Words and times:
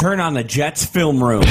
Turn 0.00 0.18
on 0.18 0.34
the 0.34 0.42
Jets 0.42 0.84
film 0.84 1.22
room. 1.22 1.44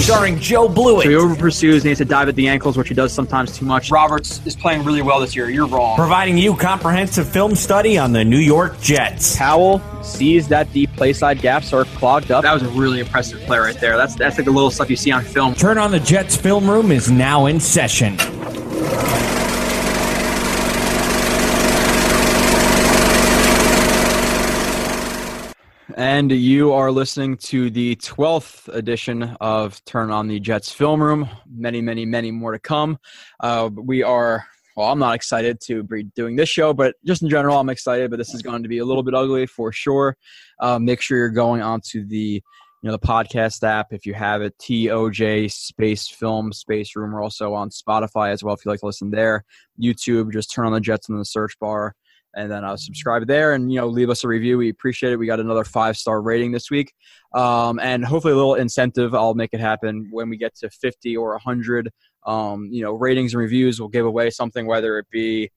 Starring 0.00 0.38
Joe 0.38 0.68
Blewett. 0.68 1.02
So 1.02 1.10
he 1.10 1.16
over 1.16 1.34
pursues, 1.34 1.84
needs 1.84 1.98
to 1.98 2.04
dive 2.04 2.28
at 2.28 2.36
the 2.36 2.46
ankles, 2.46 2.76
which 2.76 2.88
he 2.88 2.94
does 2.94 3.12
sometimes 3.12 3.58
too 3.58 3.64
much. 3.64 3.90
Roberts 3.90 4.40
is 4.46 4.54
playing 4.54 4.84
really 4.84 5.02
well 5.02 5.18
this 5.18 5.34
year. 5.34 5.50
You're 5.50 5.66
wrong. 5.66 5.96
Providing 5.96 6.38
you 6.38 6.54
comprehensive 6.54 7.28
film 7.28 7.56
study 7.56 7.98
on 7.98 8.12
the 8.12 8.24
New 8.24 8.38
York 8.38 8.80
Jets. 8.80 9.36
Powell 9.36 9.82
sees 10.04 10.46
that 10.48 10.72
deep 10.72 10.94
play 10.94 11.12
side 11.12 11.40
gaps 11.40 11.72
are 11.72 11.84
clogged 11.84 12.30
up. 12.30 12.44
That 12.44 12.54
was 12.54 12.62
a 12.62 12.68
really 12.68 13.00
impressive 13.00 13.40
play 13.40 13.58
right 13.58 13.78
there. 13.80 13.96
That's 13.96 14.14
that's 14.14 14.38
like 14.38 14.44
the 14.44 14.52
little 14.52 14.70
stuff 14.70 14.88
you 14.88 14.96
see 14.96 15.10
on 15.10 15.24
film. 15.24 15.54
Turn 15.54 15.76
on 15.76 15.90
the 15.90 16.00
Jets 16.00 16.36
film 16.36 16.70
room 16.70 16.92
is 16.92 17.10
now 17.10 17.46
in 17.46 17.58
session. 17.58 18.16
And 25.98 26.30
you 26.30 26.72
are 26.74 26.92
listening 26.92 27.38
to 27.38 27.70
the 27.70 27.96
12th 27.96 28.72
edition 28.72 29.36
of 29.40 29.84
Turn 29.84 30.12
on 30.12 30.28
the 30.28 30.38
Jets 30.38 30.70
Film 30.70 31.02
Room. 31.02 31.28
Many, 31.52 31.80
many, 31.80 32.06
many 32.06 32.30
more 32.30 32.52
to 32.52 32.60
come. 32.60 33.00
Uh, 33.40 33.68
we 33.74 34.04
are, 34.04 34.46
well, 34.76 34.92
I'm 34.92 35.00
not 35.00 35.16
excited 35.16 35.60
to 35.62 35.82
be 35.82 36.04
doing 36.04 36.36
this 36.36 36.48
show, 36.48 36.72
but 36.72 36.94
just 37.04 37.22
in 37.22 37.28
general, 37.28 37.58
I'm 37.58 37.68
excited. 37.68 38.10
But 38.10 38.18
this 38.18 38.32
is 38.32 38.42
going 38.42 38.62
to 38.62 38.68
be 38.68 38.78
a 38.78 38.84
little 38.84 39.02
bit 39.02 39.12
ugly 39.12 39.46
for 39.46 39.72
sure. 39.72 40.16
Uh, 40.60 40.78
make 40.78 41.00
sure 41.00 41.18
you're 41.18 41.30
going 41.30 41.62
onto 41.62 42.06
the 42.06 42.44
you 42.80 42.86
know 42.88 42.92
the 42.92 43.00
podcast 43.00 43.64
app 43.64 43.92
if 43.92 44.06
you 44.06 44.14
have 44.14 44.40
it 44.40 44.56
toj 44.58 45.50
space 45.50 46.06
film 46.06 46.52
space 46.52 46.94
room 46.94 47.10
we're 47.10 47.24
also 47.24 47.52
on 47.52 47.70
spotify 47.70 48.30
as 48.30 48.44
well 48.44 48.54
if 48.54 48.64
you 48.64 48.70
like 48.70 48.78
to 48.78 48.86
listen 48.86 49.10
there 49.10 49.44
youtube 49.82 50.32
just 50.32 50.52
turn 50.52 50.64
on 50.64 50.72
the 50.72 50.78
jets 50.78 51.08
in 51.08 51.18
the 51.18 51.24
search 51.24 51.58
bar 51.58 51.96
and 52.34 52.50
then 52.50 52.64
uh, 52.64 52.76
subscribe 52.76 53.26
there 53.26 53.54
and 53.54 53.72
you 53.72 53.80
know 53.80 53.86
leave 53.86 54.10
us 54.10 54.24
a 54.24 54.28
review. 54.28 54.58
We 54.58 54.68
appreciate 54.68 55.12
it. 55.12 55.16
We 55.16 55.26
got 55.26 55.40
another 55.40 55.64
five 55.64 55.96
star 55.96 56.20
rating 56.20 56.52
this 56.52 56.70
week. 56.70 56.92
Um, 57.34 57.78
and 57.80 58.04
hopefully 58.04 58.32
a 58.32 58.36
little 58.36 58.54
incentive. 58.54 59.14
I'll 59.14 59.34
make 59.34 59.50
it 59.52 59.60
happen 59.60 60.08
when 60.10 60.28
we 60.28 60.36
get 60.36 60.54
to 60.56 60.70
50 60.70 61.16
or 61.16 61.30
100 61.32 61.90
um, 62.26 62.68
you 62.70 62.82
know 62.82 62.92
ratings 62.92 63.34
and 63.34 63.40
reviews 63.40 63.80
We'll 63.80 63.88
give 63.88 64.06
away 64.06 64.30
something 64.30 64.66
whether 64.66 64.98
it 64.98 65.06
be 65.10 65.50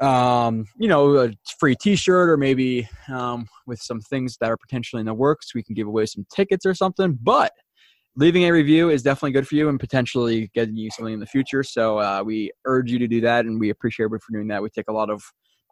um, 0.00 0.66
you 0.78 0.88
know 0.88 1.16
a 1.16 1.32
free 1.58 1.76
t-shirt 1.76 2.28
or 2.28 2.36
maybe 2.36 2.88
um, 3.08 3.46
with 3.66 3.80
some 3.80 4.00
things 4.00 4.36
that 4.40 4.50
are 4.50 4.56
potentially 4.56 5.00
in 5.00 5.06
the 5.06 5.14
works 5.14 5.54
we 5.54 5.62
can 5.62 5.74
give 5.74 5.86
away 5.86 6.06
some 6.06 6.26
tickets 6.34 6.66
or 6.66 6.74
something. 6.74 7.18
But 7.22 7.52
leaving 8.16 8.44
a 8.44 8.50
review 8.50 8.90
is 8.90 9.02
definitely 9.02 9.32
good 9.32 9.46
for 9.46 9.56
you 9.56 9.68
and 9.68 9.80
potentially 9.80 10.50
getting 10.54 10.76
you 10.76 10.90
something 10.90 11.14
in 11.14 11.20
the 11.20 11.26
future. 11.26 11.62
So 11.62 11.98
uh, 11.98 12.22
we 12.24 12.52
urge 12.64 12.90
you 12.90 12.98
to 13.00 13.08
do 13.08 13.20
that 13.22 13.44
and 13.44 13.58
we 13.58 13.70
appreciate 13.70 14.04
everybody 14.04 14.22
for 14.24 14.32
doing 14.32 14.48
that. 14.48 14.62
We 14.62 14.70
take 14.70 14.88
a 14.88 14.92
lot 14.92 15.10
of 15.10 15.22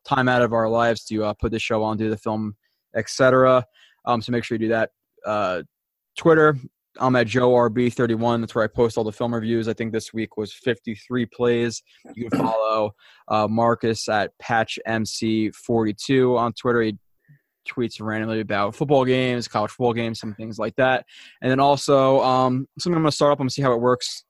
time 0.05 0.29
out 0.29 0.43
of 0.43 0.53
our 0.53 0.69
lives 0.69 1.05
to 1.05 1.25
uh, 1.25 1.35
put 1.35 1.53
the 1.53 1.59
show 1.59 1.83
on, 1.83 1.97
do 1.97 2.11
the 2.11 2.17
film, 2.17 2.55
etc. 2.95 3.65
Um, 4.05 4.21
so 4.21 4.33
make 4.33 4.45
sure 4.45 4.57
you 4.57 4.67
do 4.67 4.69
that. 4.69 4.91
Uh, 5.25 5.63
Twitter, 6.17 6.57
I'm 6.99 7.17
at 7.17 7.27
Joe 7.27 7.51
RB31. 7.53 8.41
That's 8.41 8.55
where 8.55 8.65
I 8.65 8.67
post 8.67 8.99
all 8.99 9.05
the 9.05 9.13
film 9.13 9.35
reviews. 9.35 9.67
I 9.69 9.73
think 9.73 9.93
this 9.93 10.13
week 10.13 10.37
was 10.37 10.53
53 10.53 11.27
plays. 11.27 11.83
You 12.15 12.29
can 12.29 12.41
follow 12.41 12.95
uh, 13.29 13.49
Marcus 13.49 14.09
at 14.09 14.33
PatchMC42 14.43 16.39
on 16.39 16.53
Twitter. 16.53 16.83
He 16.83 16.99
tweets 17.69 18.01
randomly 18.01 18.41
about 18.41 18.75
football 18.75 19.05
games, 19.05 19.47
college 19.49 19.71
football 19.71 19.95
games, 19.95 20.19
some 20.21 20.35
things 20.35 20.59
like 20.59 20.75
that. 20.77 21.07
And 21.41 21.51
then 21.51 21.61
also 21.61 22.21
um, 22.21 22.67
something 22.79 22.97
I'm 22.97 23.03
going 23.03 23.11
to 23.11 23.17
start 23.17 23.33
up. 23.33 23.39
I'm 23.39 23.45
going 23.45 23.49
to 23.51 23.55
see 23.55 23.63
how 23.63 23.73
it 23.73 23.81
works 23.81 24.25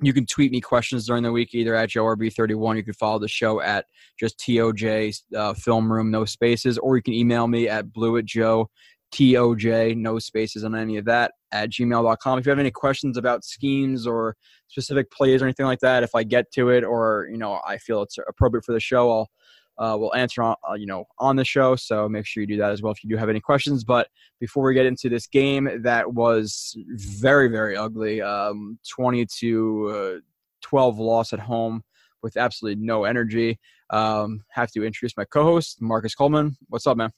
you 0.00 0.12
can 0.12 0.26
tweet 0.26 0.52
me 0.52 0.60
questions 0.60 1.06
during 1.06 1.22
the 1.22 1.32
week 1.32 1.54
either 1.54 1.74
at 1.74 1.88
joerb31 1.88 2.76
you 2.76 2.82
can 2.82 2.94
follow 2.94 3.18
the 3.18 3.28
show 3.28 3.60
at 3.60 3.86
just 4.18 4.38
toj 4.38 5.22
uh, 5.34 5.54
film 5.54 5.90
room 5.90 6.10
no 6.10 6.24
spaces 6.24 6.78
or 6.78 6.96
you 6.96 7.02
can 7.02 7.14
email 7.14 7.46
me 7.46 7.68
at 7.68 7.86
bluettjoe 7.86 8.66
toj 9.14 9.96
no 9.96 10.18
spaces 10.18 10.64
on 10.64 10.74
any 10.74 10.96
of 10.96 11.04
that 11.04 11.32
at 11.52 11.70
gmail.com 11.70 12.38
if 12.38 12.46
you 12.46 12.50
have 12.50 12.58
any 12.58 12.70
questions 12.70 13.16
about 13.16 13.44
schemes 13.44 14.06
or 14.06 14.36
specific 14.68 15.10
plays 15.10 15.40
or 15.40 15.46
anything 15.46 15.66
like 15.66 15.80
that 15.80 16.02
if 16.02 16.14
i 16.14 16.22
get 16.22 16.50
to 16.52 16.68
it 16.68 16.84
or 16.84 17.28
you 17.30 17.38
know 17.38 17.60
i 17.66 17.78
feel 17.78 18.02
it's 18.02 18.18
appropriate 18.28 18.64
for 18.64 18.72
the 18.72 18.80
show 18.80 19.10
i'll 19.10 19.30
uh, 19.78 19.96
we'll 19.98 20.14
answer 20.14 20.42
on 20.42 20.56
uh, 20.68 20.74
you 20.74 20.86
know 20.86 21.04
on 21.18 21.36
the 21.36 21.44
show. 21.44 21.76
So 21.76 22.08
make 22.08 22.26
sure 22.26 22.40
you 22.40 22.46
do 22.46 22.56
that 22.58 22.70
as 22.70 22.82
well 22.82 22.92
if 22.92 23.02
you 23.02 23.10
do 23.10 23.16
have 23.16 23.28
any 23.28 23.40
questions. 23.40 23.84
But 23.84 24.08
before 24.40 24.64
we 24.64 24.74
get 24.74 24.86
into 24.86 25.08
this 25.08 25.26
game, 25.26 25.68
that 25.82 26.12
was 26.12 26.76
very 26.94 27.48
very 27.48 27.76
ugly. 27.76 28.22
Um, 28.22 28.78
Twenty 28.88 29.26
to 29.40 29.88
uh, 29.88 30.20
twelve 30.62 30.98
loss 30.98 31.32
at 31.32 31.40
home 31.40 31.82
with 32.22 32.36
absolutely 32.36 32.84
no 32.84 33.04
energy. 33.04 33.58
Um, 33.90 34.42
have 34.50 34.70
to 34.72 34.84
introduce 34.84 35.16
my 35.16 35.24
co-host 35.24 35.80
Marcus 35.80 36.14
Coleman. 36.14 36.56
What's 36.68 36.86
up, 36.86 36.96
man? 36.96 37.12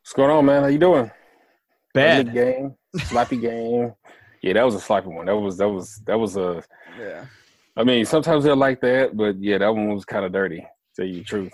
What's 0.00 0.14
going 0.14 0.30
on, 0.30 0.46
man? 0.46 0.62
How 0.62 0.68
you 0.68 0.78
doing? 0.78 1.10
Bad 1.94 2.32
game, 2.32 2.74
sloppy 2.98 3.36
game. 3.36 3.92
Yeah, 4.42 4.54
that 4.54 4.64
was 4.64 4.74
a 4.74 4.80
sloppy 4.80 5.08
one. 5.08 5.26
That 5.26 5.36
was 5.36 5.58
that 5.58 5.68
was 5.68 6.00
that 6.06 6.18
was 6.18 6.36
a. 6.36 6.62
Yeah. 6.98 7.26
I 7.76 7.84
mean, 7.84 8.04
sometimes 8.04 8.44
they're 8.44 8.56
like 8.56 8.80
that, 8.82 9.16
but 9.16 9.40
yeah, 9.40 9.58
that 9.58 9.74
one 9.74 9.88
was 9.94 10.04
kind 10.04 10.24
of 10.24 10.32
dirty. 10.32 10.66
Tell 10.96 11.06
you 11.06 11.18
the 11.18 11.24
truth. 11.24 11.52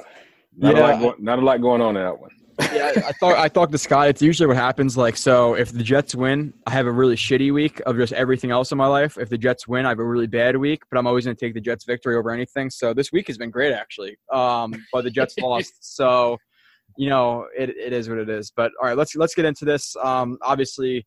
Not, 0.56 0.76
yeah. 0.76 1.00
a 1.00 1.04
lot 1.04 1.22
not 1.22 1.38
a 1.38 1.42
lot 1.42 1.60
going 1.60 1.80
on 1.80 1.96
in 1.96 2.02
that 2.02 2.18
one. 2.18 2.30
yeah, 2.72 2.90
I 3.06 3.12
thought 3.12 3.38
I 3.38 3.46
talked 3.46 3.70
to 3.70 3.78
Scott. 3.78 4.08
It's 4.08 4.20
usually 4.20 4.48
what 4.48 4.56
happens. 4.56 4.96
Like, 4.96 5.16
so 5.16 5.54
if 5.54 5.70
the 5.70 5.84
Jets 5.84 6.16
win, 6.16 6.52
I 6.66 6.72
have 6.72 6.86
a 6.86 6.92
really 6.92 7.14
shitty 7.14 7.54
week 7.54 7.80
of 7.86 7.96
just 7.96 8.12
everything 8.12 8.50
else 8.50 8.72
in 8.72 8.78
my 8.78 8.88
life. 8.88 9.16
If 9.16 9.28
the 9.28 9.38
Jets 9.38 9.68
win, 9.68 9.86
I 9.86 9.90
have 9.90 10.00
a 10.00 10.04
really 10.04 10.26
bad 10.26 10.56
week. 10.56 10.82
But 10.90 10.98
I'm 10.98 11.06
always 11.06 11.24
going 11.24 11.36
to 11.36 11.40
take 11.40 11.54
the 11.54 11.60
Jets 11.60 11.84
victory 11.84 12.16
over 12.16 12.32
anything. 12.32 12.68
So 12.68 12.92
this 12.92 13.12
week 13.12 13.28
has 13.28 13.38
been 13.38 13.52
great, 13.52 13.72
actually. 13.72 14.18
Um, 14.32 14.74
but 14.92 15.04
the 15.04 15.10
Jets 15.10 15.38
lost, 15.40 15.72
so 15.80 16.36
you 16.96 17.08
know 17.08 17.46
it, 17.56 17.70
it 17.70 17.92
is 17.92 18.08
what 18.08 18.18
it 18.18 18.28
is. 18.28 18.50
But 18.56 18.72
all 18.80 18.88
right, 18.88 18.96
let's 18.96 19.14
let's 19.14 19.36
get 19.36 19.44
into 19.44 19.64
this. 19.64 19.94
Um, 20.02 20.36
obviously, 20.42 21.06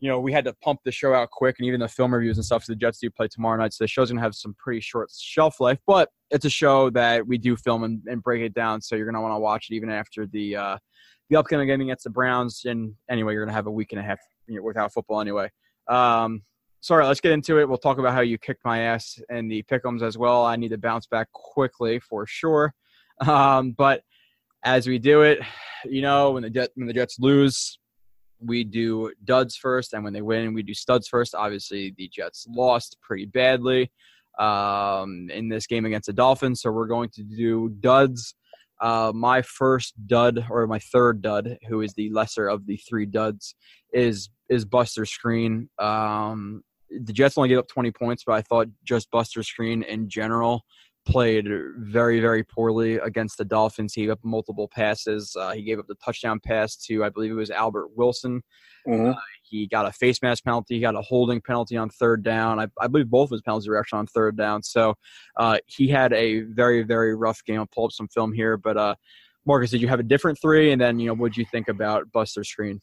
you 0.00 0.08
know, 0.08 0.20
we 0.20 0.32
had 0.32 0.44
to 0.44 0.52
pump 0.54 0.80
the 0.84 0.92
show 0.92 1.12
out 1.12 1.30
quick 1.30 1.56
and 1.58 1.66
even 1.66 1.80
the 1.80 1.88
film 1.88 2.14
reviews 2.14 2.38
and 2.38 2.44
stuff. 2.44 2.64
So 2.64 2.72
the 2.72 2.76
Jets 2.76 2.98
do 2.98 3.10
play 3.10 3.26
tomorrow 3.28 3.58
night. 3.58 3.72
So 3.72 3.84
the 3.84 3.88
show's 3.88 4.10
to 4.10 4.16
have 4.18 4.34
some 4.34 4.54
pretty 4.58 4.80
short 4.80 5.10
shelf 5.16 5.60
life, 5.60 5.78
but 5.86 6.10
it's 6.30 6.44
a 6.44 6.50
show 6.50 6.90
that 6.90 7.26
we 7.26 7.36
do 7.36 7.56
film 7.56 7.82
and, 7.82 8.00
and 8.06 8.22
break 8.22 8.42
it 8.42 8.54
down. 8.54 8.80
So 8.80 8.94
you're 8.94 9.06
to 9.14 9.20
want 9.20 9.34
to 9.34 9.40
watch 9.40 9.68
it 9.70 9.74
even 9.74 9.90
after 9.90 10.26
the, 10.26 10.56
uh, 10.56 10.78
the 11.30 11.36
upcoming 11.36 11.66
game 11.66 11.80
against 11.80 12.04
the 12.04 12.10
Browns. 12.10 12.62
And 12.64 12.94
anyway, 13.10 13.32
you're 13.32 13.44
to 13.46 13.52
have 13.52 13.66
a 13.66 13.72
week 13.72 13.92
and 13.92 14.00
a 14.00 14.04
half 14.04 14.20
you 14.46 14.56
know, 14.56 14.62
without 14.62 14.92
football 14.92 15.20
anyway. 15.20 15.50
Um, 15.88 16.42
sorry, 16.80 17.04
let's 17.04 17.20
get 17.20 17.32
into 17.32 17.58
it. 17.58 17.68
We'll 17.68 17.78
talk 17.78 17.98
about 17.98 18.14
how 18.14 18.20
you 18.20 18.38
kicked 18.38 18.64
my 18.64 18.80
ass 18.80 19.20
and 19.28 19.50
the 19.50 19.64
pickums 19.64 20.02
as 20.02 20.16
well. 20.16 20.44
I 20.44 20.56
need 20.56 20.68
to 20.70 20.78
bounce 20.78 21.06
back 21.06 21.28
quickly 21.32 21.98
for 21.98 22.26
sure. 22.26 22.72
Um, 23.26 23.72
but 23.72 24.02
as 24.62 24.86
we 24.86 24.98
do 24.98 25.22
it, 25.22 25.40
you 25.84 26.02
know, 26.02 26.32
when 26.32 26.44
the 26.44 26.50
Jet, 26.50 26.70
when 26.76 26.86
the 26.86 26.92
Jets 26.92 27.18
lose, 27.18 27.78
we 28.40 28.64
do 28.64 29.12
duds 29.24 29.56
first, 29.56 29.92
and 29.92 30.04
when 30.04 30.12
they 30.12 30.22
win, 30.22 30.54
we 30.54 30.62
do 30.62 30.74
studs 30.74 31.08
first. 31.08 31.34
Obviously, 31.34 31.94
the 31.96 32.08
Jets 32.08 32.46
lost 32.48 32.96
pretty 33.02 33.26
badly 33.26 33.90
um, 34.38 35.28
in 35.32 35.48
this 35.48 35.66
game 35.66 35.84
against 35.84 36.06
the 36.06 36.12
Dolphins, 36.12 36.62
so 36.62 36.70
we're 36.70 36.86
going 36.86 37.10
to 37.10 37.22
do 37.22 37.68
duds. 37.80 38.34
Uh, 38.80 39.12
my 39.14 39.42
first 39.42 39.94
dud, 40.06 40.46
or 40.50 40.66
my 40.66 40.78
third 40.78 41.20
dud, 41.20 41.58
who 41.68 41.80
is 41.80 41.92
the 41.94 42.10
lesser 42.10 42.48
of 42.48 42.66
the 42.66 42.76
three 42.88 43.06
duds, 43.06 43.54
is 43.92 44.30
is 44.48 44.64
Buster 44.64 45.02
Skrine. 45.02 45.68
Um, 45.78 46.62
the 46.90 47.12
Jets 47.12 47.36
only 47.36 47.50
gave 47.50 47.58
up 47.58 47.68
20 47.68 47.90
points, 47.90 48.24
but 48.24 48.32
I 48.32 48.42
thought 48.42 48.68
just 48.84 49.10
Buster 49.10 49.40
Skrine 49.40 49.84
in 49.84 50.08
general 50.08 50.64
played 51.08 51.48
very, 51.78 52.20
very 52.20 52.44
poorly 52.44 52.96
against 52.96 53.38
the 53.38 53.44
Dolphins. 53.44 53.94
He 53.94 54.02
gave 54.02 54.10
up 54.10 54.20
multiple 54.22 54.68
passes. 54.68 55.34
Uh, 55.34 55.52
he 55.52 55.62
gave 55.62 55.78
up 55.78 55.86
the 55.88 55.94
touchdown 56.04 56.38
pass 56.38 56.76
to, 56.76 57.02
I 57.02 57.08
believe 57.08 57.30
it 57.30 57.34
was 57.34 57.50
Albert 57.50 57.88
Wilson. 57.96 58.42
Mm-hmm. 58.86 59.10
Uh, 59.10 59.14
he 59.42 59.66
got 59.66 59.86
a 59.86 59.92
face 59.92 60.20
mask 60.20 60.44
penalty. 60.44 60.74
He 60.74 60.80
got 60.80 60.94
a 60.94 61.00
holding 61.00 61.40
penalty 61.40 61.78
on 61.78 61.88
third 61.88 62.22
down. 62.22 62.60
I, 62.60 62.66
I 62.78 62.86
believe 62.86 63.08
both 63.08 63.28
of 63.28 63.32
his 63.32 63.42
penalties 63.42 63.68
were 63.68 63.78
actually 63.78 64.00
on 64.00 64.06
third 64.06 64.36
down. 64.36 64.62
So 64.62 64.94
uh, 65.38 65.58
he 65.66 65.88
had 65.88 66.12
a 66.12 66.40
very, 66.40 66.82
very 66.82 67.14
rough 67.14 67.42
game. 67.44 67.60
I'll 67.60 67.66
pull 67.66 67.86
up 67.86 67.92
some 67.92 68.08
film 68.08 68.32
here. 68.32 68.58
But 68.58 68.76
uh, 68.76 68.94
Marcus, 69.46 69.70
did 69.70 69.80
you 69.80 69.88
have 69.88 70.00
a 70.00 70.04
different 70.04 70.38
three? 70.40 70.72
And 70.72 70.80
then, 70.80 70.98
you 70.98 71.08
know, 71.08 71.14
what 71.14 71.32
did 71.32 71.38
you 71.38 71.46
think 71.50 71.68
about 71.68 72.10
Buster 72.12 72.42
Skrine? 72.42 72.80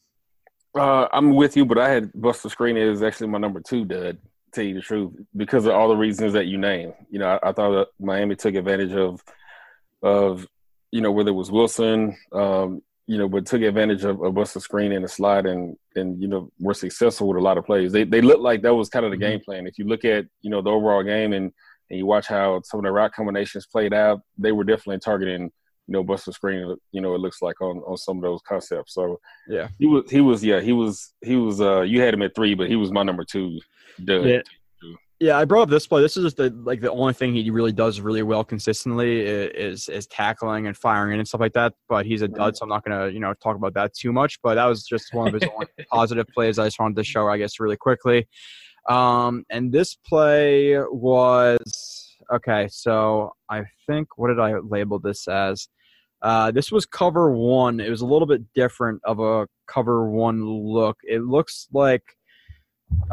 Uh, 0.75 1.07
I'm 1.13 1.35
with 1.35 1.55
you, 1.55 1.65
but 1.65 1.77
I 1.77 1.89
had 1.89 2.11
Buster 2.13 2.49
Skrine 2.49 2.77
is 2.77 3.03
actually 3.03 3.27
my 3.27 3.37
number 3.37 3.61
two 3.61 3.85
dud 3.85 4.17
tell 4.55 4.63
you 4.63 4.75
the 4.75 4.81
truth, 4.81 5.13
because 5.35 5.65
of 5.65 5.73
all 5.73 5.89
the 5.89 5.95
reasons 5.95 6.33
that 6.33 6.47
you 6.47 6.57
name. 6.57 6.93
You 7.09 7.19
know, 7.19 7.39
I, 7.43 7.49
I 7.49 7.51
thought 7.51 7.71
that 7.71 7.87
Miami 7.99 8.35
took 8.35 8.55
advantage 8.55 8.93
of 8.93 9.23
of 10.01 10.47
you 10.91 11.01
know 11.01 11.11
whether 11.11 11.29
it 11.29 11.33
was 11.33 11.51
Wilson, 11.51 12.15
um, 12.31 12.81
you 13.07 13.17
know, 13.17 13.27
but 13.27 13.45
took 13.45 13.61
advantage 13.61 14.03
of, 14.03 14.21
of 14.21 14.33
Buster 14.33 14.59
Skrine 14.59 14.95
and 14.95 15.03
the 15.03 15.09
slide 15.09 15.45
and 15.45 15.75
and 15.95 16.21
you 16.21 16.27
know 16.27 16.49
were 16.59 16.73
successful 16.73 17.27
with 17.27 17.37
a 17.37 17.41
lot 17.41 17.57
of 17.57 17.65
plays. 17.65 17.91
They 17.91 18.03
they 18.03 18.21
looked 18.21 18.41
like 18.41 18.61
that 18.63 18.73
was 18.73 18.89
kind 18.89 19.05
of 19.05 19.11
the 19.11 19.17
game 19.17 19.39
plan. 19.39 19.67
If 19.67 19.77
you 19.77 19.85
look 19.85 20.05
at 20.05 20.25
you 20.41 20.49
know 20.49 20.61
the 20.61 20.71
overall 20.71 21.03
game 21.03 21.33
and 21.33 21.51
and 21.89 21.99
you 21.99 22.05
watch 22.05 22.27
how 22.27 22.61
some 22.63 22.79
of 22.79 22.83
the 22.85 22.91
route 22.91 23.13
combinations 23.13 23.67
played 23.67 23.93
out, 23.93 24.21
they 24.37 24.51
were 24.51 24.63
definitely 24.63 24.99
targeting 24.99 25.51
you 25.87 25.93
know 25.93 26.03
bust 26.03 26.25
Buster 26.25 26.47
Skrine. 26.47 26.77
You 26.91 27.01
know, 27.01 27.13
it 27.15 27.19
looks 27.19 27.41
like 27.41 27.61
on 27.61 27.77
on 27.79 27.97
some 27.97 28.17
of 28.17 28.23
those 28.23 28.41
concepts. 28.47 28.93
So 28.93 29.19
yeah, 29.47 29.67
he 29.77 29.85
was 29.85 30.09
he 30.09 30.21
was 30.21 30.43
yeah 30.43 30.61
he 30.61 30.73
was 30.73 31.13
he 31.21 31.35
was 31.35 31.61
uh 31.61 31.81
you 31.81 32.01
had 32.01 32.13
him 32.13 32.21
at 32.21 32.35
three, 32.35 32.55
but 32.55 32.69
he 32.69 32.75
was 32.75 32.91
my 32.91 33.03
number 33.03 33.23
two. 33.23 33.59
Yeah. 33.99 34.41
Yeah, 35.19 35.37
I 35.37 35.45
brought 35.45 35.63
up 35.63 35.69
this 35.69 35.87
play. 35.87 36.01
This 36.01 36.17
is 36.17 36.25
just 36.25 36.37
the 36.37 36.49
like 36.65 36.81
the 36.81 36.91
only 36.91 37.13
thing 37.13 37.33
he 37.33 37.49
really 37.49 37.71
does 37.71 38.01
really 38.01 38.21
well 38.21 38.43
consistently 38.43 39.21
is 39.21 39.87
is 39.87 40.07
tackling 40.07 40.67
and 40.67 40.75
firing 40.75 41.13
in 41.13 41.19
and 41.19 41.27
stuff 41.27 41.39
like 41.39 41.53
that. 41.53 41.73
But 41.87 42.05
he's 42.05 42.21
a 42.21 42.27
dud, 42.27 42.57
so 42.57 42.63
I'm 42.63 42.69
not 42.69 42.83
gonna 42.83 43.07
you 43.07 43.21
know 43.21 43.33
talk 43.41 43.55
about 43.55 43.73
that 43.75 43.93
too 43.93 44.11
much. 44.11 44.39
But 44.43 44.55
that 44.55 44.65
was 44.65 44.83
just 44.83 45.13
one 45.13 45.33
of 45.33 45.33
his 45.41 45.49
only 45.53 45.67
positive 45.89 46.27
plays. 46.27 46.59
I 46.59 46.65
just 46.65 46.79
wanted 46.79 46.97
to 46.97 47.03
show, 47.05 47.29
I 47.29 47.37
guess, 47.37 47.61
really 47.61 47.77
quickly. 47.77 48.27
Um, 48.89 49.45
and 49.49 49.71
this 49.71 49.95
play 49.95 50.77
was 50.79 52.17
okay. 52.33 52.67
So 52.69 53.31
I 53.49 53.63
think 53.87 54.17
what 54.17 54.27
did 54.27 54.39
I 54.39 54.57
label 54.59 54.99
this 54.99 55.29
as? 55.29 55.69
Uh, 56.21 56.51
this 56.51 56.71
was 56.71 56.85
cover 56.85 57.31
one. 57.31 57.79
It 57.79 57.89
was 57.89 58.01
a 58.01 58.05
little 58.05 58.27
bit 58.27 58.41
different 58.53 58.99
of 59.05 59.19
a 59.19 59.47
cover 59.67 60.09
one 60.09 60.43
look. 60.43 60.97
It 61.03 61.21
looks 61.21 61.67
like 61.71 62.03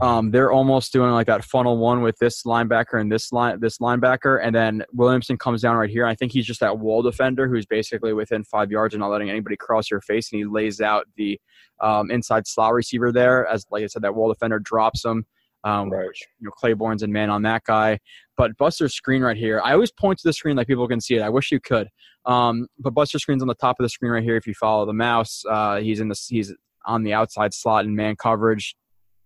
um, 0.00 0.31
they're 0.31 0.50
almost 0.50 0.93
doing 0.93 1.11
like 1.12 1.26
that 1.26 1.44
funnel 1.44 1.79
one 1.79 2.02
with 2.02 2.17
this 2.19 2.43
linebacker 2.44 3.00
and 3.00 3.11
this 3.11 3.32
line 3.32 3.61
this 3.61 3.79
linebacker, 3.79 4.40
and 4.43 4.55
then 4.55 4.84
Williamson 4.93 5.37
comes 5.37 5.62
down 5.62 5.76
right 5.76 5.90
here. 5.90 6.06
I 6.06 6.14
think 6.14 6.32
he's 6.32 6.46
just 6.46 6.61
that 6.61 6.79
wall 6.79 7.02
defender 7.02 7.49
who's 7.49 7.67
basically 7.67 8.12
within 8.12 8.44
five 8.44 8.70
yards 8.70 8.94
and 8.94 9.00
not 9.00 9.11
letting 9.11 9.31
anybody 9.31 9.56
cross 9.56 9.90
your 9.90 10.00
face, 10.00 10.32
and 10.32 10.38
he 10.38 10.44
lays 10.44 10.81
out 10.81 11.06
the 11.17 11.38
um, 11.81 12.11
inside 12.11 12.46
slot 12.46 12.73
receiver 12.73 13.12
there. 13.12 13.46
As 13.46 13.67
like 13.70 13.84
I 13.84 13.87
said, 13.87 14.02
that 14.02 14.14
wall 14.14 14.32
defender 14.32 14.58
drops 14.58 15.05
him. 15.05 15.26
Um, 15.64 15.90
Right. 15.90 16.08
which, 16.08 16.20
you 16.40 16.46
know, 16.46 16.50
Claiborne's 16.50 17.05
in 17.05 17.12
man 17.12 17.31
on 17.31 17.43
that 17.43 17.62
guy. 17.64 18.00
But 18.37 18.56
Buster's 18.56 18.94
screen 18.94 19.23
right 19.23 19.37
here, 19.37 19.61
I 19.64 19.75
always 19.75 19.93
point 19.93 20.19
to 20.19 20.26
the 20.26 20.32
screen 20.32 20.56
like 20.56 20.67
people 20.67 20.88
can 20.88 21.00
see 21.00 21.14
it. 21.14 21.23
I 21.23 21.29
wish 21.29 21.52
you 21.52 21.61
could. 21.61 21.87
Um, 22.26 22.67
but 22.81 22.94
Buster 22.94 23.19
Skrine's 23.19 23.43
on 23.43 23.49
the 23.49 23.55
top 23.55 23.79
of 23.79 23.84
the 23.84 23.88
screen 23.88 24.11
right 24.11 24.25
here. 24.25 24.37
If 24.37 24.46
you 24.49 24.55
follow 24.55 24.87
the 24.87 24.93
mouse, 24.93 25.44
uh, 25.49 25.76
he's 25.76 26.00
in 26.00 26.08
the 26.08 26.20
he's 26.29 26.52
on 26.84 27.05
the 27.05 27.12
outside 27.12 27.55
slot 27.55 27.84
in 27.84 27.94
man 27.94 28.17
coverage. 28.17 28.75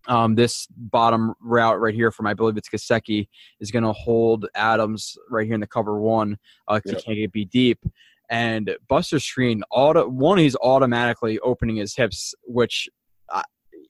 Um, 0.08 0.34
this 0.34 0.68
bottom 0.70 1.34
route 1.40 1.80
right 1.80 1.94
here 1.94 2.10
from 2.10 2.26
I 2.26 2.34
believe 2.34 2.56
it's 2.56 2.68
Kaseki 2.68 3.28
is 3.60 3.70
going 3.70 3.82
to 3.84 3.92
hold 3.92 4.46
Adams 4.54 5.16
right 5.30 5.44
here 5.44 5.54
in 5.54 5.60
the 5.60 5.66
cover 5.66 6.00
one. 6.00 6.38
Uh, 6.68 6.80
Yep. 6.84 6.96
He 6.96 7.02
can't 7.02 7.16
get 7.16 7.32
be 7.32 7.44
deep. 7.44 7.80
And 8.28 8.76
Buster 8.88 9.16
Skrine 9.18 9.62
auto 9.70 10.08
one 10.08 10.38
he's 10.38 10.56
automatically 10.56 11.38
opening 11.40 11.76
his 11.76 11.94
hips, 11.94 12.34
which 12.44 12.88
uh, 13.32 13.42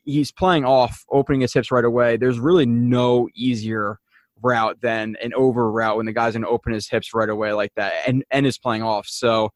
he's 0.05 0.31
playing 0.31 0.65
off 0.65 1.05
opening 1.11 1.41
his 1.41 1.53
hips 1.53 1.71
right 1.71 1.85
away. 1.85 2.17
There's 2.17 2.39
really 2.39 2.67
no 2.67 3.29
easier 3.35 3.99
route 4.43 4.79
than 4.83 5.17
an 5.23 5.33
over 5.35 5.71
route 5.71 5.97
when 5.97 6.07
the 6.07 6.13
guy's 6.13 6.35
going 6.35 6.43
to 6.43 6.49
open 6.49 6.73
his 6.73 6.89
hips 6.89 7.15
right 7.15 7.29
away 7.29 7.53
like 7.53 7.73
that 7.77 7.93
and 8.07 8.25
and 8.31 8.47
is 8.47 8.59
playing 8.59 8.83
off. 8.83 9.07
So 9.07 9.51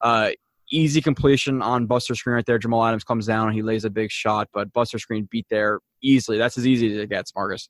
uh, 0.00 0.30
easy 0.70 1.00
completion 1.00 1.62
on 1.62 1.86
Buster 1.86 2.14
Skrine 2.14 2.34
right 2.34 2.46
there. 2.46 2.58
Jamal 2.58 2.84
Adams 2.84 3.04
comes 3.04 3.26
down 3.26 3.48
and 3.48 3.54
he 3.56 3.62
lays 3.62 3.84
a 3.84 3.90
big 3.90 4.10
shot, 4.10 4.48
but 4.52 4.72
Buster 4.72 4.98
Skrine 4.98 5.28
beat 5.30 5.46
there 5.48 5.80
easily. 6.02 6.38
That's 6.38 6.58
as 6.58 6.66
easy 6.66 6.92
as 6.92 6.98
it 6.98 7.08
gets, 7.10 7.34
Marcus. 7.34 7.68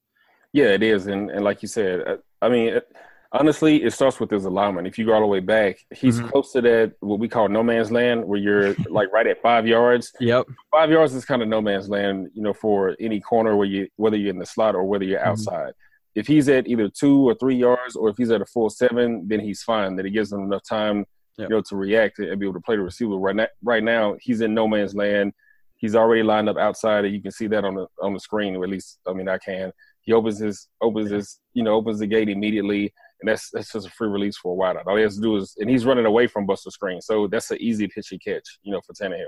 Yeah, 0.52 0.66
it 0.66 0.82
is, 0.82 1.06
and 1.06 1.30
and 1.30 1.44
like 1.44 1.60
you 1.62 1.68
said, 1.68 2.00
uh, 2.06 2.16
I 2.40 2.48
mean, 2.48 2.68
it- 2.74 2.88
honestly, 3.32 3.82
it 3.82 3.92
starts 3.92 4.18
with 4.20 4.30
his 4.30 4.44
alignment. 4.46 4.86
If 4.86 4.98
you 4.98 5.04
go 5.04 5.12
all 5.12 5.20
the 5.20 5.26
way 5.26 5.40
back, 5.40 5.76
he's 5.94 6.20
Mhm. 6.20 6.30
close 6.30 6.52
to 6.52 6.62
that 6.62 6.94
what 7.00 7.18
we 7.18 7.28
call 7.28 7.48
no 7.48 7.62
man's 7.62 7.90
land, 7.92 8.24
where 8.24 8.38
you're 8.38 8.74
like 8.88 9.12
right 9.12 9.26
at 9.26 9.42
five 9.42 9.66
yards. 9.66 10.12
Yep. 10.20 10.46
Five 10.70 10.90
yards 10.90 11.12
is 11.14 11.24
kind 11.26 11.42
of 11.42 11.48
no 11.48 11.60
man's 11.60 11.88
land, 11.90 12.30
you 12.32 12.42
know, 12.42 12.54
for 12.54 12.96
any 13.00 13.20
corner 13.20 13.56
where 13.56 13.66
you 13.66 13.88
whether 13.96 14.16
you're 14.16 14.30
in 14.30 14.38
the 14.38 14.46
slot 14.46 14.74
or 14.74 14.84
whether 14.84 15.04
you're 15.04 15.20
Mhm. 15.20 15.26
outside. 15.26 15.72
If 16.14 16.26
he's 16.26 16.48
at 16.48 16.66
either 16.66 16.88
two 16.88 17.28
or 17.28 17.34
three 17.34 17.56
yards, 17.56 17.94
or 17.94 18.08
if 18.08 18.16
he's 18.16 18.30
at 18.30 18.40
a 18.40 18.46
full 18.46 18.70
seven, 18.70 19.28
then 19.28 19.40
he's 19.40 19.62
fine. 19.62 19.96
That 19.96 20.06
it 20.06 20.10
gives 20.12 20.32
him 20.32 20.40
enough 20.40 20.62
time, 20.66 21.04
Yep. 21.38 21.50
you 21.50 21.56
know, 21.56 21.62
to 21.68 21.76
react 21.76 22.18
and 22.18 22.40
be 22.40 22.46
able 22.46 22.54
to 22.54 22.60
play 22.60 22.76
the 22.76 22.82
receiver. 22.82 23.16
Right 23.16 23.36
now, 23.36 23.46
right 23.62 23.82
now, 23.82 24.16
he's 24.20 24.40
in 24.40 24.54
no 24.54 24.66
man's 24.66 24.94
land. 24.94 25.32
He's 25.76 25.94
already 25.94 26.22
lined 26.22 26.48
up 26.48 26.56
outside, 26.56 27.04
and 27.04 27.14
you 27.14 27.20
can 27.20 27.30
see 27.30 27.46
that 27.48 27.64
on 27.64 27.74
the 27.74 27.86
on 28.00 28.14
the 28.14 28.20
screen. 28.20 28.56
Or 28.56 28.64
at 28.64 28.70
least, 28.70 28.98
I 29.06 29.12
mean, 29.12 29.28
I 29.28 29.38
can. 29.38 29.72
He 30.00 30.12
opens 30.12 30.38
his 30.38 30.68
opens 30.80 31.10
his 31.10 31.40
you 31.52 31.62
know 31.62 31.74
opens 31.74 31.98
the 31.98 32.06
gate 32.06 32.30
immediately, 32.30 32.92
and 33.20 33.28
that's 33.28 33.50
that's 33.50 33.72
just 33.72 33.86
a 33.86 33.90
free 33.90 34.08
release 34.08 34.38
for 34.38 34.54
a 34.54 34.56
wideout. 34.56 34.86
All 34.86 34.96
he 34.96 35.02
has 35.02 35.16
to 35.16 35.20
do 35.20 35.36
is, 35.36 35.54
and 35.58 35.68
he's 35.68 35.84
running 35.84 36.06
away 36.06 36.26
from 36.26 36.46
Buster 36.46 36.70
Skrine, 36.70 37.02
so 37.02 37.26
that's 37.26 37.50
an 37.50 37.58
easy 37.60 37.86
pitchy 37.86 38.18
catch, 38.18 38.58
you 38.62 38.72
know, 38.72 38.80
for 38.86 38.94
Tannehill. 38.94 39.24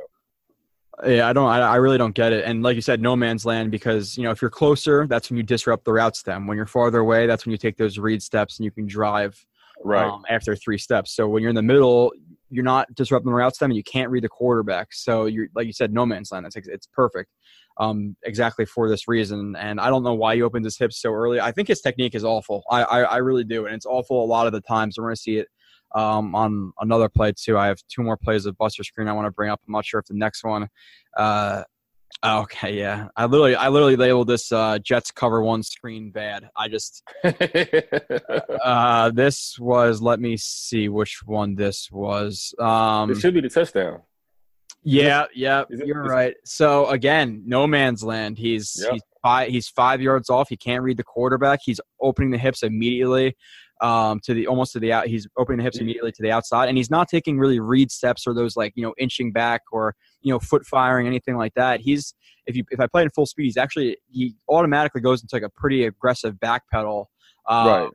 Yeah, 1.06 1.28
I 1.28 1.32
don't. 1.32 1.48
I, 1.48 1.60
I 1.60 1.76
really 1.76 1.98
don't 1.98 2.14
get 2.14 2.32
it. 2.32 2.44
And 2.44 2.62
like 2.62 2.74
you 2.74 2.82
said, 2.82 3.00
no 3.00 3.14
man's 3.14 3.44
land 3.44 3.70
because 3.70 4.16
you 4.16 4.24
know 4.24 4.30
if 4.30 4.42
you're 4.42 4.50
closer, 4.50 5.06
that's 5.06 5.30
when 5.30 5.36
you 5.36 5.42
disrupt 5.42 5.84
the 5.84 5.92
route 5.92 6.16
stem. 6.16 6.46
When 6.46 6.56
you're 6.56 6.66
farther 6.66 7.00
away, 7.00 7.26
that's 7.26 7.46
when 7.46 7.52
you 7.52 7.58
take 7.58 7.76
those 7.76 7.98
read 7.98 8.22
steps 8.22 8.58
and 8.58 8.64
you 8.64 8.70
can 8.70 8.86
drive 8.86 9.44
Right. 9.84 10.06
um, 10.06 10.24
after 10.28 10.56
three 10.56 10.78
steps. 10.78 11.14
So 11.14 11.28
when 11.28 11.42
you're 11.42 11.50
in 11.50 11.56
the 11.56 11.62
middle, 11.62 12.12
you're 12.50 12.64
not 12.64 12.92
disrupting 12.94 13.30
the 13.30 13.36
route 13.36 13.54
stem 13.54 13.70
and 13.70 13.76
you 13.76 13.82
can't 13.82 14.10
read 14.10 14.24
the 14.24 14.28
quarterback. 14.28 14.88
So 14.92 15.26
you're 15.26 15.48
like 15.54 15.66
you 15.66 15.72
said, 15.72 15.92
no 15.92 16.06
man's 16.06 16.32
land. 16.32 16.44
That's 16.44 16.56
it's 16.56 16.86
perfect, 16.86 17.30
um, 17.78 18.16
exactly 18.24 18.64
for 18.64 18.88
this 18.88 19.06
reason. 19.06 19.54
And 19.56 19.80
I 19.80 19.90
don't 19.90 20.02
know 20.02 20.14
why 20.14 20.36
he 20.36 20.42
opens 20.42 20.66
his 20.66 20.78
hips 20.78 21.00
so 21.00 21.12
early. 21.12 21.40
I 21.40 21.52
think 21.52 21.68
his 21.68 21.80
technique 21.80 22.14
is 22.14 22.24
awful. 22.24 22.64
I 22.70 22.82
I, 22.82 23.00
I 23.02 23.16
really 23.18 23.44
do, 23.44 23.66
and 23.66 23.74
it's 23.74 23.86
awful 23.86 24.24
a 24.24 24.26
lot 24.26 24.46
of 24.46 24.52
the 24.52 24.60
times. 24.60 24.96
We're 24.98 25.04
going 25.04 25.16
to 25.16 25.20
see 25.20 25.36
it 25.38 25.48
um, 25.94 26.34
on 26.34 26.72
another 26.80 27.08
play 27.08 27.32
too. 27.32 27.58
I 27.58 27.66
have 27.66 27.78
two 27.88 28.02
more 28.02 28.16
plays 28.16 28.46
of 28.46 28.56
Buster 28.56 28.82
Skrine 28.82 29.08
I 29.08 29.12
want 29.12 29.26
to 29.26 29.32
bring 29.32 29.50
up. 29.50 29.60
I'm 29.66 29.72
not 29.72 29.84
sure 29.84 30.00
if 30.00 30.06
the 30.06 30.14
next 30.14 30.44
one. 30.44 30.68
Uh, 31.16 31.64
okay, 32.24 32.78
yeah. 32.78 33.08
I 33.16 33.26
literally 33.26 33.56
I 33.56 33.68
literally 33.68 33.96
labeled 33.96 34.28
this 34.28 34.50
uh, 34.52 34.78
Jets 34.78 35.10
cover 35.10 35.42
one 35.42 35.62
screen 35.62 36.10
bad. 36.10 36.48
I 36.56 36.68
just 36.68 37.02
uh, 38.64 39.10
this 39.10 39.58
was. 39.58 40.02
Let 40.02 40.20
me 40.20 40.36
see 40.36 40.88
which 40.88 41.20
one 41.24 41.54
this 41.54 41.90
was. 41.90 42.54
Um, 42.58 43.10
it 43.10 43.18
should 43.18 43.34
be 43.34 43.40
the 43.40 43.48
touchdown. 43.48 44.02
yeah, 44.82 45.24
yeah, 45.34 45.62
it- 45.70 45.86
you're 45.86 46.04
is 46.04 46.10
right. 46.10 46.34
So 46.44 46.86
again, 46.86 47.42
no 47.46 47.66
man's 47.66 48.02
land. 48.02 48.38
He's 48.38 48.84
he's 48.90 49.02
five 49.22 49.48
he's 49.48 49.68
five 49.68 50.00
yards 50.00 50.30
off. 50.30 50.48
He 50.48 50.56
can't 50.56 50.82
read 50.82 50.96
the 50.96 51.04
quarterback. 51.04 51.60
He's 51.64 51.80
opening 52.00 52.30
the 52.30 52.38
hips 52.38 52.62
immediately 52.62 53.36
um, 53.80 54.20
to 54.24 54.34
the 54.34 54.46
almost 54.46 54.72
to 54.72 54.80
the 54.80 54.92
out. 54.92 55.06
He's 55.06 55.26
opening 55.36 55.58
the 55.58 55.64
hips 55.64 55.78
immediately 55.78 56.12
to 56.12 56.22
the 56.22 56.30
outside, 56.30 56.68
and 56.68 56.76
he's 56.76 56.90
not 56.90 57.08
taking 57.08 57.38
really 57.38 57.60
read 57.60 57.90
steps 57.90 58.26
or 58.26 58.34
those 58.34 58.56
like 58.56 58.72
you 58.76 58.82
know 58.82 58.94
inching 58.98 59.32
back 59.32 59.62
or 59.72 59.94
you 60.20 60.32
know 60.32 60.38
foot 60.38 60.66
firing 60.66 61.06
anything 61.06 61.36
like 61.36 61.54
that. 61.54 61.80
He's 61.80 62.14
if 62.46 62.56
you 62.56 62.64
if 62.70 62.80
I 62.80 62.86
play 62.86 63.02
in 63.02 63.10
full 63.10 63.26
speed, 63.26 63.44
he's 63.44 63.56
actually 63.56 63.98
he 64.10 64.34
automatically 64.48 65.00
goes 65.00 65.22
into 65.22 65.34
like 65.36 65.42
a 65.42 65.50
pretty 65.50 65.84
aggressive 65.84 66.38
back 66.40 66.62
pedal. 66.72 67.10
Um, 67.48 67.66
Right. 67.66 67.90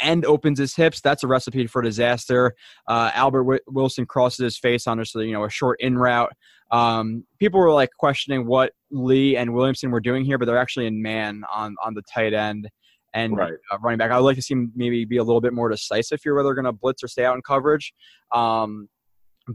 and 0.00 0.24
opens 0.24 0.58
his 0.60 0.76
hips. 0.76 1.00
That's 1.00 1.24
a 1.24 1.26
recipe 1.26 1.66
for 1.66 1.82
disaster. 1.82 2.54
Uh, 2.86 3.10
Albert 3.14 3.40
Wi- 3.42 3.60
Wilson 3.66 4.06
crosses 4.06 4.38
his 4.44 4.56
face 4.58 4.86
on 4.86 4.98
just 4.98 5.14
you 5.14 5.32
know 5.32 5.44
a 5.44 5.50
short 5.50 5.80
in 5.80 5.98
route. 5.98 6.32
Um, 6.70 7.24
people 7.40 7.58
were 7.60 7.72
like 7.72 7.90
questioning 7.98 8.46
what 8.46 8.72
Lee 8.90 9.36
and 9.36 9.54
Williamson 9.54 9.90
were 9.90 10.00
doing 10.00 10.24
here, 10.24 10.38
but 10.38 10.44
they're 10.46 10.58
actually 10.58 10.86
in 10.86 11.02
man 11.02 11.42
on 11.52 11.74
on 11.84 11.94
the 11.94 12.02
tight 12.02 12.32
end 12.34 12.68
and 13.14 13.36
Right. 13.36 13.52
uh, 13.72 13.78
running 13.82 13.96
back. 13.98 14.10
I 14.10 14.16
would 14.18 14.24
like 14.26 14.36
to 14.36 14.42
see 14.42 14.52
him 14.54 14.70
maybe 14.76 15.04
be 15.06 15.16
a 15.16 15.24
little 15.24 15.40
bit 15.40 15.54
more 15.54 15.68
decisive 15.70 16.20
here, 16.22 16.34
whether 16.34 16.48
they're 16.48 16.54
going 16.54 16.66
to 16.66 16.72
blitz 16.72 17.02
or 17.02 17.08
stay 17.08 17.24
out 17.24 17.34
in 17.36 17.42
coverage. 17.42 17.92
Um, 18.34 18.88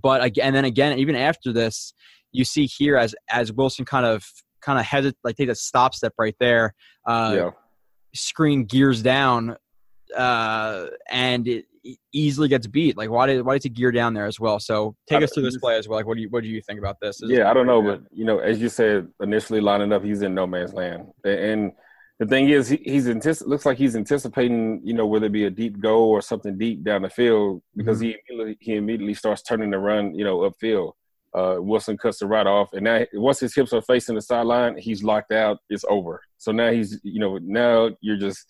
but 0.01 0.23
again, 0.23 0.47
and 0.47 0.55
then 0.55 0.65
again, 0.65 0.97
even 0.99 1.15
after 1.15 1.53
this, 1.53 1.93
you 2.31 2.43
see 2.45 2.65
here 2.65 2.97
as 2.97 3.13
as 3.29 3.51
Wilson 3.51 3.85
kind 3.85 4.05
of 4.05 4.23
kind 4.61 4.79
of 4.79 4.85
hesit 4.85 5.13
like 5.23 5.35
take 5.35 5.49
a 5.49 5.55
stop 5.55 5.93
step 5.93 6.13
right 6.17 6.35
there. 6.39 6.73
Uh, 7.05 7.33
yeah. 7.35 7.49
screen 8.15 8.63
gears 8.65 9.01
down 9.01 9.55
uh, 10.15 10.85
and 11.09 11.47
it 11.47 11.65
easily 12.13 12.47
gets 12.47 12.65
beat. 12.67 12.95
Like 12.97 13.09
why 13.09 13.27
did 13.27 13.45
why 13.45 13.53
did 13.55 13.63
he 13.63 13.69
gear 13.69 13.91
down 13.91 14.13
there 14.13 14.25
as 14.25 14.39
well? 14.39 14.59
So 14.59 14.95
take 15.07 15.19
I- 15.21 15.23
us 15.25 15.33
through 15.33 15.43
this 15.43 15.57
play 15.57 15.77
as 15.77 15.87
well. 15.87 15.97
Like 15.99 16.05
what 16.07 16.15
do 16.15 16.21
you 16.21 16.29
what 16.29 16.43
do 16.43 16.49
you 16.49 16.61
think 16.61 16.79
about 16.79 16.97
this? 17.01 17.17
This 17.19 17.29
is- 17.29 17.37
Yeah, 17.37 17.49
I 17.49 17.53
don't 17.53 17.67
know, 17.67 17.81
but 17.81 18.01
you 18.11 18.23
know, 18.25 18.39
as 18.39 18.59
you 18.61 18.69
said 18.69 19.07
initially, 19.21 19.59
lining 19.59 19.91
up, 19.91 20.03
he's 20.03 20.21
in 20.21 20.33
no 20.33 20.47
man's 20.47 20.73
land, 20.73 21.07
and 21.25 21.71
the 22.19 22.25
thing 22.27 22.49
is, 22.49 22.69
he, 22.69 22.77
he's 22.77 23.07
antici- 23.07 23.45
looks 23.47 23.65
like 23.65 23.77
he's 23.77 23.95
anticipating, 23.95 24.81
you 24.83 24.93
know, 24.93 25.05
whether 25.07 25.25
it 25.25 25.31
be 25.31 25.45
a 25.45 25.49
deep 25.49 25.79
goal 25.79 26.09
or 26.09 26.21
something 26.21 26.57
deep 26.57 26.83
down 26.83 27.01
the 27.01 27.09
field, 27.09 27.61
because 27.75 27.99
he 27.99 28.15
immediately, 28.29 28.57
he 28.61 28.75
immediately 28.75 29.13
starts 29.13 29.41
turning 29.41 29.71
the 29.71 29.79
run, 29.79 30.13
you 30.13 30.23
know, 30.23 30.39
upfield. 30.49 30.93
Uh, 31.35 31.55
Wilson 31.59 31.97
cuts 31.97 32.19
the 32.19 32.27
right 32.27 32.45
off, 32.45 32.69
and 32.73 32.83
now 32.83 33.03
once 33.13 33.39
his 33.39 33.55
hips 33.55 33.73
are 33.73 33.81
facing 33.81 34.13
the 34.13 34.21
sideline, 34.21 34.77
he's 34.77 35.03
locked 35.03 35.31
out. 35.31 35.57
It's 35.69 35.83
over. 35.89 36.21
So 36.37 36.51
now 36.51 36.71
he's, 36.71 36.99
you 37.03 37.19
know, 37.19 37.39
now 37.41 37.89
you're 38.01 38.17
just, 38.17 38.45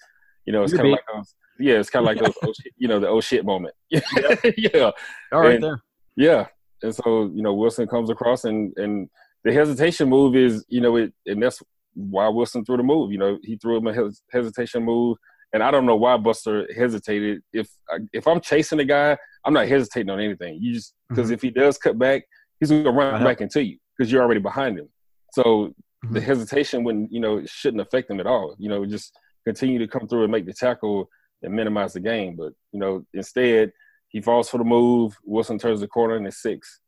you 0.45 0.51
know, 0.51 0.63
it's 0.63 0.73
kind 0.73 0.87
of 0.87 0.91
like 0.91 1.05
those, 1.13 1.33
yeah, 1.59 1.75
it's 1.75 1.89
kind 1.89 2.05
of 2.05 2.07
like 2.07 2.21
those, 2.21 2.35
oh 2.43 2.51
shit, 2.61 2.73
you 2.77 2.89
know, 2.89 2.99
the 2.99 3.07
oh 3.07 3.21
shit 3.21 3.45
moment. 3.45 3.73
yeah, 3.89 4.91
all 5.31 5.39
right 5.39 5.55
and- 5.55 5.63
there. 5.63 5.81
yeah, 6.17 6.47
and 6.81 6.93
so 6.93 7.31
you 7.33 7.41
know 7.41 7.53
Wilson 7.53 7.87
comes 7.87 8.09
across, 8.09 8.43
and 8.43 8.73
and 8.77 9.09
the 9.45 9.53
hesitation 9.53 10.09
move 10.09 10.35
is 10.35 10.65
you 10.67 10.81
know 10.81 10.97
it, 10.97 11.13
and 11.25 11.41
that's 11.41 11.61
why 11.93 12.27
Wilson 12.29 12.63
threw 12.65 12.77
the 12.77 12.83
move. 12.83 13.11
You 13.11 13.17
know 13.17 13.37
he 13.43 13.57
threw 13.57 13.77
him 13.77 13.87
a 13.87 13.93
hes- 13.93 14.21
hesitation 14.31 14.83
move, 14.83 15.17
and 15.53 15.61
I 15.63 15.71
don't 15.71 15.85
know 15.85 15.95
why 15.95 16.17
Buster 16.17 16.67
hesitated. 16.75 17.41
If 17.53 17.69
if 18.13 18.27
I'm 18.27 18.41
chasing 18.41 18.79
a 18.79 18.85
guy, 18.85 19.17
I'm 19.45 19.53
not 19.53 19.67
hesitating 19.67 20.09
on 20.09 20.19
anything. 20.19 20.57
You 20.61 20.73
just 20.73 20.93
because 21.09 21.29
if 21.31 21.41
he 21.41 21.49
does 21.49 21.77
cut 21.77 21.97
back, 21.99 22.23
he's 22.59 22.69
gonna 22.69 22.91
run 22.91 23.15
Uh-huh. 23.15 23.23
back 23.23 23.41
into 23.41 23.63
you 23.63 23.77
because 23.97 24.11
you're 24.11 24.21
already 24.23 24.39
behind 24.39 24.77
him. 24.79 24.89
So 25.33 25.73
the 26.11 26.19
Mhm. 26.19 26.23
hesitation 26.23 26.83
wouldn't 26.83 27.11
you 27.11 27.19
know 27.19 27.37
it 27.37 27.49
shouldn't 27.49 27.81
affect 27.81 28.09
him 28.09 28.19
at 28.19 28.27
all. 28.27 28.55
You 28.59 28.69
know 28.69 28.85
just 28.85 29.17
continue 29.45 29.79
to 29.79 29.87
come 29.87 30.07
through 30.07 30.23
and 30.23 30.31
make 30.31 30.45
the 30.45 30.53
tackle 30.53 31.09
and 31.41 31.53
minimize 31.53 31.93
the 31.93 31.99
game. 31.99 32.35
But 32.35 32.53
you 32.71 32.79
know 32.79 33.05
instead 33.13 33.71
he 34.09 34.21
falls 34.21 34.49
for 34.49 34.57
the 34.59 34.63
move. 34.63 35.15
Wilson 35.23 35.57
turns 35.57 35.79
the 35.79 35.87
corner 35.87 36.15
and 36.15 36.27
it's 36.27 36.41
six. 36.41 36.79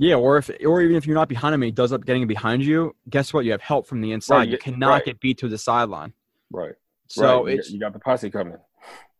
Yeah, 0.00 0.14
or 0.14 0.38
if 0.38 0.48
or 0.64 0.80
even 0.80 0.96
if 0.96 1.06
you're 1.06 1.16
not 1.16 1.28
behind 1.28 1.54
him, 1.54 1.62
and 1.62 1.66
he 1.66 1.72
does 1.72 1.92
up 1.92 2.04
getting 2.06 2.26
behind 2.28 2.64
you. 2.64 2.94
Guess 3.10 3.34
what? 3.34 3.44
You 3.44 3.50
have 3.50 3.60
help 3.60 3.86
from 3.86 4.00
the 4.00 4.12
inside. 4.12 4.36
Right, 4.36 4.48
you 4.48 4.58
cannot 4.58 4.88
right. 4.88 5.04
get 5.04 5.20
beat 5.20 5.38
to 5.38 5.48
the 5.48 5.58
sideline. 5.58 6.12
Right. 6.52 6.74
So 7.08 7.44
right. 7.44 7.58
it's 7.58 7.70
you 7.70 7.80
got 7.80 7.92
the 7.92 7.98
posse 7.98 8.30
coming. 8.30 8.56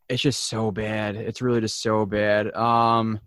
it's 0.08 0.22
just 0.22 0.44
so 0.44 0.70
bad. 0.70 1.16
It's 1.16 1.42
really 1.42 1.60
just 1.60 1.82
so 1.82 2.06
bad. 2.06 2.54
Um, 2.54 3.20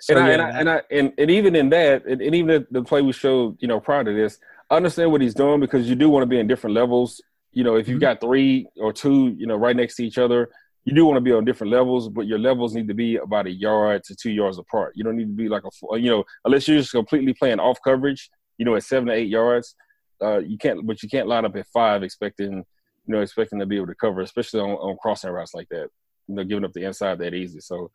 so 0.00 0.16
and, 0.16 0.24
I, 0.24 0.28
yeah, 0.28 0.32
and, 0.32 0.42
I, 0.42 0.50
and 0.58 0.70
I 0.70 0.82
and 0.90 1.12
and 1.16 1.30
even 1.30 1.54
in 1.54 1.68
that, 1.70 2.06
and, 2.06 2.20
and 2.20 2.34
even 2.34 2.48
the, 2.48 2.66
the 2.72 2.82
play 2.82 3.02
we 3.02 3.12
showed, 3.12 3.56
you 3.60 3.68
know, 3.68 3.78
prior 3.78 4.02
to 4.02 4.12
this, 4.12 4.40
I 4.68 4.76
understand 4.76 5.12
what 5.12 5.20
he's 5.20 5.34
doing 5.34 5.60
because 5.60 5.88
you 5.88 5.94
do 5.94 6.08
want 6.08 6.22
to 6.22 6.26
be 6.26 6.40
in 6.40 6.48
different 6.48 6.74
levels. 6.74 7.20
You 7.52 7.62
know, 7.64 7.76
if 7.76 7.88
you've 7.88 7.98
Mhm. 7.98 8.02
got 8.02 8.20
three 8.20 8.66
or 8.76 8.92
two, 8.92 9.34
you 9.38 9.46
know, 9.46 9.56
right 9.56 9.76
next 9.76 9.96
to 9.96 10.04
each 10.04 10.18
other, 10.18 10.50
you 10.84 10.94
do 10.94 11.04
want 11.04 11.16
to 11.16 11.20
be 11.20 11.32
on 11.32 11.44
different 11.44 11.72
levels, 11.72 12.08
but 12.08 12.26
your 12.26 12.38
levels 12.38 12.74
need 12.74 12.88
to 12.88 12.94
be 12.94 13.16
about 13.16 13.46
a 13.46 13.50
yard 13.50 14.02
to 14.04 14.16
two 14.16 14.30
yards 14.30 14.58
apart. 14.58 14.92
You 14.96 15.04
don't 15.04 15.16
need 15.16 15.26
to 15.26 15.36
be 15.36 15.48
like 15.48 15.62
a, 15.64 15.98
you 15.98 16.10
know, 16.10 16.24
unless 16.44 16.66
you're 16.66 16.78
just 16.78 16.92
completely 16.92 17.34
playing 17.34 17.60
off 17.60 17.78
coverage, 17.84 18.30
you 18.56 18.64
know, 18.64 18.74
at 18.76 18.84
seven 18.84 19.08
to 19.08 19.14
eight 19.14 19.28
yards, 19.28 19.74
uh, 20.22 20.38
you 20.38 20.56
can't, 20.56 20.86
but 20.86 21.02
you 21.02 21.08
can't 21.08 21.28
line 21.28 21.44
up 21.44 21.56
at 21.56 21.66
five 21.66 22.02
expecting, 22.02 22.64
you 23.06 23.14
know, 23.14 23.20
expecting 23.20 23.58
to 23.58 23.66
be 23.66 23.76
able 23.76 23.88
to 23.88 23.94
cover, 23.94 24.22
especially 24.22 24.60
on, 24.60 24.70
on 24.70 24.96
crossing 25.02 25.30
routes 25.30 25.54
like 25.54 25.68
that, 25.68 25.88
you 26.28 26.34
know, 26.34 26.44
giving 26.44 26.64
up 26.64 26.72
the 26.72 26.84
inside 26.84 27.18
that 27.18 27.34
easy. 27.34 27.60
So, 27.60 27.90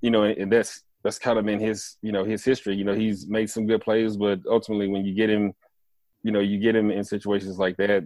you 0.00 0.10
know, 0.10 0.24
and, 0.24 0.36
and 0.38 0.52
that's, 0.52 0.82
that's 1.04 1.18
kind 1.18 1.38
of 1.38 1.44
been 1.44 1.60
his, 1.60 1.96
you 2.02 2.10
know, 2.10 2.24
his 2.24 2.44
history. 2.44 2.74
You 2.74 2.84
know, 2.84 2.94
he's 2.94 3.28
made 3.28 3.48
some 3.48 3.66
good 3.66 3.80
plays, 3.80 4.16
but 4.16 4.40
ultimately 4.50 4.88
when 4.88 5.04
you 5.04 5.14
get 5.14 5.30
him, 5.30 5.52
you 6.24 6.32
know, 6.32 6.40
you 6.40 6.58
get 6.58 6.74
him 6.74 6.90
in 6.90 7.04
situations 7.04 7.58
like 7.58 7.76
that, 7.76 8.04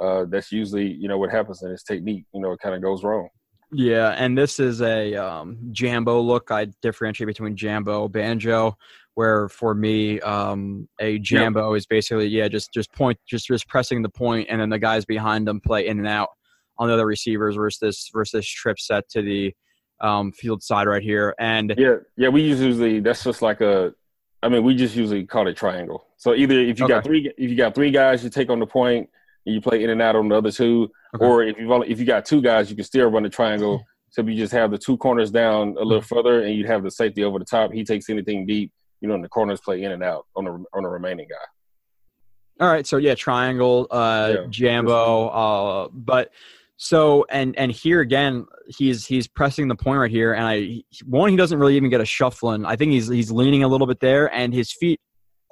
uh, 0.00 0.24
that's 0.30 0.50
usually, 0.50 0.86
you 0.86 1.08
know, 1.08 1.18
what 1.18 1.30
happens 1.30 1.62
in 1.62 1.70
his 1.70 1.82
technique, 1.82 2.24
you 2.32 2.40
know, 2.40 2.52
it 2.52 2.60
kind 2.60 2.74
of 2.74 2.80
goes 2.80 3.04
wrong. 3.04 3.28
Yeah, 3.72 4.10
and 4.10 4.36
this 4.36 4.58
is 4.58 4.82
a 4.82 5.14
um, 5.14 5.58
Jambo 5.70 6.20
look. 6.20 6.50
I 6.50 6.66
differentiate 6.82 7.28
between 7.28 7.56
Jambo, 7.56 8.08
Banjo, 8.08 8.76
where 9.14 9.48
for 9.48 9.74
me, 9.74 10.20
um, 10.20 10.88
a 11.00 11.18
Jambo 11.18 11.74
is 11.74 11.86
basically 11.86 12.26
yeah, 12.26 12.48
just 12.48 12.72
just 12.72 12.92
point, 12.92 13.18
just 13.26 13.46
just 13.46 13.68
pressing 13.68 14.02
the 14.02 14.08
point, 14.08 14.48
and 14.50 14.60
then 14.60 14.70
the 14.70 14.78
guys 14.78 15.04
behind 15.04 15.46
them 15.46 15.60
play 15.60 15.86
in 15.86 15.98
and 15.98 16.08
out 16.08 16.30
on 16.78 16.88
the 16.88 16.94
other 16.94 17.06
receivers 17.06 17.56
versus 17.56 17.78
this 17.78 18.10
versus 18.12 18.32
this 18.32 18.48
trip 18.48 18.80
set 18.80 19.08
to 19.10 19.22
the 19.22 19.54
um, 20.00 20.32
field 20.32 20.62
side 20.62 20.88
right 20.88 21.02
here. 21.02 21.34
And 21.38 21.72
Yeah, 21.76 21.96
yeah, 22.16 22.28
we 22.28 22.42
usually 22.42 23.00
that's 23.00 23.22
just 23.22 23.42
like 23.42 23.60
a. 23.60 23.94
I 24.42 24.48
mean, 24.48 24.64
we 24.64 24.74
just 24.74 24.96
usually 24.96 25.26
call 25.26 25.46
it 25.48 25.56
triangle. 25.56 26.06
So 26.16 26.34
either 26.34 26.58
if 26.58 26.80
you 26.80 26.88
got 26.88 27.04
three, 27.04 27.30
if 27.36 27.50
you 27.50 27.56
got 27.56 27.74
three 27.74 27.90
guys, 27.90 28.24
you 28.24 28.30
take 28.30 28.50
on 28.50 28.58
the 28.58 28.66
point 28.66 29.10
you 29.44 29.60
play 29.60 29.82
in 29.82 29.90
and 29.90 30.02
out 30.02 30.16
on 30.16 30.28
the 30.28 30.36
other 30.36 30.50
two. 30.50 30.90
Okay. 31.14 31.24
Or 31.24 31.42
if 31.42 31.58
you've 31.58 31.70
only, 31.70 31.90
if 31.90 31.98
you 31.98 32.06
got 32.06 32.24
two 32.24 32.40
guys, 32.40 32.70
you 32.70 32.76
can 32.76 32.84
still 32.84 33.10
run 33.10 33.22
the 33.22 33.28
triangle. 33.28 33.82
So 34.10 34.22
you 34.22 34.36
just 34.36 34.52
have 34.52 34.70
the 34.70 34.78
two 34.78 34.96
corners 34.96 35.30
down 35.30 35.76
a 35.78 35.84
little 35.84 36.02
further, 36.02 36.42
and 36.42 36.54
you'd 36.54 36.66
have 36.66 36.82
the 36.82 36.90
safety 36.90 37.22
over 37.22 37.38
the 37.38 37.44
top. 37.44 37.72
He 37.72 37.84
takes 37.84 38.10
anything 38.10 38.44
deep, 38.44 38.72
you 39.00 39.08
know, 39.08 39.14
and 39.14 39.22
the 39.22 39.28
corners 39.28 39.60
play 39.60 39.82
in 39.84 39.92
and 39.92 40.02
out 40.02 40.26
on 40.34 40.44
the 40.44 40.64
on 40.74 40.82
the 40.82 40.88
remaining 40.88 41.28
guy. 41.28 42.64
All 42.64 42.70
right, 42.70 42.86
so 42.86 42.98
yeah, 42.98 43.14
triangle, 43.14 43.86
uh, 43.90 44.34
Yeah. 44.34 44.46
Jambo, 44.50 45.28
uh, 45.28 45.88
but 45.92 46.30
so 46.76 47.24
and 47.30 47.56
and 47.56 47.70
here 47.70 48.00
again, 48.00 48.46
he's 48.66 49.06
he's 49.06 49.28
pressing 49.28 49.68
the 49.68 49.76
point 49.76 49.98
right 49.98 50.10
here, 50.10 50.34
and 50.34 50.44
I 50.44 50.82
one 51.06 51.30
he 51.30 51.36
doesn't 51.36 51.58
really 51.58 51.76
even 51.76 51.88
get 51.88 52.00
a 52.00 52.04
shuffling. 52.04 52.66
I 52.66 52.74
think 52.76 52.92
he's 52.92 53.08
he's 53.08 53.30
leaning 53.30 53.62
a 53.62 53.68
little 53.68 53.86
bit 53.86 54.00
there, 54.00 54.32
and 54.34 54.52
his 54.52 54.72
feet 54.72 55.00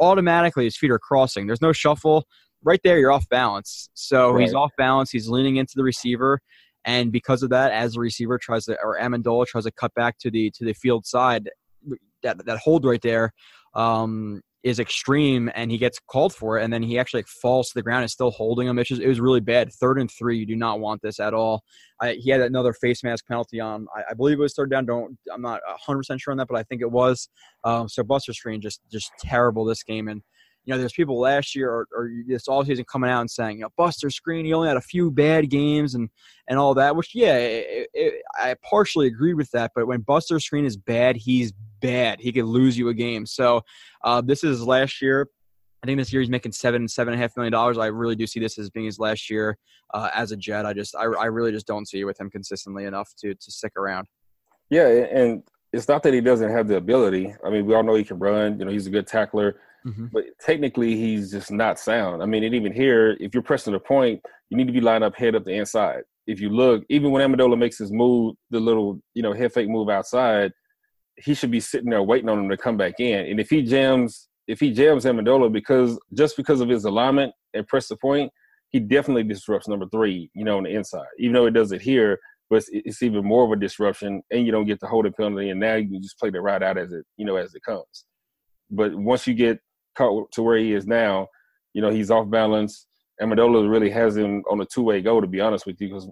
automatically 0.00 0.64
his 0.64 0.76
feet 0.76 0.90
are 0.90 0.98
crossing. 0.98 1.46
There's 1.46 1.62
no 1.62 1.72
shuffle 1.72 2.26
right 2.62 2.80
there. 2.84 2.98
You're 2.98 3.12
off 3.12 3.28
balance, 3.28 3.88
so 3.94 4.36
he's 4.36 4.54
off 4.54 4.72
balance. 4.76 5.10
He's 5.10 5.28
leaning 5.28 5.56
into 5.56 5.74
the 5.76 5.84
receiver, 5.84 6.40
and 6.84 7.12
because 7.12 7.42
of 7.42 7.50
that, 7.50 7.72
as 7.72 7.94
the 7.94 8.00
receiver 8.00 8.38
tries 8.38 8.64
to 8.66 8.78
or 8.82 8.98
Amendola 8.98 9.46
tries 9.46 9.64
to 9.64 9.72
cut 9.72 9.94
back 9.94 10.18
to 10.18 10.30
the 10.30 10.50
to 10.52 10.64
the 10.64 10.74
field 10.74 11.06
side, 11.06 11.48
that 12.22 12.44
that 12.44 12.58
hold 12.58 12.84
right 12.84 13.02
there. 13.02 13.32
Um, 13.74 14.42
is 14.64 14.80
extreme 14.80 15.50
and 15.54 15.70
he 15.70 15.78
gets 15.78 16.00
called 16.10 16.34
for 16.34 16.58
it 16.58 16.64
and 16.64 16.72
then 16.72 16.82
he 16.82 16.98
actually 16.98 17.20
like, 17.20 17.28
falls 17.28 17.68
to 17.68 17.74
the 17.74 17.82
ground 17.82 18.02
and 18.02 18.10
still 18.10 18.30
holding 18.30 18.66
him. 18.66 18.78
It's 18.78 18.88
just, 18.88 19.00
it 19.00 19.06
was 19.06 19.20
really 19.20 19.40
bad. 19.40 19.72
Third 19.72 20.00
and 20.00 20.10
three, 20.10 20.36
you 20.36 20.46
do 20.46 20.56
not 20.56 20.80
want 20.80 21.00
this 21.00 21.20
at 21.20 21.32
all. 21.32 21.62
I, 22.00 22.14
he 22.14 22.30
had 22.30 22.40
another 22.40 22.72
face 22.72 23.04
mask 23.04 23.26
penalty 23.26 23.60
on, 23.60 23.86
I, 23.96 24.02
I 24.10 24.14
believe 24.14 24.38
it 24.38 24.42
was 24.42 24.54
third 24.54 24.70
down. 24.70 24.84
Don't, 24.84 25.16
I'm 25.32 25.42
not 25.42 25.60
100% 25.88 26.20
sure 26.20 26.32
on 26.32 26.38
that, 26.38 26.48
but 26.48 26.58
I 26.58 26.64
think 26.64 26.82
it 26.82 26.90
was. 26.90 27.28
Um, 27.62 27.88
so 27.88 28.02
Buster 28.02 28.32
Skrine 28.32 28.60
just, 28.60 28.80
just 28.90 29.12
terrible 29.20 29.64
this 29.64 29.84
game. 29.84 30.08
And, 30.08 30.22
you 30.68 30.74
know, 30.74 30.78
there's 30.78 30.92
people 30.92 31.18
last 31.18 31.54
year 31.54 31.70
or, 31.70 31.88
or 31.96 32.10
this 32.26 32.46
all 32.46 32.62
season 32.62 32.84
coming 32.84 33.08
out 33.08 33.22
and 33.22 33.30
saying, 33.30 33.56
you 33.56 33.62
know, 33.62 33.70
Buster 33.78 34.08
Skrine, 34.08 34.44
he 34.44 34.52
only 34.52 34.68
had 34.68 34.76
a 34.76 34.82
few 34.82 35.10
bad 35.10 35.48
games 35.48 35.94
and, 35.94 36.10
and 36.46 36.58
all 36.58 36.74
that, 36.74 36.94
which, 36.94 37.14
yeah, 37.14 37.38
it, 37.38 37.88
it, 37.94 38.22
I 38.38 38.54
partially 38.68 39.06
agreed 39.06 39.32
with 39.32 39.50
that. 39.52 39.70
But 39.74 39.86
when 39.86 40.02
Buster 40.02 40.34
Skrine 40.34 40.66
is 40.66 40.76
bad, 40.76 41.16
he's 41.16 41.54
bad. 41.80 42.20
He 42.20 42.32
could 42.32 42.44
lose 42.44 42.76
you 42.76 42.90
a 42.90 42.94
game. 42.94 43.24
So 43.24 43.62
uh, 44.04 44.20
this 44.20 44.44
is 44.44 44.62
last 44.62 45.00
year. 45.00 45.30
I 45.82 45.86
think 45.86 45.98
this 45.98 46.12
year 46.12 46.20
he's 46.20 46.28
making 46.28 46.52
seven, 46.52 46.86
seven 46.86 47.14
and 47.14 47.18
a 47.18 47.24
half 47.24 47.34
million 47.34 47.52
dollars. 47.52 47.78
I 47.78 47.86
really 47.86 48.14
do 48.14 48.26
see 48.26 48.38
this 48.38 48.58
as 48.58 48.68
being 48.68 48.84
his 48.84 48.98
last 48.98 49.30
year 49.30 49.56
uh, 49.94 50.10
as 50.14 50.32
a 50.32 50.36
Jet. 50.36 50.66
I 50.66 50.74
just, 50.74 50.94
I, 50.94 51.04
I 51.04 51.26
really 51.26 51.50
just 51.50 51.66
don't 51.66 51.88
see 51.88 52.00
it 52.00 52.04
with 52.04 52.20
him 52.20 52.28
consistently 52.28 52.84
enough 52.84 53.14
to 53.20 53.34
to 53.34 53.50
stick 53.50 53.72
around. 53.78 54.06
Yeah, 54.68 54.86
and 54.86 55.42
it's 55.72 55.88
not 55.88 56.02
that 56.02 56.12
he 56.12 56.20
doesn't 56.20 56.50
have 56.50 56.68
the 56.68 56.76
ability. 56.76 57.34
I 57.42 57.48
mean, 57.48 57.64
we 57.64 57.74
all 57.74 57.82
know 57.82 57.94
he 57.94 58.04
can 58.04 58.18
run. 58.18 58.58
You 58.58 58.66
know, 58.66 58.70
he's 58.70 58.86
a 58.86 58.90
good 58.90 59.06
tackler. 59.06 59.60
Mhm. 59.88 60.10
but 60.12 60.24
technically 60.40 60.96
he's 60.96 61.30
just 61.30 61.50
not 61.50 61.78
sound. 61.78 62.22
I 62.22 62.26
mean, 62.26 62.44
and 62.44 62.54
even 62.54 62.72
here, 62.72 63.16
if 63.20 63.34
you're 63.34 63.42
pressing 63.42 63.72
the 63.72 63.80
point, 63.80 64.20
you 64.50 64.56
need 64.56 64.66
to 64.66 64.72
be 64.72 64.80
lined 64.80 65.04
up 65.04 65.14
head 65.16 65.34
up 65.34 65.44
the 65.44 65.52
inside. 65.52 66.02
If 66.26 66.40
you 66.40 66.50
look, 66.50 66.84
even 66.90 67.10
when 67.10 67.22
Amendola 67.22 67.58
makes 67.58 67.78
his 67.78 67.90
move, 67.90 68.34
the 68.50 68.60
little 68.60 69.00
you 69.14 69.22
know 69.22 69.32
head 69.32 69.52
fake 69.52 69.68
move 69.68 69.88
outside, 69.88 70.52
he 71.16 71.34
should 71.34 71.50
be 71.50 71.60
sitting 71.60 71.90
there 71.90 72.02
waiting 72.02 72.28
on 72.28 72.38
him 72.38 72.48
to 72.50 72.56
come 72.56 72.76
back 72.76 73.00
in. 73.00 73.26
And 73.26 73.40
if 73.40 73.48
he 73.50 73.62
jams, 73.62 74.28
if 74.46 74.60
he 74.60 74.72
jams 74.72 75.04
Amendola 75.04 75.50
because 75.52 75.98
just 76.14 76.36
because 76.36 76.60
of 76.60 76.68
his 76.68 76.84
alignment 76.84 77.32
and 77.54 77.66
press 77.66 77.88
the 77.88 77.96
point, 77.96 78.30
he 78.70 78.78
definitely 78.80 79.24
disrupts 79.24 79.68
number 79.68 79.86
three. 79.90 80.30
You 80.34 80.44
know, 80.44 80.58
on 80.58 80.64
the 80.64 80.70
inside, 80.70 81.06
even 81.18 81.34
though 81.34 81.46
it 81.46 81.54
does 81.54 81.72
it 81.72 81.80
here. 81.82 82.18
But 82.50 82.56
it's, 82.56 82.70
it's 82.72 83.02
even 83.02 83.26
more 83.26 83.44
of 83.44 83.52
a 83.52 83.56
disruption, 83.56 84.22
and 84.30 84.46
you 84.46 84.52
don't 84.52 84.64
get 84.66 84.80
the 84.80 84.86
holding 84.86 85.12
penalty, 85.12 85.50
and 85.50 85.60
now 85.60 85.74
you 85.74 85.86
can 85.86 86.02
just 86.02 86.18
play 86.18 86.30
the 86.30 86.40
right 86.40 86.62
out 86.62 86.78
as 86.78 86.92
it, 86.94 87.04
you 87.18 87.26
know, 87.26 87.36
as 87.36 87.54
it 87.54 87.62
comes. 87.62 88.06
But 88.70 88.94
once 88.94 89.26
you 89.26 89.34
get 89.34 89.60
caught 89.98 90.30
to 90.32 90.42
where 90.42 90.56
he 90.58 90.72
is 90.72 90.86
now, 90.86 91.26
you 91.74 91.82
know, 91.82 91.90
he's 91.90 92.10
off 92.10 92.30
balance. 92.30 92.86
Amendola 93.20 93.68
really 93.68 93.90
has 93.90 94.16
him 94.16 94.44
on 94.50 94.60
a 94.60 94.66
two 94.66 94.82
way 94.82 95.02
go, 95.02 95.20
to 95.20 95.26
be 95.26 95.40
honest 95.40 95.66
with 95.66 95.80
you, 95.80 95.88
because, 95.88 96.08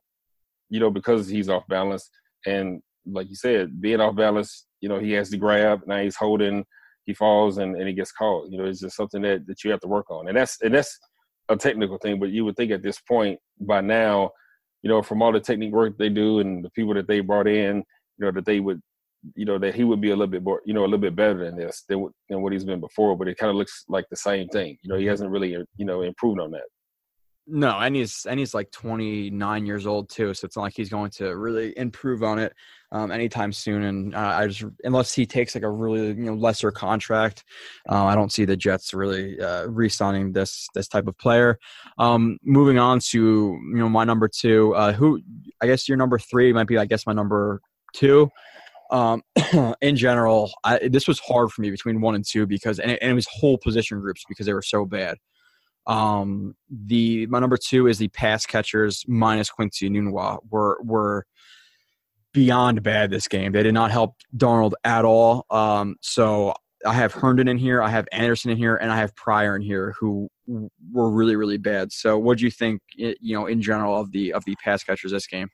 you 0.69 0.81
know, 0.81 0.91
because 0.91 1.29
he's 1.29 1.49
off 1.49 1.63
balance. 1.69 2.11
And 2.47 2.83
like 3.07 3.29
you 3.29 3.37
said, 3.37 3.81
being 3.81 4.01
off 4.01 4.17
balance, 4.17 4.67
you 4.81 4.89
know, 4.89 4.99
he 4.99 5.13
has 5.13 5.31
to 5.31 5.37
grab. 5.37 5.83
Now 5.87 6.03
he's 6.03 6.17
holding, 6.17 6.65
he 7.05 7.15
falls 7.15 7.59
and, 7.59 7.77
and 7.77 7.87
he 7.87 7.95
gets 7.95 8.13
caught. 8.13 8.51
You 8.51 8.59
know, 8.59 8.65
it's 8.65 8.81
just 8.81 8.97
something 8.97 9.23
that, 9.23 9.47
that 9.47 9.63
you 9.63 9.71
have 9.71 9.81
to 9.81 9.89
work 9.89 10.11
on. 10.11 10.29
And 10.29 10.37
that's 10.37 10.61
and 10.63 10.75
that's 10.75 10.99
a 11.49 11.57
technical 11.57 11.99
thing, 11.99 12.19
but 12.19 12.31
you 12.31 12.45
would 12.45 12.57
think 12.57 12.73
at 12.73 12.83
this 12.83 13.01
point 13.01 13.39
by 13.61 13.81
now, 13.81 14.31
you 14.83 14.91
know, 14.91 15.03
from 15.03 15.23
all 15.23 15.33
the 15.33 15.41
technique 15.41 15.73
work 15.73 15.97
they 15.97 16.09
do 16.09 16.41
and 16.41 16.65
the 16.65 16.71
people 16.71 16.95
that 16.95 17.07
they 17.07 17.21
brought 17.21 17.47
in, 17.47 17.77
you 17.77 18.25
know, 18.25 18.33
that 18.33 18.45
they 18.45 18.59
would 18.59 18.81
you 19.35 19.45
know 19.45 19.59
that 19.59 19.75
he 19.75 19.85
would 19.85 20.01
be 20.01 20.11
a 20.11 20.17
little 20.17 20.31
bit 20.31 20.43
more, 20.43 20.63
you 20.65 20.75
know, 20.75 20.83
a 20.83 20.87
little 20.87 20.99
bit 20.99 21.17
better 21.17 21.45
than 21.45 21.57
this 21.57 21.85
than 21.89 22.01
what- 22.01 22.13
than 22.29 22.43
what 22.43 22.53
he's 22.53 22.65
been 22.65 22.81
before. 22.81 23.17
But 23.17 23.29
it 23.29 23.39
kind 23.39 23.51
of 23.51 23.57
looks 23.57 23.85
like 23.89 24.07
the 24.11 24.17
same 24.17 24.49
thing. 24.49 24.79
You 24.83 24.89
know, 24.91 24.99
he 24.99 25.07
hasn't 25.07 25.31
really, 25.31 25.57
you 25.77 25.85
know, 25.85 26.03
improved 26.03 26.41
on 26.41 26.51
that. 26.53 26.65
No, 27.49 27.79
and 27.79 27.95
he's 27.95 28.27
and 28.29 28.41
he's 28.41 28.55
like 28.55 28.73
29 28.73 29.67
years 29.67 29.87
old 29.87 30.11
too, 30.11 30.35
so 30.35 30.45
it's 30.45 30.57
not 30.57 30.63
like 30.63 30.75
he's 30.77 30.89
going 30.89 31.11
to 31.13 31.37
really 31.37 31.79
improve 31.79 32.25
on 32.25 32.41
it 32.41 32.53
um, 32.91 33.13
anytime 33.13 33.53
soon. 33.53 33.85
And 33.85 34.15
uh, 34.17 34.35
I 34.41 34.49
just 34.49 34.65
unless 34.83 35.15
he 35.15 35.27
takes 35.27 35.55
like 35.55 35.63
a 35.63 35.71
really 35.71 36.09
you 36.09 36.15
know 36.15 36.35
lesser 36.35 36.73
contract, 36.73 37.45
uh, 37.89 38.05
I 38.05 38.17
don't 38.17 38.33
see 38.33 38.47
the 38.47 38.57
Jets 38.57 38.93
really 38.93 39.41
uh, 39.41 39.67
re-signing 39.67 40.33
this 40.33 40.67
this 40.75 40.89
type 40.89 41.07
of 41.07 41.17
player. 41.19 41.57
Um, 41.99 42.37
moving 42.43 42.81
on 42.81 42.99
to 43.11 43.19
you 43.19 43.77
know 43.77 43.89
my 43.89 44.03
number 44.03 44.27
two, 44.27 44.75
uh, 44.75 44.93
who 44.93 45.21
I 45.63 45.67
guess 45.67 45.89
your 45.89 45.99
number 45.99 46.19
three 46.19 46.53
might 46.53 46.67
be 46.67 46.79
I 46.79 46.85
guess 46.85 47.07
my 47.07 47.13
number 47.13 47.61
two. 47.95 48.29
Um, 48.91 49.23
in 49.81 49.97
general, 49.97 50.53
I, 50.65 50.89
this 50.89 51.09
was 51.09 51.19
hard 51.21 51.51
for 51.51 51.63
me 51.63 51.71
between 51.71 52.01
one 52.01 52.15
and 52.15 52.25
two 52.25 52.47
because 52.47 52.79
and 52.79 52.91
it, 52.91 52.99
and 53.03 53.11
it 53.11 53.15
was 53.15 53.27
whole 53.31 53.59
position 53.59 54.01
groups 54.01 54.25
because 54.29 54.47
they 54.47 54.55
were 54.55 54.63
so 54.63 54.85
bad. 54.85 55.19
Um, 55.87 56.55
the 56.69 57.27
my 57.27 57.39
number 57.39 57.57
two 57.57 57.87
is 57.87 57.99
the 57.99 58.09
pass 58.09 58.45
catchers 58.45 59.05
minus 59.07 59.51
Quincy 59.51 59.89
Enunwa 59.89 60.39
were 60.51 60.79
were 60.83 61.27
beyond 62.33 62.83
bad 62.83 63.11
this 63.11 63.29
game. 63.29 63.53
They 63.53 63.63
did 63.63 63.75
not 63.75 63.91
help 63.91 64.17
Darnold 64.37 64.73
at 64.85 65.05
all. 65.05 65.47
Um, 65.51 65.97
so 66.03 66.55
I 66.85 66.93
have 66.93 67.13
Herndon 67.13 67.49
in 67.49 67.57
here, 67.57 67.83
I 67.83 67.89
have 67.89 68.07
Anderson 68.13 68.51
in 68.51 68.57
here, 68.57 68.77
and 68.77 68.93
I 68.93 68.97
have 68.99 69.15
Pryor 69.15 69.57
in 69.57 69.63
here 69.63 69.95
who 69.99 70.29
were 70.93 71.11
really 71.11 71.37
really 71.37 71.59
bad. 71.59 71.93
So 71.93 72.19
what 72.19 72.39
do 72.39 72.45
you 72.45 72.51
think? 72.51 72.81
You 72.97 73.17
know, 73.21 73.47
in 73.47 73.63
general 73.63 73.99
of 73.99 74.11
the 74.13 74.33
of 74.33 74.45
the 74.45 74.57
pass 74.63 74.83
catchers 74.83 75.13
this 75.13 75.27
game? 75.27 75.49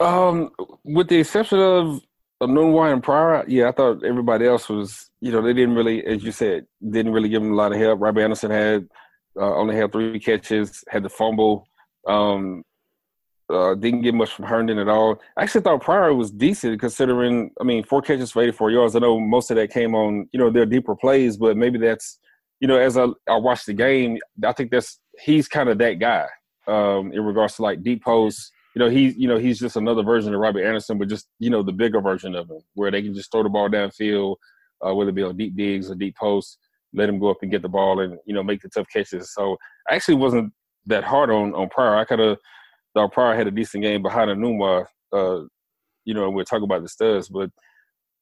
Um, 0.00 0.50
with 0.84 1.08
the 1.08 1.16
exception 1.16 1.58
of 1.58 2.00
of 2.40 2.48
Enunwa 2.48 2.92
and 2.92 3.02
Pryor, 3.02 3.44
yeah, 3.46 3.68
I 3.68 3.72
thought 3.72 4.04
everybody 4.04 4.46
else 4.46 4.68
was, 4.68 5.10
you 5.20 5.30
know, 5.30 5.42
they 5.42 5.52
didn't 5.52 5.74
really, 5.74 6.04
as 6.06 6.24
you 6.24 6.32
said, 6.32 6.66
didn't 6.88 7.12
really 7.12 7.28
give 7.28 7.42
him 7.42 7.52
a 7.52 7.56
lot 7.56 7.72
of 7.72 7.78
help. 7.78 8.00
Robbie 8.00 8.22
Anderson 8.22 8.50
had 8.50 8.88
uh, 9.36 9.54
only 9.54 9.76
had 9.76 9.92
three 9.92 10.18
catches, 10.18 10.82
had 10.88 11.02
the 11.02 11.08
fumble. 11.08 11.66
Um, 12.06 12.64
uh, 13.50 13.74
didn't 13.74 14.02
get 14.02 14.14
much 14.14 14.30
from 14.30 14.44
Herndon 14.44 14.78
at 14.78 14.88
all. 14.88 15.20
I 15.36 15.42
actually 15.42 15.62
thought 15.62 15.82
Pryor 15.82 16.14
was 16.14 16.30
decent 16.30 16.80
considering, 16.80 17.50
I 17.60 17.64
mean, 17.64 17.82
four 17.82 18.00
catches 18.00 18.30
for 18.30 18.42
84 18.42 18.70
yards. 18.70 18.96
I 18.96 19.00
know 19.00 19.18
most 19.18 19.50
of 19.50 19.56
that 19.56 19.72
came 19.72 19.94
on, 19.94 20.28
you 20.32 20.38
know, 20.38 20.50
their 20.50 20.66
deeper 20.66 20.94
plays, 20.94 21.36
but 21.36 21.56
maybe 21.56 21.78
that's, 21.78 22.18
you 22.60 22.68
know, 22.68 22.78
as 22.78 22.96
I, 22.96 23.06
I 23.28 23.36
watched 23.36 23.66
the 23.66 23.74
game, 23.74 24.18
I 24.44 24.52
think 24.52 24.70
that's, 24.70 25.00
he's 25.20 25.48
kind 25.48 25.68
of 25.68 25.78
that 25.78 25.94
guy 25.94 26.26
um, 26.68 27.12
in 27.12 27.24
regards 27.24 27.56
to 27.56 27.62
like 27.62 27.82
deep 27.82 28.04
posts, 28.04 28.52
you 28.74 28.78
know, 28.78 28.88
he's 28.88 29.16
you 29.16 29.28
know 29.28 29.38
he's 29.38 29.58
just 29.58 29.76
another 29.76 30.02
version 30.02 30.34
of 30.34 30.40
Robbie 30.40 30.62
Anderson, 30.62 30.98
but 30.98 31.08
just 31.08 31.28
you 31.38 31.50
know 31.50 31.62
the 31.62 31.72
bigger 31.72 32.00
version 32.00 32.34
of 32.34 32.50
him, 32.50 32.60
where 32.74 32.90
they 32.90 33.02
can 33.02 33.14
just 33.14 33.30
throw 33.32 33.42
the 33.42 33.48
ball 33.48 33.68
downfield, 33.68 34.36
uh, 34.86 34.94
whether 34.94 35.10
it 35.10 35.14
be 35.14 35.22
on 35.22 35.36
deep 35.36 35.56
digs 35.56 35.90
or 35.90 35.94
deep 35.94 36.16
posts, 36.16 36.58
let 36.94 37.08
him 37.08 37.18
go 37.18 37.30
up 37.30 37.38
and 37.42 37.50
get 37.50 37.62
the 37.62 37.68
ball 37.68 38.00
and 38.00 38.18
you 38.26 38.34
know 38.34 38.42
make 38.42 38.60
the 38.60 38.68
tough 38.68 38.86
catches. 38.92 39.32
So 39.34 39.56
I 39.88 39.94
actually 39.94 40.16
wasn't 40.16 40.52
that 40.86 41.04
hard 41.04 41.30
on 41.30 41.54
on 41.54 41.68
Pryor. 41.68 41.96
I 41.96 42.04
kind 42.04 42.20
of 42.20 42.38
thought 42.94 43.12
Pryor 43.12 43.36
had 43.36 43.46
a 43.46 43.52
decent 43.52 43.82
game 43.82 44.02
behind 44.02 44.30
Enunwa. 44.30 44.86
Uh, 45.12 45.40
you 46.04 46.14
know, 46.14 46.30
we're 46.30 46.44
talking 46.44 46.64
about 46.64 46.82
the 46.82 46.88
studs, 46.88 47.28
but 47.28 47.50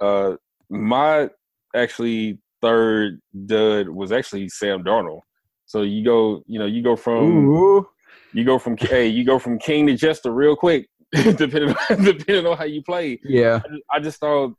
uh, 0.00 0.36
my 0.70 1.28
actually 1.74 2.38
third 2.60 3.20
dud 3.46 3.88
was 3.88 4.12
actually 4.12 4.48
Sam 4.48 4.82
Darnold. 4.82 5.20
So 5.66 5.82
you 5.82 6.04
go, 6.04 6.42
you 6.46 6.58
know, 6.58 6.66
you 6.66 6.82
go 6.82 6.96
from 6.96 7.48
Ooh. 7.48 7.86
You 8.32 8.44
go 8.44 8.58
from 8.58 8.76
hey, 8.76 9.06
you 9.06 9.24
go 9.24 9.38
from 9.38 9.58
king 9.58 9.86
to 9.86 9.96
jester 9.96 10.32
real 10.32 10.56
quick, 10.56 10.88
depending 11.12 11.70
on, 11.70 11.76
depending 12.04 12.46
on 12.46 12.56
how 12.56 12.64
you 12.64 12.82
play. 12.82 13.20
Yeah. 13.24 13.60
I 13.64 13.68
just, 13.68 13.82
I 13.94 14.00
just 14.00 14.20
thought, 14.20 14.54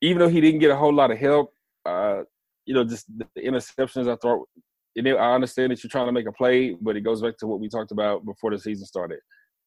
even 0.00 0.18
though 0.18 0.28
he 0.28 0.40
didn't 0.40 0.60
get 0.60 0.70
a 0.70 0.76
whole 0.76 0.92
lot 0.92 1.10
of 1.10 1.18
help, 1.18 1.52
uh, 1.86 2.22
you 2.66 2.74
know, 2.74 2.84
just 2.84 3.06
the, 3.16 3.26
interceptions. 3.38 4.10
I 4.10 4.16
thought, 4.16 4.48
and 4.96 5.08
I 5.08 5.34
understand 5.34 5.72
that 5.72 5.82
you're 5.82 5.90
trying 5.90 6.06
to 6.06 6.12
make 6.12 6.26
a 6.26 6.32
play, 6.32 6.76
but 6.80 6.96
it 6.96 7.02
goes 7.02 7.22
back 7.22 7.38
to 7.38 7.46
what 7.46 7.60
we 7.60 7.68
talked 7.68 7.92
about 7.92 8.24
before 8.24 8.50
the 8.50 8.58
season 8.58 8.86
started. 8.86 9.20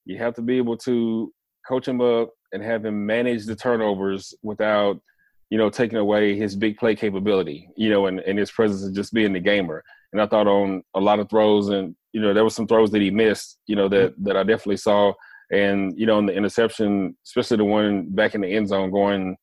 You 0.06 0.18
have 0.18 0.36
to 0.36 0.42
be 0.42 0.58
able 0.58 0.78
to 0.80 1.32
coach 1.68 1.88
him 1.88 2.02
up 2.02 2.32
and 2.54 2.64
have 2.64 2.86
him 2.86 3.06
manage 3.06 3.46
the 3.46 3.56
turnovers 3.56 4.34
without, 4.44 5.02
you 5.50 5.58
know, 5.58 5.70
taking 5.70 5.98
away 5.98 6.36
his 6.36 6.56
big 6.56 6.78
play 6.78 6.96
capability, 6.96 7.70
you 7.76 7.90
know, 7.90 8.06
and, 8.06 8.20
and 8.22 8.38
his 8.38 8.52
presence 8.52 8.84
of 8.86 8.94
just 8.94 9.14
being 9.14 9.34
the 9.34 9.40
gamer. 9.40 9.84
And 10.14 10.22
I 10.22 10.28
thought 10.28 10.48
on 10.48 10.84
a 10.94 11.00
lot 11.00 11.20
of 11.20 11.30
throws, 11.30 11.70
and 11.70 11.96
you 12.16 12.22
know, 12.22 12.34
there 12.34 12.46
were 12.46 12.50
some 12.50 12.66
throws 12.66 12.92
that 12.92 13.02
he 13.02 13.12
missed, 13.12 13.60
you 13.68 13.76
know, 13.76 13.90
that 13.90 14.14
that 14.24 14.38
I 14.38 14.44
definitely 14.44 14.78
saw. 14.78 15.12
And 15.52 15.94
you 16.00 16.06
know, 16.06 16.18
in 16.18 16.28
the 16.28 16.34
interception, 16.34 17.14
especially 17.26 17.58
the 17.58 17.66
one 17.66 18.08
back 18.10 18.36
in 18.36 18.42
the 18.42 18.48
end 18.48 18.70
zone, 18.70 18.90
going, 18.90 19.36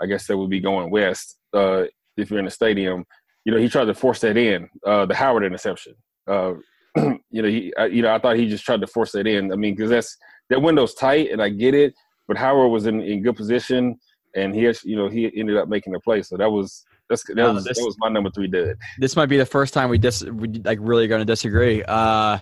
I 0.00 0.06
guess 0.06 0.26
that 0.26 0.38
would 0.38 0.48
be 0.48 0.58
going 0.58 0.90
west. 0.90 1.36
Uh, 1.52 1.84
if 2.16 2.30
you're 2.30 2.38
in 2.38 2.46
the 2.46 2.50
stadium, 2.50 3.04
you 3.44 3.52
know, 3.52 3.58
he 3.58 3.68
tried 3.68 3.84
to 3.84 3.94
force 3.94 4.20
that 4.20 4.38
in. 4.38 4.70
Uh, 4.86 5.04
the 5.04 5.14
Howard 5.14 5.44
interception. 5.44 5.92
Uh, 6.26 6.54
you 6.96 7.42
know, 7.42 7.48
he, 7.48 7.74
I, 7.76 7.86
you 7.86 8.00
know, 8.00 8.14
I 8.14 8.18
thought 8.18 8.36
he 8.36 8.48
just 8.48 8.64
tried 8.64 8.80
to 8.80 8.86
force 8.86 9.12
that 9.12 9.26
in. 9.26 9.52
I 9.52 9.56
mean, 9.56 9.74
because 9.74 9.90
that's 9.90 10.16
that 10.48 10.62
window's 10.62 10.94
tight, 10.94 11.30
and 11.30 11.42
I 11.42 11.50
get 11.50 11.74
it. 11.74 11.92
But 12.26 12.38
Howard 12.38 12.70
was 12.70 12.86
in, 12.86 13.02
in 13.02 13.22
good 13.22 13.36
position, 13.36 13.98
and 14.34 14.54
he, 14.54 14.62
you 14.84 14.96
know, 14.96 15.10
he 15.10 15.30
ended 15.38 15.58
up 15.58 15.68
making 15.68 15.92
the 15.92 16.00
play. 16.00 16.22
So 16.22 16.38
that 16.38 16.50
was 16.50 16.86
that's 17.08 17.24
that, 17.24 17.36
was, 17.54 17.64
this- 17.64 17.78
that 17.78 17.84
was 17.84 17.96
my 17.98 18.08
number 18.08 18.30
three 18.30 18.48
dud. 18.48 18.76
This 18.98 19.16
might 19.16 19.26
be 19.26 19.36
the 19.36 19.46
first 19.46 19.74
time 19.74 19.88
we 19.90 19.98
dis 19.98 20.22
we 20.24 20.48
like 20.64 20.78
really 20.80 21.06
going 21.06 21.20
to 21.20 21.24
disagree. 21.26 21.82
Uh, 21.82 22.38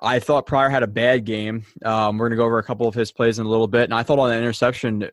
I 0.00 0.18
thought 0.18 0.46
Pryor 0.46 0.68
had 0.68 0.82
a 0.82 0.88
bad 0.88 1.24
game. 1.24 1.64
Um, 1.84 2.18
we're 2.18 2.26
going 2.28 2.36
to 2.36 2.40
go 2.40 2.44
over 2.44 2.58
a 2.58 2.64
couple 2.64 2.88
of 2.88 2.94
his 2.94 3.12
plays 3.12 3.38
in 3.38 3.46
a 3.46 3.48
little 3.48 3.68
bit, 3.68 3.84
and 3.84 3.94
I 3.94 4.02
thought 4.02 4.18
on 4.18 4.30
the 4.30 4.36
interception, 4.36 5.08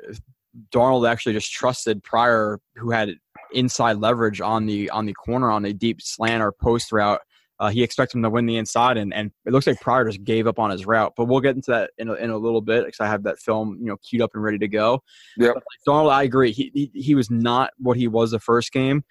Darnold 0.71 1.07
actually 1.07 1.33
just 1.33 1.51
trusted 1.51 2.01
Pryor, 2.03 2.59
who 2.75 2.89
had 2.91 3.11
inside 3.53 3.97
leverage 3.97 4.41
on 4.41 4.65
the 4.65 4.89
on 4.89 5.05
the 5.05 5.13
corner 5.13 5.51
on 5.51 5.65
a 5.65 5.73
deep 5.73 6.01
slant 6.01 6.41
or 6.41 6.51
post 6.51 6.91
route. 6.91 7.21
Uh, 7.59 7.69
he 7.69 7.83
expected 7.83 8.17
him 8.17 8.23
to 8.23 8.29
win 8.29 8.45
the 8.45 8.55
inside, 8.55 8.97
and, 8.97 9.13
and 9.13 9.31
it 9.45 9.51
looks 9.51 9.67
like 9.67 9.81
Pryor 9.81 10.05
just 10.05 10.23
gave 10.23 10.47
up 10.47 10.59
on 10.59 10.69
his 10.69 10.85
route. 10.85 11.13
But 11.17 11.25
we'll 11.25 11.41
get 11.41 11.55
into 11.55 11.71
that 11.71 11.91
in 11.97 12.07
a, 12.07 12.13
in 12.13 12.29
a 12.29 12.37
little 12.37 12.61
bit 12.61 12.85
because 12.85 13.01
I 13.01 13.07
have 13.07 13.23
that 13.23 13.37
film, 13.39 13.77
you 13.81 13.87
know, 13.87 13.97
queued 13.97 14.21
up 14.21 14.31
and 14.33 14.41
ready 14.41 14.57
to 14.59 14.67
go. 14.67 15.03
But, 15.37 15.55
like, 15.55 15.63
Darnold, 15.87 16.11
I 16.11 16.23
agree. 16.23 16.51
He, 16.53 16.71
he 16.73 16.91
he 16.93 17.15
was 17.15 17.29
not 17.29 17.71
what 17.77 17.97
he 17.97 18.07
was 18.07 18.31
the 18.31 18.39
first 18.39 18.71
game. 18.71 19.03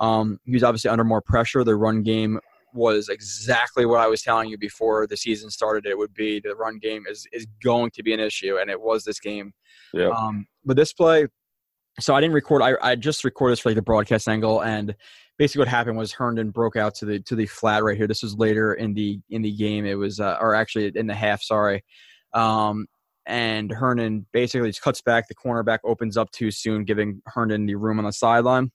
Um, 0.00 0.40
he 0.44 0.52
was 0.52 0.64
obviously 0.64 0.90
under 0.90 1.04
more 1.04 1.20
pressure. 1.20 1.62
The 1.62 1.76
run 1.76 2.02
game 2.02 2.40
was 2.74 3.08
exactly 3.08 3.86
what 3.86 4.00
I 4.00 4.08
was 4.08 4.22
telling 4.22 4.48
you 4.48 4.58
before 4.58 5.06
the 5.06 5.16
season 5.16 5.50
started. 5.50 5.86
It 5.86 5.96
would 5.96 6.14
be 6.14 6.40
the 6.40 6.56
run 6.56 6.78
game 6.78 7.04
is 7.08 7.26
is 7.32 7.46
going 7.62 7.92
to 7.92 8.02
be 8.02 8.12
an 8.12 8.18
issue, 8.18 8.56
and 8.56 8.68
it 8.68 8.80
was 8.80 9.04
this 9.04 9.20
game. 9.20 9.52
Yeah. 9.92 10.08
Um, 10.08 10.46
but 10.64 10.76
this 10.76 10.92
play, 10.92 11.28
so 12.00 12.14
I 12.14 12.20
didn't 12.20 12.34
record. 12.34 12.62
I, 12.62 12.72
I 12.82 12.96
just 12.96 13.22
recorded 13.22 13.52
this 13.52 13.60
for 13.60 13.68
like 13.68 13.76
the 13.76 13.82
broadcast 13.82 14.26
angle, 14.26 14.60
and 14.62 14.96
basically 15.38 15.60
what 15.60 15.68
happened 15.68 15.96
was 15.96 16.12
Herndon 16.12 16.50
broke 16.50 16.76
out 16.76 16.94
to 16.96 17.04
the 17.04 17.20
to 17.20 17.34
the 17.36 17.46
flat 17.46 17.82
right 17.82 17.96
here. 17.96 18.06
This 18.06 18.22
was 18.22 18.36
later 18.36 18.74
in 18.74 18.94
the 18.94 19.20
in 19.30 19.42
the 19.42 19.54
game. 19.54 19.84
It 19.86 19.94
was, 19.94 20.20
uh, 20.20 20.36
or 20.40 20.54
actually 20.54 20.92
in 20.94 21.06
the 21.06 21.14
half. 21.14 21.42
Sorry. 21.42 21.84
Um, 22.34 22.86
and 23.26 23.70
Herndon 23.70 24.26
basically 24.32 24.68
just 24.68 24.82
cuts 24.82 25.00
back. 25.00 25.28
The 25.28 25.34
cornerback 25.34 25.78
opens 25.84 26.16
up 26.16 26.30
too 26.32 26.50
soon, 26.50 26.84
giving 26.84 27.22
Herndon 27.26 27.66
the 27.66 27.76
room 27.76 27.98
on 27.98 28.04
the 28.04 28.12
sideline. 28.12 28.72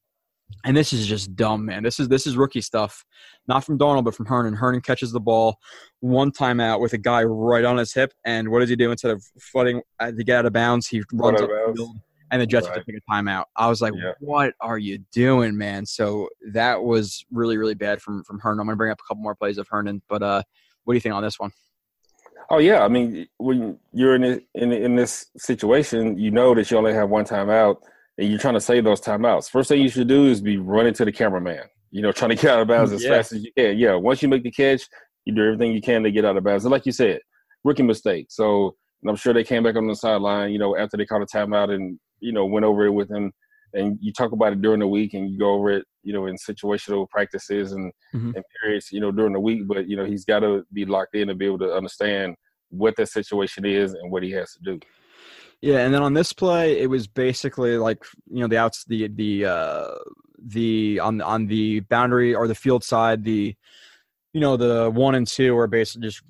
And 0.63 0.77
this 0.77 0.93
is 0.93 1.05
just 1.05 1.35
dumb, 1.35 1.65
man. 1.65 1.83
This 1.83 1.99
is 1.99 2.07
this 2.07 2.25
is 2.25 2.37
rookie 2.37 2.61
stuff, 2.61 3.03
not 3.49 3.65
from 3.65 3.77
Darnold, 3.77 4.05
but 4.05 4.15
from 4.15 4.25
Herndon. 4.25 4.53
Herndon 4.53 4.81
catches 4.81 5.11
the 5.11 5.19
ball, 5.19 5.57
one 5.99 6.31
time 6.31 6.61
out 6.61 6.79
with 6.79 6.93
a 6.93 6.97
guy 6.97 7.23
right 7.23 7.65
on 7.65 7.77
his 7.77 7.93
hip, 7.93 8.13
and 8.23 8.49
what 8.49 8.61
does 8.61 8.69
he 8.69 8.77
do 8.77 8.91
instead 8.91 9.11
of 9.11 9.21
flooding 9.39 9.81
uh, 9.99 10.11
to 10.11 10.23
get 10.23 10.37
out 10.37 10.45
of 10.45 10.53
bounds? 10.53 10.87
He 10.87 11.03
runs 11.11 11.41
out 11.41 11.43
up 11.43 11.49
of 11.49 11.49
the 11.49 11.63
bounds. 11.65 11.79
field, 11.79 11.95
and 12.31 12.41
the 12.41 12.45
Jets 12.45 12.67
Right. 12.67 12.75
to 12.75 12.83
take 12.91 13.01
a 13.01 13.11
timeout. 13.11 13.45
I 13.55 13.67
was 13.69 13.81
like, 13.81 13.93
Yeah. 13.95 14.11
"What 14.19 14.53
are 14.61 14.77
you 14.77 14.99
doing, 15.11 15.57
man?" 15.57 15.85
So 15.85 16.29
that 16.51 16.83
was 16.83 17.25
really 17.31 17.57
really 17.57 17.75
bad 17.75 18.01
from 18.01 18.23
from 18.23 18.39
Herndon. 18.39 18.61
I'm 18.61 18.67
gonna 18.67 18.77
bring 18.77 18.91
up 18.91 18.99
a 18.99 19.07
couple 19.07 19.23
more 19.23 19.35
plays 19.35 19.57
of 19.57 19.67
Herndon, 19.69 20.01
but 20.09 20.21
uh, 20.23 20.41
what 20.83 20.93
do 20.93 20.95
you 20.97 21.01
think 21.01 21.15
on 21.15 21.23
this 21.23 21.39
one? 21.39 21.51
Oh 22.49 22.59
yeah, 22.59 22.83
I 22.83 22.87
mean, 22.87 23.27
when 23.37 23.77
you're 23.91 24.15
in 24.15 24.21
this, 24.21 24.39
in 24.55 24.71
in 24.71 24.95
this 24.95 25.27
situation, 25.37 26.17
you 26.17 26.31
know 26.31 26.55
that 26.55 26.71
you 26.71 26.77
only 26.77 26.93
have 26.93 27.09
one 27.09 27.25
timeout, 27.25 27.77
and 28.17 28.29
you're 28.29 28.39
trying 28.39 28.53
to 28.53 28.61
save 28.61 28.83
those 28.85 29.01
timeouts. 29.01 29.49
First 29.49 29.69
thing 29.69 29.81
you 29.81 29.89
should 29.89 30.07
do 30.07 30.25
is 30.27 30.39
be 30.41 30.57
running 30.57 30.93
to 30.93 31.05
the 31.05 31.11
cameraman. 31.11 31.63
You 31.91 32.01
know, 32.01 32.11
trying 32.11 32.29
to 32.29 32.35
get 32.35 32.51
out 32.51 32.59
of 32.61 32.67
bounds 32.69 32.91
as 32.93 33.03
Yeah. 33.03 33.09
fast 33.11 33.33
as 33.33 33.43
you 33.43 33.51
can. 33.57 33.77
Yeah, 33.77 33.95
once 33.95 34.21
you 34.21 34.27
make 34.29 34.43
the 34.43 34.51
catch, 34.51 34.83
you 35.25 35.33
do 35.35 35.43
everything 35.43 35.73
you 35.73 35.81
can 35.81 36.03
to 36.03 36.11
get 36.11 36.23
out 36.25 36.37
of 36.37 36.43
bounds. 36.43 36.63
And 36.63 36.71
like 36.71 36.85
you 36.85 36.91
said, 36.93 37.19
rookie 37.63 37.83
mistake. 37.83 38.27
So 38.29 38.75
and 39.03 39.09
I'm 39.11 39.15
sure 39.15 39.33
they 39.33 39.43
came 39.43 39.61
back 39.63 39.75
on 39.75 39.85
the 39.87 39.95
sideline, 39.95 40.51
you 40.51 40.57
know, 40.57 40.75
after 40.75 40.97
they 40.97 41.05
caught 41.05 41.21
a 41.21 41.25
timeout 41.25 41.69
and 41.73 41.99
you 42.19 42.31
know 42.31 42.45
went 42.45 42.65
over 42.65 42.85
it 42.85 42.91
with 42.91 43.09
him. 43.09 43.31
And 43.73 43.97
you 44.01 44.13
talk 44.13 44.31
about 44.31 44.53
it 44.53 44.61
during 44.61 44.79
the 44.79 44.87
week, 44.87 45.13
and 45.13 45.29
you 45.29 45.37
go 45.37 45.51
over 45.51 45.71
it, 45.71 45.85
you 46.01 46.13
know, 46.13 46.25
in 46.25 46.37
situational 46.37 47.07
practices 47.09 47.73
and 47.73 47.91
Mhm. 48.13 48.33
and 48.35 48.43
periods, 48.61 48.91
you 48.91 49.01
know, 49.01 49.11
during 49.11 49.33
the 49.33 49.39
week. 49.39 49.67
But 49.67 49.87
you 49.89 49.97
know, 49.97 50.05
he's 50.05 50.25
got 50.25 50.39
to 50.39 50.65
be 50.71 50.85
locked 50.85 51.15
in 51.15 51.27
to 51.27 51.35
be 51.35 51.45
able 51.45 51.59
to 51.59 51.73
understand 51.73 52.35
what 52.69 52.95
that 52.95 53.09
situation 53.09 53.65
is 53.65 53.93
and 53.93 54.11
what 54.11 54.23
he 54.23 54.31
has 54.31 54.53
to 54.53 54.59
do. 54.63 54.79
Yeah, 55.61 55.79
and 55.79 55.93
then 55.93 56.03
on 56.03 56.13
this 56.13 56.33
play, 56.33 56.79
it 56.79 56.89
was 56.89 57.07
basically 57.07 57.77
like 57.77 58.03
you 58.31 58.39
know 58.39 58.47
the 58.47 58.57
outs, 58.57 58.85
the 58.87 59.07
the 59.07 59.45
uh, 59.45 59.95
the 60.39 60.99
on 60.99 61.19
on 61.21 61.47
the 61.47 61.81
boundary 61.81 62.33
or 62.35 62.47
the 62.47 62.55
field 62.55 62.83
side, 62.83 63.23
the 63.23 63.55
you 64.37 64.41
know 64.41 64.55
the 64.55 64.91
one 64.91 65.15
and 65.15 65.25
two 65.25 65.57
are 65.57 65.65
basically 65.65 66.07
just 66.07 66.21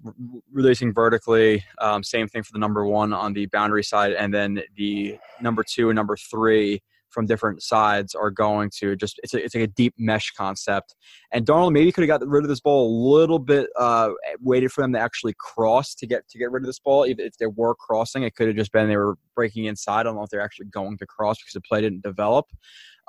releasing 0.50 0.94
vertically. 0.94 1.62
Um, 1.80 2.04
same 2.04 2.30
thing 2.30 2.42
for 2.42 2.54
the 2.54 2.58
number 2.58 2.86
one 2.86 3.12
on 3.12 3.34
the 3.34 3.48
boundary 3.48 3.84
side, 3.84 4.14
and 4.14 4.34
then 4.34 4.62
the 4.78 5.20
number 5.42 5.62
two 5.62 5.90
and 5.90 5.98
number 5.98 6.16
three 6.16 6.82
from 7.10 7.26
different 7.26 7.62
sides 7.62 8.16
are 8.16 8.32
going 8.32 8.70
to 8.78 8.96
just 8.96 9.20
it's 9.24 9.34
a, 9.34 9.44
it's 9.44 9.54
like 9.54 9.66
a 9.66 9.68
deep 9.68 9.94
mesh 9.98 10.32
concept. 10.32 10.96
And 11.34 11.46
Darnold 11.46 11.74
maybe 11.74 11.92
could 11.92 12.08
have 12.08 12.22
got 12.22 12.26
rid 12.26 12.46
of 12.46 12.48
this 12.48 12.62
ball 12.62 12.88
a 12.88 12.92
little 13.14 13.40
bit, 13.40 13.68
uh, 13.78 14.12
waited 14.40 14.72
for 14.72 14.80
them 14.84 14.94
to 14.94 15.00
actually 15.00 15.36
cross 15.38 15.94
to 15.96 16.08
get 16.08 16.30
to 16.30 16.38
get 16.38 16.50
rid 16.50 16.64
of 16.64 16.68
this 16.68 16.80
ball. 16.80 17.04
If, 17.04 17.20
if 17.20 17.36
they 17.38 17.48
were 17.48 17.76
crossing, 17.76 18.24
it 18.24 18.36
could 18.36 18.48
have 18.48 18.56
just 18.56 18.72
been 18.72 18.88
they 18.88 18.96
were 18.96 19.18
breaking 19.36 19.66
inside. 19.66 20.00
I 20.00 20.04
don't 20.04 20.16
know 20.16 20.24
if 20.24 20.30
they're 20.30 20.40
actually 20.40 20.68
going 20.68 20.98
to 21.00 21.06
cross 21.06 21.40
because 21.40 21.56
the 21.56 21.62
play 21.62 21.82
didn't 21.82 22.04
develop. 22.04 22.46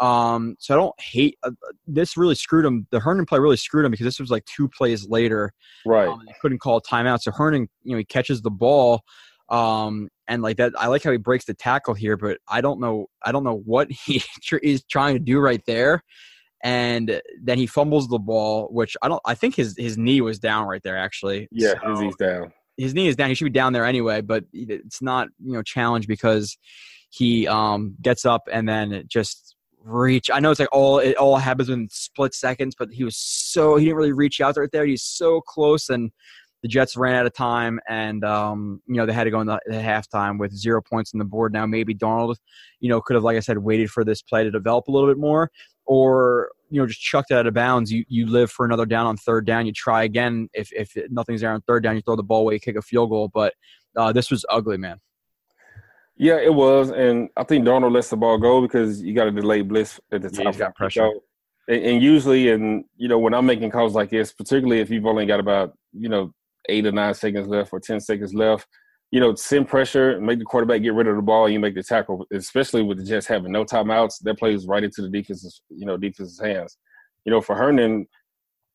Um, 0.01 0.57
so 0.59 0.75
I 0.75 0.77
don't 0.77 1.01
hate 1.01 1.39
uh, 1.43 1.51
this. 1.87 2.17
Really 2.17 2.35
screwed 2.35 2.65
him. 2.65 2.87
The 2.91 3.01
Herndon 3.01 3.27
play 3.27 3.39
really 3.39 3.57
screwed 3.57 3.85
him 3.85 3.91
because 3.91 4.05
this 4.05 4.21
was 4.21 4.31
like 4.31 4.45
two 4.45 4.69
plays 4.69 5.09
later. 5.09 5.53
Right. 5.85 6.09
Um, 6.09 6.21
couldn't 6.41 6.59
call 6.59 6.77
a 6.77 6.83
timeout. 6.83 7.21
So 7.21 7.33
Herndon, 7.33 7.69
you 7.83 7.93
know, 7.93 7.99
he 7.99 8.05
catches 8.05 8.43
the 8.43 8.51
ball. 8.51 9.03
Um, 9.49 10.09
and 10.29 10.43
like 10.43 10.59
that, 10.59 10.73
I 10.79 10.89
like 10.89 11.03
how 11.03 11.11
he 11.11 11.17
breaks 11.17 11.47
the 11.47 11.55
tackle 11.55 11.95
here, 11.95 12.17
but 12.17 12.39
I 12.49 12.61
don't 12.61 12.81
know, 12.81 13.07
I 13.25 13.33
don't 13.33 13.45
know 13.45 13.63
what 13.65 13.91
he 14.07 14.23
tr- 14.43 14.57
is 14.57 14.85
trying 14.85 15.15
to 15.15 15.21
do 15.21 15.41
right 15.41 15.63
there. 15.67 16.03
And 16.63 17.23
then 17.43 17.57
he 17.57 17.67
fumbles 17.67 18.09
the 18.09 18.19
ball, 18.19 18.69
which 18.71 18.97
I 19.01 19.09
don't, 19.09 19.23
I 19.25 19.35
think 19.35 19.55
his, 19.55 19.75
his 19.79 19.97
knee 19.97 20.21
was 20.21 20.39
down 20.39 20.67
right 20.67 20.83
there 20.83 20.99
actually. 20.99 21.49
Yeah, 21.51 21.75
So- 21.83 21.91
his 21.91 22.01
he's 22.01 22.17
down. 22.17 22.53
his 22.77 22.95
knee 22.95 23.09
is 23.09 23.17
down. 23.17 23.29
He 23.31 23.35
should 23.35 23.45
be 23.45 23.51
down 23.51 23.73
there 23.73 23.85
anyway, 23.87 24.21
but 24.21 24.45
it's 24.53 25.01
not, 25.01 25.29
you 25.43 25.53
know, 25.55 25.63
challenged 25.63 26.09
because 26.09 26.59
he 27.11 27.49
um, 27.49 27.95
gets 28.03 28.27
up 28.27 28.49
and 28.53 28.69
then 28.69 29.05
just 29.09 29.57
reach. 29.85 30.31
I 30.33 30.41
know 30.41 30.51
it's 30.51 30.61
like 30.61 30.69
all 30.73 30.99
it 30.99 31.17
all 31.17 31.37
happens 31.37 31.69
in 31.69 31.89
split 31.91 32.35
seconds, 32.35 32.75
but 32.79 32.89
he 32.91 33.05
was 33.05 33.17
so 33.17 33.77
he 33.77 33.87
didn't 33.87 33.97
really 33.97 34.13
reach 34.13 34.41
out 34.41 34.57
right 34.57 34.69
there. 34.73 34.85
He's 34.85 35.03
so 35.03 35.41
close, 35.41 35.89
and 35.89 36.11
the 36.63 36.69
Jets 36.69 36.97
ran 36.97 37.15
out 37.15 37.27
of 37.27 37.35
time, 37.35 37.81
and 37.89 38.25
um, 38.25 38.83
you 38.87 38.97
know 38.97 39.07
they 39.07 39.13
had 39.13 39.25
to 39.25 39.31
go 39.31 39.41
in 39.41 39.47
the, 39.47 39.61
the 39.67 39.75
halftime 39.75 40.39
with 40.39 40.53
zero 40.53 40.83
points 40.83 41.13
on 41.15 41.19
the 41.19 41.25
board. 41.25 41.53
Now 41.53 41.67
maybe 41.67 41.95
Darnold, 41.95 42.37
you 42.81 42.89
know, 42.89 43.01
could 43.01 43.15
have 43.15 43.25
like 43.25 43.37
I 43.37 43.41
said 43.41 43.59
waited 43.59 43.91
for 43.91 44.05
this 44.05 44.23
play 44.23 44.45
to 44.45 44.51
develop 44.51 44.89
a 44.89 44.91
little 44.91 45.09
bit 45.09 45.19
more, 45.19 45.51
or 45.87 46.51
you 46.71 46.81
know 46.81 46.87
just 46.87 47.01
chucked 47.01 47.31
it 47.31 47.35
out 47.37 47.47
of 47.47 47.55
bounds. 47.55 47.93
You 47.93 48.05
you 48.09 48.27
live 48.27 48.51
for 48.51 48.67
another 48.67 48.87
down 48.87 49.07
on 49.07 49.17
third 49.17 49.47
down. 49.47 49.67
You 49.67 49.73
try 49.73 50.05
again. 50.05 50.49
If 50.53 50.73
if 50.73 50.97
nothing's 51.11 51.41
there 51.41 51.53
on 51.53 51.61
third 51.63 51.83
down, 51.83 51.97
you 51.97 52.03
throw 52.03 52.17
the 52.17 52.23
ball 52.23 52.41
away, 52.41 52.55
you 52.55 52.61
kick 52.61 52.77
a 52.77 52.83
field 52.83 53.11
goal. 53.11 53.31
But 53.33 53.55
uh, 53.97 54.13
this 54.13 54.31
was 54.31 54.45
ugly, 54.51 54.77
man. 54.77 55.01
Yeah, 56.19 56.39
it 56.39 56.53
was, 56.53 56.91
and 56.91 57.29
I 57.37 57.45
think 57.45 57.65
Darnold 57.65 57.93
lets 57.93 58.11
the 58.11 58.17
ball 58.17 58.39
go 58.39 58.61
because 58.61 59.01
you 59.01 59.15
got 59.15 59.29
a 59.29 59.31
delayed 59.31 59.69
blitz 59.69 60.01
at 60.11 60.21
the 60.21 60.31
Yeah, 60.33 60.49
he's 60.49 60.57
got 60.57 60.75
pressure. 60.75 61.09
And, 61.69 61.85
and 61.85 62.03
usually, 62.03 62.51
and 62.51 62.85
you 62.97 63.07
know, 63.07 63.21
when 63.21 63.35
I'm 63.35 63.47
making 63.47 63.71
calls 63.71 63.95
like 63.95 64.11
this, 64.11 64.33
particularly 64.33 64.81
if 64.81 64.91
you've 64.91 65.07
only 65.07 65.27
got 65.27 65.39
about 65.39 65.75
you 65.93 66.09
know 66.09 66.33
eight 66.69 66.87
or 66.87 66.93
nine 66.93 67.15
seconds 67.15 67.47
left 67.47 67.73
or 67.73 67.79
ten 67.79 68.01
seconds 68.01 68.35
left, 68.35 68.67
you 69.13 69.21
know, 69.21 69.37
send 69.37 69.69
pressure, 69.69 70.21
make 70.21 70.41
the 70.41 70.45
quarterback 70.45 70.83
get 70.83 70.93
rid 70.93 71.07
of 71.07 71.15
the 71.15 71.23
ball, 71.23 71.45
and 71.45 71.55
you 71.55 71.61
make 71.61 71.77
the 71.77 71.85
tackle. 71.85 72.27
Especially 72.33 72.83
with 72.83 72.99
the 72.99 73.05
Jets 73.05 73.29
having 73.29 73.53
no 73.53 73.65
timeouts, 73.65 74.21
that 74.23 74.39
plays 74.41 74.67
right 74.67 74.83
into 74.83 75.03
the 75.03 75.09
defense's, 75.09 75.63
you 75.71 75.87
know, 75.87 75.97
defense's 75.97 76.41
hands. 76.41 76.77
You 77.25 77.31
know, 77.31 77.41
for 77.41 77.55
Herndon, 77.55 78.09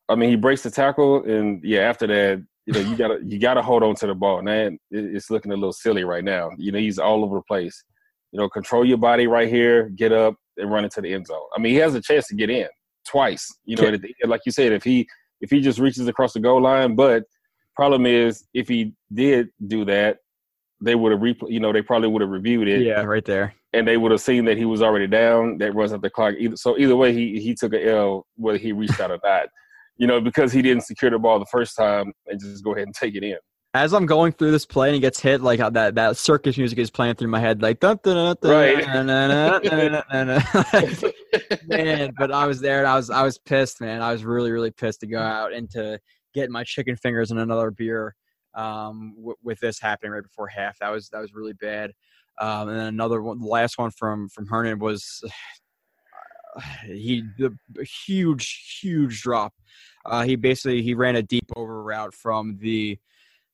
I 0.08 0.16
mean, 0.16 0.30
he 0.30 0.38
breaks 0.38 0.64
the 0.64 0.72
tackle, 0.72 1.24
and 1.26 1.62
yeah, 1.62 1.82
after 1.82 2.08
that, 2.08 2.46
you 2.66 2.74
know, 2.74 2.80
you 2.80 2.96
gotta 2.96 3.20
you 3.24 3.40
gotta 3.40 3.62
hold 3.62 3.84
on 3.84 3.96
to 3.96 4.08
the 4.08 4.16
ball. 4.16 4.42
Man, 4.42 4.78
it's 4.90 5.30
looking 5.30 5.52
a 5.52 5.56
little 5.56 5.74
silly 5.74 6.04
right 6.04 6.24
now. 6.24 6.50
You 6.58 6.72
know, 6.72 6.80
he's 6.80 7.00
all 7.00 7.24
over 7.24 7.36
the 7.36 7.44
place. 7.44 7.84
You 8.32 8.40
know, 8.40 8.50
control 8.50 8.86
your 8.86 8.98
body 8.98 9.28
right 9.28 9.50
here, 9.50 9.90
get 9.90 10.12
up 10.12 10.36
and 10.58 10.72
run 10.72 10.84
into 10.84 11.02
the 11.02 11.14
end 11.14 11.28
zone. 11.28 11.46
I 11.56 11.60
mean, 11.60 11.74
he 11.74 11.80
has 11.80 11.96
a 11.96 12.02
chance 12.02 12.28
to 12.28 12.36
get 12.36 12.50
in 12.50 12.68
twice. 13.06 13.48
You 13.66 13.76
know, 13.76 13.98
like 14.26 14.42
you 14.46 14.52
said, 14.52 14.72
if 14.72 14.84
he 14.84 15.08
if 15.42 15.50
he 15.50 15.62
just 15.62 15.80
reaches 15.80 16.08
across 16.08 16.34
the 16.34 16.40
goal 16.40 16.62
line, 16.62 16.96
but 16.96 17.24
problem 17.76 18.06
is 18.06 18.46
if 18.54 18.68
he 18.68 18.94
did 19.14 19.50
do 19.68 19.84
that, 19.86 20.18
they 20.82 20.96
would 20.96 21.12
have 21.12 21.22
repl- 21.22 21.52
you 21.52 21.60
know 21.60 21.74
they 21.74 21.82
probably 21.82 22.08
would 22.08 22.22
have 22.22 22.32
reviewed 22.32 22.68
it. 22.68 22.82
Yeah, 22.82 23.02
right 23.02 23.26
there. 23.26 23.54
And 23.74 23.88
they 23.88 23.98
would 23.98 24.12
have 24.12 24.22
seen 24.22 24.46
that 24.46 24.58
he 24.58 24.66
was 24.66 24.82
already 24.82 25.08
down. 25.08 25.58
That 25.58 25.74
runs 25.74 25.94
up 25.94 26.02
the 26.02 26.10
clock. 26.10 26.36
Either, 26.38 26.56
so 26.56 26.78
either 26.78 26.96
way, 26.96 27.14
he 27.14 27.40
he 27.42 27.56
took 27.56 27.74
a 27.74 27.86
L 27.86 28.26
whether 28.36 28.58
he 28.58 28.72
reached 28.72 29.00
out 29.00 29.12
or 29.12 29.20
not. 29.24 29.48
You 29.98 30.08
know, 30.08 30.20
because 30.20 30.52
he 30.52 30.62
didn't 30.62 30.84
secure 30.84 31.12
the 31.12 31.20
ball 31.20 31.40
the 31.40 31.46
first 31.46 31.76
time 31.76 32.14
and 32.28 32.40
just 32.40 32.64
go 32.64 32.74
ahead 32.74 32.86
and 32.86 32.96
take 32.96 33.16
it 33.16 33.24
in. 33.24 33.38
As 33.76 33.94
I'm 33.94 34.06
going 34.06 34.34
through 34.34 34.52
this 34.52 34.66
play 34.66 34.90
and 34.90 34.96
he 34.96 35.02
gets 35.02 35.20
hit, 35.20 35.42
like 35.42 35.60
that 35.60 35.96
that 35.96 36.18
circus 36.18 36.58
music 36.58 36.78
is 36.78 36.92
playing 36.92 37.16
through 37.16 37.30
my 37.30 37.40
head, 37.40 37.62
like 37.62 37.80
dun, 37.80 38.00
dun, 38.04 38.36
dun, 38.42 38.52
right. 38.52 38.88
man. 41.68 42.14
But 42.18 42.32
I 42.32 42.46
was 42.46 42.60
there 42.62 42.80
and 42.80 42.88
I 42.88 42.96
was 42.96 43.10
I 43.10 43.24
was 43.24 43.40
pissed, 43.40 43.82
man. 43.82 44.02
I 44.02 44.12
was 44.12 44.24
really 44.24 44.52
really 44.52 44.72
pissed 44.72 45.00
to 45.02 45.08
go 45.08 45.20
out 45.20 45.54
and 45.54 45.70
to 45.72 46.00
get 46.34 46.50
my 46.50 46.64
chicken 46.64 46.96
fingers 46.96 47.32
and 47.32 47.40
another 47.40 47.72
beer 47.72 48.16
um, 48.56 49.14
w- 49.18 49.36
with 49.44 49.60
this 49.60 49.80
happening 49.80 50.12
right 50.12 50.24
before 50.24 50.48
half. 50.48 50.78
That 50.80 50.90
was 50.90 51.10
that 51.10 51.20
was 51.20 51.34
really 51.34 51.54
bad. 51.54 51.92
Um, 52.40 52.70
and 52.70 52.78
then 52.78 52.88
another 52.88 53.22
one, 53.22 53.40
the 53.40 53.48
last 53.48 53.78
one 53.78 53.92
from 53.92 54.30
from 54.30 54.48
Herndon 54.48 54.80
was 54.80 55.24
he 56.86 57.24
the 57.38 57.56
huge 58.06 58.80
huge 58.82 59.22
drop. 59.22 59.54
Uh, 60.06 60.24
he 60.24 60.36
basically 60.36 60.82
he 60.82 60.94
ran 60.94 61.16
a 61.16 61.24
deep 61.24 61.50
over 61.56 61.82
route 61.82 62.14
from 62.14 62.58
the 62.60 62.98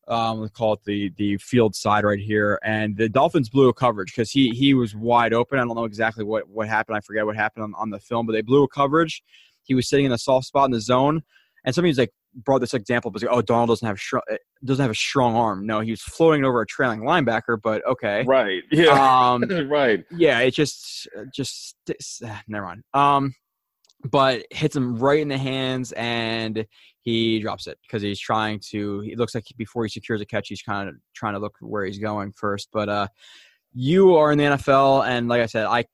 um, 0.07 0.41
let's 0.41 0.53
call 0.53 0.73
it 0.73 0.83
the 0.85 1.12
the 1.17 1.38
field 1.38 1.75
side 1.75 2.03
right 2.03 2.19
here, 2.19 2.59
and 2.63 2.97
the 2.97 3.07
Dolphins 3.07 3.49
blew 3.49 3.69
a 3.69 3.73
coverage 3.73 4.12
because 4.12 4.31
he 4.31 4.49
he 4.49 4.73
was 4.73 4.95
wide 4.95 5.33
open. 5.33 5.59
I 5.59 5.65
don't 5.65 5.75
know 5.75 5.85
exactly 5.85 6.23
what 6.23 6.49
what 6.49 6.67
happened. 6.67 6.97
I 6.97 7.01
forget 7.01 7.25
what 7.25 7.35
happened 7.35 7.63
on, 7.63 7.73
on 7.77 7.91
the 7.91 7.99
film, 7.99 8.25
but 8.25 8.33
they 8.33 8.41
blew 8.41 8.63
a 8.63 8.67
coverage. 8.67 9.21
He 9.63 9.75
was 9.75 9.88
sitting 9.88 10.05
in 10.05 10.12
the 10.12 10.17
soft 10.17 10.47
spot 10.47 10.65
in 10.65 10.71
the 10.71 10.81
zone, 10.81 11.21
and 11.65 11.76
somebody's 11.76 11.98
like, 11.98 12.12
brought 12.36 12.60
this 12.60 12.74
example, 12.74 13.12
but 13.12 13.22
like, 13.22 13.32
oh, 13.32 13.41
Darnold 13.41 13.67
doesn't 13.67 13.88
have 13.88 14.00
str- 14.00 14.17
doesn't 14.63 14.82
have 14.82 14.91
a 14.91 14.95
strong 14.95 15.36
arm. 15.36 15.65
No, 15.65 15.80
he 15.80 15.91
was 15.91 16.02
floating 16.02 16.45
over 16.45 16.62
a 16.62 16.65
trailing 16.65 17.02
linebacker, 17.02 17.58
but 17.62 17.86
okay, 17.88 18.24
right, 18.28 18.63
yeah, 18.72 19.32
um, 19.32 19.43
right, 19.69 20.04
yeah. 20.12 20.39
It 20.39 20.52
just 20.52 21.08
just 21.34 21.76
never 22.48 22.65
mind. 22.65 22.84
Um, 22.93 23.34
but 24.10 24.45
hits 24.52 24.76
him 24.76 24.98
right 24.98 25.19
in 25.19 25.28
the 25.28 25.38
hands 25.38 25.91
and 25.93 26.65
he 27.02 27.39
drops 27.39 27.67
it 27.67 27.78
because 27.82 28.02
he's 28.02 28.19
trying 28.19 28.62
to. 28.72 29.02
He 29.02 29.15
looks 29.15 29.36
like 29.36 29.45
before 29.58 29.84
he 29.84 29.89
secures 29.89 30.22
a 30.22 30.26
catch, 30.26 30.48
he's 30.48 30.62
kind 30.62 30.89
of 30.89 30.95
trying 31.15 31.34
to 31.34 31.39
look 31.39 31.56
where 31.60 31.86
he's 31.86 32.00
going 32.00 32.32
first. 32.34 32.69
But 32.72 32.89
uh, 32.89 33.08
you 33.74 34.15
are 34.15 34.32
in 34.32 34.38
the 34.38 34.45
NFL, 34.45 35.08
and 35.08 35.28
like 35.28 35.41
I 35.41 35.48
said, 35.48 35.65
I 35.65 35.86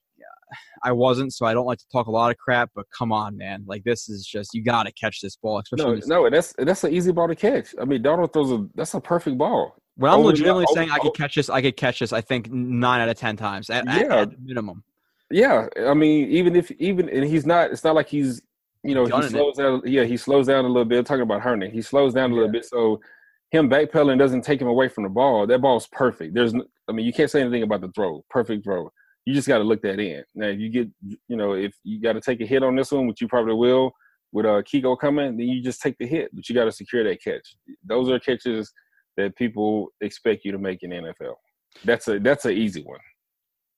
I 0.83 0.91
wasn't, 0.91 1.33
so 1.33 1.45
I 1.45 1.53
don't 1.53 1.65
like 1.65 1.79
to 1.79 1.87
talk 1.91 2.07
a 2.07 2.11
lot 2.11 2.31
of 2.31 2.37
crap. 2.37 2.71
But 2.75 2.85
come 2.95 3.11
on, 3.11 3.37
man, 3.37 3.63
like 3.67 3.83
this 3.83 4.09
is 4.09 4.25
just 4.25 4.53
you 4.53 4.63
got 4.63 4.83
to 4.83 4.91
catch 4.93 5.21
this 5.21 5.35
ball. 5.35 5.59
Especially 5.59 6.01
no, 6.05 6.23
no, 6.23 6.29
that's 6.29 6.53
that's 6.57 6.83
an 6.83 6.93
easy 6.93 7.11
ball 7.11 7.27
to 7.27 7.35
catch. 7.35 7.73
I 7.79 7.85
mean, 7.85 8.03
Darnold 8.03 8.33
throws 8.33 8.51
a 8.51 8.67
that's 8.75 8.93
a 8.93 9.01
perfect 9.01 9.37
ball. 9.37 9.75
When 9.97 10.11
I'm 10.11 10.21
legitimately 10.21 10.65
saying 10.73 10.91
I 10.91 10.99
could 10.99 11.13
catch 11.15 11.35
this, 11.35 11.49
I 11.49 11.61
could 11.61 11.77
catch 11.77 11.99
this. 11.99 12.11
I 12.11 12.21
think 12.21 12.51
nine 12.51 13.01
out 13.01 13.09
of 13.09 13.17
ten 13.17 13.37
times 13.37 13.69
at, 13.69 13.85
yeah. 13.85 13.93
at, 13.93 14.11
at 14.11 14.41
minimum. 14.41 14.83
Yeah, 15.31 15.67
I 15.79 15.93
mean, 15.93 16.29
even 16.29 16.55
if 16.55 16.69
even 16.71 17.09
and 17.09 17.23
he's 17.23 17.45
not. 17.45 17.71
It's 17.71 17.83
not 17.83 17.95
like 17.95 18.07
he's 18.07 18.41
you 18.83 18.93
know 18.93 19.05
he 19.05 19.27
slows 19.27 19.57
it. 19.57 19.63
down. 19.63 19.81
Yeah, 19.85 20.03
he 20.03 20.17
slows 20.17 20.47
down 20.47 20.65
a 20.65 20.67
little 20.67 20.85
bit. 20.85 20.99
I'm 20.99 21.05
talking 21.05 21.21
about 21.21 21.41
Herndon, 21.41 21.71
he 21.71 21.81
slows 21.81 22.13
down 22.13 22.31
a 22.31 22.35
little 22.35 22.51
bit. 22.51 22.65
So 22.65 22.99
him 23.51 23.69
backpedaling 23.69 24.19
doesn't 24.19 24.41
take 24.41 24.61
him 24.61 24.67
away 24.67 24.89
from 24.89 25.03
the 25.03 25.09
ball. 25.09 25.47
That 25.47 25.61
ball's 25.61 25.87
perfect. 25.87 26.33
There's, 26.33 26.53
I 26.87 26.91
mean, 26.91 27.05
you 27.05 27.13
can't 27.13 27.29
say 27.29 27.41
anything 27.41 27.63
about 27.63 27.81
the 27.81 27.89
throw. 27.89 28.25
Perfect 28.29 28.63
throw 28.63 28.91
you 29.25 29.33
just 29.33 29.47
got 29.47 29.57
to 29.57 29.63
look 29.63 29.81
that 29.81 29.99
in. 29.99 30.23
Now, 30.35 30.47
if 30.47 30.59
you 30.59 30.69
get, 30.69 30.87
you 31.27 31.35
know, 31.35 31.53
if 31.53 31.73
you 31.83 32.01
got 32.01 32.13
to 32.13 32.21
take 32.21 32.41
a 32.41 32.45
hit 32.45 32.63
on 32.63 32.75
this 32.75 32.91
one, 32.91 33.07
which 33.07 33.21
you 33.21 33.27
probably 33.27 33.55
will, 33.55 33.91
with 34.31 34.45
uh, 34.45 34.61
Kiko 34.61 34.97
coming, 34.99 35.37
then 35.37 35.47
you 35.47 35.63
just 35.63 35.81
take 35.81 35.97
the 35.97 36.05
hit, 36.05 36.29
but 36.33 36.47
you 36.47 36.55
got 36.55 36.65
to 36.65 36.71
secure 36.71 37.03
that 37.03 37.23
catch. 37.23 37.55
Those 37.83 38.09
are 38.09 38.19
catches 38.19 38.71
that 39.17 39.35
people 39.35 39.89
expect 40.01 40.43
you 40.43 40.51
to 40.51 40.57
make 40.57 40.83
in 40.83 40.91
NFL. 40.91 41.35
That's 41.83 42.07
a 42.07 42.19
that's 42.19 42.45
an 42.45 42.51
easy 42.51 42.83
one. 42.83 42.99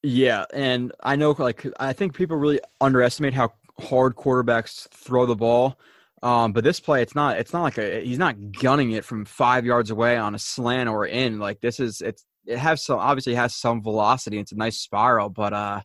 Yeah, 0.03 0.45
and 0.53 0.91
I 1.03 1.15
know, 1.15 1.36
like, 1.38 1.65
I 1.79 1.93
think 1.93 2.15
people 2.15 2.38
really 2.38 2.60
underestimate 2.81 3.33
how 3.33 3.53
hard 3.79 4.15
quarterbacks 4.15 4.89
throw 4.89 5.25
the 5.25 5.36
ball. 5.36 5.79
Um, 6.23 6.51
but 6.51 6.63
this 6.63 6.79
play, 6.79 7.01
it's 7.01 7.13
not. 7.13 7.38
It's 7.38 7.53
not 7.53 7.62
like 7.62 7.77
a. 7.77 8.03
He's 8.03 8.17
not 8.17 8.51
gunning 8.51 8.91
it 8.91 9.05
from 9.05 9.25
five 9.25 9.65
yards 9.65 9.91
away 9.91 10.17
on 10.17 10.33
a 10.33 10.39
slant 10.39 10.89
or 10.89 11.05
in. 11.05 11.39
Like 11.39 11.62
this 11.62 11.79
is. 11.79 12.01
It's 12.01 12.25
it 12.47 12.57
has 12.57 12.83
some 12.83 12.99
obviously 12.99 13.36
has 13.36 13.55
some 13.55 13.83
velocity. 13.83 14.39
It's 14.39 14.53
a 14.53 14.57
nice 14.57 14.79
spiral, 14.79 15.29
but 15.29 15.53
uh, 15.53 15.81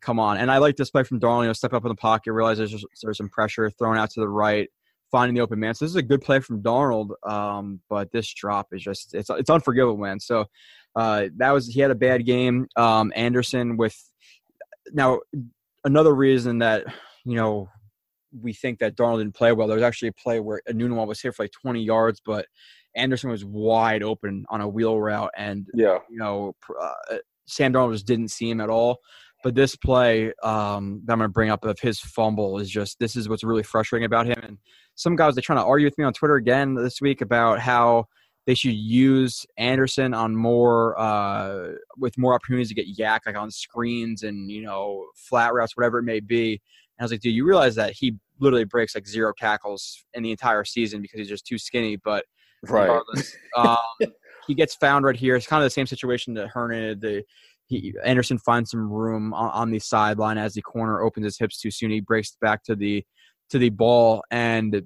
come 0.00 0.20
on. 0.20 0.38
And 0.38 0.50
I 0.50 0.58
like 0.58 0.76
this 0.76 0.90
play 0.90 1.02
from 1.02 1.20
Darnold. 1.20 1.42
You 1.42 1.46
know, 1.48 1.52
step 1.52 1.74
up 1.74 1.84
in 1.84 1.88
the 1.88 1.96
pocket, 1.96 2.32
realize 2.32 2.58
there's 2.58 2.84
there's 3.02 3.18
some 3.18 3.28
pressure, 3.28 3.68
thrown 3.70 3.98
out 3.98 4.10
to 4.10 4.20
the 4.20 4.28
right, 4.28 4.68
finding 5.10 5.34
the 5.34 5.40
open 5.40 5.58
man. 5.58 5.74
So 5.74 5.84
this 5.84 5.90
is 5.90 5.96
a 5.96 6.02
good 6.02 6.22
play 6.22 6.38
from 6.40 6.62
Darnold. 6.62 7.10
Um, 7.28 7.80
but 7.88 8.12
this 8.12 8.32
drop 8.32 8.68
is 8.72 8.82
just 8.82 9.14
it's 9.14 9.30
it's 9.30 9.50
unforgivable, 9.50 9.98
man. 9.98 10.20
So 10.20 10.46
uh, 10.94 11.26
that 11.36 11.50
was 11.50 11.66
he 11.66 11.80
had 11.80 11.90
a 11.90 11.96
bad 11.96 12.24
game. 12.24 12.68
Um, 12.76 13.12
Anderson 13.16 13.76
with 13.76 13.96
now 14.92 15.20
another 15.84 16.14
reason 16.14 16.58
that 16.58 16.84
you 17.24 17.34
know 17.34 17.68
we 18.40 18.52
think 18.52 18.78
that 18.78 18.96
Darnold 18.96 19.18
didn't 19.18 19.34
play 19.34 19.52
well. 19.52 19.66
There 19.66 19.76
was 19.76 19.82
actually 19.82 20.08
a 20.08 20.12
play 20.12 20.38
where 20.38 20.62
Enunwa 20.68 21.06
was 21.06 21.20
here 21.20 21.32
for 21.32 21.42
like 21.42 21.52
20 21.52 21.82
yards, 21.82 22.22
but 22.24 22.46
Anderson 22.96 23.30
was 23.30 23.44
wide 23.44 24.02
open 24.02 24.44
on 24.48 24.60
a 24.60 24.68
wheel 24.68 25.00
route, 25.00 25.30
and 25.36 25.66
yeah, 25.74 25.98
you 26.08 26.18
know, 26.18 26.54
uh, 26.80 27.16
Sam 27.46 27.72
Darnold 27.72 27.92
just 27.92 28.06
didn't 28.06 28.28
see 28.28 28.50
him 28.50 28.60
at 28.60 28.70
all. 28.70 28.98
But 29.42 29.54
this 29.54 29.74
play 29.74 30.34
um, 30.42 31.00
that 31.06 31.12
I'm 31.14 31.18
going 31.18 31.28
to 31.28 31.32
bring 31.32 31.50
up 31.50 31.64
of 31.64 31.80
his 31.80 31.98
fumble 31.98 32.58
is 32.58 32.68
just 32.68 32.98
this 32.98 33.16
is 33.16 33.28
what's 33.28 33.44
really 33.44 33.62
frustrating 33.62 34.04
about 34.04 34.26
him. 34.26 34.38
And 34.42 34.58
some 34.96 35.16
guys 35.16 35.36
are 35.38 35.40
trying 35.40 35.60
to 35.60 35.64
argue 35.64 35.86
with 35.86 35.96
me 35.96 36.04
on 36.04 36.12
Twitter 36.12 36.34
again 36.34 36.74
this 36.74 37.00
week 37.00 37.22
about 37.22 37.58
how 37.58 38.04
they 38.46 38.54
should 38.54 38.74
use 38.74 39.46
Anderson 39.56 40.12
on 40.12 40.36
more 40.36 40.98
uh, 41.00 41.72
with 41.96 42.18
more 42.18 42.34
opportunities 42.34 42.68
to 42.68 42.74
get 42.74 42.86
YAC 42.86 43.20
like 43.26 43.36
on 43.36 43.50
screens 43.50 44.22
and 44.22 44.50
you 44.50 44.62
know 44.62 45.06
flat 45.14 45.54
routes, 45.54 45.76
whatever 45.76 45.98
it 45.98 46.04
may 46.04 46.20
be. 46.20 46.52
And 46.52 47.02
I 47.02 47.04
was 47.04 47.12
like, 47.12 47.20
dude, 47.20 47.34
you 47.34 47.46
realize 47.46 47.76
that 47.76 47.92
he 47.92 48.16
literally 48.40 48.64
breaks 48.64 48.94
like 48.94 49.06
zero 49.06 49.32
tackles 49.38 50.04
in 50.12 50.22
the 50.22 50.30
entire 50.30 50.64
season 50.64 51.00
because 51.00 51.18
he's 51.18 51.28
just 51.28 51.46
too 51.46 51.58
skinny. 51.58 51.96
But 51.96 52.26
Right. 52.62 53.00
Um, 53.56 53.76
he 54.46 54.54
gets 54.54 54.74
found 54.74 55.04
right 55.04 55.16
here. 55.16 55.36
It's 55.36 55.46
kind 55.46 55.62
of 55.62 55.66
the 55.66 55.70
same 55.70 55.86
situation 55.86 56.34
that 56.34 56.48
Herndon. 56.48 57.00
The 57.00 57.22
he, 57.66 57.94
Anderson 58.04 58.38
finds 58.38 58.72
some 58.72 58.90
room 58.90 59.32
on, 59.32 59.50
on, 59.50 59.70
the 59.70 59.78
sideline 59.78 60.38
as 60.38 60.54
the 60.54 60.62
corner 60.62 61.02
opens 61.02 61.24
his 61.24 61.38
hips 61.38 61.60
too 61.60 61.70
soon. 61.70 61.92
He 61.92 62.00
breaks 62.00 62.36
back 62.40 62.64
to 62.64 62.74
the 62.74 63.04
to 63.50 63.58
the 63.58 63.70
ball 63.70 64.24
and 64.30 64.82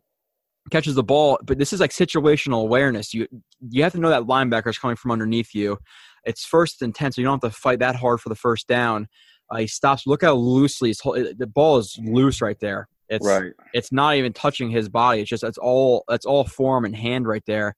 catches 0.71 0.95
the 0.95 1.03
ball. 1.03 1.39
But 1.43 1.59
this 1.59 1.73
is 1.73 1.81
like 1.81 1.93
situational 1.93 2.63
awareness. 2.63 3.15
You 3.15 3.27
you 3.71 3.83
have 3.83 3.93
to 3.93 3.99
know 3.99 4.11
that 4.11 4.25
linebacker 4.25 4.69
is 4.69 4.79
coming 4.79 4.97
from 4.97 5.11
underneath 5.11 5.55
you. 5.55 5.79
It's 6.25 6.45
first 6.45 6.83
and 6.83 6.95
ten, 6.95 7.13
so 7.13 7.21
you 7.21 7.27
don't 7.27 7.43
have 7.43 7.53
to 7.53 7.59
fight 7.59 7.79
that 7.81 7.97
hard 7.97 8.21
for 8.21 8.29
the 8.29 8.35
first 8.35 8.69
down. 8.69 9.09
Uh, 9.51 9.59
he 9.59 9.67
stops. 9.67 10.07
Look 10.07 10.23
how 10.23 10.35
loosely 10.35 10.93
the 10.93 11.51
ball 11.53 11.79
is 11.79 11.99
loose 12.03 12.41
right 12.41 12.59
there. 12.61 12.89
It's 13.09 13.27
right. 13.27 13.53
It's 13.73 13.93
not 13.93 14.17
even 14.17 14.33
touching 14.33 14.71
his 14.71 14.89
body. 14.89 15.21
It's 15.21 15.31
just 15.31 15.45
it's 15.45 15.59
all 15.59 16.05
it's 16.09 16.27
all 16.27 16.45
form 16.45 16.85
and 16.85 16.97
hand 16.97 17.27
right 17.27 17.45
there. 17.47 17.77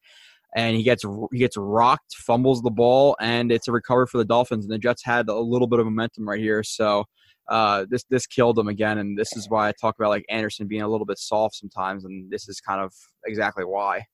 And 0.55 0.77
he 0.77 0.83
gets 0.83 1.05
he 1.33 1.39
gets 1.39 1.57
rocked, 1.57 2.15
fumbles 2.15 2.63
the 2.63 2.71
ball, 2.71 3.17
and 3.21 3.53
it's 3.53 3.69
a 3.69 3.73
recovery 3.73 4.07
for 4.07 4.19
the 4.19 4.25
Dolphins. 4.25 4.65
And 4.65 4.73
the 4.73 4.79
Jets 4.79 5.05
had 5.05 5.29
a 5.29 5.35
little 5.35 5.67
bit 5.67 5.81
of 5.81 5.87
momentum 5.87 6.29
right 6.29 6.41
here, 6.41 6.63
so 6.63 7.05
uh, 7.49 7.85
this 7.91 8.05
this 8.09 8.27
killed 8.27 8.57
them 8.57 8.69
again. 8.69 8.99
And 8.99 9.19
this 9.19 9.37
is 9.37 9.51
why 9.51 9.69
I 9.69 9.73
talk 9.73 9.97
about 9.99 10.09
like 10.09 10.25
Anderson 10.31 10.67
being 10.67 10.83
a 10.83 10.89
little 10.89 11.05
bit 11.05 11.19
soft 11.19 11.57
sometimes, 11.57 12.05
and 12.05 12.31
this 12.31 12.49
is 12.49 12.61
kind 12.61 12.81
of 12.81 12.95
exactly 13.27 13.65
why. 13.65 14.07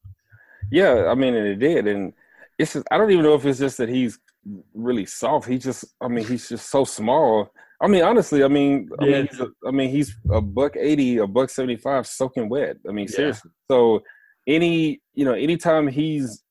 Yeah, 0.70 1.06
I 1.08 1.14
mean, 1.14 1.34
and 1.34 1.46
it 1.46 1.56
did, 1.56 1.86
and 1.86 2.12
it's 2.58 2.72
just, 2.72 2.86
I 2.90 2.98
don't 2.98 3.10
even 3.10 3.24
know 3.24 3.34
if 3.34 3.44
it's 3.44 3.58
just 3.58 3.78
that 3.78 3.88
he's 3.88 4.18
really 4.74 5.06
soft. 5.06 5.48
He 5.48 5.58
just, 5.58 5.84
I 6.00 6.08
mean, 6.08 6.24
he's 6.24 6.48
just 6.48 6.70
so 6.70 6.84
small 6.84 7.52
I 7.82 7.88
mean, 7.88 8.04
honestly, 8.04 8.44
I 8.44 8.48
mean, 8.48 8.88
I 9.00 9.04
yeah. 9.04 9.10
mean, 9.18 9.28
he's 9.28 9.40
a, 9.40 9.48
I 9.66 9.70
mean, 9.72 9.90
he's 9.90 10.16
a 10.30 10.40
buck 10.40 10.76
eighty, 10.76 11.18
a 11.18 11.26
buck 11.26 11.50
seventy 11.50 11.76
five, 11.76 12.06
soaking 12.06 12.48
wet. 12.48 12.76
I 12.88 12.92
mean, 12.92 13.08
seriously. 13.08 13.50
Yeah. 13.52 13.74
So, 13.74 14.02
any 14.46 15.00
you 15.14 15.24
know, 15.24 15.32
anytime 15.32 15.88
he's 15.88 16.44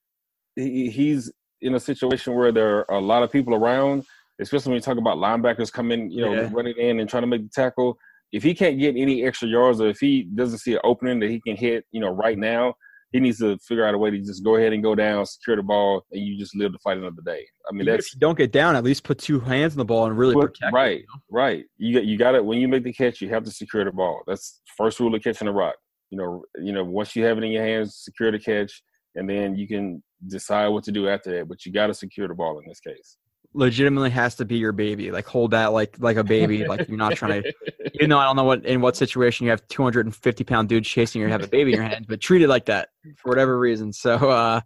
he, 0.55 0.89
he's 0.89 1.31
in 1.61 1.75
a 1.75 1.79
situation 1.79 2.35
where 2.35 2.51
there 2.51 2.89
are 2.91 2.97
a 2.97 3.01
lot 3.01 3.23
of 3.23 3.31
people 3.31 3.55
around, 3.55 4.03
especially 4.41 4.71
when 4.71 4.75
you 4.75 4.81
talk 4.81 4.97
about 4.97 5.17
linebackers 5.17 5.71
coming, 5.71 6.11
you 6.11 6.21
know, 6.21 6.33
yeah. 6.33 6.49
running 6.51 6.75
in 6.77 6.99
and 6.99 7.09
trying 7.09 7.23
to 7.23 7.27
make 7.27 7.43
the 7.43 7.49
tackle. 7.49 7.97
If 8.31 8.43
he 8.43 8.53
can't 8.53 8.79
get 8.79 8.95
any 8.95 9.25
extra 9.25 9.47
yards, 9.47 9.79
or 9.81 9.87
if 9.87 9.99
he 9.99 10.23
doesn't 10.23 10.59
see 10.59 10.73
an 10.73 10.79
opening 10.83 11.19
that 11.19 11.29
he 11.29 11.39
can 11.41 11.55
hit, 11.55 11.85
you 11.91 12.01
know, 12.01 12.09
right 12.09 12.37
now, 12.37 12.73
he 13.11 13.19
needs 13.19 13.39
to 13.39 13.57
figure 13.59 13.85
out 13.85 13.93
a 13.93 13.97
way 13.97 14.09
to 14.09 14.17
just 14.19 14.43
go 14.43 14.55
ahead 14.55 14.73
and 14.73 14.81
go 14.81 14.95
down, 14.95 15.25
secure 15.25 15.55
the 15.55 15.63
ball, 15.63 16.03
and 16.11 16.21
you 16.21 16.37
just 16.37 16.55
live 16.55 16.71
to 16.71 16.79
fight 16.79 16.97
another 16.97 17.21
day. 17.25 17.45
I 17.67 17.73
mean, 17.73 17.81
Even 17.81 17.93
that's 17.93 18.07
if 18.07 18.13
you 18.15 18.19
don't 18.19 18.37
get 18.37 18.51
down, 18.51 18.75
at 18.75 18.83
least 18.83 19.03
put 19.03 19.17
two 19.19 19.39
hands 19.39 19.73
on 19.73 19.77
the 19.79 19.85
ball 19.85 20.05
and 20.05 20.17
really 20.17 20.33
Put- 20.33 20.53
protect. 20.53 20.73
it, 20.73 20.75
right, 20.75 20.97
you 20.99 21.05
know? 21.13 21.21
right. 21.29 21.65
You 21.77 21.93
got 21.95 22.05
you 22.05 22.17
got 22.17 22.35
it 22.35 22.43
when 22.45 22.59
you 22.59 22.67
make 22.67 22.83
the 22.83 22.93
catch. 22.93 23.21
You 23.21 23.29
have 23.29 23.43
to 23.43 23.51
secure 23.51 23.83
the 23.83 23.91
ball. 23.91 24.21
That's 24.27 24.61
first 24.77 24.99
rule 24.99 25.13
of 25.13 25.21
catching 25.23 25.47
a 25.47 25.51
rock. 25.51 25.75
You 26.09 26.17
know, 26.17 26.43
you 26.57 26.71
know. 26.73 26.83
Once 26.83 27.15
you 27.15 27.23
have 27.25 27.37
it 27.37 27.43
in 27.43 27.51
your 27.51 27.63
hands, 27.65 27.95
secure 28.03 28.31
the 28.31 28.39
catch, 28.39 28.81
and 29.15 29.29
then 29.29 29.55
you 29.55 29.67
can 29.67 30.01
decide 30.27 30.67
what 30.69 30.83
to 30.85 30.91
do 30.91 31.07
after 31.09 31.31
that. 31.37 31.47
But 31.47 31.65
you 31.65 31.71
got 31.71 31.87
to 31.87 31.93
secure 31.93 32.27
the 32.27 32.33
ball 32.33 32.59
in 32.59 32.65
this 32.67 32.79
case. 32.79 33.17
Legitimately 33.53 34.11
has 34.11 34.35
to 34.35 34.45
be 34.45 34.57
your 34.57 34.71
baby. 34.71 35.11
Like 35.11 35.27
hold 35.27 35.51
that 35.51 35.73
like 35.73 35.97
like 35.99 36.17
a 36.17 36.23
baby. 36.23 36.65
like 36.65 36.87
you're 36.87 36.97
not 36.97 37.15
trying 37.15 37.43
to. 37.43 37.53
You 37.93 38.07
know, 38.07 38.17
I 38.17 38.25
don't 38.25 38.37
know 38.37 38.45
what 38.45 38.65
in 38.65 38.81
what 38.81 38.95
situation 38.95 39.45
you 39.45 39.49
have 39.49 39.67
250 39.67 40.43
pound 40.45 40.69
dudes 40.69 40.87
chasing 40.87 41.19
you 41.19 41.25
and 41.27 41.31
have 41.31 41.43
a 41.43 41.47
baby 41.47 41.73
in 41.73 41.77
your 41.77 41.87
hands, 41.87 42.05
but 42.07 42.21
treat 42.21 42.41
it 42.41 42.47
like 42.47 42.65
that 42.65 42.89
for 43.17 43.29
whatever 43.29 43.59
reason. 43.59 43.91
So 43.91 44.13
uh, 44.15 44.61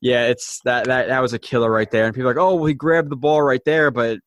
yeah, 0.00 0.26
it's 0.26 0.60
that 0.64 0.86
that 0.86 1.08
that 1.08 1.20
was 1.20 1.32
a 1.32 1.38
killer 1.38 1.70
right 1.70 1.90
there. 1.90 2.06
And 2.06 2.14
people 2.14 2.30
like, 2.30 2.38
oh, 2.38 2.54
well, 2.54 2.66
he 2.66 2.74
grabbed 2.74 3.10
the 3.10 3.16
ball 3.16 3.42
right 3.42 3.64
there, 3.64 3.90
but 3.90 4.20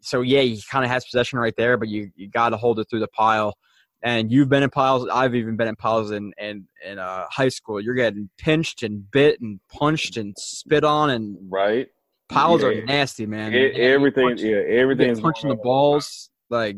so 0.00 0.20
yeah, 0.20 0.42
he 0.42 0.62
kind 0.70 0.84
of 0.84 0.90
has 0.90 1.04
possession 1.04 1.38
right 1.38 1.54
there, 1.56 1.76
but 1.76 1.88
you 1.88 2.10
you 2.14 2.28
got 2.28 2.50
to 2.50 2.56
hold 2.56 2.78
it 2.78 2.88
through 2.90 3.00
the 3.00 3.08
pile. 3.08 3.54
And 4.02 4.30
you've 4.30 4.50
been 4.50 4.62
in 4.62 4.68
piles. 4.68 5.08
I've 5.10 5.34
even 5.34 5.56
been 5.56 5.68
in 5.68 5.76
piles 5.76 6.10
in 6.10 6.32
in, 6.38 6.68
in 6.86 6.98
uh, 6.98 7.24
high 7.30 7.48
school. 7.48 7.80
You're 7.80 7.94
getting 7.94 8.28
pinched 8.36 8.82
and 8.82 9.10
bit 9.10 9.40
and 9.40 9.60
punched 9.70 10.18
and 10.18 10.34
spit 10.38 10.84
on, 10.84 11.08
and 11.08 11.38
right. 11.48 11.88
Piles 12.28 12.62
Yeah. 12.62 12.68
are 12.68 12.84
nasty, 12.84 13.26
man. 13.26 13.52
You 13.52 13.68
everything, 13.74 14.28
punch- 14.28 14.42
yeah, 14.42 14.56
everything's 14.56 15.20
punching 15.20 15.48
the 15.48 15.56
balls. 15.56 16.30
Like 16.50 16.76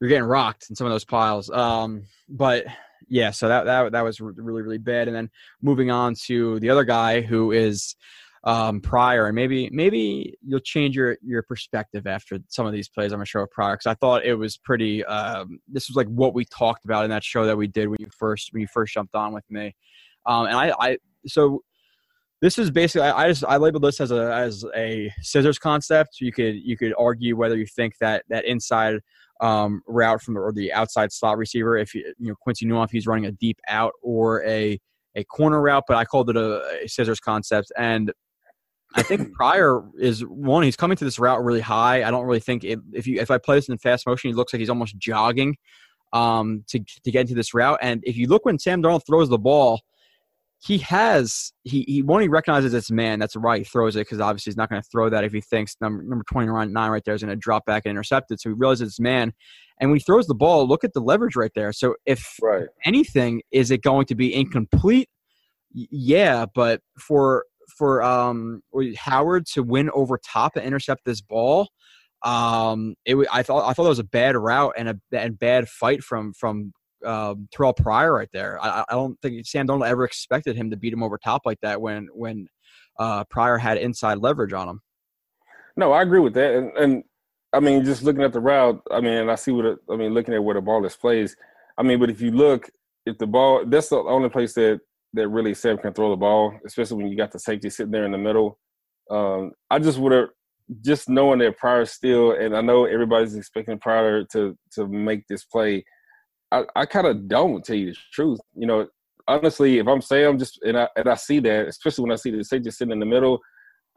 you're 0.00 0.08
getting 0.08 0.24
rocked 0.24 0.66
in 0.70 0.76
some 0.76 0.86
of 0.86 0.92
those 0.92 1.04
piles. 1.04 1.50
Um, 1.50 2.04
but 2.28 2.64
yeah, 3.08 3.30
so 3.30 3.48
that 3.48 3.64
that 3.64 3.92
that 3.92 4.02
was 4.02 4.20
really 4.20 4.62
really 4.62 4.78
bad. 4.78 5.08
And 5.08 5.16
then 5.16 5.30
moving 5.62 5.90
on 5.90 6.14
to 6.26 6.58
the 6.60 6.70
other 6.70 6.84
guy 6.84 7.20
who 7.20 7.52
is 7.52 7.94
um, 8.44 8.80
Pryor, 8.80 9.26
and 9.26 9.34
maybe 9.34 9.68
maybe 9.72 10.34
you'll 10.46 10.60
change 10.60 10.94
your 10.96 11.16
your 11.22 11.42
perspective 11.42 12.06
after 12.06 12.38
some 12.48 12.66
of 12.66 12.72
these 12.72 12.88
plays. 12.88 13.12
I'm 13.12 13.18
gonna 13.18 13.26
show 13.26 13.44
Pryor 13.46 13.74
because 13.74 13.86
I 13.86 13.94
thought 13.94 14.24
it 14.24 14.34
was 14.34 14.56
pretty. 14.56 15.04
Um, 15.04 15.58
this 15.68 15.88
was 15.88 15.96
like 15.96 16.06
what 16.08 16.34
we 16.34 16.44
talked 16.44 16.84
about 16.84 17.04
in 17.04 17.10
that 17.10 17.24
show 17.24 17.44
that 17.46 17.56
we 17.56 17.66
did 17.66 17.88
when 17.88 17.96
you 18.00 18.08
first 18.16 18.52
when 18.52 18.60
you 18.60 18.68
first 18.68 18.94
jumped 18.94 19.14
on 19.14 19.32
with 19.32 19.44
me. 19.50 19.74
Um, 20.26 20.46
and 20.46 20.56
I, 20.56 20.72
I 20.78 20.98
so 21.26 21.62
this 22.42 22.58
is 22.58 22.70
basically 22.70 23.08
I, 23.08 23.24
I 23.24 23.28
just 23.28 23.44
I 23.44 23.56
labeled 23.56 23.82
this 23.82 24.00
as 24.00 24.10
a 24.10 24.32
as 24.32 24.64
a 24.74 25.12
scissors 25.22 25.58
concept. 25.58 26.20
You 26.20 26.32
could 26.32 26.54
you 26.56 26.76
could 26.76 26.94
argue 26.98 27.36
whether 27.36 27.56
you 27.56 27.66
think 27.66 27.98
that 28.00 28.24
that 28.28 28.44
inside 28.44 29.00
um, 29.40 29.82
route 29.86 30.22
from 30.22 30.34
the, 30.34 30.40
or 30.40 30.52
the 30.52 30.72
outside 30.72 31.12
slot 31.12 31.38
receiver, 31.38 31.76
if 31.76 31.94
you, 31.94 32.12
you 32.18 32.28
know 32.28 32.34
Quincy 32.40 32.66
Newhoff, 32.66 32.90
he's 32.90 33.06
running 33.06 33.26
a 33.26 33.32
deep 33.32 33.58
out 33.68 33.92
or 34.02 34.44
a 34.44 34.78
a 35.14 35.24
corner 35.24 35.60
route, 35.60 35.84
but 35.88 35.96
I 35.96 36.04
called 36.04 36.30
it 36.30 36.36
a, 36.36 36.82
a 36.84 36.88
scissors 36.88 37.20
concept. 37.20 37.72
And 37.76 38.12
I 38.94 39.02
think 39.02 39.32
Pryor 39.34 39.82
is 39.98 40.20
one. 40.20 40.62
He's 40.62 40.76
coming 40.76 40.96
to 40.98 41.04
this 41.04 41.18
route 41.18 41.42
really 41.42 41.60
high. 41.60 42.04
I 42.04 42.10
don't 42.10 42.26
really 42.26 42.40
think 42.40 42.64
it, 42.64 42.78
if 42.92 43.06
you 43.06 43.20
if 43.20 43.30
I 43.30 43.38
play 43.38 43.56
this 43.56 43.68
in 43.68 43.78
fast 43.78 44.06
motion, 44.06 44.30
he 44.30 44.34
looks 44.34 44.52
like 44.52 44.60
he's 44.60 44.70
almost 44.70 44.98
jogging 44.98 45.56
um, 46.12 46.64
to 46.68 46.80
to 47.04 47.10
get 47.10 47.22
into 47.22 47.34
this 47.34 47.54
route. 47.54 47.78
And 47.82 48.02
if 48.04 48.16
you 48.16 48.28
look 48.28 48.44
when 48.44 48.58
Sam 48.58 48.82
Darnold 48.82 49.06
throws 49.06 49.28
the 49.30 49.38
ball, 49.38 49.80
he 50.58 50.78
has 50.78 51.52
he 51.64 51.84
he 51.86 52.02
one 52.02 52.22
he 52.22 52.28
recognizes 52.28 52.72
it's 52.72 52.90
man. 52.90 53.18
That's 53.18 53.36
why 53.36 53.58
he 53.58 53.64
throws 53.64 53.94
it 53.96 54.00
because 54.00 54.20
obviously 54.20 54.50
he's 54.50 54.56
not 54.56 54.70
going 54.70 54.80
to 54.80 54.88
throw 54.90 55.08
that 55.10 55.24
if 55.24 55.32
he 55.32 55.40
thinks 55.40 55.76
number 55.80 56.02
number 56.02 56.24
twenty 56.30 56.48
nine 56.48 56.90
right 56.90 57.02
there 57.04 57.14
is 57.14 57.22
going 57.22 57.30
to 57.30 57.36
drop 57.36 57.66
back 57.66 57.82
and 57.84 57.90
intercept 57.90 58.30
it. 58.30 58.40
So 58.40 58.50
he 58.50 58.54
realizes 58.54 58.88
it's 58.88 59.00
man. 59.00 59.32
And 59.80 59.90
when 59.90 59.98
he 59.98 60.02
throws 60.02 60.26
the 60.26 60.34
ball, 60.34 60.66
look 60.66 60.84
at 60.84 60.94
the 60.94 61.00
leverage 61.00 61.36
right 61.36 61.52
there. 61.54 61.72
So 61.72 61.96
if 62.06 62.36
Right. 62.40 62.68
anything, 62.84 63.42
is 63.52 63.70
it 63.70 63.82
going 63.82 64.06
to 64.06 64.14
be 64.14 64.34
incomplete? 64.34 65.08
Yeah, 65.72 66.46
but 66.54 66.80
for 66.98 67.44
for 67.76 68.02
um 68.02 68.62
Howard 68.96 69.46
to 69.54 69.62
win 69.62 69.90
over 69.90 70.18
top 70.18 70.56
and 70.56 70.64
intercept 70.64 71.04
this 71.04 71.20
ball, 71.20 71.68
um, 72.22 72.94
it 73.04 73.16
I 73.30 73.42
thought 73.42 73.68
I 73.68 73.74
thought 73.74 73.84
that 73.84 73.90
was 73.90 73.98
a 73.98 74.04
bad 74.04 74.36
route 74.36 74.74
and 74.78 74.88
a 74.88 74.96
and 75.12 75.38
bad 75.38 75.68
fight 75.68 76.02
from 76.02 76.32
from 76.32 76.72
um, 77.04 77.48
Terrelle 77.54 77.76
Pryor 77.76 78.12
right 78.12 78.28
there. 78.32 78.58
I, 78.62 78.84
I 78.88 78.94
don't 78.94 79.20
think 79.20 79.46
Sam 79.46 79.66
Darnold 79.66 79.88
ever 79.88 80.04
expected 80.04 80.56
him 80.56 80.70
to 80.70 80.76
beat 80.76 80.92
him 80.92 81.02
over 81.02 81.18
top 81.18 81.42
like 81.44 81.60
that 81.60 81.80
when 81.80 82.08
when 82.12 82.48
uh, 82.98 83.24
Pryor 83.24 83.58
had 83.58 83.78
inside 83.78 84.18
leverage 84.18 84.52
on 84.52 84.68
him. 84.68 84.80
No, 85.76 85.92
I 85.92 86.02
agree 86.02 86.20
with 86.20 86.34
that, 86.34 86.54
and, 86.54 86.76
and 86.76 87.04
I 87.52 87.60
mean, 87.60 87.84
just 87.84 88.02
looking 88.02 88.22
at 88.22 88.32
the 88.32 88.40
route, 88.40 88.82
I 88.90 89.00
mean, 89.00 89.28
I 89.28 89.34
see 89.34 89.52
what 89.52 89.78
I 89.90 89.96
mean, 89.96 90.12
looking 90.14 90.34
at 90.34 90.42
where 90.42 90.54
the 90.54 90.60
ball 90.60 90.84
is 90.84 90.96
placed. 90.96 91.36
I 91.78 91.82
mean, 91.82 91.98
but 91.98 92.10
if 92.10 92.20
you 92.20 92.30
look, 92.30 92.68
if 93.04 93.18
the 93.18 93.26
ball, 93.26 93.64
that's 93.66 93.88
the 93.88 93.96
only 93.96 94.28
place 94.28 94.54
that 94.54 94.80
that 95.14 95.28
really 95.28 95.54
Sam 95.54 95.78
can 95.78 95.92
throw 95.92 96.10
the 96.10 96.16
ball, 96.16 96.58
especially 96.66 96.98
when 96.98 97.08
you 97.10 97.16
got 97.16 97.32
the 97.32 97.38
safety 97.38 97.70
sitting 97.70 97.92
there 97.92 98.04
in 98.04 98.12
the 98.12 98.18
middle. 98.18 98.58
Um, 99.10 99.52
I 99.70 99.78
just 99.78 99.98
would 99.98 100.12
have 100.12 100.28
just 100.84 101.08
knowing 101.08 101.38
that 101.38 101.56
Pryor 101.56 101.84
still, 101.84 102.32
and 102.32 102.56
I 102.56 102.60
know 102.60 102.84
everybody's 102.84 103.36
expecting 103.36 103.78
Pryor 103.78 104.24
to 104.32 104.56
to 104.72 104.86
make 104.86 105.26
this 105.28 105.44
play. 105.44 105.84
I, 106.52 106.64
I 106.74 106.86
kind 106.86 107.06
of 107.06 107.28
don't 107.28 107.64
tell 107.64 107.76
you 107.76 107.92
the 107.92 107.98
truth. 108.12 108.40
You 108.54 108.66
know, 108.66 108.86
honestly, 109.26 109.78
if 109.78 109.86
I'm 109.86 110.00
Sam, 110.00 110.38
just 110.38 110.60
and 110.62 110.78
I 110.78 110.88
and 110.96 111.08
I 111.08 111.14
see 111.14 111.40
that, 111.40 111.68
especially 111.68 112.02
when 112.02 112.12
I 112.12 112.16
see 112.16 112.30
the 112.30 112.44
safety 112.44 112.70
sitting 112.70 112.92
in 112.92 113.00
the 113.00 113.06
middle, 113.06 113.40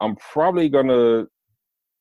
I'm 0.00 0.16
probably 0.16 0.68
gonna 0.68 1.26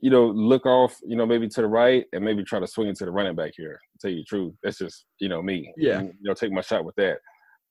you 0.01 0.09
know, 0.09 0.27
look 0.27 0.65
off, 0.65 0.97
you 1.05 1.15
know, 1.15 1.25
maybe 1.25 1.47
to 1.47 1.62
the 1.62 1.67
right 1.67 2.05
and 2.13 2.23
maybe 2.23 2.43
try 2.43 2.59
to 2.59 2.67
swing 2.67 2.88
into 2.88 3.05
the 3.05 3.12
running 3.12 3.35
back 3.35 3.51
here. 3.55 3.79
Tell 3.99 4.09
you 4.09 4.17
the 4.17 4.23
truth, 4.23 4.53
that's 4.63 4.77
just, 4.77 5.05
you 5.19 5.27
know, 5.27 5.41
me. 5.41 5.73
Yeah. 5.75 5.99
And, 5.99 6.07
you 6.07 6.29
know, 6.29 6.33
take 6.33 6.51
my 6.51 6.62
shot 6.62 6.85
with 6.85 6.95
that. 6.95 7.17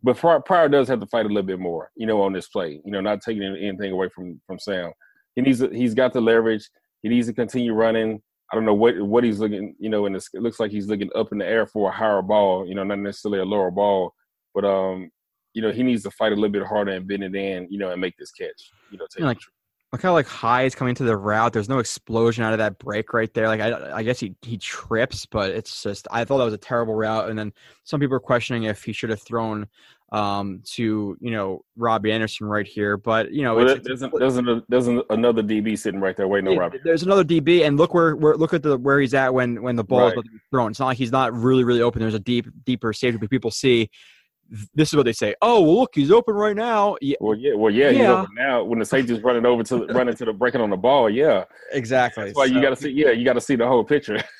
But 0.03 0.19
Pryor, 0.19 0.41
Pryor 0.41 0.69
does 0.69 0.89
have 0.89 1.01
to 1.01 1.07
fight 1.07 1.25
a 1.25 1.29
little 1.29 1.43
bit 1.43 1.59
more, 1.59 1.91
you 1.97 2.07
know, 2.07 2.21
on 2.21 2.33
this 2.33 2.49
play. 2.49 2.81
You 2.85 2.93
know, 2.93 3.01
not 3.01 3.23
taking 3.23 3.43
anything 3.43 3.93
away 3.93 4.09
from 4.15 4.41
from 4.47 4.59
Sam. 4.59 4.93
He 5.35 5.43
needs, 5.43 5.59
to, 5.61 5.71
he's 5.71 5.95
got 5.95 6.13
the 6.13 6.21
leverage. 6.21 6.69
He 7.03 7.09
needs 7.09 7.27
to 7.27 7.33
continue 7.33 7.73
running. 7.73 8.23
I 8.51 8.57
don't 8.57 8.65
know 8.65 8.75
what 8.75 9.01
what 9.01 9.25
he's 9.25 9.41
looking, 9.41 9.75
you 9.79 9.91
know, 9.91 10.07
and 10.07 10.17
it 10.17 10.25
looks 10.35 10.59
like 10.59 10.71
he's 10.71 10.89
looking 10.89 11.11
up 11.15 11.33
in 11.33 11.39
the 11.39 11.47
air 11.47 11.67
for 11.67 11.89
a 11.89 11.93
higher 11.93 12.23
ball. 12.23 12.67
You 12.67 12.75
know, 12.75 12.85
not 12.85 12.99
necessarily 12.99 13.41
a 13.41 13.45
lower 13.45 13.71
ball, 13.71 14.15
but 14.55 14.65
um, 14.65 15.11
you 15.53 15.63
know, 15.63 15.71
he 15.71 15.83
needs 15.83 16.03
to 16.05 16.11
fight 16.11 16.33
a 16.33 16.35
little 16.35 16.51
bit 16.51 16.65
harder 16.65 16.93
and 16.93 17.07
bend 17.07 17.25
it 17.25 17.35
in, 17.35 17.67
you 17.71 17.79
know, 17.79 17.91
and 17.91 18.01
make 18.01 18.17
this 18.17 18.31
catch. 18.31 18.71
You 18.91 18.99
know, 18.99 19.07
take 19.11 19.25
like 19.25 19.39
Look 19.93 20.03
how 20.03 20.13
like 20.13 20.27
high 20.27 20.65
is 20.65 20.75
coming 20.75 20.95
to 20.97 21.05
the 21.05 21.17
route. 21.17 21.55
There's 21.55 21.69
no 21.69 21.79
explosion 21.79 22.45
out 22.45 22.53
of 22.53 22.59
that 22.59 22.79
break 22.79 23.15
right 23.15 23.33
there. 23.33 23.49
Like 23.49 23.63
I, 23.63 23.97
I 23.97 24.03
guess 24.03 24.21
he 24.21 24.35
he 24.43 24.59
trips, 24.59 25.25
but 25.25 25.51
it's 25.51 25.83
just 25.83 26.07
I 26.11 26.25
thought 26.25 26.39
that 26.39 26.45
was 26.45 26.53
a 26.53 26.59
terrible 26.59 26.95
route. 26.95 27.31
And 27.31 27.39
then 27.39 27.55
some 27.85 27.99
people 27.99 28.15
are 28.15 28.21
questioning 28.21 28.65
if 28.65 28.85
he 28.85 28.93
should 28.93 29.09
have 29.09 29.23
thrown 29.23 29.67
um 30.11 30.63
to 30.65 31.19
you 31.21 31.31
know 31.31 31.63
Robbie 31.77 32.13
Anderson 32.13 32.47
right 32.47 32.67
here. 32.67 32.97
But 32.97 33.33
you 33.33 33.43
know 33.43 33.57
Well, 33.57 33.69
it's, 33.69 33.87
there's, 33.87 34.03
an, 34.03 34.11
there's, 34.19 34.37
an, 34.37 34.63
there's 34.69 34.87
an, 34.87 35.03
another 35.11 35.43
DB 35.43 35.79
sitting 35.79 36.01
right 36.01 36.17
there 36.17 36.27
waiting 36.29 36.49
on 36.49 36.55
Yeah, 36.55 36.61
Robbie. 36.61 36.79
There's 36.83 37.03
another 37.03 37.25
DB, 37.25 37.67
and 37.67 37.77
look 37.77 37.93
where, 37.95 38.17
where 38.17 38.37
look 38.37 38.55
at 38.55 38.63
the 38.63 38.79
where 38.79 39.01
he's 39.01 39.15
at 39.15 39.33
when 39.35 39.63
when 39.63 39.77
the 39.77 39.85
ball 39.85 40.01
is 40.01 40.05
Right. 40.05 40.13
about 40.15 40.25
to 40.25 40.31
be 40.31 40.39
thrown. 40.51 40.71
It's 40.71 40.81
not 40.81 40.87
like 40.87 40.99
he's 40.99 41.13
not 41.13 41.35
really 41.35 41.65
really 41.65 41.83
open. 41.83 42.01
There's 42.01 42.15
a 42.15 42.19
deep 42.19 42.47
deeper 42.65 42.93
safety, 42.93 43.19
but 43.19 43.29
people 43.29 43.51
see 43.51 43.91
this 44.75 44.89
is 44.89 44.97
what 44.97 45.05
they 45.05 45.13
say. 45.13 45.35
Oh 45.43 45.61
well, 45.61 45.81
look, 45.81 45.91
he's 45.95 46.11
open 46.11 46.35
right 46.35 46.57
now. 46.57 46.97
Yeah, 47.03 47.17
Well, 47.21 47.37
yeah, 47.37 47.55
well, 47.55 47.71
yeah, 47.71 47.91
he's 47.91 48.01
open 48.01 48.35
now. 48.35 48.65
When 48.65 48.79
the 48.79 48.85
safety's 48.87 49.21
running 49.21 49.45
over 49.45 49.63
to 49.65 49.85
running 49.89 50.15
to 50.15 50.25
the 50.25 50.33
breaking 50.33 50.63
on 50.63 50.71
the 50.71 50.77
ball, 50.77 51.11
yeah, 51.11 51.45
exactly. 51.73 52.25
that's 52.25 52.37
why 52.37 52.47
you 52.47 52.63
got 52.63 52.71
to 52.71 52.77
see. 52.77 52.91
Yeah, 52.91 53.11
you 53.11 53.27
got 53.27 53.35
to 53.35 53.43
see 53.43 53.57
the 53.57 53.67
whole 53.67 53.85
picture. 53.85 54.23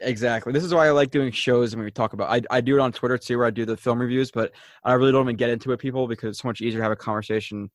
Exactly. 0.00 0.52
This 0.52 0.64
is 0.64 0.72
why 0.72 0.86
I 0.86 0.90
like 0.90 1.10
doing 1.10 1.32
shows 1.32 1.72
and 1.72 1.82
we 1.82 1.90
talk 1.90 2.12
about. 2.12 2.30
I, 2.30 2.42
I 2.50 2.60
do 2.60 2.76
it 2.76 2.80
on 2.80 2.92
Twitter 2.92 3.18
too, 3.18 3.38
where 3.38 3.46
I 3.46 3.50
do 3.50 3.64
the 3.64 3.76
film 3.76 4.00
reviews, 4.00 4.30
but 4.30 4.52
I 4.84 4.92
really 4.92 5.12
don't 5.12 5.24
even 5.26 5.36
get 5.36 5.50
into 5.50 5.72
it, 5.72 5.78
people, 5.78 6.06
because 6.06 6.30
it's 6.30 6.38
so 6.40 6.48
much 6.48 6.60
easier 6.60 6.78
to 6.78 6.82
have 6.82 6.92
a 6.92 6.96
conversation 6.96 7.70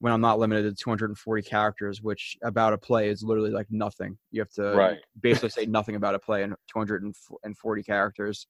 when 0.00 0.12
I'm 0.12 0.20
not 0.20 0.38
limited 0.38 0.76
to 0.76 0.82
240 0.82 1.42
characters, 1.42 2.02
which 2.02 2.36
about 2.42 2.72
a 2.72 2.78
play 2.78 3.08
is 3.08 3.22
literally 3.22 3.50
like 3.50 3.68
nothing. 3.70 4.18
You 4.32 4.40
have 4.40 4.50
to 4.52 4.74
Right. 4.74 4.98
basically 5.20 5.50
say 5.50 5.66
nothing 5.68 5.96
about 5.96 6.14
a 6.14 6.18
play 6.18 6.42
in 6.42 6.54
240 6.72 7.82
characters. 7.82 8.46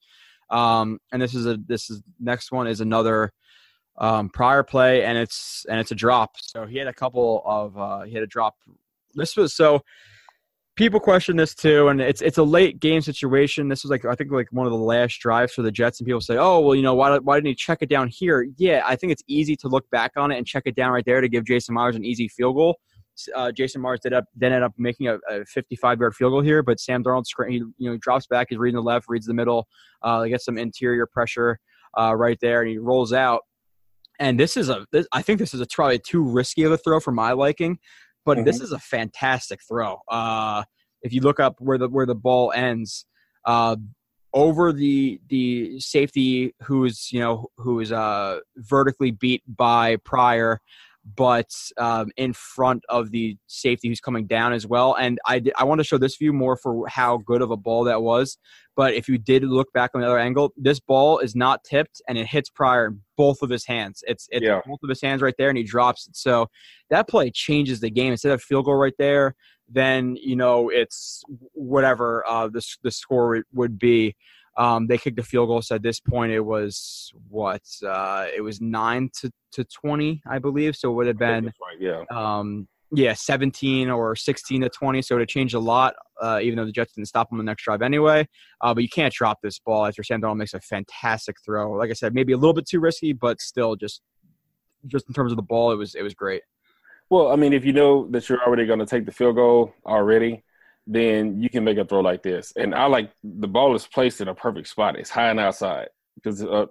Um, 0.50 0.98
and 1.12 1.20
this 1.20 1.34
is 1.34 1.46
a 1.46 1.58
this 1.66 1.90
is 1.90 2.02
next 2.20 2.52
one 2.52 2.66
is 2.66 2.80
another 2.80 3.32
um, 3.98 4.28
Pryor 4.28 4.62
play, 4.62 5.04
and 5.04 5.16
it's 5.16 5.64
and 5.68 5.78
it's 5.78 5.90
a 5.90 5.94
drop. 5.94 6.32
So 6.38 6.66
he 6.66 6.78
had 6.78 6.88
a 6.88 6.92
couple 6.92 7.42
of 7.44 7.78
uh, 7.78 8.02
he 8.02 8.14
had 8.14 8.22
a 8.22 8.26
drop. 8.26 8.56
This 9.14 9.36
was 9.36 9.54
so 9.54 9.82
people 10.76 11.00
question 11.00 11.36
this 11.36 11.54
too, 11.54 11.88
and 11.88 12.00
it's 12.00 12.22
it's 12.22 12.38
a 12.38 12.42
late 12.42 12.80
game 12.80 13.00
situation. 13.00 13.68
This 13.68 13.84
was 13.84 13.90
like 13.90 14.04
I 14.04 14.14
think 14.14 14.30
like 14.30 14.48
one 14.50 14.66
of 14.66 14.72
the 14.72 14.78
last 14.78 15.18
drives 15.20 15.52
for 15.52 15.62
the 15.62 15.70
Jets, 15.70 16.00
and 16.00 16.06
people 16.06 16.20
say, 16.20 16.36
"Oh, 16.36 16.60
well, 16.60 16.74
you 16.74 16.82
know, 16.82 16.94
why 16.94 17.18
why 17.18 17.36
didn't 17.36 17.48
he 17.48 17.54
check 17.54 17.78
it 17.80 17.88
down 17.88 18.08
here?" 18.08 18.46
Yeah, 18.56 18.82
I 18.84 18.96
think 18.96 19.12
it's 19.12 19.22
easy 19.26 19.56
to 19.56 19.68
look 19.68 19.88
back 19.90 20.12
on 20.16 20.30
it 20.30 20.38
and 20.38 20.46
check 20.46 20.64
it 20.66 20.74
down 20.74 20.92
right 20.92 21.04
there 21.04 21.20
to 21.20 21.28
give 21.28 21.44
Jason 21.44 21.74
Myers 21.74 21.96
an 21.96 22.04
easy 22.04 22.28
field 22.28 22.56
goal. 22.56 22.78
Uh, 23.34 23.52
Jason 23.52 23.80
Myers 23.80 24.00
did 24.02 24.12
up 24.12 24.24
then 24.34 24.52
ended 24.52 24.64
up 24.64 24.72
making 24.76 25.06
a, 25.06 25.18
a 25.30 25.44
55 25.44 26.00
yard 26.00 26.14
field 26.16 26.32
goal 26.32 26.40
here, 26.40 26.62
but 26.62 26.80
Sam 26.80 27.04
Darnold 27.04 27.24
he 27.48 27.56
you 27.56 27.90
know 27.90 27.96
drops 27.98 28.26
back, 28.26 28.48
he's 28.50 28.58
reading 28.58 28.76
the 28.76 28.82
left, 28.82 29.06
reads 29.08 29.26
the 29.26 29.34
middle, 29.34 29.68
uh, 30.02 30.24
gets 30.24 30.44
some 30.44 30.58
interior 30.58 31.06
pressure 31.06 31.58
uh, 31.98 32.14
right 32.16 32.38
there, 32.40 32.60
and 32.60 32.70
he 32.70 32.78
rolls 32.78 33.12
out. 33.12 33.42
And 34.20 34.38
this 34.38 34.56
is 34.56 34.68
a 34.68 34.86
this, 34.92 35.06
I 35.12 35.22
think 35.22 35.38
this 35.38 35.54
is 35.54 35.60
a 35.60 35.66
probably 35.66 35.98
too 35.98 36.22
risky 36.22 36.62
of 36.64 36.72
a 36.72 36.76
throw 36.78 37.00
for 37.00 37.12
my 37.12 37.32
liking, 37.32 37.78
but 38.24 38.44
this 38.44 38.60
is 38.60 38.72
a 38.72 38.78
fantastic 38.78 39.60
throw. 39.68 39.98
Uh, 40.08 40.64
if 41.02 41.12
you 41.12 41.20
look 41.20 41.40
up 41.40 41.56
where 41.60 41.78
the 41.78 41.88
where 41.88 42.06
the 42.06 42.14
ball 42.14 42.52
ends, 42.52 43.06
uh, 43.44 43.76
over 44.32 44.72
the 44.72 45.20
the 45.28 45.78
safety 45.78 46.54
who's 46.62 47.10
you 47.12 47.20
know 47.20 47.46
who's 47.56 47.92
uh 47.92 48.40
vertically 48.56 49.12
beat 49.12 49.42
by 49.46 49.96
Pryor 50.04 50.60
but 51.16 51.50
um, 51.76 52.10
in 52.16 52.32
front 52.32 52.82
of 52.88 53.10
the 53.10 53.36
safety 53.46 53.88
who's 53.88 54.00
coming 54.00 54.26
down 54.26 54.52
as 54.52 54.66
well. 54.66 54.94
And 54.94 55.18
I, 55.26 55.42
I 55.56 55.64
want 55.64 55.80
to 55.80 55.84
show 55.84 55.98
this 55.98 56.16
view 56.16 56.32
more 56.32 56.56
for 56.56 56.86
how 56.88 57.18
good 57.18 57.42
of 57.42 57.50
a 57.50 57.56
ball 57.56 57.84
that 57.84 58.00
was. 58.02 58.38
But 58.74 58.94
if 58.94 59.06
you 59.08 59.18
did 59.18 59.44
look 59.44 59.72
back 59.72 59.90
on 59.94 60.00
the 60.00 60.06
other 60.06 60.18
angle, 60.18 60.52
this 60.56 60.80
ball 60.80 61.18
is 61.18 61.36
not 61.36 61.62
tipped 61.62 62.00
and 62.08 62.16
it 62.16 62.26
hits 62.26 62.48
Pryor 62.48 62.86
in 62.86 63.00
both 63.16 63.42
of 63.42 63.50
his 63.50 63.66
hands. 63.66 64.02
It's 64.06 64.26
it's 64.30 64.44
Yeah. 64.44 64.60
both 64.66 64.80
of 64.82 64.88
his 64.88 65.00
hands 65.02 65.20
right 65.22 65.34
there, 65.38 65.48
and 65.50 65.58
he 65.58 65.64
drops 65.64 66.08
it. 66.08 66.16
So 66.16 66.48
that 66.90 67.06
play 67.08 67.30
changes 67.30 67.80
the 67.80 67.90
game. 67.90 68.10
Instead 68.12 68.32
of 68.32 68.42
field 68.42 68.64
goal 68.64 68.74
right 68.76 68.94
there, 68.98 69.34
then 69.68 70.16
you 70.16 70.36
know 70.36 70.68
it's 70.70 71.22
whatever 71.52 72.24
uh, 72.26 72.48
the 72.48 72.62
the 72.82 72.90
score 72.90 73.28
would- 73.28 73.44
would 73.52 73.78
be. 73.78 74.16
Um, 74.56 74.86
they 74.86 74.98
kicked 74.98 75.18
a 75.18 75.22
field 75.22 75.48
goal. 75.48 75.62
So 75.62 75.74
at 75.74 75.82
this 75.82 76.00
point, 76.00 76.32
it 76.32 76.40
was 76.40 77.12
what? 77.28 77.62
Uh, 77.84 78.26
it 78.34 78.40
was 78.40 78.60
nine 78.60 79.10
to, 79.20 79.30
to 79.52 79.64
twenty, 79.64 80.22
I 80.26 80.38
believe. 80.38 80.76
So 80.76 80.90
it 80.90 80.94
would 80.94 81.06
have 81.06 81.18
been 81.18 81.46
right. 81.46 81.80
Yeah. 81.80 82.04
um, 82.10 82.68
yeah, 82.96 83.14
17 83.14 83.90
or 83.90 84.14
16 84.14 84.60
to 84.62 84.68
20. 84.68 85.02
So 85.02 85.16
it 85.16 85.18
would 85.18 85.28
changed 85.28 85.54
a 85.54 85.58
lot, 85.58 85.94
uh, 86.20 86.38
even 86.42 86.56
though 86.56 86.64
the 86.64 86.72
Jets 86.72 86.94
didn't 86.94 87.08
stop 87.08 87.28
them 87.28 87.38
on 87.38 87.44
the 87.44 87.50
next 87.50 87.64
drive 87.64 87.82
anyway. 87.82 88.28
Uh, 88.60 88.72
but 88.72 88.82
you 88.82 88.88
can't 88.88 89.12
drop 89.12 89.38
this 89.42 89.58
ball 89.58 89.86
after 89.86 90.02
Sam 90.02 90.20
Darnold 90.20 90.36
makes 90.36 90.54
a 90.54 90.60
fantastic 90.60 91.36
throw. 91.44 91.72
Like 91.72 91.90
I 91.90 91.94
said, 91.94 92.14
maybe 92.14 92.32
a 92.32 92.36
little 92.36 92.54
bit 92.54 92.68
too 92.68 92.80
risky, 92.80 93.12
but 93.12 93.40
still, 93.40 93.76
just 93.76 94.00
just 94.86 95.08
in 95.08 95.14
terms 95.14 95.32
of 95.32 95.36
the 95.36 95.42
ball, 95.42 95.72
it 95.72 95.76
was 95.76 95.94
it 95.94 96.02
was 96.02 96.14
great. 96.14 96.42
Well, 97.10 97.32
I 97.32 97.36
mean, 97.36 97.52
if 97.52 97.64
you 97.64 97.72
know 97.72 98.06
that 98.10 98.28
you're 98.28 98.42
already 98.42 98.66
going 98.66 98.78
to 98.78 98.86
take 98.86 99.06
the 99.06 99.12
field 99.12 99.36
goal 99.36 99.74
already, 99.84 100.43
then 100.86 101.40
you 101.40 101.48
can 101.48 101.64
make 101.64 101.78
a 101.78 101.84
throw 101.84 102.00
like 102.00 102.22
this. 102.22 102.52
And 102.56 102.74
I 102.74 102.86
like 102.86 103.10
the 103.22 103.48
ball 103.48 103.74
is 103.74 103.86
placed 103.86 104.20
in 104.20 104.28
a 104.28 104.34
perfect 104.34 104.68
spot. 104.68 104.98
It's 104.98 105.10
high 105.10 105.30
and 105.30 105.40
outside 105.40 105.88
because 106.16 106.42
uh, 106.44 106.66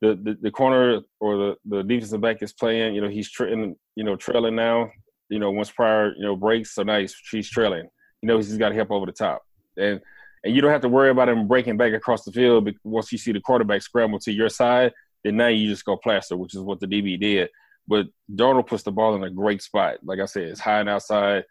the, 0.00 0.14
the 0.14 0.38
the 0.42 0.50
corner 0.50 1.00
or 1.20 1.36
the 1.36 1.56
the 1.64 1.82
defensive 1.82 2.20
back 2.20 2.42
is 2.42 2.52
playing. 2.52 2.94
You 2.94 3.00
know, 3.00 3.08
he's 3.08 3.30
trailing. 3.30 3.76
You 3.96 4.04
know, 4.04 4.16
trailing 4.16 4.54
now. 4.54 4.90
You 5.28 5.40
know, 5.40 5.50
once 5.50 5.70
Pryor 5.70 6.14
you 6.16 6.22
know 6.22 6.36
breaks, 6.36 6.74
so 6.74 6.82
now 6.82 7.00
he's, 7.00 7.14
he's 7.30 7.50
trailing. 7.50 7.88
You 8.22 8.28
know, 8.28 8.36
he's 8.36 8.56
got 8.56 8.74
help 8.74 8.90
over 8.90 9.06
the 9.06 9.12
top, 9.12 9.42
and 9.76 10.00
and 10.44 10.54
you 10.54 10.62
don't 10.62 10.70
have 10.70 10.82
to 10.82 10.88
worry 10.88 11.10
about 11.10 11.28
him 11.28 11.48
breaking 11.48 11.76
back 11.76 11.92
across 11.92 12.24
the 12.24 12.32
field. 12.32 12.66
Because 12.66 12.80
once 12.84 13.10
you 13.10 13.18
see 13.18 13.32
the 13.32 13.40
quarterback 13.40 13.82
scramble 13.82 14.20
to 14.20 14.32
your 14.32 14.48
side, 14.48 14.92
then 15.24 15.36
now 15.36 15.48
you 15.48 15.68
just 15.68 15.84
go 15.84 15.96
plaster, 15.96 16.36
which 16.36 16.54
is 16.54 16.60
what 16.60 16.78
the 16.78 16.86
DB 16.86 17.18
did. 17.18 17.48
But 17.88 18.06
Darnold 18.32 18.68
puts 18.68 18.84
the 18.84 18.92
ball 18.92 19.16
in 19.16 19.24
a 19.24 19.30
great 19.30 19.62
spot. 19.62 19.96
Like 20.04 20.20
I 20.20 20.26
said, 20.26 20.44
it's 20.44 20.60
high 20.60 20.80
and 20.80 20.88
outside. 20.88 21.44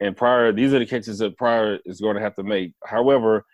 And 0.00 0.16
Pryor 0.16 0.52
these 0.52 0.72
are 0.72 0.78
the 0.78 0.86
catches 0.86 1.18
that 1.18 1.36
Pryor 1.36 1.78
is 1.84 2.00
going 2.00 2.16
to 2.16 2.22
have 2.22 2.34
to 2.36 2.42
make. 2.42 2.72
However, 2.84 3.44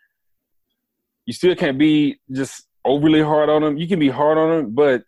you 1.26 1.32
still 1.32 1.56
can't 1.56 1.78
be 1.78 2.18
just 2.30 2.66
overly 2.84 3.20
hard 3.22 3.48
on 3.48 3.62
him. 3.64 3.76
You 3.76 3.88
can 3.88 3.98
be 3.98 4.08
hard 4.08 4.38
on 4.38 4.58
him, 4.58 4.74
but 4.74 5.02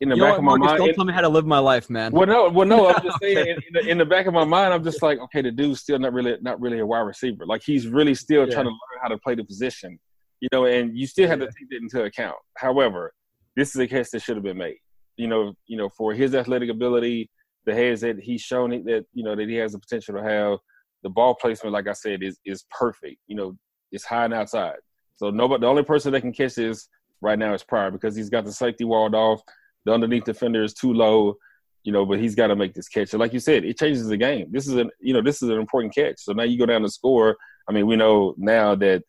in 0.00 0.08
the 0.08 0.16
You 0.16 0.22
back 0.22 0.30
what, 0.32 0.38
of 0.38 0.44
my 0.44 0.56
Marcus, 0.56 0.66
mind, 0.66 0.78
don't 0.78 0.94
tell 0.94 1.04
me 1.04 1.12
how 1.12 1.20
to 1.20 1.28
live 1.28 1.46
my 1.46 1.60
life, 1.60 1.88
man. 1.88 2.10
well, 2.10 2.26
no, 2.26 2.48
well, 2.48 2.66
no. 2.66 2.88
I'm 2.88 3.00
just 3.04 3.18
saying, 3.22 3.36
in, 3.38 3.46
in, 3.48 3.72
the, 3.72 3.90
in 3.92 3.98
the 3.98 4.04
back 4.04 4.26
of 4.26 4.34
my 4.34 4.44
mind, 4.44 4.74
I'm 4.74 4.82
just 4.82 5.00
like, 5.00 5.20
okay, 5.20 5.40
the 5.42 5.52
dude's 5.52 5.80
still 5.80 6.00
not 6.00 6.12
really, 6.12 6.36
not 6.42 6.60
really 6.60 6.80
a 6.80 6.86
wide 6.86 7.02
receiver. 7.02 7.46
Like 7.46 7.62
he's 7.64 7.86
really 7.86 8.16
still 8.16 8.40
Yeah. 8.48 8.54
trying 8.54 8.64
to 8.66 8.70
learn 8.70 9.00
how 9.00 9.08
to 9.10 9.18
play 9.18 9.36
the 9.36 9.44
position, 9.44 10.00
you 10.40 10.48
know. 10.50 10.66
And 10.66 10.98
you 10.98 11.06
still 11.06 11.28
have 11.28 11.38
to 11.38 11.46
take 11.46 11.68
that 11.70 11.76
into 11.80 12.02
account. 12.02 12.34
However, 12.58 13.12
this 13.54 13.76
is 13.76 13.80
a 13.80 13.86
catch 13.86 14.10
that 14.10 14.22
should 14.22 14.34
have 14.36 14.42
been 14.44 14.58
made. 14.58 14.78
You 15.16 15.28
know, 15.28 15.52
you 15.68 15.76
know, 15.76 15.88
for 15.90 16.12
his 16.12 16.34
athletic 16.34 16.70
ability, 16.70 17.30
the 17.64 17.74
heads 17.74 18.00
that 18.00 18.18
he's 18.18 18.40
shown 18.40 18.72
it 18.72 18.84
that 18.86 19.06
you 19.12 19.24
know 19.24 19.36
that 19.36 19.48
he 19.48 19.56
has 19.56 19.72
the 19.72 19.78
potential 19.78 20.14
to 20.14 20.22
have. 20.22 20.58
The 21.02 21.10
ball 21.10 21.34
placement, 21.34 21.72
like 21.72 21.88
I 21.88 21.92
said, 21.92 22.22
is 22.22 22.38
is 22.44 22.64
perfect. 22.70 23.18
You 23.26 23.36
know, 23.36 23.56
it's 23.90 24.04
high 24.04 24.24
and 24.24 24.34
outside. 24.34 24.76
So 25.16 25.30
nobody, 25.30 25.60
the 25.60 25.66
only 25.68 25.82
person 25.82 26.12
that 26.12 26.20
can 26.20 26.32
catch 26.32 26.54
this 26.54 26.88
right 27.20 27.38
now 27.38 27.54
is 27.54 27.62
Pryor 27.62 27.90
because 27.90 28.16
he's 28.16 28.30
got 28.30 28.44
the 28.44 28.52
safety 28.52 28.84
walled 28.84 29.14
off. 29.14 29.40
The 29.84 29.92
underneath 29.92 30.24
defender 30.24 30.62
is 30.62 30.74
too 30.74 30.92
low, 30.92 31.36
you 31.84 31.92
know, 31.92 32.06
but 32.06 32.18
he's 32.18 32.34
got 32.34 32.48
to 32.48 32.56
make 32.56 32.74
this 32.74 32.88
catch. 32.88 33.12
And 33.12 33.20
like 33.20 33.32
you 33.32 33.40
said, 33.40 33.64
it 33.64 33.78
changes 33.78 34.06
the 34.06 34.16
game. 34.16 34.48
This 34.50 34.66
is 34.66 34.74
an, 34.74 34.90
you 35.00 35.12
know, 35.12 35.22
this 35.22 35.42
is 35.42 35.48
an 35.48 35.58
important 35.58 35.94
catch. 35.94 36.16
So 36.18 36.32
now 36.32 36.44
you 36.44 36.58
go 36.58 36.66
down 36.66 36.82
the 36.82 36.90
score. 36.90 37.36
I 37.68 37.72
mean, 37.72 37.86
we 37.86 37.96
know 37.96 38.34
now 38.36 38.74
that, 38.76 39.02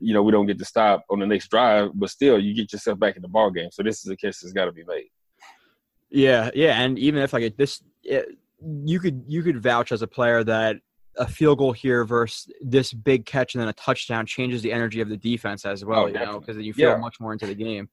you 0.00 0.14
know, 0.14 0.22
we 0.22 0.32
don't 0.32 0.46
get 0.46 0.58
to 0.58 0.64
stop 0.64 1.04
on 1.10 1.18
the 1.18 1.26
next 1.26 1.48
drive, 1.48 1.90
but 1.94 2.10
still, 2.10 2.38
you 2.38 2.54
get 2.54 2.72
yourself 2.72 2.98
back 2.98 3.16
in 3.16 3.22
the 3.22 3.28
ball 3.28 3.50
game. 3.50 3.70
So 3.70 3.82
this 3.82 4.04
is 4.04 4.10
a 4.10 4.16
catch 4.16 4.40
that's 4.40 4.52
got 4.52 4.66
to 4.66 4.72
be 4.72 4.84
made. 4.84 5.10
Yeah, 6.10 6.50
yeah, 6.54 6.80
and 6.80 6.98
even 6.98 7.22
if 7.22 7.30
get 7.30 7.56
this, 7.56 7.82
it, 8.02 8.28
you 8.84 9.00
could 9.00 9.24
you 9.26 9.42
could 9.42 9.62
vouch 9.62 9.92
as 9.92 10.02
a 10.02 10.06
player 10.06 10.44
that 10.44 10.76
a 11.16 11.26
field 11.26 11.58
goal 11.58 11.72
here 11.72 12.04
versus 12.04 12.50
this 12.60 12.92
big 12.92 13.26
catch 13.26 13.54
and 13.54 13.60
then 13.60 13.68
a 13.68 13.72
touchdown 13.72 14.24
changes 14.26 14.62
the 14.62 14.72
energy 14.72 15.00
of 15.00 15.08
the 15.08 15.16
defense 15.16 15.64
as 15.66 15.84
well. 15.84 16.04
Oh, 16.04 16.06
you 16.06 16.14
know, 16.14 16.38
because 16.40 16.56
you 16.56 16.72
feel 16.72 16.90
Yeah. 16.90 16.96
much 16.96 17.18
more 17.20 17.32
into 17.32 17.46
the 17.46 17.54
game. 17.54 17.88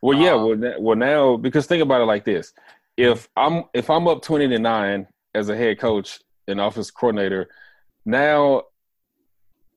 Well, 0.00 0.18
yeah. 0.18 0.32
Um, 0.32 0.60
Well, 0.60 0.74
well, 0.80 0.96
now 0.96 1.36
because 1.36 1.66
think 1.66 1.82
about 1.82 2.00
it 2.00 2.04
like 2.06 2.24
this: 2.24 2.52
if 2.96 3.28
I'm 3.36 3.64
if 3.74 3.90
I'm 3.90 4.06
up 4.08 4.22
twenty 4.22 4.48
to 4.48 4.58
nine 4.58 5.06
as 5.34 5.48
a 5.48 5.56
head 5.56 5.78
coach 5.78 6.20
and 6.48 6.60
office 6.60 6.90
coordinator, 6.90 7.48
now 8.04 8.64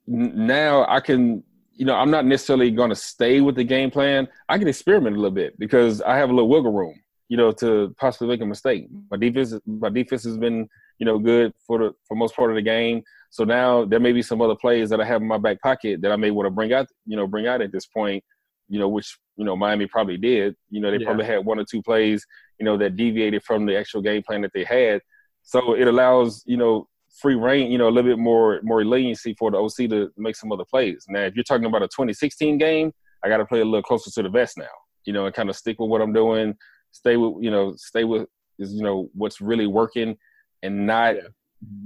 now 0.07 0.85
I 0.87 0.99
can 0.99 1.43
you 1.73 1.85
know 1.85 1.95
I'm 1.95 2.11
not 2.11 2.25
necessarily 2.25 2.71
going 2.71 2.89
to 2.89 2.95
stay 2.95 3.41
with 3.41 3.55
the 3.55 3.63
game 3.63 3.91
plan. 3.91 4.27
I 4.49 4.57
can 4.57 4.67
experiment 4.67 5.15
a 5.15 5.19
little 5.19 5.35
bit 5.35 5.57
because 5.59 6.01
I 6.01 6.17
have 6.17 6.29
a 6.29 6.33
little 6.33 6.49
wiggle 6.49 6.71
room, 6.73 6.99
you 7.27 7.37
know, 7.37 7.51
to 7.53 7.93
possibly 7.97 8.27
make 8.27 8.41
a 8.41 8.45
mistake. 8.45 8.87
My 9.09 9.17
defense 9.17 9.53
my 9.65 9.89
defense 9.89 10.23
has 10.23 10.37
been 10.37 10.67
you 10.99 11.05
know 11.05 11.17
good 11.19 11.53
for 11.65 11.79
the 11.79 11.93
for 12.07 12.15
most 12.15 12.35
part 12.35 12.51
of 12.51 12.55
the 12.55 12.61
game. 12.61 13.01
So 13.29 13.43
now 13.43 13.83
there 13.85 13.99
may 13.99 14.13
be 14.13 14.21
some 14.21 14.41
other 14.41 14.55
plays 14.55 14.89
that 14.91 15.01
I 15.01 15.05
have 15.05 15.21
in 15.21 15.27
my 15.27 15.37
back 15.37 15.61
pocket 15.61 16.01
that 16.01 16.11
I 16.11 16.15
may 16.15 16.31
want 16.31 16.47
to 16.47 16.51
bring 16.51 16.71
out, 16.71 16.87
you 17.05 17.17
know, 17.17 17.27
bring 17.27 17.47
out 17.47 17.61
at 17.61 17.71
this 17.71 17.85
point, 17.85 18.23
you 18.69 18.79
know, 18.79 18.87
which 18.87 19.17
you 19.35 19.43
know 19.45 19.55
Miami 19.55 19.87
probably 19.87 20.17
did. 20.17 20.55
You 20.69 20.81
know, 20.81 20.91
they 20.91 20.97
Yeah. 20.97 21.05
probably 21.05 21.25
had 21.25 21.45
one 21.45 21.59
or 21.59 21.65
two 21.69 21.81
plays, 21.81 22.25
you 22.59 22.65
know, 22.65 22.77
that 22.77 22.95
deviated 22.95 23.43
from 23.43 23.65
the 23.65 23.75
actual 23.77 24.01
game 24.01 24.23
plan 24.23 24.41
that 24.41 24.51
they 24.53 24.63
had. 24.63 25.01
So 25.43 25.75
it 25.75 25.87
allows 25.87 26.43
you 26.45 26.57
know 26.57 26.87
free 27.21 27.35
reign, 27.35 27.71
you 27.71 27.77
know, 27.77 27.87
a 27.87 27.93
little 27.95 28.11
bit 28.11 28.19
more 28.19 28.59
more 28.63 28.85
leniency 28.85 29.33
for 29.39 29.49
the 29.51 29.57
OC 29.57 29.89
to 29.89 30.11
make 30.17 30.35
some 30.35 30.51
other 30.51 30.65
plays. 30.65 31.05
Now, 31.09 31.21
if 31.21 31.35
you're 31.35 31.43
talking 31.43 31.65
about 31.65 31.81
a 31.81 31.87
2016 31.87 32.57
game, 32.57 32.91
I 33.23 33.29
got 33.29 33.37
to 33.37 33.45
play 33.45 33.61
a 33.61 33.65
little 33.65 33.81
closer 33.81 34.11
to 34.11 34.23
the 34.23 34.29
vest 34.29 34.57
now, 34.57 34.75
you 35.05 35.13
know, 35.13 35.25
and 35.25 35.33
kind 35.35 35.49
of 35.49 35.55
stick 35.55 35.79
with 35.79 35.89
what 35.89 36.01
I'm 36.01 36.13
doing, 36.13 36.55
stay 36.95 37.17
with 37.17 37.43
you 37.43 37.51
know, 37.51 37.73
stay 37.75 38.03
with 38.05 38.27
is 38.57 38.73
you 38.73 38.83
know 38.83 39.09
what's 39.13 39.41
really 39.41 39.67
working, 39.67 40.15
and 40.63 40.87
not 40.87 41.15
Yeah. 41.15 41.21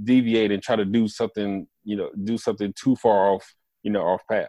deviate 0.04 0.50
and 0.52 0.62
try 0.62 0.76
to 0.76 0.84
do 0.84 1.08
something, 1.08 1.66
you 1.84 1.96
know, 1.96 2.10
do 2.24 2.36
something 2.38 2.72
too 2.82 2.94
far 2.96 3.30
off, 3.34 3.54
you 3.82 3.90
know, 3.90 4.02
off 4.02 4.22
path. 4.30 4.48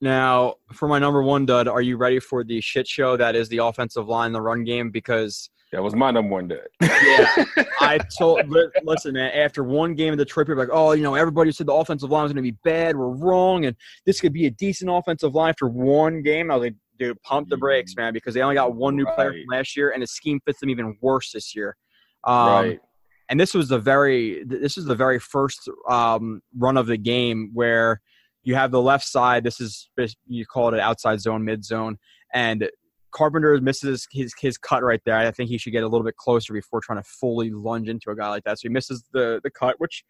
Now, 0.00 0.54
for 0.72 0.86
my 0.88 0.98
number 0.98 1.22
one 1.22 1.46
dud, 1.46 1.66
are 1.66 1.80
you 1.82 1.96
ready 1.96 2.20
for 2.20 2.44
the 2.44 2.60
shit 2.60 2.86
show 2.86 3.16
that 3.16 3.34
is 3.36 3.48
the 3.48 3.58
offensive 3.58 4.06
line, 4.06 4.32
the 4.32 4.40
run 4.40 4.62
game? 4.64 4.90
Because 4.90 5.50
That 5.72 5.82
was 5.82 5.94
my 5.96 6.10
number 6.12 6.30
one 6.30 6.48
dud. 6.48 6.68
Yeah. 6.80 7.44
I 7.80 7.98
told, 8.18 8.42
listen, 8.84 9.14
man. 9.14 9.30
After 9.32 9.64
one 9.64 9.94
game 9.94 10.12
of 10.12 10.18
Detroit, 10.18 10.46
people 10.46 10.56
were 10.56 10.66
like, 10.66 10.76
"Oh, 10.76 10.92
you 10.92 11.02
know, 11.02 11.14
everybody 11.14 11.50
said 11.52 11.66
the 11.66 11.72
offensive 11.74 12.10
line 12.10 12.22
was 12.24 12.32
going 12.32 12.44
to 12.44 12.50
be 12.52 12.56
bad. 12.64 12.96
We're 12.96 13.08
wrong, 13.08 13.64
and 13.66 13.74
this 14.06 14.20
could 14.20 14.32
be 14.32 14.46
a 14.46 14.50
decent 14.50 14.90
offensive 14.90 15.34
line 15.34 15.50
after 15.50 15.66
one 15.66 16.22
game." 16.22 16.50
I 16.50 16.56
was 16.56 16.64
like, 16.66 16.76
"Dude, 16.98 17.20
pump 17.22 17.48
the 17.48 17.56
brakes, 17.56 17.94
man," 17.96 18.12
because 18.12 18.34
they 18.34 18.40
only 18.40 18.54
got 18.54 18.74
one 18.74 18.96
new 18.96 19.06
player 19.06 19.32
from 19.32 19.44
last 19.50 19.76
year, 19.76 19.90
and 19.90 20.02
the 20.02 20.06
scheme 20.06 20.40
fits 20.44 20.60
them 20.60 20.70
even 20.70 20.96
worse 21.00 21.32
this 21.32 21.54
year. 21.54 21.76
Um, 22.24 22.48
right. 22.48 22.80
and 23.28 23.38
this 23.38 23.54
was 23.54 23.68
the 23.68 23.78
very 23.78 24.44
this 24.44 24.78
is 24.78 24.86
the 24.86 24.94
very 24.94 25.18
first 25.18 25.68
um, 25.88 26.40
run 26.56 26.76
of 26.76 26.86
the 26.86 26.96
game 26.96 27.50
where 27.52 28.00
you 28.42 28.54
have 28.54 28.70
the 28.70 28.80
left 28.80 29.06
side. 29.06 29.44
This 29.44 29.60
is 29.60 29.88
you 30.26 30.46
call 30.46 30.68
it 30.68 30.74
an 30.74 30.80
outside 30.80 31.20
zone, 31.20 31.44
mid 31.44 31.64
zone, 31.64 31.98
and 32.32 32.68
Carpenter 33.14 33.58
misses 33.60 34.06
his 34.12 34.34
his 34.38 34.58
cut 34.58 34.82
right 34.82 35.00
there. 35.06 35.16
I 35.16 35.30
think 35.30 35.48
he 35.48 35.56
should 35.56 35.72
get 35.72 35.84
a 35.84 35.88
little 35.88 36.04
bit 36.04 36.16
closer 36.16 36.52
before 36.52 36.80
trying 36.80 37.00
to 37.02 37.08
fully 37.08 37.50
lunge 37.50 37.88
into 37.88 38.10
a 38.10 38.16
guy 38.16 38.28
like 38.28 38.44
that. 38.44 38.58
So 38.58 38.68
he 38.68 38.72
misses 38.72 39.04
the 39.12 39.40
the 39.42 39.50
cut, 39.50 39.76
which 39.78 40.04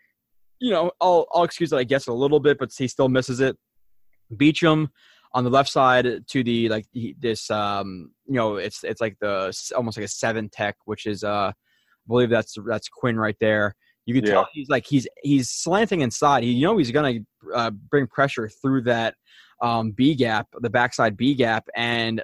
you 0.58 0.70
know 0.70 0.90
I'll 1.00 1.26
I'll 1.32 1.44
excuse 1.44 1.72
it 1.72 1.76
I 1.76 1.84
guess 1.84 2.06
a 2.06 2.12
little 2.12 2.40
bit, 2.40 2.58
but 2.58 2.72
he 2.76 2.88
still 2.88 3.08
misses 3.08 3.40
it. 3.40 3.56
Beachum 4.32 4.88
on 5.34 5.42
the 5.44 5.50
left 5.50 5.68
side 5.68 6.06
to 6.28 6.44
the 6.44 6.68
like 6.68 6.86
this 7.18 7.50
um 7.50 8.12
you 8.26 8.34
know 8.34 8.56
it's 8.56 8.84
it's 8.84 9.00
like 9.00 9.16
the 9.20 9.52
almost 9.76 9.98
like 9.98 10.04
a 10.04 10.08
seven 10.08 10.48
tech, 10.48 10.76
which 10.86 11.06
is 11.06 11.24
uh 11.24 11.52
I 11.52 12.06
believe 12.06 12.30
that's 12.30 12.56
that's 12.66 12.88
Quinn 12.88 13.18
right 13.18 13.36
there. 13.40 13.74
You 14.06 14.14
can 14.14 14.24
Yeah. 14.24 14.30
tell 14.32 14.48
he's 14.52 14.68
like 14.68 14.86
he's 14.86 15.08
he's 15.22 15.50
slanting 15.50 16.02
inside. 16.02 16.44
He, 16.44 16.50
you 16.52 16.66
know 16.66 16.76
he's 16.76 16.90
gonna 16.92 17.20
uh, 17.52 17.70
bring 17.70 18.06
pressure 18.06 18.48
through 18.48 18.82
that 18.82 19.14
um, 19.60 19.90
B 19.92 20.14
gap, 20.14 20.46
the 20.60 20.70
backside 20.70 21.16
B 21.16 21.34
gap, 21.34 21.66
and 21.74 22.22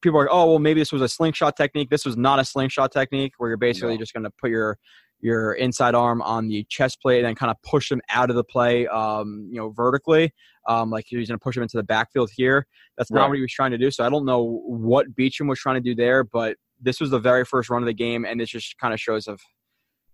people 0.00 0.18
are 0.18 0.24
like, 0.24 0.32
oh 0.34 0.46
well 0.46 0.58
maybe 0.58 0.80
this 0.80 0.92
was 0.92 1.02
a 1.02 1.08
slingshot 1.08 1.56
technique. 1.56 1.90
This 1.90 2.04
was 2.04 2.16
not 2.16 2.38
a 2.38 2.44
slingshot 2.44 2.90
technique 2.92 3.34
where 3.38 3.50
you're 3.50 3.56
basically 3.56 3.94
No. 3.94 3.98
just 3.98 4.14
gonna 4.14 4.30
put 4.40 4.50
your 4.50 4.78
your 5.22 5.54
inside 5.54 5.94
arm 5.94 6.20
on 6.22 6.48
the 6.48 6.64
chest 6.68 7.00
plate 7.00 7.18
and 7.18 7.26
then 7.26 7.34
kind 7.34 7.50
of 7.50 7.56
push 7.62 7.88
them 7.88 8.02
out 8.10 8.28
of 8.28 8.36
the 8.36 8.44
play, 8.44 8.86
um, 8.88 9.48
you 9.50 9.56
know, 9.58 9.70
vertically. 9.70 10.32
Um, 10.68 10.90
like 10.90 11.06
he's 11.08 11.28
going 11.28 11.38
to 11.38 11.42
push 11.42 11.56
him 11.56 11.62
into 11.62 11.76
the 11.76 11.82
backfield 11.82 12.30
here. 12.36 12.66
That's 12.98 13.10
not 13.10 13.22
Right. 13.22 13.28
what 13.30 13.36
he 13.36 13.42
was 13.42 13.52
trying 13.52 13.70
to 13.70 13.78
do. 13.78 13.90
So 13.90 14.04
I 14.04 14.10
don't 14.10 14.24
know 14.24 14.60
what 14.66 15.14
Beachum 15.16 15.48
was 15.48 15.58
trying 15.58 15.76
to 15.76 15.80
do 15.80 15.94
there, 15.94 16.22
but 16.22 16.56
this 16.80 17.00
was 17.00 17.10
the 17.10 17.18
very 17.18 17.44
first 17.44 17.70
run 17.70 17.82
of 17.82 17.86
the 17.86 17.92
game, 17.94 18.24
and 18.24 18.38
this 18.38 18.50
just 18.50 18.76
kind 18.78 18.92
of 18.92 19.00
shows 19.00 19.26
of, 19.28 19.40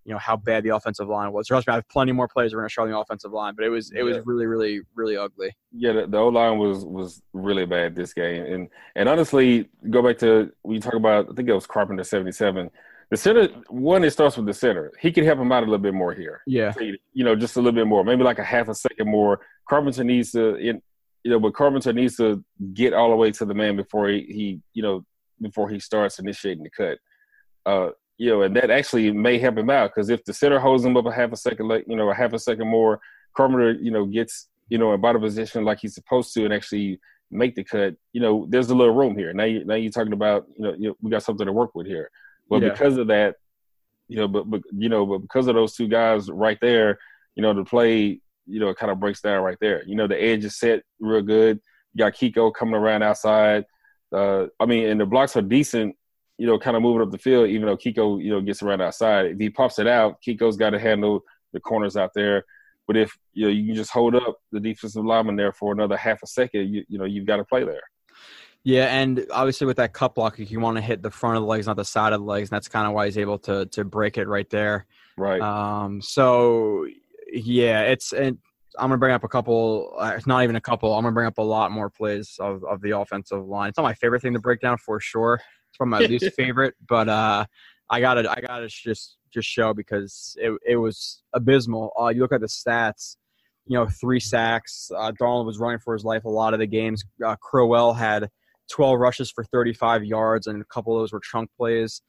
you 0.04 0.12
know 0.14 0.18
how 0.18 0.36
bad 0.38 0.64
the 0.64 0.74
offensive 0.74 1.06
line 1.08 1.32
was. 1.32 1.48
Trust 1.48 1.66
me, 1.66 1.72
I 1.72 1.74
have 1.76 1.88
plenty 1.90 2.12
more 2.12 2.28
players 2.28 2.54
we're 2.54 2.60
going 2.60 2.68
to 2.68 2.72
show 2.72 2.82
on 2.82 2.90
the 2.90 2.96
offensive 2.96 3.30
line, 3.32 3.52
but 3.54 3.66
it 3.66 3.68
was 3.68 3.90
it 3.94 4.02
was 4.02 4.18
really 4.24 4.46
really 4.46 4.80
really 4.94 5.18
ugly. 5.18 5.54
Yeah, 5.70 5.92
the, 5.92 6.06
the 6.06 6.16
O 6.16 6.28
line 6.28 6.56
was 6.58 6.82
was 6.86 7.20
really 7.34 7.66
bad 7.66 7.94
this 7.94 8.14
game, 8.14 8.42
and 8.44 8.68
and 8.96 9.06
honestly, 9.06 9.68
go 9.90 10.02
back 10.02 10.16
to 10.18 10.50
when 10.62 10.76
you 10.76 10.80
talk 10.80 10.94
about 10.94 11.28
I 11.30 11.34
think 11.34 11.46
it 11.48 11.52
was 11.54 11.66
Carpenter 11.66 12.04
seventy 12.04 12.32
seven. 12.32 12.70
The 13.10 13.16
center 13.16 13.48
one, 13.68 14.04
it 14.04 14.10
starts 14.10 14.36
with 14.36 14.46
the 14.46 14.52
center. 14.52 14.92
He 15.00 15.10
could 15.12 15.24
help 15.24 15.38
him 15.38 15.50
out 15.50 15.62
a 15.62 15.66
little 15.66 15.78
bit 15.78 15.94
more 15.94 16.12
here. 16.12 16.42
Yeah, 16.46 16.74
You 17.14 17.24
know, 17.24 17.34
just 17.34 17.56
a 17.56 17.60
little 17.60 17.72
bit 17.72 17.86
more, 17.86 18.04
maybe 18.04 18.22
like 18.22 18.38
a 18.38 18.44
half 18.44 18.68
a 18.68 18.74
second 18.74 19.08
more. 19.08 19.40
Carpenter 19.68 20.04
needs 20.04 20.32
to, 20.32 20.56
in, 20.56 20.82
you 21.24 21.30
know, 21.30 21.40
but 21.40 21.54
Carpenter 21.54 21.92
needs 21.92 22.16
to 22.16 22.44
get 22.74 22.92
all 22.92 23.08
the 23.10 23.16
way 23.16 23.30
to 23.30 23.44
the 23.46 23.54
man 23.54 23.76
before 23.76 24.08
he, 24.08 24.20
he 24.28 24.60
you 24.74 24.82
know, 24.82 25.04
before 25.40 25.70
he 25.70 25.78
starts 25.78 26.18
initiating 26.18 26.64
the 26.64 26.70
cut. 26.70 26.98
Uh, 27.64 27.90
you 28.18 28.30
know, 28.30 28.42
and 28.42 28.54
that 28.56 28.70
actually 28.70 29.10
may 29.12 29.38
help 29.38 29.56
him 29.56 29.70
out 29.70 29.90
because 29.94 30.10
if 30.10 30.24
the 30.24 30.32
center 30.32 30.58
holds 30.58 30.84
him 30.84 30.96
up 30.96 31.06
a 31.06 31.12
half 31.12 31.32
a 31.32 31.36
second, 31.36 31.68
like 31.68 31.84
you 31.86 31.96
know, 31.96 32.10
a 32.10 32.14
half 32.14 32.32
a 32.32 32.38
second 32.38 32.68
more, 32.68 33.00
Carpenter, 33.36 33.72
you 33.72 33.90
know, 33.90 34.04
gets 34.04 34.48
you 34.68 34.76
know 34.76 34.92
in 34.92 35.00
bottom 35.00 35.22
position 35.22 35.64
like 35.64 35.78
he's 35.80 35.94
supposed 35.94 36.34
to, 36.34 36.44
and 36.44 36.52
actually 36.52 37.00
make 37.30 37.54
the 37.54 37.64
cut. 37.64 37.94
You 38.12 38.20
know, 38.20 38.46
there's 38.48 38.70
a 38.70 38.74
little 38.74 38.94
room 38.94 39.16
here. 39.16 39.32
Now, 39.32 39.44
you, 39.44 39.64
now 39.64 39.76
you're 39.76 39.92
talking 39.92 40.12
about 40.12 40.46
you 40.56 40.64
know, 40.64 40.74
you 40.76 40.96
we 41.00 41.10
got 41.10 41.22
something 41.22 41.46
to 41.46 41.52
work 41.52 41.74
with 41.74 41.86
here. 41.86 42.10
But 42.48 42.62
Yeah. 42.62 42.70
because 42.70 42.96
of 42.96 43.08
that, 43.08 43.36
you 44.08 44.16
know, 44.16 44.28
but 44.28 44.50
but 44.50 44.62
you 44.72 44.88
know, 44.88 45.04
but 45.06 45.18
because 45.18 45.46
of 45.48 45.54
those 45.54 45.74
two 45.74 45.88
guys 45.88 46.30
right 46.30 46.58
there, 46.60 46.98
you 47.34 47.42
know, 47.42 47.52
the 47.54 47.64
play, 47.64 48.20
you 48.46 48.60
know, 48.60 48.68
it 48.68 48.76
kind 48.76 48.90
of 48.90 49.00
breaks 49.00 49.20
down 49.20 49.42
right 49.42 49.58
there. 49.60 49.84
You 49.86 49.96
know, 49.96 50.06
the 50.06 50.20
edge 50.20 50.44
is 50.44 50.58
set 50.58 50.82
real 50.98 51.22
good. 51.22 51.60
You 51.94 51.98
got 51.98 52.14
Kiko 52.14 52.52
coming 52.52 52.74
around 52.74 53.02
outside. 53.02 53.64
Uh, 54.12 54.46
I 54.58 54.66
mean, 54.66 54.88
and 54.88 55.00
the 55.00 55.06
blocks 55.06 55.36
are 55.36 55.42
decent. 55.42 55.94
You 56.38 56.46
know, 56.46 56.58
kind 56.58 56.76
of 56.76 56.82
moving 56.82 57.02
up 57.02 57.10
the 57.10 57.18
field, 57.18 57.48
even 57.48 57.66
though 57.66 57.76
Kiko, 57.76 58.22
you 58.22 58.30
know, 58.30 58.40
gets 58.40 58.62
around 58.62 58.80
outside. 58.80 59.26
If 59.26 59.38
he 59.38 59.50
pops 59.50 59.78
it 59.78 59.86
out, 59.88 60.18
Kiko's 60.26 60.56
got 60.56 60.70
to 60.70 60.78
handle 60.78 61.22
the 61.52 61.60
corners 61.60 61.96
out 61.96 62.12
there. 62.14 62.44
But 62.86 62.96
if 62.96 63.12
you 63.34 63.44
know 63.44 63.50
you 63.52 63.66
can 63.66 63.74
just 63.74 63.90
hold 63.90 64.14
up 64.14 64.38
the 64.50 64.60
defensive 64.60 65.04
lineman 65.04 65.36
there 65.36 65.52
for 65.52 65.72
another 65.72 65.96
half 65.96 66.22
a 66.22 66.26
second, 66.26 66.72
you 66.72 66.84
you 66.88 66.98
know 66.98 67.04
you've 67.04 67.26
got 67.26 67.36
to 67.36 67.44
play 67.44 67.64
there. 67.64 67.82
Yeah, 68.68 68.84
and 69.00 69.24
obviously 69.30 69.66
with 69.66 69.78
that 69.78 69.94
cut 69.94 70.14
block, 70.14 70.38
you 70.38 70.60
want 70.60 70.76
to 70.76 70.82
hit 70.82 71.00
the 71.00 71.10
front 71.10 71.38
of 71.38 71.42
the 71.42 71.46
legs, 71.46 71.66
not 71.66 71.76
the 71.76 71.86
side 71.86 72.12
of 72.12 72.20
the 72.20 72.26
legs, 72.26 72.50
and 72.50 72.56
that's 72.56 72.68
kind 72.68 72.86
of 72.86 72.92
why 72.92 73.06
he's 73.06 73.16
able 73.16 73.38
to 73.38 73.64
to 73.64 73.82
break 73.82 74.18
it 74.18 74.28
right 74.28 74.48
there. 74.50 74.84
Right. 75.16 75.40
Um, 75.40 76.02
so 76.02 76.86
yeah, 77.32 77.84
it's 77.84 78.12
and 78.12 78.36
I'm 78.78 78.90
gonna 78.90 78.98
bring 78.98 79.14
up 79.14 79.24
a 79.24 79.28
couple. 79.28 79.94
Uh, 79.98 80.12
it's 80.14 80.26
not 80.26 80.44
even 80.44 80.54
a 80.54 80.60
couple. 80.60 80.92
I'm 80.92 81.02
gonna 81.02 81.14
bring 81.14 81.26
up 81.26 81.38
a 81.38 81.42
lot 81.42 81.72
more 81.72 81.88
plays 81.88 82.36
of, 82.40 82.62
of 82.62 82.82
the 82.82 82.90
offensive 82.90 83.46
line. 83.46 83.70
It's 83.70 83.78
not 83.78 83.84
my 83.84 83.94
favorite 83.94 84.20
thing 84.20 84.34
to 84.34 84.38
break 84.38 84.60
down 84.60 84.76
for 84.76 85.00
sure. 85.00 85.40
It's 85.70 85.78
probably 85.78 85.90
my 85.90 86.00
least 86.00 86.30
favorite, 86.36 86.74
but 86.86 87.08
uh, 87.08 87.46
I 87.88 88.00
got 88.00 88.14
to 88.14 88.30
I 88.30 88.42
got 88.42 88.58
to 88.58 88.68
just 88.68 89.16
just 89.32 89.48
show 89.48 89.72
because 89.72 90.36
it 90.38 90.52
it 90.66 90.76
was 90.76 91.22
abysmal. 91.32 91.90
Uh, 91.98 92.08
you 92.08 92.20
look 92.20 92.34
at 92.34 92.42
the 92.42 92.46
stats. 92.48 93.16
You 93.64 93.78
know, 93.78 93.86
three 93.86 94.20
sacks. 94.20 94.90
Uh, 94.94 95.12
Darnold 95.12 95.46
was 95.46 95.58
running 95.58 95.78
for 95.78 95.94
his 95.94 96.04
life 96.04 96.24
a 96.24 96.28
lot 96.28 96.52
of 96.52 96.60
the 96.60 96.66
games. 96.66 97.04
Uh, 97.24 97.36
Crowell 97.36 97.94
had 97.94 98.30
12 98.70 98.98
rushes 98.98 99.30
for 99.30 99.44
35 99.44 100.04
yards, 100.04 100.46
and 100.46 100.60
a 100.60 100.64
couple 100.66 100.96
of 100.96 101.02
those 101.02 101.12
were 101.12 101.20
chunk 101.20 101.50
plays. 101.56 102.02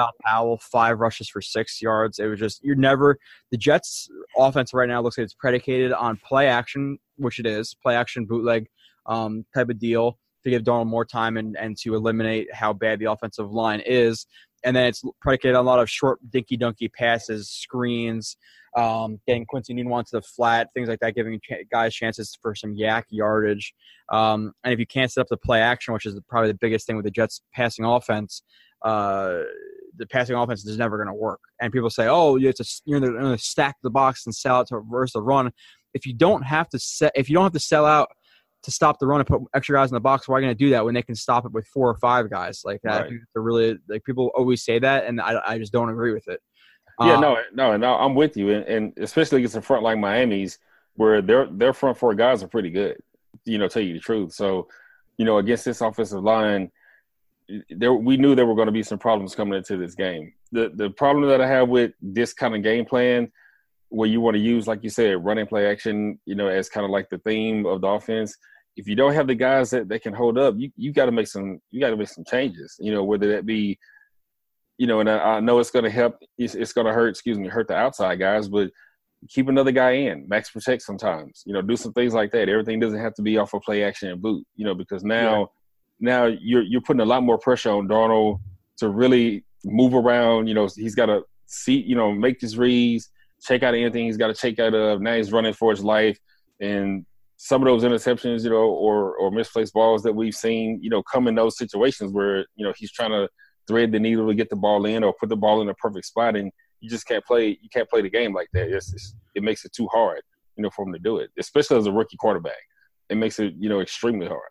Out 0.00 0.14
Powell, 0.24 0.58
five 0.58 1.00
rushes 1.00 1.28
for 1.28 1.42
six 1.42 1.82
yards. 1.82 2.18
It 2.18 2.26
was 2.26 2.40
just 2.40 2.64
you're 2.64 2.76
never 2.76 3.18
the 3.50 3.58
Jets 3.58 4.08
offense 4.36 4.72
right 4.72 4.88
now 4.88 5.02
looks 5.02 5.18
like 5.18 5.26
it's 5.26 5.34
predicated 5.34 5.92
on 5.92 6.16
play 6.16 6.48
action, 6.48 6.98
which 7.16 7.38
it 7.38 7.46
is, 7.46 7.74
play 7.82 7.94
action 7.94 8.24
bootleg 8.24 8.66
um, 9.04 9.44
type 9.54 9.68
of 9.68 9.78
deal 9.78 10.18
to 10.44 10.50
give 10.50 10.62
Darnold 10.62 10.86
more 10.86 11.04
time 11.04 11.36
and, 11.36 11.56
and 11.58 11.76
to 11.78 11.94
eliminate 11.94 12.52
how 12.54 12.72
bad 12.72 12.98
the 13.00 13.10
offensive 13.10 13.50
line 13.50 13.80
is. 13.84 14.26
And 14.64 14.74
then 14.74 14.86
it's 14.86 15.02
predicated 15.20 15.56
on 15.56 15.64
a 15.64 15.68
lot 15.68 15.80
of 15.80 15.90
short, 15.90 16.18
dinky 16.30 16.56
dunky 16.56 16.90
passes, 16.92 17.50
screens, 17.50 18.36
um, 18.76 19.18
getting 19.26 19.46
Quincy 19.46 19.74
Enunwa 19.74 20.04
to 20.04 20.16
the 20.16 20.22
flat, 20.22 20.68
things 20.74 20.88
like 20.88 21.00
that, 21.00 21.14
giving 21.14 21.40
ch- 21.40 21.66
guys 21.72 21.94
chances 21.94 22.38
for 22.40 22.54
some 22.54 22.74
YAC 22.74 23.04
yardage. 23.10 23.74
Um, 24.12 24.52
and 24.62 24.72
if 24.72 24.78
you 24.78 24.86
can't 24.86 25.10
set 25.10 25.22
up 25.22 25.28
the 25.28 25.38
play 25.38 25.60
action, 25.60 25.94
which 25.94 26.04
is 26.04 26.18
probably 26.28 26.52
the 26.52 26.58
biggest 26.60 26.86
thing 26.86 26.96
with 26.96 27.06
the 27.06 27.10
Jets 27.10 27.40
passing 27.54 27.86
offense, 27.86 28.42
uh, 28.82 29.38
the 29.96 30.06
passing 30.06 30.36
offense 30.36 30.64
is 30.66 30.76
never 30.76 30.98
going 30.98 31.08
to 31.08 31.14
work. 31.14 31.40
And 31.60 31.72
people 31.72 31.88
say, 31.88 32.06
"Oh, 32.06 32.36
you 32.36 32.48
have 32.48 32.56
to 32.56 32.80
you're 32.84 33.00
going 33.00 33.36
to 33.36 33.38
stack 33.38 33.76
the 33.82 33.90
box 33.90 34.26
and 34.26 34.34
sell 34.34 34.56
out 34.56 34.68
to 34.68 34.76
reverse 34.76 35.14
the 35.14 35.22
run." 35.22 35.52
If 35.94 36.04
you 36.04 36.12
don't 36.12 36.42
have 36.42 36.68
to 36.70 36.78
set, 36.78 37.12
if 37.14 37.30
you 37.30 37.34
don't 37.34 37.44
have 37.44 37.52
to 37.52 37.60
sell 37.60 37.86
out 37.86 38.08
to 38.62 38.70
stop 38.70 38.98
the 38.98 39.06
run 39.06 39.20
and 39.20 39.26
put 39.26 39.40
extra 39.54 39.78
guys 39.78 39.90
in 39.90 39.94
the 39.94 40.00
box, 40.00 40.28
why 40.28 40.36
are 40.36 40.40
you 40.40 40.46
going 40.46 40.56
to 40.56 40.64
do 40.64 40.70
that 40.70 40.84
when 40.84 40.92
they 40.92 41.02
can 41.02 41.14
stop 41.14 41.46
it 41.46 41.52
with 41.52 41.66
four 41.68 41.88
or 41.88 41.96
five 41.96 42.28
guys 42.28 42.60
like 42.64 42.80
that? 42.82 43.02
Right. 43.04 43.12
They're 43.32 43.42
really 43.42 43.78
like 43.88 44.04
people 44.04 44.30
always 44.34 44.62
say 44.62 44.78
that, 44.78 45.06
and 45.06 45.18
I, 45.18 45.40
I 45.46 45.58
just 45.58 45.72
don't 45.72 45.88
agree 45.88 46.12
with 46.12 46.28
it. 46.28 46.40
Yeah, 47.00 47.14
Um, 47.14 47.20
no, 47.20 47.38
no, 47.52 47.76
no. 47.76 47.94
I'm 47.94 48.14
with 48.14 48.36
you, 48.36 48.50
and, 48.50 48.64
and 48.66 48.92
especially 48.98 49.38
against 49.38 49.56
a 49.56 49.62
front 49.62 49.82
like 49.82 49.98
Miami's, 49.98 50.58
where 50.94 51.20
their 51.20 51.46
their 51.46 51.72
front 51.72 51.98
four 51.98 52.14
guys 52.14 52.42
are 52.42 52.48
pretty 52.48 52.70
good. 52.70 52.96
You 53.44 53.58
know, 53.58 53.68
tell 53.68 53.82
you 53.82 53.94
the 53.94 54.00
truth. 54.00 54.32
So, 54.32 54.68
you 55.18 55.24
know, 55.24 55.38
against 55.38 55.64
this 55.64 55.82
offensive 55.82 56.22
line, 56.22 56.72
there 57.70 57.92
we 57.92 58.16
knew 58.16 58.34
there 58.34 58.46
were 58.46 58.54
going 58.54 58.66
to 58.66 58.72
be 58.72 58.82
some 58.82 58.98
problems 58.98 59.34
coming 59.34 59.58
into 59.58 59.76
this 59.76 59.94
game. 59.94 60.32
The 60.52 60.70
the 60.74 60.90
problem 60.90 61.28
that 61.28 61.40
I 61.40 61.46
have 61.46 61.68
with 61.68 61.92
this 62.00 62.32
kind 62.32 62.54
of 62.56 62.62
game 62.62 62.84
plan, 62.86 63.30
where 63.90 64.08
you 64.08 64.20
want 64.20 64.34
to 64.34 64.40
use, 64.42 64.66
like 64.66 64.82
you 64.82 64.90
said, 64.90 65.24
running 65.24 65.46
play 65.46 65.66
action, 65.70 66.18
you 66.24 66.34
know, 66.34 66.48
as 66.48 66.68
kind 66.68 66.84
of 66.84 66.90
like 66.90 67.08
the 67.10 67.18
theme 67.18 67.66
of 67.66 67.82
the 67.82 67.88
offense. 67.88 68.36
If 68.76 68.86
you 68.88 68.94
don't 68.94 69.14
have 69.14 69.26
the 69.26 69.34
guys 69.34 69.70
that, 69.70 69.88
that 69.88 70.02
can 70.02 70.12
hold 70.12 70.38
up, 70.38 70.54
you 70.58 70.70
you 70.76 70.92
got 70.92 71.06
to 71.06 71.12
make 71.12 71.28
some 71.28 71.60
you 71.70 71.80
got 71.80 71.90
to 71.90 71.96
make 71.96 72.08
some 72.08 72.24
changes. 72.24 72.76
You 72.80 72.92
know, 72.92 73.04
whether 73.04 73.32
that 73.32 73.46
be 73.46 73.78
you 74.78 74.86
know, 74.86 75.00
and 75.00 75.08
I, 75.08 75.36
I 75.36 75.40
know 75.40 75.58
it's 75.58 75.70
going 75.70 75.84
to 75.84 75.90
help. 75.90 76.16
It's, 76.38 76.54
it's 76.54 76.72
going 76.72 76.86
to 76.86 76.92
hurt. 76.92 77.08
Excuse 77.08 77.38
me, 77.38 77.48
hurt 77.48 77.68
the 77.68 77.74
outside 77.74 78.18
guys, 78.18 78.48
but 78.48 78.70
keep 79.28 79.48
another 79.48 79.72
guy 79.72 79.92
in, 79.92 80.28
max 80.28 80.50
protect 80.50 80.82
sometimes. 80.82 81.42
You 81.46 81.54
know, 81.54 81.62
do 81.62 81.76
some 81.76 81.92
things 81.92 82.14
like 82.14 82.32
that. 82.32 82.48
Everything 82.48 82.80
doesn't 82.80 83.00
have 83.00 83.14
to 83.14 83.22
be 83.22 83.38
off 83.38 83.54
of 83.54 83.62
play 83.62 83.82
action 83.82 84.10
and 84.10 84.20
boot. 84.20 84.46
You 84.54 84.64
know, 84.64 84.74
because 84.74 85.04
now, 85.04 85.50
now 86.00 86.26
you're 86.26 86.62
you're 86.62 86.82
putting 86.82 87.00
a 87.00 87.06
lot 87.06 87.22
more 87.22 87.38
pressure 87.38 87.70
on 87.70 87.88
Darnold 87.88 88.40
to 88.78 88.88
really 88.90 89.44
move 89.64 89.94
around. 89.94 90.46
You 90.46 90.54
know, 90.54 90.68
he's 90.74 90.94
got 90.94 91.06
to 91.06 91.22
see, 91.46 91.80
you 91.80 91.96
know, 91.96 92.12
make 92.12 92.40
his 92.40 92.58
reads, 92.58 93.10
check 93.42 93.62
out 93.62 93.74
anything 93.74 94.06
he's 94.06 94.16
got 94.16 94.28
to 94.28 94.34
check 94.34 94.58
out 94.58 94.74
of. 94.74 95.00
Now 95.00 95.16
he's 95.16 95.32
running 95.32 95.54
for 95.54 95.70
his 95.70 95.82
life, 95.82 96.18
and 96.60 97.06
some 97.38 97.62
of 97.62 97.66
those 97.66 97.84
interceptions, 97.84 98.44
you 98.44 98.50
know, 98.50 98.56
or 98.56 99.16
or 99.16 99.30
misplaced 99.30 99.74
balls 99.74 100.02
that 100.02 100.14
we've 100.14 100.34
seen, 100.34 100.78
you 100.82 100.90
know, 100.90 101.02
come 101.02 101.28
in 101.28 101.34
those 101.34 101.56
situations 101.56 102.12
where 102.12 102.46
you 102.56 102.66
know 102.66 102.72
he's 102.76 102.92
trying 102.92 103.10
to 103.10 103.28
thread 103.66 103.92
the 103.92 104.00
needle 104.00 104.26
to 104.28 104.34
get 104.34 104.50
the 104.50 104.56
ball 104.56 104.86
in 104.86 105.04
or 105.04 105.14
put 105.18 105.28
the 105.28 105.36
ball 105.36 105.60
in 105.62 105.68
a 105.68 105.74
perfect 105.74 106.06
spot, 106.06 106.36
and 106.36 106.50
you 106.80 106.90
just 106.90 107.06
can't 107.06 107.24
play. 107.24 107.58
You 107.60 107.68
can't 107.72 107.88
play 107.88 108.02
the 108.02 108.10
game 108.10 108.34
like 108.34 108.48
that. 108.52 108.68
It's, 108.68 108.92
it's, 108.92 109.14
it 109.34 109.42
makes 109.42 109.64
it 109.64 109.72
too 109.72 109.88
hard, 109.92 110.22
you 110.56 110.62
know, 110.62 110.70
for 110.70 110.86
him 110.86 110.92
to 110.92 110.98
do 110.98 111.18
it, 111.18 111.30
especially 111.38 111.76
as 111.78 111.86
a 111.86 111.92
rookie 111.92 112.16
quarterback. 112.16 112.54
It 113.08 113.16
makes 113.16 113.38
it, 113.38 113.54
you 113.58 113.68
know, 113.68 113.80
extremely 113.80 114.26
hard. 114.26 114.50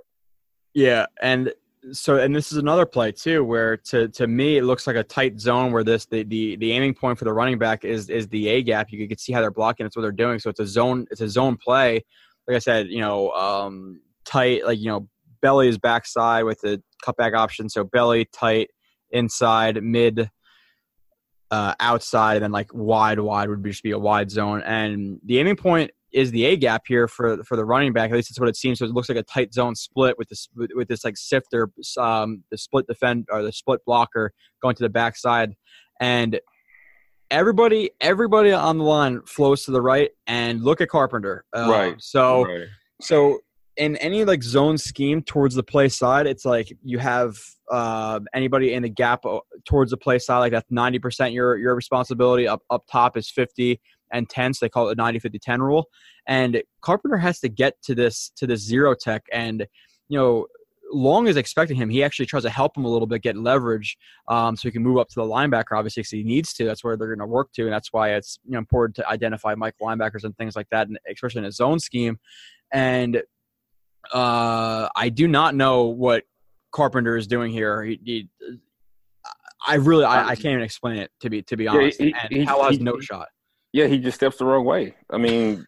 Yeah, 0.74 1.06
and 1.22 1.54
so 1.92 2.18
and 2.18 2.36
this 2.36 2.52
is 2.52 2.58
another 2.58 2.86
play 2.86 3.12
too, 3.12 3.44
where 3.44 3.78
to 3.78 4.08
to 4.10 4.28
me 4.28 4.58
it 4.58 4.64
looks 4.64 4.88
like 4.88 4.96
a 4.96 5.04
tight 5.04 5.40
zone 5.40 5.72
where 5.72 5.84
this 5.84 6.06
the 6.06 6.24
the, 6.24 6.56
the 6.58 6.72
aiming 6.72 6.94
point 6.94 7.18
for 7.18 7.26
the 7.26 7.34
running 7.34 7.58
back 7.58 7.86
is 7.86 8.10
is 8.10 8.28
the 8.30 8.48
A 8.48 8.64
gap. 8.64 8.92
You 8.92 9.08
can 9.08 9.18
see 9.18 9.34
how 9.34 9.42
they're 9.42 9.52
blocking. 9.52 9.86
It's 9.86 9.96
what 9.96 10.02
they're 10.02 10.12
doing. 10.12 10.40
So 10.40 10.50
it's 10.50 10.60
a 10.60 10.68
zone. 10.68 11.06
It's 11.12 11.22
a 11.22 11.30
zone 11.30 11.58
play. 11.58 12.04
Like 12.48 12.56
I 12.56 12.60
said, 12.60 12.88
you 12.88 13.00
know, 13.00 13.32
um, 13.32 14.02
tight. 14.26 14.66
Like 14.66 14.80
you 14.80 14.88
know, 14.88 15.08
belly 15.42 15.68
is 15.68 15.78
backside 15.78 16.46
with 16.46 16.60
the 16.62 16.82
cutback 17.06 17.36
option. 17.36 17.70
So 17.70 17.84
belly 17.84 18.26
tight, 18.34 18.70
inside, 19.12 19.84
mid, 19.84 20.30
uh, 21.52 21.76
outside, 21.80 22.36
and 22.36 22.44
then 22.44 22.52
like 22.52 22.74
wide, 22.74 23.20
wide 23.20 23.50
would 23.50 23.64
just 23.64 23.84
be 23.84 23.92
a 23.92 24.00
wide 24.00 24.32
zone. 24.32 24.62
And 24.64 25.20
the 25.26 25.40
aiming 25.40 25.58
point 25.58 25.92
is 26.12 26.32
the 26.32 26.46
A 26.46 26.56
gap 26.56 26.84
here 26.88 27.08
for 27.08 27.44
for 27.44 27.58
the 27.58 27.66
running 27.66 27.94
back. 27.94 28.10
At 28.10 28.16
least 28.16 28.30
that's 28.30 28.40
what 28.40 28.50
it 28.50 28.56
seems. 28.56 28.80
So 28.80 28.86
it 28.86 28.92
looks 28.92 29.10
like 29.10 29.18
a 29.18 29.24
tight 29.24 29.54
zone 29.54 29.76
split 29.76 30.18
with 30.18 30.30
this 30.30 30.48
with, 30.56 30.72
with 30.74 30.88
this 30.88 31.04
like 31.04 31.18
sifter, 31.18 31.70
um, 31.98 32.44
the 32.52 32.58
split 32.58 32.88
defend 32.88 33.28
or 33.30 33.44
the 33.44 33.52
split 33.52 33.82
blocker 33.86 34.32
going 34.62 34.76
to 34.76 34.84
the 34.84 34.90
backside, 34.90 35.54
and 36.00 36.40
everybody 37.32 37.92
everybody 38.00 38.52
on 38.52 38.78
the 38.78 38.84
line 38.84 39.22
flows 39.28 39.66
to 39.66 39.72
the 39.72 39.82
right. 39.82 40.12
And 40.26 40.64
look 40.64 40.82
at 40.82 40.90
Carpenter. 40.90 41.46
Uh, 41.54 41.68
Right. 41.70 41.96
So 42.00 42.46
right. 42.46 42.68
so 43.02 43.40
in 43.78 43.98
any 43.98 44.24
like 44.24 44.44
zone 44.44 44.78
scheme 44.78 45.22
towards 45.22 45.56
the 45.56 45.64
play 45.64 45.90
side, 45.90 46.28
it's 46.28 46.46
like 46.46 46.72
you 46.84 46.98
have 47.00 47.38
uh, 47.72 48.20
anybody 48.34 48.74
in 48.74 48.84
the 48.84 48.90
gap 48.90 49.26
uh, 49.26 49.40
towards 49.66 49.92
the 49.92 49.98
play 49.98 50.20
side, 50.20 50.40
like 50.40 50.52
that's 50.52 50.70
ninety 50.72 51.00
percent 51.00 51.34
your 51.34 51.58
your 51.58 51.76
responsibility. 51.76 52.48
Up 52.48 52.62
up 52.70 52.86
top 52.90 53.18
is 53.18 53.30
fifty 53.30 53.82
and 54.12 54.30
ten, 54.30 54.54
so 54.54 54.66
they 54.66 54.70
call 54.70 54.88
it 54.90 54.96
the 54.96 55.02
90-50-10 55.02 55.60
rule. 55.60 55.90
And 56.28 56.62
Carpenter 56.82 57.18
has 57.18 57.40
to 57.40 57.50
get 57.50 57.82
to 57.84 57.96
this 57.96 58.32
to 58.38 58.48
this 58.48 58.62
zero 58.62 58.96
tech, 58.96 59.24
and 59.32 59.66
you 60.10 60.18
know. 60.18 60.48
Long 60.94 61.26
is 61.26 61.36
expecting 61.36 61.76
him. 61.76 61.90
He 61.90 62.04
actually 62.04 62.28
tries 62.28 62.44
to 62.44 62.50
help 62.50 62.78
him 62.78 62.86
a 62.86 62.88
little 62.88 63.08
bit, 63.08 63.24
get 63.24 63.36
leverage, 63.36 63.98
um, 64.28 64.56
so 64.56 64.68
he 64.68 64.72
can 64.72 64.84
move 64.84 65.00
up 65.00 65.10
to 65.10 65.16
the 65.16 65.24
linebacker. 65.24 65.76
Obviously, 65.76 66.02
because 66.02 66.12
he 66.12 66.24
needs 66.24 66.54
to. 66.54 66.64
That's 66.64 66.84
where 66.84 66.96
they're 66.96 67.08
going 67.08 67.20
to 67.20 67.26
work 67.26 67.52
to, 67.54 67.64
and 67.64 67.74
that's 67.74 67.92
why 67.92 68.14
it's 68.14 68.38
you 68.46 68.52
know 68.52 68.60
important 68.60 68.96
to 68.98 69.10
identify 69.10 69.56
Mike 69.56 69.74
linebackers 69.82 70.26
and 70.26 70.38
things 70.38 70.56
like 70.56 70.70
that, 70.70 70.88
and 70.88 71.00
especially 71.12 71.40
in 71.40 71.46
a 71.46 71.52
zone 71.52 71.80
scheme. 71.80 72.20
And 72.72 73.24
uh, 74.14 74.90
I 74.96 75.10
do 75.10 75.28
not 75.28 75.56
know 75.56 75.86
what 75.86 76.24
Carpenter 76.72 77.16
is 77.18 77.28
doing 77.28 77.52
here. 77.52 77.84
He, 77.84 78.00
he, 78.04 78.30
I 79.68 79.76
really 79.76 80.04
I, 80.06 80.30
I 80.30 80.36
can't 80.36 80.46
even 80.48 80.62
explain 80.62 80.98
it 80.98 81.12
to 81.22 81.30
be 81.30 81.42
to 81.44 81.58
be 81.58 81.68
honest. 81.68 82.00
he- 82.00 82.14
and 82.14 82.32
he- 82.32 82.46
Powell 82.46 82.64
has 82.66 82.78
he- 82.78 82.84
no 82.84 83.00
shot. 83.00 83.28
Yeah, 83.74 83.88
he 83.88 83.98
just 84.00 84.16
steps 84.16 84.38
the 84.38 84.46
wrong 84.46 84.64
way. 84.64 84.96
I 85.10 85.18
mean, 85.18 85.66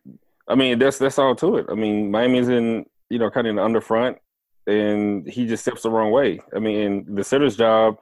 I 0.48 0.56
mean 0.56 0.80
that's 0.80 0.98
that's 0.98 1.20
all 1.20 1.36
to 1.36 1.58
it. 1.58 1.66
I 1.70 1.74
mean, 1.76 2.10
Miami's 2.12 2.48
in 2.48 2.86
you 3.10 3.20
know 3.20 3.30
kind 3.30 3.48
of 3.48 3.52
in 3.52 3.56
the 3.58 3.62
underfront, 3.62 4.16
and 4.66 5.28
he 5.28 5.46
just 5.46 5.64
steps 5.64 5.82
the 5.84 5.90
wrong 5.90 6.12
way. 6.12 6.40
I 6.56 6.60
mean, 6.60 7.06
the 7.16 7.24
center's 7.24 7.58
job, 7.58 7.98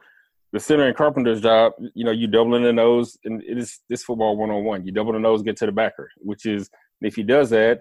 the 0.52 0.60
center 0.60 0.86
and 0.86 0.96
Carpenter's 0.96 1.40
job, 1.40 1.72
you 1.94 2.04
know, 2.04 2.12
you 2.12 2.26
doubling 2.28 2.62
the 2.62 2.72
nose, 2.72 3.18
and 3.24 3.42
it 3.42 3.58
is 3.58 3.80
this 3.88 4.04
football 4.04 4.36
one 4.36 4.50
on 4.50 4.62
one. 4.64 4.84
You 4.86 4.92
double 4.92 5.12
the 5.12 5.18
nose, 5.18 5.42
get 5.42 5.56
to 5.58 5.66
the 5.66 5.72
backer, 5.72 6.08
which 6.18 6.46
is 6.46 6.70
if 7.00 7.16
he 7.16 7.22
does 7.24 7.50
that. 7.50 7.80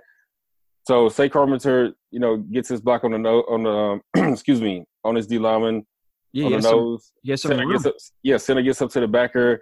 So 0.85 1.09
say 1.09 1.29
Carpenter, 1.29 1.93
you 2.11 2.19
know, 2.19 2.37
gets 2.37 2.69
his 2.69 2.79
block 2.79 3.03
on 3.03 3.11
the 3.11 3.17
nose 3.17 3.43
on 3.49 3.63
the 3.63 4.31
excuse 4.31 4.61
me 4.61 4.85
on 5.03 5.15
his 5.15 5.25
D 5.27 5.39
lineman 5.39 5.85
Yeah, 6.31 6.45
on 6.45 6.51
the 6.53 6.59
nose. 6.61 7.11
some 7.25 7.37
Center 7.37 7.65
gets 7.71 7.85
up, 7.85 7.95
yeah, 8.23 8.37
center 8.37 8.61
gets 8.61 8.81
up 8.81 8.91
to 8.91 8.99
the 8.99 9.07
backer. 9.07 9.61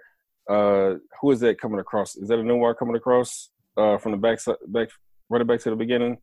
Uh, 0.50 0.94
who 1.20 1.30
is 1.30 1.40
that 1.40 1.58
coming 1.58 1.80
across? 1.80 2.16
Is 2.16 2.28
that 2.28 2.38
a 2.38 2.42
new 2.42 2.56
one 2.56 2.74
coming 2.74 2.94
across 2.96 3.50
uh, 3.78 3.96
from 3.96 4.12
the 4.12 4.18
back 4.18 4.38
side, 4.38 4.56
back 4.68 4.88
running 5.30 5.46
back 5.46 5.60
to 5.60 5.70
the 5.70 5.76
beginning? 5.76 6.18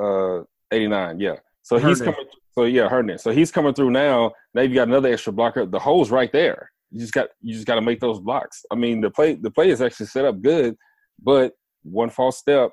Uh, 0.00 0.40
eighty 0.72 0.88
nine, 0.88 1.20
yeah. 1.20 1.36
So 1.62 1.76
he's 1.76 2.00
Herndon. 2.00 2.14
coming. 2.14 2.30
So 2.52 2.64
yeah, 2.64 2.88
Herndon. 2.88 3.18
So 3.18 3.30
he's 3.30 3.52
coming 3.52 3.74
through 3.74 3.90
now. 3.90 4.32
Now 4.54 4.62
you've 4.62 4.74
got 4.74 4.88
another 4.88 5.12
extra 5.12 5.32
blocker. 5.32 5.66
The 5.66 5.78
hole's 5.78 6.10
right 6.10 6.32
there. 6.32 6.70
You 6.90 6.98
just 7.00 7.12
got 7.12 7.28
you 7.42 7.54
just 7.54 7.66
got 7.66 7.76
to 7.76 7.80
make 7.82 8.00
those 8.00 8.18
blocks. 8.18 8.64
I 8.72 8.74
mean, 8.74 9.00
the 9.00 9.10
play 9.10 9.34
the 9.34 9.50
play 9.52 9.70
is 9.70 9.80
actually 9.80 10.06
set 10.06 10.24
up 10.24 10.42
good, 10.42 10.74
but 11.22 11.52
one 11.84 12.10
false 12.10 12.38
step, 12.38 12.70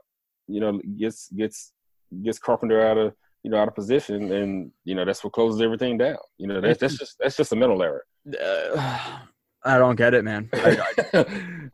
you 0.47 0.59
know, 0.59 0.79
gets 0.97 1.29
gets 1.29 1.73
gets 2.23 2.39
Carpenter 2.39 2.85
out 2.85 2.97
of 2.97 3.13
you 3.43 3.51
know 3.51 3.57
out 3.57 3.67
of 3.67 3.75
position, 3.75 4.31
and 4.31 4.71
you 4.83 4.95
know 4.95 5.05
that's 5.05 5.23
what 5.23 5.33
closes 5.33 5.61
everything 5.61 5.97
down. 5.97 6.17
You 6.37 6.47
know, 6.47 6.61
that's 6.61 6.79
that's 6.79 6.97
just 6.97 7.15
that's 7.19 7.37
just 7.37 7.51
a 7.51 7.55
mental 7.55 7.81
error. 7.81 8.05
Uh, 8.41 9.19
I 9.65 9.77
don't 9.77 9.95
get 9.95 10.13
it, 10.13 10.23
man. 10.23 10.49
I, 10.53 10.77
I, 11.13 11.19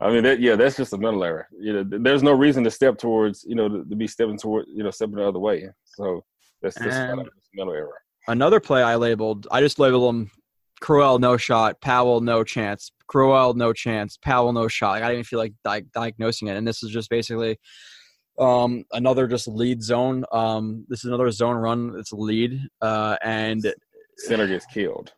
I 0.00 0.10
mean, 0.10 0.22
that, 0.22 0.38
yeah, 0.40 0.54
that's 0.54 0.76
just 0.76 0.92
a 0.92 0.98
mental 0.98 1.24
error. 1.24 1.48
You 1.58 1.72
know, 1.72 1.98
there's 1.98 2.22
no 2.22 2.32
reason 2.32 2.62
to 2.64 2.70
step 2.70 2.98
towards, 2.98 3.44
you 3.44 3.56
know, 3.56 3.68
to, 3.68 3.84
to 3.84 3.96
be 3.96 4.06
stepping 4.06 4.38
toward, 4.38 4.66
you 4.72 4.84
know, 4.84 4.90
stepping 4.90 5.16
the 5.16 5.26
other 5.26 5.38
way. 5.38 5.68
So 5.84 6.24
that's 6.62 6.76
just 6.76 6.96
kind 6.96 7.20
of 7.20 7.26
a 7.26 7.30
mental 7.54 7.74
error. 7.74 8.00
another 8.28 8.60
play 8.60 8.82
I 8.82 8.94
labeled. 8.96 9.48
I 9.50 9.60
just 9.60 9.78
labeled 9.78 10.08
them. 10.08 10.30
Crowell 10.80 11.18
no 11.18 11.36
shot. 11.36 11.80
Powell 11.80 12.20
no 12.20 12.42
chance. 12.42 12.92
Crowell 13.06 13.54
no 13.54 13.72
chance. 13.72 14.16
Powell 14.16 14.52
no 14.52 14.66
shot. 14.66 14.92
Like, 14.92 15.02
I 15.02 15.06
didn't 15.08 15.18
even 15.18 15.24
feel 15.24 15.38
like 15.38 15.52
di- 15.64 15.86
diagnosing 15.92 16.48
it. 16.48 16.56
And 16.56 16.66
this 16.66 16.82
is 16.82 16.90
just 16.90 17.10
basically 17.10 17.58
um, 18.40 18.84
another 18.92 19.26
just 19.26 19.46
lead 19.46 19.82
zone. 19.82 20.24
Um, 20.32 20.84
this 20.88 21.00
is 21.00 21.06
another 21.06 21.30
zone 21.30 21.56
run. 21.56 21.94
It's 21.98 22.12
lead. 22.12 22.60
Uh, 22.80 23.16
and 23.22 23.72
Center 24.16 24.46
gets 24.46 24.66
killed. 24.66 25.12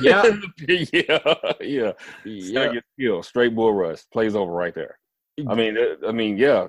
yeah, 0.00 0.22
yeah, 0.68 1.18
yeah. 1.60 1.92
Center 1.92 1.96
yeah, 2.24 2.72
gets 2.72 2.86
killed. 2.98 3.24
Straight 3.24 3.54
bull 3.54 3.72
rush. 3.72 4.02
Plays 4.12 4.34
over 4.36 4.52
right 4.52 4.74
there. 4.74 4.98
I 5.48 5.54
mean, 5.54 5.76
I 6.06 6.12
mean, 6.12 6.36
yeah, 6.36 6.66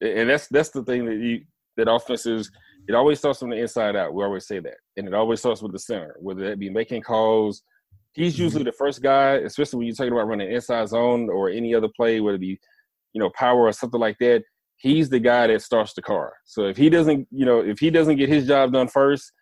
and 0.00 0.28
that's 0.28 0.48
that's 0.48 0.70
the 0.70 0.82
thing 0.82 1.04
that 1.04 1.16
you 1.16 1.42
that 1.76 1.90
offenses. 1.90 2.50
It 2.88 2.94
always 2.94 3.18
starts 3.18 3.40
from 3.40 3.50
the 3.50 3.56
inside 3.56 3.96
out. 3.96 4.14
We 4.14 4.24
always 4.24 4.46
say 4.46 4.60
that, 4.60 4.76
and 4.96 5.06
it 5.06 5.14
always 5.14 5.40
starts 5.40 5.60
with 5.60 5.72
the 5.72 5.78
center, 5.78 6.16
whether 6.20 6.48
that 6.48 6.58
be 6.58 6.70
making 6.70 7.02
calls. 7.02 7.62
He's 8.14 8.38
usually 8.38 8.64
the 8.64 8.72
first 8.72 9.02
guy, 9.02 9.34
especially 9.34 9.78
when 9.78 9.86
you're 9.88 9.96
talking 9.96 10.12
about 10.12 10.28
running 10.28 10.50
inside 10.50 10.88
zone 10.88 11.28
or 11.28 11.50
any 11.50 11.74
other 11.74 11.88
play, 11.94 12.20
whether 12.20 12.36
it 12.36 12.40
be, 12.40 12.58
you 13.12 13.20
know, 13.20 13.30
power 13.34 13.66
or 13.66 13.72
something 13.72 14.00
like 14.00 14.16
that. 14.20 14.42
He's 14.78 15.08
the 15.08 15.20
guy 15.20 15.46
that 15.46 15.62
starts 15.62 15.94
the 15.94 16.02
car. 16.02 16.34
So 16.44 16.66
if 16.66 16.76
he 16.76 16.90
doesn't, 16.90 17.26
you 17.30 17.46
know, 17.46 17.60
if 17.60 17.78
he 17.78 17.90
doesn't 17.90 18.16
get 18.16 18.28
his 18.28 18.46
job 18.46 18.72
done 18.72 18.88
first, 18.88 19.32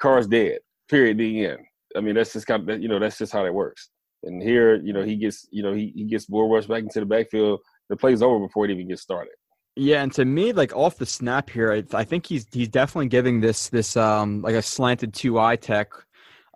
car's 0.00 0.26
dead. 0.26 0.58
Period. 0.88 1.18
The 1.18 1.46
end. 1.46 1.58
I 1.96 2.00
mean, 2.00 2.14
that's 2.14 2.32
just 2.32 2.46
kind 2.46 2.68
of 2.68 2.82
you 2.82 2.88
know 2.88 2.98
that's 2.98 3.18
just 3.18 3.32
how 3.32 3.42
that 3.42 3.54
works. 3.54 3.90
And 4.22 4.42
here, 4.42 4.76
you 4.76 4.92
know, 4.92 5.02
he 5.02 5.16
gets 5.16 5.46
you 5.50 5.62
know 5.62 5.72
he, 5.72 5.92
he 5.94 6.04
gets 6.04 6.26
bull 6.26 6.48
rush 6.52 6.66
back 6.66 6.82
into 6.82 7.00
the 7.00 7.06
backfield. 7.06 7.60
The 7.88 7.96
play's 7.96 8.22
over 8.22 8.38
before 8.46 8.64
it 8.66 8.70
even 8.70 8.88
gets 8.88 9.02
started. 9.02 9.32
yeah. 9.76 10.02
And 10.02 10.12
to 10.14 10.24
me, 10.24 10.52
like 10.52 10.74
off 10.74 10.96
the 10.96 11.06
snap 11.06 11.48
here, 11.50 11.72
I, 11.72 11.84
I 11.96 12.04
think 12.04 12.26
he's 12.26 12.46
he's 12.52 12.68
definitely 12.68 13.08
giving 13.08 13.40
this 13.40 13.68
this 13.68 13.96
um 13.96 14.42
like 14.42 14.54
a 14.54 14.62
slanted 14.62 15.14
two 15.14 15.38
eye 15.38 15.56
tech. 15.56 15.88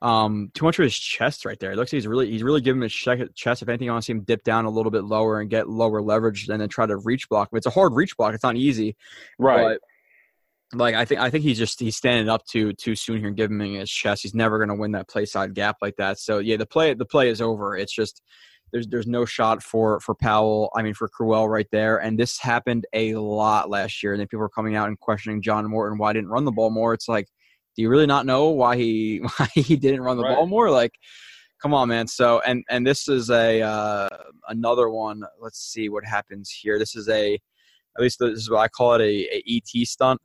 Um, 0.03 0.51
too 0.55 0.65
much 0.65 0.79
of 0.79 0.83
his 0.85 0.97
chest 0.97 1.45
right 1.45 1.59
there. 1.59 1.73
It 1.73 1.77
looks 1.77 1.93
like 1.93 1.99
he's 1.99 2.07
really 2.07 2.31
he's 2.31 2.43
really 2.43 2.63
giving 2.63 2.81
his 2.81 2.93
che- 2.93 3.29
chest. 3.35 3.61
If 3.61 3.69
anything, 3.69 3.91
I 3.91 3.93
want 3.93 4.05
to 4.05 4.07
see 4.07 4.13
him 4.13 4.23
dip 4.23 4.45
down 4.45 4.65
a 4.65 4.71
little 4.71 4.91
bit 4.91 5.05
lower 5.05 5.41
and 5.41 5.51
get 5.51 5.69
lower 5.69 6.01
leverage, 6.01 6.49
and 6.49 6.61
then 6.61 6.69
try 6.69 6.87
to 6.87 6.97
reach 6.97 7.29
block. 7.29 7.51
It's 7.53 7.67
a 7.67 7.71
hard 7.71 7.93
reach 7.93 8.17
block. 8.17 8.33
It's 8.33 8.43
not 8.43 8.57
easy. 8.57 8.97
Right. 9.39 9.63
But 9.63 9.81
like 10.79 10.95
I 10.95 11.05
think 11.05 11.21
I 11.21 11.31
think 11.31 11.45
he's 11.45 11.59
just 11.59 11.81
he's 11.81 11.97
standing 11.97 12.29
up 12.29 12.47
too 12.47 12.73
too 12.73 12.95
soon 12.95 13.19
here 13.19 13.29
and 13.29 13.37
giving 13.37 13.61
him 13.61 13.81
his 13.81 13.91
chest. 13.91 14.23
He's 14.23 14.35
never 14.35 14.59
gonna 14.59 14.75
win 14.75 14.93
that 14.93 15.09
play 15.09 15.27
side 15.27 15.55
gap 15.55 15.77
like 15.83 15.97
that. 15.97 16.19
So 16.19 16.39
yeah, 16.39 16.57
the 16.57 16.67
play 16.67 16.95
the 16.95 17.05
play 17.05 17.29
is 17.29 17.41
over. 17.41 17.77
It's 17.77 17.93
just 17.93 18.23
there's 18.73 18.87
there's 18.87 19.07
no 19.07 19.25
shot 19.25 19.63
for 19.63 20.01
for 20.01 20.15
Powell. 20.15 20.71
I 20.77 20.83
mean 20.83 20.95
for 20.95 21.09
Crowell 21.09 21.49
right 21.49 21.67
there. 21.73 21.99
And 21.99 22.19
this 22.19 22.39
happened 22.39 22.87
a 22.93 23.15
lot 23.15 23.69
last 23.69 24.03
year. 24.03 24.13
And 24.13 24.21
then 24.21 24.29
people 24.29 24.41
were 24.41 24.49
coming 24.49 24.77
out 24.77 24.89
and 24.89 24.99
questioning 24.99 25.43
John 25.43 25.69
Morton 25.69 25.99
why 25.99 26.13
didn't 26.13 26.31
run 26.31 26.45
the 26.45 26.53
ball 26.53 26.71
more. 26.71 26.95
It's 26.95 27.09
like, 27.09 27.29
do 27.81 27.83
you 27.83 27.89
really 27.89 28.05
not 28.07 28.27
know 28.27 28.51
why 28.51 28.77
he 28.77 29.19
why 29.39 29.49
he 29.55 29.75
didn't 29.75 30.03
run 30.03 30.19
the 30.19 30.23
Right. 30.25 30.37
ball 30.37 30.47
more? 30.47 30.71
Like, 30.71 30.93
come 31.63 31.73
on, 31.73 31.89
man. 31.89 32.07
So 32.07 32.41
and 32.41 32.63
and 32.69 32.87
this 32.87 33.09
is 33.09 33.31
a 33.31 33.63
uh, 33.63 34.09
another 34.49 34.91
one. 34.91 35.23
Let's 35.41 35.59
see 35.59 35.89
what 35.89 36.05
happens 36.05 36.51
here. 36.51 36.79
This 36.79 36.95
is 36.95 37.09
a 37.09 37.35
at 37.97 38.03
least 38.03 38.19
this 38.19 38.39
is 38.39 38.51
what 38.51 38.59
I 38.61 38.69
call 38.69 38.95
it 38.95 39.01
a, 39.01 39.35
a 39.35 39.43
ET 39.47 39.87
stunt. 39.87 40.21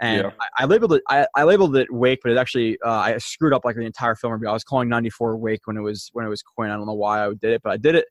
And 0.00 0.26
Yeah. 0.26 0.30
I, 0.58 0.64
I 0.64 0.66
labeled 0.66 0.94
it. 0.94 1.02
I, 1.08 1.28
I 1.36 1.44
labeled 1.44 1.76
it 1.76 1.92
Wake, 1.92 2.18
but 2.24 2.32
it 2.32 2.38
actually 2.38 2.76
uh, 2.84 2.90
I 2.90 3.18
screwed 3.18 3.52
up 3.52 3.64
like 3.64 3.76
the 3.76 3.82
entire 3.82 4.16
film 4.16 4.32
review. 4.32 4.48
I 4.48 4.52
was 4.52 4.64
calling 4.64 4.88
'94 4.88 5.36
Wake 5.36 5.60
when 5.66 5.76
it 5.76 5.82
was 5.82 6.10
when 6.12 6.26
it 6.26 6.28
was 6.28 6.42
Quinn. 6.42 6.72
I 6.72 6.76
don't 6.76 6.86
know 6.86 6.92
why 6.92 7.24
I 7.24 7.28
did 7.28 7.52
it, 7.52 7.62
but 7.62 7.70
I 7.72 7.76
did 7.76 7.94
it. 7.94 8.06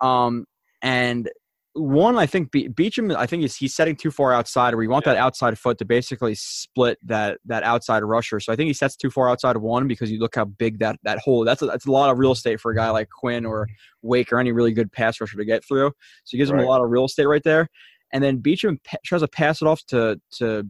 Um, 0.00 0.46
and 0.80 1.28
one, 1.74 2.16
I 2.16 2.26
think 2.26 2.50
Be- 2.50 2.68
Beachum. 2.68 3.14
I 3.14 3.26
think 3.26 3.42
he's, 3.42 3.56
he's 3.56 3.74
setting 3.74 3.96
too 3.96 4.10
far 4.10 4.32
outside, 4.32 4.74
where 4.74 4.82
you 4.82 4.90
want 4.90 5.04
that 5.04 5.16
outside 5.16 5.58
foot 5.58 5.78
to 5.78 5.84
basically 5.84 6.34
split 6.34 6.98
that 7.04 7.38
that 7.46 7.62
outside 7.62 8.02
rusher. 8.02 8.40
So 8.40 8.52
I 8.52 8.56
think 8.56 8.68
he 8.68 8.72
sets 8.72 8.96
too 8.96 9.10
far 9.10 9.30
outside 9.30 9.56
of 9.56 9.62
one 9.62 9.86
because 9.86 10.10
you 10.10 10.18
look 10.18 10.34
how 10.34 10.46
big 10.46 10.78
that 10.80 10.98
that 11.04 11.18
hole. 11.18 11.44
That's 11.44 11.62
a, 11.62 11.66
that's 11.66 11.86
a 11.86 11.90
lot 11.90 12.10
of 12.10 12.18
real 12.18 12.32
estate 12.32 12.60
for 12.60 12.72
a 12.72 12.74
guy 12.74 12.90
like 12.90 13.08
Quinn 13.10 13.46
or 13.46 13.68
Wake 14.02 14.32
or 14.32 14.40
any 14.40 14.52
really 14.52 14.72
good 14.72 14.90
pass 14.90 15.20
rusher 15.20 15.36
to 15.36 15.44
get 15.44 15.64
through. 15.64 15.88
So 16.24 16.30
he 16.32 16.38
gives 16.38 16.50
him 16.50 16.58
a 16.58 16.64
lot 16.64 16.82
of 16.82 16.90
real 16.90 17.04
estate 17.04 17.26
right 17.26 17.42
there. 17.44 17.68
And 18.12 18.24
then 18.24 18.38
Beachum 18.38 18.82
pa- 18.84 18.96
tries 19.04 19.20
to 19.20 19.28
pass 19.28 19.62
it 19.62 19.68
off 19.68 19.84
to 19.88 20.20
to 20.38 20.64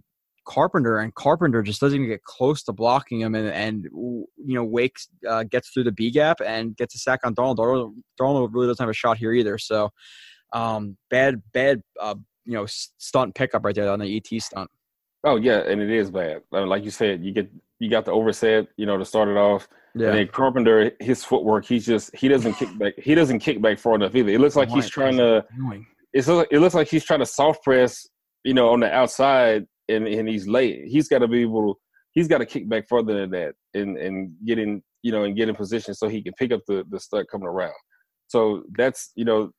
Carpenter, 0.46 0.98
and 0.98 1.14
Carpenter 1.14 1.62
just 1.62 1.80
doesn't 1.80 1.96
even 1.96 2.08
get 2.08 2.24
close 2.24 2.62
to 2.64 2.72
blocking 2.72 3.20
him, 3.20 3.34
and 3.34 3.48
and 3.48 3.84
you 3.84 4.26
know 4.54 4.64
Wake 4.64 4.96
uh, 5.28 5.44
gets 5.44 5.70
through 5.70 5.84
the 5.84 5.92
B 5.92 6.10
gap 6.10 6.40
and 6.44 6.76
gets 6.76 6.94
a 6.94 6.98
sack 6.98 7.20
on 7.24 7.34
Donald. 7.34 7.58
Donald. 7.58 7.94
Darnold 8.20 8.48
really 8.52 8.66
doesn't 8.66 8.82
have 8.82 8.90
a 8.90 8.94
shot 8.94 9.18
here 9.18 9.32
either. 9.32 9.58
So 9.58 9.90
um, 10.52 10.96
bad, 11.10 11.42
bad, 11.52 11.82
uh, 12.00 12.14
you 12.44 12.54
know, 12.54 12.66
stunt 12.66 13.34
pickup 13.34 13.64
right 13.64 13.74
there 13.74 13.90
on 13.90 13.98
the 13.98 14.16
ET 14.16 14.42
stunt. 14.42 14.70
Oh 15.24 15.36
yeah, 15.36 15.58
and 15.58 15.80
it 15.80 15.90
is 15.90 16.10
bad. 16.10 16.42
I 16.52 16.60
mean, 16.60 16.68
like 16.68 16.84
you 16.84 16.90
said, 16.90 17.24
you 17.24 17.32
get 17.32 17.50
you 17.80 17.90
got 17.90 18.04
the 18.04 18.12
overset, 18.12 18.68
you 18.76 18.86
know, 18.86 18.96
to 18.96 19.04
start 19.04 19.28
it 19.28 19.36
off. 19.36 19.68
Yeah, 19.94 20.08
And 20.08 20.18
then 20.18 20.28
Carpenter, 20.28 20.92
his 21.00 21.24
footwork, 21.24 21.64
he's 21.64 21.86
just 21.86 22.14
he 22.14 22.28
doesn't 22.28 22.54
kick 22.54 22.76
back. 22.78 22.94
He 22.98 23.14
doesn't 23.14 23.40
kick 23.40 23.60
back 23.60 23.78
far 23.78 23.94
enough 23.94 24.14
either. 24.14 24.30
It 24.30 24.40
looks 24.40 24.56
like 24.56 24.68
he's 24.68 24.88
trying 24.88 25.16
to. 25.16 25.44
Annoying. 25.56 25.86
It's 26.12 26.28
it 26.28 26.60
looks 26.60 26.74
like 26.74 26.88
he's 26.88 27.04
trying 27.04 27.20
to 27.20 27.26
soft 27.26 27.62
press, 27.62 28.06
you 28.44 28.54
know, 28.54 28.70
on 28.70 28.80
the 28.80 28.92
outside, 28.92 29.66
and 29.88 30.06
and 30.06 30.28
he's 30.28 30.46
late. 30.46 30.86
He's 30.86 31.08
got 31.08 31.18
to 31.18 31.28
be 31.28 31.42
able. 31.42 31.74
to 31.74 31.80
He's 32.12 32.28
got 32.28 32.38
to 32.38 32.46
kick 32.46 32.68
back 32.68 32.88
further 32.88 33.14
than 33.14 33.30
that, 33.30 33.54
and 33.74 33.96
and 33.98 34.32
get 34.46 34.58
in, 34.58 34.82
you 35.02 35.12
know, 35.12 35.24
and 35.24 35.36
get 35.36 35.48
in 35.48 35.54
position 35.54 35.94
so 35.94 36.08
he 36.08 36.22
can 36.22 36.32
pick 36.34 36.52
up 36.52 36.60
the 36.66 36.84
the 36.90 37.00
stunt 37.00 37.28
coming 37.30 37.48
around. 37.48 37.74
So 38.28 38.62
that's 38.76 39.10
you 39.16 39.24
know, 39.24 39.50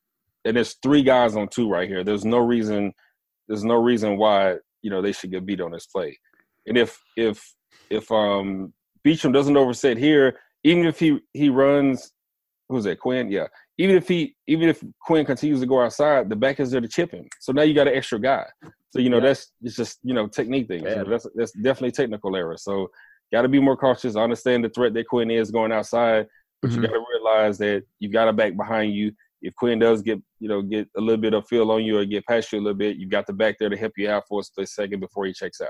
and 0.49 0.57
there's 0.57 0.75
three 0.81 1.03
guys 1.03 1.35
on 1.35 1.47
two 1.47 1.69
right 1.69 1.87
here. 1.87 2.03
There's 2.03 2.25
no 2.25 2.39
reason. 2.39 2.91
There's 3.47 3.63
no 3.63 3.75
reason 3.75 4.17
why 4.17 4.55
you 4.81 4.89
know 4.89 5.01
they 5.01 5.11
should 5.11 5.31
get 5.31 5.45
beat 5.45 5.61
on 5.61 5.71
this 5.71 5.85
play. 5.85 6.17
And 6.65 6.77
if 6.77 6.99
if 7.15 7.53
if 7.89 8.11
um 8.11 8.73
Beachum 9.05 9.31
doesn't 9.31 9.55
overset 9.55 9.97
here, 9.97 10.39
even 10.63 10.85
if 10.85 10.99
he 10.99 11.19
he 11.33 11.49
runs, 11.49 12.11
who's 12.67 12.83
that 12.85 12.99
Quinn? 12.99 13.31
Yeah. 13.31 13.47
Even 13.77 13.95
if 13.95 14.07
he 14.07 14.35
even 14.47 14.69
if 14.69 14.83
Quinn 15.01 15.25
continues 15.25 15.59
to 15.61 15.67
go 15.67 15.81
outside, 15.81 16.29
the 16.29 16.35
back 16.35 16.59
is 16.59 16.71
there 16.71 16.81
to 16.81 16.87
chip 16.87 17.11
him. 17.11 17.27
So 17.39 17.51
now 17.51 17.61
you 17.61 17.73
got 17.75 17.87
an 17.87 17.95
extra 17.95 18.19
guy. 18.19 18.45
So 18.89 18.99
you 18.99 19.09
know 19.09 19.17
Yeah. 19.17 19.27
that's 19.27 19.51
it's 19.61 19.75
just 19.75 19.99
you 20.03 20.13
know 20.15 20.27
technique 20.27 20.67
know, 20.69 21.05
that's 21.05 21.27
that's 21.35 21.51
definitely 21.51 21.91
technical 21.91 22.35
error. 22.35 22.57
So 22.57 22.89
got 23.31 23.43
to 23.43 23.47
be 23.47 23.59
more 23.59 23.77
cautious. 23.77 24.15
I 24.15 24.21
understand 24.23 24.65
the 24.65 24.69
threat 24.69 24.93
that 24.95 25.07
Quinn 25.07 25.29
is 25.29 25.51
going 25.51 25.71
outside, 25.71 26.27
but 26.61 26.71
Mhm. 26.71 26.75
you 26.75 26.81
got 26.81 26.93
to 26.93 27.05
realize 27.13 27.57
that 27.59 27.83
you 27.99 28.09
got 28.09 28.27
a 28.27 28.33
back 28.33 28.57
behind 28.57 28.93
you. 28.93 29.11
If 29.41 29.55
Quinn 29.55 29.79
does 29.79 30.01
get 30.01 30.19
you 30.39 30.49
know 30.49 30.61
get 30.61 30.87
a 30.97 31.01
little 31.01 31.21
bit 31.21 31.33
of 31.33 31.47
feel 31.47 31.71
on 31.71 31.83
you 31.83 31.97
or 31.97 32.05
get 32.05 32.25
past 32.25 32.51
you 32.51 32.59
a 32.59 32.61
little 32.61 32.77
bit, 32.77 32.97
you've 32.97 33.09
got 33.09 33.27
the 33.27 33.33
back 33.33 33.55
there 33.59 33.69
to 33.69 33.77
help 33.77 33.93
you 33.97 34.09
out 34.09 34.23
for 34.27 34.41
a 34.41 34.43
split 34.43 34.69
second 34.69 34.99
before 34.99 35.25
he 35.25 35.33
checks 35.33 35.61
out. 35.61 35.69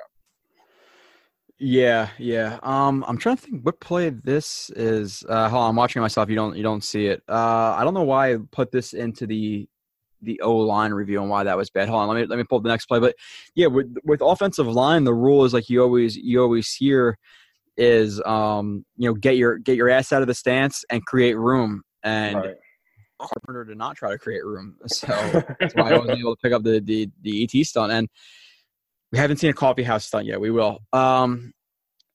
Yeah, 1.62 2.10
yeah. 2.18 2.58
Um, 2.64 3.04
I'm 3.06 3.18
trying 3.18 3.36
to 3.36 3.42
think 3.42 3.66
what 3.66 3.82
play 3.82 4.10
this 4.10 4.70
is. 4.78 5.26
Uh, 5.28 5.50
hold 5.50 5.64
on, 5.64 5.70
I'm 5.72 5.76
watching 5.76 6.02
myself. 6.02 6.30
You 6.30 6.36
don't, 6.36 6.56
you 6.56 6.64
don't 6.64 6.84
see 6.84 7.08
it. 7.08 7.22
Uh, 7.28 7.76
I 7.78 7.84
don't 7.84 7.94
know 7.94 8.04
why 8.04 8.34
I 8.34 8.38
put 8.52 8.72
this 8.72 8.94
into 8.94 9.28
the 9.28 9.68
the 10.22 10.40
O 10.42 10.54
line 10.58 10.92
review 10.92 11.22
and 11.22 11.30
why 11.30 11.44
that 11.44 11.56
was 11.56 11.70
bad. 11.70 11.88
Hold 11.90 12.02
on, 12.02 12.08
let 12.10 12.22
me 12.22 12.26
let 12.28 12.38
me 12.38 12.44
pull 12.44 12.58
up 12.58 12.64
the 12.64 12.70
next 12.70 12.86
play. 12.88 13.00
But 13.00 13.16
yeah, 13.56 13.68
with 13.68 13.94
with 14.04 14.22
offensive 14.22 14.68
line, 14.68 15.04
the 15.04 15.14
rule 15.14 15.44
is 15.46 15.54
like 15.54 15.70
you 15.70 15.82
always 15.82 16.16
you 16.16 16.42
always 16.42 16.74
hear 16.74 17.18
is 17.78 18.22
um 18.26 18.86
you 18.98 19.10
know 19.10 19.14
get 19.14 19.38
your 19.38 19.58
get 19.58 19.78
your 19.78 19.90
ass 19.90 20.12
out 20.12 20.22
of 20.22 20.28
the 20.28 20.34
stance 20.34 20.84
and 20.90 21.06
create 21.06 21.38
room. 21.38 21.84
and 22.04 22.36
Right. 22.38 22.56
Carpenter 23.20 23.66
did 23.66 23.78
not 23.78 23.96
try 23.96 24.12
to 24.12 24.18
create 24.18 24.44
room. 24.44 24.78
So 24.88 25.08
that's 25.60 25.76
why 25.76 25.92
I 25.92 25.98
wasn't 25.98 26.20
able 26.20 26.36
to 26.36 26.42
pick 26.42 26.54
up 26.54 26.64
the 26.64 26.80
the 26.80 27.10
the 27.22 27.44
ET 27.44 27.66
stunt. 27.66 27.92
And 27.92 28.10
we 29.12 29.18
haven't 29.18 29.38
seen 29.38 29.50
a 29.50 29.54
coffee 29.54 29.84
house 29.84 30.06
stunt 30.06 30.26
yet. 30.26 30.40
We 30.40 30.52
will. 30.52 30.80
Um, 30.94 31.54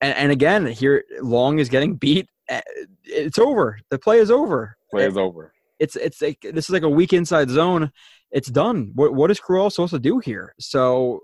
and, 0.01 0.17
and 0.17 0.33
again, 0.33 0.67
here 0.67 1.05
Long 1.21 1.59
is 1.59 1.69
getting 1.69 1.95
beat. 1.97 2.29
Uh, 2.51 2.61
It's 3.05 3.39
over. 3.39 3.79
The 3.91 3.99
play 3.99 4.19
is 4.19 4.31
over. 4.31 4.77
Play 4.91 5.07
is 5.07 5.17
over. 5.17 5.53
It's 5.79 5.97
it's 5.97 6.23
like 6.23 6.41
this 6.41 6.67
is 6.67 6.71
like 6.71 6.83
a 6.83 6.89
weak 6.89 7.13
inside 7.13 7.51
zone. 7.51 7.91
It's 8.31 8.49
done. 8.49 8.93
What 8.95 9.15
what 9.15 9.31
is 9.31 9.41
Crowell 9.41 9.71
supposed 9.71 9.93
to 9.93 9.99
do 9.99 10.19
here? 10.19 10.55
So 10.59 11.21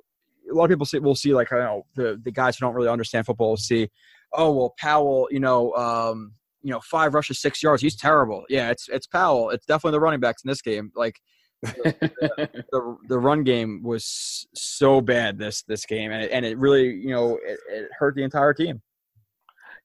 a 0.50 0.54
lot 0.54 0.64
of 0.64 0.70
people 0.70 0.86
see 0.86 0.98
will 0.98 1.14
see 1.14 1.34
like 1.34 1.52
I 1.52 1.56
don't 1.56 1.64
know 1.64 1.86
the 1.94 2.20
the 2.22 2.32
guys 2.32 2.56
who 2.56 2.66
don't 2.66 2.74
really 2.74 2.88
understand 2.88 3.26
football 3.26 3.50
will 3.50 3.56
see, 3.56 3.88
oh 4.32 4.52
well 4.52 4.74
Powell, 4.78 5.28
you 5.30 5.40
know, 5.40 5.72
um, 5.74 6.32
you 6.62 6.70
know, 6.70 6.80
five 6.80 7.14
rushes, 7.14 7.40
six 7.40 7.62
yards. 7.62 7.82
He's 7.82 7.96
terrible. 7.96 8.44
Yeah, 8.48 8.70
it's 8.70 8.88
it's 8.88 9.06
Powell. 9.06 9.50
It's 9.50 9.66
definitely 9.66 9.96
the 9.96 10.00
running 10.00 10.20
backs 10.20 10.42
in 10.44 10.48
this 10.48 10.62
game. 10.62 10.92
Like 10.94 11.20
the 11.62 12.96
the 13.08 13.18
run 13.18 13.44
game 13.44 13.82
was 13.82 14.46
so 14.54 15.00
bad 15.00 15.38
this 15.38 15.62
this 15.62 15.84
game, 15.86 16.12
and 16.12 16.22
it, 16.22 16.30
and 16.30 16.44
it 16.44 16.58
really 16.58 16.88
you 16.88 17.10
know 17.10 17.38
it, 17.44 17.58
it 17.70 17.88
hurt 17.98 18.14
the 18.14 18.22
entire 18.22 18.54
team. 18.54 18.82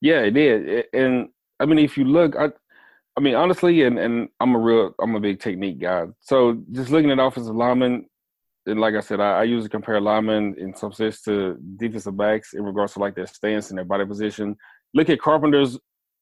Yeah, 0.02 0.22
it 0.22 0.32
did. 0.32 0.86
And 0.94 1.30
I 1.60 1.66
mean, 1.66 1.80
if 1.80 1.98
you 1.98 2.06
look, 2.06 2.36
I, 2.36 2.50
I 3.18 3.22
mean, 3.22 3.36
honestly, 3.36 3.84
and 3.84 3.98
and 3.98 4.30
I'm 4.40 4.56
a 4.56 4.60
real, 4.60 4.94
I'm 5.02 5.16
a 5.16 5.20
big 5.20 5.40
technique 5.40 5.80
guy. 5.80 6.06
So 6.22 6.62
just 6.72 6.92
looking 6.92 7.12
at 7.12 7.20
offensive 7.20 7.56
linemen, 7.56 8.06
and 8.66 8.80
like 8.80 8.96
I 8.96 9.00
said, 9.00 9.20
I, 9.20 9.40
I 9.40 9.44
usually 9.44 9.70
compare 9.70 10.02
linemen 10.02 10.56
in 10.58 10.76
some 10.76 10.92
sense 10.92 11.22
to 11.24 11.58
defensive 11.78 12.18
backs 12.18 12.54
in 12.54 12.64
regards 12.64 12.94
to 12.94 13.00
like 13.00 13.16
their 13.16 13.28
stance 13.28 13.70
and 13.70 13.78
their 13.78 13.86
body 13.86 14.06
position. 14.06 14.58
Look 14.94 15.10
at 15.10 15.20
Carpenter's, 15.20 15.78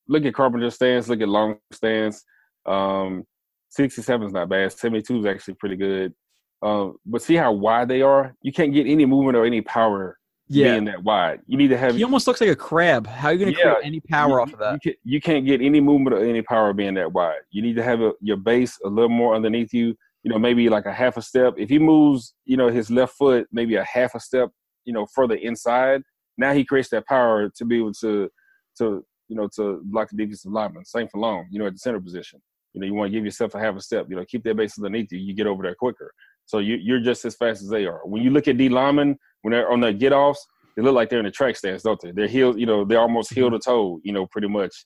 look 0.08 0.26
at 0.26 0.34
Carpenter's 0.34 0.76
stance. 0.76 1.08
Look 1.08 1.22
at 1.22 1.30
Long 1.30 1.58
stance. 1.72 2.24
Um, 2.66 3.26
67 3.70 4.28
is 4.28 4.34
not 4.34 4.50
bad. 4.50 4.72
72 4.72 5.20
is 5.20 5.26
actually 5.26 5.56
pretty 5.56 5.76
good. 5.76 6.14
Um, 6.62 6.98
but 7.06 7.22
see 7.22 7.36
how 7.36 7.52
wide 7.52 7.90
they 7.90 8.02
are. 8.02 8.36
You 8.42 8.54
can't 8.54 8.74
get 8.74 8.88
any 8.88 9.06
movement 9.06 9.36
or 9.36 9.46
any 9.46 9.62
power 9.62 10.18
yeah. 10.48 10.74
being 10.74 10.86
that 10.86 11.04
wide. 11.04 11.42
You 11.48 11.58
need 11.58 11.70
to 11.70 11.78
have 11.78 11.96
he 11.96 12.04
almost 12.04 12.28
looks 12.28 12.40
like 12.40 12.50
a 12.50 12.56
crab. 12.56 13.08
How 13.08 13.30
are 13.30 13.34
you 13.34 13.40
going 13.40 13.54
to 13.54 13.60
Yeah, 13.60 13.74
create 13.74 13.86
any 13.86 14.00
power 14.00 14.38
you, 14.38 14.42
off 14.42 14.54
of 14.54 14.60
that? 14.60 14.74
You, 14.74 14.80
can, 14.80 14.94
you 15.04 15.22
can't 15.22 15.46
get 15.46 15.62
any 15.62 15.82
movement 15.82 16.16
or 16.16 16.24
any 16.24 16.42
power 16.42 16.72
being 16.74 16.94
that 16.96 17.12
wide. 17.12 17.42
You 17.52 17.62
need 17.62 17.76
to 17.76 17.84
have 17.84 18.02
a, 18.02 18.14
your 18.22 18.38
base 18.38 18.78
a 18.86 18.88
little 18.88 19.10
more 19.10 19.36
underneath 19.36 19.74
you. 19.74 19.96
You 20.24 20.32
know, 20.32 20.40
maybe 20.40 20.70
like 20.70 20.86
a 20.86 20.94
half 20.94 21.18
a 21.18 21.22
step. 21.22 21.56
If 21.58 21.70
he 21.70 21.80
moves, 21.80 22.34
you 22.46 22.56
know, 22.56 22.70
his 22.70 22.90
left 22.90 23.16
foot 23.18 23.46
maybe 23.52 23.76
a 23.76 23.84
half 23.84 24.16
a 24.16 24.20
step, 24.20 24.50
you 24.86 24.94
know, 24.94 25.06
further 25.14 25.36
inside. 25.36 26.02
Now 26.38 26.54
he 26.54 26.64
creates 26.64 26.90
that 26.90 27.06
power 27.08 27.50
to 27.50 27.66
be 27.66 27.80
able 27.80 27.94
to, 27.96 28.30
to 28.78 29.04
you 29.34 29.40
know, 29.40 29.50
to 29.56 29.82
block 29.86 30.10
the 30.12 30.16
defensive 30.16 30.52
lineman. 30.52 30.86
Same 30.86 31.08
for 31.08 31.20
long. 31.20 31.48
You 31.50 31.58
know, 31.58 31.66
at 31.66 31.74
the 31.74 31.80
center 31.80 32.00
position. 32.00 32.40
You 32.74 32.82
know, 32.82 32.88
you 32.88 32.94
want 32.94 33.12
to 33.12 33.18
give 33.18 33.26
yourself 33.26 33.56
a 33.56 33.60
half 33.60 33.76
a 33.76 33.82
step. 33.82 34.06
You 34.08 34.16
know, 34.16 34.26
keep 34.26 34.44
that 34.44 34.56
base 34.56 34.78
underneath 34.78 35.12
you. 35.12 35.18
You 35.18 35.34
get 35.34 35.48
over 35.48 35.64
there 35.64 35.74
quicker. 35.74 36.14
So 36.46 36.60
you, 36.60 36.76
you're 36.76 37.00
just 37.00 37.26
as 37.26 37.36
fast 37.36 37.64
as 37.64 37.70
they 37.70 37.88
are. 37.88 38.02
When 38.06 38.22
you 38.22 38.30
look 38.30 38.48
at 38.48 38.58
D 38.58 38.70
linemen, 38.70 39.18
when 39.42 39.54
they're 39.54 39.72
on 39.72 39.80
their 39.80 39.92
get 39.92 40.14
offs, 40.14 40.46
they 40.76 40.84
look 40.84 40.94
like 40.94 41.10
they're 41.10 41.20
in 41.20 41.26
the 41.26 41.32
track 41.32 41.56
stance, 41.56 41.82
don't 41.82 42.00
they? 42.00 42.12
They're 42.12 42.28
heel, 42.28 42.58
you 42.58 42.68
know, 42.68 42.86
they're 42.86 43.00
almost 43.00 43.34
heel 43.34 43.50
to 43.50 43.58
toe, 43.58 44.00
you 44.04 44.14
know, 44.14 44.28
pretty 44.28 44.48
much. 44.48 44.86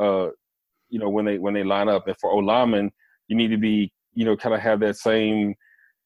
Uh, 0.00 0.28
you 0.90 1.00
know, 1.00 1.08
when 1.08 1.24
they 1.24 1.38
when 1.38 1.54
they 1.54 1.64
line 1.64 1.88
up. 1.88 2.06
And 2.06 2.16
for 2.20 2.30
O 2.30 2.36
linemen, 2.36 2.90
you 3.26 3.36
need 3.36 3.48
to 3.48 3.58
be, 3.58 3.92
you 4.14 4.24
know, 4.24 4.36
kind 4.36 4.54
of 4.54 4.60
have 4.60 4.78
that 4.80 4.96
same 4.96 5.54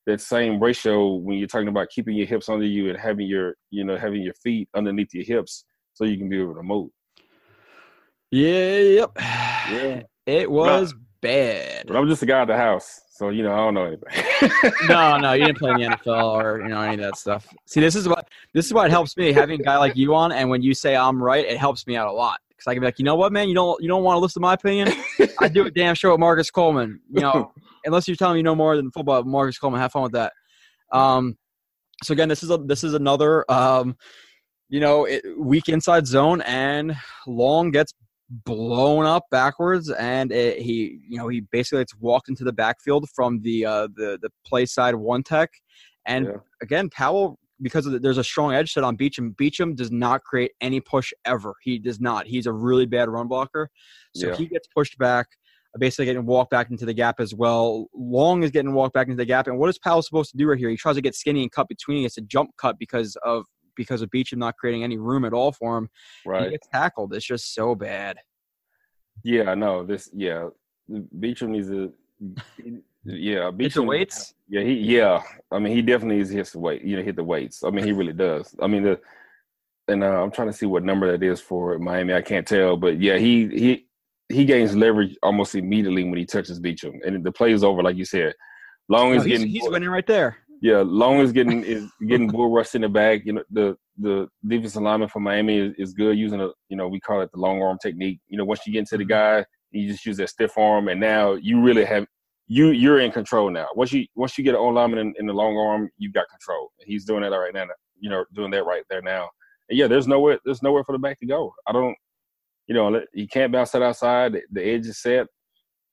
that 0.06 0.20
same 0.22 0.58
ratio 0.60 1.14
when 1.14 1.36
you're 1.36 1.46
talking 1.46 1.68
about 1.68 1.90
keeping 1.90 2.16
your 2.16 2.26
hips 2.26 2.48
under 2.48 2.66
you 2.66 2.88
and 2.88 2.98
having 2.98 3.26
your, 3.26 3.54
you 3.70 3.84
know, 3.84 3.98
having 3.98 4.22
your 4.22 4.34
feet 4.42 4.68
underneath 4.74 5.12
your 5.12 5.24
hips 5.24 5.64
so 5.94 6.04
you 6.04 6.16
can 6.16 6.28
be 6.28 6.40
able 6.40 6.54
to 6.54 6.62
move. 6.62 6.90
Yeah, 8.32 8.78
yep. 8.78 9.10
Yeah. 9.18 10.02
It 10.24 10.50
was 10.50 10.94
bad. 11.20 11.86
But 11.86 11.96
I'm 11.96 12.08
just 12.08 12.22
a 12.22 12.26
guy 12.26 12.40
at 12.40 12.48
the 12.48 12.56
house, 12.56 13.02
so 13.10 13.28
you 13.28 13.42
know 13.42 13.52
I 13.52 13.56
don't 13.56 13.74
know 13.74 13.84
anything. 13.84 14.72
no, 14.88 15.18
no, 15.18 15.34
you 15.34 15.44
didn't 15.44 15.58
play 15.58 15.70
in 15.70 15.76
the 15.76 15.96
NFL 15.98 16.42
or 16.42 16.62
you 16.62 16.68
know 16.68 16.80
any 16.80 16.94
of 16.94 17.00
that 17.00 17.16
stuff. 17.16 17.46
See, 17.66 17.80
this 17.80 17.94
is 17.94 18.08
what 18.08 18.26
this 18.54 18.64
is 18.64 18.72
what 18.72 18.90
helps 18.90 19.18
me 19.18 19.34
having 19.34 19.60
a 19.60 19.62
guy 19.62 19.76
like 19.76 19.96
you 19.96 20.14
on, 20.14 20.32
and 20.32 20.48
when 20.48 20.62
you 20.62 20.72
say 20.72 20.96
I'm 20.96 21.22
right, 21.22 21.44
it 21.44 21.58
helps 21.58 21.86
me 21.86 21.94
out 21.94 22.08
a 22.08 22.12
lot 22.12 22.40
because 22.48 22.66
I 22.66 22.72
can 22.72 22.80
be 22.80 22.86
like, 22.86 22.98
you 22.98 23.04
know 23.04 23.16
what, 23.16 23.32
man, 23.32 23.50
you 23.50 23.54
don't 23.54 23.82
you 23.82 23.88
don't 23.88 24.02
want 24.02 24.16
to 24.16 24.20
listen 24.20 24.40
to 24.40 24.46
my 24.46 24.54
opinion. 24.54 24.94
I 25.38 25.48
do 25.48 25.66
a 25.66 25.70
damn 25.70 25.94
show 25.94 26.12
with 26.12 26.20
Marcus 26.20 26.50
Coleman. 26.50 27.00
You 27.10 27.20
know, 27.20 27.52
unless 27.84 28.08
you're 28.08 28.16
telling 28.16 28.36
me 28.36 28.38
you 28.38 28.44
know 28.44 28.54
more 28.54 28.76
than 28.76 28.90
football, 28.92 29.22
Marcus 29.24 29.58
Coleman, 29.58 29.78
have 29.78 29.92
fun 29.92 30.04
with 30.04 30.12
that. 30.12 30.32
Um, 30.90 31.36
so 32.02 32.12
again, 32.12 32.30
this 32.30 32.42
is 32.42 32.50
a 32.50 32.56
this 32.56 32.82
is 32.82 32.94
another 32.94 33.44
um, 33.52 33.94
you 34.72 34.80
know, 34.80 35.04
it, 35.04 35.22
weak 35.38 35.68
inside 35.68 36.06
zone, 36.06 36.40
and 36.40 36.96
Long 37.26 37.72
gets 37.72 37.92
blown 38.44 39.04
up 39.04 39.24
backwards, 39.30 39.90
and 39.90 40.32
it, 40.32 40.60
he, 40.60 41.00
you 41.08 41.18
know, 41.18 41.28
he 41.28 41.40
basically 41.52 41.80
gets 41.80 41.94
walked 41.96 42.28
into 42.28 42.44
the 42.44 42.52
backfield 42.52 43.08
from 43.14 43.40
the 43.42 43.64
uh, 43.66 43.88
the 43.94 44.18
the 44.22 44.30
play 44.46 44.66
side 44.66 44.94
one 44.94 45.22
tech, 45.22 45.50
and 46.06 46.26
Yeah. 46.26 46.32
again, 46.62 46.88
Powell. 46.90 47.38
Because 47.60 47.86
of 47.86 47.92
the, 47.92 48.00
there's 48.00 48.18
a 48.18 48.24
strong 48.24 48.52
edge 48.54 48.72
set 48.72 48.82
on 48.82 48.96
Beachum. 48.96 49.36
Beachum 49.36 49.76
does 49.76 49.92
not 49.92 50.24
create 50.24 50.50
any 50.60 50.80
push 50.80 51.12
ever. 51.24 51.54
He 51.62 51.78
does 51.78 52.00
not. 52.00 52.26
He's 52.26 52.46
a 52.46 52.52
really 52.52 52.86
bad 52.86 53.08
run 53.08 53.28
blocker. 53.28 53.68
So 54.16 54.28
Yeah. 54.28 54.34
he 54.34 54.46
gets 54.46 54.66
pushed 54.74 54.98
back, 54.98 55.28
basically 55.78 56.06
getting 56.06 56.26
walked 56.26 56.50
back 56.50 56.72
into 56.72 56.84
the 56.84 56.94
gap 56.94 57.20
as 57.20 57.36
well. 57.36 57.86
Long 57.94 58.42
is 58.42 58.50
getting 58.50 58.72
walked 58.72 58.94
back 58.94 59.06
into 59.06 59.16
the 59.16 59.24
gap. 59.26 59.46
And 59.46 59.60
what 59.60 59.68
is 59.68 59.78
Powell 59.78 60.02
supposed 60.02 60.32
to 60.32 60.36
do 60.36 60.48
right 60.48 60.58
here? 60.58 60.70
He 60.70 60.76
tries 60.76 60.96
to 60.96 61.02
get 61.02 61.14
skinny 61.14 61.42
and 61.42 61.52
cut 61.52 61.68
between. 61.68 62.04
It's 62.04 62.18
a 62.18 62.22
jump 62.22 62.50
cut 62.58 62.80
because 62.80 63.16
of 63.24 63.44
because 63.76 64.02
of 64.02 64.10
Beachum 64.10 64.38
not 64.38 64.56
creating 64.56 64.84
any 64.84 64.98
room 64.98 65.24
at 65.24 65.32
all 65.32 65.52
for 65.52 65.78
him. 65.78 65.88
And 66.24 66.34
He 66.34 66.40
right. 66.40 66.50
gets 66.52 66.68
tackled. 66.68 67.14
It's 67.14 67.26
just 67.26 67.54
so 67.54 67.74
bad. 67.74 68.18
Yeah, 69.24 69.50
I 69.50 69.54
know. 69.54 69.84
This 69.84 70.10
yeah. 70.12 70.48
Beachum 70.90 71.48
needs 71.50 71.70
a 71.70 71.90
yeah, 73.04 73.50
Beachum 73.50 73.86
weights. 73.86 74.34
Yeah, 74.48 74.62
he 74.62 74.74
yeah. 74.74 75.22
I 75.50 75.58
mean, 75.58 75.74
he 75.74 75.82
definitely 75.82 76.16
needs 76.16 76.30
to 76.30 76.36
hit 76.36 76.46
the 76.46 76.58
weight. 76.58 76.82
You 76.82 76.96
know, 76.96 77.02
hit 77.02 77.16
the 77.16 77.24
weights. 77.24 77.64
I 77.64 77.70
mean, 77.70 77.84
he 77.84 77.92
really 77.92 78.12
does. 78.12 78.54
I 78.60 78.66
mean, 78.66 78.84
the 78.84 79.00
and 79.88 80.04
uh, 80.04 80.22
I'm 80.22 80.30
trying 80.30 80.48
to 80.48 80.52
see 80.52 80.66
what 80.66 80.84
number 80.84 81.10
that 81.10 81.24
is 81.24 81.40
for 81.40 81.78
Miami. 81.78 82.14
I 82.14 82.22
can't 82.22 82.46
tell, 82.46 82.76
but 82.76 83.00
yeah, 83.00 83.18
he 83.18 83.48
he 83.48 83.86
he 84.28 84.44
gains 84.44 84.76
leverage 84.76 85.16
almost 85.22 85.54
immediately 85.54 86.04
when 86.04 86.16
he 86.16 86.24
touches 86.24 86.60
Beachum, 86.60 87.04
and 87.04 87.24
the 87.24 87.32
play 87.32 87.52
is 87.52 87.64
over, 87.64 87.82
like 87.82 87.96
you 87.96 88.04
said. 88.04 88.34
Long 88.88 89.10
No, 89.10 89.18
as 89.18 89.24
he's, 89.24 89.38
getting 89.38 89.52
he's 89.52 89.68
winning 89.68 89.88
right 89.88 90.06
there. 90.06 90.38
Yeah, 90.62 90.84
long 90.86 91.20
as 91.20 91.32
getting 91.32 91.64
is 91.64 91.90
getting 92.06 92.28
bull 92.28 92.48
rushed 92.48 92.76
in 92.76 92.82
the 92.82 92.88
back. 92.88 93.22
You 93.24 93.32
know, 93.32 93.42
the 93.50 93.76
the 93.98 94.28
defensive 94.46 94.80
lineman 94.80 95.08
for 95.08 95.18
Miami 95.18 95.58
is, 95.58 95.74
is 95.76 95.92
good 95.92 96.16
using 96.16 96.40
a 96.40 96.50
you 96.68 96.76
know 96.76 96.86
we 96.86 97.00
call 97.00 97.20
it 97.20 97.30
the 97.32 97.40
long 97.40 97.60
arm 97.60 97.78
technique. 97.82 98.20
You 98.28 98.38
know, 98.38 98.44
once 98.44 98.60
you 98.64 98.72
get 98.72 98.78
into 98.78 98.96
the 98.96 99.04
guy, 99.04 99.44
you 99.72 99.90
just 99.90 100.06
use 100.06 100.18
that 100.18 100.30
stiff 100.30 100.56
arm, 100.56 100.86
and 100.86 101.00
now 101.00 101.32
you 101.32 101.60
really 101.60 101.84
have 101.84 102.06
you 102.46 102.68
you're 102.68 103.00
in 103.00 103.10
control 103.10 103.50
now. 103.50 103.66
Once 103.74 103.92
you 103.92 104.06
once 104.14 104.38
you 104.38 104.44
get 104.44 104.54
an 104.54 104.60
on 104.60 104.74
lineman 104.74 105.00
in, 105.00 105.14
in 105.18 105.26
the 105.26 105.32
long 105.32 105.56
arm, 105.56 105.90
you've 105.98 106.12
got 106.12 106.28
control. 106.30 106.70
He's 106.78 107.04
doing 107.04 107.22
that 107.22 107.30
right 107.30 107.52
now. 107.52 107.66
You 107.98 108.10
know, 108.10 108.24
doing 108.32 108.52
that 108.52 108.64
right 108.64 108.84
there 108.88 109.02
now. 109.02 109.30
And 109.68 109.76
yeah, 109.76 109.88
there's 109.88 110.06
nowhere 110.06 110.38
there's 110.44 110.62
nowhere 110.62 110.84
for 110.84 110.92
the 110.92 110.98
back 111.00 111.18
to 111.18 111.26
go. 111.26 111.52
I 111.66 111.72
don't. 111.72 111.96
You 112.68 112.76
know, 112.76 113.02
you 113.12 113.26
can't 113.26 113.50
bounce 113.50 113.72
that 113.72 113.82
outside. 113.82 114.34
The, 114.34 114.42
the 114.52 114.64
edge 114.64 114.86
is 114.86 115.02
set. 115.02 115.26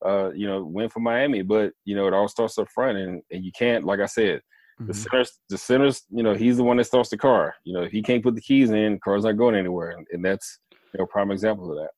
Uh, 0.06 0.30
you 0.30 0.46
know, 0.46 0.62
win 0.62 0.88
for 0.88 1.00
Miami, 1.00 1.42
but 1.42 1.72
you 1.84 1.96
know 1.96 2.06
it 2.06 2.14
all 2.14 2.28
starts 2.28 2.56
up 2.56 2.68
front, 2.72 2.96
and, 2.96 3.20
and 3.32 3.44
you 3.44 3.50
can't, 3.52 3.84
like 3.84 4.00
I 4.00 4.06
said, 4.06 4.40
the 4.86 4.92
Mhm. 4.92 4.96
centers, 4.96 5.38
the 5.48 5.58
centers, 5.58 6.02
you 6.10 6.22
know, 6.22 6.34
he's 6.34 6.56
the 6.56 6.64
one 6.64 6.78
that 6.78 6.84
starts 6.84 7.10
the 7.10 7.18
car. 7.18 7.54
You 7.64 7.74
know, 7.74 7.82
if 7.82 7.92
he 7.92 8.02
can't 8.02 8.22
put 8.22 8.34
the 8.34 8.40
keys 8.40 8.70
in, 8.70 8.94
the 8.94 8.98
car's 8.98 9.24
not 9.24 9.36
going 9.36 9.54
anywhere, 9.54 9.90
and, 9.90 10.06
and 10.12 10.24
that's 10.24 10.58
you 10.72 10.98
know 10.98 11.06
prime 11.06 11.30
example 11.30 11.70
of 11.70 11.78
that. 11.78 11.90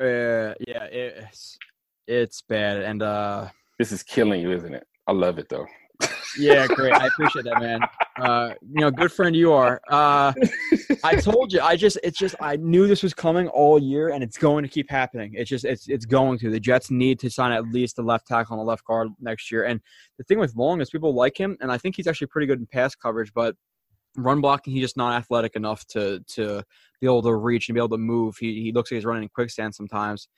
Uh, 0.00 0.54
yeah, 0.66 0.84
it's 0.84 1.58
it's 2.06 2.42
bad, 2.42 2.82
and 2.82 3.02
uh, 3.02 3.48
This 3.78 3.92
is 3.92 4.02
killing 4.02 4.40
you, 4.40 4.52
isn't 4.52 4.74
it? 4.74 4.86
I 5.06 5.12
love 5.12 5.38
it 5.38 5.48
though. 5.48 5.66
Yeah, 6.38 6.66
great. 6.66 6.92
I 6.92 7.06
appreciate 7.06 7.44
that, 7.44 7.60
man. 7.60 7.80
Uh, 8.20 8.54
you 8.62 8.80
know, 8.80 8.90
good 8.90 9.12
friend 9.12 9.34
you 9.34 9.52
are. 9.52 9.80
Uh, 9.88 10.32
I 11.02 11.16
told 11.16 11.52
you. 11.52 11.60
I 11.60 11.76
just, 11.76 11.98
it's 12.02 12.18
just, 12.18 12.34
I 12.40 12.56
knew 12.56 12.86
this 12.86 13.02
was 13.02 13.14
coming 13.14 13.48
all 13.48 13.78
year, 13.78 14.10
and 14.10 14.22
it's 14.22 14.38
going 14.38 14.62
to 14.62 14.68
keep 14.68 14.90
happening. 14.90 15.32
It's 15.34 15.50
just, 15.50 15.64
it's, 15.64 15.88
it's 15.88 16.06
going 16.06 16.38
to. 16.40 16.50
The 16.50 16.60
Jets 16.60 16.90
need 16.90 17.18
to 17.20 17.30
sign 17.30 17.52
at 17.52 17.68
least 17.68 17.98
a 17.98 18.02
left 18.02 18.26
tackle 18.26 18.54
and 18.54 18.62
a 18.62 18.64
left 18.64 18.84
guard 18.84 19.08
next 19.20 19.50
year. 19.50 19.64
And 19.64 19.80
the 20.18 20.24
thing 20.24 20.38
with 20.38 20.54
Long 20.56 20.80
is 20.80 20.90
people 20.90 21.14
like 21.14 21.38
him, 21.38 21.56
and 21.60 21.72
I 21.72 21.78
think 21.78 21.96
he's 21.96 22.06
actually 22.06 22.28
pretty 22.28 22.46
good 22.46 22.58
in 22.58 22.66
pass 22.66 22.94
coverage, 22.94 23.32
but 23.34 23.56
run 24.16 24.40
blocking, 24.40 24.72
he's 24.72 24.82
just 24.82 24.96
not 24.96 25.14
athletic 25.14 25.56
enough 25.56 25.84
to 25.88 26.20
to 26.28 26.62
be 27.00 27.06
able 27.06 27.22
to 27.22 27.34
reach 27.34 27.68
and 27.68 27.74
be 27.74 27.80
able 27.80 27.88
to 27.88 27.98
move. 27.98 28.36
He 28.38 28.62
he 28.62 28.72
looks 28.72 28.90
like 28.90 28.96
he's 28.96 29.04
running 29.04 29.24
in 29.24 29.28
quicksand 29.28 29.74
sometimes. 29.74 30.28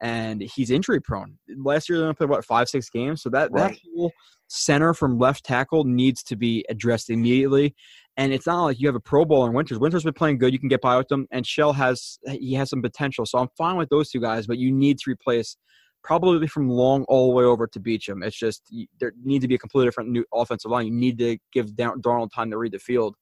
And 0.00 0.42
he's 0.42 0.70
injury 0.70 1.00
prone. 1.00 1.38
Last 1.56 1.88
year, 1.88 1.98
they 1.98 2.04
only 2.04 2.14
played 2.14 2.28
what 2.28 2.44
five, 2.44 2.68
six 2.68 2.90
games. 2.90 3.22
So 3.22 3.30
that 3.30 3.50
that 3.54 3.76
whole 3.96 4.12
center 4.48 4.94
from 4.94 5.18
left 5.18 5.44
tackle 5.44 5.84
needs 5.84 6.22
to 6.24 6.36
be 6.36 6.64
addressed 6.68 7.10
immediately. 7.10 7.74
And 8.18 8.32
it's 8.32 8.46
not 8.46 8.64
like 8.64 8.80
you 8.80 8.88
have 8.88 8.94
a 8.94 9.00
Pro 9.00 9.24
Bowl 9.24 9.46
in 9.46 9.52
Winters. 9.52 9.78
Winters 9.78 10.04
been 10.04 10.14
playing 10.14 10.38
good. 10.38 10.52
You 10.52 10.58
can 10.58 10.68
get 10.68 10.80
by 10.80 10.96
with 10.96 11.08
them. 11.08 11.26
And 11.30 11.46
Shell 11.46 11.72
has 11.74 12.18
he 12.28 12.54
has 12.54 12.70
some 12.70 12.82
potential. 12.82 13.26
So 13.26 13.38
I'm 13.38 13.48
fine 13.56 13.76
with 13.76 13.88
those 13.88 14.10
two 14.10 14.20
guys. 14.20 14.46
But 14.46 14.58
you 14.58 14.72
need 14.72 14.98
to 14.98 15.10
replace 15.10 15.56
probably 16.02 16.46
from 16.46 16.68
Long 16.68 17.04
all 17.08 17.28
the 17.28 17.34
way 17.34 17.44
over 17.44 17.66
to 17.66 17.80
Beachum. 17.80 18.24
It's 18.24 18.36
just 18.36 18.62
there 19.00 19.12
needs 19.24 19.44
to 19.44 19.48
be 19.48 19.56
a 19.56 19.58
completely 19.58 19.88
different 19.88 20.10
new 20.10 20.24
offensive 20.32 20.70
line. 20.70 20.86
You 20.86 20.92
need 20.92 21.18
to 21.18 21.36
give 21.52 21.74
Dar- 21.74 21.96
Darnold 21.96 22.30
time 22.32 22.50
to 22.50 22.58
read 22.58 22.72
the 22.72 22.78
field. 22.78 23.16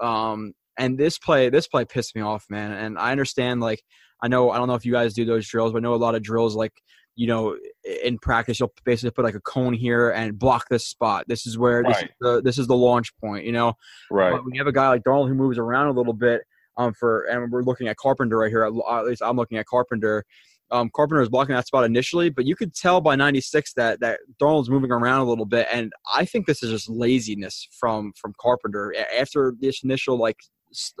Um, 0.00 0.54
and 0.78 0.98
this 0.98 1.18
play, 1.18 1.50
this 1.50 1.68
play 1.68 1.84
pissed 1.84 2.14
me 2.16 2.22
off, 2.22 2.46
man. 2.48 2.72
And 2.72 2.98
I 2.98 3.12
understand, 3.12 3.60
like, 3.60 3.82
I 4.22 4.28
know, 4.28 4.50
I 4.50 4.58
don't 4.58 4.68
know 4.68 4.74
if 4.74 4.84
you 4.84 4.92
guys 4.92 5.14
do 5.14 5.24
those 5.24 5.46
drills, 5.48 5.72
but 5.72 5.78
I 5.78 5.80
know 5.82 5.94
a 5.94 5.96
lot 5.96 6.14
of 6.14 6.22
drills, 6.22 6.54
like 6.54 6.72
you 7.14 7.26
know, 7.26 7.56
in 8.02 8.18
practice, 8.18 8.58
you'll 8.58 8.72
basically 8.86 9.10
put 9.10 9.24
like 9.24 9.34
a 9.34 9.40
cone 9.40 9.74
here 9.74 10.10
and 10.10 10.38
block 10.38 10.64
this 10.70 10.86
spot. 10.86 11.24
This 11.28 11.46
is 11.46 11.58
where 11.58 11.82
this, 11.82 11.96
Right. 11.96 12.04
is, 12.04 12.10
the, 12.20 12.42
this 12.42 12.58
is 12.58 12.66
the 12.68 12.76
launch 12.76 13.14
point. 13.18 13.44
You 13.44 13.52
know, 13.52 13.74
Right. 14.10 14.30
but 14.32 14.44
when 14.44 14.54
you 14.54 14.60
have 14.60 14.66
a 14.66 14.72
guy 14.72 14.88
like 14.88 15.02
Darnold 15.02 15.28
who 15.28 15.34
moves 15.34 15.58
around 15.58 15.88
a 15.88 15.92
little 15.92 16.14
bit, 16.14 16.42
um, 16.78 16.94
for 16.94 17.24
and 17.24 17.52
we're 17.52 17.62
looking 17.62 17.86
at 17.88 17.98
Carpenter 17.98 18.38
right 18.38 18.50
here. 18.50 18.64
At 18.64 18.72
at 18.90 19.04
least 19.04 19.22
I'm 19.22 19.36
looking 19.36 19.58
at 19.58 19.66
Carpenter. 19.66 20.24
Um, 20.70 20.88
Carpenter 20.96 21.20
is 21.20 21.28
blocking 21.28 21.54
that 21.54 21.66
spot 21.66 21.84
initially, 21.84 22.30
but 22.30 22.46
you 22.46 22.56
could 22.56 22.74
tell 22.74 23.02
by 23.02 23.14
96 23.14 23.74
that 23.74 24.00
that 24.00 24.20
Darnold's 24.40 24.70
moving 24.70 24.90
around 24.90 25.20
a 25.20 25.24
little 25.28 25.44
bit, 25.44 25.68
and 25.70 25.92
I 26.14 26.24
think 26.24 26.46
this 26.46 26.62
is 26.62 26.70
just 26.70 26.88
laziness 26.88 27.68
from 27.78 28.12
from 28.16 28.32
Carpenter. 28.40 28.94
After 29.18 29.52
this 29.60 29.82
initial 29.84 30.16
like 30.16 30.38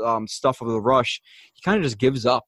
um, 0.04 0.26
stuff 0.26 0.60
of 0.60 0.68
the 0.68 0.80
rush, 0.80 1.20
he 1.52 1.62
kind 1.62 1.78
of 1.78 1.84
just 1.84 1.98
gives 1.98 2.26
up. 2.26 2.46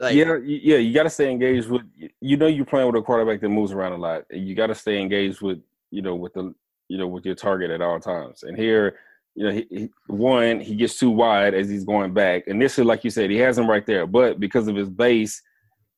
Like, 0.00 0.14
yeah, 0.16 0.36
yeah, 0.44 0.76
you 0.76 0.92
got 0.92 1.04
to 1.04 1.10
stay 1.10 1.30
engaged 1.30 1.68
with. 1.68 1.82
You 2.20 2.36
know, 2.36 2.46
you're 2.46 2.64
playing 2.64 2.86
with 2.86 2.96
a 2.96 3.02
quarterback 3.02 3.40
that 3.40 3.48
moves 3.48 3.72
around 3.72 3.92
a 3.92 3.96
lot. 3.96 4.24
and 4.30 4.46
You 4.46 4.54
got 4.54 4.66
to 4.66 4.74
stay 4.74 5.00
engaged 5.00 5.40
with, 5.40 5.60
you 5.90 6.02
know, 6.02 6.16
with 6.16 6.34
the, 6.34 6.54
you 6.88 6.98
know, 6.98 7.06
with 7.06 7.24
your 7.24 7.36
target 7.36 7.70
at 7.70 7.80
all 7.80 8.00
times. 8.00 8.42
And 8.42 8.56
here, 8.56 8.98
you 9.34 9.44
know, 9.44 9.52
he, 9.52 9.66
he, 9.70 9.90
one 10.06 10.60
he 10.60 10.74
gets 10.74 10.98
too 10.98 11.10
wide 11.10 11.54
as 11.54 11.68
he's 11.68 11.84
going 11.84 12.12
back. 12.12 12.44
Initially, 12.46 12.86
like 12.86 13.04
you 13.04 13.10
said, 13.10 13.30
he 13.30 13.36
has 13.38 13.56
him 13.58 13.68
right 13.68 13.86
there, 13.86 14.06
but 14.06 14.40
because 14.40 14.68
of 14.68 14.76
his 14.76 14.90
base, 14.90 15.40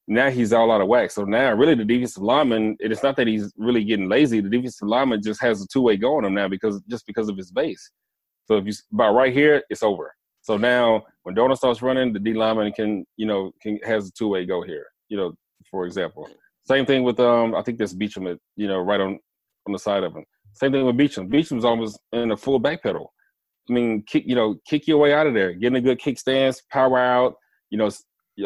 now 0.08 0.30
he's 0.30 0.52
all 0.52 0.70
out 0.70 0.80
of 0.80 0.88
whack. 0.88 1.10
So 1.10 1.24
now, 1.24 1.52
really, 1.52 1.74
the 1.74 1.84
defensive 1.84 2.22
lineman, 2.22 2.76
it 2.80 2.92
is 2.92 3.02
not 3.02 3.16
that 3.16 3.26
he's 3.26 3.52
really 3.56 3.82
getting 3.82 4.08
lazy. 4.08 4.40
The 4.40 4.48
defensive 4.48 4.88
lineman 4.88 5.22
just 5.22 5.40
has 5.42 5.62
a 5.62 5.66
two 5.66 5.82
way 5.82 5.96
go 5.96 6.16
on 6.16 6.24
him 6.24 6.34
now 6.34 6.48
because 6.48 6.80
just 6.88 7.06
because 7.06 7.28
of 7.28 7.36
his 7.36 7.50
base. 7.50 7.90
So 8.46 8.56
if 8.56 8.66
you 8.66 8.72
about 8.92 9.14
right 9.14 9.32
here, 9.32 9.62
it's 9.70 9.82
over. 9.82 10.14
So 10.42 10.56
now 10.56 11.02
when 11.24 11.34
Darnold 11.34 11.56
starts 11.56 11.82
running, 11.82 12.12
the 12.12 12.20
D 12.20 12.32
lineman 12.32 12.72
can, 12.72 13.04
you 13.16 13.26
know, 13.26 13.52
can 13.60 13.78
has 13.84 14.08
a 14.08 14.12
two 14.12 14.28
way 14.28 14.46
go 14.46 14.62
here. 14.62 14.86
You 15.08 15.16
know, 15.16 15.34
for 15.70 15.86
example. 15.86 16.28
Same 16.64 16.86
thing 16.86 17.02
with 17.02 17.20
um 17.20 17.54
I 17.54 17.62
think 17.62 17.78
that's 17.78 17.94
Beachum 17.94 18.30
at, 18.30 18.38
you 18.56 18.68
know, 18.68 18.78
right 18.78 19.00
on 19.00 19.18
on 19.66 19.72
the 19.72 19.78
side 19.78 20.04
of 20.04 20.14
him. 20.14 20.24
Same 20.54 20.72
thing 20.72 20.86
with 20.86 20.96
Beachum. 20.96 21.28
Beachum's 21.28 21.64
almost 21.64 21.98
in 22.12 22.30
a 22.30 22.36
full 22.36 22.58
back 22.58 22.82
pedal. 22.82 23.12
I 23.68 23.72
mean, 23.72 24.04
kick 24.06 24.24
you 24.26 24.36
know, 24.36 24.56
kick 24.68 24.86
your 24.86 24.98
way 24.98 25.12
out 25.12 25.26
of 25.26 25.34
there. 25.34 25.52
Get 25.52 25.68
in 25.68 25.76
a 25.76 25.80
good 25.80 25.98
kick 25.98 26.18
stance, 26.18 26.62
power 26.70 26.98
out, 26.98 27.34
you 27.70 27.78
know, 27.78 27.90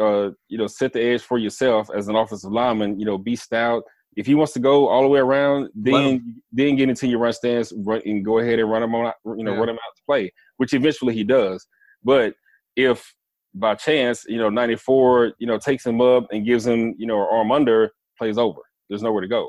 uh, 0.01 0.31
you 0.49 0.57
know, 0.59 0.67
set 0.67 0.93
the 0.93 1.03
edge 1.03 1.23
for 1.23 1.39
yourself 1.39 1.91
as 1.95 2.09
an 2.09 2.17
offensive 2.17 2.53
lineman, 2.53 2.99
you 2.99 3.05
know, 3.05 3.19
be 3.19 3.37
stout. 3.37 3.83
If 4.21 4.27
he 4.27 4.35
wants 4.35 4.53
to 4.53 4.59
go 4.61 4.87
all 4.87 5.01
the 5.03 5.09
way 5.09 5.19
around, 5.21 5.71
then 5.75 6.43
then 6.53 6.77
get 6.77 6.91
into 6.91 7.07
your 7.07 7.19
run 7.21 7.33
stance, 7.33 7.73
run 7.75 8.03
and 8.05 8.23
go 8.23 8.39
ahead 8.39 8.59
and 8.59 8.71
run 8.71 8.83
him 8.83 8.95
on, 8.95 9.13
you 9.39 9.45
know, 9.45 9.53
Yeah. 9.55 9.59
run 9.61 9.71
him 9.71 9.77
out 9.77 9.97
to 9.97 10.03
play, 10.05 10.31
which 10.59 10.75
eventually 10.75 11.15
he 11.15 11.25
does. 11.25 11.67
But 12.05 12.35
if 12.77 13.15
by 13.55 13.75
chance, 13.77 14.27
you 14.29 14.37
know, 14.37 14.51
94, 14.51 15.33
you 15.39 15.47
know, 15.47 15.57
takes 15.59 15.87
him 15.87 16.03
up 16.03 16.27
and 16.33 16.45
gives 16.45 16.67
him, 16.67 16.95
you 16.99 17.07
know, 17.07 17.19
an 17.23 17.29
arm 17.33 17.51
under, 17.51 17.93
plays 18.19 18.37
over. 18.37 18.61
There's 18.89 19.03
nowhere 19.03 19.23
to 19.23 19.29
go. 19.29 19.49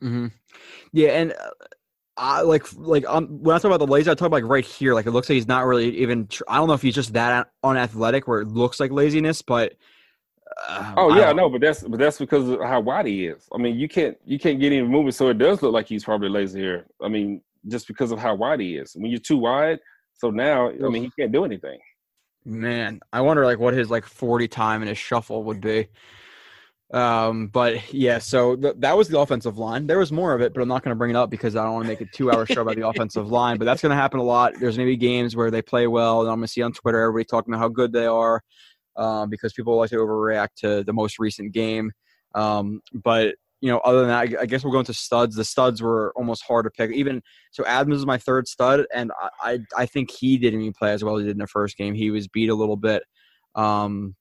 hmm 0.00 0.28
Yeah, 0.92 1.08
and 1.10 1.32
uh, 1.32 1.50
I 2.16 2.42
like 2.42 2.64
like 2.76 3.04
um, 3.08 3.26
when 3.42 3.56
I 3.56 3.58
talk 3.58 3.70
about 3.72 3.84
the 3.84 3.92
lazy, 3.92 4.10
I 4.10 4.14
talk 4.14 4.26
about 4.28 4.42
like 4.42 4.50
right 4.50 4.64
here. 4.64 4.94
Like 4.94 5.06
it 5.06 5.10
looks 5.10 5.28
like 5.28 5.34
he's 5.34 5.48
not 5.48 5.66
really 5.66 5.96
even. 5.98 6.28
Tr- 6.28 6.44
I 6.46 6.56
don't 6.58 6.68
know 6.68 6.74
if 6.74 6.82
he's 6.82 6.94
just 6.94 7.14
that 7.14 7.48
unathletic 7.64 8.28
where 8.28 8.42
it 8.42 8.48
looks 8.48 8.78
like 8.78 8.92
laziness, 8.92 9.42
but. 9.42 9.72
Uh, 10.68 10.94
Oh 10.96 11.16
yeah, 11.16 11.30
I 11.30 11.32
know, 11.32 11.48
but 11.48 11.60
that's 11.60 11.82
but 11.82 11.98
that's 11.98 12.18
because 12.18 12.48
of 12.48 12.60
how 12.60 12.80
wide 12.80 13.06
he 13.06 13.26
is. 13.26 13.48
I 13.52 13.58
mean, 13.58 13.78
you 13.78 13.88
can't 13.88 14.16
you 14.24 14.38
can't 14.38 14.60
get 14.60 14.72
any 14.72 14.82
movement, 14.82 15.14
so 15.14 15.28
it 15.28 15.38
does 15.38 15.62
look 15.62 15.72
like 15.72 15.86
he's 15.86 16.04
probably 16.04 16.28
lazy 16.28 16.60
here. 16.60 16.86
I 17.02 17.08
mean, 17.08 17.40
just 17.68 17.86
because 17.88 18.12
of 18.12 18.18
how 18.18 18.34
wide 18.34 18.60
he 18.60 18.76
is. 18.76 18.94
When 18.94 19.10
you're 19.10 19.20
too 19.20 19.38
wide, 19.38 19.80
so 20.14 20.30
now 20.30 20.68
I 20.70 20.88
mean 20.88 21.04
he 21.04 21.10
can't 21.18 21.32
do 21.32 21.44
anything. 21.44 21.78
Man, 22.44 23.00
I 23.12 23.20
wonder 23.20 23.44
like 23.44 23.58
what 23.58 23.74
his 23.74 23.90
like 23.90 24.04
40 24.04 24.48
time 24.48 24.82
in 24.82 24.88
his 24.88 24.98
shuffle 24.98 25.44
would 25.44 25.60
be. 25.60 25.88
Um, 26.92 27.46
but 27.46 27.94
yeah, 27.94 28.18
so 28.18 28.54
th- 28.54 28.74
that 28.80 28.96
was 28.96 29.08
the 29.08 29.18
offensive 29.18 29.56
line. 29.56 29.86
There 29.86 29.98
was 29.98 30.12
more 30.12 30.34
of 30.34 30.42
it, 30.42 30.52
but 30.52 30.60
I'm 30.60 30.68
not 30.68 30.82
going 30.82 30.90
to 30.90 30.98
bring 30.98 31.10
it 31.10 31.16
up 31.16 31.30
because 31.30 31.56
I 31.56 31.64
don't 31.64 31.72
want 31.72 31.84
to 31.84 31.88
make 31.88 32.02
a 32.02 32.06
two 32.06 32.30
hour 32.30 32.44
show 32.44 32.60
about 32.60 32.76
the 32.76 32.86
offensive 32.86 33.30
line. 33.30 33.56
But 33.56 33.64
that's 33.64 33.80
going 33.80 33.90
to 33.90 33.96
happen 33.96 34.20
a 34.20 34.24
lot. 34.24 34.52
There's 34.60 34.76
going 34.76 34.86
to 34.86 34.92
be 34.92 34.98
games 34.98 35.34
where 35.34 35.50
they 35.50 35.62
play 35.62 35.86
well, 35.86 36.20
and 36.20 36.28
I'm 36.28 36.36
going 36.36 36.46
to 36.46 36.52
see 36.52 36.60
on 36.60 36.72
Twitter 36.72 37.00
everybody 37.00 37.24
talking 37.24 37.54
about 37.54 37.62
how 37.62 37.68
good 37.68 37.92
they 37.92 38.04
are 38.04 38.42
um, 38.96 39.30
because 39.30 39.52
people 39.52 39.76
like 39.76 39.90
to 39.90 39.96
overreact 39.96 40.54
to 40.58 40.84
the 40.84 40.92
most 40.92 41.18
recent 41.18 41.52
game. 41.52 41.92
Um, 42.34 42.80
but 42.92 43.34
you 43.60 43.70
know, 43.70 43.78
other 43.78 44.00
than 44.00 44.08
that, 44.08 44.38
I, 44.38 44.42
I 44.42 44.46
guess 44.46 44.64
we'll 44.64 44.72
go 44.72 44.80
into 44.80 44.92
studs. 44.92 45.36
The 45.36 45.44
studs 45.44 45.80
were 45.80 46.12
almost 46.16 46.42
hard 46.42 46.64
to 46.64 46.70
pick. 46.70 46.90
Even 46.90 47.22
so, 47.52 47.64
Adams 47.64 47.98
is 47.98 48.06
my 48.06 48.18
third 48.18 48.48
stud, 48.48 48.84
and 48.92 49.12
I, 49.40 49.52
I, 49.52 49.58
I 49.82 49.86
think 49.86 50.10
he 50.10 50.36
didn't 50.36 50.62
even 50.62 50.72
play 50.72 50.92
as 50.92 51.04
well 51.04 51.16
as 51.16 51.20
he 51.22 51.26
did 51.26 51.32
in 51.32 51.38
the 51.38 51.46
first 51.46 51.76
game. 51.76 51.94
He 51.94 52.10
was 52.10 52.26
beat 52.26 52.50
a 52.50 52.54
little 52.56 52.76
bit, 52.76 53.04
um, 53.54 54.16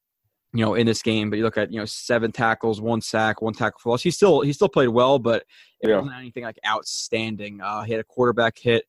you 0.53 0.63
know, 0.63 0.75
in 0.75 0.85
this 0.85 1.01
game. 1.01 1.31
But 1.31 1.37
you 1.37 1.43
look 1.43 1.57
at 1.57 1.71
you 1.71 1.79
know 1.79 1.85
seven 1.85 2.31
tackles, 2.31 2.81
one 2.81 3.01
sack, 3.01 3.41
one 3.41 3.53
tackle 3.53 3.79
for 3.81 3.89
loss. 3.89 4.03
He 4.03 4.11
still 4.11 4.41
he 4.41 4.53
still 4.53 4.69
played 4.69 4.89
well, 4.89 5.17
but 5.17 5.43
it 5.81 5.89
Yeah. 5.89 5.97
wasn't 5.97 6.17
anything 6.17 6.43
like 6.43 6.59
outstanding. 6.67 7.61
Uh, 7.61 7.81
he 7.81 7.93
had 7.93 8.01
a 8.01 8.03
quarterback 8.05 8.59
hit, 8.59 8.85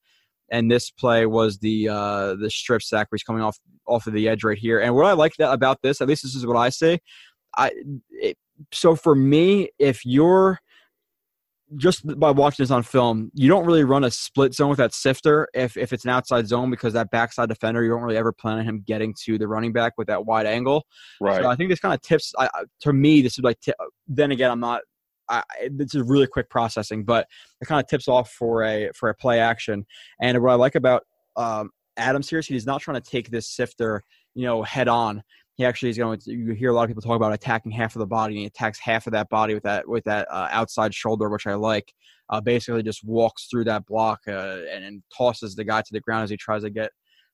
and 0.53 0.71
this 0.71 0.91
play 0.91 1.27
was 1.27 1.59
the 1.59 1.89
uh, 1.89 2.35
the 2.35 2.51
strip 2.51 2.83
sack 2.83 3.11
where 3.11 3.17
he's 3.17 3.25
coming 3.25 3.43
off 3.43 3.59
off 3.87 4.07
of 4.07 4.13
the 4.13 4.29
edge 4.29 4.45
right 4.45 4.59
here. 4.59 4.79
And 4.79 4.95
what 4.95 5.07
I 5.07 5.13
like 5.13 5.33
that 5.39 5.53
about 5.53 5.83
this, 5.83 6.01
at 6.01 6.07
least 6.07 6.23
this 6.23 6.37
is 6.37 6.47
what 6.47 6.57
I 6.57 6.69
say. 6.69 7.01
I 7.57 7.73
it, 8.11 8.37
so 8.71 8.95
for 8.95 9.17
me, 9.17 9.71
if 9.79 10.05
you're 10.05 10.61
just 11.77 12.07
by 12.19 12.31
watching 12.31 12.63
this 12.63 12.71
on 12.71 12.83
film, 12.83 13.31
you 13.35 13.49
don't 13.49 13.65
really 13.65 13.83
run 13.83 14.05
a 14.05 14.11
split 14.11 14.55
zone 14.55 14.69
with 14.69 14.79
that 14.79 14.93
sifter 14.93 15.49
if, 15.55 15.77
if 15.79 15.93
it's 15.93 16.05
an 16.05 16.11
outside 16.11 16.47
zone 16.47 16.71
because 16.71 16.93
that 16.93 17.11
backside 17.11 17.49
defender, 17.49 17.83
you 17.83 17.89
don't 17.89 18.03
really 18.03 18.19
ever 18.19 18.31
plan 18.31 18.59
on 18.59 18.65
him 18.65 18.85
getting 18.87 19.15
to 19.25 19.39
the 19.39 19.49
running 19.49 19.73
back 19.73 19.95
with 19.97 20.07
that 20.09 20.27
wide 20.27 20.45
angle. 20.45 20.85
Right. 21.21 21.43
So 21.43 21.49
I 21.49 21.57
think 21.57 21.71
this 21.71 21.81
kind 21.81 21.95
of 21.95 22.03
tips. 22.03 22.35
I, 22.39 22.49
to 22.81 22.93
me, 22.93 23.23
this 23.23 23.39
is 23.39 23.45
like. 23.45 23.59
T- 23.61 23.73
then 24.07 24.33
again, 24.33 24.51
I'm 24.51 24.61
not. 24.61 24.83
I, 25.41 25.69
this 25.71 25.95
is 25.95 26.03
really 26.03 26.27
quick 26.27 26.51
processing, 26.51 27.05
but 27.05 27.27
it 27.61 27.67
kind 27.67 27.81
of 27.81 27.89
tips 27.89 28.09
off 28.09 28.31
for 28.31 28.65
a 28.65 28.91
for 28.95 29.09
a 29.09 29.15
play 29.15 29.41
action. 29.41 29.87
And 30.21 30.41
what 30.43 30.53
I 30.53 30.55
like 30.55 30.75
about 30.75 31.05
um, 31.37 31.71
Adams 31.97 32.29
here 32.29 32.39
is 32.39 32.47
he's 32.47 32.67
not 32.67 32.81
trying 32.81 33.01
to 33.01 33.11
take 33.11 33.31
this 33.31 33.49
sifter, 33.49 34.03
you 34.35 34.45
know, 34.45 34.63
head 34.63 34.89
on. 34.89 35.23
He 35.55 35.65
actually 35.65 35.91
is 35.91 35.99
going 35.99 36.19
to. 36.21 36.33
You 36.33 36.53
hear 36.53 36.71
a 36.71 36.75
lot 36.75 36.85
of 36.85 36.89
people 36.89 37.03
talk 37.03 37.17
about 37.17 37.33
attacking 37.33 37.73
half 37.73 37.95
of 37.95 38.01
the 38.01 38.07
body, 38.07 38.35
and 38.35 38.41
he 38.41 38.47
attacks 38.47 38.79
half 38.79 39.07
of 39.07 39.13
that 39.13 39.29
body 39.29 39.55
with 39.55 39.63
that 39.65 39.89
with 39.89 40.05
that 40.05 40.27
uh, 40.31 40.49
outside 40.51 40.95
shoulder, 40.95 41.29
which 41.29 41.47
I 41.47 41.55
like. 41.55 41.93
Uh, 42.31 42.41
basically, 42.41 42.83
just 42.83 43.05
walks 43.05 43.49
through 43.51 43.65
that 43.65 43.85
block 43.85 44.21
uh, 44.27 44.61
and, 44.71 44.85
and 44.85 45.03
tosses 45.17 45.55
the 45.55 45.65
guy 45.65 45.83
to 45.83 45.93
the 45.93 46.01
ground 46.01 46.25
as 46.25 46.31
he 46.31 46.37
tries 46.37 46.63
to 46.63 46.71
get 46.71 46.91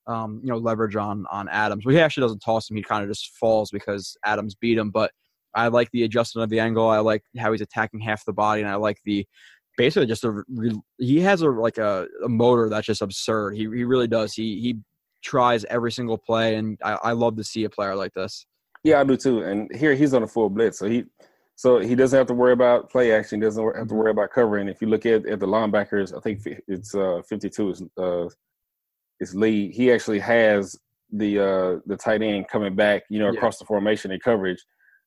um, 0.08 0.40
you 0.42 0.50
know, 0.50 0.56
leverage 0.56 0.96
on 0.96 1.26
on 1.30 1.48
Adams. 1.48 1.84
But 1.84 1.94
he 1.94 2.00
actually 2.00 2.22
doesn't 2.22 2.40
toss 2.40 2.68
him; 2.68 2.76
he 2.76 2.82
kind 2.82 3.04
of 3.04 3.10
just 3.10 3.36
falls 3.36 3.70
because 3.70 4.16
Adams 4.24 4.54
beat 4.54 4.78
him. 4.78 4.90
But 4.90 5.12
I 5.54 5.68
like 5.68 5.90
the 5.92 6.04
adjustment 6.04 6.44
of 6.44 6.50
the 6.50 6.60
angle. 6.60 6.88
I 6.88 6.98
like 6.98 7.22
how 7.38 7.52
he's 7.52 7.60
attacking 7.60 8.00
half 8.00 8.24
the 8.24 8.32
body, 8.32 8.60
and 8.62 8.70
I 8.70 8.74
like 8.76 8.98
the 9.04 9.26
basically 9.76 10.06
just 10.06 10.24
a 10.24 10.42
he 10.98 11.20
has 11.20 11.42
a 11.42 11.48
like 11.50 11.78
a, 11.78 12.06
a 12.24 12.28
motor 12.28 12.68
that's 12.68 12.86
just 12.86 13.02
absurd. 13.02 13.54
He 13.54 13.62
he 13.62 13.84
really 13.84 14.08
does. 14.08 14.34
He 14.34 14.60
he 14.60 14.76
tries 15.22 15.64
every 15.66 15.92
single 15.92 16.18
play, 16.18 16.56
and 16.56 16.78
I, 16.84 16.92
I 17.04 17.12
love 17.12 17.36
to 17.36 17.44
see 17.44 17.64
a 17.64 17.70
player 17.70 17.94
like 17.94 18.12
this. 18.14 18.46
Yeah, 18.84 19.00
I 19.00 19.04
do 19.04 19.16
too. 19.16 19.42
And 19.42 19.74
here 19.74 19.94
he's 19.94 20.14
on 20.14 20.22
a 20.22 20.26
full 20.26 20.48
blitz, 20.50 20.78
so 20.78 20.88
he 20.88 21.04
so 21.56 21.78
he 21.78 21.94
doesn't 21.96 22.16
have 22.16 22.28
to 22.28 22.34
worry 22.34 22.52
about 22.52 22.90
play 22.90 23.12
action. 23.12 23.40
Doesn't 23.40 23.62
have 23.62 23.74
Mm-hmm. 23.74 23.88
to 23.88 23.94
worry 23.94 24.10
about 24.10 24.30
covering. 24.30 24.68
If 24.68 24.80
you 24.80 24.88
look 24.88 25.06
at, 25.06 25.26
at 25.26 25.40
the 25.40 25.46
linebackers, 25.46 26.16
I 26.16 26.20
think 26.20 26.40
it's 26.68 26.94
uh, 26.94 27.22
52 27.28 27.70
is 27.70 27.82
uh, 27.98 28.28
is 29.20 29.34
Lee. 29.34 29.72
He 29.72 29.90
actually 29.90 30.20
has 30.20 30.76
the 31.10 31.38
uh, 31.40 31.78
the 31.86 31.96
tight 31.96 32.22
end 32.22 32.48
coming 32.48 32.76
back, 32.76 33.02
you 33.10 33.18
know, 33.18 33.30
Yeah. 33.30 33.38
across 33.38 33.58
the 33.58 33.64
formation 33.64 34.12
and 34.12 34.22
coverage. 34.22 34.62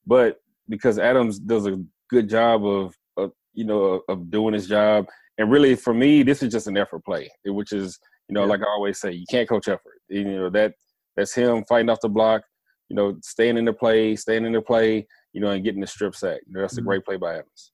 But 0.06 0.38
because 0.70 0.98
Adams 1.00 1.40
does 1.40 1.68
a 1.68 1.82
good 2.10 2.30
job 2.30 2.66
of, 2.66 2.96
of 3.18 3.32
you 3.54 3.66
know 3.66 4.02
of 4.10 4.30
doing 4.32 4.54
his 4.54 4.68
job, 4.68 5.06
and 5.38 5.52
really 5.52 5.76
for 5.76 5.94
me, 5.94 6.24
this 6.24 6.44
is 6.44 6.52
just 6.52 6.68
an 6.68 6.78
effort 6.78 7.04
play, 7.06 7.30
which 7.46 7.72
is 7.74 8.00
you 8.30 8.34
know 8.36 8.42
Yeah. 8.42 8.48
like 8.48 8.62
I 8.62 8.70
always 8.70 9.00
say, 9.00 9.12
you 9.12 9.26
can't 9.30 9.50
coach 9.50 9.68
effort. 9.68 10.00
You 10.10 10.24
know 10.26 10.50
that 10.52 10.74
that's 11.16 11.34
him 11.34 11.64
fighting 11.68 11.90
off 11.90 12.02
the 12.02 12.10
block 12.10 12.44
you 12.92 12.96
know, 12.96 13.16
staying 13.24 13.56
in 13.58 13.64
the 13.64 13.72
play, 13.72 14.18
staying 14.18 14.44
in 14.46 14.52
the 14.52 14.62
play, 14.62 15.08
you 15.32 15.40
know, 15.40 15.52
and 15.52 15.64
getting 15.64 15.80
the 15.80 15.88
strip 15.88 16.14
sack. 16.14 16.42
You 16.46 16.54
know, 16.54 16.60
that's 16.62 16.78
a 16.78 16.82
Mhm. 16.82 16.86
great 16.86 17.06
play 17.06 17.16
by 17.16 17.36
Adams. 17.36 17.72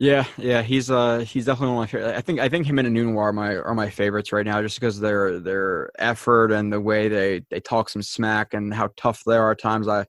Yeah, 0.00 0.24
yeah, 0.36 0.60
he's 0.62 0.90
uh 0.90 1.18
he's 1.20 1.44
definitely 1.44 1.76
one 1.76 1.84
of 1.84 1.92
my 1.92 1.98
favorite. 1.98 2.16
I 2.16 2.20
think 2.20 2.40
I 2.40 2.48
think 2.48 2.66
him 2.66 2.80
and 2.80 2.88
Enunwa 2.88 3.16
are 3.16 3.32
my 3.32 3.54
are 3.54 3.76
my 3.76 3.88
favorites 3.88 4.32
right 4.32 4.44
now, 4.44 4.60
just 4.60 4.80
because 4.80 4.98
their 4.98 5.38
their 5.38 5.92
effort 6.00 6.50
and 6.50 6.72
the 6.72 6.80
way 6.80 7.06
they 7.08 7.44
they 7.48 7.60
talk 7.60 7.88
some 7.88 8.02
smack 8.02 8.54
and 8.54 8.74
how 8.74 8.90
tough 8.96 9.22
they 9.24 9.36
are 9.36 9.52
at 9.52 9.60
times. 9.60 9.86
I 9.86 10.04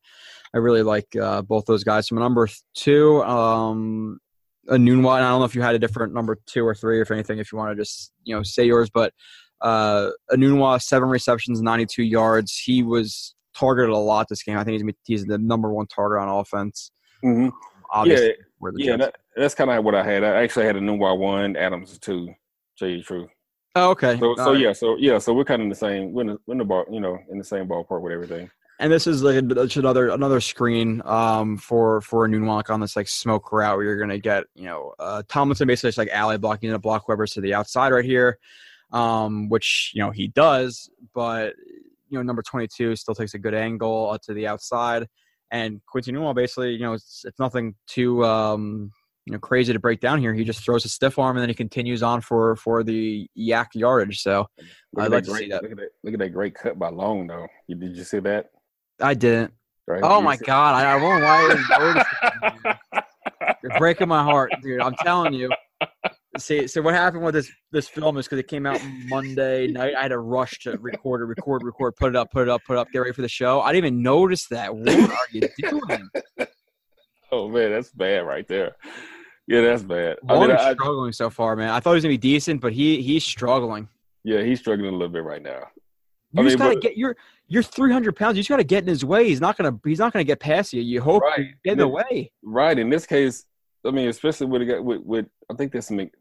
I 0.56 0.60
really 0.60 0.84
like 0.84 1.14
uh, 1.22 1.42
both 1.42 1.66
those 1.66 1.84
guys. 1.84 2.08
So 2.08 2.16
number 2.16 2.48
two, 2.74 3.22
um, 3.24 4.20
Enunwa. 4.70 5.18
And 5.18 5.26
I 5.26 5.30
don't 5.30 5.40
know 5.40 5.46
if 5.46 5.54
you 5.54 5.62
had 5.62 5.76
a 5.76 5.80
different 5.80 6.14
number 6.14 6.38
two 6.46 6.66
or 6.66 6.74
three, 6.74 7.02
if 7.02 7.12
anything, 7.12 7.40
if 7.40 7.52
you 7.52 7.58
want 7.58 7.72
to 7.72 7.76
just 7.76 8.14
you 8.24 8.34
know 8.36 8.42
say 8.42 8.66
yours, 8.66 8.90
but 8.90 9.14
uh, 9.62 10.12
Enunwa 10.32 10.82
seven 10.82 11.10
receptions, 11.10 11.62
ninety 11.62 11.86
two 11.86 12.04
yards. 12.04 12.58
He 12.58 12.84
was 12.84 13.36
targeted 13.54 13.92
a 13.92 13.98
lot 13.98 14.28
this 14.30 14.44
game. 14.44 14.58
I 14.58 14.64
think 14.64 14.82
he's 14.82 14.94
he's 15.06 15.26
the 15.26 15.38
number 15.38 15.72
one 15.72 15.88
target 15.88 16.20
on 16.20 16.30
offense. 16.30 16.92
Mm-hmm. 17.24 17.50
Obviously, 17.92 18.28
Yeah, 18.28 18.34
where 18.60 18.72
the 18.72 18.84
yeah, 18.84 18.98
that, 18.98 19.16
that's 19.36 19.56
kind 19.56 19.70
of 19.70 19.84
what 19.84 19.94
I 19.94 20.04
had. 20.04 20.24
I 20.24 20.42
actually 20.42 20.66
had 20.66 20.76
Enunwa, 20.76 21.56
Adams 21.58 21.98
two. 22.00 22.34
Tell 22.78 22.88
you 22.88 22.98
the 22.98 23.04
truth. 23.04 23.30
Oh, 23.76 23.92
okay. 23.92 24.18
So, 24.20 24.30
All 24.30 24.36
so 24.38 24.52
right. 24.54 24.60
yeah, 24.60 24.74
so 24.74 24.96
yeah, 24.98 25.18
so 25.18 25.34
we're 25.34 25.44
kind 25.44 25.62
of 25.62 25.66
in 25.66 25.70
the 25.70 25.76
same, 25.76 26.14
we're 26.14 26.22
in 26.22 26.28
the, 26.28 26.38
we're 26.48 26.54
in 26.54 26.58
the 26.60 26.66
ball, 26.66 26.86
you 26.90 27.02
know, 27.02 27.20
in 27.30 27.38
the 27.38 27.44
same 27.44 27.68
ballpark 27.68 28.02
with 28.02 28.14
everything. 28.14 28.50
And 28.80 28.92
this 28.92 29.08
is 29.08 29.24
like 29.24 29.36
a, 29.36 29.80
another 29.80 30.10
another 30.10 30.42
screen 30.42 31.02
um, 31.06 31.58
for 31.58 32.02
for 32.02 32.28
Enunwa 32.28 32.70
on 32.70 32.82
this 32.82 32.96
like 32.96 33.08
smoke 33.08 33.52
route 33.52 33.78
where 33.78 33.86
you're 33.86 34.00
gonna 34.00 34.20
get 34.20 34.46
you 34.54 34.66
know 34.66 34.94
uh, 35.00 35.24
Tomlinson 35.30 35.68
basically 35.68 35.90
just 35.90 35.98
like 35.98 36.10
alley 36.10 36.38
blocking 36.38 36.72
the 36.72 36.80
block 36.80 37.08
Weber 37.08 37.26
to 37.28 37.42
the 37.42 37.54
outside 37.54 37.94
right 37.94 38.04
here, 38.04 38.38
um, 38.92 39.48
which 39.48 39.92
you 39.94 40.02
know 40.02 40.12
he 40.12 40.28
does, 40.28 40.90
but 41.14 41.54
you 42.10 42.18
know 42.18 42.22
number 42.22 42.42
22 42.42 42.98
still 42.98 43.16
takes 43.16 43.34
a 43.34 43.40
good 43.40 43.54
angle 43.54 44.18
to 44.24 44.34
the 44.34 44.46
outside, 44.46 45.08
and 45.52 45.80
Quincy 45.86 46.12
Enunwa 46.12 46.36
basically 46.36 46.74
you 46.74 46.82
know 46.82 46.94
it's, 46.94 47.24
it's 47.26 47.40
nothing 47.40 47.76
too 47.88 48.26
um, 48.26 48.92
you 49.26 49.32
know 49.32 49.40
crazy 49.40 49.74
to 49.74 49.80
break 49.80 50.00
down 50.02 50.20
here. 50.20 50.34
He 50.34 50.44
just 50.44 50.64
throws 50.64 50.86
a 50.86 50.90
stiff 50.90 51.18
arm 51.18 51.38
and 51.38 51.42
then 51.42 51.50
he 51.50 51.56
continues 51.56 52.04
on 52.04 52.22
for 52.22 52.56
for 52.58 52.84
the 52.84 53.30
YAC 53.38 53.68
yardage. 53.74 54.22
So 54.22 54.48
I'd 54.98 55.12
like 55.12 55.24
to 55.26 55.34
see 55.34 55.50
that. 55.50 55.64
Look 55.64 55.72
at 55.72 55.78
that. 55.78 55.90
Look 56.04 56.14
at 56.14 56.20
that 56.20 56.30
great 56.30 56.56
cut 56.56 56.78
by 56.78 56.90
Long 56.90 57.28
though. 57.28 57.48
You, 57.68 57.76
did 57.76 57.96
you 57.96 58.04
see 58.04 58.20
that? 58.20 58.52
I 59.02 59.14
didn't. 59.14 59.54
Right? 59.88 60.02
Oh 60.04 60.22
my 60.22 60.36
god! 60.38 60.76
I, 60.76 60.94
I 60.94 60.96
won't 61.02 61.22
lie. 61.24 61.38
I 61.38 61.48
didn't 61.50 61.70
notice 61.70 62.08
that, 62.22 62.78
man. 63.44 63.56
You're 63.62 63.78
breaking 63.78 64.08
my 64.08 64.24
heart, 64.24 64.52
dude. 64.64 64.82
I'm 64.82 64.96
telling 64.96 65.34
you. 65.34 65.52
See, 66.38 66.68
so 66.68 66.82
what 66.82 66.94
happened 66.96 67.24
with 67.24 67.34
this 67.36 67.52
this 67.72 67.88
film 67.88 68.18
is 68.18 68.26
because 68.26 68.40
it 68.40 68.48
came 68.48 68.66
out 68.66 68.82
Monday 69.06 69.68
night. 69.68 69.94
I 69.96 70.02
had 70.04 70.08
to 70.10 70.18
rush 70.18 70.60
to 70.64 70.78
record 70.78 71.22
it, 71.22 71.26
record, 71.26 71.64
record, 71.64 71.96
put 71.96 72.10
it 72.10 72.16
up, 72.16 72.32
put 72.32 72.44
it 72.44 72.50
up, 72.50 72.62
put 72.66 72.74
it 72.74 72.80
up, 72.80 72.92
get 72.92 73.00
ready 73.00 73.14
for 73.14 73.22
the 73.22 73.30
show. 73.30 73.62
I 73.62 73.72
didn't 73.72 73.86
even 73.86 74.02
notice 74.02 74.48
that. 74.48 74.76
What 74.76 74.90
are 74.90 75.18
you 75.32 75.48
doing? 75.60 76.10
Oh 77.32 77.50
man, 77.50 77.72
that's 77.72 77.92
bad 77.92 78.20
right 78.20 78.48
there. 78.48 78.76
Yeah, 79.48 79.62
that's 79.62 79.82
bad. 79.84 80.18
I 80.30 80.34
Long 80.34 80.48
mean, 80.48 80.56
is 80.56 80.62
I, 80.62 80.74
struggling 80.74 81.12
so 81.12 81.30
far, 81.30 81.56
man. 81.56 81.70
I 81.70 81.80
thought 81.80 81.92
he 81.92 81.96
was 81.96 82.04
gonna 82.04 82.14
be 82.14 82.18
decent, 82.18 82.62
but 82.62 82.72
he 82.72 83.02
he's 83.02 83.24
struggling. 83.26 83.90
yeah, 84.24 84.42
he's 84.42 84.60
struggling 84.60 84.90
a 84.90 84.98
little 84.98 85.10
bit 85.12 85.24
right 85.24 85.42
now. 85.42 85.64
You 86.36 86.42
I 86.42 86.44
just 86.44 86.60
mean, 86.60 86.68
gotta 86.68 86.76
but- 86.76 86.82
get 86.84 86.98
you're 86.98 87.16
you're 87.48 87.64
300 87.64 88.16
pounds. 88.16 88.36
You 88.38 88.42
just 88.44 88.50
gotta 88.50 88.64
get 88.64 88.84
in 88.84 88.88
his 88.90 89.06
way. 89.06 89.28
He's 89.28 89.42
not 89.42 89.58
gonna 89.58 89.80
he's 89.86 90.00
not 90.00 90.12
gonna 90.14 90.24
get 90.24 90.40
past 90.40 90.74
you. 90.74 90.82
You 90.82 91.02
hope 91.02 91.24
Right. 91.24 91.40
you 91.40 91.54
get 91.64 91.74
in 91.74 91.78
the 91.80 91.88
way. 91.88 92.32
Right. 92.44 92.78
In 92.78 92.90
this 92.90 93.06
case, 93.06 93.46
I 93.86 93.92
mean, 93.92 94.10
especially 94.10 94.48
with 94.48 94.62
a 94.62 94.66
guy 94.66 94.80
with, 94.80 95.02
with 95.02 95.26
I 95.50 95.54
think 95.54 95.72
that's 95.72 95.90
Mc, 95.92 96.12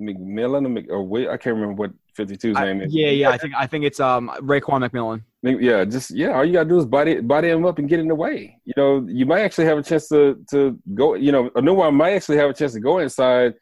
McMillan 0.00 0.64
or, 0.66 0.68
Mc, 0.70 0.86
or 0.90 1.30
I 1.32 1.36
can't 1.36 1.54
remember 1.56 1.74
what 1.74 1.92
52's 2.18 2.56
I- 2.56 2.64
name 2.64 2.80
is. 2.80 2.92
yeah, 2.94 3.08
yeah. 3.10 3.30
I 3.30 3.36
think 3.38 3.54
I 3.56 3.66
think 3.66 3.84
it's 3.84 4.00
um 4.00 4.30
Raekwon 4.40 4.88
McMillan. 4.88 5.22
Yeah, 5.42 5.84
just 5.84 6.10
yeah. 6.10 6.30
All 6.30 6.44
you 6.44 6.52
gotta 6.54 6.68
do 6.68 6.78
is 6.78 6.86
body 6.86 7.20
body 7.20 7.48
him 7.50 7.64
up 7.64 7.78
and 7.78 7.88
get 7.88 8.00
in 8.00 8.08
the 8.08 8.14
way. 8.14 8.58
You 8.64 8.72
know, 8.76 9.06
you 9.08 9.24
might 9.26 9.40
actually 9.42 9.66
have 9.66 9.78
a 9.78 9.82
chance 9.82 10.08
to 10.08 10.42
to 10.50 10.78
go. 10.94 11.14
You 11.14 11.30
know, 11.32 11.50
Enunwa 11.50 11.94
might 11.94 12.12
actually 12.12 12.38
have 12.38 12.50
a 12.50 12.54
chance 12.54 12.72
to 12.72 12.80
go 12.80 12.98
inside. 12.98 13.54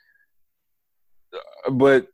Uh, 1.34 1.70
But 1.72 2.06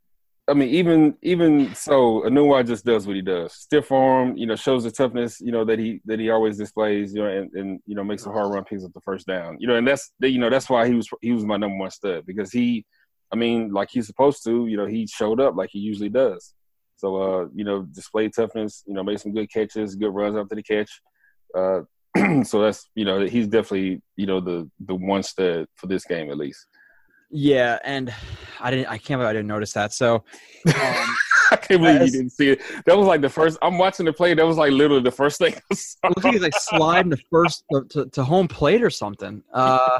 I 0.47 0.53
mean, 0.53 0.69
even 0.69 1.15
even 1.23 1.73
so, 1.73 2.21
Enunwa 2.21 2.65
just 2.65 2.85
does 2.85 3.07
what 3.07 3.15
he 3.15 3.21
does. 3.23 3.53
Stiff 3.53 3.91
arm, 3.91 4.37
you 4.37 4.45
know, 4.45 4.55
shows 4.55 4.83
the 4.83 4.91
toughness, 4.91 5.41
you 5.41 5.51
know, 5.51 5.65
that 5.65 5.79
he 5.79 6.01
that 6.05 6.19
he 6.19 6.29
always 6.29 6.57
displays, 6.57 7.13
you 7.15 7.23
know, 7.23 7.27
and, 7.27 7.51
and 7.53 7.79
you 7.87 7.95
know 7.95 8.03
makes 8.03 8.27
a 8.27 8.31
hard 8.31 8.53
run, 8.53 8.63
picks 8.63 8.85
up 8.85 8.93
the 8.93 9.01
first 9.01 9.25
down, 9.25 9.57
you 9.59 9.67
know, 9.67 9.75
and 9.75 9.87
that's 9.87 10.11
you 10.21 10.37
know 10.37 10.51
that's 10.51 10.69
why 10.69 10.87
he 10.87 10.93
was 10.93 11.09
he 11.21 11.31
was 11.31 11.45
my 11.45 11.57
number 11.57 11.77
one 11.77 11.89
stud 11.89 12.25
because 12.27 12.51
he, 12.51 12.85
I 13.33 13.35
mean, 13.37 13.71
like 13.71 13.89
he's 13.91 14.05
supposed 14.05 14.43
to, 14.43 14.67
you 14.67 14.77
know, 14.77 14.85
he 14.85 15.07
showed 15.07 15.41
up 15.41 15.55
like 15.55 15.71
he 15.71 15.79
usually 15.79 16.09
does. 16.09 16.53
So 16.97 17.15
uh, 17.15 17.47
you 17.55 17.63
know, 17.63 17.81
displayed 17.81 18.33
toughness, 18.35 18.83
you 18.85 18.93
know, 18.93 19.03
made 19.03 19.19
some 19.19 19.33
good 19.33 19.51
catches, 19.51 19.95
good 19.95 20.13
runs 20.13 20.37
after 20.37 20.53
the 20.53 20.63
catch. 20.63 21.01
Uh, 21.57 21.81
so 22.43 22.61
that's 22.61 22.89
you 22.93 23.03
know 23.03 23.25
he's 23.25 23.47
definitely 23.47 24.01
you 24.15 24.27
know 24.27 24.39
the 24.39 24.69
the 24.85 24.95
one 24.95 25.23
stud 25.23 25.65
for 25.75 25.87
this 25.87 26.05
game 26.05 26.29
at 26.29 26.37
least. 26.37 26.67
Yeah, 27.37 27.79
and 27.83 28.13
I 28.61 28.71
didn't. 28.71 28.87
I 28.87 28.97
can't 28.97 29.19
believe 29.19 29.29
I 29.29 29.33
didn't 29.33 29.47
notice 29.47 29.73
that. 29.73 29.91
So, 29.91 30.15
um, 30.15 30.23
I 31.51 31.57
can't 31.61 31.81
believe 31.81 32.01
you 32.01 32.11
didn't 32.11 32.29
see 32.29 32.51
it. 32.51 32.61
That 32.85 32.97
was 32.97 33.07
like 33.07 33.19
the 33.19 33.29
first. 33.29 33.57
I'm 33.61 33.77
watching 33.77 34.05
the 34.05 34.13
play. 34.13 34.33
That 34.33 34.45
was 34.45 34.55
like 34.55 34.71
literally 34.71 35.03
the 35.03 35.11
first 35.11 35.39
thing 35.39 35.53
I 35.53 35.75
saw. 35.75 36.07
looks 36.07 36.23
like 36.23 36.33
he's 36.33 36.41
like 36.41 36.53
sliding 36.55 37.09
the 37.09 37.19
first 37.29 37.65
to, 37.89 38.05
to 38.05 38.23
home 38.23 38.47
plate 38.47 38.81
or 38.81 38.89
something. 38.89 39.43
Uh, 39.53 39.99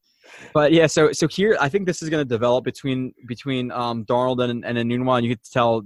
but 0.54 0.70
yeah, 0.70 0.86
so 0.86 1.10
so 1.10 1.26
here 1.26 1.56
I 1.60 1.68
think 1.68 1.86
this 1.86 2.02
is 2.02 2.08
going 2.08 2.24
to 2.24 2.28
develop 2.28 2.62
between 2.64 3.12
between 3.26 3.72
um, 3.72 4.04
Darnold 4.04 4.48
and 4.48 4.64
and 4.64 4.78
Enunwa. 4.78 5.20
You 5.24 5.30
could 5.30 5.42
tell 5.42 5.82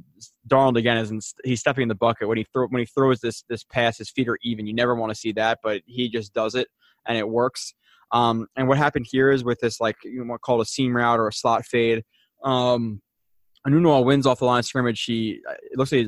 Darnold 0.49 0.77
again 0.77 0.99
isn't 0.99 1.25
he's 1.45 1.61
stepping 1.61 1.83
in 1.85 1.89
the 1.89 1.95
bucket 1.95 2.29
when 2.29 2.37
he 2.37 2.45
throw 2.53 2.67
when 2.67 2.81
he 2.81 2.87
throws 2.87 3.21
this 3.21 3.43
this 3.49 3.65
pass. 3.65 3.97
His 3.97 4.11
feet 4.11 4.29
are 4.29 4.39
even. 4.43 4.67
You 4.67 4.75
never 4.75 4.95
want 4.95 5.13
to 5.13 5.19
see 5.19 5.33
that, 5.33 5.61
but 5.63 5.81
he 5.87 6.11
just 6.11 6.35
does 6.35 6.55
it 6.55 6.69
and 7.07 7.17
it 7.17 7.27
works. 7.27 7.73
Um, 8.13 8.47
and 8.57 8.69
what 8.69 8.79
happened 8.79 9.07
here 9.09 9.31
is 9.31 9.45
with 9.45 9.61
this 9.61 9.81
like 9.81 9.97
you 10.05 10.25
want 10.25 10.41
to 10.41 10.45
call 10.45 10.61
a 10.61 10.67
seam 10.67 10.97
route 10.97 11.19
or 11.21 11.29
a 11.29 11.33
slot 11.33 11.65
fade. 11.65 12.03
Um, 12.45 13.01
wins 13.67 14.27
off 14.27 14.39
the 14.39 14.45
line 14.47 14.61
of 14.61 14.65
scrimmage. 14.65 15.05
He 15.05 15.41
it 15.71 15.79
looks 15.79 15.93
like 15.93 16.07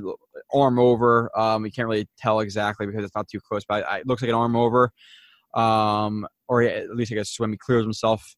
arm 0.52 0.78
over. 0.78 1.30
Um, 1.38 1.64
you 1.64 1.70
can't 1.70 1.88
really 1.88 2.08
tell 2.18 2.40
exactly 2.40 2.86
because 2.86 3.04
it's 3.04 3.14
not 3.14 3.28
too 3.28 3.40
close, 3.40 3.62
but 3.68 3.84
it 4.00 4.06
looks 4.06 4.22
like 4.22 4.30
an 4.30 4.34
arm 4.34 4.56
over. 4.56 4.90
Um, 5.54 6.26
or 6.48 6.62
at 6.62 6.90
least 6.96 7.12
I 7.12 7.16
guess 7.16 7.38
when 7.38 7.50
he 7.50 7.56
clears 7.58 7.84
himself. 7.84 8.34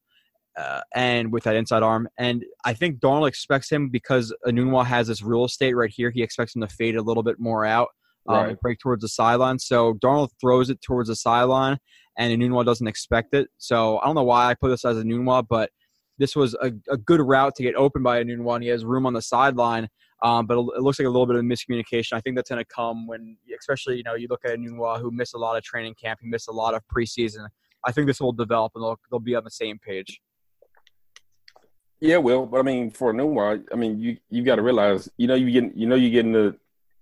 Uh, 0.57 0.81
and 0.95 1.33
with 1.33 1.43
that 1.43 1.57
inside 1.57 1.83
arm, 1.83 2.09
and 2.17 2.45
I 2.65 2.75
think 2.75 3.01
Darnold 3.01 3.27
expects 3.27 3.69
him 3.69 3.89
because 3.89 4.33
Enunwa 4.47 4.87
has 4.87 5.09
this 5.09 5.21
real 5.21 5.45
estate 5.45 5.75
right 5.75 5.91
here. 5.93 6.13
He 6.13 6.23
expects 6.23 6.55
him 6.55 6.63
to 6.63 6.69
fade 6.69 6.95
a 6.95 7.03
little 7.03 7.25
bit 7.25 7.41
more 7.41 7.65
out, 7.65 7.89
um, 8.29 8.37
Right. 8.37 8.49
and 8.51 8.59
break 8.61 8.79
towards 8.79 9.03
the 9.03 9.09
sideline. 9.09 9.59
So 9.59 9.95
Darnold 9.95 10.29
throws 10.41 10.71
it 10.71 10.81
towards 10.81 11.09
the 11.09 11.17
sideline, 11.17 11.79
and 12.19 12.41
Enunwa 12.41 12.65
doesn't 12.65 12.87
expect 12.87 13.35
it. 13.35 13.49
So 13.59 13.99
I 13.99 14.07
don't 14.07 14.15
know 14.15 14.25
why 14.25 14.51
I 14.51 14.55
put 14.55 14.69
this 14.69 14.85
as 14.85 14.97
Enunwa, 14.97 15.47
but 15.49 15.71
this 16.19 16.37
was 16.37 16.55
a, 16.55 16.73
a 16.89 16.97
good 16.97 17.21
route 17.21 17.55
to 17.57 17.63
get 17.63 17.75
open 17.75 18.03
by 18.03 18.23
Enunwa, 18.23 18.63
he 18.63 18.69
has 18.69 18.85
room 18.85 19.07
on 19.07 19.13
the 19.13 19.23
sideline. 19.23 19.89
Um, 20.23 20.47
but 20.47 20.57
it 20.57 20.81
looks 20.81 20.99
like 20.99 21.07
a 21.07 21.11
little 21.11 21.27
bit 21.27 21.37
of 21.37 21.43
miscommunication. 21.43 22.15
I 22.15 22.21
think 22.21 22.37
that's 22.37 22.49
going 22.49 22.65
to 22.65 22.65
come 22.65 23.07
when, 23.07 23.37
especially, 23.59 23.99
you 23.99 24.05
know, 24.05 24.15
you 24.15 24.27
look 24.31 24.45
at 24.45 24.57
Enunwa, 24.57 24.99
who 24.99 25.11
missed 25.11 25.35
a 25.35 25.39
lot 25.39 25.57
of 25.57 25.63
training 25.63 25.95
camp, 26.01 26.21
he 26.23 26.29
missed 26.29 26.49
a 26.49 26.53
lot 26.53 26.73
of 26.73 26.83
preseason. 26.87 27.47
I 27.85 27.93
think 27.93 28.07
this 28.07 28.21
will 28.21 28.33
develop, 28.33 28.73
and 28.75 28.83
they'll, 28.83 28.99
they'll 29.11 29.21
be 29.21 29.35
on 29.35 29.45
the 29.45 29.51
same 29.51 29.79
page. 29.79 30.21
Yeah, 32.01 32.19
well, 32.19 32.47
but 32.47 32.59
I 32.59 32.63
mean, 32.63 32.91
for 32.91 33.11
a 33.11 33.13
new 33.13 33.39
I 33.39 33.77
mean, 33.77 33.99
you 33.99 34.17
you 34.31 34.43
got 34.43 34.57
to 34.57 34.63
realize, 34.63 35.09
you 35.17 35.27
know, 35.27 35.35
you 35.35 35.51
get 35.51 35.77
you 35.77 35.87
know 35.87 35.95
you 35.95 36.11
getting 36.11 36.33
the, 36.33 36.57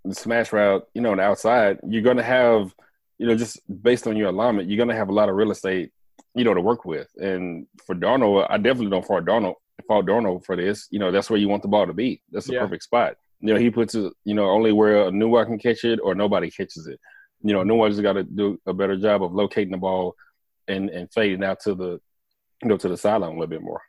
the 0.04 0.14
smash 0.14 0.52
route, 0.52 0.88
you 0.94 1.00
know, 1.00 1.12
on 1.12 1.18
the 1.18 1.22
outside, 1.22 1.78
you're 1.88 2.02
gonna 2.02 2.22
have, 2.22 2.74
you 3.18 3.26
know, 3.26 3.34
just 3.36 3.60
based 3.82 4.06
on 4.06 4.16
your 4.16 4.28
alignment, 4.28 4.68
you're 4.68 4.78
gonna 4.78 4.96
have 4.96 5.08
a 5.08 5.12
lot 5.14 5.28
of 5.28 5.34
real 5.36 5.50
estate, 5.50 5.92
you 6.34 6.44
know, 6.44 6.54
to 6.54 6.60
work 6.60 6.84
with. 6.84 7.08
And 7.16 7.66
for 7.86 7.94
Darnold, 7.94 8.46
I 8.50 8.56
definitely 8.56 8.90
don't 8.90 9.06
fault 9.06 9.24
Darnold 9.24 9.54
fault 9.88 10.06
Darnold 10.06 10.44
for 10.44 10.54
this. 10.54 10.86
You 10.90 10.98
know, 11.00 11.10
that's 11.10 11.28
where 11.28 11.38
you 11.40 11.48
want 11.48 11.62
the 11.62 11.68
ball 11.68 11.86
to 11.86 11.92
be. 11.92 12.22
That's 12.30 12.46
the 12.46 12.54
Yeah. 12.54 12.60
perfect 12.60 12.84
spot. 12.84 13.16
You 13.40 13.52
know, 13.52 13.58
he 13.58 13.68
puts 13.70 13.94
it, 13.96 14.12
you 14.24 14.34
know, 14.34 14.48
only 14.48 14.70
where 14.70 15.10
Enunwa 15.10 15.44
can 15.44 15.58
catch 15.58 15.84
it 15.84 15.98
or 16.02 16.14
nobody 16.14 16.50
catches 16.50 16.86
it. 16.86 17.00
You 17.42 17.52
know, 17.52 17.64
new 17.64 17.74
one 17.74 17.90
just 17.90 18.02
got 18.02 18.12
to 18.12 18.22
do 18.22 18.60
a 18.66 18.72
better 18.72 18.96
job 18.96 19.24
of 19.24 19.32
locating 19.32 19.72
the 19.72 19.78
ball 19.78 20.14
and 20.68 20.88
and 20.90 21.12
fading 21.12 21.42
out 21.42 21.58
to 21.60 21.74
the, 21.74 22.00
you 22.62 22.68
know, 22.68 22.76
to 22.76 22.88
the 22.88 22.96
sideline 22.96 23.30
a 23.30 23.34
little 23.34 23.48
bit 23.48 23.62
more. 23.62 23.80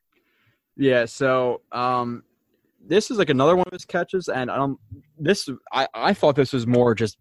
Yeah, 0.75 1.05
so 1.05 1.61
um, 1.71 2.23
this 2.83 3.11
is 3.11 3.19
like 3.19 3.29
another 3.29 3.55
one 3.55 3.65
of 3.67 3.73
his 3.73 3.85
catches, 3.85 4.27
and 4.27 4.49
I 4.49 4.55
don't. 4.55 4.79
This 5.19 5.47
I 5.71 5.87
I 5.93 6.13
thought 6.15 6.35
this 6.35 6.51
was 6.53 6.65
more 6.65 6.95
just 6.95 7.17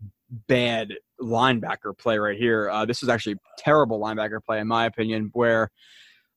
bad 0.48 0.94
linebacker 1.20 1.96
play 1.96 2.18
right 2.18 2.38
here. 2.38 2.70
Uh, 2.70 2.84
this 2.84 3.02
is 3.02 3.08
actually 3.08 3.36
terrible 3.58 4.00
linebacker 4.00 4.42
play 4.44 4.58
in 4.60 4.66
my 4.66 4.86
opinion, 4.86 5.30
where 5.32 5.70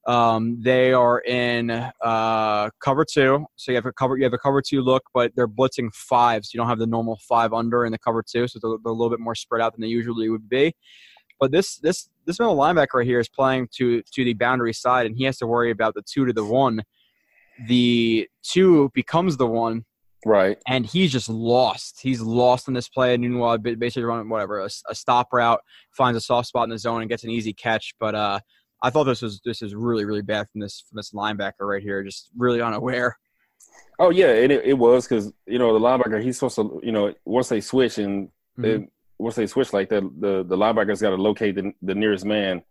um, 0.08 0.62
they 0.62 0.94
are 0.94 1.20
in 1.22 1.72
uh, 1.72 2.70
cover 2.80 3.06
two. 3.06 3.46
So 3.56 3.72
you 3.72 3.76
have 3.76 3.86
a 3.86 3.94
cover 3.94 4.18
you 4.18 4.24
have 4.24 4.34
a 4.34 4.38
cover 4.38 4.62
two 4.62 4.82
look, 4.82 5.04
but 5.14 5.32
they're 5.36 5.48
blitzing 5.48 5.94
five, 5.94 6.46
so 6.46 6.52
you 6.54 6.60
don't 6.60 6.70
have 6.70 6.80
the 6.80 6.88
normal 6.88 7.20
five 7.28 7.54
under 7.54 7.86
in 7.86 7.92
the 7.92 7.98
cover 7.98 8.24
two, 8.24 8.48
so 8.48 8.60
they're, 8.62 8.78
they're 8.84 8.92
a 8.92 8.96
little 8.96 9.10
bit 9.10 9.20
more 9.20 9.36
spread 9.36 9.62
out 9.62 9.74
than 9.74 9.82
they 9.82 9.88
usually 9.88 10.30
would 10.30 10.48
be. 10.48 10.74
But 11.40 11.52
this 11.52 11.78
this 11.78 12.10
this 12.26 12.40
middle 12.40 12.56
linebacker 12.56 12.96
right 12.96 13.08
here 13.08 13.20
is 13.20 13.30
playing 13.30 13.70
to 13.78 14.02
to 14.02 14.24
the 14.24 14.34
boundary 14.34 14.74
side, 14.74 15.06
and 15.06 15.16
he 15.16 15.24
has 15.24 15.38
to 15.40 15.48
worry 15.48 15.72
about 15.72 15.96
the 15.96 16.04
two 16.04 16.26
to 16.26 16.34
the 16.34 16.46
one 16.46 16.84
the 17.68 18.28
two 18.44 18.90
becomes 18.94 19.38
the 19.38 19.48
one, 19.48 19.86
Right. 20.26 20.58
and 20.68 20.86
he's 20.86 21.12
just 21.12 21.30
lost. 21.30 22.00
He's 22.02 22.20
lost 22.20 22.68
in 22.68 22.74
this 22.74 22.90
play. 22.90 23.16
Enunwa 23.16 23.62
ba- 23.62 23.78
basically 23.78 24.04
running 24.06 24.28
whatever 24.28 24.60
a, 24.62 24.70
a 24.90 24.96
stop 24.96 25.32
route, 25.32 25.62
finds 25.92 26.18
a 26.18 26.22
soft 26.22 26.48
spot 26.48 26.64
in 26.64 26.72
the 26.72 26.80
zone 26.80 27.02
and 27.02 27.10
gets 27.10 27.24
an 27.24 27.30
easy 27.30 27.54
catch. 27.54 27.94
But 28.00 28.16
uh, 28.16 28.40
I 28.82 28.90
thought 28.90 29.04
this 29.04 29.22
was 29.22 29.40
this 29.46 29.62
is 29.62 29.76
really 29.76 30.04
really 30.04 30.24
bad 30.24 30.48
from 30.52 30.62
this 30.62 30.84
from 30.90 30.98
this 30.98 31.12
linebacker 31.12 31.62
right 31.62 31.82
here, 31.84 32.04
just 32.04 32.30
really 32.36 32.60
unaware. 32.62 33.18
Oh 34.00 34.10
yeah, 34.10 34.32
and 34.34 34.52
it, 34.52 34.66
it 34.66 34.74
was 34.74 35.08
because 35.08 35.32
you 35.46 35.60
know 35.60 35.74
the 35.74 35.80
linebacker 35.80 36.22
he's 36.22 36.38
supposed 36.38 36.56
to 36.56 36.82
you 36.84 36.92
know 36.92 37.14
once 37.24 37.48
they 37.50 37.62
switch 37.62 37.98
and 38.00 38.30
Mhm. 38.58 38.76
and 38.76 38.88
once 39.20 39.36
they 39.36 39.48
switch 39.48 39.74
like 39.74 39.90
that 39.90 40.02
the 40.20 40.44
the 40.44 40.58
linebacker's 40.58 41.02
got 41.02 41.12
to 41.12 41.16
locate 41.18 41.56
the, 41.56 41.72
the 41.82 41.94
nearest 41.96 42.26
man, 42.26 42.64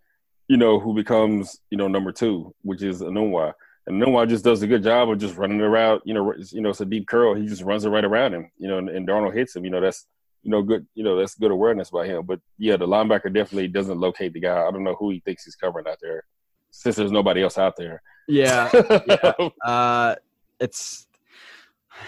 you 0.49 0.57
know 0.57 0.81
who 0.81 0.93
becomes 0.95 1.61
you 1.71 1.79
know 1.79 1.87
number 1.89 2.11
two, 2.11 2.55
which 2.63 2.83
is 2.83 3.01
Enunwa. 3.01 3.53
And 3.87 4.03
Enunwa 4.03 4.29
just 4.29 4.45
does 4.45 4.63
a 4.63 4.67
good 4.67 4.83
job 4.83 5.11
of 5.11 5.19
just 5.19 5.37
running 5.37 5.61
around. 5.61 6.03
You 6.05 6.15
know, 6.15 6.35
you 6.51 6.61
know 6.61 6.71
it's 6.71 6.81
a 6.81 6.87
deep 6.87 7.07
curl. 7.07 7.35
He 7.35 7.47
just 7.47 7.63
runs 7.63 7.85
it 7.85 7.91
right 7.91 8.05
around 8.05 8.35
him. 8.35 8.51
You 8.59 8.69
know, 8.69 8.79
and, 8.79 8.89
and 8.89 9.07
Darnold 9.07 9.35
hits 9.35 9.55
him. 9.55 9.65
You 9.65 9.71
know 9.71 9.81
that's 9.81 10.07
you 10.43 10.51
know 10.51 10.63
good. 10.63 10.87
You 10.95 11.05
know 11.05 11.19
that's 11.19 11.35
good 11.35 11.51
awareness 11.51 11.91
by 11.91 12.07
him. 12.07 12.25
But 12.25 12.41
yeah, 12.59 12.77
the 12.77 12.87
linebacker 12.87 13.33
definitely 13.33 13.69
doesn't 13.69 14.01
locate 14.01 14.33
the 14.33 14.41
guy. 14.41 14.67
I 14.67 14.71
don't 14.71 14.85
know 14.85 14.97
who 14.99 15.11
he 15.11 15.21
thinks 15.21 15.45
he's 15.45 15.57
covering 15.57 15.87
out 15.87 15.99
there, 16.01 16.25
since 16.71 16.97
there's 16.97 17.13
nobody 17.13 17.43
else 17.43 17.59
out 17.59 17.77
there. 17.77 18.03
Yeah, 18.27 18.71
yeah. 19.07 19.33
Uh, 19.65 20.15
it's 20.61 21.07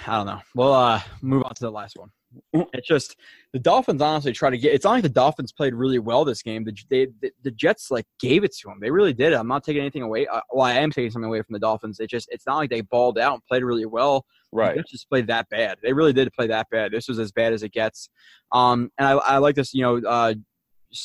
I 0.06 0.16
don't 0.16 0.26
know. 0.26 0.40
We'll 0.54 0.72
uh, 0.72 1.00
move 1.20 1.42
on 1.44 1.54
to 1.54 1.60
the 1.60 1.70
last 1.70 1.96
one. 1.96 2.10
It's 2.72 2.86
just 2.86 3.16
the 3.52 3.58
Dolphins 3.58 4.02
honestly 4.02 4.32
try 4.32 4.50
to 4.50 4.58
get. 4.58 4.74
It's 4.74 4.84
not 4.84 4.92
like 4.92 5.02
the 5.02 5.08
Dolphins 5.08 5.52
played 5.52 5.74
really 5.74 5.98
well 5.98 6.24
this 6.24 6.42
game. 6.42 6.64
The 6.64 6.76
they, 6.90 7.06
the, 7.20 7.30
the 7.42 7.50
Jets 7.50 7.90
like 7.90 8.06
gave 8.18 8.44
it 8.44 8.54
to 8.56 8.68
them. 8.68 8.78
They 8.80 8.90
really 8.90 9.12
did. 9.12 9.32
I'm 9.32 9.48
not 9.48 9.64
taking 9.64 9.80
anything 9.80 10.02
away. 10.02 10.26
Uh, 10.26 10.40
well, 10.52 10.66
I 10.66 10.74
am 10.74 10.90
taking 10.90 11.10
something 11.10 11.28
away 11.28 11.42
from 11.42 11.52
the 11.52 11.58
Dolphins. 11.58 12.00
It 12.00 12.10
just 12.10 12.28
it's 12.30 12.46
not 12.46 12.56
like 12.56 12.70
they 12.70 12.80
balled 12.82 13.18
out 13.18 13.34
and 13.34 13.42
played 13.46 13.62
really 13.62 13.86
well. 13.86 14.24
Right. 14.52 14.74
The 14.74 14.80
Jets 14.80 14.90
just 14.90 15.08
played 15.08 15.26
that 15.28 15.48
bad. 15.48 15.78
They 15.82 15.92
really 15.92 16.12
did 16.12 16.32
play 16.32 16.46
that 16.48 16.68
bad. 16.70 16.92
This 16.92 17.08
was 17.08 17.18
as 17.18 17.32
bad 17.32 17.52
as 17.52 17.62
it 17.62 17.72
gets. 17.72 18.08
Um, 18.52 18.90
and 18.98 19.08
I, 19.08 19.12
I 19.12 19.38
like 19.38 19.54
this. 19.54 19.72
You 19.74 19.82
know, 19.82 20.08
uh, 20.08 20.34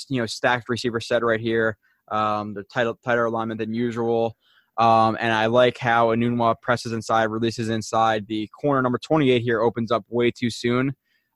you 0.09 0.19
know, 0.19 0.25
stacked 0.25 0.69
receiver 0.69 0.99
set 0.99 1.23
right 1.23 1.39
here. 1.39 1.77
Um, 2.09 2.53
the 2.53 2.63
tighter 2.63 2.93
tighter 3.03 3.25
alignment 3.25 3.59
than 3.59 3.73
usual. 3.73 4.35
Um, 4.77 5.17
and 5.19 5.33
I 5.33 5.47
like 5.47 5.77
how 5.77 6.07
Enunwa 6.07 6.55
presses 6.61 6.93
inside, 6.93 7.25
releases 7.25 7.69
inside. 7.69 8.25
The 8.27 8.49
corner 8.59 8.81
number 8.81 8.97
28 8.97 9.41
here 9.41 9.61
opens 9.61 9.91
up 9.91 10.05
way 10.09 10.31
too 10.31 10.49
soon. 10.49 10.93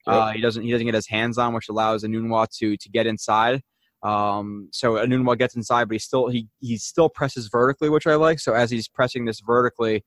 Uh, 0.08 0.32
he 0.32 0.42
doesn't 0.42 0.64
he 0.64 0.72
doesn't 0.72 0.86
get 0.86 0.94
his 0.94 1.08
hands 1.08 1.38
on, 1.38 1.54
which 1.54 1.70
allows 1.70 2.04
Enunwa 2.04 2.48
to 2.60 2.78
to 2.78 2.90
get 2.90 3.08
inside. 3.08 3.62
Um, 4.04 4.70
so 4.72 4.94
Enunwa 4.94 5.38
gets 5.38 5.56
inside, 5.56 5.88
but 5.88 5.96
he 5.96 6.00
still 6.00 6.28
he 6.28 6.48
he 6.60 6.78
still 6.78 7.10
presses 7.10 7.48
vertically, 7.48 7.90
which 7.90 8.06
I 8.06 8.16
like. 8.16 8.40
So 8.40 8.54
as 8.54 8.70
he's 8.70 8.88
pressing 8.88 9.26
this 9.26 9.40
vertically, 9.40 10.04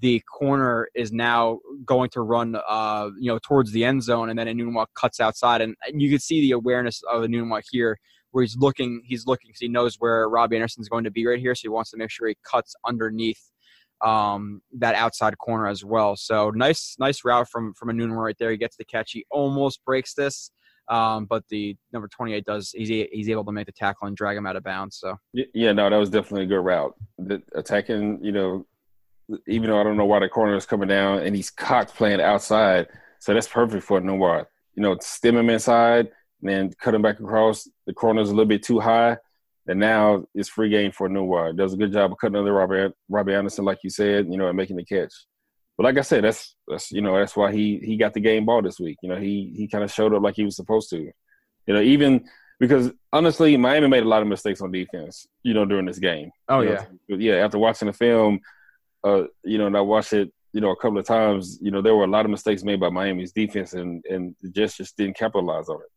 the 0.00 0.20
corner 0.20 0.88
is 0.94 1.12
now 1.12 1.58
going 1.84 2.08
to 2.10 2.22
run 2.22 2.56
uh, 2.66 3.10
you 3.18 3.30
know 3.30 3.38
towards 3.42 3.72
the 3.72 3.84
end 3.84 4.02
zone, 4.02 4.30
and 4.30 4.38
then 4.38 4.46
Enunwa 4.46 4.86
cuts 4.94 5.20
outside, 5.20 5.60
and, 5.60 5.74
and 5.86 6.00
you 6.00 6.08
can 6.08 6.18
see 6.18 6.40
the 6.40 6.52
awareness 6.52 7.02
of 7.10 7.22
Enunwa 7.22 7.62
here 7.70 7.98
where 8.30 8.42
he's 8.42 8.56
looking 8.56 9.02
he's 9.04 9.26
looking 9.26 9.50
because 9.50 9.60
he 9.60 9.68
knows 9.68 9.96
where 9.96 10.28
Robbie 10.28 10.56
Anderson's 10.56 10.88
going 10.88 11.04
to 11.04 11.10
be 11.10 11.26
right 11.26 11.38
here, 11.38 11.54
so 11.54 11.62
he 11.62 11.68
wants 11.68 11.90
to 11.90 11.98
make 11.98 12.10
sure 12.10 12.28
he 12.28 12.36
cuts 12.44 12.74
underneath 12.86 13.51
um, 14.02 14.62
that 14.78 14.94
outside 14.94 15.36
corner 15.38 15.66
as 15.66 15.84
well. 15.84 16.16
So 16.16 16.50
nice 16.50 16.96
nice 16.98 17.24
route 17.24 17.48
from 17.48 17.74
from 17.74 17.88
Enunwa 17.88 18.16
right 18.16 18.36
there. 18.38 18.50
He 18.50 18.56
gets 18.56 18.76
the 18.76 18.84
catch. 18.84 19.12
He 19.12 19.24
almost 19.30 19.84
breaks 19.84 20.14
this. 20.14 20.50
Um, 20.88 21.26
but 21.26 21.44
the 21.48 21.76
number 21.92 22.08
28 22.08 22.44
does 22.44 22.72
he's, 22.72 22.88
he's 22.88 23.28
able 23.28 23.44
to 23.44 23.52
make 23.52 23.66
the 23.66 23.72
tackle 23.72 24.08
and 24.08 24.16
drag 24.16 24.36
him 24.36 24.46
out 24.46 24.56
of 24.56 24.64
bounds 24.64 24.96
so 24.96 25.16
Yeah, 25.32 25.72
no, 25.72 25.88
that 25.88 25.96
was 25.96 26.10
definitely 26.10 26.42
a 26.42 26.48
good 26.48 26.64
route. 26.64 26.94
The 27.18 27.40
attacking, 27.54 28.18
you 28.22 28.32
know, 28.32 28.66
even 29.46 29.70
though 29.70 29.80
I 29.80 29.84
don't 29.84 29.96
know 29.96 30.04
why 30.04 30.18
the 30.18 30.28
corner 30.28 30.56
is 30.56 30.66
coming 30.66 30.88
down 30.88 31.20
and 31.20 31.36
he's 31.36 31.50
cocked 31.50 31.94
playing 31.94 32.20
outside, 32.20 32.88
so 33.20 33.32
that's 33.32 33.46
perfect 33.46 33.84
for 33.84 34.00
Noir. 34.00 34.48
You 34.74 34.82
know, 34.82 34.96
stem 35.00 35.36
him 35.36 35.50
inside 35.50 36.10
and 36.40 36.50
then 36.50 36.72
cut 36.80 36.94
him 36.94 37.02
back 37.02 37.20
across. 37.20 37.68
The 37.86 37.94
corner's 37.94 38.28
a 38.28 38.32
little 38.32 38.46
bit 38.46 38.64
too 38.64 38.80
high, 38.80 39.16
and 39.66 39.78
now 39.78 40.24
it's 40.34 40.48
free 40.48 40.68
game 40.68 40.92
for 40.92 41.08
Noir. 41.08 41.52
Does 41.52 41.74
a 41.74 41.76
good 41.76 41.92
job 41.92 42.12
of 42.12 42.18
cutting 42.18 42.36
under 42.36 42.52
Robbie 42.52 42.92
Robby 43.08 43.34
Anderson, 43.34 43.64
like 43.64 43.78
you 43.84 43.90
said, 43.90 44.26
you 44.30 44.36
know, 44.36 44.48
and 44.48 44.56
making 44.56 44.76
the 44.76 44.84
catch. 44.84 45.12
But 45.76 45.84
like 45.84 45.98
I 45.98 46.02
said, 46.02 46.24
that's 46.24 46.54
that's 46.68 46.90
you 46.90 47.00
know 47.00 47.18
that's 47.18 47.36
why 47.36 47.52
he 47.52 47.78
he 47.78 47.96
got 47.96 48.14
the 48.14 48.20
game 48.20 48.44
ball 48.44 48.62
this 48.62 48.80
week. 48.80 48.98
You 49.02 49.08
know, 49.08 49.16
he 49.16 49.52
he 49.56 49.68
kind 49.68 49.84
of 49.84 49.92
showed 49.92 50.14
up 50.14 50.22
like 50.22 50.36
he 50.36 50.44
was 50.44 50.56
supposed 50.56 50.90
to. 50.90 50.98
You 50.98 51.74
know, 51.74 51.80
even 51.80 52.28
because 52.60 52.92
honestly, 53.12 53.56
Miami 53.56 53.88
made 53.88 54.04
a 54.04 54.08
lot 54.08 54.22
of 54.22 54.28
mistakes 54.28 54.60
on 54.60 54.72
defense. 54.72 55.26
You 55.42 55.54
know, 55.54 55.64
during 55.64 55.86
this 55.86 55.98
game. 55.98 56.30
oh 56.48 56.60
You 56.60 56.70
yeah 56.70 56.84
know, 57.08 57.16
yeah. 57.16 57.34
After 57.44 57.58
watching 57.58 57.86
the 57.86 57.92
film, 57.92 58.40
uh, 59.04 59.24
you 59.44 59.58
know, 59.58 59.66
and 59.66 59.76
I 59.76 59.80
watched 59.80 60.12
it, 60.12 60.32
you 60.52 60.60
know, 60.60 60.70
a 60.70 60.76
couple 60.76 60.98
of 60.98 61.06
times. 61.06 61.58
You 61.62 61.70
know, 61.70 61.80
there 61.80 61.94
were 61.94 62.04
a 62.04 62.08
lot 62.10 62.24
of 62.24 62.30
mistakes 62.30 62.64
made 62.64 62.80
by 62.80 62.90
Miami's 62.90 63.32
defense, 63.32 63.72
and 63.72 64.04
and 64.10 64.34
the 64.42 64.50
Jets 64.50 64.76
just 64.76 64.96
didn't 64.96 65.16
capitalize 65.16 65.68
on 65.68 65.76
it. 65.80 65.90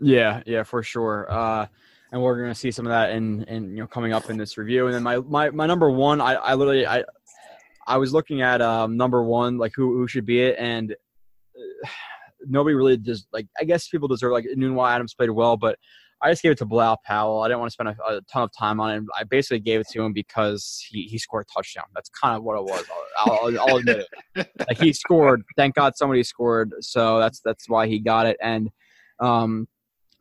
Yeah, 0.00 0.42
yeah, 0.46 0.62
for 0.62 0.82
sure. 0.82 1.30
Uh, 1.30 1.66
and 2.12 2.22
we're 2.22 2.40
gonna 2.40 2.54
see 2.54 2.70
some 2.70 2.86
of 2.86 2.90
that 2.90 3.10
in, 3.10 3.42
in 3.44 3.70
you 3.70 3.76
know 3.82 3.86
coming 3.86 4.12
up 4.12 4.30
in 4.30 4.36
this 4.36 4.56
review. 4.58 4.86
And 4.86 4.94
then 4.94 5.02
my 5.02 5.18
my, 5.18 5.50
my 5.50 5.66
number 5.66 5.90
one, 5.90 6.20
I, 6.20 6.34
I 6.34 6.54
literally 6.54 6.86
I 6.86 7.04
I 7.86 7.96
was 7.96 8.12
looking 8.12 8.42
at 8.42 8.60
um, 8.60 8.96
number 8.96 9.22
one, 9.22 9.58
like 9.58 9.72
who 9.74 9.96
who 9.96 10.06
should 10.06 10.26
be 10.26 10.40
it, 10.40 10.56
and 10.58 10.92
uh, 10.92 11.88
nobody 12.46 12.74
really 12.74 12.96
does. 12.96 13.26
Like 13.32 13.46
I 13.60 13.64
guess 13.64 13.88
people 13.88 14.08
deserve 14.08 14.32
like 14.32 14.46
Nunwa 14.56 14.90
Adams 14.90 15.14
played 15.14 15.30
well, 15.30 15.56
but 15.56 15.78
I 16.20 16.30
just 16.30 16.42
gave 16.42 16.52
it 16.52 16.58
to 16.58 16.66
Bilal 16.66 17.00
Powell. 17.04 17.42
I 17.42 17.48
didn't 17.48 17.60
want 17.60 17.70
to 17.70 17.72
spend 17.74 17.88
a, 17.90 18.16
a 18.16 18.20
ton 18.22 18.42
of 18.42 18.50
time 18.56 18.80
on 18.80 18.90
it. 18.90 19.02
I 19.16 19.24
basically 19.24 19.60
gave 19.60 19.80
it 19.80 19.88
to 19.92 20.02
him 20.02 20.12
because 20.12 20.84
he, 20.88 21.04
he 21.04 21.16
scored 21.16 21.46
a 21.48 21.52
touchdown. 21.52 21.84
That's 21.94 22.08
kind 22.08 22.36
of 22.36 22.42
what 22.42 22.58
it 22.58 22.64
was. 22.64 22.84
I'll, 23.18 23.32
I'll, 23.32 23.60
I'll 23.60 23.76
admit 23.76 24.04
it. 24.34 24.48
Like 24.66 24.78
he 24.78 24.92
scored. 24.92 25.42
Thank 25.56 25.76
God 25.76 25.96
somebody 25.96 26.24
scored. 26.24 26.72
So 26.80 27.20
that's 27.20 27.40
that's 27.40 27.68
why 27.68 27.86
he 27.86 28.00
got 28.00 28.26
it. 28.26 28.36
And 28.42 28.70
um, 29.20 29.68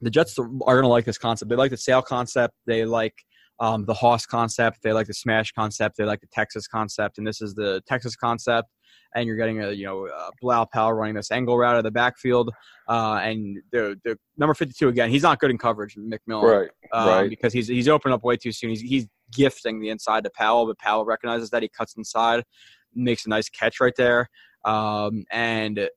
the 0.01 0.09
Jets 0.09 0.37
are 0.37 0.45
going 0.47 0.81
to 0.83 0.87
like 0.87 1.05
this 1.05 1.17
concept. 1.17 1.49
They 1.49 1.55
like 1.55 1.71
the 1.71 1.77
sale 1.77 2.01
concept. 2.01 2.53
They 2.65 2.85
like 2.85 3.13
um, 3.59 3.85
the 3.85 3.93
Hoss 3.93 4.25
concept. 4.25 4.79
They 4.83 4.93
like 4.93 5.07
the 5.07 5.13
smash 5.13 5.51
concept. 5.51 5.97
They 5.97 6.03
like 6.05 6.21
the 6.21 6.27
Texas 6.31 6.67
concept. 6.67 7.17
And 7.17 7.25
this 7.25 7.41
is 7.41 7.55
the 7.55 7.81
Texas 7.87 8.15
concept. 8.15 8.69
And 9.15 9.25
you're 9.25 9.37
getting 9.37 9.63
a 9.63 9.71
you 9.71 9.85
know 9.85 10.07
uh, 10.07 10.29
Bilal 10.41 10.67
Powell 10.67 10.93
running 10.93 11.15
this 11.15 11.31
angle 11.31 11.57
route 11.57 11.77
of 11.77 11.83
the 11.83 11.91
backfield. 11.91 12.51
Uh, 12.87 13.19
and 13.23 13.57
the 13.71 13.99
the 14.03 14.17
number 14.37 14.53
52 14.53 14.89
again. 14.89 15.09
He's 15.09 15.23
not 15.23 15.39
good 15.39 15.49
in 15.49 15.57
coverage, 15.57 15.95
McMillan 15.95 16.43
Right. 16.43 16.69
um, 16.93 17.07
Right. 17.07 17.29
because 17.29 17.53
he's 17.53 17.67
he's 17.67 17.87
opened 17.87 18.13
up 18.13 18.23
way 18.23 18.37
too 18.37 18.51
soon. 18.51 18.69
He's 18.69 18.81
he's 18.81 19.07
gifting 19.33 19.79
the 19.79 19.89
inside 19.89 20.23
to 20.25 20.29
Powell, 20.37 20.67
but 20.67 20.77
Powell 20.77 21.05
recognizes 21.05 21.49
that 21.49 21.63
he 21.63 21.69
cuts 21.69 21.95
inside, 21.97 22.43
makes 22.93 23.25
a 23.25 23.29
nice 23.29 23.49
catch 23.49 23.79
right 23.79 23.93
there, 23.97 24.29
um, 24.65 25.23
and 25.31 25.89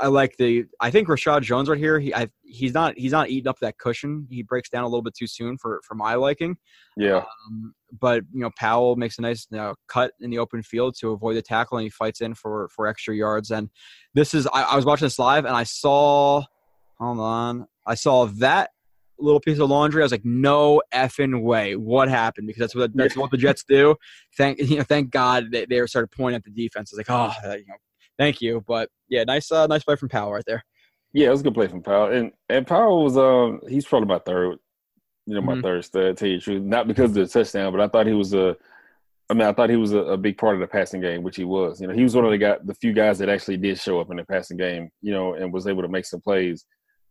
I 0.00 0.06
like 0.06 0.36
the. 0.38 0.64
I 0.80 0.90
think 0.90 1.08
Reshad 1.08 1.42
Jones 1.42 1.68
right 1.68 1.78
here. 1.78 2.00
He 2.00 2.14
I, 2.14 2.28
he's 2.42 2.72
not 2.72 2.96
he's 2.96 3.12
not 3.12 3.28
eating 3.28 3.48
up 3.48 3.58
that 3.60 3.76
cushion. 3.76 4.26
He 4.30 4.42
breaks 4.42 4.70
down 4.70 4.84
a 4.84 4.86
little 4.86 5.02
bit 5.02 5.14
too 5.14 5.26
soon 5.26 5.58
for 5.58 5.80
for 5.84 5.94
my 5.94 6.14
liking. 6.14 6.56
Yeah. 6.96 7.24
Um, 7.46 7.74
but 8.00 8.22
you 8.32 8.40
know 8.40 8.50
Powell 8.56 8.96
makes 8.96 9.18
a 9.18 9.22
nice 9.22 9.46
you 9.50 9.58
know, 9.58 9.74
cut 9.86 10.12
in 10.20 10.30
the 10.30 10.38
open 10.38 10.62
field 10.62 10.96
to 11.00 11.10
avoid 11.10 11.36
the 11.36 11.42
tackle, 11.42 11.76
and 11.76 11.84
he 11.84 11.90
fights 11.90 12.22
in 12.22 12.34
for 12.34 12.68
for 12.68 12.86
extra 12.86 13.14
yards. 13.14 13.50
And 13.50 13.68
this 14.14 14.32
is 14.32 14.46
I, 14.46 14.62
I 14.62 14.76
was 14.76 14.86
watching 14.86 15.06
this 15.06 15.18
live, 15.18 15.44
and 15.44 15.54
I 15.56 15.64
saw. 15.64 16.42
Hold 16.98 17.18
on, 17.18 17.66
I 17.86 17.94
saw 17.94 18.26
that 18.26 18.70
little 19.18 19.40
piece 19.40 19.58
of 19.58 19.68
laundry. 19.68 20.02
I 20.02 20.04
was 20.04 20.12
like, 20.12 20.24
no 20.24 20.82
effing 20.92 21.42
way. 21.42 21.76
What 21.76 22.08
happened? 22.08 22.46
Because 22.46 22.60
that's 22.60 22.74
what 22.74 22.94
that's 22.94 23.16
what 23.16 23.30
the 23.30 23.36
Jets 23.36 23.64
do. 23.64 23.96
Thank 24.36 24.58
you 24.58 24.78
know, 24.78 24.84
thank 24.84 25.10
God 25.10 25.50
they, 25.50 25.66
they 25.66 25.84
started 25.86 26.10
pointing 26.10 26.36
at 26.36 26.44
the 26.44 26.50
defense. 26.50 26.92
I 26.92 26.96
was 26.96 27.08
like, 27.08 27.10
oh, 27.10 27.54
you 27.54 27.66
know, 27.66 27.74
thank 28.20 28.40
you. 28.40 28.62
But 28.66 28.88
yeah, 29.08 29.24
nice 29.24 29.50
uh, 29.50 29.66
nice 29.66 29.82
play 29.82 29.96
from 29.96 30.08
Powell 30.10 30.32
right 30.32 30.44
there. 30.46 30.62
Yeah, 31.12 31.28
it 31.28 31.30
was 31.30 31.40
a 31.40 31.44
good 31.44 31.54
play 31.54 31.66
from 31.66 31.82
Powell, 31.82 32.12
and 32.12 32.30
and 32.48 32.66
Powell 32.66 33.02
was 33.02 33.16
um 33.16 33.60
he's 33.68 33.86
probably 33.86 34.08
my 34.08 34.20
third, 34.20 34.58
you 35.26 35.34
know, 35.34 35.40
my 35.40 35.54
Mhm. 35.56 35.62
third 35.62 35.84
stud. 35.84 36.16
Tell 36.16 36.28
you 36.28 36.36
the 36.36 36.42
truth, 36.42 36.62
not 36.62 36.86
because 36.86 37.10
of 37.10 37.14
the 37.14 37.26
touchdown, 37.26 37.72
but 37.72 37.80
I 37.80 37.88
thought 37.88 38.06
he 38.06 38.12
was 38.12 38.32
a, 38.34 38.56
I 39.28 39.34
mean, 39.34 39.42
I 39.42 39.52
thought 39.52 39.70
he 39.70 39.76
was 39.76 39.92
a, 39.92 39.98
a 39.98 40.16
big 40.16 40.38
part 40.38 40.54
of 40.54 40.60
the 40.60 40.66
passing 40.66 41.00
game, 41.00 41.22
which 41.22 41.36
he 41.36 41.44
was. 41.44 41.80
You 41.80 41.88
know, 41.88 41.94
he 41.94 42.02
was 42.04 42.14
one 42.14 42.24
of 42.24 42.30
the 42.30 42.38
guy, 42.38 42.56
the 42.64 42.74
few 42.74 42.92
guys 42.92 43.18
that 43.18 43.28
actually 43.28 43.56
did 43.56 43.78
show 43.78 44.00
up 44.00 44.10
in 44.10 44.16
the 44.18 44.24
passing 44.24 44.56
game, 44.56 44.90
you 45.02 45.12
know, 45.12 45.34
and 45.34 45.52
was 45.52 45.66
able 45.66 45.82
to 45.82 45.88
make 45.88 46.04
some 46.04 46.20
plays. 46.20 46.64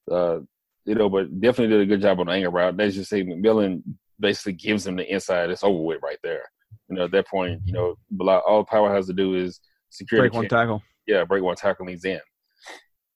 Uh, 0.10 0.40
you 0.86 0.96
know, 0.96 1.10
but 1.10 1.26
definitely 1.42 1.76
did 1.76 1.82
a 1.82 1.86
good 1.86 2.02
job 2.02 2.20
on 2.20 2.28
the 2.28 2.32
angle 2.32 2.52
route. 2.52 2.78
That's 2.78 2.96
just 2.96 3.10
say 3.10 3.24
McMillan 3.24 3.84
basically 4.20 4.54
gives 4.54 4.88
him 4.88 4.96
the 4.96 5.12
inside. 5.14 5.50
It's 5.50 5.64
over 5.64 5.82
with 5.84 6.02
right 6.02 6.18
there. 6.24 6.44
You 6.90 6.96
know, 6.96 7.04
at 7.06 7.12
that 7.12 7.28
point, 7.28 7.62
you 7.66 7.74
know, 7.74 7.96
all 8.48 8.64
Powell 8.64 8.90
has 8.94 9.08
to 9.08 9.14
do 9.14 9.36
is 9.36 9.60
secure 9.90 10.22
Break 10.22 10.34
one 10.34 10.48
tackle. 10.48 10.82
Yeah, 11.10 11.24
break 11.24 11.42
one 11.42 11.56
tackle 11.56 11.88
and 11.88 11.90
he's 11.90 12.06
in. 12.06 12.20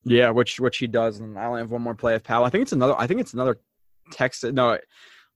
Yeah, 0.04 0.32
which 0.32 0.60
which 0.60 0.80
he 0.80 0.88
does, 0.88 1.20
and 1.20 1.38
I 1.38 1.46
only 1.46 1.62
have 1.62 1.70
one 1.70 1.84
more 1.84 1.94
play 1.94 2.16
of 2.16 2.24
Powell. 2.24 2.44
I 2.44 2.50
think 2.50 2.64
it's 2.64 2.72
another. 2.72 2.96
I 2.98 3.06
think 3.06 3.22
it's 3.22 3.34
another 3.34 3.60
text. 4.12 4.44
No, 4.44 4.80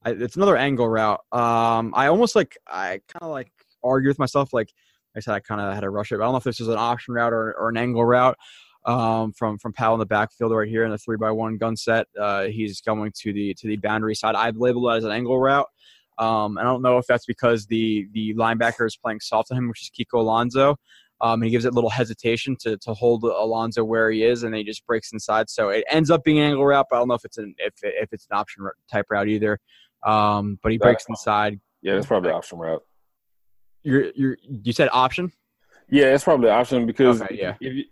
it's 0.04 0.34
another 0.34 0.56
angle 0.56 0.88
route. 0.88 1.20
Um, 1.30 1.94
I 1.94 2.08
almost 2.08 2.34
like 2.34 2.58
I 2.66 3.00
kind 3.08 3.22
of 3.22 3.30
like 3.30 3.52
argue 3.84 4.10
with 4.10 4.18
myself. 4.18 4.52
Like 4.52 4.70
I 5.16 5.20
said, 5.20 5.34
I 5.34 5.40
kind 5.40 5.60
of 5.60 5.72
had 5.72 5.82
to 5.82 5.90
rush 5.90 6.10
it. 6.10 6.16
But 6.16 6.24
I 6.24 6.26
don't 6.26 6.32
know 6.32 6.38
if 6.38 6.44
this 6.44 6.60
is 6.60 6.66
an 6.66 6.78
option 6.78 7.14
route 7.14 7.32
or, 7.32 7.54
or 7.56 7.68
an 7.68 7.76
angle 7.76 8.04
route. 8.04 8.36
Um, 8.84 9.32
from 9.32 9.56
from 9.58 9.72
Powell 9.72 9.94
in 9.94 10.00
the 10.00 10.06
backfield 10.06 10.52
right 10.52 10.68
here 10.68 10.84
in 10.84 10.90
the 10.90 10.98
three 10.98 11.16
by 11.16 11.30
one 11.30 11.58
gun 11.58 11.76
set. 11.76 12.08
Uh, 12.20 12.44
he's 12.46 12.80
going 12.80 13.12
to 13.20 13.32
the 13.32 13.54
to 13.54 13.68
the 13.68 13.76
boundary 13.76 14.16
side. 14.16 14.34
I've 14.34 14.56
labeled 14.56 14.92
it 14.92 14.96
as 14.96 15.04
an 15.04 15.12
angle 15.12 15.38
route. 15.38 15.68
Um, 16.18 16.58
I 16.58 16.64
don't 16.64 16.82
know 16.82 16.98
if 16.98 17.06
that's 17.06 17.26
because 17.26 17.66
the 17.66 18.08
the 18.12 18.34
linebacker 18.34 18.86
is 18.86 18.96
playing 18.96 19.20
soft 19.20 19.52
on 19.52 19.58
him, 19.58 19.68
which 19.68 19.82
is 19.82 19.90
Kiko 19.96 20.18
Alonso. 20.18 20.76
Um, 21.20 21.42
he 21.42 21.50
gives 21.50 21.64
it 21.64 21.72
a 21.72 21.74
little 21.74 21.90
hesitation 21.90 22.56
to, 22.60 22.76
to 22.78 22.94
hold 22.94 23.24
Alonso 23.24 23.82
where 23.84 24.10
he 24.10 24.22
is, 24.22 24.44
and 24.44 24.52
then 24.52 24.58
he 24.58 24.64
just 24.64 24.86
breaks 24.86 25.12
inside. 25.12 25.50
So 25.50 25.70
it 25.70 25.84
ends 25.90 26.10
up 26.10 26.22
being 26.22 26.38
an 26.38 26.44
angle 26.44 26.64
route, 26.64 26.86
but 26.88 26.96
I 26.96 26.98
don't 27.00 27.08
know 27.08 27.14
if 27.14 27.24
it's 27.24 27.38
an 27.38 27.54
if 27.58 27.74
if 27.82 28.12
it's 28.12 28.26
an 28.30 28.38
option 28.38 28.68
type 28.90 29.06
route 29.10 29.28
either. 29.28 29.58
Um, 30.06 30.58
but 30.62 30.70
he 30.72 30.78
breaks 30.78 31.04
inside. 31.08 31.58
Yeah, 31.82 31.94
that's 31.94 32.06
probably 32.06 32.30
option 32.30 32.58
route. 32.58 32.84
You're 33.82 34.10
you're 34.14 34.36
you 34.42 34.72
said 34.72 34.88
option. 34.92 35.32
Yeah, 35.88 36.14
it's 36.14 36.24
probably 36.24 36.50
option 36.50 36.86
because 36.86 37.22
Okay, 37.22 37.36
yeah. 37.40 37.54
if 37.60 37.74
you, 37.74 37.84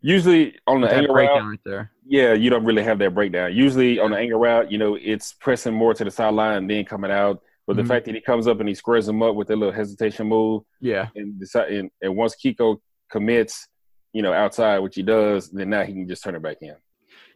usually 0.00 0.58
on 0.66 0.80
the 0.80 0.92
angle 0.92 1.14
route, 1.14 1.44
right 1.44 1.60
there. 1.64 1.92
yeah, 2.06 2.32
you 2.32 2.50
don't 2.50 2.64
really 2.64 2.82
have 2.82 2.98
that 3.00 3.14
breakdown. 3.14 3.54
Usually 3.54 3.98
on 4.00 4.10
the 4.10 4.16
angle 4.16 4.40
route, 4.40 4.72
you 4.72 4.78
know, 4.78 4.96
it's 5.00 5.34
pressing 5.34 5.74
more 5.74 5.94
to 5.94 6.02
the 6.04 6.10
sideline 6.10 6.56
and 6.56 6.70
then 6.70 6.84
coming 6.84 7.10
out. 7.10 7.42
But 7.66 7.76
the 7.76 7.84
fact 7.84 8.06
that 8.06 8.14
he 8.14 8.20
comes 8.20 8.46
up 8.48 8.58
and 8.60 8.68
he 8.68 8.74
squares 8.74 9.08
him 9.08 9.22
up 9.22 9.34
with 9.36 9.50
a 9.50 9.56
little 9.56 9.72
hesitation 9.72 10.26
move, 10.26 10.62
Yeah, 10.80 11.08
and 11.14 11.38
decide, 11.38 11.72
and, 11.72 11.90
and 12.02 12.16
once 12.16 12.34
Kiko 12.34 12.78
commits, 13.10 13.68
you 14.12 14.20
know, 14.22 14.32
outside, 14.32 14.80
which 14.80 14.96
he 14.96 15.02
does, 15.02 15.48
then 15.50 15.70
now 15.70 15.84
he 15.84 15.92
can 15.92 16.08
just 16.08 16.24
turn 16.24 16.34
it 16.34 16.42
back 16.42 16.56
in. 16.60 16.74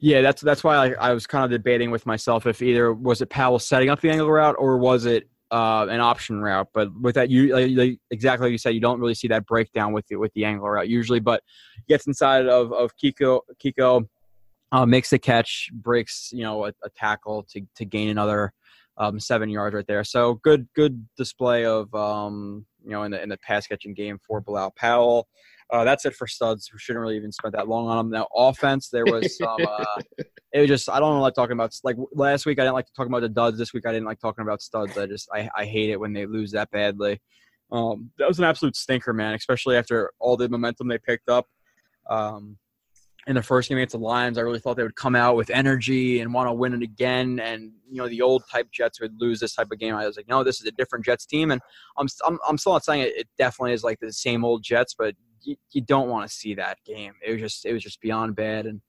yeah. 0.01 0.21
That's 0.23 0.43
that's 0.43 0.65
why 0.65 0.77
I, 0.77 1.11
I 1.11 1.13
was 1.15 1.27
kind 1.27 1.45
of 1.45 1.51
debating 1.51 1.91
with 1.91 2.07
myself 2.07 2.47
if 2.47 2.61
either 2.61 2.93
was 2.93 3.23
it 3.23 3.31
Powell 3.31 3.59
setting 3.59 3.89
up 3.89 4.01
the 4.01 4.11
angle 4.11 4.31
route 4.31 4.57
or 4.59 4.79
was 4.79 5.07
it 5.07 5.29
uh, 5.53 5.87
an 5.89 6.01
option 6.01 6.41
route. 6.41 6.69
But 6.75 6.89
with 7.01 7.15
that, 7.15 7.31
you 7.31 7.55
like, 7.77 7.99
exactly 8.11 8.47
like 8.47 8.53
you 8.53 8.59
said, 8.59 8.75
you 8.75 8.81
don't 8.81 8.99
really 9.01 9.15
see 9.15 9.29
that 9.29 9.47
breakdown 9.47 9.93
with 9.93 10.07
the, 10.09 10.17
with 10.17 10.33
the 10.35 10.45
angle 10.45 10.69
route 10.69 10.89
usually. 10.89 11.21
But 11.21 11.43
gets 11.89 12.07
inside 12.09 12.47
of 12.47 12.73
of 12.73 12.97
Kiko 12.97 13.43
Kiko, 13.65 14.09
uh, 14.73 14.87
makes 14.87 15.11
the 15.11 15.19
catch, 15.21 15.71
breaks 15.73 16.31
you 16.33 16.43
know 16.43 16.65
a, 16.67 16.73
a 16.85 16.91
tackle 16.97 17.45
to 17.53 17.63
to 17.77 17.85
gain 17.85 18.09
another 18.09 18.53
um, 18.99 19.21
seven 19.21 19.49
yards 19.49 19.75
right 19.75 19.87
there. 19.87 20.05
So 20.05 20.35
good 20.43 20.69
good 20.75 21.07
display 21.17 21.65
of 21.65 21.95
um, 21.95 22.67
you 22.85 22.91
know 22.91 23.03
in 23.03 23.11
the 23.11 23.23
in 23.23 23.29
the 23.29 23.39
pass 23.39 23.67
catching 23.67 23.95
game 23.95 24.19
for 24.27 24.41
Bilal 24.41 24.73
Powell. 24.77 25.29
Uh, 25.69 25.83
that's 25.83 26.05
it 26.05 26.15
for 26.15 26.29
studs. 26.29 26.71
We 26.73 26.79
shouldn't 26.79 27.01
really 27.01 27.17
even 27.17 27.33
spend 27.33 27.55
that 27.55 27.67
long 27.67 27.89
on 27.89 27.97
them. 27.97 28.11
Now, 28.11 28.29
offense, 28.37 28.89
there 28.89 29.05
was 29.05 29.37
some. 29.37 29.59
Uh, 29.67 30.01
it 30.53 30.61
was 30.61 30.69
just 30.69 30.89
I 30.89 31.01
don't 31.01 31.21
like 31.21 31.35
talking 31.35 31.55
about 31.55 31.75
like 31.83 31.97
last 32.13 32.47
week. 32.47 32.61
I 32.61 32.63
didn't 32.63 32.75
like 32.75 32.87
talking 32.97 33.11
about 33.11 33.23
the 33.23 33.29
duds. 33.29 33.59
This 33.59 33.73
week 33.73 33.85
I 33.87 33.93
didn't 33.93 34.07
like 34.07 34.21
talking 34.21 34.43
about 34.43 34.63
studs. 34.63 34.97
I 34.97 35.07
just 35.07 35.29
I, 35.33 35.51
I 35.57 35.65
hate 35.65 35.91
it 35.91 35.99
when 35.99 36.13
they 36.13 36.27
lose 36.27 36.53
that 36.53 36.71
badly. 36.71 37.21
Um, 37.73 38.11
that 38.19 38.29
was 38.29 38.39
an 38.39 38.45
absolute 38.45 38.77
stinker, 38.77 39.13
man. 39.13 39.35
Especially 39.35 39.77
after 39.77 40.13
all 40.21 40.37
the 40.37 40.49
momentum 40.49 40.89
they 40.89 40.99
picked 40.99 41.29
up. 41.29 41.49
Um, 42.09 42.59
in 43.27 43.35
the 43.35 43.43
first 43.43 43.69
game 43.69 43.79
against 43.79 43.93
the 43.93 43.99
Lions, 43.99 44.39
I 44.39 44.43
really 44.43 44.61
thought 44.61 44.77
they 44.77 44.85
would 44.85 44.95
come 44.95 45.17
out 45.17 45.35
with 45.35 45.51
energy 45.51 46.21
and 46.21 46.33
want 46.33 46.49
to 46.49 46.53
win 46.53 46.75
it 46.75 46.83
again. 46.83 47.41
And 47.41 47.73
you 47.91 47.97
know, 47.97 48.09
the 48.09 48.23
old 48.23 48.45
type 48.51 48.71
Jets 48.71 49.01
would 49.01 49.21
lose 49.21 49.41
this 49.41 49.55
type 49.55 49.69
of 49.73 49.79
game. 49.79 49.95
I 49.95 50.07
was 50.07 50.17
like, 50.17 50.29
no, 50.29 50.45
this 50.45 50.61
is 50.61 50.67
a 50.67 50.73
different 50.73 51.05
Jets 51.05 51.27
team, 51.27 51.51
and 51.51 51.61
I'm 51.99 52.07
I'm, 52.27 52.39
I'm 52.49 52.59
still 52.59 52.73
not 52.73 52.85
saying 52.85 53.03
it, 53.03 53.17
it 53.17 53.29
definitely 53.39 53.73
is 53.73 53.85
like 53.85 53.99
the 54.01 54.13
same 54.13 54.45
old 54.45 54.63
Jets, 54.63 54.95
but 54.97 55.15
you, 55.43 55.57
you 55.73 55.81
don't 55.81 56.09
want 56.09 56.29
to 56.29 56.35
see 56.35 56.55
that 56.55 56.79
game. 56.85 57.15
It 57.25 57.33
was 57.33 57.41
just 57.41 57.67
it 57.67 57.73
was 57.73 57.83
just 57.83 58.01
beyond 58.01 58.37
bad. 58.37 58.67
And 58.67 58.81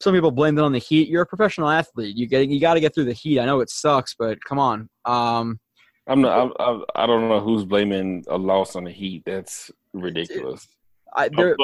some 0.00 0.14
people 0.14 0.30
blamed 0.30 0.58
it 0.58 0.64
on 0.64 0.72
the 0.72 0.78
heat. 0.78 1.08
You're 1.08 1.22
a 1.22 1.26
professional 1.26 1.68
athlete. 1.68 2.16
You 2.16 2.26
get 2.26 2.48
you 2.48 2.60
got 2.60 2.74
to 2.74 2.80
get 2.80 2.94
through 2.94 3.06
the 3.06 3.12
heat. 3.12 3.40
I 3.40 3.46
know 3.46 3.60
it 3.60 3.70
sucks, 3.70 4.14
but 4.18 4.42
come 4.44 4.58
on. 4.58 4.88
Um, 5.04 5.60
I'm 6.06 6.22
not. 6.22 6.56
I, 6.58 6.80
I, 6.94 7.06
don't 7.06 7.28
know 7.28 7.40
who's 7.40 7.64
blaming 7.64 8.24
a 8.28 8.38
loss 8.38 8.76
on 8.76 8.84
the 8.84 8.90
heat. 8.90 9.24
That's 9.26 9.70
ridiculous. 9.92 10.66
I, 11.14 11.28
there, 11.28 11.56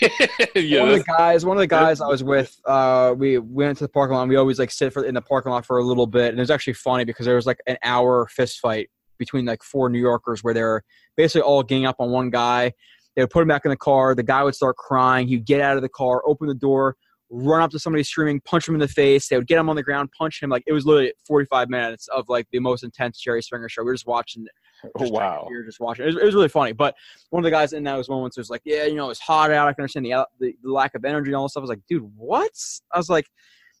yeah, 0.54 0.80
one 0.80 0.90
of 0.90 0.98
the 0.98 1.04
guys, 1.04 1.44
one 1.44 1.56
of 1.56 1.60
the 1.60 1.66
guys 1.66 2.00
I 2.00 2.06
was 2.06 2.22
with, 2.22 2.58
uh, 2.64 3.14
we 3.16 3.38
went 3.38 3.78
to 3.78 3.84
the 3.84 3.88
parking 3.88 4.14
lot. 4.14 4.22
And 4.22 4.30
we 4.30 4.36
always 4.36 4.58
like 4.58 4.70
sit 4.70 4.92
for 4.92 5.04
in 5.04 5.14
the 5.14 5.22
parking 5.22 5.52
lot 5.52 5.66
for 5.66 5.78
a 5.78 5.82
little 5.82 6.06
bit, 6.06 6.30
and 6.30 6.38
it 6.38 6.42
was 6.42 6.50
actually 6.50 6.74
funny 6.74 7.04
because 7.04 7.26
there 7.26 7.36
was 7.36 7.46
like 7.46 7.60
an 7.66 7.76
hour 7.82 8.28
fist 8.28 8.60
fight 8.60 8.88
between 9.18 9.44
like 9.44 9.62
four 9.62 9.88
New 9.88 10.00
Yorkers 10.00 10.42
where 10.42 10.54
they're 10.54 10.82
basically 11.16 11.42
all 11.42 11.62
ganging 11.62 11.86
up 11.86 11.96
on 11.98 12.10
one 12.10 12.30
guy. 12.30 12.72
They 13.14 13.22
would 13.22 13.30
put 13.30 13.42
him 13.42 13.48
back 13.48 13.64
in 13.64 13.70
the 13.70 13.76
car. 13.76 14.14
The 14.14 14.22
guy 14.22 14.42
would 14.42 14.54
start 14.54 14.76
crying. 14.76 15.28
He'd 15.28 15.44
get 15.44 15.60
out 15.60 15.76
of 15.76 15.82
the 15.82 15.88
car, 15.88 16.22
open 16.26 16.48
the 16.48 16.54
door, 16.54 16.96
run 17.30 17.62
up 17.62 17.70
to 17.70 17.78
somebody 17.78 18.02
screaming, 18.04 18.40
punch 18.40 18.68
him 18.68 18.74
in 18.74 18.80
the 18.80 18.88
face. 18.88 19.28
They 19.28 19.36
would 19.36 19.46
get 19.46 19.58
him 19.58 19.68
on 19.68 19.76
the 19.76 19.82
ground, 19.82 20.10
punch 20.16 20.42
him. 20.42 20.50
Like 20.50 20.62
it 20.66 20.72
was 20.72 20.86
literally 20.86 21.12
45 21.26 21.68
minutes 21.68 22.08
of 22.08 22.28
like 22.28 22.46
the 22.52 22.58
most 22.58 22.84
intense 22.84 23.20
Jerry 23.20 23.42
Springer 23.42 23.68
show. 23.68 23.82
We 23.82 23.86
were 23.86 23.94
just 23.94 24.06
watching. 24.06 24.46
Oh, 24.98 25.08
wow. 25.08 25.46
You're 25.50 25.64
just 25.64 25.80
watching. 25.80 26.04
It 26.04 26.06
was, 26.06 26.16
it 26.16 26.24
was, 26.24 26.34
really 26.34 26.48
funny. 26.48 26.72
But 26.72 26.94
one 27.30 27.40
of 27.40 27.44
the 27.44 27.50
guys 27.50 27.72
in 27.72 27.84
those 27.84 28.08
moments 28.08 28.36
was 28.36 28.50
like, 28.50 28.62
yeah, 28.64 28.84
you 28.84 28.94
know, 28.94 29.10
it's 29.10 29.20
hot 29.20 29.50
out. 29.50 29.68
I 29.68 29.72
can 29.72 29.82
understand 29.82 30.06
the, 30.06 30.26
the, 30.40 30.54
the 30.62 30.70
lack 30.70 30.94
of 30.94 31.04
energy 31.04 31.30
and 31.30 31.36
all 31.36 31.44
this 31.44 31.52
stuff. 31.52 31.60
I 31.60 31.64
was 31.64 31.70
like, 31.70 31.86
dude, 31.88 32.10
what? 32.16 32.50
I 32.92 32.98
was 32.98 33.08
like, 33.08 33.26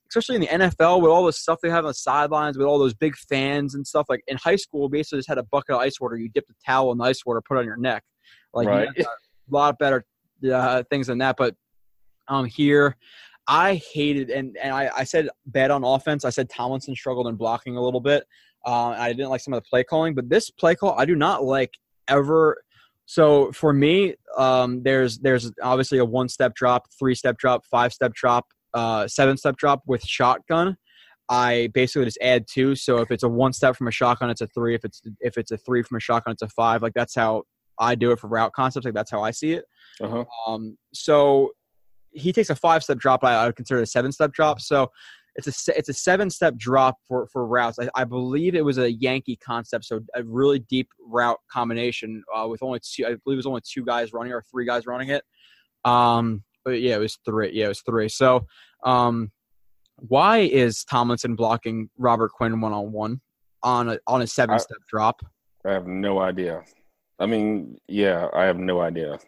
especially 0.08 0.36
in 0.36 0.40
the 0.42 0.66
NFL 0.66 1.00
with 1.00 1.10
all 1.10 1.24
the 1.24 1.32
stuff 1.32 1.60
they 1.62 1.70
have 1.70 1.84
on 1.84 1.90
the 1.90 1.94
sidelines 1.94 2.58
with 2.58 2.66
all 2.66 2.78
those 2.78 2.94
big 2.94 3.16
fans 3.16 3.74
and 3.74 3.86
stuff. 3.86 4.06
Like 4.08 4.22
in 4.26 4.36
high 4.36 4.56
school, 4.56 4.88
basically 4.88 5.18
just 5.18 5.28
had 5.28 5.38
a 5.38 5.44
bucket 5.44 5.74
of 5.74 5.80
ice 5.80 6.00
water. 6.00 6.16
You 6.16 6.28
dip 6.28 6.46
the 6.46 6.54
towel 6.64 6.92
in 6.92 6.98
the 6.98 7.04
ice 7.04 7.24
water, 7.24 7.40
put 7.40 7.56
it 7.56 7.60
on 7.60 7.66
your 7.66 7.76
neck. 7.76 8.04
Like 8.52 8.68
right. 8.68 8.88
a 8.98 9.04
lot 9.50 9.78
better 9.78 10.04
uh, 10.52 10.82
things 10.90 11.06
than 11.06 11.18
that. 11.18 11.36
But 11.36 11.56
um, 12.28 12.44
here, 12.44 12.96
I 13.48 13.74
hated 13.92 14.30
and 14.30 14.56
and 14.58 14.72
I, 14.72 14.90
I 14.96 15.04
said 15.04 15.28
bad 15.46 15.70
on 15.70 15.82
offense. 15.82 16.24
I 16.24 16.30
said 16.30 16.48
Tomlinson 16.48 16.94
struggled 16.94 17.26
in 17.26 17.36
blocking 17.36 17.76
a 17.76 17.82
little 17.82 18.00
bit. 18.00 18.24
Uh, 18.64 18.94
I 18.96 19.12
didn't 19.12 19.30
like 19.30 19.40
some 19.40 19.54
of 19.54 19.62
the 19.62 19.68
play 19.68 19.84
calling, 19.84 20.14
but 20.14 20.28
this 20.28 20.50
play 20.50 20.74
call 20.74 20.98
I 20.98 21.04
do 21.04 21.14
not 21.16 21.44
like 21.44 21.72
ever. 22.08 22.62
So 23.06 23.52
for 23.52 23.72
me, 23.72 24.14
um, 24.36 24.82
there's 24.82 25.18
there's 25.18 25.50
obviously 25.62 25.98
a 25.98 26.04
one 26.04 26.28
step 26.28 26.54
drop, 26.54 26.86
three 26.98 27.14
step 27.14 27.38
drop, 27.38 27.64
five 27.66 27.92
step 27.92 28.12
drop, 28.14 28.46
uh, 28.74 29.08
seven 29.08 29.36
step 29.36 29.56
drop 29.56 29.82
with 29.86 30.02
shotgun. 30.04 30.76
I 31.28 31.70
basically 31.72 32.04
just 32.04 32.18
add 32.20 32.46
two. 32.48 32.74
So 32.74 32.98
if 32.98 33.10
it's 33.10 33.22
a 33.22 33.28
one 33.28 33.52
step 33.52 33.76
from 33.76 33.88
a 33.88 33.92
shotgun, 33.92 34.30
it's 34.30 34.40
a 34.40 34.46
three. 34.48 34.74
If 34.74 34.84
it's 34.84 35.02
if 35.20 35.38
it's 35.38 35.50
a 35.50 35.56
three 35.56 35.82
from 35.82 35.96
a 35.96 36.00
shotgun, 36.00 36.32
it's 36.32 36.42
a 36.42 36.48
five. 36.48 36.82
Like 36.82 36.94
that's 36.94 37.14
how 37.14 37.44
I 37.78 37.94
do 37.94 38.10
it 38.12 38.20
for 38.20 38.28
route 38.28 38.52
concepts. 38.52 38.84
Like 38.84 38.94
that's 38.94 39.10
how 39.10 39.22
I 39.22 39.30
see 39.30 39.54
it. 39.54 39.64
Uh-huh. 40.00 40.24
Um, 40.46 40.76
so 40.92 41.50
he 42.12 42.32
takes 42.32 42.50
a 42.50 42.54
five 42.54 42.84
step 42.84 42.98
drop. 42.98 43.24
I, 43.24 43.34
I 43.34 43.46
would 43.46 43.56
consider 43.56 43.80
it 43.80 43.84
a 43.84 43.86
seven 43.86 44.12
step 44.12 44.32
drop. 44.32 44.60
So 44.60 44.90
it's 45.34 45.68
a 45.68 45.78
it's 45.78 45.88
a 45.88 45.94
seven 45.94 46.30
step 46.30 46.56
drop 46.56 46.96
for 47.08 47.26
for 47.32 47.46
routes. 47.46 47.78
I, 47.78 47.88
I, 47.94 48.04
believe 48.04 48.54
it 48.54 48.64
was 48.64 48.78
a 48.78 48.92
Yankee 48.92 49.36
concept, 49.36 49.86
so 49.86 50.00
a 50.14 50.22
really 50.24 50.58
deep 50.58 50.88
route 51.06 51.38
combination 51.50 52.22
uh, 52.34 52.46
with 52.48 52.62
only 52.62 52.80
two. 52.80 53.06
I 53.06 53.16
believe 53.24 53.36
it 53.36 53.36
was 53.36 53.46
only 53.46 53.62
two 53.66 53.84
guys 53.84 54.12
running 54.12 54.32
or 54.32 54.42
three 54.50 54.66
guys 54.66 54.86
running 54.86 55.08
it. 55.08 55.24
Um, 55.84 56.42
but 56.64 56.80
yeah, 56.80 56.96
it 56.96 57.00
was 57.00 57.18
three. 57.24 57.50
Yeah, 57.52 57.66
it 57.66 57.68
was 57.68 57.82
three. 57.82 58.08
So, 58.08 58.46
um, 58.84 59.32
why 59.96 60.38
is 60.38 60.84
Tomlinson 60.84 61.34
blocking 61.34 61.88
Robert 61.96 62.32
Quinn 62.32 62.60
one 62.60 62.72
on 62.72 62.92
one 62.92 63.20
on 63.62 63.88
a 63.88 63.98
on 64.06 64.22
a 64.22 64.26
seven 64.26 64.58
step 64.58 64.78
drop? 64.88 65.20
I 65.64 65.72
have 65.72 65.86
no 65.86 66.20
idea. 66.20 66.62
I 67.18 67.26
mean, 67.26 67.78
yeah, 67.88 68.28
I 68.34 68.44
have 68.44 68.58
no 68.58 68.80
idea. 68.80 69.18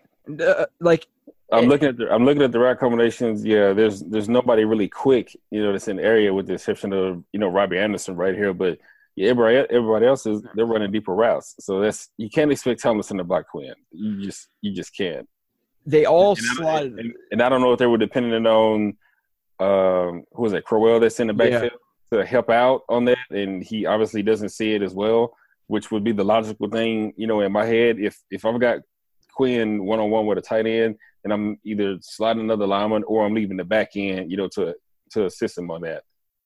Uh, 0.40 0.66
like 0.80 1.06
I'm 1.52 1.66
looking 1.66 1.88
at 1.88 1.96
the 1.96 2.10
I'm 2.10 2.24
looking 2.24 2.42
at 2.42 2.52
the 2.52 2.58
route 2.58 2.78
combinations. 2.78 3.44
Yeah, 3.44 3.72
there's 3.72 4.00
there's 4.00 4.28
nobody 4.28 4.64
really 4.64 4.88
quick, 4.88 5.36
you 5.50 5.62
know, 5.62 5.72
that's 5.72 5.88
in 5.88 5.96
the 5.96 6.02
area 6.02 6.32
with 6.32 6.46
the 6.46 6.54
exception 6.54 6.92
of 6.92 7.22
you 7.32 7.40
know 7.40 7.48
Robby 7.48 7.78
Anderson 7.78 8.16
right 8.16 8.34
here. 8.34 8.54
But 8.54 8.78
yeah, 9.16 9.30
everybody 9.30 9.56
everybody 9.70 10.06
else 10.06 10.26
is 10.26 10.42
they're 10.54 10.66
running 10.66 10.90
deeper 10.90 11.14
routes, 11.14 11.54
so 11.60 11.80
that's 11.80 12.10
you 12.16 12.30
can't 12.30 12.50
expect 12.50 12.82
Tomlinson 12.82 13.18
to 13.18 13.24
block 13.24 13.48
Quinn. 13.48 13.74
You 13.92 14.22
just 14.22 14.48
you 14.60 14.72
just 14.72 14.96
can't. 14.96 15.28
They 15.86 16.06
all 16.06 16.30
and 16.30 16.38
slide, 16.38 16.92
and, 16.92 17.12
and, 17.30 17.42
I 17.42 17.50
don't 17.50 17.60
know 17.60 17.72
if 17.72 17.78
they 17.78 17.86
were 17.86 17.98
dependent 17.98 18.46
on 18.46 18.96
um, 19.60 20.24
who 20.32 20.42
was 20.42 20.54
it 20.54 20.64
Crowell 20.64 20.98
that's 20.98 21.20
in 21.20 21.26
the 21.26 21.34
backfield 21.34 21.72
yeah. 22.10 22.18
to 22.20 22.26
help 22.26 22.48
out 22.48 22.82
on 22.88 23.04
that, 23.04 23.18
and 23.30 23.62
he 23.62 23.84
obviously 23.84 24.22
doesn't 24.22 24.48
see 24.48 24.74
it 24.74 24.82
as 24.82 24.94
well, 24.94 25.36
which 25.66 25.90
would 25.90 26.02
be 26.02 26.12
the 26.12 26.24
logical 26.24 26.70
thing, 26.70 27.12
you 27.18 27.26
know, 27.26 27.40
in 27.40 27.52
my 27.52 27.66
head. 27.66 27.98
If 27.98 28.18
if 28.30 28.46
I've 28.46 28.58
got 28.58 28.78
Quinn 29.34 29.84
one 29.84 30.00
on 30.00 30.10
one 30.10 30.26
with 30.26 30.38
a 30.38 30.42
tight 30.42 30.66
end, 30.66 30.96
and 31.24 31.32
I'm 31.32 31.58
either 31.64 31.98
sliding 32.00 32.42
another 32.42 32.66
lineman 32.66 33.04
or 33.04 33.24
I'm 33.24 33.34
leaving 33.34 33.56
the 33.56 33.64
back 33.64 33.90
end, 33.96 34.30
you 34.30 34.36
know, 34.36 34.48
to 34.48 34.74
to 35.12 35.26
assist 35.26 35.58
him 35.58 35.70
on 35.70 35.82
that. 35.82 36.02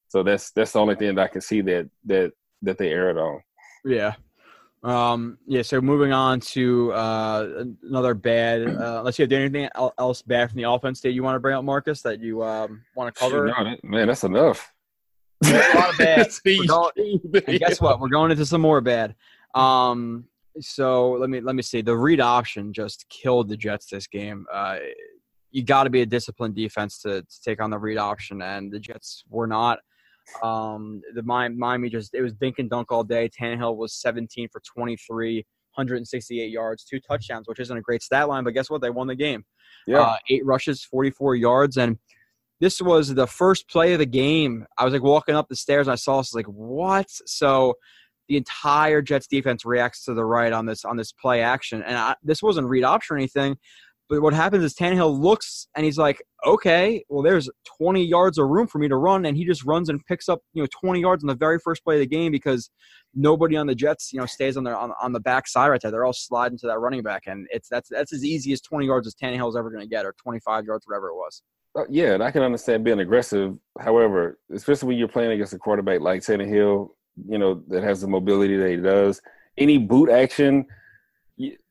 So 0.09 0.23
that's 0.23 0.51
that's 0.53 0.73
the 0.73 0.81
only 0.81 0.95
thing 0.95 1.15
that 1.15 1.23
I 1.23 1.29
can 1.29 1.41
see 1.41 1.61
that 1.63 1.89
that 2.07 2.33
that 2.63 2.79
they 2.79 2.91
erred 2.91 3.19
on. 3.19 3.41
Yeah. 3.85 4.15
Um, 4.83 5.39
yeah. 5.47 5.63
So 5.63 5.81
moving 5.81 6.13
on 6.13 6.41
to 6.41 6.93
uh, 6.93 7.65
another 7.83 8.15
bad. 8.15 8.67
Uh, 8.67 9.03
let's 9.03 9.17
see 9.17 9.23
if 9.23 9.29
there's 9.29 9.51
anything 9.51 9.69
else 9.99 10.23
bad 10.23 10.51
from 10.51 10.57
the 10.57 10.71
offense 10.71 11.01
that 11.01 11.13
you 11.13 11.23
want 11.23 11.37
to 11.37 11.41
bring 11.41 11.57
up, 11.57 11.65
Marcus, 11.65 12.03
that 12.03 12.21
you 12.21 12.43
um, 12.43 12.83
want 12.95 13.13
to 13.13 13.19
cover. 13.19 13.47
No, 13.47 13.65
that, 13.65 13.85
man, 13.85 14.07
that's 14.07 14.25
enough. 14.25 14.73
a 15.45 15.73
lot 15.75 15.91
of 15.91 15.99
bad. 15.99 16.29
going, 16.67 17.21
and 17.47 17.59
guess 17.59 17.81
what? 17.81 18.01
We're 18.01 18.09
going 18.09 18.31
into 18.31 18.47
some 18.47 18.61
more 18.61 18.81
bad. 18.81 19.15
Um, 19.55 20.25
so 20.61 21.13
let 21.13 21.31
me 21.31 21.41
let 21.41 21.55
me 21.55 21.63
see. 21.63 21.83
The 21.83 21.97
read 21.97 22.21
option 22.21 22.73
just 22.73 23.07
killed 23.09 23.49
the 23.49 23.57
Jets 23.57 23.87
this 23.87 24.07
game. 24.07 24.47
Uh, 24.53 24.79
you 25.51 25.65
got 25.65 25.85
to 25.85 25.91
be 25.91 26.03
a 26.03 26.07
disciplined 26.07 26.55
defense 26.55 27.01
to, 27.03 27.23
to 27.23 27.43
take 27.45 27.61
on 27.61 27.71
the 27.71 27.79
read 27.79 27.99
option, 27.99 28.43
and 28.43 28.71
the 28.71 28.79
Jets 28.79 29.25
were 29.29 29.47
not. 29.47 29.79
Um, 30.43 31.01
the 31.15 31.23
Miami 31.23 31.89
just 31.89 32.15
it 32.15 32.23
was 32.23 32.35
dink 32.35 32.59
and 32.59 32.69
dunk 32.69 32.93
all 32.93 33.05
day. 33.05 33.29
Tannehill 33.29 33.77
was 33.77 33.95
17 33.95 34.49
for 34.53 34.61
23, 34.61 35.37
168 35.37 36.51
yards, 36.51 36.85
two 36.85 37.01
touchdowns, 37.01 37.49
which 37.49 37.61
isn't 37.61 37.77
a 37.77 37.81
great 37.81 38.03
stat 38.03 38.29
line, 38.29 38.45
but 38.45 38.53
guess 38.53 38.69
what? 38.69 38.83
They 38.83 38.91
won 38.91 39.07
the 39.07 39.15
game. 39.15 39.45
Yeah, 39.87 40.01
uh, 40.01 40.17
eight 40.29 40.45
rushes, 40.45 40.85
44 40.85 41.37
yards, 41.37 41.77
and 41.79 41.99
this 42.61 42.81
was 42.81 43.15
the 43.15 43.27
first 43.27 43.69
play 43.71 43.93
of 43.93 44.01
the 44.01 44.07
game. 44.07 44.67
I 44.77 44.85
was 44.85 44.93
like 44.93 45.03
walking 45.03 45.35
up 45.35 45.49
the 45.49 45.57
stairs, 45.57 45.87
and 45.87 45.93
I 45.93 45.97
saw 45.97 46.19
this. 46.19 46.35
I 46.35 46.39
was 46.39 46.47
like, 46.47 46.47
what? 46.47 47.07
So 47.27 47.75
the 48.29 48.37
entire 48.37 49.03
Jets 49.03 49.27
defense 49.27 49.65
reacts 49.65 50.05
to 50.05 50.15
the 50.15 50.25
right 50.25 50.53
on 50.53 50.67
this 50.67 50.85
on 50.85 50.97
this 50.97 51.13
play 51.13 51.41
action. 51.41 51.83
And 51.83 51.97
I, 51.97 52.15
this 52.23 52.43
wasn't 52.43 52.69
read 52.69 52.85
option 52.85 53.15
or 53.15 53.19
anything, 53.19 53.57
but 54.09 54.23
what 54.23 54.33
happens 54.33 54.65
is 54.65 54.75
Tannehill 54.75 55.21
looks 55.21 55.69
and 55.75 55.85
he's 55.85 55.99
like, 55.99 56.23
okay, 56.47 57.05
well, 57.09 57.23
there's 57.23 57.51
20 57.79 58.03
yards 58.03 58.39
of 58.39 58.49
room 58.49 58.67
for 58.67 58.79
me 58.79 58.89
to 58.89 58.97
run, 58.97 59.27
and 59.27 59.37
he 59.37 59.45
just 59.45 59.65
runs 59.65 59.91
and 59.91 60.05
picks 60.07 60.29
up 60.29 60.41
you 60.55 60.63
know 60.63 60.69
20 60.81 61.01
yards 61.01 61.23
on 61.23 61.29
the 61.29 61.35
very 61.35 61.59
first 61.59 61.85
play 61.85 61.97
of 61.97 62.01
the 62.01 62.07
game 62.07 62.33
because 62.33 62.71
nobody 63.15 63.57
on 63.57 63.67
the 63.67 63.75
Jets 63.75 64.11
you 64.13 64.21
know 64.21 64.27
stays 64.27 64.57
on 64.57 64.65
their 64.65 64.77
on, 64.77 64.93
on 65.03 65.13
the 65.13 65.21
back 65.21 65.47
side 65.47 65.69
right 65.69 65.81
there. 65.81 65.91
They're 65.91 66.07
all 66.07 66.13
sliding 66.13 66.59
to 66.59 66.67
that 66.69 66.79
running 66.79 67.03
back, 67.03 67.25
and 67.27 67.47
it's 67.51 67.69
that's 67.69 67.89
that's 67.91 68.13
as 68.13 68.25
easy 68.25 68.53
as 68.53 68.61
20 68.63 68.87
yards 68.87 69.07
as 69.07 69.15
Tannehill 69.15 69.51
is 69.51 69.57
ever 69.57 69.71
going 69.71 69.83
to 69.83 69.89
get, 69.89 70.07
or 70.07 70.15
25 70.23 70.65
yards, 70.65 70.87
whatever 70.87 71.09
it 71.09 71.15
was. 71.15 71.43
Uh, 71.77 71.83
yeah, 71.91 72.15
and 72.15 72.23
I 72.23 72.31
can 72.31 72.43
understand 72.43 72.85
being 72.85 73.01
aggressive. 73.01 73.57
However, 73.79 74.39
especially 74.53 74.89
when 74.89 74.99
you're 74.99 75.09
playing 75.09 75.33
against 75.33 75.53
a 75.53 75.59
quarterback 75.59 76.01
like 76.01 76.23
Tannehill, 76.23 76.89
you 77.29 77.39
know, 77.39 77.63
that 77.69 77.83
has 77.83 78.01
the 78.01 78.09
mobility 78.09 78.57
that 78.57 78.71
he 78.71 78.77
does. 78.77 79.21
Any 79.57 79.79
boot 79.79 80.11
action, 80.11 80.67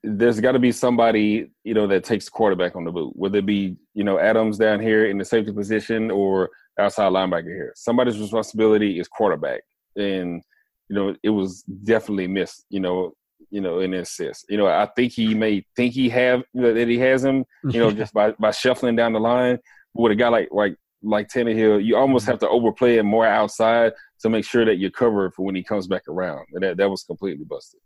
there's 0.02 0.40
got 0.40 0.52
to 0.52 0.58
be 0.58 0.72
somebody, 0.72 1.50
you 1.64 1.74
know, 1.74 1.86
that 1.86 2.04
takes 2.04 2.26
the 2.26 2.30
quarterback 2.30 2.76
on 2.76 2.84
the 2.84 2.92
boot. 2.92 3.12
Whether 3.16 3.38
it 3.38 3.46
be, 3.46 3.76
you 3.94 4.04
know, 4.04 4.18
Adams 4.18 4.58
down 4.58 4.80
here 4.80 5.06
in 5.06 5.18
the 5.18 5.24
safety 5.24 5.52
position 5.52 6.10
or 6.10 6.50
outside 6.78 7.12
linebacker 7.12 7.44
here. 7.44 7.72
Somebody's 7.74 8.18
responsibility 8.18 8.98
is 8.98 9.08
quarterback. 9.08 9.62
And 9.96 10.42
you 10.88 10.96
know, 10.96 11.14
it 11.22 11.30
was 11.30 11.62
definitely 11.62 12.28
missed. 12.28 12.64
You 12.70 12.80
know, 12.80 13.12
you 13.50 13.60
know, 13.60 13.80
in 13.80 13.94
assist. 13.94 14.46
You 14.48 14.56
know, 14.56 14.66
I 14.66 14.88
think 14.96 15.12
he 15.12 15.34
may 15.34 15.64
think 15.76 15.94
he 15.94 16.08
have 16.10 16.42
you 16.52 16.62
know, 16.62 16.74
that 16.74 16.88
he 16.88 16.98
has 16.98 17.24
him. 17.24 17.44
You 17.64 17.80
know, 17.80 17.90
just 17.90 18.14
by 18.14 18.32
by 18.32 18.52
shuffling 18.52 18.96
down 18.96 19.12
the 19.12 19.20
line. 19.20 19.58
With 19.94 20.12
a 20.12 20.14
guy 20.14 20.28
like 20.28 20.48
like 20.50 20.76
like 21.02 21.28
Tannehill, 21.28 21.84
you 21.84 21.96
almost 21.96 22.24
mm-hmm. 22.24 22.32
have 22.32 22.40
to 22.40 22.48
overplay 22.48 22.98
it 22.98 23.02
more 23.02 23.26
outside 23.26 23.92
to 24.20 24.28
make 24.28 24.44
sure 24.44 24.64
that 24.64 24.76
you're 24.76 24.90
covered 24.90 25.34
for 25.34 25.44
when 25.44 25.54
he 25.54 25.62
comes 25.62 25.86
back 25.86 26.08
around. 26.08 26.46
And 26.52 26.62
that 26.62 26.76
that 26.76 26.90
was 26.90 27.02
completely 27.04 27.44
busted. 27.44 27.80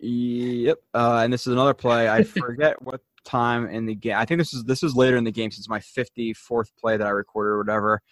Yep. 0.00 0.78
Uh, 0.92 1.20
and 1.22 1.32
this 1.32 1.46
is 1.46 1.52
another 1.52 1.74
play. 1.74 2.08
I 2.08 2.22
forget 2.24 2.80
what 2.82 3.00
time 3.24 3.66
in 3.68 3.86
the 3.86 3.94
game. 3.94 4.16
I 4.16 4.24
think 4.24 4.38
this 4.38 4.52
is 4.52 4.64
this 4.64 4.82
is 4.82 4.94
later 4.94 5.16
in 5.16 5.24
the 5.24 5.32
game 5.32 5.50
since 5.50 5.68
my 5.68 5.80
54th 5.80 6.70
play 6.78 6.96
that 6.96 7.06
I 7.06 7.10
recorded 7.10 7.50
or 7.50 7.58
whatever. 7.58 8.02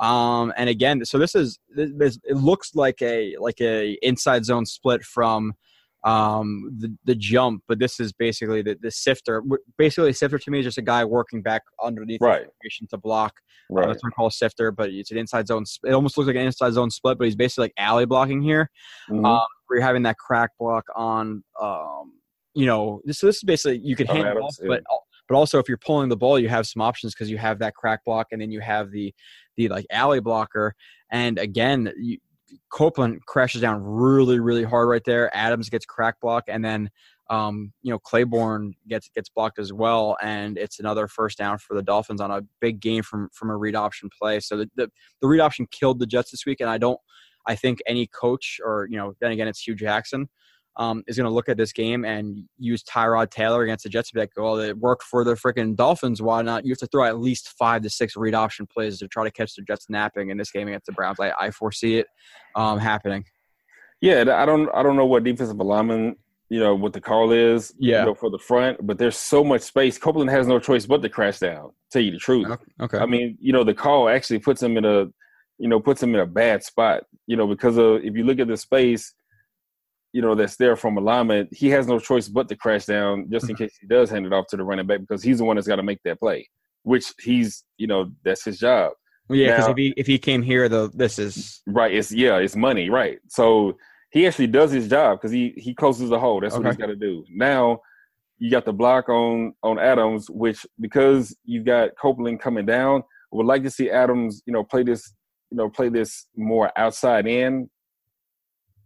Um, 0.00 0.52
and 0.56 0.70
again, 0.70 1.04
so 1.04 1.18
this 1.18 1.34
is 1.34 1.58
this, 1.74 2.18
it 2.24 2.36
looks 2.36 2.74
like 2.74 3.02
a 3.02 3.36
like 3.38 3.60
a 3.60 3.98
inside 4.02 4.44
zone 4.44 4.64
split 4.64 5.02
from 5.02 5.54
um, 6.04 6.76
the 6.78 6.96
the 7.04 7.14
jump, 7.14 7.62
but 7.68 7.78
this 7.78 8.00
is 8.00 8.12
basically 8.12 8.62
the, 8.62 8.76
the 8.80 8.90
sifter. 8.90 9.42
Basically, 9.76 10.12
sifter 10.12 10.38
to 10.38 10.50
me 10.50 10.60
is 10.60 10.64
just 10.64 10.78
a 10.78 10.82
guy 10.82 11.04
working 11.04 11.42
back 11.42 11.62
underneath 11.82 12.20
right. 12.22 12.46
to 12.90 12.98
block. 12.98 13.34
Right. 13.68 13.84
Uh, 13.84 13.88
that's 13.88 14.02
what 14.02 14.12
I 14.12 14.14
call 14.14 14.26
a 14.28 14.32
sifter, 14.32 14.72
but 14.72 14.90
it's 14.90 15.10
an 15.10 15.18
inside 15.18 15.46
zone. 15.46 15.64
It 15.84 15.92
almost 15.92 16.16
looks 16.16 16.26
like 16.26 16.36
an 16.36 16.42
inside 16.42 16.72
zone 16.72 16.90
split, 16.90 17.18
but 17.18 17.24
he's 17.24 17.36
basically 17.36 17.66
like 17.66 17.74
alley 17.76 18.06
blocking 18.06 18.42
here, 18.42 18.70
Mhm. 19.08 19.24
um, 19.24 19.46
where 19.66 19.78
you're 19.78 19.86
having 19.86 20.02
that 20.04 20.16
crack 20.16 20.50
block 20.58 20.84
on. 20.96 21.44
Um, 21.60 22.14
you 22.54 22.66
know, 22.66 23.00
this, 23.04 23.18
so 23.18 23.26
this 23.26 23.36
is 23.36 23.42
basically 23.42 23.78
you 23.78 23.94
can 23.94 24.08
On 24.08 24.16
hand 24.16 24.28
Adams, 24.28 24.44
off, 24.44 24.56
yeah. 24.62 24.68
but 24.68 24.82
but 25.28 25.36
also 25.36 25.60
if 25.60 25.68
you're 25.68 25.78
pulling 25.78 26.08
the 26.08 26.16
ball, 26.16 26.38
you 26.38 26.48
have 26.48 26.66
some 26.66 26.82
options 26.82 27.14
because 27.14 27.30
you 27.30 27.38
have 27.38 27.60
that 27.60 27.74
crack 27.74 28.04
block, 28.04 28.28
and 28.32 28.40
then 28.40 28.50
you 28.50 28.60
have 28.60 28.90
the 28.90 29.14
the 29.56 29.68
like 29.68 29.86
alley 29.90 30.20
blocker. 30.20 30.74
And 31.12 31.38
again, 31.38 31.92
you, 31.96 32.18
Copeland 32.70 33.24
crashes 33.26 33.60
down 33.60 33.82
really, 33.82 34.40
really 34.40 34.64
hard 34.64 34.88
right 34.88 35.04
there. 35.04 35.34
Adams 35.36 35.68
gets 35.68 35.84
crack 35.84 36.20
block, 36.20 36.44
and 36.48 36.64
then 36.64 36.90
um, 37.28 37.72
you 37.82 37.90
know 37.90 37.98
Claiborne 37.98 38.74
gets 38.88 39.08
gets 39.14 39.28
blocked 39.28 39.58
as 39.58 39.72
well, 39.72 40.16
and 40.22 40.58
it's 40.58 40.80
another 40.80 41.06
first 41.06 41.38
down 41.38 41.58
for 41.58 41.74
the 41.74 41.82
Dolphins 41.82 42.20
on 42.20 42.30
a 42.30 42.42
big 42.60 42.80
game 42.80 43.02
from 43.02 43.28
from 43.32 43.50
a 43.50 43.56
read 43.56 43.76
option 43.76 44.10
play. 44.16 44.40
So 44.40 44.56
the 44.56 44.70
the, 44.76 44.90
the 45.20 45.28
read 45.28 45.40
option 45.40 45.66
killed 45.70 45.98
the 45.98 46.06
Jets 46.06 46.30
this 46.30 46.44
week, 46.46 46.60
and 46.60 46.68
I 46.68 46.78
don't. 46.78 46.98
I 47.46 47.54
think 47.54 47.78
any 47.86 48.06
coach, 48.06 48.60
or 48.64 48.86
you 48.90 48.96
know, 48.96 49.14
then 49.20 49.32
again, 49.32 49.48
it's 49.48 49.60
Hue 49.60 49.74
Jackson, 49.74 50.28
um, 50.80 51.04
is 51.06 51.16
going 51.16 51.28
to 51.28 51.32
look 51.32 51.50
at 51.50 51.58
this 51.58 51.72
game 51.72 52.04
and 52.06 52.42
use 52.58 52.82
Tyrod 52.82 53.30
Taylor 53.30 53.62
against 53.62 53.84
the 53.84 53.90
Jets. 53.90 54.10
and 54.10 54.14
be 54.14 54.20
like, 54.20 54.32
well, 54.36 54.58
it 54.58 54.76
worked 54.78 55.02
for 55.02 55.22
the 55.22 55.34
freaking 55.34 55.76
Dolphins. 55.76 56.22
Why 56.22 56.40
not? 56.40 56.64
You 56.64 56.72
have 56.72 56.78
to 56.78 56.86
throw 56.86 57.04
at 57.04 57.20
least 57.20 57.50
five 57.58 57.82
to 57.82 57.90
six 57.90 58.16
read 58.16 58.34
option 58.34 58.66
plays 58.66 58.98
to 59.00 59.06
try 59.06 59.22
to 59.22 59.30
catch 59.30 59.54
the 59.54 59.62
Jets 59.62 59.86
napping 59.90 60.30
in 60.30 60.38
this 60.38 60.50
game 60.50 60.68
against 60.68 60.86
the 60.86 60.92
Browns. 60.92 61.20
I, 61.20 61.32
I 61.38 61.50
foresee 61.50 61.98
it 61.98 62.06
um, 62.56 62.78
happening. 62.78 63.26
Yeah, 64.00 64.24
I 64.34 64.46
don't 64.46 64.70
I 64.74 64.82
don't 64.82 64.96
know 64.96 65.04
what 65.04 65.24
defensive 65.24 65.60
alignment 65.60 66.16
you 66.50 66.58
know 66.58 66.74
what 66.74 66.92
the 66.92 67.00
call 67.00 67.30
is. 67.30 67.72
Yeah. 67.78 68.00
You 68.00 68.06
know, 68.06 68.14
for 68.14 68.28
the 68.28 68.38
front, 68.38 68.84
but 68.84 68.98
there's 68.98 69.16
so 69.16 69.42
much 69.42 69.62
space. 69.62 69.96
Copeland 69.96 70.30
has 70.30 70.46
no 70.46 70.58
choice 70.58 70.84
but 70.84 71.00
to 71.00 71.08
crash 71.08 71.38
down. 71.38 71.70
Tell 71.92 72.02
you 72.02 72.10
the 72.10 72.18
truth. 72.18 72.48
Okay. 72.80 72.98
I 72.98 73.06
mean, 73.06 73.38
you 73.40 73.52
know, 73.52 73.64
the 73.64 73.72
call 73.72 74.08
actually 74.08 74.40
puts 74.40 74.62
him 74.62 74.76
in 74.76 74.84
a, 74.84 75.06
you 75.58 75.68
know, 75.68 75.78
puts 75.78 76.02
him 76.02 76.14
in 76.14 76.20
a 76.20 76.26
bad 76.26 76.64
spot. 76.64 77.04
You 77.26 77.36
know, 77.36 77.46
because 77.46 77.76
of 77.78 78.02
if 78.02 78.16
you 78.16 78.24
look 78.24 78.40
at 78.40 78.48
the 78.48 78.56
space, 78.56 79.14
you 80.12 80.22
know, 80.22 80.34
that's 80.34 80.56
there 80.56 80.76
from 80.76 80.96
alignment, 80.96 81.48
he 81.52 81.68
has 81.68 81.86
no 81.86 81.98
choice 81.98 82.28
but 82.28 82.48
to 82.48 82.56
crash 82.56 82.86
down 82.86 83.28
just 83.30 83.48
in 83.48 83.54
mm-hmm. 83.54 83.64
case 83.64 83.76
he 83.80 83.86
does 83.86 84.10
hand 84.10 84.26
it 84.26 84.32
off 84.32 84.46
to 84.48 84.56
the 84.56 84.64
running 84.64 84.86
back 84.86 85.00
because 85.00 85.22
he's 85.22 85.38
the 85.38 85.44
one 85.44 85.56
that's 85.56 85.68
got 85.68 85.76
to 85.76 85.82
make 85.82 86.00
that 86.04 86.18
play, 86.18 86.48
which 86.82 87.12
he's, 87.20 87.64
you 87.78 87.86
know, 87.86 88.10
that's 88.24 88.44
his 88.44 88.58
job. 88.58 88.92
yeah, 89.28 89.56
because 89.56 89.68
if 89.68 89.76
he 89.76 89.94
if 89.96 90.06
he 90.06 90.18
came 90.18 90.42
here, 90.42 90.68
though, 90.68 90.88
this 90.88 91.18
is 91.18 91.62
mm, 91.68 91.76
Right. 91.76 91.94
It's 91.94 92.10
yeah, 92.10 92.36
it's 92.36 92.56
money. 92.56 92.90
Right. 92.90 93.18
So 93.28 93.76
he 94.10 94.26
actually 94.26 94.48
does 94.48 94.72
his 94.72 94.88
job 94.88 95.18
because 95.18 95.30
he 95.30 95.54
he 95.56 95.74
closes 95.74 96.10
the 96.10 96.18
hole. 96.18 96.40
That's 96.40 96.56
what 96.56 96.66
he's 96.66 96.76
got 96.76 96.86
to 96.86 96.96
do. 96.96 97.24
Now 97.30 97.80
you 98.38 98.50
got 98.50 98.64
the 98.64 98.72
block 98.72 99.08
on 99.08 99.54
on 99.62 99.78
Adams, 99.78 100.28
which 100.28 100.66
because 100.80 101.36
you 101.44 101.62
got 101.62 101.90
Copeland 102.00 102.40
coming 102.40 102.66
down, 102.66 103.04
would 103.30 103.46
like 103.46 103.62
to 103.62 103.70
see 103.70 103.90
Adams, 103.90 104.42
you 104.46 104.52
know, 104.52 104.64
play 104.64 104.82
this, 104.82 105.14
you 105.50 105.56
know, 105.56 105.68
play 105.68 105.88
this 105.88 106.26
more 106.36 106.72
outside 106.76 107.26
in, 107.26 107.70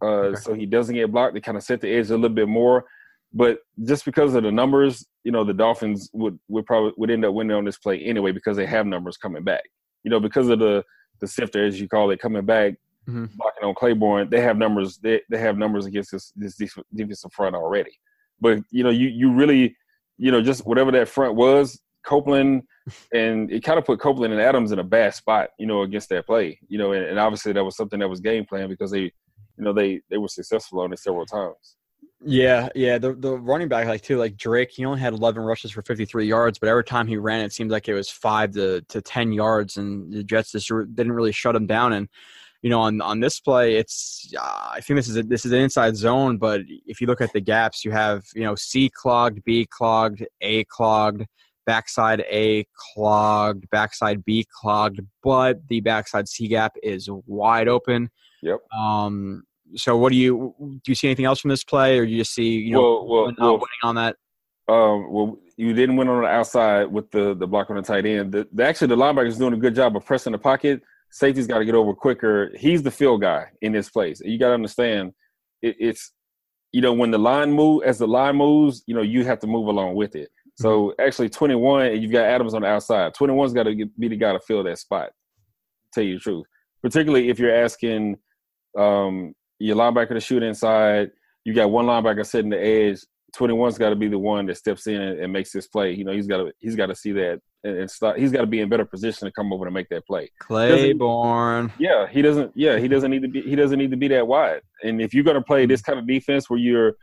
uh, 0.01 0.05
Okay. 0.05 0.39
so 0.41 0.53
he 0.53 0.65
doesn't 0.65 0.95
get 0.95 1.11
blocked 1.11 1.35
to 1.35 1.41
kind 1.41 1.57
of 1.57 1.63
set 1.63 1.81
the 1.81 1.89
edge 1.91 2.09
a 2.09 2.15
little 2.15 2.29
bit 2.35 2.47
more. 2.47 2.85
But 3.33 3.59
just 3.83 4.05
because 4.05 4.33
of 4.35 4.43
the 4.43 4.51
numbers, 4.51 5.05
you 5.23 5.31
know, 5.31 5.43
the 5.43 5.53
Dolphins 5.53 6.09
would 6.13 6.39
would 6.47 6.65
probably 6.65 6.93
would 6.97 7.11
end 7.11 7.25
up 7.25 7.33
winning 7.33 7.55
on 7.57 7.65
this 7.65 7.77
play 7.77 7.99
anyway 8.01 8.31
because 8.31 8.55
they 8.57 8.65
have 8.65 8.85
numbers 8.85 9.17
coming 9.17 9.43
back. 9.43 9.63
You 10.03 10.11
know, 10.11 10.19
because 10.19 10.47
of 10.49 10.59
the 10.59 10.83
the 11.19 11.27
sifter, 11.27 11.65
as 11.65 11.79
you 11.79 11.87
call 11.89 12.11
it, 12.11 12.19
coming 12.19 12.45
back 12.45 12.75
Mhm. 13.09 13.35
blocking 13.35 13.63
on 13.63 13.75
Claiborne, 13.75 14.29
they 14.29 14.41
have 14.41 14.57
numbers. 14.57 14.97
They 14.97 15.21
they 15.29 15.37
have 15.37 15.57
numbers 15.57 15.85
against 15.85 16.11
this 16.11 16.31
this 16.35 16.55
def- 16.55 16.83
defensive 16.93 17.33
front 17.33 17.55
already. 17.55 17.91
But 18.39 18.59
you 18.71 18.83
know, 18.83 18.89
you 18.89 19.07
you 19.09 19.31
really, 19.33 19.75
you 20.17 20.31
know, 20.31 20.41
just 20.41 20.65
whatever 20.65 20.91
that 20.91 21.09
front 21.09 21.35
was, 21.35 21.79
Copeland, 22.05 22.63
and 23.13 23.51
it 23.51 23.63
kind 23.63 23.77
of 23.79 23.85
put 23.85 23.99
Copeland 23.99 24.33
and 24.33 24.41
Adams 24.41 24.71
in 24.71 24.79
a 24.79 24.83
bad 24.83 25.13
spot. 25.13 25.49
You 25.59 25.65
know, 25.67 25.81
against 25.81 26.09
that 26.09 26.25
play. 26.25 26.57
You 26.69 26.77
know, 26.77 26.93
and, 26.93 27.05
and 27.05 27.19
obviously 27.19 27.51
that 27.53 27.63
was 27.65 27.75
something 27.75 27.99
that 27.99 28.09
was 28.09 28.21
game 28.21 28.45
plan 28.45 28.69
because 28.69 28.91
they, 28.91 29.11
you 29.57 29.63
know, 29.63 29.73
they 29.73 30.01
they 30.09 30.17
were 30.17 30.27
successful 30.27 30.81
on 30.81 30.93
it 30.93 30.99
several 30.99 31.25
times. 31.25 31.77
Yeah, 32.23 32.69
yeah. 32.75 32.97
The 32.97 33.13
the 33.13 33.37
running 33.37 33.67
back 33.67 33.87
like 33.87 34.01
too, 34.01 34.17
like 34.17 34.37
Drake, 34.37 34.71
he 34.71 34.85
only 34.85 34.99
had 34.99 35.13
11 35.13 35.43
rushes 35.43 35.71
for 35.71 35.81
53 35.81 36.25
yards, 36.25 36.57
but 36.57 36.69
every 36.69 36.83
time 36.83 37.07
he 37.07 37.17
ran, 37.17 37.45
it 37.45 37.53
seemed 37.53 37.71
like 37.71 37.87
it 37.87 37.93
was 37.93 38.09
five 38.09 38.51
to, 38.53 38.81
to 38.81 39.01
10 39.01 39.31
yards, 39.31 39.77
and 39.77 40.11
the 40.11 40.23
Jets 40.23 40.51
just 40.51 40.69
didn't 40.69 41.11
really 41.11 41.31
shut 41.31 41.55
him 41.55 41.67
down. 41.67 41.93
And 41.93 42.09
you 42.61 42.69
know, 42.71 42.81
on 42.81 42.99
on 43.01 43.19
this 43.19 43.39
play, 43.39 43.75
it's 43.75 44.33
uh, 44.35 44.69
I 44.71 44.81
think 44.81 44.97
this 44.97 45.07
is 45.07 45.17
a, 45.17 45.23
this 45.23 45.45
is 45.45 45.51
an 45.51 45.59
inside 45.59 45.95
zone, 45.95 46.37
but 46.37 46.61
if 46.87 46.99
you 46.99 47.05
look 47.05 47.21
at 47.21 47.31
the 47.31 47.41
gaps, 47.41 47.85
you 47.85 47.91
have 47.91 48.23
you 48.33 48.43
know 48.43 48.55
C 48.55 48.89
clogged, 48.89 49.43
B 49.43 49.67
clogged, 49.69 50.25
A 50.41 50.63
clogged, 50.63 51.25
backside 51.67 52.21
A 52.21 52.65
clogged, 52.93 53.69
backside 53.69 54.25
B 54.25 54.47
clogged, 54.51 54.99
but 55.21 55.67
the 55.67 55.81
backside 55.81 56.27
C 56.27 56.47
gap 56.47 56.75
is 56.81 57.07
wide 57.27 57.67
open. 57.67 58.09
Yep. 58.45 58.59
Um. 58.71 59.43
So, 59.75 59.97
what 59.97 60.11
do 60.11 60.17
you 60.17 60.55
do? 60.59 60.79
You 60.85 60.95
see 60.95 61.07
anything 61.07 61.25
else 61.25 61.39
from 61.39 61.49
this 61.49 61.63
play, 61.63 61.97
or 61.97 62.05
do 62.05 62.11
you 62.11 62.19
just 62.19 62.33
see 62.33 62.49
you 62.49 62.73
know 62.73 63.03
well, 63.03 63.07
well, 63.07 63.25
not 63.25 63.39
well, 63.39 63.53
winning 63.53 63.83
on 63.83 63.95
that? 63.95 64.15
Um, 64.67 65.11
well, 65.11 65.39
you 65.57 65.73
didn't 65.73 65.95
win 65.95 66.07
on 66.07 66.21
the 66.21 66.27
outside 66.27 66.85
with 66.85 67.09
the 67.11 67.33
the 67.33 67.47
block 67.47 67.69
on 67.69 67.75
the 67.75 67.81
tight 67.81 68.05
end. 68.05 68.31
The, 68.31 68.47
the 68.51 68.63
actually 68.63 68.87
the 68.87 68.97
linebacker's 68.97 69.37
doing 69.37 69.53
a 69.53 69.57
good 69.57 69.75
job 69.75 69.95
of 69.95 70.05
pressing 70.05 70.31
the 70.31 70.37
pocket. 70.37 70.81
Safety's 71.11 71.47
got 71.47 71.59
to 71.59 71.65
get 71.65 71.75
over 71.75 71.93
quicker. 71.93 72.51
He's 72.57 72.83
the 72.83 72.91
field 72.91 73.21
guy 73.21 73.45
in 73.61 73.71
this 73.71 73.89
place. 73.89 74.21
You 74.23 74.37
got 74.37 74.49
to 74.49 74.53
understand, 74.53 75.13
it, 75.61 75.75
it's 75.79 76.11
you 76.71 76.81
know 76.81 76.93
when 76.93 77.09
the 77.09 77.17
line 77.17 77.51
move 77.51 77.83
as 77.83 77.97
the 77.97 78.07
line 78.07 78.35
moves, 78.35 78.83
you 78.85 78.95
know 78.95 79.01
you 79.01 79.25
have 79.25 79.39
to 79.39 79.47
move 79.47 79.67
along 79.67 79.95
with 79.95 80.15
it. 80.15 80.29
So 80.57 80.93
actually, 80.99 81.29
twenty 81.29 81.55
one, 81.55 81.87
and 81.87 82.01
you've 82.03 82.11
got 82.11 82.25
Adams 82.25 82.53
on 82.53 82.61
the 82.61 82.67
outside. 82.67 83.13
Twenty 83.15 83.33
one's 83.33 83.53
got 83.53 83.63
to 83.63 83.75
be 83.97 84.07
the 84.07 84.15
guy 84.15 84.33
to 84.33 84.39
fill 84.39 84.63
that 84.63 84.77
spot. 84.77 85.09
Tell 85.93 86.03
you 86.03 86.15
the 86.15 86.19
truth, 86.19 86.45
particularly 86.81 87.29
if 87.29 87.39
you're 87.39 87.55
asking 87.55 88.17
um, 88.77 89.33
your 89.59 89.75
linebacker 89.75 90.09
to 90.09 90.19
shoot 90.19 90.43
inside. 90.43 91.11
You 91.43 91.53
got 91.53 91.71
one 91.71 91.85
linebacker 91.85 92.25
sitting 92.25 92.49
the 92.49 92.59
edge. 92.59 92.99
21's 93.35 93.77
got 93.77 93.89
to 93.89 93.95
be 93.95 94.07
the 94.07 94.19
one 94.19 94.45
that 94.45 94.57
steps 94.57 94.87
in 94.87 95.01
and, 95.01 95.19
and 95.19 95.33
makes 95.33 95.51
this 95.51 95.67
play. 95.67 95.91
You 95.93 96.05
know, 96.05 96.13
he's 96.13 96.27
got 96.27 96.37
to 96.37 96.51
he's 96.59 96.75
got 96.75 96.87
to 96.87 96.95
see 96.95 97.11
that 97.13 97.39
and, 97.65 97.77
and 97.77 97.91
start, 97.91 98.17
he's 98.17 98.31
got 98.31 98.41
to 98.41 98.47
be 98.47 98.61
in 98.61 98.69
better 98.69 98.85
position 98.85 99.25
to 99.25 99.31
come 99.31 99.51
over 99.51 99.65
and 99.65 99.73
make 99.73 99.89
that 99.89 100.05
play. 100.05 100.29
Claiborne. 100.39 101.71
Yeah, 101.77 102.07
he 102.07 102.21
doesn't. 102.21 102.51
Yeah, 102.55 102.77
he 102.77 102.87
doesn't 102.87 103.11
need 103.11 103.23
to 103.23 103.27
be. 103.27 103.41
He 103.41 103.55
doesn't 103.55 103.77
need 103.77 103.91
to 103.91 103.97
be 103.97 104.07
that 104.09 104.27
wide. 104.27 104.61
And 104.83 105.01
if 105.01 105.13
you're 105.13 105.23
going 105.23 105.35
to 105.35 105.43
play 105.43 105.65
this 105.65 105.81
kind 105.81 105.99
of 105.99 106.07
defense 106.07 106.49
where 106.49 106.59
you're 106.59 106.93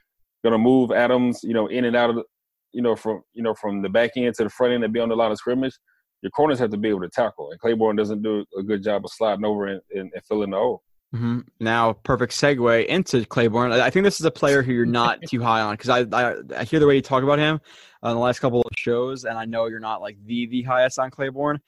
going 0.43 0.53
to 0.53 0.59
move 0.59 0.90
Adams, 0.90 1.40
you 1.43 1.53
know, 1.53 1.66
in 1.66 1.85
and 1.85 1.97
out 1.97 2.11
of, 2.11 2.16
the, 2.16 2.24
you 2.73 2.82
know, 2.82 2.97
from 2.97 3.23
you 3.35 3.43
know 3.43 3.55
from 3.55 3.82
the 3.82 3.89
back 3.89 4.12
end 4.16 4.35
to 4.36 4.44
the 4.44 4.51
front 4.51 4.73
end 4.73 4.85
and 4.85 4.93
be 4.93 5.01
on 5.01 5.09
the 5.09 5.16
line 5.16 5.32
of 5.32 5.39
scrimmage, 5.39 5.77
your 6.23 6.31
corners 6.31 6.59
have 6.59 6.70
to 6.70 6.78
be 6.78 6.89
able 6.89 7.01
to 7.01 7.11
tackle. 7.11 7.51
And 7.51 7.61
Claiborne 7.61 7.97
doesn't 7.97 8.23
do 8.23 8.44
a 8.57 8.62
good 8.62 8.82
job 8.82 9.05
of 9.05 9.11
sliding 9.12 9.44
over 9.44 9.66
and, 9.66 9.81
and, 9.94 10.11
and 10.15 10.24
filling 10.27 10.51
the 10.51 10.57
hole. 10.57 10.82
Hmm 11.12 11.40
Now, 11.60 11.93
perfect 11.93 12.32
segue 12.32 12.86
into 12.86 13.24
Claiborne. 13.26 13.72
I 13.72 13.90
think 13.90 14.05
this 14.05 14.18
is 14.18 14.26
a 14.26 14.30
player 14.30 14.62
who 14.62 14.72
you're 14.72 14.86
not 14.86 15.20
too 15.28 15.43
high 15.43 15.60
on 15.60 15.74
because 15.76 15.90
I, 15.90 16.01
I 16.12 16.34
I 16.59 16.64
hear 16.64 16.80
the 16.80 16.86
way 16.86 16.94
you 16.97 17.02
talk 17.02 17.22
about 17.22 17.39
him 17.39 17.60
on 18.02 18.14
the 18.14 18.20
last 18.20 18.40
couple 18.40 18.60
of 18.62 18.70
shows, 18.76 19.24
and 19.24 19.39
I 19.39 19.44
know 19.44 19.66
you're 19.66 19.78
not 19.80 20.01
like 20.01 20.16
the 20.24 20.47
the 20.47 20.62
highest 20.62 20.98
on 20.98 21.10
Claiborne. 21.10 21.60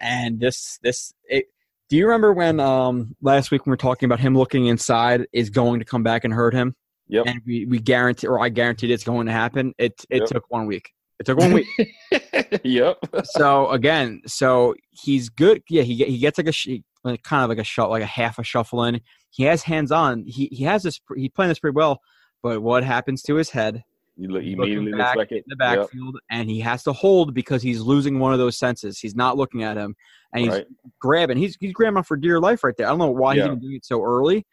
And 0.00 0.38
this 0.38 0.78
this 0.82 1.12
it, 1.24 1.46
do 1.88 1.96
you 1.96 2.06
remember 2.06 2.32
when 2.32 2.60
um 2.60 3.16
last 3.20 3.50
week 3.50 3.66
when 3.66 3.70
we 3.70 3.72
were 3.72 3.76
talking 3.78 4.06
about 4.06 4.20
him 4.20 4.36
looking 4.36 4.66
inside 4.66 5.26
is 5.32 5.50
going 5.50 5.80
to 5.80 5.84
come 5.84 6.02
back 6.04 6.24
and 6.24 6.32
hurt 6.32 6.54
him? 6.54 6.76
Yep. 7.08 7.26
And 7.26 7.40
we 7.44 7.64
we 7.66 7.78
guarantee 7.80 8.28
or 8.28 8.38
I 8.40 8.48
guaranteed 8.48 8.90
it's 8.90 9.02
going 9.04 9.26
to 9.26 9.32
happen. 9.32 9.74
It 9.78 9.94
it 10.08 10.20
Yep. 10.20 10.28
took 10.28 10.44
one 10.50 10.66
week. 10.66 10.92
It 11.18 11.26
took 11.26 11.38
one 11.38 11.52
week. 11.52 11.66
yep. 12.62 12.98
so 13.24 13.70
again, 13.70 14.20
so 14.26 14.76
he's 14.90 15.30
good. 15.30 15.64
Yeah, 15.68 15.82
he 15.82 15.96
he 16.04 16.18
gets 16.18 16.38
like 16.38 16.46
a 16.46 16.52
sh- 16.52 16.68
like 17.04 17.22
kind 17.22 17.42
of 17.44 17.48
like 17.48 17.58
a 17.58 17.64
shot, 17.64 17.90
like 17.90 18.02
a 18.02 18.06
half 18.06 18.38
a 18.38 18.42
shuffle 18.44 18.84
in. 18.84 19.00
He 19.30 19.44
has 19.44 19.62
hands 19.62 19.92
on. 19.92 20.24
He 20.26 20.48
he 20.52 20.64
has 20.64 20.82
this. 20.82 21.00
He 21.16 21.28
playing 21.28 21.48
this 21.50 21.58
pretty 21.58 21.74
well. 21.74 22.00
But 22.42 22.62
what 22.62 22.84
happens 22.84 23.22
to 23.22 23.34
his 23.34 23.50
head? 23.50 23.84
You 24.16 24.28
look 24.28 24.42
He's 24.42 24.54
immediately 24.54 24.92
back 24.92 25.16
like 25.16 25.30
in 25.30 25.42
the 25.46 25.56
Yep. 25.60 25.78
backfield, 25.78 26.18
and 26.30 26.50
he 26.50 26.58
has 26.60 26.82
to 26.84 26.92
hold 26.92 27.34
because 27.34 27.62
he's 27.62 27.80
losing 27.80 28.18
one 28.18 28.32
of 28.32 28.38
those 28.40 28.58
senses. 28.58 28.98
He's 28.98 29.14
not 29.14 29.36
looking 29.36 29.62
at 29.62 29.76
him, 29.76 29.94
and 30.32 30.44
he's 30.44 30.52
Right. 30.54 30.66
grabbing. 31.00 31.38
He's 31.38 31.56
he's 31.60 31.72
grabbing 31.72 32.02
for 32.02 32.16
dear 32.16 32.40
life 32.40 32.64
right 32.64 32.76
there. 32.76 32.86
I 32.86 32.90
don't 32.90 32.98
know 32.98 33.10
why 33.10 33.34
he's 33.34 33.42
Yeah. 33.42 33.46
even 33.46 33.60
doing 33.60 33.76
it 33.76 33.84
so 33.84 34.02
early, 34.02 34.44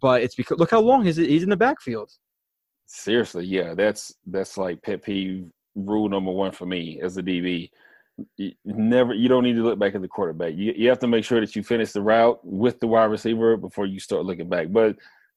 but 0.00 0.22
it's 0.22 0.34
because 0.34 0.58
look 0.58 0.70
how 0.72 0.80
long 0.80 1.04
he's 1.04 1.16
he's 1.16 1.44
in 1.44 1.50
the 1.50 1.56
backfield. 1.56 2.10
Seriously, 2.86 3.44
yeah, 3.46 3.74
that's 3.74 4.14
that's 4.26 4.58
like 4.58 4.82
pet 4.82 5.02
peeve 5.02 5.48
rule 5.74 6.08
number 6.08 6.30
one 6.32 6.52
for 6.52 6.66
me 6.66 7.00
as 7.00 7.16
a 7.16 7.22
DB. 7.22 7.70
You 8.36 8.52
never, 8.64 9.14
you 9.14 9.28
don't 9.28 9.44
need 9.44 9.56
to 9.56 9.62
look 9.62 9.78
back 9.78 9.94
at 9.94 10.02
the 10.02 10.08
quarterback. 10.08 10.54
You 10.54 10.72
you 10.76 10.88
have 10.88 10.98
to 11.00 11.06
make 11.06 11.24
sure 11.24 11.40
that 11.40 11.54
you 11.56 11.62
finish 11.62 11.92
the 11.92 12.02
route 12.02 12.40
with 12.42 12.80
the 12.80 12.86
wide 12.86 13.04
receiver 13.04 13.56
before 13.56 13.86
you 13.86 14.00
start 14.00 14.24
looking 14.24 14.48
back. 14.48 14.68
But 14.70 14.96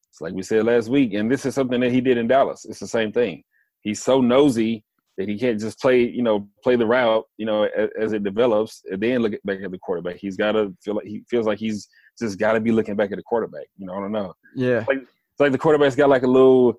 it's 0.10 0.22
like 0.22 0.34
we 0.34 0.44
said 0.44 0.66
last 0.66 0.90
week, 0.90 1.14
and 1.14 1.32
this 1.32 1.46
is 1.46 1.56
something 1.56 1.80
that 1.82 1.92
he 1.92 2.02
did 2.02 2.18
in 2.18 2.28
Dallas. 2.28 2.66
It's 2.66 2.80
the 2.80 2.88
same 2.88 3.12
thing. 3.12 3.44
He's 3.82 4.02
so 4.02 4.22
nosy 4.22 4.84
that 5.18 5.30
he 5.30 5.38
can't 5.38 5.60
just 5.60 5.80
play, 5.80 6.02
you 6.02 6.22
know, 6.22 6.48
play 6.64 6.76
the 6.76 6.86
route, 6.86 7.26
you 7.38 7.46
know, 7.46 7.64
as, 7.64 7.90
as 8.00 8.14
it 8.14 8.24
develops, 8.24 8.82
and 8.90 9.02
then 9.02 9.22
look 9.22 9.34
back 9.46 9.60
at 9.64 9.72
the 9.72 9.78
quarterback. 9.78 10.18
He's 10.18 10.36
got 10.36 10.54
to 10.54 10.76
feel 10.84 10.96
like 10.96 11.06
he 11.06 11.24
feels 11.30 11.46
like 11.46 11.60
he's 11.60 11.88
just 12.20 12.38
got 12.38 12.54
to 12.54 12.60
be 12.60 12.72
looking 12.72 12.96
back 12.96 13.12
at 13.12 13.18
the 13.18 13.24
quarterback. 13.24 13.68
You 13.78 13.86
know, 13.86 13.94
I 13.94 14.00
don't 14.00 14.12
know. 14.12 14.34
Yeah, 14.56 14.84
like, 14.88 15.00
it's 15.00 15.40
like 15.40 15.52
the 15.52 15.58
quarterback's 15.58 15.96
got 15.96 16.10
like 16.10 16.24
a 16.24 16.28
little 16.28 16.76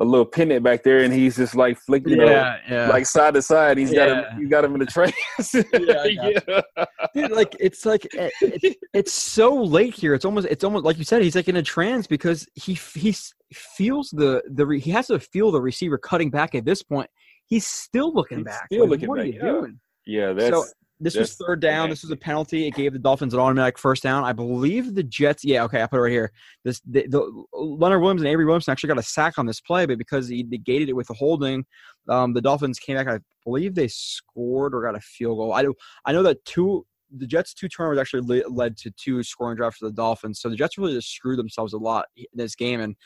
a 0.00 0.04
little 0.04 0.24
pennant 0.24 0.62
back 0.62 0.82
there, 0.84 1.00
and 1.00 1.12
he's 1.12 1.36
just 1.36 1.54
like 1.56 1.76
flicking, 1.78 2.12
you 2.12 2.24
yeah, 2.24 2.24
know, 2.26 2.56
yeah. 2.76 2.88
like 2.88 3.04
side 3.04 3.34
to 3.34 3.42
side. 3.42 3.78
He's 3.78 3.92
got 3.92 4.08
him. 4.08 4.40
He 4.40 4.46
got 4.48 4.64
him 4.64 4.74
in 4.74 4.80
the 4.80 4.86
trance. 4.86 5.14
Yeah, 5.72 6.62
I 6.76 6.86
Dude, 7.14 7.30
like 7.32 7.56
it's 7.58 7.84
like 7.84 8.06
eh, 8.16 8.30
it, 8.40 8.62
it- 8.64 8.76
it's 8.94 9.12
so 9.12 9.54
late 9.54 9.94
here. 9.94 10.14
It's 10.14 10.24
almost 10.24 10.46
it's 10.50 10.62
almost 10.64 10.84
like 10.84 10.98
you 10.98 11.04
said. 11.04 11.22
He's 11.22 11.34
like 11.36 11.48
in 11.48 11.56
a 11.56 11.62
trance 11.62 12.06
because 12.06 12.46
he 12.54 12.74
he 12.94 13.14
feels 13.52 14.10
the 14.10 14.42
the 14.48 14.66
re, 14.66 14.78
he 14.80 14.90
has 14.92 15.08
to 15.08 15.18
feel 15.18 15.50
the 15.50 15.60
receiver 15.60 15.98
cutting 15.98 16.30
back 16.30 16.54
at 16.54 16.64
this 16.64 16.82
point. 16.82 17.10
He's 17.46 17.66
still 17.66 18.12
looking 18.14 18.38
He's 18.38 18.44
back. 18.46 18.66
still 18.66 18.82
Like, 18.82 18.90
looking 18.90 19.08
what 19.08 19.18
are 19.20 19.24
you 19.26 19.32
yeah. 19.34 19.40
doing? 19.50 19.80
Yeah, 20.08 20.32
that's 20.32 20.48
So 20.48 20.64
this 21.00 21.16
was 21.16 21.34
third 21.34 21.60
down. 21.60 21.90
This 21.90 22.02
was 22.02 22.10
a 22.10 22.16
penalty. 22.16 22.66
It 22.66 22.74
gave 22.74 22.92
the 22.92 22.98
Dolphins 22.98 23.34
an 23.34 23.40
automatic 23.40 23.78
first 23.78 24.02
down. 24.02 24.24
I 24.24 24.32
believe 24.32 24.94
the 24.94 25.02
Jets. 25.02 25.44
Yeah, 25.44 25.62
okay, 25.64 25.82
I 25.82 25.86
put 25.86 25.98
it 25.98 26.02
right 26.02 26.10
here. 26.10 26.32
This 26.64 26.80
the, 26.80 27.06
the 27.06 27.44
Leonard 27.52 28.00
Williams 28.00 28.22
and 28.22 28.28
Avery 28.28 28.44
Williamson 28.44 28.72
actually 28.72 28.88
got 28.88 28.98
a 28.98 29.02
sack 29.02 29.38
on 29.38 29.46
this 29.46 29.60
play, 29.60 29.86
but 29.86 29.98
because 29.98 30.28
he 30.28 30.42
negated 30.42 30.88
it 30.88 30.94
with 30.94 31.06
the 31.06 31.14
holding, 31.14 31.64
um, 32.08 32.32
the 32.32 32.40
Dolphins 32.40 32.78
came 32.78 32.96
back. 32.96 33.06
I 33.06 33.20
believe 33.44 33.74
they 33.74 33.88
scored 33.88 34.74
or 34.74 34.82
got 34.82 34.96
a 34.96 35.00
field 35.00 35.38
goal. 35.38 35.52
I 35.52 35.62
do. 35.62 35.74
I 36.04 36.12
know 36.12 36.22
that 36.22 36.44
two. 36.44 36.84
The 37.16 37.26
Jets' 37.26 37.54
two 37.54 37.68
turnovers 37.68 37.98
actually 37.98 38.42
le- 38.42 38.48
led 38.50 38.76
to 38.78 38.90
two 38.90 39.22
scoring 39.22 39.56
drives 39.56 39.76
for 39.76 39.86
the 39.86 39.92
Dolphins. 39.92 40.40
So 40.40 40.50
the 40.50 40.56
Jets 40.56 40.76
really 40.76 40.92
just 40.92 41.10
screwed 41.10 41.38
themselves 41.38 41.72
a 41.72 41.78
lot 41.78 42.04
in 42.16 42.26
this 42.34 42.54
game. 42.54 42.80
And 42.80 42.96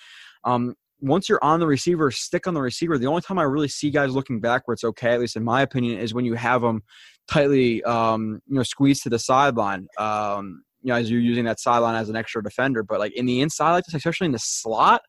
um, 0.43 0.75
once 1.03 1.29
you're 1.29 1.43
on 1.43 1.59
the 1.61 1.67
receiver, 1.67 2.11
stick 2.11 2.47
on 2.47 2.55
the 2.55 2.63
receiver. 2.63 2.97
The 2.97 3.09
only 3.09 3.23
time 3.23 3.39
I 3.39 3.43
really 3.43 3.69
see 3.69 3.91
guys 3.91 4.15
looking 4.15 4.41
backwards, 4.41 4.85
okay, 4.85 5.13
at 5.13 5.21
least 5.21 5.37
in 5.37 5.43
my 5.43 5.63
opinion, 5.63 5.99
is 5.99 6.15
when 6.15 6.25
you 6.25 6.35
have 6.35 6.63
them 6.63 6.83
tightly, 7.29 7.83
um, 7.83 8.41
you 8.47 8.55
know, 8.55 8.63
squeezed 8.63 9.03
to 9.03 9.11
the 9.11 9.19
sideline. 9.19 9.89
Um, 9.99 10.63
you 10.81 10.89
know, 10.89 10.95
as 10.95 11.11
you're 11.11 11.21
using 11.21 11.45
that 11.45 11.61
sideline 11.61 11.97
as 11.97 12.09
an 12.09 12.17
extra 12.17 12.43
defender, 12.43 12.83
but 12.83 13.01
like 13.01 13.13
in 13.15 13.27
the 13.27 13.41
inside 13.41 13.73
like 13.73 13.85
this, 13.85 13.95
especially 13.95 14.27
in 14.27 14.33
the 14.33 14.39
slot, 14.39 15.03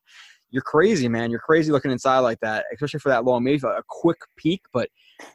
you're 0.50 0.62
crazy, 0.62 1.08
man. 1.08 1.30
You're 1.30 1.40
crazy 1.40 1.72
looking 1.72 1.90
inside 1.90 2.20
like 2.20 2.38
that, 2.40 2.64
especially 2.72 3.00
for 3.00 3.08
that 3.08 3.24
long, 3.24 3.42
maybe 3.42 3.60
a 3.64 3.82
quick 3.88 4.18
peek, 4.36 4.62
but 4.72 4.88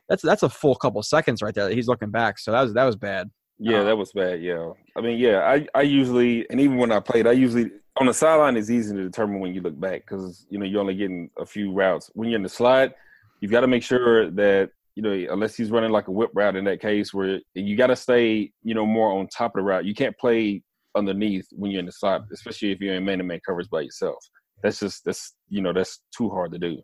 that's 0.07 0.23
that's 0.23 0.44
a 0.44 0.49
full 0.49 0.76
couple 0.76 1.02
seconds 1.03 1.41
right 1.41 1.53
there 1.53 1.68
that 1.68 1.76
he's 1.76 1.88
looking 1.88 2.11
back. 2.11 2.40
So 2.40 2.52
that 2.52 2.61
was 2.61 2.73
that 2.73 2.86
was 2.86 2.95
bad. 2.95 3.30
Yeah, 3.60 3.80
Uh, 3.80 3.84
that 3.84 3.98
was 3.98 4.11
bad. 4.14 4.41
Yeah, 4.41 4.72
I 4.95 5.02
mean, 5.02 5.19
yeah, 5.19 5.40
I 5.40 5.68
I 5.76 5.81
usually 5.81 6.45
and 6.49 6.60
even 6.60 6.77
when 6.77 6.91
I 6.91 6.99
played, 6.99 7.27
I 7.27 7.34
usually 7.34 7.72
on 7.98 8.07
the 8.07 8.14
sideline 8.14 8.56
it's 8.56 8.69
easy 8.69 8.95
to 8.95 9.03
determine 9.03 9.40
when 9.41 9.53
you 9.53 9.61
look 9.61 9.80
back 9.80 10.02
because 10.02 10.45
you 10.49 10.57
know 10.57 10.65
you're 10.65 10.81
only 10.81 10.95
getting 10.95 11.30
a 11.38 11.45
few 11.45 11.73
routes. 11.73 12.10
When 12.14 12.30
you're 12.30 12.38
in 12.38 12.44
the 12.44 12.49
slot, 12.49 12.94
you've 13.41 13.52
got 13.52 13.61
to 13.61 13.68
make 13.68 13.84
sure 13.84 14.31
that 14.31 14.72
you 14.95 15.03
know 15.03 15.34
unless 15.34 15.56
he's 15.56 15.72
running 15.72 15.91
like 15.91 16.07
a 16.07 16.11
whip 16.11 16.31
route 16.34 16.56
in 16.56 16.64
that 16.65 16.81
case 16.81 17.14
where 17.14 17.40
you 17.53 17.76
got 17.76 17.88
to 17.88 17.95
stay 17.95 18.52
you 18.64 18.73
know 18.73 18.86
more 18.86 19.11
on 19.19 19.27
top 19.27 19.56
of 19.56 19.60
the 19.60 19.64
route. 19.64 19.86
You 19.86 19.94
can't 19.94 20.18
play 20.18 20.64
underneath 20.95 21.48
when 21.52 21.72
you're 21.72 21.81
in 21.81 21.86
the 21.86 21.91
slot, 21.91 22.23
especially 22.34 22.72
if 22.72 22.80
you're 22.80 22.95
in 22.95 23.06
man-to-man 23.06 23.40
coverage 23.45 23.69
by 23.69 23.81
yourself. 23.81 24.18
That's 24.64 24.80
just 24.80 25.03
that's 25.06 25.36
you 25.49 25.61
know 25.61 25.73
that's 25.73 26.02
too 26.18 26.30
hard 26.30 26.52
to 26.53 26.60
do. 26.60 26.81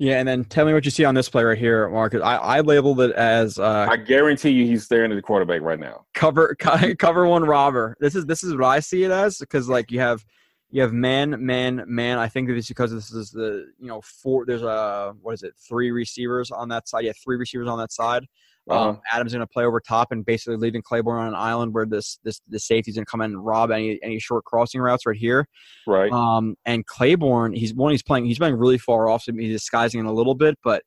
Yeah, 0.00 0.20
and 0.20 0.28
then 0.28 0.44
tell 0.44 0.64
me 0.64 0.72
what 0.72 0.84
you 0.84 0.92
see 0.92 1.04
on 1.04 1.16
this 1.16 1.28
play 1.28 1.42
right 1.42 1.58
here, 1.58 1.88
Marcus. 1.88 2.22
I, 2.22 2.36
I 2.36 2.60
labeled 2.60 3.00
it 3.00 3.10
as 3.12 3.58
uh, 3.58 3.88
I 3.90 3.96
guarantee 3.96 4.50
you 4.50 4.64
he's 4.64 4.84
staring 4.84 5.10
at 5.10 5.16
the 5.16 5.22
quarterback 5.22 5.60
right 5.60 5.78
now. 5.78 6.06
cover 6.14 6.54
cover 6.98 7.26
one 7.26 7.44
robber. 7.44 7.96
This 7.98 8.14
is 8.14 8.24
this 8.24 8.44
is 8.44 8.54
what 8.54 8.64
I 8.64 8.78
see 8.78 9.02
it 9.02 9.10
as 9.10 9.38
because 9.38 9.68
like 9.68 9.90
you 9.90 9.98
have 9.98 10.24
you 10.70 10.82
have 10.82 10.92
man 10.92 11.44
man 11.44 11.82
man. 11.88 12.18
I 12.18 12.28
think 12.28 12.46
that 12.46 12.56
it's 12.56 12.68
because 12.68 12.92
this 12.92 13.10
is 13.10 13.32
the 13.32 13.66
you 13.80 13.88
know 13.88 14.00
four. 14.00 14.46
There's 14.46 14.62
a 14.62 15.14
what 15.20 15.34
is 15.34 15.42
it? 15.42 15.54
Three 15.68 15.90
receivers 15.90 16.52
on 16.52 16.68
that 16.68 16.88
side. 16.88 17.04
Yeah, 17.04 17.12
three 17.24 17.36
receivers 17.36 17.66
on 17.66 17.78
that 17.78 17.90
side. 17.90 18.24
Uh-huh. 18.68 18.90
Um, 18.90 19.00
Adams 19.12 19.32
going 19.32 19.40
to 19.40 19.46
play 19.46 19.64
over 19.64 19.80
top 19.80 20.12
and 20.12 20.24
basically 20.24 20.56
leaving 20.56 20.82
Claiborne 20.82 21.20
on 21.20 21.28
an 21.28 21.34
island 21.34 21.74
where 21.74 21.86
this 21.86 22.18
this 22.24 22.40
the 22.48 22.58
safety's 22.58 22.94
going 22.96 23.04
to 23.06 23.10
come 23.10 23.20
in 23.20 23.32
and 23.32 23.44
rob 23.44 23.70
any 23.70 23.98
any 24.02 24.18
short 24.18 24.44
crossing 24.44 24.80
routes 24.80 25.06
right 25.06 25.16
here. 25.16 25.46
Right. 25.86 26.12
Um, 26.12 26.56
and 26.64 26.84
Claiborne, 26.86 27.54
he's 27.54 27.74
one, 27.74 27.92
he's 27.92 28.02
playing, 28.02 28.26
he's 28.26 28.38
playing 28.38 28.56
really 28.56 28.78
far 28.78 29.08
off, 29.08 29.22
so 29.22 29.32
he's 29.32 29.52
disguising 29.52 30.00
it 30.00 30.06
a 30.06 30.12
little 30.12 30.34
bit, 30.34 30.58
but 30.62 30.82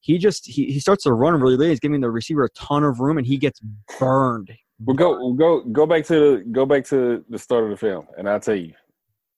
he 0.00 0.18
just 0.18 0.46
he, 0.46 0.66
he 0.66 0.80
starts 0.80 1.04
to 1.04 1.12
run 1.12 1.40
really 1.40 1.56
late. 1.56 1.70
He's 1.70 1.80
giving 1.80 2.00
the 2.00 2.10
receiver 2.10 2.44
a 2.44 2.50
ton 2.50 2.84
of 2.84 3.00
room, 3.00 3.18
and 3.18 3.26
he 3.26 3.36
gets 3.36 3.60
burned. 3.98 4.50
Well, 4.84 4.96
go 4.96 5.32
go 5.34 5.60
go 5.60 5.86
back 5.86 6.06
to 6.06 6.14
the 6.14 6.44
go 6.50 6.64
back 6.64 6.84
to 6.86 7.24
the 7.28 7.38
start 7.38 7.64
of 7.64 7.70
the 7.70 7.76
film, 7.76 8.06
and 8.16 8.28
I'll 8.28 8.40
tell 8.40 8.54
you 8.54 8.72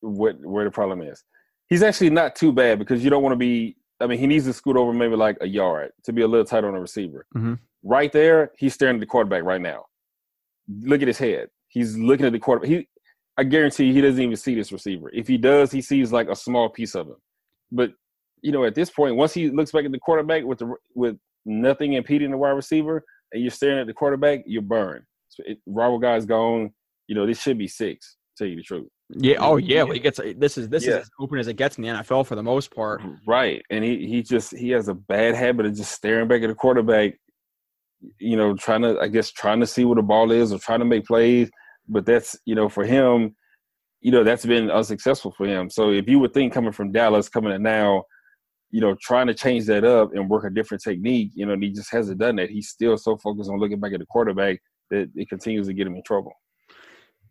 what 0.00 0.36
where 0.40 0.64
the 0.64 0.70
problem 0.70 1.02
is. 1.02 1.22
He's 1.68 1.82
actually 1.82 2.10
not 2.10 2.36
too 2.36 2.52
bad 2.52 2.78
because 2.78 3.02
you 3.02 3.10
don't 3.10 3.22
want 3.22 3.32
to 3.32 3.38
be. 3.38 3.76
I 4.00 4.06
mean, 4.06 4.18
he 4.18 4.26
needs 4.26 4.46
to 4.46 4.52
scoot 4.52 4.76
over 4.76 4.92
maybe 4.92 5.16
like 5.16 5.36
a 5.40 5.46
yard 5.46 5.92
to 6.04 6.12
be 6.12 6.22
a 6.22 6.28
little 6.28 6.44
tight 6.44 6.64
on 6.64 6.74
the 6.74 6.80
receiver. 6.80 7.26
Mhm. 7.36 7.58
Right 7.82 8.12
there, 8.12 8.52
he's 8.58 8.74
staring 8.74 8.96
at 8.96 9.00
the 9.00 9.06
quarterback 9.06 9.42
right 9.42 9.60
now. 9.60 9.84
Look 10.68 11.02
at 11.02 11.08
his 11.08 11.18
head. 11.18 11.48
He's 11.68 11.96
looking 11.96 12.26
at 12.26 12.32
the 12.32 12.38
quarterback. 12.38 12.70
He, 12.70 12.88
I 13.36 13.44
guarantee 13.44 13.86
you, 13.86 13.92
he 13.94 14.00
doesn't 14.00 14.22
even 14.22 14.36
see 14.36 14.54
this 14.54 14.70
receiver. 14.72 15.10
If 15.12 15.26
he 15.26 15.36
does, 15.38 15.72
he 15.72 15.80
sees 15.80 16.12
like 16.12 16.28
a 16.28 16.36
small 16.36 16.68
piece 16.68 16.94
of 16.94 17.08
him. 17.08 17.16
But 17.70 17.92
you 18.42 18.52
know, 18.52 18.64
at 18.64 18.74
this 18.74 18.90
point, 18.90 19.16
once 19.16 19.32
he 19.32 19.50
looks 19.50 19.72
back 19.72 19.84
at 19.84 19.92
the 19.92 19.98
quarterback 19.98 20.44
with 20.44 20.58
the 20.58 20.74
with 20.94 21.16
nothing 21.46 21.94
impeding 21.94 22.30
the 22.30 22.36
wide 22.36 22.50
receiver, 22.50 23.02
and 23.32 23.42
you're 23.42 23.50
staring 23.50 23.78
at 23.80 23.86
the 23.86 23.94
quarterback, 23.94 24.40
you're 24.46 24.62
burned. 24.62 25.04
So 25.30 25.42
it, 25.46 25.58
rival 25.66 25.98
guy's 25.98 26.26
gone. 26.26 26.72
You 27.08 27.14
know, 27.14 27.26
this 27.26 27.40
should 27.40 27.58
be 27.58 27.68
six. 27.68 28.16
Tell 28.36 28.46
you 28.46 28.56
the 28.56 28.62
truth. 28.62 28.88
Yeah. 29.10 29.36
Oh 29.40 29.56
yeah. 29.56 29.82
Well, 29.82 29.92
he 29.94 30.00
gets 30.00 30.20
this 30.36 30.56
is 30.58 30.68
this 30.68 30.84
Yeah. 30.86 30.96
is 30.96 31.02
as 31.02 31.10
open 31.20 31.38
as 31.38 31.48
it 31.48 31.54
gets 31.56 31.76
in 31.78 31.82
the 31.84 31.88
NFL 31.90 32.26
for 32.26 32.34
the 32.34 32.42
most 32.42 32.74
part. 32.74 33.02
Right. 33.26 33.62
And 33.70 33.84
he, 33.84 34.06
he 34.06 34.22
just 34.22 34.56
he 34.56 34.70
has 34.70 34.88
a 34.88 34.94
bad 34.94 35.34
habit 35.34 35.66
of 35.66 35.74
just 35.74 35.92
staring 35.92 36.28
back 36.28 36.42
at 36.42 36.48
the 36.48 36.54
quarterback, 36.54 37.14
you 38.18 38.36
know, 38.36 38.54
trying 38.54 38.82
to 38.82 38.98
I 39.00 39.08
guess 39.08 39.30
trying 39.30 39.60
to 39.60 39.66
see 39.66 39.84
where 39.84 39.96
the 39.96 40.02
ball 40.02 40.30
is 40.32 40.52
or 40.52 40.58
trying 40.58 40.80
to 40.80 40.84
make 40.84 41.06
plays. 41.06 41.50
But 41.88 42.06
that's 42.06 42.36
you 42.44 42.54
know, 42.54 42.68
for 42.68 42.84
him, 42.84 43.34
you 44.00 44.10
know, 44.12 44.24
that's 44.24 44.46
been 44.46 44.70
unsuccessful 44.70 45.32
for 45.36 45.46
him. 45.46 45.70
So 45.70 45.90
if 45.90 46.08
you 46.08 46.18
would 46.18 46.34
think 46.34 46.52
coming 46.52 46.72
from 46.72 46.92
Dallas, 46.92 47.28
coming 47.28 47.52
in 47.52 47.62
now, 47.62 48.04
you 48.70 48.80
know, 48.80 48.96
trying 49.00 49.26
to 49.26 49.34
change 49.34 49.66
that 49.66 49.84
up 49.84 50.14
and 50.14 50.28
work 50.30 50.44
a 50.44 50.50
different 50.50 50.82
technique, 50.82 51.32
you 51.34 51.46
know, 51.46 51.52
and 51.52 51.62
he 51.62 51.70
just 51.70 51.92
hasn't 51.92 52.18
done 52.18 52.36
that. 52.36 52.50
He's 52.50 52.68
still 52.68 52.96
so 52.96 53.16
focused 53.16 53.50
on 53.50 53.58
looking 53.58 53.80
back 53.80 53.92
at 53.92 54.00
the 54.00 54.06
quarterback 54.06 54.60
that 54.90 55.10
it 55.14 55.28
continues 55.28 55.66
to 55.66 55.74
get 55.74 55.86
him 55.86 55.94
in 55.94 56.02
trouble. 56.02 56.32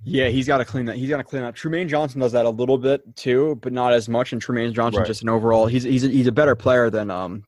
Yeah, 0.03 0.29
he's 0.29 0.47
got 0.47 0.57
to 0.57 0.65
clean 0.65 0.85
that. 0.85 0.97
He's 0.97 1.09
got 1.09 1.17
to 1.17 1.23
clean 1.23 1.43
up. 1.43 1.55
Trumaine 1.55 1.87
Johnson 1.87 2.19
does 2.21 2.31
that 2.31 2.45
a 2.45 2.49
little 2.49 2.77
bit 2.77 3.01
too, 3.15 3.59
but 3.61 3.71
not 3.71 3.93
as 3.93 4.09
much. 4.09 4.33
And 4.33 4.43
Trumaine 4.43 4.73
Johnson 4.73 4.99
Right. 4.99 5.07
just 5.07 5.21
an 5.21 5.29
overall. 5.29 5.67
He's 5.67 5.83
he's 5.83 6.03
a, 6.03 6.07
he's 6.07 6.27
a 6.27 6.31
better 6.31 6.55
player 6.55 6.89
than 6.89 7.11
um 7.11 7.43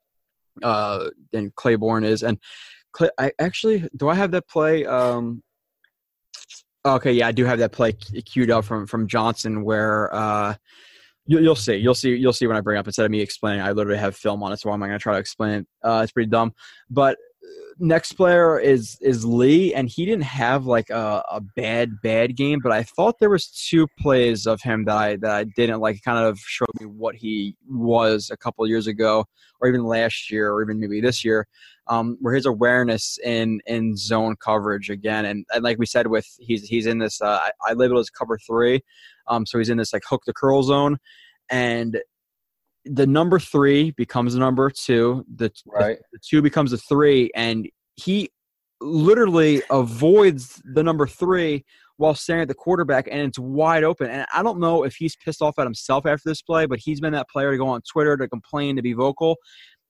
uh 0.62 1.10
than 1.32 1.52
Claiborne 1.56 2.04
is. 2.04 2.22
And 2.22 2.38
I 3.18 3.32
actually 3.40 3.88
do 3.96 4.10
I 4.10 4.16
have 4.16 4.32
that 4.32 4.48
play 4.48 4.86
um. 4.86 5.44
Okay, 6.86 7.14
yeah, 7.14 7.28
I 7.28 7.32
do 7.32 7.46
have 7.46 7.60
that 7.60 7.72
play 7.72 7.94
queued 7.94 8.52
up 8.52 8.66
from 8.66 8.88
from 8.88 9.08
Johnson 9.08 9.64
where 9.64 10.14
uh, 10.14 10.56
you, 11.26 11.40
you'll 11.40 11.56
see, 11.56 11.76
you'll 11.76 11.94
see, 11.96 12.14
you'll 12.16 12.34
see 12.34 12.48
when 12.48 12.58
I 12.58 12.62
bring 12.62 12.78
up 12.78 12.86
instead 12.86 13.06
of 13.06 13.12
me 13.12 13.22
explaining. 13.22 13.62
I 13.62 13.72
literally 13.72 14.00
have 14.00 14.16
film 14.16 14.44
on 14.44 14.52
it, 14.52 14.60
so 14.60 14.70
why 14.70 14.76
am 14.76 14.84
I 14.84 14.88
going 14.88 15.00
to 15.00 15.04
try 15.04 15.14
to 15.14 15.20
explain 15.20 15.60
it. 15.60 15.68
Uh, 15.82 16.02
it's 16.04 16.12
pretty 16.12 16.30
dumb, 16.30 16.54
but 16.90 17.18
next 17.80 18.14
player 18.14 18.60
is 18.60 18.98
is 19.02 19.26
Lee, 19.26 19.74
and 19.74 19.90
he 19.90 20.06
didn't 20.06 20.24
have 20.24 20.66
like 20.66 20.90
a, 20.90 21.24
a 21.30 21.42
bad 21.42 22.02
bad 22.02 22.36
game, 22.36 22.60
but 22.62 22.72
I 22.72 22.84
thought 22.84 23.20
there 23.20 23.30
was 23.30 23.48
two 23.48 23.88
plays 24.00 24.46
of 24.46 24.62
him 24.62 24.86
that 24.86 24.98
I 24.98 25.16
that 25.18 25.32
I 25.32 25.44
didn't 25.44 25.80
like. 25.80 26.02
Kind 26.04 26.26
of 26.26 26.40
showed 26.40 26.68
me 26.80 26.86
what 26.86 27.16
he 27.16 27.56
was 27.68 28.30
a 28.32 28.38
couple 28.38 28.68
years 28.68 28.88
ago, 28.88 29.26
or 29.62 29.68
even 29.68 29.84
last 29.84 30.32
year, 30.32 30.52
or 30.52 30.62
even 30.62 30.80
maybe 30.80 31.02
this 31.02 31.24
year, 31.24 31.48
um, 31.88 32.18
where 32.22 32.34
his 32.34 32.46
awareness 32.46 33.18
in 33.24 33.62
in 33.66 33.96
zone 33.98 34.36
coverage 34.36 34.90
again, 34.90 35.26
and, 35.26 35.46
and 35.54 35.64
like 35.64 35.78
we 35.78 35.86
said, 35.86 36.08
with 36.08 36.28
he's 36.40 36.64
he's 36.64 36.86
in 36.86 37.00
this. 37.00 37.22
Uh, 37.22 37.40
I, 37.44 37.72
I 37.72 37.74
labeled 37.74 38.00
as 38.00 38.10
cover 38.10 38.38
three, 38.38 38.82
um, 39.28 39.46
so 39.46 39.58
he's 39.58 39.70
in 39.70 39.78
this 39.78 39.94
like 39.94 40.04
hook 40.08 40.24
the 40.26 40.34
curl 40.34 40.64
zone, 40.64 40.98
and 41.50 42.02
the 42.86 43.08
number 43.08 43.40
three 43.40 43.92
becomes 43.92 44.34
the 44.34 44.40
number 44.40 44.70
two. 44.70 45.26
The, 45.36 45.52
Right. 45.66 45.98
the 46.12 46.20
two 46.20 46.42
becomes 46.42 46.74
a 46.74 46.78
three, 46.78 47.32
and 47.36 47.70
he 47.96 48.30
literally 48.82 49.62
avoids 49.70 50.62
the 50.66 50.84
number 50.84 51.08
three 51.08 51.64
while 51.98 52.16
staring 52.16 52.42
at 52.42 52.48
the 52.48 52.54
quarterback, 52.54 53.08
and 53.10 53.22
it's 53.22 53.40
wide 53.40 53.84
open. 53.84 54.10
And 54.10 54.26
I 54.34 54.44
don't 54.44 54.60
know 54.60 54.84
if 54.84 54.96
he's 54.96 55.16
pissed 55.16 55.42
off 55.42 55.58
at 55.60 55.66
himself 55.66 56.06
after 56.06 56.28
this 56.30 56.42
play, 56.42 56.66
but 56.66 56.80
he's 56.80 57.00
been 57.00 57.14
that 57.14 57.30
player 57.30 57.52
to 57.52 57.58
go 57.58 57.68
on 57.68 57.82
Twitter 57.90 58.18
to 58.18 58.28
complain, 58.28 58.76
to 58.76 58.82
be 58.82 58.94
vocal. 58.94 59.38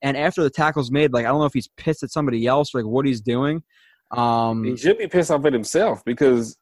And 0.01 0.17
after 0.17 0.43
the 0.43 0.49
tackle's 0.49 0.91
made, 0.91 1.13
like 1.13 1.25
I 1.25 1.29
don't 1.29 1.39
know 1.39 1.45
if 1.45 1.53
he's 1.53 1.69
pissed 1.77 2.03
at 2.03 2.11
somebody 2.11 2.45
else, 2.45 2.73
like 2.73 2.85
what 2.85 3.05
he's 3.05 3.21
doing. 3.21 3.63
Um, 4.11 4.63
He 4.65 4.75
should 4.77 4.97
be 4.97 5.07
pissed 5.07 5.31
off 5.31 5.45
at 5.45 5.53
himself 5.53 6.03
because 6.05 6.57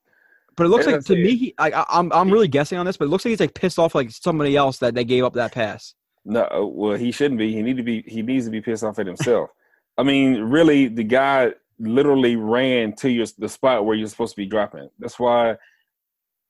But 0.55 0.67
it 0.67 0.69
looks 0.69 0.85
like 0.85 1.03
to 1.05 1.15
me, 1.15 1.35
he, 1.35 1.53
I, 1.57 1.71
I- 1.71 1.85
I'm 1.99 2.13
I'm 2.13 2.29
really 2.29 2.47
guessing 2.47 2.77
on 2.77 2.85
this, 2.85 2.95
but 2.97 3.05
it 3.05 3.07
looks 3.09 3.25
like 3.25 3.31
he's 3.31 3.39
like 3.39 3.55
pissed 3.55 3.79
off 3.79 3.95
like 3.95 4.11
somebody 4.11 4.55
else 4.55 4.77
that 4.77 4.93
they 4.93 5.03
gave 5.03 5.23
up 5.23 5.33
that 5.33 5.51
pass. 5.53 5.95
No, 6.25 6.43
uh, 6.51 6.65
well, 6.65 6.97
he 6.97 7.11
shouldn't 7.11 7.39
be. 7.39 7.51
He 7.53 7.61
need 7.61 7.77
to 7.77 7.83
be. 7.83 8.03
He 8.07 8.21
needs 8.21 8.45
to 8.45 8.51
be 8.51 8.61
pissed 8.61 8.83
off 8.83 8.99
at 8.99 9.07
himself. 9.07 9.49
I 9.97 10.03
mean, 10.03 10.41
really, 10.43 10.87
the 10.87 11.03
guy 11.03 11.53
literally 11.79 12.35
ran 12.35 12.93
to 12.97 13.09
your 13.09 13.25
the 13.39 13.49
spot 13.49 13.85
where 13.85 13.95
you're 13.95 14.07
supposed 14.07 14.35
to 14.35 14.41
be 14.41 14.45
dropping. 14.45 14.89
That's 14.99 15.19
why 15.19 15.55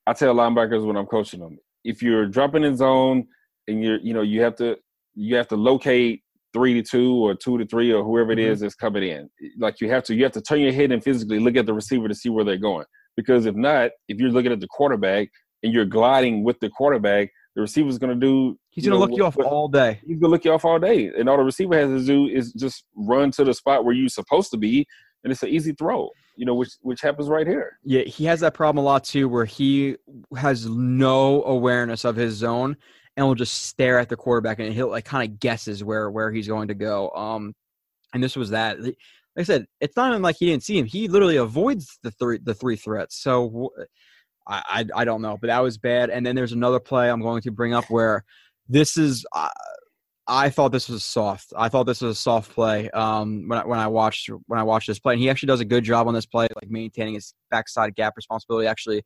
I 0.06 0.14
tell 0.14 0.36
linebackers 0.36 0.86
when 0.86 0.98
I'm 0.98 1.06
coaching 1.06 1.40
them: 1.40 1.58
if 1.84 2.02
you're 2.04 2.26
dropping 2.28 2.64
in 2.64 2.76
zone 2.76 3.28
and 3.68 3.82
you're, 3.84 4.00
you 4.00 4.14
know, 4.14 4.22
you 4.22 4.42
have 4.42 4.56
to 4.58 4.78
you 5.16 5.36
have 5.38 5.48
to 5.50 5.56
locate 5.56 6.22
three 6.54 6.74
to 6.74 6.82
two 6.84 7.14
or 7.16 7.34
two 7.34 7.58
to 7.58 7.66
three 7.66 7.94
or 7.94 8.04
whoever 8.04 8.34
it 8.34 8.38
Mhm. 8.38 8.48
is 8.48 8.60
that's 8.60 8.76
coming 8.76 9.04
in. 9.04 9.30
Like 9.58 9.80
you 9.80 9.90
have 9.90 10.04
to 10.06 10.16
you 10.16 10.24
have 10.24 10.34
to 10.34 10.42
turn 10.42 10.60
your 10.60 10.74
head 10.74 10.92
and 10.92 11.02
physically 11.04 11.40
look 11.40 11.56
at 11.56 11.66
the 11.66 11.74
receiver 11.74 12.10
to 12.10 12.16
see 12.16 12.30
where 12.30 12.44
they're 12.44 12.58
going. 12.58 12.86
Because 13.16 13.46
if 13.46 13.56
not, 13.56 13.92
if 14.10 14.20
you're 14.20 14.30
looking 14.32 14.52
at 14.52 14.60
the 14.60 14.68
quarterback 14.68 15.30
and 15.64 15.74
you're 15.74 15.86
gliding 15.86 16.44
with 16.44 16.60
the 16.60 16.70
quarterback, 16.70 17.30
the 17.56 17.62
receiver's 17.62 17.98
going 17.98 18.20
to 18.20 18.26
do. 18.26 18.58
He's 18.72 18.86
gonna 18.86 18.96
know, 18.96 19.06
look 19.06 19.18
you 19.18 19.26
off 19.26 19.38
all 19.38 19.68
day. 19.68 20.00
he's 20.06 20.18
gonna 20.18 20.32
look 20.32 20.46
you 20.46 20.54
off 20.54 20.66
all 20.66 20.80
day. 20.80 21.12
And 21.18 21.30
all 21.30 21.38
the 21.38 21.44
receiver 21.44 21.78
has 21.78 22.02
to 22.02 22.06
do 22.06 22.28
is 22.28 22.54
just 22.54 22.86
run 22.96 23.32
to 23.32 23.44
the 23.44 23.54
spot 23.54 23.84
where 23.84 23.94
you're 23.94 24.10
supposed 24.10 24.50
to 24.52 24.58
be, 24.58 24.88
and 25.24 25.32
it's 25.32 25.44
an 25.44 25.50
easy 25.50 25.74
throw. 25.74 26.10
You 26.38 26.46
know, 26.46 26.56
which 26.56 26.72
which 26.82 27.02
happens 27.02 27.28
right 27.28 27.46
here. 27.46 27.78
Yeah, 27.84 28.04
he 28.04 28.26
has 28.26 28.40
that 28.40 28.54
problem 28.54 28.84
a 28.84 28.88
lot 28.88 29.04
too, 29.04 29.28
where 29.28 29.46
he 29.46 29.98
has 30.38 30.68
no 30.68 31.44
awareness 31.44 32.06
of 32.06 32.16
his 32.16 32.36
zone 32.36 32.78
and 33.18 33.26
will 33.26 33.36
just 33.36 33.64
stare 33.64 34.00
at 34.00 34.10
the 34.10 34.16
quarterback 34.16 34.60
and 34.60 34.74
he'll 34.74 34.90
like 34.90 35.06
kind 35.06 35.30
of 35.30 35.40
guesses 35.40 35.84
where 35.84 36.10
where 36.10 36.32
he's 36.32 36.48
going 36.48 36.70
to 36.70 36.74
go. 36.74 37.10
Um, 37.12 37.54
and 38.14 38.24
this 38.24 38.36
was 38.36 38.52
that. 38.52 38.82
Like 38.82 38.96
I 39.38 39.44
said, 39.44 39.66
it's 39.80 39.96
not 39.96 40.12
even 40.12 40.22
like 40.22 40.38
he 40.38 40.48
didn't 40.48 40.64
see 40.64 40.78
him. 40.78 40.86
He 40.86 41.08
literally 41.08 41.38
avoids 41.38 42.00
the 42.04 42.12
three 42.12 42.40
the 42.42 42.54
three 42.54 42.76
threats. 42.76 43.22
So 43.22 43.72
I 44.48 44.86
I, 44.96 45.02
I 45.02 45.06
don't 45.06 45.22
know, 45.22 45.38
but 45.40 45.48
that 45.48 45.60
was 45.60 45.78
bad. 45.78 46.10
And 46.10 46.26
then 46.26 46.36
there's 46.36 46.54
another 46.54 46.80
play 46.80 47.10
I'm 47.10 47.22
going 47.22 47.42
to 47.44 47.52
bring 47.52 47.74
up 47.74 47.86
where 47.90 48.24
this 48.72 48.98
is. 48.98 49.26
Uh, 49.34 49.50
I 50.28 50.50
thought 50.50 50.72
this 50.72 50.88
was 50.88 51.04
soft. 51.04 51.52
I 51.58 51.68
thought 51.68 51.86
this 51.86 52.00
was 52.00 52.18
a 52.18 52.20
soft 52.20 52.52
play. 52.54 52.90
Um, 52.92 53.50
when 53.50 53.60
I, 53.60 53.66
when 53.66 53.80
I 53.80 53.88
watched 53.88 54.30
when 54.48 54.60
I 54.60 54.64
watched 54.64 54.88
this 54.88 55.00
play, 55.00 55.14
and 55.14 55.22
he 55.22 55.30
actually 55.30 55.48
does 55.48 55.60
a 55.60 55.66
good 55.66 55.84
job 55.84 56.08
on 56.08 56.14
this 56.14 56.26
play, 56.26 56.48
like 56.56 56.70
maintaining 56.70 57.16
his 57.16 57.34
backside 57.50 57.96
gap 57.96 58.14
responsibility. 58.16 58.68
Actually, 58.68 58.98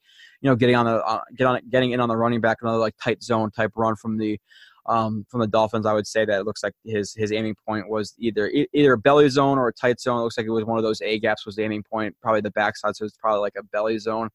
you 0.41 0.49
know, 0.49 0.55
getting 0.55 0.75
on 0.75 0.85
the 0.85 1.03
uh, 1.03 1.21
get 1.35 1.47
on 1.47 1.59
getting 1.69 1.91
in 1.91 1.99
on 1.99 2.09
the 2.09 2.17
running 2.17 2.41
back, 2.41 2.57
another 2.61 2.77
like 2.77 2.95
tight 3.01 3.23
zone 3.23 3.49
type 3.49 3.71
run 3.75 3.95
from 3.95 4.17
the 4.17 4.39
um, 4.87 5.25
from 5.29 5.39
the 5.39 5.47
Dolphins. 5.47 5.85
I 5.87 5.93
would 5.93 6.05
say 6.05 6.25
that 6.25 6.41
it 6.41 6.45
looks 6.45 6.61
like 6.63 6.73
his 6.83 7.13
his 7.15 7.31
aiming 7.31 7.55
point 7.67 7.89
was 7.89 8.13
either 8.19 8.51
either 8.73 8.93
a 8.93 8.97
belly 8.97 9.29
zone 9.29 9.57
or 9.57 9.69
a 9.69 9.73
tight 9.73 9.99
zone. 9.99 10.19
It 10.19 10.23
looks 10.23 10.37
like 10.37 10.45
it 10.45 10.51
was 10.51 10.65
one 10.65 10.77
of 10.77 10.83
those 10.83 11.01
A 11.01 11.17
gaps 11.17 11.45
was 11.45 11.55
the 11.55 11.63
aiming 11.63 11.83
point, 11.83 12.15
probably 12.21 12.41
the 12.41 12.51
backside, 12.51 12.95
so 12.95 13.05
it's 13.05 13.17
probably 13.17 13.39
like 13.39 13.55
a 13.57 13.63
belly 13.63 13.97
zone. 13.97 14.29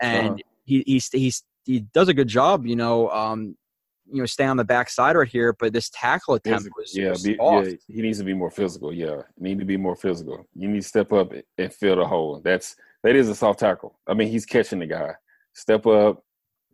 And 0.00 0.26
Uh-huh. 0.28 0.36
he 0.64 0.84
he's 0.86 1.42
he 1.66 1.80
does 1.92 2.08
a 2.08 2.14
good 2.14 2.28
job, 2.28 2.66
you 2.66 2.76
know. 2.76 3.10
Um, 3.10 3.56
you 4.12 4.20
know, 4.20 4.26
stay 4.26 4.44
on 4.44 4.56
the 4.56 4.64
backside 4.64 5.16
right 5.16 5.28
here, 5.28 5.54
but 5.58 5.72
this 5.72 5.90
tackle 5.90 6.34
attempt 6.34 6.68
was, 6.76 6.96
yeah, 6.96 7.10
was 7.10 7.22
be, 7.22 7.36
soft. 7.36 7.68
yeah, 7.68 7.74
he 7.88 8.02
needs 8.02 8.18
to 8.18 8.24
be 8.24 8.34
more 8.34 8.50
physical. 8.50 8.92
Yeah, 8.92 9.22
need 9.38 9.58
to 9.58 9.64
be 9.64 9.76
more 9.76 9.96
physical. 9.96 10.46
You 10.54 10.68
need 10.68 10.82
to 10.82 10.88
step 10.88 11.12
up 11.12 11.32
and 11.58 11.72
fill 11.72 11.96
the 11.96 12.06
hole. 12.06 12.40
That's 12.44 12.76
that 13.02 13.16
is 13.16 13.28
a 13.28 13.34
soft 13.34 13.60
tackle. 13.60 13.98
I 14.06 14.14
mean, 14.14 14.28
he's 14.28 14.46
catching 14.46 14.80
the 14.80 14.86
guy. 14.86 15.14
Step 15.54 15.86
up, 15.86 16.24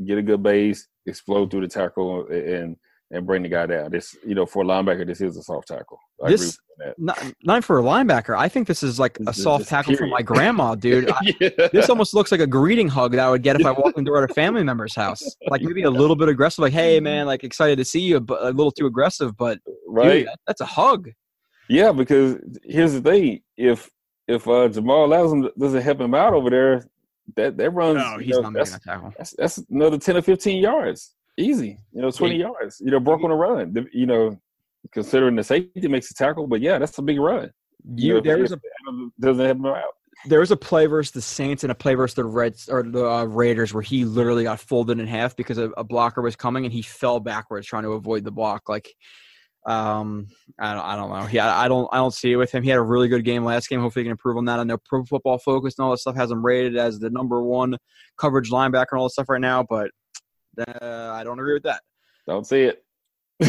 get 0.05 0.19
a 0.19 0.23
good 0.23 0.43
base, 0.43 0.89
explode 1.07 1.51
through 1.51 1.63
the 1.63 1.69
tackle, 1.69 2.27
and 2.29 2.77
and 3.13 3.25
bring 3.27 3.43
the 3.43 3.49
guy 3.49 3.67
down. 3.67 3.91
This, 3.91 4.17
you 4.27 4.35
know, 4.35 4.47
for 4.47 4.63
a 4.63 4.67
linebacker, 4.67 5.07
this 5.07 5.21
is 5.21 5.37
a 5.37 5.43
soft 5.43 5.69
tackle. 5.69 5.99
I 6.25 6.31
This- 6.31 6.41
agree 6.43 6.57
with 6.79 6.87
that. 6.89 6.95
not, 6.99 7.33
not 7.45 7.65
for 7.65 7.79
a 7.79 7.83
linebacker. 7.83 8.37
I 8.37 8.49
think 8.49 8.67
this 8.67 8.83
is 8.83 8.99
like 8.99 9.19
a 9.27 9.33
soft 9.33 9.61
just 9.63 9.71
tackle 9.71 9.97
for 9.97 10.07
my 10.09 10.23
grandma, 10.23 10.75
dude. 10.87 11.11
I, 11.11 11.21
this 11.73 11.89
almost 11.89 12.15
looks 12.15 12.33
like 12.33 12.41
a 12.41 12.47
greeting 12.47 12.89
hug 12.89 13.13
that 13.13 13.21
I 13.21 13.31
would 13.31 13.43
get 13.43 13.61
if 13.61 13.67
I 13.67 13.71
walked 13.71 13.97
into 13.99 14.13
a 14.13 14.29
family 14.29 14.63
member's 14.65 14.95
house. 14.95 15.23
Like 15.49 15.63
maybe 15.63 15.83
a 15.85 15.91
little 15.91 16.17
bit 16.17 16.29
aggressive, 16.29 16.59
like 16.63 16.73
"Hey, 16.73 16.99
man, 17.01 17.27
like 17.27 17.45
excited 17.45 17.77
to 17.79 17.85
see 17.85 18.01
you," 18.01 18.19
but 18.21 18.43
a 18.43 18.47
little 18.51 18.73
too 18.73 18.87
aggressive. 18.87 19.37
But 19.37 19.59
right. 19.87 20.13
dude, 20.19 20.27
that- 20.27 20.39
that's 20.47 20.61
a 20.61 20.67
hug. 20.67 21.09
Yeah, 21.69 21.93
because 21.93 22.37
here's 22.65 22.93
the 22.93 23.01
thing: 23.01 23.41
if 23.57 23.89
if 24.29 24.47
uh, 24.49 24.69
Jamal 24.69 25.13
Adams 25.15 25.47
doesn't 25.59 25.83
help 25.83 26.01
him 26.01 26.15
out 26.15 26.33
over 26.35 26.51
there, 26.51 26.85
that 27.37 27.57
that 27.57 27.71
runs. 27.71 27.99
No, 27.99 28.19
you 28.19 28.25
he's 28.27 28.35
know, 28.37 28.43
not 28.43 28.53
that's, 28.55 28.73
making 28.73 28.89
a 28.89 28.93
tackle. 28.95 29.15
that's 29.17 29.31
that's 29.39 29.59
another 29.71 29.99
ten 29.99 30.17
or 30.17 30.23
fifteen 30.23 30.61
yards, 30.63 31.15
easy. 31.37 31.79
You 31.93 32.03
know, 32.03 32.11
twenty 32.11 32.37
yards. 32.37 32.81
You 32.81 32.91
know, 32.91 33.01
broke 33.01 33.23
on 33.25 33.31
a 33.31 33.37
run. 33.37 33.89
You 33.93 34.07
know, 34.07 34.41
considering 34.93 35.37
the 35.37 35.45
safety 35.45 35.89
makes 35.89 36.11
a 36.11 36.15
tackle, 36.15 36.47
but 36.47 36.61
yeah, 36.61 36.79
that's 36.79 36.97
a 36.99 37.03
big 37.03 37.21
run. 37.21 37.51
You 37.95 38.15
know, 38.15 38.21
there 38.21 38.39
was 38.39 38.53
a 38.53 38.61
doesn't 39.21 39.47
him 39.47 39.67
out. 39.67 39.85
there 40.25 40.41
was 40.41 40.51
a 40.51 40.57
play 40.57 40.87
versus 40.87 41.13
the 41.13 41.21
Saints 41.21 41.63
and 41.63 41.71
a 41.71 41.75
play 41.75 41.95
versus 41.95 42.15
the 42.15 42.25
Reds 42.25 42.69
or 42.69 42.83
the 42.83 43.07
uh, 43.07 43.25
Raiders 43.25 43.75
where 43.75 43.83
he 43.83 44.05
literally 44.05 44.45
got 44.45 44.61
folded 44.61 44.99
in 44.99 45.07
half 45.07 45.37
because 45.37 45.59
a, 45.59 45.71
a 45.77 45.85
blocker 45.85 46.23
was 46.23 46.37
coming 46.37 46.65
and 46.65 46.73
he 46.73 46.83
fell 46.83 47.21
backwards 47.21 47.67
trying 47.67 47.85
to 47.85 47.93
avoid 47.93 48.25
the 48.25 48.33
block. 48.33 48.69
Like, 48.69 48.93
um, 49.67 50.29
I 50.59 50.75
don't, 50.75 50.85
I 50.85 50.97
don't 50.97 51.11
know. 51.11 51.29
Yeah, 51.31 51.57
I 51.57 51.69
don't, 51.69 51.89
I 51.93 51.99
don't 51.99 52.15
see 52.15 52.33
it 52.33 52.37
with 52.37 52.53
him. 52.53 52.63
He 52.63 52.71
had 52.71 52.79
a 52.79 52.83
really 52.83 53.09
good 53.09 53.25
game 53.25 53.45
last 53.45 53.69
game. 53.69 53.81
Hopefully, 53.81 54.03
he 54.03 54.07
can 54.07 54.13
improve 54.13 54.37
on 54.37 54.47
that. 54.47 54.59
I 54.59 54.65
know 54.65 54.79
Pro 54.85 55.05
Football 55.05 55.39
Focus 55.39 55.75
and 55.79 55.85
all 55.85 55.91
that 55.91 55.99
stuff 55.99 56.17
has 56.17 56.31
him 56.31 56.45
rated 56.45 56.77
as 56.77 56.99
the 56.99 57.11
number 57.11 57.43
one 57.43 57.77
coverage 58.19 58.51
linebacker 58.51 58.87
and 58.93 59.01
all 59.01 59.07
that 59.07 59.13
stuff 59.13 59.29
right 59.29 59.41
now, 59.41 59.65
but 59.69 59.91
uh, 60.59 61.13
I 61.13 61.25
don't 61.25 61.39
agree 61.39 61.55
with 61.55 61.65
that. 61.65 61.83
Don't 62.27 62.47
see 62.47 62.63
it. 62.63 62.83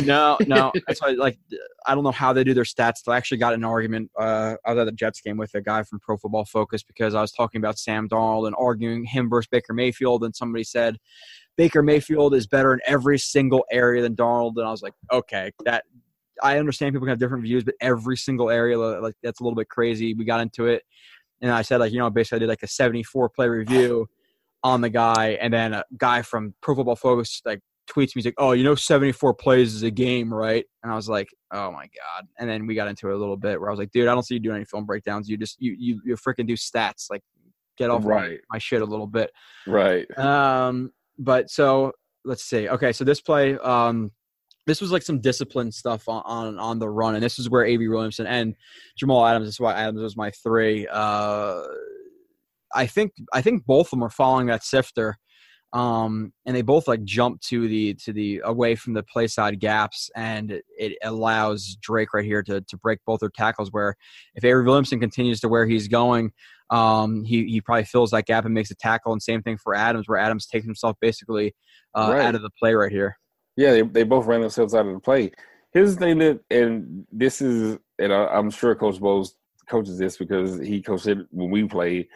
No, 0.04 0.38
no. 0.46 0.72
That's 0.88 1.02
why, 1.02 1.12
like, 1.12 1.40
I 1.86 1.96
don't 1.96 2.04
know 2.04 2.12
how 2.12 2.34
they 2.34 2.44
do 2.44 2.54
their 2.54 2.64
stats. 2.64 3.08
I 3.08 3.16
actually 3.16 3.38
got 3.38 3.54
an 3.54 3.64
argument. 3.64 4.12
Uh, 4.20 4.56
was 4.66 4.78
at 4.78 4.86
the 4.86 4.92
Jets 4.92 5.22
game 5.22 5.38
with 5.38 5.54
a 5.56 5.62
guy 5.62 5.84
from 5.84 6.00
Pro 6.00 6.18
Football 6.18 6.46
Focus 6.46 6.84
because 6.84 7.16
I 7.16 7.22
was 7.22 7.32
talking 7.32 7.60
about 7.60 7.80
Sam 7.80 8.10
Darnold 8.10 8.48
and 8.48 8.56
arguing 8.60 9.06
him 9.06 9.30
versus 9.30 9.48
Baker 9.48 9.74
Mayfield, 9.74 10.24
and 10.24 10.36
somebody 10.36 10.64
said 10.64 10.98
Baker 11.56 11.82
Mayfield 11.82 12.34
is 12.36 12.48
better 12.48 12.74
in 12.74 12.80
every 12.86 13.18
single 13.18 13.66
area 13.72 14.02
than 14.02 14.16
Darnold, 14.16 14.54
and 14.58 14.68
I 14.68 14.72
was 14.72 14.82
like, 14.82 14.94
okay, 15.12 15.52
that 15.66 15.86
I 16.44 16.60
understand 16.60 16.94
people 16.94 17.06
can 17.06 17.12
have 17.12 17.20
different 17.20 17.44
views, 17.44 17.64
but 17.64 17.76
every 17.82 18.18
single 18.18 18.50
area, 18.50 18.78
like, 18.78 19.16
that's 19.24 19.40
a 19.40 19.44
little 19.44 19.56
bit 19.56 19.70
crazy. 19.70 20.14
We 20.14 20.26
got 20.26 20.42
into 20.42 20.66
it, 20.68 20.84
and 21.42 21.52
I 21.52 21.62
said, 21.62 21.80
like, 21.80 21.94
you 21.94 22.00
know, 22.00 22.10
basically, 22.10 22.38
I 22.38 22.40
did 22.40 22.50
like 22.50 22.64
a 22.64 22.68
74 22.68 23.30
play 23.30 23.48
review 23.48 24.08
on 24.68 24.82
the 24.82 24.90
guy, 24.90 25.38
and 25.42 25.54
then 25.54 25.74
a 25.74 25.84
guy 25.98 26.22
from 26.22 26.54
Pro 26.62 26.76
Football 26.76 26.96
Focus, 26.96 27.42
like, 27.46 27.60
tweets 27.90 28.08
me 28.16 28.20
he's 28.20 28.26
like, 28.26 28.34
"Oh, 28.38 28.52
you 28.52 28.64
know, 28.66 28.76
74 28.76 29.34
plays 29.36 29.74
is 29.74 29.84
a 29.84 29.90
game, 29.92 30.34
right?" 30.34 30.66
And 30.84 30.92
I 30.92 30.96
was 30.96 31.08
like, 31.08 31.30
"Oh 31.52 31.72
my 31.72 31.86
god!" 31.86 32.28
And 32.38 32.50
then 32.50 32.68
we 32.68 32.76
got 32.76 32.88
into 32.90 33.10
it 33.10 33.14
a 33.14 33.18
little 33.18 33.38
bit 33.38 33.60
where 33.60 33.70
I 33.70 33.72
was 33.72 33.80
like, 33.80 33.92
"Dude, 33.92 34.08
I 34.08 34.14
don't 34.14 34.24
see 34.24 34.34
you 34.36 34.40
doing 34.42 34.58
any 34.58 34.66
film 34.66 34.86
breakdowns. 34.86 35.30
You 35.30 35.38
just 35.38 35.56
you 35.62 35.74
you 35.78 36.02
you 36.06 36.16
freaking 36.16 36.48
do 36.48 36.56
stats. 36.56 37.10
Like, 37.10 37.22
get 37.78 37.90
off 37.90 38.04
my- 38.04 38.10
Right. 38.10 38.40
my 38.52 38.58
shit 38.58 38.82
a 38.82 38.86
little 38.86 39.08
bit." 39.08 39.32
Right. 39.66 40.06
Um, 40.18 40.92
but 41.18 41.50
so 41.50 41.94
let's 42.26 42.44
see. 42.44 42.68
Okay, 42.68 42.92
so 42.92 43.04
this 43.06 43.22
play, 43.22 43.58
um, 43.60 44.12
this 44.66 44.82
was 44.82 44.92
like 44.92 45.02
some 45.02 45.22
discipline 45.22 45.72
stuff 45.72 46.10
on 46.10 46.22
on, 46.26 46.60
on 46.60 46.80
the 46.80 46.90
run, 46.90 47.16
and 47.16 47.24
this 47.24 47.40
is 47.40 47.50
where 47.50 47.64
A.B. 47.66 47.88
Williamson 47.88 48.28
and 48.28 48.54
Jamal 48.98 49.26
Adams. 49.26 49.48
This 49.48 49.56
is 49.56 49.60
why 49.62 49.74
Adams 49.76 50.02
was 50.02 50.18
my 50.18 50.30
three. 50.32 50.86
Uh, 50.92 51.64
I 52.76 52.88
think 52.88 53.14
I 53.34 53.42
think 53.42 53.66
both 53.66 53.88
of 53.88 53.92
them 53.92 54.04
are 54.04 54.10
following 54.10 54.48
that 54.48 54.64
sifter, 54.64 55.18
um, 55.74 56.34
and 56.46 56.56
they 56.56 56.62
both 56.62 56.88
like 56.88 57.04
jump 57.04 57.42
to 57.42 57.68
the 57.68 57.94
to 58.06 58.14
the 58.14 58.42
away 58.44 58.76
from 58.76 58.94
the 58.94 59.04
play 59.04 59.28
side 59.28 59.60
gaps, 59.60 60.10
and 60.16 60.62
it, 60.78 60.98
allows 61.04 61.78
Drake 61.82 62.14
right 62.14 62.26
here 62.26 62.44
to 62.44 62.62
to 62.62 62.78
break 62.78 63.00
both 63.06 63.22
their 63.22 63.30
tackles. 63.30 63.70
Where 63.72 63.96
if 64.36 64.44
Avery 64.44 64.64
Williamson 64.64 65.00
continues 65.00 65.40
to 65.42 65.50
where 65.50 65.66
he's 65.66 65.88
going, 65.88 66.32
um, 66.70 67.24
he 67.24 67.46
he 67.46 67.62
probably 67.62 67.86
fills 67.86 68.12
that 68.12 68.26
gap 68.26 68.46
and 68.46 68.54
makes 68.54 68.72
a 68.72 68.76
tackle. 68.76 69.12
And 69.12 69.22
same 69.22 69.42
thing 69.42 69.58
for 69.58 69.76
Adams, 69.76 70.08
where 70.08 70.18
Adams 70.18 70.48
takes 70.48 70.66
himself 70.66 70.96
basically 71.02 71.56
uh, 71.96 72.12
Right. 72.14 72.26
out 72.26 72.36
of 72.36 72.42
the 72.42 72.52
play 72.60 72.74
right 72.74 72.92
here. 72.92 73.18
Yeah, 73.56 73.72
they, 73.72 73.82
they 73.82 74.04
both 74.04 74.28
ran 74.28 74.42
themselves 74.42 74.76
out 74.76 74.86
of 74.86 74.94
the 74.94 75.00
play. 75.00 75.32
Here's 75.74 75.96
the 75.96 76.00
thing 76.00 76.20
that, 76.20 76.40
and 76.50 77.06
this 77.12 77.42
is, 77.42 77.78
and 78.00 78.14
I, 78.14 78.28
I'm 78.28 78.52
sure 78.52 78.76
Coach 78.76 79.00
Bowles 79.00 79.36
coaches 79.68 79.98
this 79.98 80.18
because 80.18 80.60
he 80.60 80.82
coached 80.82 81.08
it 81.08 81.20
when 81.32 81.50
we 81.50 81.66
played. 81.66 82.08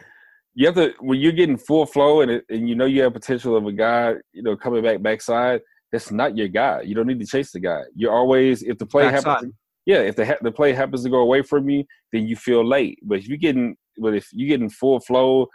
You 0.54 0.66
have 0.66 0.74
to 0.76 0.92
when 1.00 1.18
you're 1.20 1.32
getting 1.32 1.56
full 1.56 1.86
flow 1.86 2.20
and 2.20 2.30
it, 2.30 2.44
and 2.50 2.68
you 2.68 2.74
know 2.74 2.84
you 2.84 3.02
have 3.02 3.12
potential 3.14 3.56
of 3.56 3.66
a 3.66 3.72
guy, 3.72 4.14
you 4.32 4.42
know, 4.42 4.56
coming 4.56 4.82
back 4.82 5.02
backside. 5.02 5.60
That's 5.90 6.10
not 6.10 6.36
your 6.36 6.48
guy. 6.48 6.82
You 6.82 6.94
don't 6.94 7.06
need 7.06 7.20
to 7.20 7.26
chase 7.26 7.52
the 7.52 7.60
guy. 7.60 7.82
You're 7.94 8.12
always 8.14 8.62
if 8.62 8.78
the 8.78 8.86
play 8.86 9.04
Backside. 9.10 9.26
happens. 9.26 9.54
Yeah, 9.86 9.98
if 10.00 10.16
the 10.16 10.24
ha- 10.26 10.38
the 10.42 10.52
play 10.52 10.72
happens 10.72 11.02
to 11.04 11.10
go 11.10 11.18
away 11.18 11.42
from 11.42 11.68
you, 11.68 11.84
then 12.12 12.26
you 12.26 12.36
feel 12.36 12.66
late. 12.66 12.98
But 13.02 13.18
if 13.18 13.28
you're 13.28 13.36
getting, 13.38 13.76
but 13.98 14.14
if 14.14 14.28
you're 14.32 14.48
getting 14.48 14.70
full 14.70 15.00
flow 15.00 15.48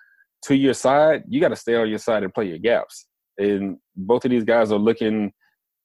to 0.44 0.56
your 0.56 0.74
side, 0.74 1.24
you 1.28 1.40
got 1.42 1.50
to 1.50 1.56
stay 1.56 1.76
on 1.76 1.90
your 1.90 1.98
side 2.00 2.24
and 2.24 2.34
play 2.34 2.46
your 2.48 2.58
gaps. 2.60 3.08
And 3.38 3.78
both 3.96 4.26
of 4.26 4.32
these 4.32 4.44
guys 4.44 4.72
are 4.72 4.78
looking 4.80 5.32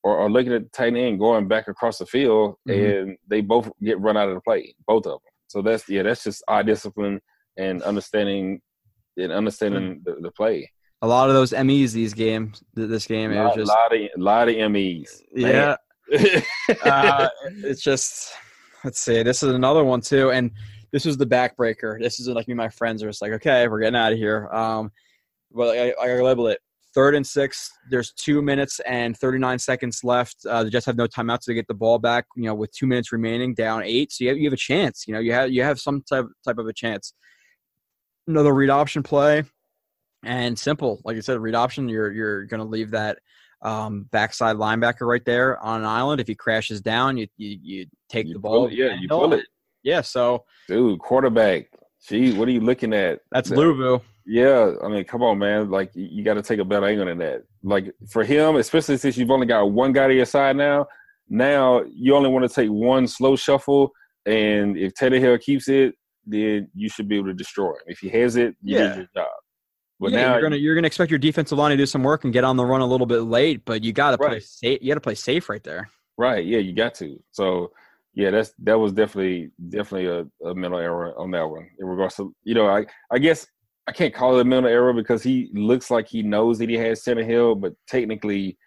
or 0.04 0.18
are 0.18 0.28
looking 0.30 0.52
at 0.52 0.64
the 0.64 0.68
tight 0.70 0.96
end 0.96 1.18
going 1.20 1.46
back 1.48 1.68
across 1.68 1.98
the 1.98 2.06
field, 2.06 2.56
Mhm. 2.68 3.00
and 3.02 3.16
they 3.28 3.40
both 3.40 3.70
get 3.82 4.00
run 4.00 4.16
out 4.16 4.28
of 4.28 4.34
the 4.34 4.40
play, 4.40 4.74
both 4.86 5.06
of 5.06 5.12
them. 5.12 5.20
So 5.46 5.62
that's 5.62 5.88
yeah, 5.88 6.02
that's 6.02 6.24
just 6.24 6.42
eye 6.48 6.62
discipline 6.62 7.20
and 7.56 7.82
understanding 7.82 8.60
and 9.16 9.32
understanding 9.32 10.00
the, 10.04 10.16
the 10.20 10.30
play. 10.30 10.70
A 11.02 11.06
lot 11.06 11.28
of 11.28 11.34
those 11.34 11.52
MEs 11.52 11.92
these 11.92 12.14
games, 12.14 12.62
this 12.74 13.06
game, 13.06 13.32
it 13.32 13.38
was 13.38 13.48
lot, 13.48 13.56
just 13.56 13.68
lot 13.68 13.94
of 13.94 14.00
a 14.00 14.20
lot 14.20 14.48
of 14.48 14.70
MEs. 14.72 15.22
yeah. 15.34 15.76
Uh, 16.84 17.28
it's 17.64 17.82
just 17.82 18.32
let's 18.84 19.00
see. 19.00 19.22
This 19.22 19.42
is 19.42 19.54
another 19.54 19.82
one 19.82 20.00
too, 20.00 20.30
and 20.30 20.50
this 20.92 21.04
was 21.04 21.16
the 21.16 21.26
backbreaker. 21.26 21.98
This 21.98 22.20
is 22.20 22.28
like 22.28 22.46
me, 22.46 22.52
and 22.52 22.58
my 22.58 22.68
friends 22.68 23.02
are 23.02 23.08
just 23.08 23.22
like, 23.22 23.32
okay, 23.32 23.66
we're 23.66 23.80
getting 23.80 23.96
out 23.96 24.12
of 24.12 24.18
here. 24.18 24.48
Um, 24.52 24.92
well, 25.50 25.70
I, 25.70 25.94
I 26.00 26.20
label 26.20 26.48
it 26.48 26.60
third 26.94 27.14
and 27.14 27.26
six. 27.26 27.70
There's 27.90 28.12
two 28.12 28.42
minutes 28.42 28.80
and 28.80 29.16
39 29.16 29.58
seconds 29.58 30.04
left. 30.04 30.36
Uh, 30.46 30.64
the 30.64 30.70
Jets 30.70 30.86
have 30.86 30.96
no 30.96 31.06
timeouts 31.06 31.44
to 31.44 31.54
get 31.54 31.66
the 31.66 31.74
ball 31.74 31.98
back. 31.98 32.26
You 32.36 32.44
know, 32.44 32.54
with 32.54 32.72
two 32.72 32.86
minutes 32.86 33.12
remaining, 33.12 33.54
down 33.54 33.82
eight, 33.84 34.12
so 34.12 34.24
you 34.24 34.30
have, 34.30 34.38
you 34.38 34.44
have 34.44 34.52
a 34.52 34.56
chance. 34.56 35.04
You 35.06 35.14
know, 35.14 35.20
you 35.20 35.32
have 35.32 35.50
you 35.50 35.62
have 35.62 35.80
some 35.80 36.02
type 36.02 36.26
type 36.44 36.58
of 36.58 36.66
a 36.66 36.72
chance. 36.72 37.14
Another 38.26 38.54
read 38.54 38.70
option 38.70 39.02
play, 39.02 39.42
and 40.24 40.56
simple, 40.58 41.00
like 41.04 41.16
I 41.16 41.20
said, 41.20 41.40
read 41.40 41.54
option. 41.54 41.88
You're 41.88 42.12
you're 42.12 42.44
going 42.44 42.60
to 42.60 42.66
leave 42.66 42.92
that 42.92 43.18
um, 43.62 44.08
backside 44.12 44.56
linebacker 44.56 45.06
right 45.06 45.24
there 45.24 45.58
on 45.60 45.80
an 45.80 45.86
island. 45.86 46.20
If 46.20 46.28
he 46.28 46.34
crashes 46.34 46.80
down, 46.80 47.16
you 47.16 47.26
you, 47.36 47.58
you 47.62 47.86
take 48.08 48.26
You 48.28 48.34
the 48.34 48.38
ball. 48.40 48.66
it, 48.66 48.74
yeah, 48.74 48.94
you 48.98 49.08
pull 49.08 49.32
it. 49.32 49.44
Yeah, 49.82 50.00
so 50.02 50.44
Dude, 50.68 51.00
quarterback. 51.00 51.66
Gee, 52.08 52.32
what 52.36 52.46
are 52.48 52.52
you 52.52 52.60
looking 52.60 52.92
at? 52.94 53.20
that's 53.32 53.48
That- 53.48 53.56
Louisville. 53.58 54.02
Yeah, 54.24 54.74
I 54.84 54.86
mean, 54.88 55.02
come 55.04 55.22
on, 55.24 55.38
man. 55.40 55.68
Like, 55.68 55.90
you, 55.96 56.06
you 56.08 56.22
got 56.24 56.34
to 56.34 56.42
take 56.42 56.60
a 56.60 56.64
better 56.64 56.86
angle 56.86 57.06
than 57.06 57.18
that. 57.18 57.42
Like, 57.64 57.92
for 58.08 58.22
him, 58.22 58.54
especially 58.54 58.96
since 58.96 59.16
you've 59.16 59.32
only 59.32 59.48
got 59.48 59.64
one 59.72 59.90
guy 59.92 60.06
to 60.06 60.14
your 60.14 60.26
side 60.26 60.54
now, 60.54 60.86
now 61.28 61.82
you 61.92 62.14
only 62.14 62.30
want 62.30 62.48
to 62.48 62.54
take 62.54 62.70
one 62.70 63.08
slow 63.08 63.34
shuffle. 63.34 63.90
And 64.24 64.76
if 64.78 64.94
Tannehill 64.94 65.40
keeps 65.40 65.68
it, 65.68 65.96
then 66.26 66.68
you 66.74 66.88
should 66.88 67.08
be 67.08 67.16
able 67.16 67.28
to 67.28 67.34
destroy 67.34 67.70
him. 67.70 67.82
If 67.86 67.98
he 67.98 68.08
has 68.10 68.36
it, 68.36 68.54
you 68.62 68.76
Yeah. 68.76 68.88
did 68.88 68.96
your 68.96 69.08
job. 69.14 69.30
But 70.00 70.12
yeah, 70.12 70.22
now, 70.22 70.32
you're 70.32 70.42
gonna 70.42 70.56
you're 70.56 70.74
gonna 70.74 70.86
expect 70.86 71.10
your 71.10 71.18
defensive 71.18 71.58
line 71.58 71.70
to 71.70 71.76
do 71.76 71.86
some 71.86 72.02
work 72.02 72.24
and 72.24 72.32
get 72.32 72.42
on 72.44 72.56
the 72.56 72.64
run 72.64 72.80
a 72.80 72.86
little 72.86 73.06
bit 73.06 73.20
late, 73.20 73.64
but 73.64 73.84
you 73.84 73.92
got 73.92 74.10
to 74.12 74.18
play 74.18 74.40
safe. 74.40 74.80
You 74.82 74.88
got 74.88 74.94
to 74.94 75.00
play 75.00 75.14
safe 75.14 75.48
right 75.48 75.62
there. 75.62 75.88
right? 76.18 76.44
Yeah, 76.44 76.58
you 76.58 76.72
got 76.72 76.94
to. 76.96 77.22
So, 77.30 77.70
yeah, 78.14 78.30
that's 78.30 78.52
that 78.64 78.78
was 78.78 78.92
definitely 78.92 79.52
definitely 79.68 80.06
a, 80.08 80.48
a 80.48 80.54
mental 80.56 80.80
error 80.80 81.16
on 81.16 81.30
that 81.32 81.44
one. 81.48 81.68
In 81.78 81.86
regards 81.86 82.16
to, 82.16 82.34
you 82.42 82.54
know, 82.54 82.66
I 82.66 82.84
I 83.12 83.18
guess 83.18 83.46
I 83.86 83.92
can't 83.92 84.12
call 84.12 84.38
it 84.38 84.42
a 84.42 84.44
mental 84.44 84.70
error 84.70 84.92
because 84.92 85.22
he 85.22 85.50
looks 85.54 85.88
like 85.90 86.08
he 86.08 86.22
knows 86.22 86.58
that 86.58 86.68
he 86.68 86.76
has 86.76 87.02
Tannehill, 87.04 87.60
but 87.60 87.72
technically, 87.86 88.58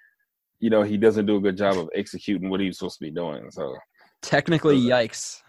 you 0.59 0.69
know, 0.69 0.83
he 0.83 0.95
doesn't 0.97 1.25
do 1.25 1.35
a 1.35 1.41
good 1.41 1.57
job 1.57 1.77
of 1.77 1.89
executing 1.93 2.49
what 2.49 2.59
he's 2.61 2.77
supposed 2.77 2.99
to 2.99 3.05
be 3.05 3.11
doing. 3.11 3.51
So, 3.51 3.75
Technically, 4.25 4.79
yikes. 4.81 5.41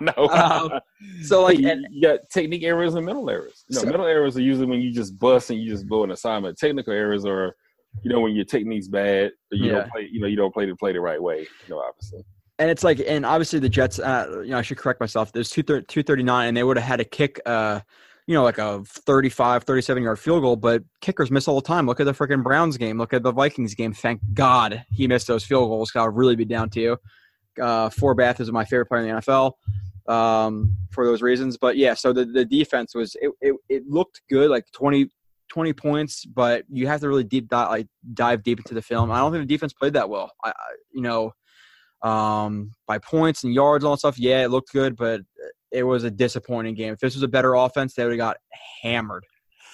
Know. 0.00 0.12
Um, 0.28 0.80
So 1.22 1.42
like, 1.42 1.58
you, 1.58 1.68
and, 1.68 1.86
got 2.02 2.20
technique 2.32 2.62
errors 2.62 2.94
and 2.94 3.04
mental 3.06 3.28
errors. 3.28 3.64
Know, 3.70 3.80
So- 3.80 3.86
mental 3.86 4.06
errors 4.06 4.36
are 4.36 4.42
usually 4.42 4.66
when 4.66 4.80
you 4.80 4.92
just 4.92 5.18
bust 5.18 5.50
and 5.50 5.58
you 5.60 5.68
just 5.70 5.86
blow 5.88 6.04
an 6.04 6.10
assignment. 6.10 6.58
Technical 6.58 6.92
errors 6.92 7.24
are, 7.24 7.56
you 8.02 8.10
know, 8.12 8.20
when 8.20 8.32
your 8.34 8.44
technique's 8.44 8.88
bad 8.88 9.32
or 9.50 9.56
you 9.56 9.66
Yeah. 9.66 9.72
don't 9.72 9.90
play, 9.90 10.08
you 10.12 10.20
know, 10.20 10.26
you 10.26 10.36
don't 10.36 10.52
play 10.54 10.66
to 10.66 10.76
play 10.76 10.92
the 10.92 11.00
right 11.00 11.20
way. 11.22 11.40
You 11.40 11.74
know, 11.74 11.80
obviously. 11.80 12.24
and 12.60 12.70
it's 12.70 12.84
like, 12.84 13.00
and 13.06 13.24
obviously 13.26 13.58
the 13.58 13.68
Jets. 13.68 13.98
Uh, 13.98 14.40
you 14.44 14.50
know, 14.50 14.58
I 14.58 14.62
should 14.62 14.78
correct 14.78 15.00
myself. 15.00 15.32
There's 15.32 15.50
two 15.50 15.62
two 15.62 16.02
thirty 16.02 16.22
nine, 16.24 16.48
and 16.48 16.56
they 16.56 16.64
would 16.64 16.76
have 16.76 16.86
had 16.86 16.96
to 16.96 17.04
kick. 17.04 17.40
Uh, 17.46 17.80
you 18.26 18.34
know, 18.34 18.42
like 18.42 18.58
a 18.58 18.82
35, 18.84 19.64
37 19.64 20.02
yard 20.02 20.18
field 20.18 20.42
goal, 20.42 20.54
but 20.54 20.82
kickers 21.00 21.30
miss 21.30 21.48
all 21.48 21.54
the 21.54 21.66
time. 21.66 21.86
Look 21.86 21.98
at 21.98 22.04
the 22.04 22.12
freaking 22.12 22.42
Browns 22.42 22.76
game. 22.76 22.98
Look 22.98 23.14
at 23.14 23.22
the 23.22 23.32
Vikings 23.32 23.74
game. 23.74 23.94
Thank 23.94 24.20
God 24.34 24.84
he 24.90 25.06
missed 25.08 25.28
those 25.28 25.44
field 25.44 25.70
goals. 25.70 25.92
I'll 25.96 26.10
really 26.10 26.36
be 26.36 26.44
down 26.44 26.68
to 26.70 26.80
you. 26.80 26.96
Uh, 27.60 27.88
Forbath 27.90 28.40
is 28.40 28.50
my 28.50 28.64
favorite 28.64 28.86
player 28.86 29.02
in 29.02 29.08
the 29.08 29.20
NFL 29.20 29.52
um, 30.08 30.76
for 30.90 31.04
those 31.04 31.22
reasons. 31.22 31.56
But 31.56 31.76
yeah, 31.76 31.94
so 31.94 32.12
the, 32.12 32.24
the 32.24 32.44
defense 32.44 32.94
was 32.94 33.16
it, 33.20 33.30
it, 33.40 33.54
it 33.68 33.86
looked 33.88 34.22
good, 34.28 34.50
like 34.50 34.64
20, 34.72 35.08
20 35.50 35.72
points, 35.74 36.24
but 36.24 36.64
you 36.68 36.86
have 36.86 37.00
to 37.00 37.08
really 37.08 37.24
deep 37.24 37.48
dive, 37.48 37.68
like 37.68 37.86
dive 38.14 38.42
deep 38.42 38.58
into 38.58 38.74
the 38.74 38.82
film. 38.82 39.10
I 39.10 39.18
don't 39.18 39.32
think 39.32 39.46
the 39.46 39.54
defense 39.54 39.72
played 39.72 39.92
that 39.92 40.08
well. 40.08 40.32
I, 40.44 40.50
I 40.50 40.52
you 40.92 41.02
know, 41.02 41.32
um, 42.02 42.72
by 42.86 42.98
points 42.98 43.44
and 43.44 43.52
yards, 43.52 43.84
and 43.84 43.88
all 43.88 43.94
that 43.94 44.00
stuff. 44.00 44.18
Yeah, 44.18 44.44
it 44.44 44.50
looked 44.50 44.72
good, 44.72 44.96
but 44.96 45.20
it 45.70 45.82
was 45.82 46.04
a 46.04 46.10
disappointing 46.10 46.74
game. 46.74 46.92
If 46.92 47.00
this 47.00 47.14
was 47.14 47.22
a 47.22 47.28
better 47.28 47.54
offense, 47.54 47.94
they 47.94 48.04
would 48.04 48.12
have 48.12 48.18
got 48.18 48.36
hammered. 48.82 49.24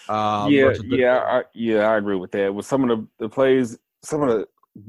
Um, 0.08 0.50
yeah, 0.50 0.72
yeah, 0.84 1.18
I, 1.18 1.42
yeah, 1.54 1.90
I 1.90 1.96
agree 1.96 2.16
with 2.16 2.30
that. 2.32 2.54
With 2.54 2.66
some 2.66 2.88
of 2.88 2.98
the, 2.98 3.08
the 3.18 3.28
plays, 3.28 3.78
some 4.02 4.22
of 4.22 4.28
the 4.28 4.46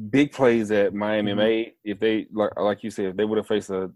big 0.10 0.32
plays 0.32 0.70
that 0.70 0.94
Miami 0.94 1.34
Mhm. 1.34 1.38
made, 1.38 1.74
if 1.84 2.00
they 2.00 2.28
like, 2.34 2.58
like 2.60 2.84
you 2.84 2.90
said, 2.90 3.06
if 3.06 3.16
they 3.18 3.26
would 3.26 3.38
have 3.38 3.48
faced 3.48 3.70
a, 3.70 3.92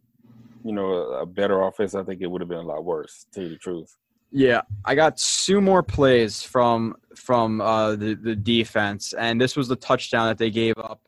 you 0.63 0.73
know, 0.73 0.93
a, 0.93 1.21
a 1.21 1.25
better 1.25 1.61
offense, 1.63 1.95
I 1.95 2.03
think 2.03 2.21
it 2.21 2.27
would 2.27 2.41
have 2.41 2.49
been 2.49 2.59
a 2.59 2.63
lot 2.63 2.83
worse. 2.83 3.25
To 3.25 3.31
tell 3.31 3.43
you 3.43 3.49
the 3.49 3.57
truth. 3.57 3.95
Yeah, 4.31 4.61
I 4.85 4.93
got 4.93 5.17
two 5.17 5.59
more 5.59 5.81
plays 5.81 6.43
from 6.43 6.95
from 7.15 7.61
uh, 7.61 7.95
the 7.95 8.13
the 8.13 8.35
defense, 8.35 9.13
and 9.13 9.41
this 9.41 9.55
was 9.55 9.67
the 9.67 9.75
touchdown 9.75 10.27
that 10.27 10.37
they 10.37 10.51
gave 10.51 10.77
up. 10.77 11.01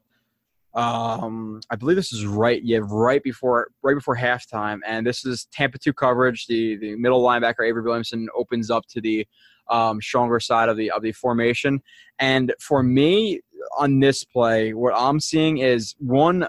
Um, 0.74 1.60
I 1.70 1.76
believe 1.76 1.98
this 1.98 2.14
is 2.14 2.26
right, 2.26 2.64
yeah, 2.64 2.80
right 2.82 3.22
before 3.22 3.70
right 3.84 3.94
before 3.94 4.16
halftime, 4.16 4.80
and 4.88 5.06
this 5.06 5.26
is 5.26 5.46
Tampa 5.52 5.78
two 5.78 5.94
coverage. 5.94 6.48
The 6.48 6.78
the 6.78 6.96
middle 6.96 7.22
linebacker 7.22 7.68
Avery 7.68 7.84
Williamson 7.84 8.28
opens 8.36 8.72
up 8.72 8.86
to 8.88 9.02
the 9.02 9.28
um, 9.70 10.02
stronger 10.02 10.40
side 10.40 10.70
of 10.70 10.78
the 10.78 10.90
of 10.90 11.04
the 11.04 11.12
formation, 11.12 11.82
and 12.18 12.54
for 12.60 12.82
me 12.82 13.42
on 13.78 14.00
this 14.00 14.24
play, 14.24 14.74
what 14.74 14.94
I'm 14.96 15.20
seeing 15.20 15.60
is 15.60 15.96
one 16.00 16.48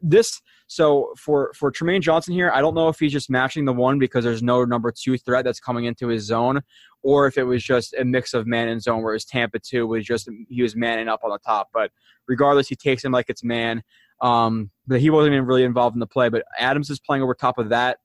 this 0.00 0.40
so 0.66 1.12
for 1.18 1.52
for 1.54 1.70
Trumaine 1.70 2.00
Johnson 2.00 2.32
here, 2.32 2.50
I 2.50 2.60
don't 2.62 2.74
know 2.74 2.88
if 2.88 2.98
he's 2.98 3.12
just 3.12 3.28
matching 3.28 3.66
the 3.66 3.74
one 3.74 3.98
because 3.98 4.24
there's 4.24 4.42
no 4.42 4.64
number 4.64 4.90
two 4.90 5.18
threat 5.18 5.44
that's 5.44 5.60
coming 5.60 5.84
into 5.84 6.08
his 6.08 6.24
zone, 6.24 6.60
or 7.02 7.26
if 7.26 7.36
it 7.36 7.44
was 7.44 7.62
just 7.62 7.94
a 7.94 8.04
mix 8.06 8.32
of 8.32 8.46
man 8.46 8.68
and 8.68 8.82
zone, 8.82 9.02
whereas 9.02 9.26
Tampa 9.26 9.58
two 9.58 9.86
was 9.86 10.04
just 10.04 10.30
he 10.48 10.62
was 10.62 10.74
manning 10.74 11.08
up 11.08 11.20
on 11.24 11.30
the 11.30 11.38
top. 11.38 11.68
But 11.74 11.90
regardless, 12.26 12.68
he 12.68 12.74
takes 12.74 13.04
him 13.04 13.12
like 13.12 13.26
it's 13.28 13.44
man. 13.44 13.82
Um, 14.22 14.70
but 14.86 15.00
he 15.00 15.10
wasn't 15.10 15.34
even 15.34 15.46
really 15.46 15.64
involved 15.64 15.94
in 15.94 16.00
the 16.00 16.06
play. 16.06 16.30
But 16.30 16.44
Adams 16.58 16.88
is 16.88 17.00
playing 17.00 17.22
over 17.22 17.34
top 17.34 17.58
of 17.58 17.68
that 17.68 17.98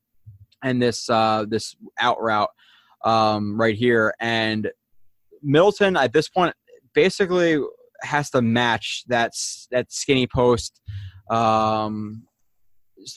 and 0.62 0.82
this 0.82 1.10
uh, 1.10 1.46
this 1.48 1.76
out 2.00 2.22
route 2.22 2.50
um, 3.06 3.58
right 3.60 3.76
here, 3.76 4.14
and 4.20 4.70
Middleton 5.42 5.96
at 5.96 6.12
this 6.12 6.28
point 6.28 6.54
basically 6.94 7.64
has 8.02 8.30
to 8.32 8.42
match 8.42 9.04
that 9.08 9.34
that 9.72 9.92
skinny 9.92 10.28
post 10.28 10.82
um, 11.30 12.24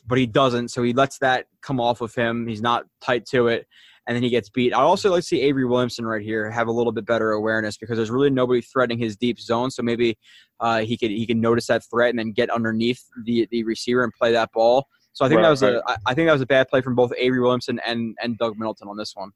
but 0.07 0.19
he 0.19 0.27
doesn't. 0.27 0.69
So 0.69 0.83
he 0.83 0.93
lets 0.93 1.19
that 1.19 1.47
come 1.63 1.81
off 1.81 2.01
of 2.01 2.15
him. 2.15 2.47
He's 2.47 2.63
not 2.63 2.85
tight 3.01 3.27
to 3.27 3.49
it, 3.49 3.67
and 4.07 4.15
then 4.15 4.23
he 4.23 4.31
gets 4.31 4.49
beat. 4.49 4.73
I 4.73 4.81
also 4.81 5.11
like 5.11 5.21
to 5.21 5.27
see 5.27 5.41
Avery 5.43 5.65
Williamson 5.65 6.07
right 6.07 6.23
here 6.23 6.51
have 6.51 6.69
a 6.69 6.73
little 6.73 6.93
bit 6.93 7.07
better 7.07 7.33
awareness 7.33 7.77
because 7.77 7.97
there's 7.97 8.11
really 8.11 8.31
nobody 8.31 8.61
threatening 8.61 8.99
his 8.99 9.17
deep 9.17 9.41
zone. 9.41 9.71
So 9.71 9.83
maybe 9.83 10.19
uh, 10.61 10.81
he 10.81 10.97
could 10.97 11.11
he 11.11 11.27
can 11.27 11.41
notice 11.41 11.67
that 11.69 11.83
threat 11.91 12.11
and 12.11 12.19
then 12.19 12.33
get 12.33 12.51
underneath 12.51 13.03
the 13.25 13.49
the 13.51 13.65
receiver 13.65 14.05
and 14.05 14.13
play 14.13 14.33
that 14.33 14.53
ball. 14.53 14.87
So 15.13 15.25
I 15.25 15.29
think 15.29 15.39
Right, 15.39 15.45
that 15.45 15.51
was 15.51 15.63
right. 15.63 15.75
a 15.75 15.99
I 16.07 16.15
think 16.15 16.29
that 16.29 16.33
was 16.33 16.43
a 16.43 16.47
bad 16.47 16.69
play 16.69 16.81
from 16.81 16.95
both 16.95 17.13
Avery 17.17 17.41
Williamson 17.41 17.81
and 17.87 18.17
and 18.23 18.39
Doug 18.39 18.59
Middleton 18.59 18.89
on 18.89 18.97
this 18.97 19.13
one. 19.15 19.31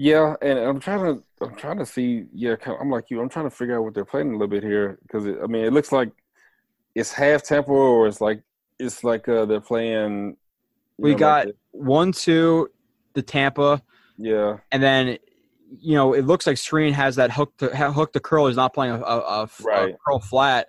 Yeah, 0.00 0.36
and 0.40 0.58
I'm 0.58 0.78
trying 0.80 1.00
to 1.16 1.22
I'm 1.42 1.54
trying 1.56 1.78
to 1.78 1.86
see. 1.86 2.24
Yeah, 2.32 2.54
I'm 2.80 2.88
like 2.90 3.10
you. 3.10 3.20
I'm 3.20 3.28
trying 3.28 3.46
to 3.46 3.50
figure 3.50 3.76
out 3.76 3.82
what 3.84 3.94
they're 3.94 4.04
playing 4.04 4.28
a 4.28 4.32
little 4.32 4.46
bit 4.46 4.62
here 4.62 4.98
because 5.02 5.26
I 5.26 5.46
mean 5.46 5.64
it 5.64 5.72
looks 5.72 5.90
like 5.92 6.10
it's 6.94 7.12
half 7.12 7.42
tempo 7.42 7.72
or 7.72 8.06
it's 8.06 8.20
like 8.20 8.42
it's 8.78 9.02
like 9.04 9.28
uh, 9.28 9.44
they're 9.44 9.60
playing. 9.60 10.36
We 10.98 11.10
know, 11.10 11.14
like 11.14 11.18
got 11.18 11.46
the- 11.48 11.54
one 11.72 12.12
two 12.12 12.68
the 13.14 13.22
Tampa. 13.22 13.82
yeah, 14.16 14.58
and 14.70 14.80
then 14.82 15.18
you 15.80 15.96
know 15.96 16.12
it 16.12 16.24
looks 16.24 16.46
like 16.46 16.58
Serene 16.58 16.92
has 16.94 17.16
that 17.16 17.32
hook 17.32 17.56
to 17.58 17.66
hook 17.90 18.12
to 18.12 18.20
curl. 18.20 18.46
He's 18.46 18.56
not 18.56 18.72
playing 18.72 19.02
a 19.04 19.48
Right. 19.64 19.96
curl 20.06 20.20
flat. 20.20 20.68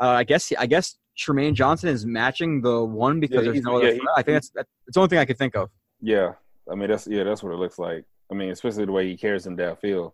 Uh, 0.00 0.08
I 0.08 0.24
guess 0.24 0.50
I 0.58 0.64
guess 0.64 0.96
Trumaine 1.18 1.52
Johnson 1.52 1.90
is 1.90 2.06
matching 2.06 2.62
the 2.62 2.82
one 2.82 3.20
because 3.20 3.44
Yeah, 3.44 3.52
there's 3.52 3.62
no 3.64 3.76
other. 3.76 3.84
yeah, 3.88 3.90
threat. 3.92 4.00
he- 4.02 4.08
I 4.16 4.22
think 4.22 4.36
that's 4.36 4.48
that's 4.50 4.68
the 4.94 5.00
only 5.00 5.08
thing 5.10 5.18
I 5.18 5.26
could 5.26 5.36
think 5.38 5.54
of. 5.54 5.68
yeah. 6.00 6.32
I 6.70 6.74
mean 6.76 6.88
that's 6.88 7.06
yeah 7.06 7.24
that's 7.24 7.42
what 7.42 7.52
it 7.52 7.56
looks 7.56 7.78
like. 7.78 8.04
I 8.30 8.34
mean 8.34 8.50
especially 8.50 8.84
the 8.84 8.92
way 8.92 9.08
he 9.08 9.16
carries 9.16 9.46
him 9.46 9.56
downfield. 9.56 10.12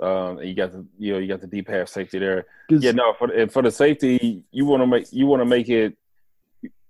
Um, 0.00 0.38
you 0.38 0.54
got 0.54 0.72
the 0.72 0.86
you 0.98 1.12
know 1.12 1.18
you 1.18 1.28
got 1.28 1.40
the 1.40 1.46
deep 1.46 1.68
half 1.68 1.88
safety 1.88 2.18
there. 2.18 2.46
Yeah, 2.70 2.92
no, 2.92 3.12
for 3.18 3.30
and 3.32 3.52
for 3.52 3.62
the 3.62 3.70
safety, 3.70 4.44
you 4.50 4.64
want 4.64 4.82
to 4.82 4.86
make 4.86 5.12
you 5.12 5.26
want 5.26 5.40
to 5.42 5.46
make 5.46 5.68
it 5.68 5.96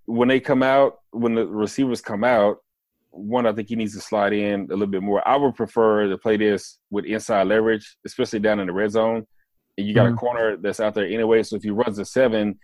when 0.06 0.28
they 0.28 0.40
come 0.40 0.62
out 0.62 1.00
when 1.10 1.34
the 1.34 1.46
receivers 1.46 2.00
come 2.00 2.22
out. 2.24 2.58
One, 3.12 3.46
I 3.46 3.52
think 3.52 3.68
he 3.68 3.74
needs 3.74 3.94
to 3.94 4.00
slide 4.00 4.32
in 4.32 4.62
a 4.66 4.72
little 4.74 4.86
bit 4.86 5.02
more. 5.02 5.26
I 5.26 5.36
would 5.36 5.56
prefer 5.56 6.08
to 6.08 6.16
play 6.16 6.36
this 6.36 6.78
with 6.90 7.04
inside 7.04 7.48
leverage, 7.48 7.96
especially 8.06 8.38
down 8.38 8.60
in 8.60 8.68
the 8.68 8.72
red 8.72 8.92
zone. 8.92 9.26
And 9.76 9.86
you 9.88 9.94
got 9.94 10.06
Mhm. 10.06 10.12
a 10.14 10.16
corner 10.16 10.56
that's 10.56 10.78
out 10.78 10.94
there 10.94 11.06
anyway. 11.06 11.42
So 11.42 11.56
if 11.56 11.64
he 11.64 11.70
runs 11.70 11.98
a 11.98 12.04
seven, 12.04 12.60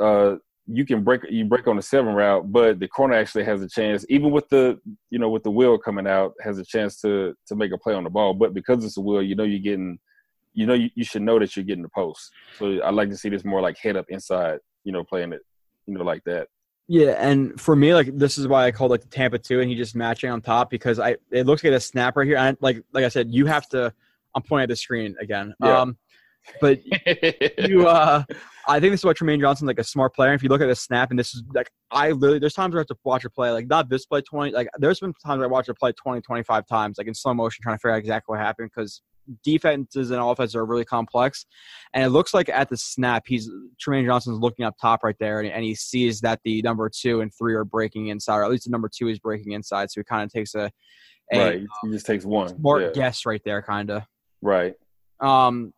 uh, 0.00 0.36
you 0.72 0.86
can 0.86 1.02
break 1.02 1.22
you 1.28 1.44
break 1.44 1.66
on 1.66 1.76
the 1.76 1.82
seven 1.82 2.14
route, 2.14 2.50
but 2.50 2.78
the 2.78 2.88
corner 2.88 3.14
actually 3.14 3.44
has 3.44 3.62
a 3.62 3.68
chance, 3.68 4.04
even 4.08 4.30
with 4.30 4.48
the 4.48 4.78
you 5.10 5.18
know 5.18 5.28
with 5.28 5.42
the 5.42 5.50
wheel 5.50 5.78
coming 5.78 6.06
out, 6.06 6.32
has 6.40 6.58
a 6.58 6.64
chance 6.64 7.00
to 7.00 7.34
to 7.46 7.56
make 7.56 7.72
a 7.72 7.78
play 7.78 7.94
on 7.94 8.04
the 8.04 8.10
ball. 8.10 8.34
But 8.34 8.54
because 8.54 8.84
it's 8.84 8.96
a 8.96 9.00
wheel, 9.00 9.22
you 9.22 9.34
know 9.34 9.44
you're 9.44 9.58
getting, 9.58 9.98
you 10.54 10.66
know 10.66 10.74
you, 10.74 10.90
you 10.94 11.04
should 11.04 11.22
know 11.22 11.38
that 11.38 11.56
you're 11.56 11.64
getting 11.64 11.82
the 11.82 11.90
post. 11.90 12.30
So 12.58 12.80
I 12.80 12.90
like 12.90 13.10
to 13.10 13.16
see 13.16 13.28
this 13.28 13.44
more 13.44 13.60
like 13.60 13.78
head 13.78 13.96
up 13.96 14.06
inside, 14.08 14.58
you 14.84 14.92
know, 14.92 15.02
playing 15.04 15.32
it, 15.32 15.42
you 15.86 15.94
know, 15.94 16.04
like 16.04 16.22
that. 16.24 16.48
Yeah, 16.86 17.14
and 17.18 17.60
for 17.60 17.76
me, 17.76 17.94
like 17.94 18.16
this 18.16 18.38
is 18.38 18.48
why 18.48 18.66
I 18.66 18.70
called 18.70 18.90
like 18.90 19.02
the 19.02 19.08
Tampa 19.08 19.38
two, 19.38 19.60
and 19.60 19.70
he 19.70 19.76
just 19.76 19.94
matching 19.94 20.30
on 20.30 20.40
top 20.40 20.70
because 20.70 20.98
I 20.98 21.16
it 21.30 21.46
looks 21.46 21.64
like 21.64 21.72
a 21.72 21.80
snap 21.80 22.16
right 22.16 22.26
here. 22.26 22.36
And 22.36 22.56
like 22.60 22.82
like 22.92 23.04
I 23.04 23.08
said, 23.08 23.28
you 23.30 23.46
have 23.46 23.68
to. 23.70 23.92
I'm 24.32 24.42
pointing 24.42 24.64
at 24.64 24.68
the 24.68 24.76
screen 24.76 25.16
again. 25.20 25.52
Yeah. 25.60 25.80
Um, 25.80 25.96
but 26.60 26.80
you 27.68 27.86
uh 27.86 28.24
I 28.68 28.78
think 28.78 28.92
this 28.92 29.00
is 29.00 29.04
what 29.04 29.16
Trumaine 29.16 29.40
Johnson's 29.40 29.66
like 29.66 29.78
a 29.78 29.84
smart 29.84 30.14
player. 30.14 30.32
If 30.32 30.42
you 30.42 30.48
look 30.48 30.60
at 30.60 30.68
the 30.68 30.76
snap, 30.76 31.10
and 31.10 31.18
this 31.18 31.34
is 31.34 31.42
like 31.54 31.70
I 31.90 32.10
literally 32.10 32.38
there's 32.38 32.54
times 32.54 32.72
where 32.72 32.80
I 32.80 32.82
have 32.82 32.88
to 32.88 32.96
watch 33.04 33.24
a 33.24 33.30
play, 33.30 33.50
like 33.50 33.66
not 33.66 33.88
this 33.88 34.06
play 34.06 34.20
twenty, 34.20 34.52
like 34.52 34.68
there's 34.78 35.00
been 35.00 35.12
times 35.24 35.38
where 35.38 35.48
I 35.48 35.50
watch 35.50 35.68
a 35.68 35.74
play 35.74 35.92
20, 35.92 36.20
25 36.20 36.66
times, 36.66 36.98
like 36.98 37.06
in 37.06 37.14
slow 37.14 37.34
motion, 37.34 37.62
trying 37.62 37.76
to 37.76 37.78
figure 37.78 37.92
out 37.92 37.98
exactly 37.98 38.32
what 38.32 38.40
happened 38.40 38.70
because 38.74 39.02
defenses 39.44 40.10
and 40.10 40.20
offenses 40.20 40.54
are 40.54 40.64
really 40.66 40.84
complex, 40.84 41.46
and 41.94 42.04
it 42.04 42.10
looks 42.10 42.32
like 42.32 42.48
at 42.48 42.68
the 42.68 42.76
snap, 42.76 43.24
he's 43.26 43.50
Trumaine 43.84 44.04
Johnson's 44.04 44.38
looking 44.38 44.64
up 44.64 44.76
top 44.80 45.02
right 45.02 45.16
there, 45.18 45.40
and, 45.40 45.50
and 45.50 45.64
he 45.64 45.74
sees 45.74 46.20
that 46.20 46.40
the 46.44 46.62
number 46.62 46.88
two 46.90 47.22
and 47.22 47.32
three 47.36 47.54
are 47.54 47.64
breaking 47.64 48.08
inside, 48.08 48.36
or 48.36 48.44
at 48.44 48.50
least 48.50 48.64
the 48.64 48.70
number 48.70 48.90
two 48.94 49.08
is 49.08 49.18
breaking 49.18 49.52
inside. 49.52 49.90
So 49.90 50.00
he 50.00 50.04
kind 50.04 50.22
of 50.22 50.32
takes 50.32 50.54
a, 50.54 50.70
a 51.32 51.38
right. 51.38 51.62
He 51.82 51.90
just 51.90 52.06
takes 52.06 52.24
one. 52.24 52.56
smart 52.56 52.82
Yeah. 52.82 52.90
guess 52.92 53.26
right 53.26 53.42
there, 53.44 53.62
kind 53.62 53.90
of. 53.90 54.02
Right. 54.42 54.74
Um, 55.20 55.72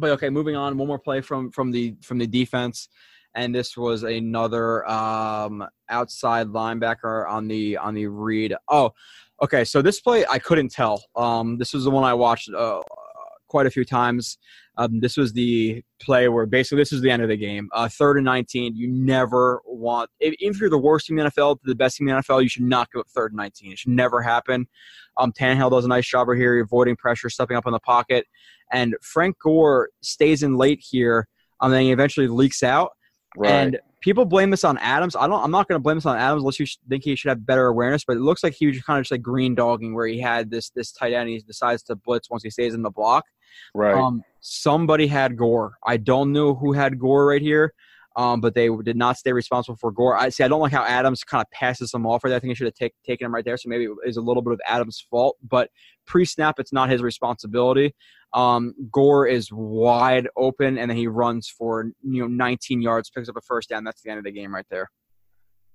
but 0.00 0.10
okay, 0.12 0.30
moving 0.30 0.56
on. 0.56 0.76
One 0.78 0.88
more 0.88 0.98
play 0.98 1.20
from 1.20 1.50
from 1.50 1.70
the 1.70 1.94
from 2.02 2.18
the 2.18 2.26
defense, 2.26 2.88
and 3.34 3.54
this 3.54 3.76
was 3.76 4.02
another 4.02 4.88
um, 4.88 5.66
outside 5.88 6.48
linebacker 6.48 7.28
on 7.28 7.48
the 7.48 7.76
on 7.76 7.94
the 7.94 8.06
read. 8.06 8.54
Oh, 8.68 8.92
okay. 9.42 9.64
So 9.64 9.82
this 9.82 10.00
play 10.00 10.24
I 10.28 10.38
couldn't 10.38 10.70
tell. 10.70 11.04
Um, 11.14 11.58
this 11.58 11.72
was 11.72 11.84
the 11.84 11.90
one 11.90 12.04
I 12.04 12.14
watched 12.14 12.50
uh, 12.52 12.80
quite 13.48 13.66
a 13.66 13.70
few 13.70 13.84
times. 13.84 14.38
Um, 14.78 15.00
this 15.00 15.18
was 15.18 15.34
the 15.34 15.82
play 16.00 16.28
where 16.28 16.46
basically 16.46 16.80
this 16.80 16.92
is 16.92 17.02
the 17.02 17.10
end 17.10 17.22
of 17.22 17.28
the 17.28 17.36
game. 17.36 17.68
Uh, 17.74 17.88
third 17.88 18.16
and 18.16 18.24
19. 18.24 18.76
You 18.76 18.88
never 18.88 19.60
want, 19.66 20.08
even 20.20 20.36
if 20.40 20.60
you're 20.60 20.70
the 20.70 20.78
worst 20.78 21.06
team 21.06 21.18
in 21.18 21.26
the 21.26 21.30
NFL 21.30 21.56
to 21.56 21.60
the 21.64 21.74
best 21.74 21.98
team 21.98 22.08
in 22.08 22.14
the 22.14 22.22
NFL, 22.22 22.42
you 22.42 22.48
should 22.48 22.62
not 22.62 22.90
go 22.90 23.02
third 23.14 23.32
and 23.32 23.36
19. 23.36 23.72
It 23.72 23.78
should 23.78 23.90
never 23.90 24.22
happen. 24.22 24.66
Um, 25.18 25.32
does 25.36 25.84
a 25.84 25.88
nice 25.88 26.08
job 26.08 26.28
right 26.28 26.38
here, 26.38 26.58
avoiding 26.60 26.96
pressure, 26.96 27.28
stepping 27.28 27.58
up 27.58 27.66
in 27.66 27.72
the 27.72 27.80
pocket. 27.80 28.26
And 28.72 28.96
Frank 29.02 29.36
Gore 29.42 29.90
stays 30.02 30.42
in 30.42 30.56
late 30.56 30.80
here, 30.82 31.28
and 31.60 31.72
then 31.72 31.82
he 31.82 31.92
eventually 31.92 32.28
leaks 32.28 32.62
out. 32.62 32.92
Right. 33.36 33.50
And 33.50 33.78
people 34.00 34.24
blame 34.24 34.50
this 34.50 34.64
on 34.64 34.78
Adams. 34.78 35.14
I 35.14 35.26
don't. 35.26 35.42
I'm 35.42 35.50
not 35.50 35.68
going 35.68 35.78
to 35.78 35.82
blame 35.82 35.96
this 35.96 36.06
on 36.06 36.16
Adams 36.16 36.42
unless 36.42 36.58
you 36.58 36.66
think 36.88 37.04
he 37.04 37.14
should 37.14 37.28
have 37.28 37.46
better 37.46 37.66
awareness. 37.66 38.04
But 38.04 38.16
it 38.16 38.20
looks 38.20 38.42
like 38.42 38.54
he 38.54 38.66
was 38.66 38.80
kind 38.82 38.98
of 38.98 39.04
just 39.04 39.12
like 39.12 39.22
green 39.22 39.54
dogging, 39.54 39.94
where 39.94 40.06
he 40.06 40.20
had 40.20 40.50
this 40.50 40.70
this 40.70 40.92
tight 40.92 41.12
end. 41.12 41.28
He 41.28 41.38
decides 41.40 41.82
to 41.84 41.96
blitz 41.96 42.30
once 42.30 42.42
he 42.42 42.50
stays 42.50 42.74
in 42.74 42.82
the 42.82 42.90
block. 42.90 43.24
right. 43.74 43.94
Um, 43.94 44.22
somebody 44.40 45.06
had 45.06 45.36
Gore. 45.36 45.74
I 45.86 45.96
don't 45.96 46.32
know 46.32 46.54
who 46.54 46.72
had 46.72 46.98
Gore 46.98 47.26
right 47.26 47.42
here, 47.42 47.74
um, 48.16 48.40
but 48.40 48.54
they 48.54 48.68
did 48.82 48.96
not 48.96 49.16
stay 49.16 49.32
responsible 49.32 49.76
for 49.76 49.92
Gore. 49.92 50.16
I 50.16 50.30
see. 50.30 50.42
I 50.42 50.48
don't 50.48 50.60
like 50.60 50.72
how 50.72 50.84
Adams 50.84 51.22
kind 51.22 51.42
of 51.42 51.50
passes 51.50 51.92
him 51.92 52.06
off. 52.06 52.24
Right 52.24 52.30
there. 52.30 52.36
I 52.36 52.40
think 52.40 52.50
he 52.50 52.54
should 52.54 52.66
have 52.66 52.74
take, 52.74 52.94
taken 53.06 53.26
him 53.26 53.34
right 53.34 53.44
there. 53.44 53.56
So 53.56 53.68
maybe 53.68 53.84
it 53.84 53.92
is 54.04 54.16
a 54.16 54.22
little 54.22 54.42
bit 54.42 54.52
of 54.52 54.60
Adams' 54.66 55.04
fault, 55.10 55.36
but 55.46 55.70
pre-snap, 56.06 56.58
it's 56.58 56.72
not 56.72 56.90
his 56.90 57.02
responsibility. 57.02 57.94
Um, 58.32 58.74
Gore 58.92 59.26
is 59.26 59.50
wide 59.52 60.28
open, 60.36 60.78
and 60.78 60.90
then 60.90 60.96
he 60.96 61.06
runs 61.06 61.48
for 61.48 61.90
you 62.02 62.22
know 62.22 62.28
19 62.28 62.80
yards, 62.80 63.10
picks 63.10 63.28
up 63.28 63.36
a 63.36 63.40
first 63.40 63.68
down. 63.68 63.84
That's 63.84 64.02
the 64.02 64.10
end 64.10 64.18
of 64.18 64.24
the 64.24 64.30
game 64.30 64.54
right 64.54 64.66
there. 64.70 64.90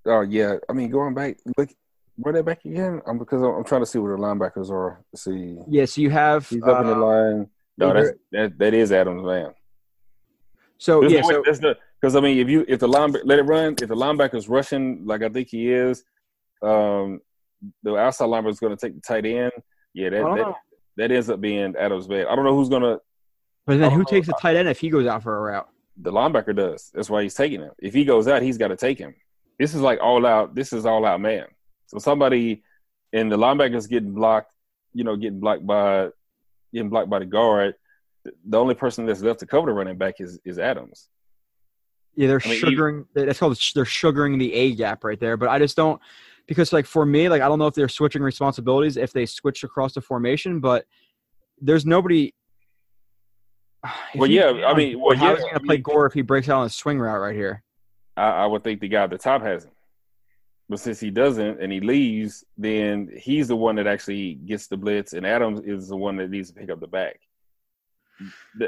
oh 0.05 0.21
yeah. 0.21 0.55
I 0.69 0.73
mean, 0.73 0.89
going 0.89 1.13
back, 1.13 1.37
look, 1.57 1.69
where 2.17 2.33
they 2.33 2.41
back 2.41 2.63
again? 2.65 3.01
I'm 3.05 3.17
because 3.17 3.41
I'm, 3.41 3.55
I'm 3.55 3.63
trying 3.63 3.81
to 3.81 3.85
see 3.85 3.99
where 3.99 4.15
the 4.15 4.21
linebackers 4.21 4.69
are. 4.69 5.03
Let's 5.11 5.23
see, 5.23 5.57
Yeah. 5.67 5.85
So 5.85 6.01
you 6.01 6.09
have. 6.09 6.47
he's 6.47 6.63
up 6.63 6.81
in 6.81 6.87
the 6.87 6.95
uh, 6.95 6.97
line. 6.97 7.49
No, 7.77 7.93
that's 7.93 8.11
that, 8.31 8.57
that 8.57 8.73
is 8.73 8.91
Adams' 8.91 9.23
man. 9.23 9.53
so 10.77 11.01
There's 11.01 11.13
yeah. 11.13 11.21
no 11.21 11.29
So 11.29 11.41
there's 11.43 11.61
no 11.61 11.75
because 12.01 12.15
I 12.15 12.21
mean, 12.21 12.37
if 12.37 12.49
you 12.49 12.65
if 12.67 12.79
the 12.79 12.87
line 12.87 13.13
let 13.25 13.39
it 13.39 13.43
run, 13.43 13.73
if 13.81 13.89
the 13.89 13.95
linebacker's 13.95 14.47
rushing 14.47 15.05
like 15.05 15.23
I 15.23 15.29
think 15.29 15.49
he 15.49 15.71
is, 15.71 16.03
um, 16.61 17.19
the 17.83 17.95
outside 17.95 18.25
linebacker 18.25 18.51
is 18.51 18.59
going 18.59 18.75
to 18.75 18.79
take 18.79 18.95
the 18.95 19.01
tight 19.01 19.25
end. 19.25 19.51
Yeah, 19.93 20.09
that 20.09 20.23
that. 20.23 20.53
That 20.97 21.11
ends 21.11 21.29
up 21.29 21.41
being 21.41 21.75
Adams' 21.77 22.07
man. 22.07 22.27
I 22.27 22.35
don't 22.35 22.45
know 22.45 22.55
who's 22.55 22.69
gonna. 22.69 22.99
But 23.65 23.79
then 23.79 23.91
who 23.91 24.05
takes 24.05 24.27
the 24.27 24.37
tight 24.39 24.55
end 24.55 24.67
if 24.67 24.79
he 24.79 24.89
goes 24.89 25.07
out 25.07 25.23
for 25.23 25.35
a 25.37 25.41
route? 25.41 25.69
The 25.97 26.11
linebacker 26.11 26.55
does. 26.55 26.91
That's 26.93 27.09
why 27.09 27.23
he's 27.23 27.33
taking 27.33 27.61
him. 27.61 27.71
If 27.79 27.93
he 27.93 28.05
goes 28.05 28.27
out, 28.27 28.41
he's 28.41 28.57
got 28.57 28.67
to 28.67 28.75
take 28.75 28.99
him. 28.99 29.15
This 29.57 29.73
is 29.73 29.81
like 29.81 29.99
all 30.01 30.25
out. 30.25 30.53
This 30.53 30.73
is 30.73 30.85
all 30.85 31.05
out 31.05 31.21
man. 31.21 31.45
So 31.87 31.97
somebody 31.97 32.63
and 33.13 33.31
the 33.31 33.37
linebacker's 33.37 33.87
getting 33.87 34.13
blocked. 34.13 34.51
You 34.93 35.03
know, 35.03 35.15
getting 35.15 35.39
blocked 35.39 35.65
by 35.65 36.09
getting 36.73 36.89
blocked 36.89 37.09
by 37.09 37.19
the 37.19 37.25
guard. 37.25 37.75
The 38.23 38.59
only 38.59 38.75
person 38.75 39.05
that's 39.05 39.21
left 39.21 39.39
to 39.41 39.45
cover 39.45 39.67
the 39.67 39.73
running 39.73 39.97
back 39.97 40.15
is 40.19 40.39
is 40.45 40.59
Adams. 40.59 41.09
Yeah, 42.15 42.27
they're 42.27 42.41
I 42.45 42.49
mean, 42.49 42.59
sugaring. 42.59 43.05
That's 43.13 43.39
called 43.39 43.59
they're 43.73 43.85
sugaring 43.85 44.37
the 44.37 44.53
A 44.53 44.75
gap 44.75 45.03
right 45.03 45.19
there. 45.19 45.37
But 45.37 45.49
I 45.49 45.59
just 45.59 45.75
don't 45.75 46.01
because 46.47 46.71
like 46.73 46.85
for 46.85 47.05
me, 47.05 47.29
like 47.29 47.41
I 47.41 47.47
don't 47.47 47.59
know 47.59 47.67
if 47.67 47.73
they're 47.73 47.89
switching 47.89 48.21
responsibilities 48.21 48.97
if 48.97 49.11
they 49.13 49.25
switch 49.25 49.63
across 49.63 49.93
the 49.93 50.01
formation, 50.01 50.59
but 50.59 50.85
there's 51.59 51.85
nobody. 51.85 52.33
Well, 54.15 54.29
yeah, 54.29 54.63
I 54.65 54.73
mean, 54.73 54.99
well, 54.99 55.15
yeah, 55.15 55.35
he 55.35 55.43
gonna 55.43 55.59
play 55.59 55.77
Gore 55.77 56.05
if 56.05 56.13
he 56.13 56.21
breaks 56.21 56.49
out 56.49 56.61
on 56.61 56.65
a 56.67 56.69
swing 56.69 56.99
route 56.99 57.19
right 57.19 57.35
here? 57.35 57.63
I, 58.17 58.29
I 58.29 58.45
would 58.45 58.63
think 58.63 58.79
the 58.79 58.87
guy 58.87 59.03
at 59.03 59.09
the 59.09 59.17
top 59.17 59.41
has 59.41 59.65
him. 59.65 59.71
But 60.69 60.79
since 60.79 60.99
he 60.99 61.11
doesn't 61.11 61.61
and 61.61 61.71
he 61.71 61.79
leaves, 61.79 62.43
then 62.57 63.11
he's 63.15 63.49
the 63.49 63.55
one 63.55 63.75
that 63.75 63.85
actually 63.85 64.35
gets 64.35 64.67
the 64.67 64.77
blitz, 64.77 65.13
and 65.13 65.25
Adams 65.25 65.59
is 65.61 65.89
the 65.89 65.97
one 65.97 66.15
that 66.17 66.31
needs 66.31 66.49
to 66.49 66.55
pick 66.55 66.71
up 66.71 66.79
the 66.79 66.87
back. 66.87 67.19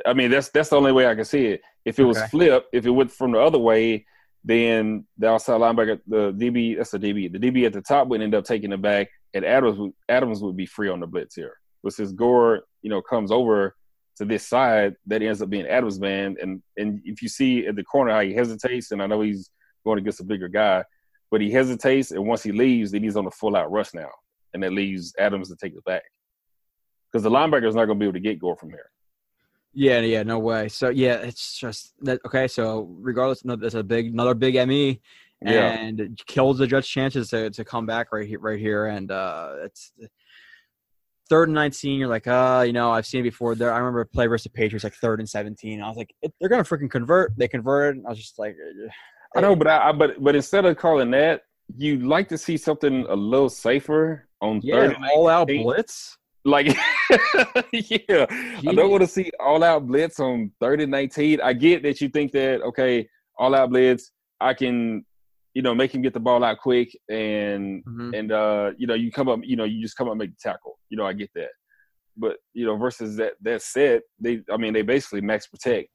I 0.05 0.13
mean, 0.13 0.29
that's 0.29 0.49
that's 0.49 0.69
the 0.69 0.75
only 0.75 0.91
way 0.91 1.07
I 1.07 1.15
can 1.15 1.25
see 1.25 1.47
it. 1.47 1.61
If 1.85 1.97
it 1.97 2.03
was 2.03 2.17
Okay. 2.17 2.27
flipped, 2.27 2.67
if 2.73 2.85
it 2.85 2.91
went 2.91 3.11
from 3.11 3.31
the 3.31 3.39
other 3.39 3.57
way, 3.57 4.05
then 4.48 5.06
the 5.18 5.28
outside 5.28 5.60
linebacker, 5.60 5.99
the 6.07 6.32
DB, 6.32 6.78
that's 6.78 6.91
the 6.91 6.99
DB, 6.99 7.32
the 7.32 7.38
DB 7.38 7.65
at 7.65 7.74
the 7.74 7.82
top 7.82 8.07
would 8.07 8.22
end 8.22 8.34
up 8.34 8.45
taking 8.45 8.69
the 8.69 8.78
back, 8.78 9.10
and 9.34 9.44
Adams 9.44 9.78
would, 9.78 9.91
Adams 10.07 10.41
would 10.41 10.56
be 10.56 10.65
free 10.65 10.88
on 10.90 11.02
the 11.02 11.07
blitz 11.07 11.36
here. 11.36 11.57
But 11.84 11.94
since 11.94 12.14
Gore, 12.14 12.61
you 12.82 12.90
know, 12.90 13.02
comes 13.02 13.30
over 13.30 13.76
to 14.15 14.26
this 14.26 14.48
side, 14.48 14.95
that 15.07 15.22
ends 15.22 15.41
up 15.41 15.49
being 15.49 15.68
Adams' 15.68 15.99
man, 15.99 16.38
and 16.41 16.64
and 16.78 17.02
if 17.03 17.22
you 17.22 17.28
see 17.28 17.68
at 17.68 17.76
the 17.76 17.84
corner 17.84 18.11
how 18.11 18.22
he 18.22 18.34
hesitates, 18.34 18.91
and 18.91 19.03
I 19.03 19.07
know 19.07 19.19
he's 19.19 19.49
going 19.84 19.99
against 19.99 20.22
a 20.22 20.24
bigger 20.24 20.48
guy, 20.48 20.86
but 21.30 21.41
he 21.41 21.52
hesitates, 21.52 22.11
and 22.11 22.26
once 22.26 22.41
he 22.41 22.53
leaves, 22.53 22.91
then 22.91 23.03
he's 23.03 23.18
on 23.18 23.28
a 23.28 23.32
full 23.32 23.57
out 23.57 23.69
rush 23.69 23.94
now, 23.94 24.10
and 24.53 24.64
that 24.64 24.72
leaves 24.72 25.14
Adams 25.19 25.49
to 25.49 25.57
take 25.57 25.74
it 25.74 25.84
back 25.84 26.03
because 27.11 27.24
the 27.24 27.30
linebacker 27.30 27.68
is 27.68 27.76
not 27.76 27.86
going 27.86 27.98
to 27.98 27.99
be 27.99 28.06
able 28.06 28.14
to 28.14 28.19
get 28.22 28.40
Gore 28.40 28.56
from 28.56 28.69
here. 28.69 28.90
Yeah, 29.79 29.99
yeah, 29.99 30.23
no 30.23 30.39
way. 30.39 30.69
So 30.69 30.89
yeah, 30.89 31.17
it's 31.17 31.55
just 31.55 31.93
that. 32.01 32.19
Okay, 32.25 32.47
so 32.47 32.87
regardless, 32.99 33.45
no, 33.45 33.55
that's 33.55 33.75
a 33.75 33.83
big, 33.83 34.07
another 34.07 34.33
big 34.33 34.55
me, 34.67 35.01
and 35.43 35.99
it 35.99 36.25
kills 36.25 36.57
the 36.57 36.65
Jets' 36.65 36.87
chances 36.87 37.29
to, 37.29 37.51
to 37.51 37.63
come 37.63 37.85
back 37.85 38.11
right 38.11 38.27
here, 38.27 38.39
right 38.39 38.59
here. 38.59 38.87
And 38.87 39.11
uh, 39.11 39.53
it's 39.65 39.91
third 41.29 41.49
and 41.49 41.53
nineteen. 41.53 41.99
You're 41.99 42.07
like, 42.07 42.25
uh, 42.25 42.63
you 42.65 42.73
know, 42.73 42.89
I've 42.89 43.05
seen 43.05 43.19
it 43.19 43.29
before. 43.29 43.53
There, 43.53 43.71
I 43.71 43.77
remember 43.77 44.03
play 44.05 44.25
versus 44.25 44.45
the 44.45 44.49
Patriots, 44.49 44.83
like 44.83 44.95
third 44.95 45.19
and 45.19 45.29
seventeen. 45.29 45.79
I 45.79 45.87
was 45.89 45.97
like, 45.97 46.11
they're 46.39 46.49
gonna 46.49 46.63
freaking 46.63 46.89
convert. 46.89 47.37
They 47.37 47.47
converted. 47.47 48.03
I 48.03 48.09
was 48.09 48.17
just 48.17 48.39
like, 48.39 48.55
uh, 48.55 48.89
I 49.37 49.41
know, 49.41 49.55
but 49.55 49.67
I, 49.67 49.89
I 49.89 49.91
but 49.91 50.23
but 50.23 50.35
instead 50.35 50.65
of 50.65 50.75
calling 50.77 51.11
that, 51.11 51.43
you'd 51.75 52.01
like 52.01 52.29
to 52.29 52.37
see 52.39 52.57
something 52.57 53.05
a 53.09 53.15
little 53.15 53.49
safer 53.49 54.27
on 54.41 54.59
yeah, 54.63 54.73
third 54.73 54.95
and 54.95 55.05
all 55.13 55.29
out 55.29 55.49
blitz. 55.49 56.17
Like, 56.48 56.68
yeah, 57.74 58.26
I 58.30 58.74
don't 58.74 58.90
want 58.90 59.02
to 59.02 59.07
see 59.07 59.30
all 59.38 59.64
out 59.64 59.86
blitz 59.86 60.18
on 60.19 60.49
third 60.61 60.80
and 60.80 60.90
19. 60.90 61.41
I 61.41 61.52
get 61.52 61.84
that 61.84 61.99
you 61.99 62.07
think 62.07 62.32
that, 62.32 62.61
okay, 62.61 63.07
all 63.38 63.53
out 63.53 63.69
blitz, 63.69 64.11
I 64.40 64.53
can, 64.53 65.06
you 65.53 65.61
know, 65.61 65.76
make 65.76 65.94
him 65.94 66.02
get 66.02 66.14
the 66.14 66.22
ball 66.22 66.45
out 66.45 66.60
quick 66.60 66.98
and, 67.10 67.84
Mhm. 67.86 68.18
and, 68.18 68.32
uh, 68.32 68.72
you 68.78 68.88
know, 68.88 68.94
you 68.94 69.11
come 69.11 69.28
up, 69.28 69.41
you 69.44 69.57
know, 69.57 69.65
you 69.65 69.82
just 69.82 69.98
come 69.98 70.07
up 70.07 70.14
and 70.14 70.19
make 70.19 70.30
the 70.32 70.38
tackle. 70.49 70.80
You 70.90 70.98
know, 70.98 71.06
I 71.06 71.11
get 71.14 71.30
that. 71.36 71.49
But, 72.15 72.38
you 72.53 72.65
know, 72.65 72.78
versus 72.78 73.18
that, 73.18 73.34
that 73.41 73.61
set, 73.61 74.03
they, 74.19 74.41
I 74.49 74.56
mean, 74.56 74.74
they 74.74 74.84
basically 74.84 75.22
max 75.22 75.48
protect, 75.48 75.90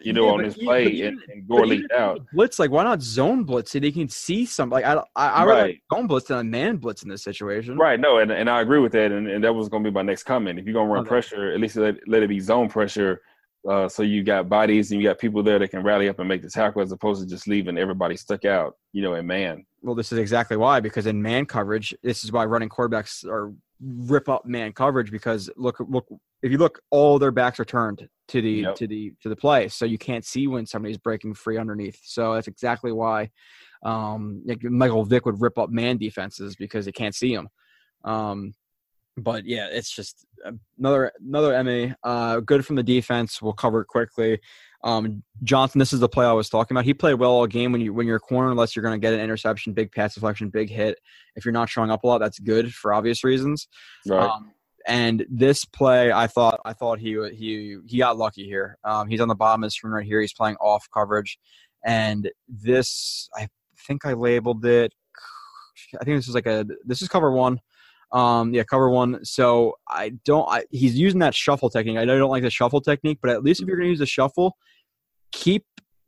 you 0.00 0.12
know, 0.12 0.26
Yeah, 0.26 0.32
on 0.32 0.44
his 0.44 0.54
this 0.54 0.64
play 0.64 1.02
and, 1.02 1.18
and 1.28 1.46
Gore 1.46 1.66
leaked 1.66 1.92
out. 1.92 2.20
blitz. 2.32 2.58
Like, 2.58 2.70
why 2.70 2.82
not 2.84 3.02
zone 3.02 3.44
blitz 3.44 3.70
so 3.72 3.78
they 3.78 3.92
can 3.92 4.08
see 4.08 4.44
some? 4.46 4.68
Like, 4.70 4.84
I, 4.84 4.94
I, 5.14 5.28
I 5.28 5.44
rather 5.44 5.72
zone 5.92 6.06
blitz 6.06 6.26
than 6.28 6.38
a 6.38 6.44
man 6.44 6.76
blitz 6.76 7.02
in 7.02 7.08
this 7.08 7.22
situation. 7.22 7.76
Right, 7.76 8.00
no, 8.00 8.18
and, 8.18 8.30
and 8.32 8.50
I 8.50 8.60
agree 8.62 8.80
with 8.80 8.92
that, 8.92 9.12
and, 9.12 9.28
and 9.28 9.44
that 9.44 9.52
was 9.54 9.68
going 9.68 9.84
to 9.84 9.90
be 9.90 9.94
my 9.94 10.02
next 10.02 10.24
comment. 10.24 10.58
If 10.58 10.64
you're 10.64 10.74
going 10.74 10.88
to 10.88 10.92
run 10.92 11.02
Okay. 11.02 11.08
pressure, 11.08 11.52
at 11.52 11.60
least 11.60 11.76
let, 11.76 11.96
let 12.08 12.22
it 12.22 12.28
be 12.28 12.40
zone 12.40 12.68
pressure, 12.68 13.20
uh, 13.68 13.88
so 13.88 14.02
you 14.02 14.24
got 14.24 14.48
bodies 14.48 14.90
and 14.90 15.00
you 15.00 15.06
got 15.08 15.20
people 15.20 15.40
there 15.42 15.60
that 15.60 15.68
can 15.68 15.84
rally 15.84 16.08
up 16.08 16.18
and 16.18 16.28
make 16.28 16.42
the 16.42 16.50
tackle, 16.50 16.82
as 16.82 16.90
opposed 16.90 17.22
to 17.22 17.28
just 17.28 17.46
leaving 17.46 17.78
everybody 17.78 18.16
stuck 18.16 18.44
out, 18.44 18.76
you 18.92 19.02
know, 19.02 19.14
in 19.14 19.24
man. 19.24 19.64
Well, 19.82 19.94
this 19.94 20.10
is 20.10 20.18
exactly 20.18 20.56
why. 20.56 20.80
Because 20.80 21.06
in 21.06 21.22
man 21.22 21.46
coverage, 21.46 21.94
this 22.02 22.24
is 22.24 22.32
why 22.32 22.44
running 22.44 22.68
quarterbacks 22.68 23.24
are 23.24 23.52
rip 23.80 24.28
up 24.28 24.44
man 24.46 24.72
coverage. 24.72 25.12
Because 25.12 25.48
look, 25.56 25.76
look, 25.78 26.08
if 26.42 26.50
you 26.50 26.58
look, 26.58 26.80
all 26.90 27.18
their 27.18 27.30
backs 27.30 27.60
are 27.60 27.64
turned 27.64 28.08
to 28.28 28.40
the 28.40 28.50
Yep. 28.50 28.74
to 28.76 28.86
the 28.86 29.12
to 29.22 29.28
the 29.28 29.36
play, 29.36 29.68
so 29.68 29.84
you 29.84 29.98
can't 29.98 30.24
see 30.24 30.46
when 30.46 30.66
somebody's 30.66 30.98
breaking 30.98 31.34
free 31.34 31.58
underneath. 31.58 31.98
So 32.02 32.34
that's 32.34 32.48
exactly 32.48 32.92
why 32.92 33.30
um, 33.82 34.42
like 34.46 34.62
Michael 34.62 35.04
Vick 35.04 35.26
would 35.26 35.40
rip 35.40 35.58
up 35.58 35.70
man 35.70 35.98
defenses 35.98 36.56
because 36.56 36.84
they 36.84 36.92
can't 36.92 37.14
see 37.14 37.34
them. 37.34 37.48
Um, 38.04 38.54
but 39.16 39.44
yeah, 39.44 39.68
it's 39.70 39.94
just 39.94 40.24
another 40.78 41.12
another 41.20 41.62
MA. 41.62 41.94
Uh, 42.02 42.40
good 42.40 42.64
from 42.64 42.76
the 42.76 42.82
defense. 42.82 43.42
We'll 43.42 43.52
cover 43.52 43.82
it 43.82 43.86
quickly. 43.86 44.40
Um, 44.84 45.22
Johnson, 45.44 45.78
this 45.78 45.92
is 45.92 46.00
the 46.00 46.08
play 46.08 46.26
I 46.26 46.32
was 46.32 46.48
talking 46.48 46.74
about. 46.74 46.84
He 46.84 46.94
played 46.94 47.14
well 47.14 47.30
all 47.30 47.46
game 47.46 47.72
when 47.72 47.80
you 47.80 47.92
when 47.92 48.06
you're 48.06 48.16
a 48.16 48.20
corner, 48.20 48.50
unless 48.50 48.74
you're 48.74 48.82
going 48.82 48.98
to 48.98 49.04
get 49.04 49.12
an 49.12 49.20
interception, 49.20 49.74
big 49.74 49.92
pass 49.92 50.14
deflection, 50.14 50.48
big 50.48 50.70
hit. 50.70 50.98
If 51.36 51.44
you're 51.44 51.52
not 51.52 51.68
showing 51.68 51.90
up 51.90 52.04
a 52.04 52.06
lot, 52.06 52.18
that's 52.18 52.38
good 52.38 52.72
for 52.72 52.94
obvious 52.94 53.22
reasons. 53.22 53.68
Right. 54.06 54.28
Um, 54.28 54.52
and 54.86 55.24
this 55.28 55.64
play, 55.64 56.12
I 56.12 56.26
thought 56.26 56.60
I 56.64 56.72
thought 56.72 56.98
he 56.98 57.16
he 57.34 57.78
he 57.86 57.98
got 57.98 58.16
lucky 58.16 58.44
here. 58.44 58.78
Um, 58.84 59.08
he's 59.08 59.20
on 59.20 59.28
the 59.28 59.34
bottom 59.34 59.62
of 59.62 59.68
the 59.68 59.70
screen 59.72 59.92
right 59.92 60.06
here. 60.06 60.20
He's 60.20 60.32
playing 60.32 60.56
off 60.56 60.86
coverage, 60.92 61.38
and 61.84 62.30
this 62.48 63.28
I 63.36 63.48
think 63.86 64.04
I 64.04 64.12
labeled 64.14 64.64
it. 64.64 64.92
I 66.00 66.04
think 66.04 66.18
this 66.18 66.28
is 66.28 66.34
like 66.34 66.46
a 66.46 66.66
this 66.84 67.02
is 67.02 67.08
cover 67.08 67.30
one. 67.30 67.60
Um, 68.12 68.52
yeah, 68.52 68.62
cover 68.64 68.90
one. 68.90 69.24
So 69.24 69.76
I 69.88 70.10
don't. 70.24 70.46
I, 70.48 70.64
he's 70.70 70.98
using 70.98 71.20
that 71.20 71.34
shuffle 71.34 71.70
technique. 71.70 71.98
I 71.98 72.04
know 72.04 72.14
I 72.14 72.18
don't 72.18 72.30
like 72.30 72.42
the 72.42 72.50
shuffle 72.50 72.80
technique, 72.80 73.18
but 73.22 73.30
at 73.30 73.42
least 73.42 73.62
if 73.62 73.68
you're 73.68 73.76
going 73.76 73.86
to 73.86 73.90
use 73.90 73.98
the 73.98 74.06
shuffle, 74.06 74.56
keep 75.32 75.64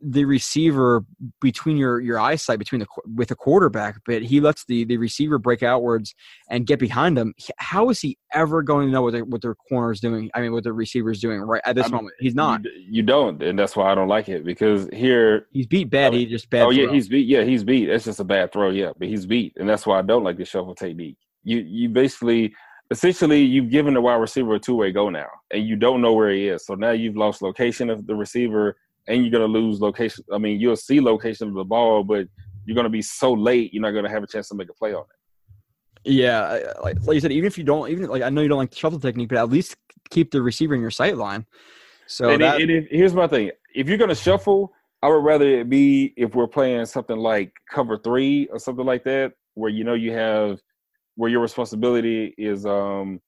the 0.07 0.25
receiver 0.25 1.05
between 1.41 1.77
your 1.77 2.01
your 2.01 2.19
eyesight 2.19 2.59
between 2.59 2.81
the 2.81 2.87
with 3.15 3.29
the 3.29 3.35
quarterback, 3.35 3.97
but 4.07 4.23
he 4.23 4.41
lets 4.41 4.65
the 4.67 4.85
the 4.85 4.97
receiver 4.99 5.39
break 5.39 5.63
outwards 5.63 6.15
and 6.51 6.67
get 6.67 6.79
behind 6.79 7.17
him. 7.17 7.35
How 7.59 7.89
is 7.91 8.01
he 8.01 8.19
ever 8.33 8.63
going 8.63 8.87
to 8.89 8.93
know 8.93 9.03
what 9.03 9.13
the, 9.15 9.21
what 9.21 9.41
their 9.41 9.55
corner 9.55 9.93
is 9.93 10.01
doing? 10.01 10.31
I 10.35 10.41
mean, 10.41 10.53
what 10.53 10.65
the 10.65 10.73
receiver 10.73 11.11
is 11.11 11.21
doing 11.21 11.41
right 11.41 11.63
at 11.65 11.77
this 11.77 11.87
I 11.87 11.89
mean, 11.89 11.97
moment? 11.97 12.15
He's 12.21 12.35
not. 12.35 12.61
You, 12.89 13.03
don't, 13.03 13.43
and 13.43 13.59
that's 13.59 13.77
why 13.77 13.91
I 13.91 13.95
don't 13.95 14.09
like 14.09 14.29
it 14.29 14.45
because 14.45 14.89
here 14.93 15.47
he's 15.53 15.67
beat 15.67 15.91
bad. 15.91 16.09
I 16.09 16.11
mean, 16.11 16.21
he 16.21 16.27
just 16.27 16.51
bad. 16.51 16.63
Oh 16.63 16.65
throw. 16.67 16.71
yeah, 16.71 16.93
he's 16.93 17.09
beat. 17.09 17.27
Yeah, 17.27 17.43
he's 17.45 17.65
beat. 17.65 17.89
It's 17.89 18.05
just 18.05 18.21
a 18.21 18.25
bad 18.25 18.53
throw. 18.53 18.71
Yeah, 18.71 18.93
but 18.99 19.09
he's 19.09 19.27
beat, 19.27 19.55
and 19.57 19.69
that's 19.69 19.87
why 19.87 19.99
I 19.99 20.03
don't 20.03 20.25
like 20.25 20.37
the 20.37 20.45
shuffle 20.45 20.75
technique. 20.75 21.17
You 21.43 21.59
you 21.59 21.89
basically 21.89 22.55
essentially 22.91 23.43
you've 23.43 23.71
given 23.71 23.95
the 23.95 24.01
wide 24.01 24.17
receiver 24.17 24.55
a 24.55 24.59
two 24.59 24.77
way 24.77 24.93
go 24.93 25.09
now, 25.09 25.29
and 25.51 25.67
you 25.67 25.77
don't 25.77 26.03
know 26.03 26.13
where 26.13 26.31
he 26.31 26.49
is. 26.49 26.67
So 26.67 26.75
now 26.75 26.91
you've 26.91 27.17
lost 27.17 27.43
location 27.43 27.91
of 27.91 28.07
the 28.07 28.15
receiver 28.15 28.77
and 29.07 29.23
you're 29.23 29.31
going 29.31 29.53
to 29.53 29.59
lose 29.59 29.81
location. 29.81 30.25
I 30.33 30.39
mean, 30.39 30.61
you'll 30.61 30.77
see 30.77 31.01
location 31.01 31.49
of 31.49 31.55
the 31.55 31.65
ball, 31.65 32.05
but 32.05 32.27
you're 32.65 32.75
going 32.75 32.85
to 32.85 32.91
be 32.91 33.03
so 33.03 33.33
late, 33.33 33.73
you're 33.73 33.83
not 33.83 33.91
going 33.91 34.05
to 34.05 34.11
have 34.11 34.23
a 34.23 34.27
chance 34.27 34.49
to 34.49 34.55
make 34.55 34.71
a 34.71 34.75
play 34.75 34.95
on 34.95 35.03
it. 35.03 36.11
Yeah, 36.11 36.73
like, 36.83 37.01
like 37.03 37.15
you 37.15 37.21
said, 37.21 37.33
even 37.33 37.47
if 37.47 37.57
you 37.57 37.65
don't, 37.65 37.91
even 37.91 38.07
like 38.09 38.23
I 38.23 38.29
know 38.29 38.43
you 38.43 38.49
don't 38.49 38.59
like 38.59 38.71
the 38.71 38.77
shuffle 38.77 39.01
technique, 39.01 39.31
but 39.31 39.39
at 39.39 39.49
least 39.49 39.77
keep 40.11 40.31
the 40.31 40.43
receiver 40.43 40.75
in 40.75 40.83
your 40.83 40.91
sight 40.91 41.17
line. 41.17 41.47
So 42.07 42.29
and, 42.29 42.43
that, 42.43 42.61
it, 42.61 42.69
it, 42.69 42.89
here's 42.91 43.15
my 43.15 43.27
thing: 43.27 43.51
if 43.75 43.89
you're 43.89 43.97
going 43.97 44.11
to 44.11 44.15
shuffle, 44.15 44.73
I 45.03 45.09
would 45.09 45.25
rather 45.25 45.47
it 45.47 45.71
be 45.71 46.13
if 46.19 46.35
we're 46.35 46.47
playing 46.47 46.85
something 46.85 47.17
like 47.17 47.53
cover 47.71 47.97
three 47.97 48.49
or 48.49 48.59
something 48.59 48.85
like 48.85 49.05
that, 49.05 49.33
where 49.55 49.71
you 49.71 49.85
know 49.85 49.95
you 49.95 50.13
have 50.13 50.61
where 51.17 51.31
your 51.31 51.41
responsibility 51.41 52.35
is 52.37 52.67
um 52.67 53.21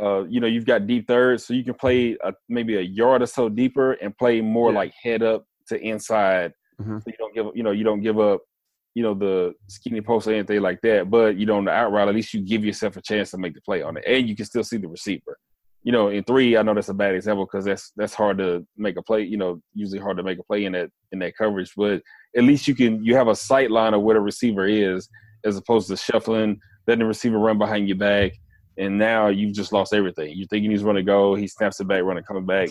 uh, 0.00 0.24
you 0.28 0.40
know, 0.40 0.46
you've 0.46 0.66
got 0.66 0.86
deep 0.86 1.08
thirds, 1.08 1.44
so 1.44 1.54
you 1.54 1.64
can 1.64 1.74
play 1.74 2.16
a, 2.22 2.32
maybe 2.48 2.76
a 2.76 2.82
yard 2.82 3.22
or 3.22 3.26
so 3.26 3.48
deeper 3.48 3.92
and 3.94 4.16
play 4.16 4.40
more 4.40 4.70
yeah. 4.70 4.78
like 4.78 4.94
head 5.02 5.22
up 5.22 5.44
to 5.68 5.80
inside. 5.80 6.52
Mm-hmm. 6.80 6.98
So 6.98 7.04
you 7.06 7.16
don't 7.18 7.34
give, 7.34 7.46
you 7.54 7.62
know, 7.62 7.72
you 7.72 7.84
don't 7.84 8.02
give 8.02 8.20
up, 8.20 8.40
you 8.94 9.02
know, 9.02 9.14
the 9.14 9.54
skinny 9.66 10.00
post 10.00 10.28
or 10.28 10.34
anything 10.34 10.60
like 10.60 10.80
that. 10.82 11.10
But 11.10 11.36
you 11.36 11.46
know, 11.46 11.56
on 11.56 11.64
the 11.64 11.72
out 11.72 11.90
route, 11.90 12.08
at 12.08 12.14
least 12.14 12.32
you 12.32 12.40
give 12.40 12.64
yourself 12.64 12.96
a 12.96 13.02
chance 13.02 13.32
to 13.32 13.38
make 13.38 13.54
the 13.54 13.60
play 13.60 13.82
on 13.82 13.96
it, 13.96 14.04
and 14.06 14.28
you 14.28 14.36
can 14.36 14.46
still 14.46 14.64
see 14.64 14.76
the 14.76 14.88
receiver. 14.88 15.36
You 15.82 15.92
know, 15.92 16.08
in 16.08 16.22
three, 16.24 16.56
I 16.56 16.62
know 16.62 16.74
that's 16.74 16.90
a 16.90 16.94
bad 16.94 17.14
example 17.14 17.46
because 17.46 17.64
that's 17.64 17.92
that's 17.96 18.14
hard 18.14 18.38
to 18.38 18.64
make 18.76 18.96
a 18.96 19.02
play. 19.02 19.22
You 19.22 19.36
know, 19.36 19.60
usually 19.74 20.00
hard 20.00 20.18
to 20.18 20.22
make 20.22 20.38
a 20.38 20.44
play 20.44 20.64
in 20.64 20.72
that 20.72 20.90
in 21.10 21.18
that 21.20 21.36
coverage. 21.36 21.72
But 21.76 22.02
at 22.36 22.44
least 22.44 22.68
you 22.68 22.74
can 22.76 23.04
you 23.04 23.16
have 23.16 23.28
a 23.28 23.34
sight 23.34 23.70
line 23.70 23.94
of 23.94 24.02
where 24.02 24.14
the 24.14 24.20
receiver 24.20 24.66
is, 24.66 25.08
as 25.44 25.56
opposed 25.56 25.88
to 25.88 25.96
shuffling, 25.96 26.60
letting 26.86 27.00
the 27.00 27.06
receiver 27.06 27.38
run 27.38 27.58
behind 27.58 27.88
your 27.88 27.98
back 27.98 28.32
and 28.78 28.96
now 28.96 29.28
you've 29.28 29.54
just 29.54 29.72
lost 29.72 29.92
everything. 29.92 30.32
You're 30.36 30.46
thinking 30.48 30.70
he's 30.70 30.82
going 30.82 30.96
to 30.96 31.02
go, 31.02 31.34
he 31.34 31.46
snaps 31.46 31.80
it 31.80 31.88
back, 31.88 32.02
running, 32.02 32.24
coming 32.24 32.46
back. 32.46 32.70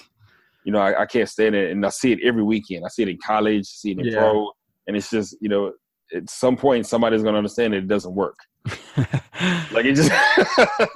You 0.64 0.72
know, 0.72 0.80
I, 0.80 1.02
I, 1.02 1.06
can't 1.06 1.30
stand 1.30 1.56
it, 1.56 1.72
and 1.72 1.86
I 1.86 1.90
see 1.90 2.12
it 2.12 2.20
every 2.24 2.44
weekend. 2.44 2.86
I 2.86 2.90
see 2.90 3.04
it 3.04 3.10
in 3.10 3.18
college, 3.24 3.66
see 3.66 3.92
it 3.92 4.00
in 4.00 4.06
yeah. 4.06 4.20
pro, 4.20 4.52
and 4.88 4.98
it's 4.98 5.10
just 5.10 5.36
you 5.40 5.50
know, 5.50 5.74
at 6.14 6.30
some 6.30 6.58
point 6.58 6.86
somebody's 6.86 7.22
going 7.22 7.34
to 7.34 7.38
understand 7.38 7.74
that 7.74 7.78
it 7.78 7.88
doesn't 7.88 8.14
work. 8.14 8.38
like 9.72 9.86
it 9.86 9.96
just 9.96 10.12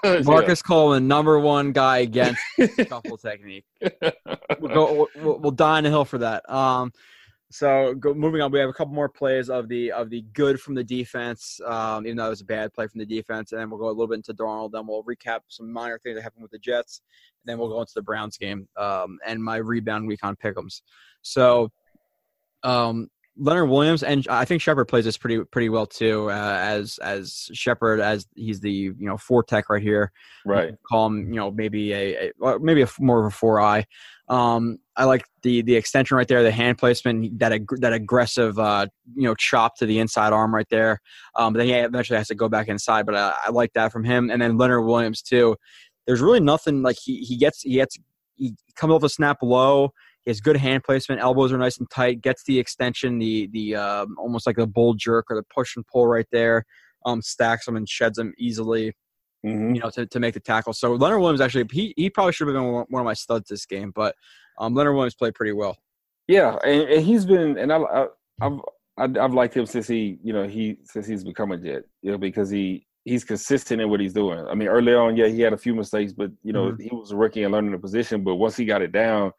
Marcus 0.26 0.62
yeah. 0.62 0.68
Coleman, 0.68 1.08
number 1.08 1.40
one 1.40 1.72
guy 1.72 2.00
against 2.00 2.42
shuffle 2.90 3.18
technique. 3.18 3.64
We'll, 4.60 4.74
go, 4.74 5.08
we'll, 5.16 5.40
we'll 5.40 5.52
die 5.52 5.78
on 5.78 5.84
the 5.84 5.90
hill 5.90 6.04
for 6.04 6.18
that. 6.18 6.50
Um, 6.50 6.92
so 7.52 7.94
go, 7.95 8.14
moving 8.14 8.41
on, 8.41 8.52
we 8.52 8.60
have 8.60 8.69
a 8.69 8.73
couple 8.73 8.94
more 8.94 9.10
plays 9.10 9.49
of 9.49 9.68
the 9.68 9.91
of 9.91 10.10
the 10.10 10.22
good 10.34 10.60
from 10.60 10.73
the 10.73 10.84
defense, 10.84 11.60
um, 11.65 12.06
even 12.06 12.18
though 12.18 12.28
it 12.28 12.30
was 12.30 12.41
a 12.41 12.45
bad 12.45 12.73
play 12.73 12.88
from 12.88 12.99
the 12.99 13.06
defense, 13.06 13.52
and 13.52 13.60
then 13.60 13.69
we'll 13.69 13.80
go 13.80 13.88
a 13.88 13.90
little 13.90 14.07
bit 14.07 14.15
into 14.15 14.34
Darnold. 14.34 14.72
Then 14.72 14.88
we'll 14.88 15.03
recap 15.03 15.41
some 15.49 15.72
minor 15.72 15.99
things 15.99 16.15
that 16.15 16.22
happened 16.22 16.44
with 16.44 16.52
the 16.52 16.60
Jets, 16.60 17.02
and 17.44 17.49
then 17.49 17.60
we'll 17.60 17.69
go 17.69 17.82
into 17.82 17.94
the 17.94 18.02
Browns 18.02 18.38
game 18.38 18.68
um, 18.78 19.19
and 19.26 19.44
my 19.44 19.57
rebound 19.57 20.07
week 20.07 20.23
on 20.23 20.38
Pick'ems. 20.38 20.82
So, 21.23 21.72
um, 22.64 23.10
Leonard 23.38 23.69
Williams 23.69 24.03
and 24.03 24.28
I 24.30 24.45
think 24.45 24.61
Shepherd 24.61 24.86
plays 24.86 25.06
this 25.06 25.18
pretty 25.18 25.44
pretty 25.45 25.69
well 25.69 25.86
too. 25.86 26.30
Uh, 26.30 26.57
as 26.61 26.99
as 26.99 27.49
Shepherd, 27.53 27.99
as 27.99 28.28
he's 28.36 28.60
the 28.60 28.72
you 28.72 28.95
know 28.99 29.18
four 29.18 29.44
tech 29.44 29.69
right 29.69 29.82
here, 29.82 30.11
right? 30.45 30.76
Call 30.88 31.07
him 31.07 31.34
you 31.34 31.40
know 31.40 31.52
maybe 31.52 31.94
a, 31.94 32.32
a 32.44 32.60
maybe 32.60 32.82
a 32.82 32.88
more 32.99 33.19
of 33.19 33.26
a 33.26 33.36
four 33.36 33.60
eye. 33.60 33.86
Um, 34.28 34.80
I 35.02 35.06
like 35.06 35.26
the 35.41 35.64
the 35.64 35.76
extension 35.76 36.15
right 36.15 36.28
there, 36.28 36.44
the 36.44 36.52
hand 36.52 36.78
placement, 36.78 37.40
that 37.40 37.52
ag- 37.52 37.80
that 37.80 37.91
aggressive 37.91 38.60
uh, 38.60 38.86
you 39.15 39.23
know 39.23 39.34
chop 39.34 39.76
to 39.78 39.88
the 39.88 39.98
inside 39.98 40.32
arm 40.32 40.53
right 40.53 40.68
there. 40.69 40.99
Um, 41.36 41.53
but 41.53 41.57
then 41.57 41.68
he 41.68 41.73
eventually 41.73 42.18
has 42.18 42.28
to 42.28 42.36
go 42.36 42.48
back 42.48 42.68
inside, 42.68 43.07
but 43.07 43.15
I, 43.15 43.34
I 43.48 43.49
like 43.49 43.73
that 43.73 43.91
from 43.91 44.03
him. 44.03 44.30
And 44.30 44.40
then 44.40 44.60
Leonard 44.60 44.86
Williams 44.86 45.23
too. 45.23 45.56
There's 46.06 46.22
really 46.22 46.40
nothing 46.40 46.84
like 46.84 46.98
he 47.03 47.18
he 47.22 47.36
gets 47.36 47.64
he 47.64 47.73
gets 47.73 47.98
he 48.36 48.53
comes 48.76 48.94
off 48.94 49.02
a 49.02 49.10
snap 49.10 49.38
low. 49.41 49.90
He 50.22 50.30
has 50.30 50.40
good 50.40 50.57
hand 50.57 50.84
placement. 50.84 51.19
Elbows 51.19 51.52
are 51.52 51.57
nice 51.57 51.80
and 51.80 51.90
tight. 51.90 52.22
Gets 52.22 52.44
the 52.44 52.60
extension, 52.60 53.18
the 53.18 53.49
the 53.52 53.76
um, 53.76 54.15
almost 54.19 54.45
like 54.45 54.57
the 54.57 54.68
bull 54.68 54.94
jerk 54.94 55.32
or 55.32 55.36
the 55.36 55.45
push 55.52 55.76
and 55.76 55.88
pull 55.88 56.06
right 56.06 56.28
there. 56.32 56.64
Um, 57.07 57.23
stacks 57.23 57.65
them 57.65 57.76
and 57.76 57.90
sheds 57.90 58.18
them 58.18 58.34
easily. 58.38 58.94
Mm-hmm. 59.44 59.73
You 59.73 59.82
know, 59.82 59.90
to, 59.90 60.06
to 60.06 60.19
make 60.19 60.36
the 60.36 60.40
tackle. 60.40 60.73
So 60.73 60.94
Leonard 60.94 61.22
Williams 61.22 61.41
actually 61.41 61.65
he 61.72 61.95
he 61.98 62.11
probably 62.11 62.34
should 62.34 62.48
have 62.48 62.53
been 62.53 62.72
one 62.72 63.02
of 63.02 63.06
my 63.06 63.15
studs 63.15 63.49
this 63.49 63.65
game, 63.65 63.91
but 63.95 64.14
um, 64.62 64.76
Leonard 64.76 64.96
Williams 64.96 65.16
played 65.16 65.34
pretty 65.34 65.54
well. 65.54 65.78
Yeah, 66.28 66.58
and, 66.64 66.84
and 66.84 67.04
he's 67.04 67.26
been, 67.26 67.58
and 67.58 67.74
I, 67.74 67.78
I, 67.78 68.08
I've 68.42 69.18
I've 69.18 69.34
liked 69.34 69.56
him 69.56 69.66
since 69.66 69.88
he, 69.88 70.20
you 70.24 70.34
know, 70.34 70.48
he 70.48 70.78
since 70.84 71.08
he's 71.08 71.24
become 71.24 71.52
a 71.52 71.58
Jet, 71.58 71.84
you 72.02 72.12
know, 72.12 72.18
because 72.18 72.50
he 72.50 72.86
he's 73.04 73.24
consistent 73.24 73.82
in 73.82 73.90
what 73.90 74.00
he's 74.00 74.14
doing. 74.14 74.46
I 74.48 74.54
mean, 74.54 74.68
early 74.68 74.94
on, 74.94 75.18
yeah, 75.18 75.28
he 75.28 75.42
had 75.42 75.54
a 75.54 75.58
few 75.58 75.74
mistakes, 75.74 76.14
but 76.14 76.32
you 76.44 76.54
know, 76.54 76.72
mm-hmm. 76.72 76.82
he 76.82 76.90
was 76.92 77.12
a 77.12 77.16
rookie 77.16 77.44
and 77.44 77.52
learning 77.52 77.72
the 77.72 77.80
position. 77.80 78.24
But 78.24 78.36
once 78.36 78.56
he 78.56 78.66
got 78.66 78.84
it 78.84 78.92
down, 78.92 79.32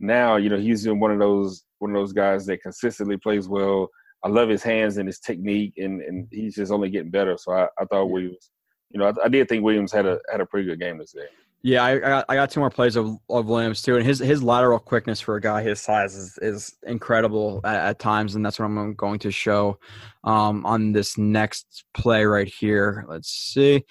now 0.00 0.36
you 0.36 0.50
know 0.50 0.58
he's 0.58 0.84
been 0.84 0.98
one 0.98 1.12
of 1.12 1.20
those 1.20 1.64
one 1.78 1.92
of 1.92 1.96
those 1.96 2.12
guys 2.12 2.44
that 2.46 2.62
consistently 2.62 3.16
plays 3.16 3.48
well. 3.48 3.88
I 4.24 4.28
love 4.28 4.48
his 4.48 4.62
hands 4.62 4.96
and 4.96 5.06
his 5.06 5.20
technique, 5.20 5.74
and 5.76 6.02
and 6.02 6.26
he's 6.32 6.56
just 6.56 6.72
only 6.72 6.90
getting 6.90 7.10
better. 7.10 7.36
So 7.38 7.52
I, 7.52 7.68
I 7.78 7.84
thought 7.84 8.10
Williams, 8.10 8.50
you 8.90 8.98
know, 8.98 9.06
I, 9.06 9.26
I 9.26 9.28
did 9.28 9.48
think 9.48 9.62
Williams 9.62 9.92
had 9.92 10.06
a 10.06 10.18
had 10.30 10.40
a 10.40 10.46
pretty 10.46 10.66
good 10.66 10.80
game 10.80 10.98
this 10.98 11.12
game. 11.12 11.24
Yeah, 11.66 11.82
I, 11.82 11.92
I, 11.92 11.98
got, 11.98 12.24
I 12.28 12.34
got 12.34 12.50
two 12.50 12.60
more 12.60 12.68
plays 12.68 12.94
of, 12.94 13.16
of 13.30 13.46
Williams 13.46 13.80
too, 13.80 13.96
and 13.96 14.04
his 14.04 14.18
his 14.18 14.42
lateral 14.42 14.78
quickness 14.78 15.18
for 15.18 15.36
a 15.36 15.40
guy 15.40 15.62
his 15.62 15.80
size 15.80 16.14
is, 16.14 16.38
is 16.42 16.76
incredible 16.82 17.62
at, 17.64 17.76
at 17.76 17.98
times, 17.98 18.34
and 18.34 18.44
that's 18.44 18.58
what 18.58 18.66
I'm 18.66 18.92
going 18.92 19.18
to 19.20 19.30
show 19.30 19.78
um, 20.24 20.66
on 20.66 20.92
this 20.92 21.16
next 21.16 21.84
play 21.94 22.26
right 22.26 22.46
here. 22.46 23.06
Let's 23.08 23.30
see. 23.30 23.82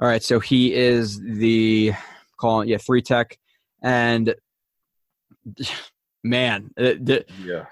All 0.00 0.06
right, 0.06 0.22
so 0.22 0.38
he 0.38 0.72
is 0.72 1.20
the 1.20 1.92
calling 2.36 2.68
yeah 2.68 2.78
three 2.78 3.02
tech, 3.02 3.36
and 3.82 4.32
man, 6.22 6.70
the, 6.76 7.24
yeah. 7.44 7.64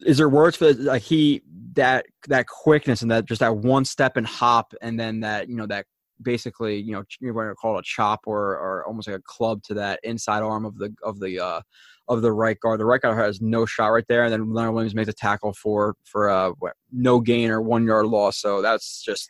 Is 0.00 0.18
there 0.18 0.28
words 0.28 0.56
for 0.56 0.74
like 0.74 1.02
he 1.02 1.42
that 1.74 2.06
that 2.26 2.48
quickness 2.48 3.02
and 3.02 3.10
that 3.12 3.26
just 3.26 3.38
that 3.38 3.56
one 3.56 3.84
step 3.84 4.16
and 4.16 4.26
hop, 4.26 4.74
and 4.82 4.98
then 4.98 5.20
that 5.20 5.48
you 5.48 5.54
know 5.54 5.66
that 5.66 5.86
basically 6.22 6.78
you 6.78 6.92
know 6.92 7.04
you're 7.20 7.32
going 7.32 7.48
to 7.48 7.54
call 7.54 7.76
it 7.76 7.80
a 7.80 7.82
chop 7.84 8.20
or 8.26 8.56
or 8.56 8.84
almost 8.86 9.08
like 9.08 9.16
a 9.16 9.22
club 9.22 9.62
to 9.62 9.74
that 9.74 10.00
inside 10.02 10.42
arm 10.42 10.64
of 10.64 10.78
the 10.78 10.94
of 11.02 11.20
the 11.20 11.38
uh 11.40 11.60
of 12.08 12.22
the 12.22 12.32
right 12.32 12.58
guard. 12.58 12.80
The 12.80 12.86
right 12.86 13.00
guard 13.00 13.18
has 13.18 13.40
no 13.40 13.66
shot 13.66 13.88
right 13.88 14.04
there, 14.08 14.24
and 14.24 14.32
then 14.32 14.52
Leonard 14.52 14.74
Williams 14.74 14.94
makes 14.94 15.08
a 15.08 15.12
tackle 15.12 15.52
for 15.52 15.94
for 16.04 16.30
uh 16.30 16.52
no 16.92 17.20
gain 17.20 17.50
or 17.50 17.60
one 17.60 17.86
yard 17.86 18.06
loss. 18.06 18.40
So 18.40 18.62
that's 18.62 19.02
just 19.02 19.28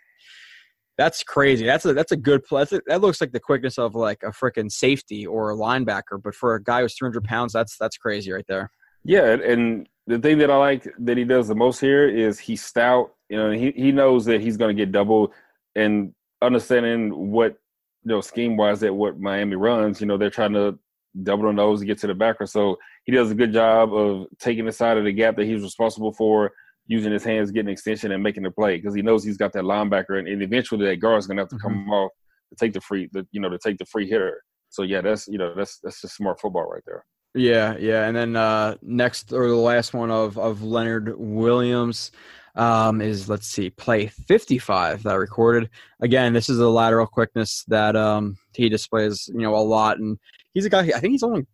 that's 0.97 1.23
crazy. 1.23 1.65
That's 1.65 1.85
a 1.85 1.95
that's 1.95 2.13
a 2.13 2.17
good 2.17 2.45
play. 2.45 2.63
A, 2.63 2.81
that 2.87 3.01
looks 3.01 3.21
like 3.21 3.33
the 3.33 3.41
quickness 3.41 3.79
of 3.79 3.95
like 3.95 4.23
a 4.23 4.31
freaking 4.31 4.71
safety 4.71 5.27
or 5.27 5.51
a 5.51 5.57
linebacker, 5.57 6.21
but 6.23 6.35
for 6.35 6.57
a 6.57 6.63
guy 6.63 6.83
who's 6.83 6.95
300 6.95 7.25
pounds, 7.25 7.53
that's 7.53 7.77
that's 7.79 7.97
crazy 7.97 8.33
right 8.33 8.47
there. 8.49 8.71
Yeah, 9.05 9.35
and 9.35 9.89
the 10.07 10.19
thing 10.19 10.39
that 10.39 10.51
I 10.51 10.57
like 10.57 10.93
that 10.99 11.17
he 11.17 11.25
does 11.25 11.49
the 11.49 11.55
most 11.55 11.81
here 11.81 12.09
is 12.09 12.39
he's 12.39 12.65
stout. 12.65 13.15
You 13.29 13.37
know, 13.37 13.51
he 13.51 13.71
he 13.73 13.93
knows 13.93 14.25
that 14.25 14.41
he's 14.41 14.57
going 14.57 14.77
to 14.77 14.81
get 14.81 14.91
double, 14.93 15.33
and 15.77 16.13
understanding 16.43 17.31
what 17.31 17.57
you 18.05 18.11
know 18.13 18.21
scheme 18.21 18.57
wise 18.57 18.81
that 18.81 18.95
what 18.95 19.19
Miami 19.19 19.57
runs, 19.57 20.01
you 20.01 20.07
know, 20.07 20.17
they're 20.17 20.31
trying 20.31 20.53
to 20.55 20.79
double 21.23 21.47
the 21.47 21.53
nose 21.53 21.81
to 21.81 21.87
get 21.87 21.99
to 21.99 22.07
the 22.07 22.15
backer. 22.15 22.47
So 22.47 22.79
he 23.05 23.13
does 23.13 23.31
a 23.31 23.35
good 23.35 23.53
job 23.53 23.93
of 23.93 24.27
taking 24.39 24.67
the 24.67 24.73
side 24.73 24.99
of 24.99 25.05
the 25.05 25.13
gap 25.13 25.37
that 25.37 25.47
he's 25.47 25.63
responsible 25.63 26.13
for, 26.13 26.53
using 26.87 27.13
his 27.13 27.25
hands, 27.25 27.51
getting 27.51 27.71
extension, 27.71 28.13
and 28.13 28.23
making 28.23 28.43
the 28.43 28.51
play 28.51 28.77
because 28.77 28.95
he 28.95 29.03
knows 29.03 29.25
he's 29.25 29.37
got 29.37 29.53
that 29.53 29.65
linebacker, 29.65 30.19
and, 30.19 30.29
and 30.29 30.43
eventually 30.43 30.87
that 30.87 30.97
guard's 30.97 31.27
gonna 31.27 31.43
have 31.43 31.49
to 31.49 31.59
come 31.59 31.75
mm-hmm. 31.75 31.93
off 31.93 32.11
to 32.51 32.57
take 32.57 32.73
the 32.73 32.81
free, 32.81 33.09
the, 33.13 33.27
you 33.33 33.41
know, 33.41 33.49
to 33.51 33.59
take 33.59 33.79
the 33.79 33.87
free 33.87 34.09
hitter. 34.09 34.43
So 34.71 34.83
yeah, 34.83 35.01
that's 35.01 35.27
you 35.29 35.39
know 35.39 35.55
that's 35.55 35.79
that's 35.83 36.01
just 36.01 36.17
smart 36.17 36.41
football 36.41 36.69
right 36.69 36.83
there. 36.87 37.05
Yeah, 37.35 37.77
yeah, 37.79 38.07
and 38.07 38.17
then 38.17 38.37
uh, 38.37 38.77
next 38.83 39.33
or 39.33 39.49
the 39.49 39.55
last 39.55 39.95
one 39.95 40.11
of 40.11 40.39
of 40.39 40.63
Leonard 40.63 41.15
Williams 41.19 42.11
um, 42.59 43.01
is 43.01 43.29
let's 43.29 43.47
see, 43.47 43.71
play 43.71 44.09
55 44.09 45.05
that 45.05 45.13
I 45.13 45.15
recorded. 45.15 45.71
Again, 46.01 46.33
this 46.33 46.49
is 46.49 46.59
a 46.59 46.69
lateral 46.69 47.07
quickness 47.07 47.65
that 47.69 47.95
um, 47.95 48.37
he 48.53 48.69
displays, 48.69 49.31
you 49.33 49.43
know, 49.43 49.55
a 49.55 49.63
lot, 49.63 49.99
and 49.99 50.19
he's 50.55 50.67
a 50.67 50.69
guy. 50.69 50.81
I 50.81 50.99
think 50.99 51.13
he's 51.13 51.23
only 51.23 51.47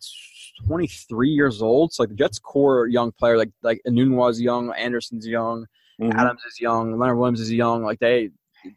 23 0.66 1.28
years 1.28 1.60
old. 1.60 1.92
So 1.92 2.02
like 2.02 2.10
the 2.10 2.16
Jets' 2.16 2.38
core 2.38 2.88
young 2.88 3.12
player, 3.12 3.36
like 3.36 3.50
like 3.62 3.82
Enunwa's 3.86 4.40
young, 4.40 4.72
Anderson's 4.72 5.26
young, 5.26 5.66
mm-hmm. 6.00 6.18
Adams 6.18 6.40
is 6.48 6.58
young, 6.58 6.98
Leonard 6.98 7.18
Williams 7.18 7.40
is 7.40 7.52
young. 7.52 7.84
Like 7.84 7.98
they 7.98 8.30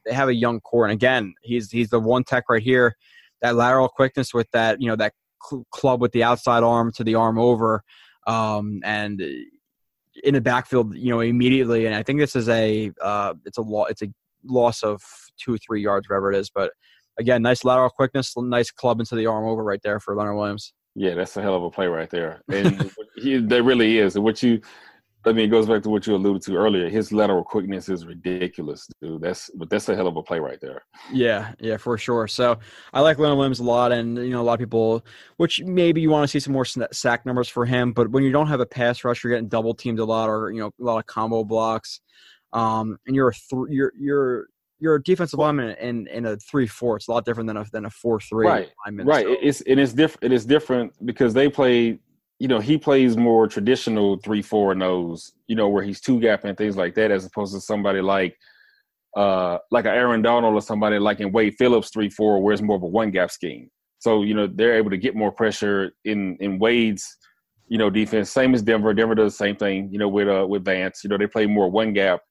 they 0.06 0.14
have 0.14 0.28
a 0.28 0.36
young 0.36 0.60
core, 0.60 0.86
and 0.86 0.94
again, 0.94 1.34
he's 1.42 1.72
he's 1.72 1.90
the 1.90 2.00
one 2.00 2.26
tech 2.26 2.44
right 2.50 2.62
here, 2.62 2.98
that 3.42 3.56
lateral 3.56 3.88
quickness 3.88 4.34
with 4.34 4.52
that 4.52 4.82
you 4.82 4.90
know 4.90 4.98
that 4.98 5.14
cl- 5.50 5.66
club 5.72 6.02
with 6.02 6.12
the 6.12 6.24
outside 6.24 6.62
arm 6.62 6.92
to 6.92 7.06
the 7.06 7.16
arm 7.16 7.40
over, 7.40 7.86
um, 8.28 8.82
and 8.84 9.22
in 10.24 10.34
the 10.34 10.42
backfield, 10.42 10.96
you 10.96 11.10
know, 11.10 11.20
immediately. 11.20 11.86
And 11.86 11.96
I 11.96 12.04
think 12.04 12.20
this 12.20 12.36
is 12.36 12.50
a 12.50 12.92
uh, 13.02 13.34
it's 13.46 13.58
a 13.58 13.62
law 13.62 13.86
it's 13.86 14.02
a 14.02 14.08
loss 14.46 14.84
of 14.84 15.02
two 15.40 15.54
or 15.54 15.58
three 15.58 15.82
yards, 15.82 16.10
whatever 16.10 16.32
it 16.32 16.38
is. 16.38 16.50
But 16.50 16.72
again, 17.20 17.42
nice 17.42 17.64
lateral 17.64 17.90
quickness, 17.90 18.34
nice 18.38 18.72
club 18.72 19.00
into 19.00 19.16
the 19.16 19.26
arm 19.26 19.46
over 19.46 19.64
right 19.64 19.82
there 19.84 20.00
for 20.00 20.16
Leonard 20.16 20.36
Williams. 20.36 20.74
Yeah, 20.96 21.14
that's 21.14 21.38
a 21.38 21.42
hell 21.42 21.56
of 21.56 21.64
a 21.64 21.70
play 21.70 21.86
right 21.86 22.10
there, 22.10 22.42
and 22.52 22.92
he, 23.16 23.38
that 23.38 23.64
really 23.64 24.00
is. 24.00 24.16
And 24.16 24.26
what 24.26 24.42
you, 24.42 24.60
I 25.28 25.34
mean, 25.34 25.46
it 25.46 25.50
goes 25.50 25.68
back 25.68 25.84
to 25.84 25.90
what 25.90 26.08
you 26.08 26.16
alluded 26.16 26.42
to 26.44 26.56
earlier. 26.56 26.90
His 26.90 27.12
lateral 27.12 27.44
quickness 27.44 27.90
is 27.90 28.06
ridiculous, 28.06 28.88
dude. 29.02 29.22
That's 29.22 29.50
but 29.56 29.70
that's 29.70 29.90
a 29.90 29.96
hell 29.96 30.08
of 30.08 30.18
a 30.18 30.24
play 30.24 30.40
right 30.40 30.60
there. 30.62 30.84
Yeah, 31.12 31.54
yeah, 31.60 31.78
for 31.78 31.98
sure. 31.98 32.28
So 32.28 32.60
I 32.94 33.02
like 33.02 33.20
Leonard 33.20 33.38
Williams 33.38 33.60
a 33.60 33.64
lot, 33.64 33.92
and 33.92 34.18
you 34.18 34.30
know, 34.30 34.42
a 34.42 34.44
lot 34.44 34.54
of 34.54 34.60
people, 34.60 35.06
which 35.38 35.62
maybe 35.64 36.02
you 36.02 36.10
want 36.10 36.24
to 36.24 36.28
see 36.28 36.40
some 36.40 36.54
more 36.54 36.66
sack 36.66 37.26
numbers 37.26 37.50
for 37.50 37.66
him, 37.66 37.94
but 37.94 38.10
when 38.10 38.24
you 38.24 38.32
don't 38.32 38.48
have 38.48 38.60
a 38.60 38.66
pass 38.66 39.04
rush, 39.04 39.24
you're 39.24 39.34
getting 39.34 39.50
double 39.50 39.74
teamed 39.74 40.00
a 40.00 40.06
lot, 40.06 40.30
or 40.30 40.52
you 40.52 40.60
know, 40.60 40.68
a 40.68 40.84
lot 40.84 40.98
of 40.98 41.06
combo 41.06 41.44
blocks, 41.44 42.02
um, 42.54 42.98
and 43.06 43.16
you're 43.16 43.30
a 43.30 43.34
th- 43.34 43.68
you're 43.70 43.94
you're 44.00 44.48
you're 44.80 44.96
a 44.96 45.04
defensive 45.04 45.40
lineman 45.40 45.76
in, 45.78 46.08
in 46.08 46.26
a 46.26 46.38
three 46.38 46.68
four. 46.68 46.98
It's 46.98 47.08
a 47.08 47.12
lot 47.12 47.26
different 47.26 47.48
than 47.48 47.58
a 47.58 47.66
than 47.72 47.86
a 47.86 47.90
four 47.90 48.20
three. 48.20 48.48
Right, 48.48 48.70
right. 48.88 49.26
So. 49.26 49.36
It's 49.42 49.62
and 49.62 49.80
it's 49.80 49.94
different. 49.94 50.24
It 50.24 50.36
is 50.36 50.46
different 50.46 50.94
because 51.06 51.34
they 51.34 51.50
play. 51.50 52.00
You 52.40 52.48
know, 52.48 52.60
he 52.60 52.78
plays 52.78 53.18
more 53.18 53.48
traditional 53.48 54.18
three 54.18 54.42
four 54.42 54.76
nose. 54.76 55.32
You 55.48 55.56
know, 55.56 55.70
where 55.70 55.84
he's 55.84 56.02
two 56.02 56.20
gap 56.20 56.44
and 56.44 56.58
things 56.58 56.78
like 56.78 56.96
that, 56.96 57.12
as 57.12 57.26
opposed 57.26 57.54
to 57.54 57.62
somebody 57.62 58.02
like, 58.02 58.38
uh, 59.16 59.58
like 59.72 59.86
an 59.86 59.92
Aaron 59.92 60.22
Donald 60.22 60.54
or 60.54 60.62
somebody 60.62 61.00
like 61.00 61.20
in 61.20 61.32
Wade 61.32 61.56
Phillips 61.58 61.90
three 61.90 62.10
four, 62.10 62.42
where 62.42 62.54
it's 62.54 62.62
more 62.62 62.78
of 62.78 62.84
a 62.84 62.88
one 62.88 63.12
gap 63.12 63.32
scheme. 63.32 63.70
So 64.00 64.24
you 64.24 64.34
know, 64.34 64.48
they're 64.48 64.76
able 64.76 64.92
to 64.92 64.98
get 64.98 65.16
more 65.16 65.32
pressure 65.32 65.92
in 66.06 66.38
in 66.40 66.60
Wade's 66.60 67.18
you 67.68 67.78
know 67.78 67.90
defense. 67.90 68.30
Same 68.30 68.54
as 68.54 68.62
Denver. 68.62 68.94
Denver 68.94 69.16
does 69.16 69.34
the 69.34 69.38
same 69.38 69.56
thing. 69.56 69.90
You 69.92 70.00
know, 70.00 70.08
with 70.08 70.28
uh 70.28 70.46
with 70.48 70.64
Vance. 70.64 71.02
You 71.04 71.10
know, 71.10 71.18
they 71.18 71.28
play 71.28 71.48
more 71.48 71.70
one 71.70 71.94
gap 71.94 72.22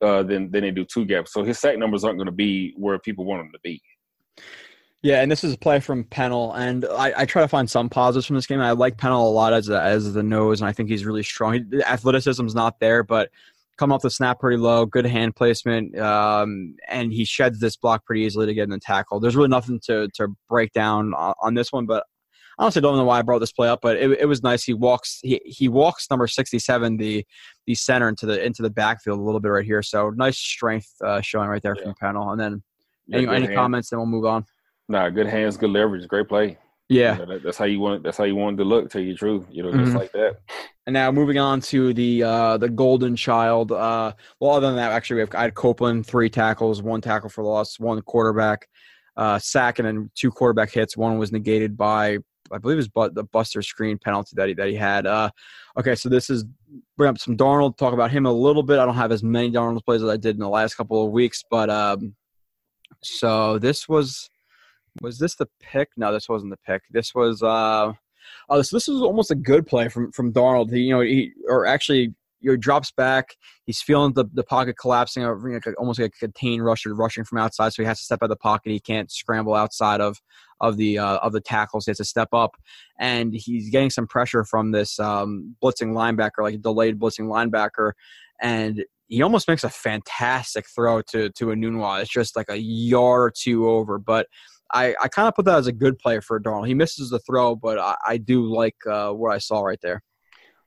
uh, 0.00 0.22
than 0.22 0.50
than 0.50 0.62
they 0.62 0.70
do 0.70 0.84
two 0.84 1.04
gaps. 1.04 1.32
So 1.32 1.44
his 1.44 1.58
sack 1.58 1.78
numbers 1.78 2.04
aren't 2.04 2.18
going 2.18 2.26
to 2.26 2.32
be 2.32 2.74
where 2.76 2.98
people 2.98 3.24
want 3.24 3.42
them 3.42 3.52
to 3.52 3.58
be. 3.62 3.82
Yeah, 5.02 5.22
and 5.22 5.30
this 5.30 5.44
is 5.44 5.54
a 5.54 5.58
play 5.58 5.78
from 5.78 6.04
Pennel, 6.04 6.52
and 6.54 6.84
I, 6.84 7.12
I, 7.18 7.24
try 7.24 7.42
to 7.42 7.48
find 7.48 7.70
some 7.70 7.88
positives 7.88 8.26
from 8.26 8.34
this 8.34 8.46
game. 8.46 8.60
I 8.60 8.72
like 8.72 8.96
Pennel 8.96 9.28
a 9.28 9.30
lot 9.30 9.52
as 9.52 9.68
a, 9.68 9.80
as 9.80 10.12
the 10.12 10.24
nose, 10.24 10.60
and 10.60 10.68
I 10.68 10.72
think 10.72 10.88
he's 10.88 11.04
really 11.04 11.22
strong. 11.22 11.52
He, 11.54 11.60
the 11.60 11.88
athleticism's 11.88 12.52
not 12.52 12.80
there, 12.80 13.04
but 13.04 13.30
come 13.76 13.92
off 13.92 14.02
the 14.02 14.10
snap 14.10 14.40
pretty 14.40 14.56
low, 14.56 14.86
good 14.86 15.06
hand 15.06 15.36
placement, 15.36 15.96
um, 16.00 16.74
and 16.88 17.12
he 17.12 17.24
sheds 17.24 17.60
this 17.60 17.76
block 17.76 18.04
pretty 18.04 18.22
easily 18.22 18.46
to 18.46 18.54
get 18.54 18.64
in 18.64 18.70
the 18.70 18.80
tackle. 18.80 19.20
There's 19.20 19.36
really 19.36 19.48
nothing 19.48 19.78
to 19.84 20.08
to 20.14 20.28
break 20.48 20.72
down 20.72 21.14
on, 21.14 21.34
on 21.40 21.54
this 21.54 21.72
one, 21.72 21.86
but 21.86 22.04
I 22.58 22.64
honestly 22.64 22.82
don't 22.82 22.96
know 22.96 23.04
why 23.04 23.20
I 23.20 23.22
brought 23.22 23.38
this 23.38 23.52
play 23.52 23.68
up, 23.68 23.78
but 23.80 23.96
it, 23.98 24.10
it 24.18 24.26
was 24.26 24.42
nice. 24.42 24.64
He 24.64 24.74
walks 24.74 25.20
he, 25.22 25.40
he 25.44 25.68
walks 25.68 26.10
number 26.10 26.26
sixty 26.26 26.58
seven 26.58 26.96
the 26.96 27.24
the 27.66 27.76
center 27.76 28.08
into 28.08 28.26
the 28.26 28.44
into 28.44 28.62
the 28.62 28.70
backfield 28.70 29.20
a 29.20 29.22
little 29.22 29.38
bit 29.38 29.48
right 29.48 29.64
here. 29.64 29.82
So 29.82 30.10
nice 30.10 30.38
strength 30.38 30.90
uh, 31.04 31.20
showing 31.20 31.48
right 31.48 31.62
there 31.62 31.76
yeah. 31.76 31.84
from 31.84 31.94
Pennel. 32.00 32.30
And 32.30 32.40
then 32.40 32.62
any, 33.12 33.28
any 33.28 33.54
comments, 33.54 33.90
then 33.90 34.00
we'll 34.00 34.06
move 34.06 34.26
on. 34.26 34.44
Nah, 34.88 35.08
good 35.10 35.26
hands, 35.26 35.56
good 35.56 35.70
leverage, 35.70 36.06
great 36.08 36.28
play. 36.28 36.58
Yeah, 36.88 37.18
you 37.18 37.26
know, 37.26 37.32
that, 37.34 37.42
that's 37.42 37.58
how 37.58 37.66
you 37.66 37.80
want. 37.80 38.02
That's 38.02 38.16
how 38.16 38.24
you 38.24 38.34
wanted 38.34 38.56
to 38.58 38.64
look. 38.64 38.90
Tell 38.90 39.02
you 39.02 39.12
the 39.12 39.18
truth, 39.18 39.44
you 39.50 39.62
know, 39.62 39.70
just 39.72 39.84
mm-hmm. 39.84 39.98
like 39.98 40.12
that. 40.12 40.38
And 40.86 40.94
now 40.94 41.12
moving 41.12 41.38
on 41.38 41.60
to 41.62 41.92
the 41.92 42.22
uh, 42.22 42.56
the 42.56 42.70
golden 42.70 43.14
child. 43.14 43.72
Uh, 43.72 44.12
well, 44.40 44.52
other 44.52 44.68
than 44.68 44.76
that, 44.76 44.92
actually, 44.92 45.16
we 45.16 45.20
have 45.20 45.34
I 45.34 45.42
had 45.42 45.54
Copeland 45.54 46.06
three 46.06 46.30
tackles, 46.30 46.80
one 46.80 47.02
tackle 47.02 47.28
for 47.28 47.44
loss, 47.44 47.78
one 47.78 48.00
quarterback 48.00 48.66
uh, 49.18 49.38
sack, 49.38 49.78
and 49.78 49.86
then 49.86 50.10
two 50.14 50.30
quarterback 50.30 50.70
hits. 50.70 50.96
One 50.96 51.18
was 51.18 51.30
negated 51.30 51.76
by 51.76 52.18
I 52.52 52.58
believe 52.58 52.78
is 52.78 52.88
but 52.88 53.14
the 53.14 53.24
Buster 53.24 53.60
Skrine 53.60 54.00
penalty 54.00 54.32
that 54.36 54.48
he 54.48 54.54
that 54.54 54.68
he 54.68 54.74
had. 54.74 55.06
Uh, 55.06 55.30
okay, 55.78 55.94
so 55.94 56.08
this 56.08 56.30
is 56.30 56.44
bring 56.96 57.10
up 57.10 57.18
some 57.18 57.36
Darnold. 57.36 57.76
Talk 57.76 57.92
about 57.92 58.10
him 58.10 58.26
a 58.26 58.32
little 58.32 58.62
bit. 58.62 58.78
I 58.78 58.86
don't 58.86 58.94
have 58.94 59.12
as 59.12 59.22
many 59.22 59.50
Darnold 59.50 59.84
plays 59.84 60.02
as 60.02 60.08
I 60.08 60.16
did 60.16 60.36
in 60.36 60.40
the 60.40 60.48
last 60.48 60.74
couple 60.74 61.04
of 61.04 61.12
weeks, 61.12 61.44
but 61.50 61.70
um, 61.70 62.14
so 63.02 63.58
this 63.58 63.88
was 63.88 64.30
was 65.02 65.18
this 65.18 65.36
the 65.36 65.48
pick? 65.60 65.90
No, 65.96 66.12
this 66.12 66.28
wasn't 66.28 66.50
the 66.50 66.58
pick. 66.58 66.82
This 66.90 67.14
was 67.14 67.42
uh, 67.42 67.92
oh, 68.48 68.62
so 68.62 68.76
this 68.76 68.88
was 68.88 69.02
almost 69.02 69.30
a 69.30 69.36
good 69.36 69.66
play 69.66 69.88
from 69.88 70.12
from 70.12 70.32
Darnold. 70.32 70.72
He 70.72 70.80
you 70.80 70.94
know 70.94 71.00
he 71.00 71.32
or 71.48 71.66
actually 71.66 72.14
you 72.40 72.50
know, 72.52 72.56
drops 72.56 72.92
back. 72.92 73.36
He's 73.64 73.82
feeling 73.82 74.12
the, 74.12 74.24
the 74.32 74.44
pocket 74.44 74.76
collapsing, 74.78 75.24
almost 75.24 75.98
like 75.98 76.12
a 76.14 76.18
contained 76.18 76.64
rusher 76.64 76.94
rushing 76.94 77.24
from 77.24 77.38
outside. 77.38 77.72
So 77.72 77.82
he 77.82 77.86
has 77.86 77.98
to 77.98 78.04
step 78.04 78.20
out 78.22 78.26
of 78.26 78.30
the 78.30 78.36
pocket. 78.36 78.70
He 78.70 78.80
can't 78.80 79.10
scramble 79.10 79.54
outside 79.54 80.00
of 80.00 80.20
of 80.60 80.76
the 80.76 80.98
uh, 80.98 81.18
of 81.18 81.32
the 81.32 81.40
tackles. 81.40 81.86
He 81.86 81.90
has 81.90 81.98
to 81.98 82.04
step 82.04 82.28
up, 82.32 82.56
and 82.98 83.34
he's 83.34 83.70
getting 83.70 83.90
some 83.90 84.06
pressure 84.06 84.44
from 84.44 84.70
this 84.70 84.98
um, 85.00 85.56
blitzing 85.62 85.92
linebacker, 85.92 86.42
like 86.42 86.54
a 86.54 86.58
delayed 86.58 86.98
blitzing 86.98 87.26
linebacker, 87.28 87.92
and 88.40 88.84
he 89.08 89.22
almost 89.22 89.48
makes 89.48 89.64
a 89.64 89.70
fantastic 89.70 90.66
throw 90.68 91.02
to 91.02 91.30
to 91.30 91.46
Enunwa. 91.46 92.00
It's 92.00 92.10
just 92.10 92.36
like 92.36 92.48
a 92.48 92.60
yard 92.60 93.22
or 93.22 93.30
two 93.30 93.68
over, 93.68 93.98
but. 93.98 94.26
I, 94.72 94.94
I 95.00 95.08
kind 95.08 95.28
of 95.28 95.34
put 95.34 95.44
that 95.46 95.58
as 95.58 95.66
a 95.66 95.72
good 95.72 95.98
play 95.98 96.20
for 96.20 96.38
Darnold. 96.40 96.66
He 96.66 96.74
misses 96.74 97.10
the 97.10 97.18
throw, 97.20 97.54
but 97.54 97.78
I, 97.78 97.96
I 98.06 98.16
do 98.18 98.44
like 98.44 98.76
uh, 98.86 99.10
what 99.10 99.32
I 99.32 99.38
saw 99.38 99.60
right 99.60 99.80
there. 99.82 100.02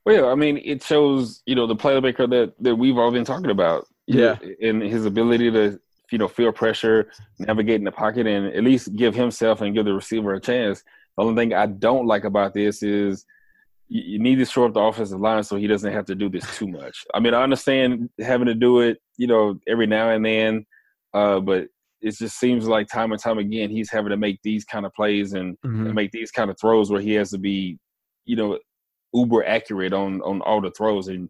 Well, 0.04 0.16
yeah, 0.16 0.26
I 0.26 0.34
mean, 0.34 0.60
it 0.64 0.82
shows 0.82 1.42
you 1.46 1.54
know 1.54 1.66
the 1.66 1.76
playmaker 1.76 2.28
that 2.30 2.54
that 2.60 2.74
we've 2.74 2.98
all 2.98 3.12
been 3.12 3.24
talking 3.24 3.50
about. 3.50 3.86
Yeah, 4.06 4.36
and 4.60 4.82
his 4.82 5.06
ability 5.06 5.50
to 5.52 5.78
you 6.10 6.18
know 6.18 6.28
feel 6.28 6.52
pressure, 6.52 7.10
navigate 7.38 7.76
in 7.76 7.84
the 7.84 7.92
pocket, 7.92 8.26
and 8.26 8.46
at 8.46 8.64
least 8.64 8.94
give 8.96 9.14
himself 9.14 9.60
and 9.60 9.74
give 9.74 9.84
the 9.84 9.94
receiver 9.94 10.34
a 10.34 10.40
chance. 10.40 10.82
The 11.16 11.22
only 11.22 11.40
thing 11.40 11.54
I 11.54 11.66
don't 11.66 12.06
like 12.06 12.24
about 12.24 12.54
this 12.54 12.82
is 12.82 13.24
you, 13.88 14.02
you 14.02 14.18
need 14.18 14.36
to 14.36 14.44
shore 14.44 14.66
up 14.66 14.74
the 14.74 14.80
offensive 14.80 15.20
line 15.20 15.44
so 15.44 15.56
he 15.56 15.66
doesn't 15.66 15.92
have 15.92 16.06
to 16.06 16.14
do 16.14 16.28
this 16.28 16.56
too 16.56 16.66
much. 16.66 17.04
I 17.14 17.20
mean, 17.20 17.34
I 17.34 17.42
understand 17.42 18.10
having 18.18 18.46
to 18.46 18.54
do 18.54 18.80
it, 18.80 18.98
you 19.18 19.26
know, 19.26 19.60
every 19.68 19.86
now 19.86 20.10
and 20.10 20.24
then, 20.24 20.66
uh, 21.14 21.38
but 21.40 21.68
it 22.02 22.16
just 22.16 22.38
seems 22.38 22.66
like 22.66 22.88
time 22.88 23.12
and 23.12 23.20
time 23.20 23.38
again 23.38 23.70
he's 23.70 23.90
having 23.90 24.10
to 24.10 24.16
make 24.16 24.40
these 24.42 24.64
kind 24.64 24.84
of 24.84 24.92
plays 24.92 25.32
and, 25.32 25.56
mm-hmm. 25.64 25.86
and 25.86 25.94
make 25.94 26.10
these 26.10 26.30
kind 26.30 26.50
of 26.50 26.56
throws 26.60 26.90
where 26.90 27.00
he 27.00 27.12
has 27.14 27.30
to 27.30 27.38
be, 27.38 27.78
you 28.24 28.36
know, 28.36 28.58
uber 29.12 29.44
accurate 29.46 29.92
on 29.92 30.20
on 30.22 30.40
all 30.42 30.60
the 30.60 30.70
throws, 30.70 31.08
and, 31.08 31.28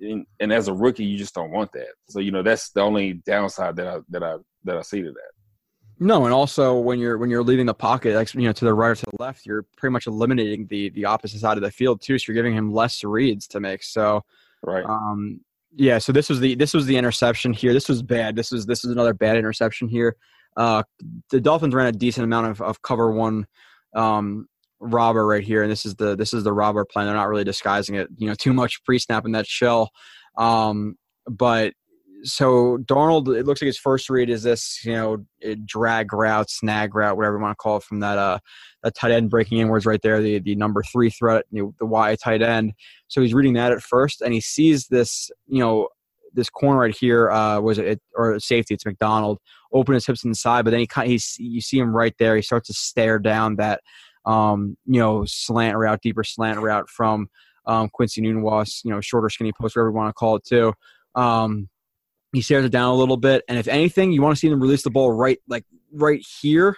and 0.00 0.26
and 0.40 0.52
as 0.52 0.68
a 0.68 0.72
rookie, 0.72 1.04
you 1.04 1.18
just 1.18 1.34
don't 1.34 1.50
want 1.50 1.72
that. 1.72 1.92
So 2.08 2.20
you 2.20 2.30
know 2.30 2.42
that's 2.42 2.70
the 2.70 2.80
only 2.80 3.14
downside 3.26 3.76
that 3.76 3.86
I 3.86 3.98
that 4.10 4.22
I 4.22 4.36
that 4.64 4.76
I 4.76 4.82
see 4.82 5.02
to 5.02 5.10
that. 5.10 5.32
No, 6.00 6.24
and 6.24 6.34
also 6.34 6.78
when 6.78 6.98
you're 6.98 7.18
when 7.18 7.30
you're 7.30 7.42
leaving 7.42 7.66
the 7.66 7.74
pocket, 7.74 8.14
like 8.14 8.32
you 8.34 8.42
know, 8.42 8.52
to 8.52 8.64
the 8.64 8.74
right 8.74 8.90
or 8.90 8.94
to 8.94 9.06
the 9.06 9.22
left, 9.22 9.46
you're 9.46 9.64
pretty 9.76 9.92
much 9.92 10.06
eliminating 10.06 10.66
the 10.66 10.90
the 10.90 11.04
opposite 11.04 11.40
side 11.40 11.56
of 11.56 11.62
the 11.62 11.70
field 11.70 12.00
too. 12.00 12.18
So 12.18 12.32
you're 12.32 12.40
giving 12.40 12.56
him 12.56 12.72
less 12.72 13.02
reads 13.02 13.46
to 13.48 13.60
make. 13.60 13.82
So, 13.82 14.24
right. 14.62 14.84
Um, 14.84 15.40
yeah. 15.74 15.98
So 15.98 16.12
this 16.12 16.28
was 16.28 16.40
the 16.40 16.54
this 16.54 16.74
was 16.74 16.86
the 16.86 16.96
interception 16.96 17.52
here. 17.52 17.72
This 17.72 17.88
was 17.88 18.02
bad. 18.02 18.36
This 18.36 18.50
was 18.50 18.66
this 18.66 18.84
is 18.84 18.90
another 18.90 19.14
bad 19.14 19.36
interception 19.36 19.88
here. 19.88 20.16
Uh, 20.56 20.82
the 21.30 21.40
Dolphins 21.40 21.74
ran 21.74 21.86
a 21.86 21.92
decent 21.92 22.24
amount 22.24 22.48
of, 22.48 22.60
of 22.60 22.82
cover 22.82 23.12
one 23.12 23.46
um, 23.94 24.46
robber 24.80 25.26
right 25.26 25.44
here, 25.44 25.62
and 25.62 25.70
this 25.70 25.86
is 25.86 25.94
the 25.96 26.16
this 26.16 26.34
is 26.34 26.44
the 26.44 26.52
robber 26.52 26.84
plan. 26.84 27.06
They're 27.06 27.14
not 27.14 27.28
really 27.28 27.44
disguising 27.44 27.94
it, 27.94 28.08
you 28.16 28.28
know, 28.28 28.34
too 28.34 28.52
much 28.52 28.82
pre-snap 28.84 29.24
in 29.24 29.32
that 29.32 29.46
shell. 29.46 29.90
Um, 30.36 30.96
but 31.26 31.74
so 32.24 32.78
Darnold, 32.78 33.36
it 33.36 33.46
looks 33.46 33.62
like 33.62 33.66
his 33.66 33.78
first 33.78 34.10
read 34.10 34.30
is 34.30 34.42
this, 34.42 34.84
you 34.84 34.92
know, 34.92 35.24
drag 35.64 36.12
route, 36.12 36.50
snag 36.50 36.94
route, 36.94 37.16
whatever 37.16 37.36
you 37.36 37.42
want 37.42 37.52
to 37.52 37.62
call 37.62 37.78
it, 37.78 37.82
from 37.82 38.00
that 38.00 38.18
uh 38.18 38.38
that 38.82 38.94
tight 38.94 39.10
end 39.10 39.30
breaking 39.30 39.58
inwards 39.58 39.86
right 39.86 40.00
there, 40.02 40.20
the 40.20 40.38
the 40.38 40.54
number 40.54 40.82
three 40.82 41.10
threat, 41.10 41.44
you 41.50 41.62
know, 41.62 41.74
the 41.78 41.86
Y 41.86 42.16
tight 42.22 42.42
end. 42.42 42.72
So 43.08 43.20
he's 43.20 43.34
reading 43.34 43.54
that 43.54 43.72
at 43.72 43.82
first, 43.82 44.20
and 44.20 44.32
he 44.32 44.40
sees 44.40 44.88
this, 44.88 45.30
you 45.46 45.60
know, 45.60 45.88
this 46.34 46.50
corner 46.50 46.80
right 46.80 46.96
here 46.96 47.30
uh, 47.30 47.60
was 47.60 47.78
it 47.78 48.00
or 48.14 48.38
safety? 48.40 48.74
It's 48.74 48.86
McDonald. 48.86 49.38
Open 49.72 49.94
his 49.94 50.06
hips 50.06 50.24
inside, 50.24 50.64
but 50.64 50.70
then 50.70 50.80
he 50.80 50.86
kind 50.86 51.10
he's 51.10 51.36
you 51.38 51.60
see 51.60 51.78
him 51.78 51.94
right 51.94 52.14
there. 52.18 52.36
He 52.36 52.42
starts 52.42 52.68
to 52.68 52.74
stare 52.74 53.18
down 53.18 53.56
that 53.56 53.80
um, 54.28 54.76
you 54.86 55.00
know, 55.00 55.24
slant 55.24 55.76
route, 55.76 56.02
deeper 56.02 56.22
slant 56.22 56.60
route 56.60 56.88
from 56.88 57.28
um, 57.66 57.88
Quincy 57.88 58.20
Enunwa's, 58.20 58.82
you 58.84 58.90
know, 58.90 59.00
shorter, 59.00 59.30
skinny 59.30 59.52
post, 59.52 59.74
whatever 59.74 59.88
you 59.88 59.96
want 59.96 60.10
to 60.10 60.12
call 60.12 60.36
it, 60.36 60.44
too. 60.44 60.72
Um, 61.14 61.68
he 62.32 62.42
stares 62.42 62.64
it 62.64 62.72
down 62.72 62.90
a 62.90 62.94
little 62.94 63.16
bit, 63.16 63.42
and 63.48 63.58
if 63.58 63.68
anything, 63.68 64.12
you 64.12 64.22
want 64.22 64.36
to 64.36 64.38
see 64.38 64.48
him 64.48 64.60
release 64.60 64.82
the 64.82 64.90
ball 64.90 65.12
right, 65.12 65.38
like 65.48 65.64
right 65.92 66.24
here. 66.40 66.76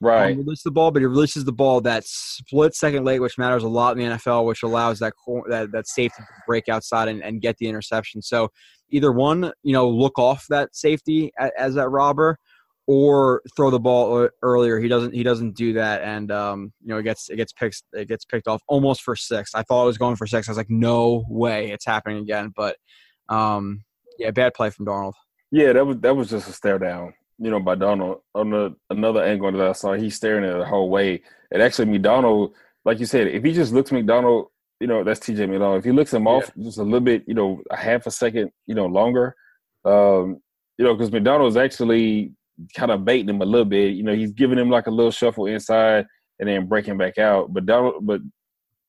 Right. 0.00 0.32
Um, 0.32 0.38
release 0.38 0.64
the 0.64 0.72
ball, 0.72 0.90
but 0.90 1.00
he 1.00 1.06
releases 1.06 1.44
the 1.44 1.52
ball 1.52 1.80
that 1.82 2.04
split 2.04 2.74
second 2.74 3.04
late, 3.04 3.20
which 3.20 3.38
matters 3.38 3.62
a 3.62 3.68
lot 3.68 3.96
in 3.96 4.04
the 4.04 4.16
NFL, 4.16 4.46
which 4.46 4.64
allows 4.64 4.98
that 4.98 5.12
that, 5.48 5.70
that 5.70 5.86
safety 5.86 6.22
to 6.22 6.42
break 6.46 6.68
outside 6.68 7.06
and, 7.06 7.22
and 7.22 7.40
get 7.40 7.56
the 7.58 7.68
interception. 7.68 8.20
So 8.20 8.50
either 8.90 9.12
one, 9.12 9.52
you 9.62 9.72
know, 9.72 9.88
look 9.88 10.18
off 10.18 10.46
that 10.50 10.74
safety 10.74 11.32
as, 11.38 11.50
as 11.56 11.74
that 11.74 11.88
robber, 11.88 12.36
or 12.86 13.42
throw 13.56 13.70
the 13.70 13.78
ball 13.78 14.28
earlier. 14.42 14.78
He 14.78 14.88
doesn't. 14.88 15.14
He 15.14 15.22
doesn't 15.22 15.54
do 15.54 15.72
that, 15.74 16.02
and 16.02 16.30
um, 16.32 16.72
you 16.82 16.88
know, 16.88 16.98
it 16.98 17.04
gets 17.04 17.30
it 17.30 17.36
gets 17.36 17.52
picked. 17.52 17.82
It 17.92 18.08
gets 18.08 18.24
picked 18.24 18.48
off 18.48 18.62
almost 18.66 19.02
for 19.02 19.14
six. 19.14 19.54
I 19.54 19.62
thought 19.62 19.82
I 19.82 19.86
was 19.86 19.98
going 19.98 20.16
for 20.16 20.26
six. 20.26 20.48
I 20.48 20.50
was 20.50 20.58
like, 20.58 20.70
no 20.70 21.24
way, 21.28 21.70
it's 21.70 21.86
happening 21.86 22.18
again. 22.18 22.52
But 22.54 22.76
um, 23.28 23.84
yeah, 24.22 24.30
bad 24.30 24.54
play 24.54 24.70
from 24.70 24.86
Darnold. 24.86 25.14
Yeah, 25.50 25.72
that 25.72 25.86
was 25.86 25.98
that 25.98 26.16
was 26.16 26.30
just 26.30 26.48
a 26.48 26.52
stare 26.52 26.78
down. 26.78 27.14
you 27.38 27.50
know, 27.50 27.60
by 27.60 27.74
Darnold 27.74 28.20
on 28.34 28.50
the 28.50 28.74
another 28.90 29.22
angle 29.22 29.52
that 29.52 29.68
I 29.68 29.72
saw, 29.72 29.94
he's 29.94 30.16
staring 30.16 30.44
at 30.44 30.54
it 30.54 30.58
the 30.58 30.64
whole 30.64 30.90
way. 30.90 31.22
It 31.50 31.60
actually 31.60 31.86
McDonald, 31.86 32.54
like 32.84 33.00
you 33.00 33.06
said, 33.06 33.26
if 33.26 33.44
he 33.44 33.52
just 33.52 33.72
looks 33.72 33.92
McDonald, 33.92 34.46
you 34.80 34.86
know, 34.86 35.04
that's 35.04 35.20
TJ 35.20 35.48
McDonald. 35.48 35.78
If 35.78 35.84
he 35.84 35.92
looks 35.92 36.14
him 36.14 36.24
yeah. 36.24 36.30
off 36.30 36.50
just 36.60 36.78
a 36.78 36.82
little 36.82 37.00
bit, 37.00 37.24
you 37.26 37.34
know, 37.34 37.60
a 37.70 37.76
half 37.76 38.06
a 38.06 38.10
second, 38.10 38.50
you 38.66 38.74
know, 38.74 38.86
longer, 38.86 39.34
um, 39.84 40.40
you 40.78 40.84
know, 40.84 40.94
because 40.94 41.12
McDonald's 41.12 41.56
actually 41.56 42.32
kind 42.74 42.90
of 42.90 43.04
baiting 43.04 43.28
him 43.28 43.42
a 43.42 43.46
little 43.46 43.64
bit. 43.64 43.94
You 43.94 44.02
know, 44.02 44.14
he's 44.14 44.32
giving 44.32 44.58
him 44.58 44.70
like 44.70 44.86
a 44.86 44.90
little 44.90 45.10
shuffle 45.10 45.46
inside 45.46 46.06
and 46.38 46.48
then 46.48 46.66
breaking 46.66 46.96
back 46.96 47.18
out. 47.18 47.52
But 47.52 47.66
Darnold, 47.66 47.98
but 48.02 48.20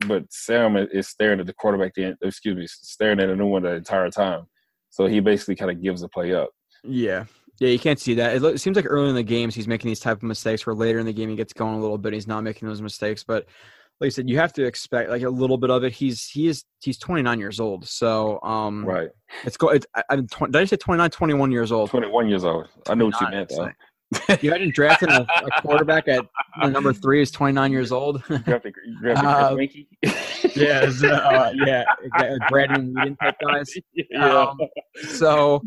but 0.08 0.26
Sam 0.32 0.76
is 0.78 1.08
staring 1.08 1.40
at 1.40 1.46
the 1.46 1.54
quarterback. 1.54 1.94
The 1.96 2.16
excuse 2.22 2.56
me, 2.56 2.68
staring 2.68 3.20
at 3.20 3.30
Enunwa 3.30 3.62
the 3.62 3.74
entire 3.74 4.10
time. 4.10 4.46
So 4.94 5.08
he 5.08 5.20
basically 5.22 5.56
kind 5.56 5.72
of 5.72 5.82
gives 5.82 6.02
the 6.02 6.08
play 6.08 6.36
up. 6.36 6.52
Yeah, 6.84 7.26
yeah, 7.60 7.70
you 7.70 7.80
can't 7.80 8.00
see 8.00 8.14
that. 8.14 8.44
It, 8.44 8.62
seems 8.62 8.76
like 8.76 8.86
early 8.88 9.10
in 9.10 9.16
the 9.16 9.24
games 9.24 9.56
he's 9.56 9.68
making 9.68 9.90
these 9.90 10.00
type 10.00 10.18
of 10.18 10.24
mistakes. 10.24 10.68
Where 10.68 10.76
later 10.76 11.00
in 11.00 11.08
the 11.08 11.14
game 11.14 11.30
he 11.30 11.36
gets 11.36 11.52
going 11.52 11.74
a 11.74 11.80
little 11.80 11.98
bit, 11.98 12.14
he's 12.14 12.28
not 12.28 12.44
making 12.44 12.68
those 12.68 12.80
mistakes. 12.80 13.24
But 13.24 13.48
like 14.00 14.08
I 14.08 14.10
said, 14.10 14.30
you 14.30 14.38
have 14.38 14.54
to 14.54 14.64
expect 14.64 15.10
like 15.10 15.24
a 15.24 15.30
little 15.32 15.58
bit 15.58 15.72
of 15.72 15.84
it. 15.84 15.94
He's 15.94 16.28
he 16.28 16.48
is 16.48 16.64
he's 16.80 17.00
29 17.00 17.40
years 17.40 17.60
old, 17.60 17.88
so 17.88 18.40
um, 18.44 18.86
right. 18.86 19.10
It's 19.46 19.58
go. 19.58 19.70
It's, 19.70 19.88
I, 19.96 20.04
am 20.12 20.28
did 20.28 20.58
I 20.58 20.66
say 20.66 20.76
29, 20.76 21.10
21 21.10 21.52
years 21.52 21.72
old? 21.72 21.90
21 21.90 22.30
years 22.30 22.44
old. 22.44 22.68
I 22.88 22.94
know 22.94 23.06
what 23.06 23.20
you 23.20 23.30
meant. 23.32 23.50
Though. 23.50 23.72
You 24.42 24.50
imagine 24.52 24.72
drafting 24.72 25.10
a, 25.10 25.26
a, 25.28 25.62
quarterback 25.62 26.08
at 26.08 26.26
number 26.70 26.94
three 26.94 27.22
is 27.22 27.32
29 27.32 27.72
years 27.72 27.92
old. 27.92 28.24
drafted 28.44 28.74
uh, 31.04 31.52
yeah, 31.66 31.84
uh, 31.84 31.96
yeah, 32.20 32.38
Brandon 32.50 32.94
Weeden 32.94 33.20
type 33.20 33.36
guys. 33.42 33.74
Yeah. 33.94 34.26
Um, 34.26 34.58
so, 35.10 35.62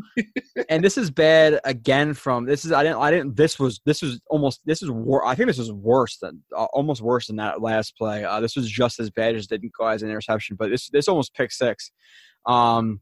and 0.68 0.84
this 0.84 0.98
is 0.98 1.10
bad 1.10 1.60
again. 1.64 2.14
From 2.14 2.44
this 2.44 2.64
is 2.64 2.72
I 2.72 2.82
didn't 2.82 2.98
I 2.98 3.10
didn't 3.10 3.36
this 3.36 3.58
was 3.58 3.80
this 3.84 4.02
was 4.02 4.20
almost 4.28 4.60
this 4.64 4.82
is 4.82 4.90
wor- 4.90 5.26
I 5.26 5.34
think 5.34 5.48
this 5.48 5.58
was 5.58 5.72
worse 5.72 6.18
than 6.18 6.42
uh, 6.56 6.64
almost 6.66 7.02
worse 7.02 7.26
than 7.26 7.36
that 7.36 7.60
last 7.60 7.96
play. 7.96 8.24
Uh, 8.24 8.40
this 8.40 8.56
was 8.56 8.68
just 8.68 9.00
as 9.00 9.10
bad 9.10 9.34
as 9.34 9.46
didn't 9.46 9.72
go 9.78 9.86
as 9.86 10.02
an 10.02 10.08
interception, 10.08 10.56
but 10.56 10.70
this 10.70 10.88
this 10.90 11.08
almost 11.08 11.34
pick 11.34 11.52
six. 11.52 11.90
Um, 12.46 13.00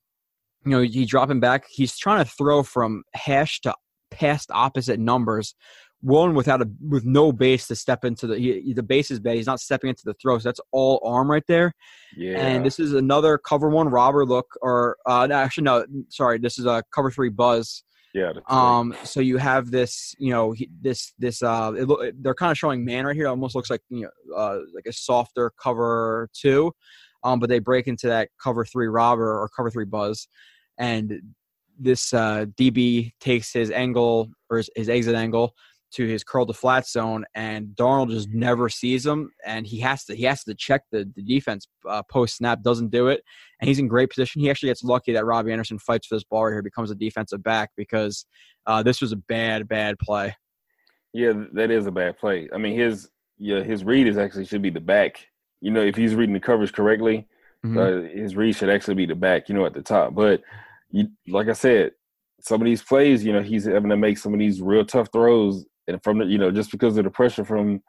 you 0.64 0.70
know, 0.70 0.80
he 0.80 1.04
dropping 1.04 1.40
back. 1.40 1.64
He's 1.68 1.96
trying 1.98 2.24
to 2.24 2.30
throw 2.30 2.62
from 2.62 3.04
hash 3.14 3.60
to 3.62 3.74
past 4.15 4.51
opposite 4.53 4.99
numbers. 4.99 5.55
One 6.01 6.35
without 6.35 6.61
a 6.61 6.69
with 6.86 7.07
no 7.07 7.32
base 7.32 7.66
to 7.69 7.77
step 7.77 8.05
into 8.05 8.27
the 8.27 8.39
he, 8.39 8.74
the 8.74 8.82
base 8.82 9.11
is 9.11 9.20
bad. 9.20 9.36
He's 9.36 9.47
not 9.47 9.61
stepping 9.61 9.89
into 9.89 10.03
the 10.05 10.15
throw, 10.20 10.39
so 10.39 10.49
that's 10.49 10.61
all 10.70 11.01
arm 11.03 11.31
right 11.31 11.45
there. 11.49 11.73
Yeah. 12.15 12.47
And 12.47 12.65
this 12.65 12.78
is 12.78 12.93
another 12.93 13.39
cover 13.39 13.70
one 13.70 13.89
robber 13.89 14.27
look, 14.27 14.47
or 14.61 14.99
uh, 15.07 15.27
actually 15.32 15.65
no, 15.65 15.86
sorry, 16.11 16.39
this 16.39 16.59
is 16.59 16.66
a 16.66 16.82
cover 16.95 17.11
three 17.11 17.31
buzz. 17.31 17.85
Yeah. 18.12 18.32
Um. 18.49 18.91
Right. 18.91 19.07
So 19.07 19.20
you 19.20 19.39
have 19.39 19.70
this, 19.70 20.15
you 20.19 20.31
know, 20.31 20.55
this 20.82 21.15
this 21.19 21.43
uh, 21.43 21.73
it, 21.74 22.23
they're 22.23 22.35
kind 22.35 22.53
of 22.53 22.59
showing 22.59 22.85
man 22.85 23.07
right 23.07 23.16
here. 23.16 23.27
It 23.27 23.31
almost 23.31 23.55
looks 23.55 23.70
like 23.70 23.81
you 23.89 24.03
know, 24.03 24.36
uh, 24.36 24.59
like 24.74 24.86
a 24.86 24.93
softer 24.93 25.53
cover 25.61 26.28
two, 26.32 26.73
um, 27.24 27.41
but 27.41 27.49
they 27.49 27.59
break 27.59 27.89
into 27.89 28.09
that 28.09 28.28
cover 28.43 28.65
three 28.65 28.89
robber 28.89 29.41
or 29.41 29.49
cover 29.49 29.70
three 29.70 29.86
buzz, 29.86 30.28
and 30.78 31.12
this 31.78 32.12
uh, 32.12 32.46
DB 32.59 33.12
takes 33.20 33.52
his 33.52 33.70
angle 33.70 34.30
or 34.51 34.59
his, 34.59 34.70
his, 34.76 34.88
exit 34.88 35.14
angle 35.14 35.55
to 35.92 36.06
his 36.06 36.24
curl 36.24 36.44
to 36.46 36.52
flat 36.52 36.86
zone, 36.86 37.24
and 37.34 37.68
Darnold 37.68 38.10
just 38.10 38.28
never 38.30 38.68
sees 38.68 39.06
him, 39.06 39.30
and 39.44 39.66
he 39.66 39.80
has 39.80 40.05
to 40.05 40.14
he 40.14 40.24
has 40.24 40.42
to 40.44 40.55
check 40.55 40.82
the, 40.90 41.10
the 41.14 41.22
defense 41.22 41.68
uh, 41.88 42.02
post 42.10 42.36
snap, 42.36 42.62
doesn't 42.62 42.90
do 42.90 43.09
it, 43.09 43.22
and 43.60 43.68
he's 43.68 43.78
in 43.78 43.88
great 43.88 44.10
position. 44.10 44.40
He 44.40 44.51
actually 44.51 44.70
gets 44.70 44.84
lucky 44.84 45.12
that 45.12 45.24
Robby 45.24 45.52
Anderson 45.52 45.78
fights 45.78 46.06
for 46.06 46.16
this 46.16 46.24
ball 46.24 46.44
right 46.44 46.52
here, 46.52 46.62
becomes 46.62 46.90
a 46.90 46.96
defensive 46.96 47.42
back 47.42 47.70
because 47.76 48.26
uh, 48.66 48.82
this 48.82 49.01
was 49.01 49.12
a 49.12 49.16
bad 49.16 49.68
bad 49.68 49.98
play. 49.98 50.34
Yeah, 51.12 51.32
that 51.52 51.70
is 51.70 51.86
a 51.86 51.92
bad 51.92 52.18
play. 52.18 52.48
I 52.52 52.59
mean, 52.59 52.78
his 52.78 53.09
yeah 53.38 53.62
his 53.62 53.84
read 53.84 54.09
is 54.09 54.18
actually 54.18 54.46
should 54.46 54.62
be 54.62 54.70
the 54.70 54.80
back. 54.80 55.26
You 55.60 55.70
know, 55.70 55.82
if 55.82 55.94
he's 55.94 56.14
reading 56.14 56.34
the 56.34 56.40
coverage 56.40 56.72
correctly, 56.72 57.28
mm-hmm. 57.64 57.78
uh, 57.78 58.09
his 58.10 58.36
read 58.36 58.56
should 58.56 58.68
actually 58.68 58.96
be 58.96 59.06
the 59.06 59.14
back. 59.14 59.48
You 59.48 59.55
know, 59.55 59.64
at 59.64 59.74
the 59.74 59.82
top, 59.82 60.14
but 60.14 60.42
you 60.94 61.08
like 61.26 61.48
I 61.48 61.52
said, 61.52 61.90
some 62.40 62.60
of 62.60 62.66
these 62.66 62.82
plays, 62.82 63.24
you 63.24 63.32
know, 63.32 63.42
he's 63.42 63.64
having 63.64 63.90
to 63.90 63.96
make 63.96 64.16
some 64.16 64.32
of 64.32 64.38
these 64.38 64.62
real 64.62 64.84
tough 64.84 65.08
throws, 65.12 65.66
and 65.88 66.02
from 66.04 66.18
the, 66.18 66.24
you 66.26 66.38
know, 66.38 66.50
just 66.50 66.70
because 66.70 66.96
of 66.96 67.04
the 67.04 67.10
pressure 67.10 67.44
from, 67.44 67.82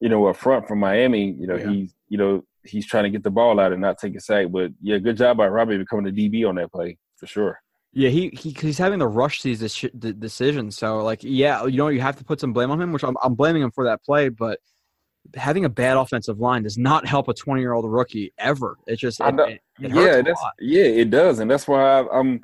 you 0.00 0.08
know, 0.08 0.26
up 0.26 0.36
front 0.36 0.66
from 0.66 0.80
Miami, 0.80 1.36
you 1.38 1.46
know, 1.46 1.56
yeah. 1.56 1.70
he's, 1.70 1.94
you 2.08 2.16
know, 2.16 2.42
he's 2.64 2.86
trying 2.86 3.04
to 3.04 3.10
get 3.10 3.22
the 3.22 3.30
ball 3.30 3.60
out 3.60 3.72
and 3.72 3.82
not 3.82 3.98
take 3.98 4.16
a 4.16 4.20
sack. 4.20 4.46
But 4.50 4.70
yeah, 4.80 4.96
good 4.96 5.18
job 5.18 5.36
by 5.36 5.48
Robby 5.48 5.76
becoming 5.76 6.12
the 6.12 6.28
DB 6.30 6.48
on 6.48 6.54
that 6.56 6.72
play 6.72 6.96
for 7.16 7.26
sure. 7.26 7.60
Yeah, 7.92 8.08
he, 8.08 8.28
he 8.28 8.50
he's 8.50 8.78
having 8.78 9.00
to 9.00 9.06
rush 9.06 9.42
these 9.42 9.60
decisions. 10.18 10.78
So 10.78 10.98
like, 10.98 11.20
yeah, 11.22 11.64
you 11.66 11.76
know, 11.76 11.88
you 11.88 12.00
have 12.00 12.16
to 12.16 12.24
put 12.24 12.40
some 12.40 12.52
blame 12.52 12.70
on 12.70 12.80
him, 12.80 12.92
which 12.92 13.04
I'm 13.04 13.16
I'm 13.22 13.34
blaming 13.34 13.62
him 13.62 13.72
for 13.72 13.84
that 13.84 14.02
play, 14.04 14.30
but 14.30 14.58
having 15.34 15.64
a 15.64 15.68
bad 15.68 15.96
offensive 15.96 16.40
line 16.40 16.62
does 16.62 16.78
not 16.78 17.06
help 17.06 17.28
a 17.28 17.34
20 17.34 17.60
year 17.60 17.72
old 17.72 17.84
rookie 17.90 18.32
ever. 18.38 18.78
It 18.86 18.96
just 18.96 19.20
it, 19.20 19.34
it, 19.38 19.60
it 19.80 19.94
yeah, 19.94 20.22
that's 20.22 20.42
yeah, 20.58 20.84
it 20.84 21.10
does, 21.10 21.38
and 21.40 21.50
that's 21.50 21.68
why 21.68 21.82
I, 21.82 22.18
am 22.18 22.40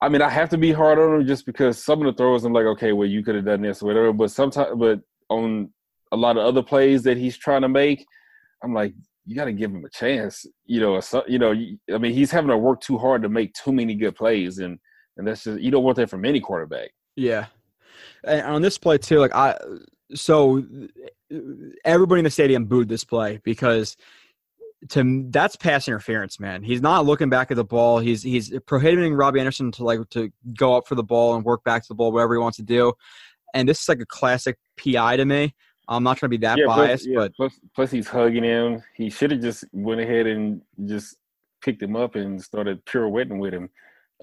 I 0.00 0.08
mean, 0.08 0.22
I 0.22 0.28
have 0.28 0.48
to 0.50 0.58
be 0.58 0.72
hard 0.72 0.98
on 0.98 1.20
him 1.20 1.26
just 1.26 1.46
because 1.46 1.82
some 1.82 2.00
of 2.00 2.06
the 2.06 2.16
throws 2.16 2.44
I'm 2.44 2.52
like, 2.52 2.66
okay, 2.66 2.92
well, 2.92 3.08
you 3.08 3.22
could 3.22 3.34
have 3.34 3.44
done 3.44 3.62
this 3.62 3.82
or 3.82 3.86
whatever. 3.86 4.12
But 4.12 4.30
sometimes, 4.30 4.70
but 4.76 5.00
on 5.28 5.70
a 6.12 6.16
lot 6.16 6.36
of 6.36 6.44
other 6.44 6.62
plays 6.62 7.02
that 7.04 7.16
he's 7.16 7.36
trying 7.36 7.62
to 7.62 7.68
make, 7.68 8.04
I'm 8.62 8.74
like, 8.74 8.94
you 9.24 9.34
got 9.34 9.46
to 9.46 9.52
give 9.52 9.70
him 9.70 9.84
a 9.84 9.90
chance. 9.90 10.46
You 10.66 10.80
know, 10.80 11.00
you 11.26 11.38
know, 11.38 11.52
I 11.92 11.98
mean, 11.98 12.12
he's 12.12 12.30
having 12.30 12.50
to 12.50 12.58
work 12.58 12.80
too 12.80 12.98
hard 12.98 13.22
to 13.22 13.28
make 13.28 13.54
too 13.54 13.72
many 13.72 13.94
good 13.94 14.14
plays, 14.14 14.58
and 14.58 14.78
and 15.16 15.26
that's 15.26 15.44
just 15.44 15.60
you 15.60 15.70
don't 15.70 15.84
want 15.84 15.96
that 15.96 16.10
from 16.10 16.24
any 16.24 16.40
quarterback. 16.40 16.90
Yeah, 17.16 17.46
and 18.24 18.42
on 18.42 18.62
this 18.62 18.78
play 18.78 18.98
too, 18.98 19.18
like 19.18 19.34
I 19.34 19.58
so 20.14 20.62
everybody 21.84 22.20
in 22.20 22.24
the 22.24 22.30
stadium 22.30 22.66
booed 22.66 22.88
this 22.88 23.04
play 23.04 23.40
because 23.42 23.96
to 24.90 25.26
that's 25.30 25.56
pass 25.56 25.88
interference, 25.88 26.38
man. 26.38 26.62
He's 26.62 26.82
not 26.82 27.06
looking 27.06 27.28
back 27.28 27.50
at 27.50 27.56
the 27.56 27.64
ball. 27.64 27.98
He's 27.98 28.22
he's 28.22 28.52
prohibiting 28.66 29.14
Robby 29.14 29.40
Anderson 29.40 29.72
to 29.72 29.84
like 29.84 30.08
to 30.10 30.30
go 30.56 30.76
up 30.76 30.86
for 30.86 30.94
the 30.94 31.02
ball 31.02 31.34
and 31.34 31.44
work 31.44 31.64
back 31.64 31.82
to 31.82 31.88
the 31.88 31.94
ball, 31.94 32.12
whatever 32.12 32.34
he 32.34 32.38
wants 32.38 32.56
to 32.58 32.62
do. 32.62 32.92
And 33.54 33.68
this 33.68 33.80
is 33.80 33.88
like 33.88 34.00
a 34.00 34.06
classic 34.06 34.58
PI 34.76 35.16
to 35.16 35.24
me. 35.24 35.54
I'm 35.88 36.02
not 36.02 36.18
trying 36.18 36.30
to 36.30 36.38
be 36.38 36.44
that 36.44 36.58
yeah, 36.58 36.66
biased, 36.66 37.04
plus, 37.04 37.06
yeah, 37.06 37.18
but 37.18 37.34
plus, 37.36 37.60
plus 37.74 37.90
he's 37.90 38.08
hugging 38.08 38.42
him. 38.42 38.82
He 38.94 39.08
should 39.08 39.30
have 39.30 39.40
just 39.40 39.64
went 39.72 40.00
ahead 40.00 40.26
and 40.26 40.60
just 40.84 41.16
picked 41.62 41.82
him 41.82 41.94
up 41.96 42.16
and 42.16 42.42
started 42.42 42.84
pirouetting 42.86 43.38
with 43.38 43.54
him. 43.54 43.70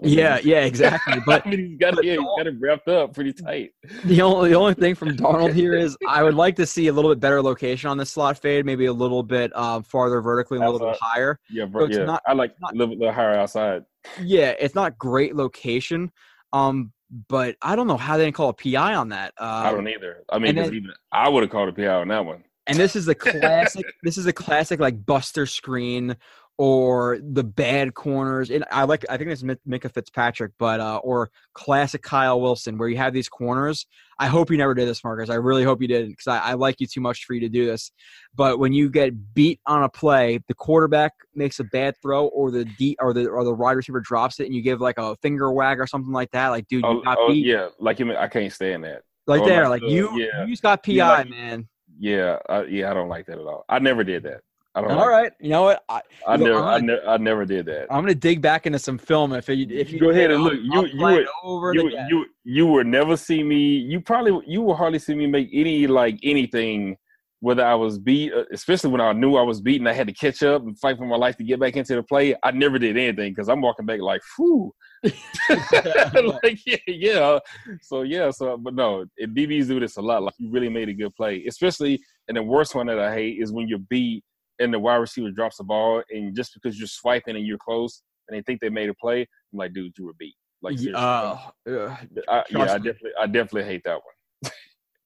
Yeah, 0.02 0.40
yeah, 0.44 0.62
exactly. 0.62 1.22
But 1.26 1.46
I 1.46 1.50
mean, 1.52 1.60
he's 1.68 1.78
got, 1.78 2.04
yeah, 2.04 2.14
he's 2.14 2.22
got 2.38 2.48
it 2.48 2.56
wrapped 2.60 2.88
up 2.88 3.14
pretty 3.14 3.34
tight. 3.34 3.72
The 4.06 4.22
only 4.22 4.50
the 4.50 4.56
only 4.56 4.74
thing 4.74 4.96
from 4.96 5.16
Darnold 5.16 5.54
here 5.56 5.76
is 5.76 5.96
I 6.08 6.24
would 6.24 6.36
like 6.36 6.56
to 6.56 6.66
see 6.66 6.88
a 6.88 6.94
little 6.94 7.12
bit 7.12 7.20
better 7.20 7.42
location 7.42 7.90
on 7.90 7.98
the 7.98 8.06
slot 8.06 8.40
fade, 8.40 8.66
maybe 8.66 8.86
a 8.86 8.94
little 8.94 9.24
bit 9.24 9.56
um, 9.56 9.84
farther 9.84 10.22
vertically, 10.22 10.58
a 10.58 10.62
little 10.62 10.88
bit 10.88 10.98
higher. 11.00 11.40
Yeah, 11.50 11.66
so 11.72 11.86
yeah. 11.86 12.06
Not, 12.06 12.24
I 12.26 12.34
like 12.34 12.56
not, 12.60 12.74
a 12.74 12.78
little 12.78 12.96
bit 12.96 13.14
higher 13.14 13.36
outside. 13.36 13.84
Yeah, 14.22 14.54
it's 14.60 14.76
not 14.76 14.98
great 14.98 15.36
location. 15.36 16.12
Um, 16.52 16.92
but 17.30 17.56
I 17.62 17.76
don't 17.76 17.88
know 17.88 17.98
how 17.98 18.18
they 18.18 18.26
didn't 18.26 18.36
call 18.36 18.50
a 18.50 18.54
PI 18.54 18.96
on 18.96 19.10
that. 19.10 19.34
Um, 19.38 19.48
I 19.48 19.72
don't 19.72 19.88
either. 19.88 20.24
I 20.32 20.40
mean, 20.40 20.56
then, 20.56 20.74
even 20.74 20.92
I 21.12 21.30
would 21.30 21.44
have 21.44 21.52
called 21.52 21.70
a 21.70 21.74
PI 21.74 21.88
on 21.88 22.08
that 22.08 22.26
one. 22.26 22.44
And 22.66 22.78
this 22.78 22.96
is 22.96 23.08
a 23.08 23.16
classic. 23.16 23.86
this 24.04 24.18
is 24.18 24.26
a 24.26 24.34
classic 24.34 24.80
like 24.80 25.06
Buster 25.06 25.46
Skrine 25.46 26.16
or 26.58 27.18
the 27.22 27.44
bad 27.44 27.94
corners. 27.94 28.52
And 28.52 28.64
I 28.72 28.84
like, 28.84 29.06
I 29.10 29.18
think 29.18 29.32
it's 29.32 29.44
Minkah 29.44 29.92
Fitzpatrick, 29.92 30.52
but 30.60 30.80
uh, 30.80 30.98
or 31.04 31.32
classic 31.54 32.04
Kyle 32.04 32.40
Wilson, 32.40 32.78
where 32.78 32.88
you 32.88 32.98
have 32.98 33.14
these 33.14 33.28
corners. 33.28 33.88
I 34.20 34.28
hope 34.28 34.52
you 34.52 34.58
never 34.58 34.76
did 34.76 34.88
this, 34.88 35.04
Marcus. 35.04 35.30
I 35.30 35.36
really 35.36 35.64
hope 35.64 35.82
you 35.82 35.88
didn't, 35.88 36.12
because 36.12 36.28
I, 36.28 36.38
I, 36.40 36.54
like 36.54 36.80
you 36.80 36.86
too 36.86 37.02
much 37.02 37.26
for 37.26 37.34
you 37.34 37.40
to 37.42 37.50
do 37.50 37.66
this. 37.66 37.92
But 38.36 38.60
when 38.60 38.72
you 38.72 38.90
get 38.90 39.34
beat 39.34 39.60
on 39.66 39.84
a 39.84 39.90
play, 39.90 40.40
the 40.48 40.54
quarterback 40.54 41.14
makes 41.34 41.60
a 41.60 41.64
bad 41.64 41.96
throw, 42.02 42.28
or 42.28 42.52
the 42.52 42.66
D 42.66 42.96
or 43.00 43.14
the 43.14 43.28
or 43.28 43.44
the 43.44 43.54
wide 43.54 43.76
receiver 43.76 44.00
drops 44.00 44.40
it, 44.40 44.46
and 44.46 44.54
you 44.54 44.62
give 44.62 44.80
like 44.80 45.00
a 45.00 45.16
finger 45.18 45.52
wag 45.52 45.80
or 45.80 45.88
something 45.88 46.14
like 46.14 46.30
that. 46.32 46.50
Like, 46.50 46.68
dude, 46.68 46.84
you 46.84 46.90
oh, 46.90 47.02
got 47.02 47.18
oh, 47.20 47.30
beat. 47.30 47.46
Yeah, 47.46 47.70
like 47.80 48.00
you, 48.00 48.16
I 48.16 48.28
can't 48.28 48.54
stand 48.54 48.84
that. 48.84 49.02
Like 49.26 49.42
oh, 49.42 49.46
there, 49.46 49.68
like 49.68 49.82
you, 49.82 50.20
yeah. 50.20 50.46
you 50.46 50.52
just 50.52 50.62
got 50.62 50.84
PI, 50.84 50.92
yeah, 50.92 51.10
like, 51.10 51.30
man. 51.30 51.68
Yeah, 51.98 52.38
uh, 52.50 52.64
yeah, 52.70 52.92
I 52.92 52.94
don't 52.94 53.10
like 53.10 53.26
that 53.28 53.40
at 53.40 53.46
all. 53.46 53.66
I 53.68 53.80
never 53.80 54.04
did 54.04 54.24
that. 54.24 54.42
I 54.76 54.82
don't. 54.82 54.92
All 54.92 55.08
right, 55.08 55.32
you 55.40 55.50
know 55.50 55.64
what? 55.64 55.84
I, 55.88 56.02
I 56.28 56.36
never, 56.36 56.60
I, 56.60 56.80
ne- 56.80 57.06
I 57.08 57.18
never 57.18 57.46
did 57.46 57.68
that. 57.68 57.88
I'm 57.92 58.02
gonna 58.02 58.16
dig 58.16 58.42
back 58.42 58.66
into 58.66 58.80
some 58.80 58.98
film 58.98 59.34
if 59.34 59.48
you 59.48 59.68
if 59.70 59.92
you 59.92 60.00
go 60.00 60.10
ahead 60.10 60.32
and 60.32 60.44
look. 60.44 60.56
You 60.56 60.88
you 60.88 61.06
would, 61.06 61.28
over 61.44 61.74
you, 61.76 61.90
you 62.10 62.26
you 62.44 62.68
would 62.68 62.88
never 62.88 63.16
see 63.16 63.44
me. 63.44 63.58
You 63.58 64.02
probably 64.02 64.44
you 64.48 64.62
will 64.62 64.76
hardly 64.76 64.98
see 64.98 65.14
me 65.14 65.28
make 65.28 65.50
any 65.54 65.86
like 65.86 66.20
anything. 66.24 66.98
Whether 67.40 67.66
I 67.66 67.76
was 67.76 68.00
beat, 68.00 68.34
uh, 68.34 68.46
especially 68.54 68.90
when 68.90 69.02
I 69.02 69.12
knew 69.12 69.36
I 69.36 69.42
was 69.42 69.60
beaten, 69.60 69.86
I 69.86 69.92
had 69.92 70.08
to 70.08 70.14
catch 70.14 70.42
up 70.44 70.62
and 70.62 70.80
fight 70.80 70.98
for 70.98 71.06
my 71.06 71.18
life 71.18 71.36
to 71.38 71.44
get 71.44 71.60
back 71.60 71.76
into 71.76 71.94
the 71.94 72.02
play. 72.02 72.34
I 72.42 72.52
never 72.52 72.80
did 72.80 72.96
anything 72.96 73.34
because 73.34 73.50
I'm 73.50 73.60
walking 73.60 73.86
back 73.86 74.00
like, 74.00 74.22
whew. 74.38 74.74
like 75.04 76.66
yeah, 76.66 76.78
yeah. 76.88 77.40
So 77.82 78.04
yeah, 78.04 78.32
so 78.32 78.56
but 78.56 78.74
no, 78.74 79.06
DBs 79.22 79.68
do 79.68 79.82
this 79.82 79.98
a 79.98 80.02
lot. 80.02 80.24
Like 80.24 80.36
you 80.38 80.50
really 80.50 80.70
made 80.70 80.88
a 80.88 80.94
good 80.94 81.14
play, 81.16 81.44
especially. 81.46 82.02
And 82.30 82.38
the 82.38 82.44
worst 82.44 82.76
one 82.76 82.88
that 82.88 82.98
I 82.98 83.14
hate 83.14 83.42
is 83.42 83.52
when 83.52 83.68
you're 83.68 83.78
beat 83.78 84.24
and 84.60 84.74
the 84.74 84.80
wide 84.80 84.96
receiver 84.96 85.32
drops 85.32 85.58
the 85.58 85.64
ball, 85.64 86.04
and 86.10 86.36
just 86.36 86.54
because 86.54 86.78
you're 86.78 86.88
swiping 86.88 87.36
and 87.36 87.46
you're 87.46 87.58
close, 87.58 88.04
and 88.28 88.38
they 88.38 88.44
think 88.44 88.62
they 88.62 88.70
made 88.70 88.90
a 88.90 88.94
play, 88.96 89.22
I'm 89.22 89.60
like, 89.60 89.74
dude, 89.74 89.94
you 89.98 90.06
were 90.06 90.14
beat. 90.18 90.36
Like, 90.62 90.78
seriously. 90.78 91.04
uh, 91.04 91.38
uh, 91.68 91.98
I, 92.30 92.44
yeah, 92.50 92.62
I 92.62 92.78
definitely, 92.78 93.12
I 93.20 93.26
definitely 93.26 93.64
hate 93.66 93.84
that 93.84 94.00
one. 94.42 94.52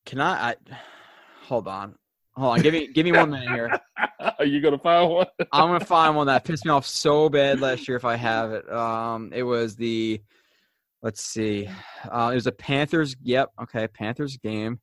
can 0.06 0.22
I, 0.22 0.52
I? 0.52 0.56
Hold 1.46 1.68
on, 1.68 1.96
hold 2.36 2.54
on. 2.54 2.62
Give 2.62 2.74
me 2.74 2.88
give 2.88 3.06
me 3.06 3.12
one 3.12 3.32
minute 3.32 3.50
here. 3.50 3.80
Are 4.38 4.46
you 4.46 4.62
gonna 4.62 4.78
find 4.78 5.10
one? 5.10 5.28
I'm 5.52 5.70
gonna 5.70 5.86
find 5.86 6.16
one 6.16 6.28
that 6.28 6.44
pissed 6.44 6.66
me 6.66 6.72
off 6.72 6.86
so 6.86 7.30
bad 7.30 7.60
last 7.60 7.88
year 7.88 7.98
if 7.98 8.06
I 8.06 8.18
have 8.18 8.52
it. 8.52 8.72
Um, 8.72 9.32
it 9.34 9.44
was 9.44 9.76
the, 9.76 10.22
let's 11.02 11.24
see, 11.24 11.68
uh, 12.12 12.30
it 12.32 12.36
was 12.36 12.48
a 12.48 12.52
Panthers. 12.52 13.16
Yep, 13.24 13.50
okay, 13.64 13.88
Panthers 13.88 14.38
game. 14.38 14.80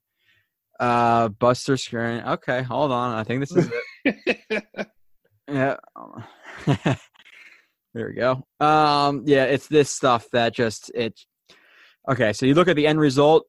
Uh, 0.81 1.29
Buster 1.29 1.75
Skrine. 1.75 2.27
Okay, 2.27 2.63
hold 2.63 2.91
on. 2.93 3.15
I 3.15 3.25
think 3.25 3.41
this 3.41 3.53
is 3.57 3.71
it. 4.05 4.65
Yeah. 5.47 5.77
there 7.95 8.09
we 8.09 8.15
go. 8.15 8.43
Um, 8.61 9.25
yeah, 9.27 9.45
it's 9.45 9.69
this 9.69 9.91
stuff 9.91 10.27
that 10.33 10.55
just 10.55 10.91
it. 10.95 11.21
Okay, 12.11 12.33
so 12.33 12.47
you 12.47 12.55
look 12.55 12.69
at 12.69 12.77
the 12.77 12.87
end 12.87 12.99
result. 12.99 13.45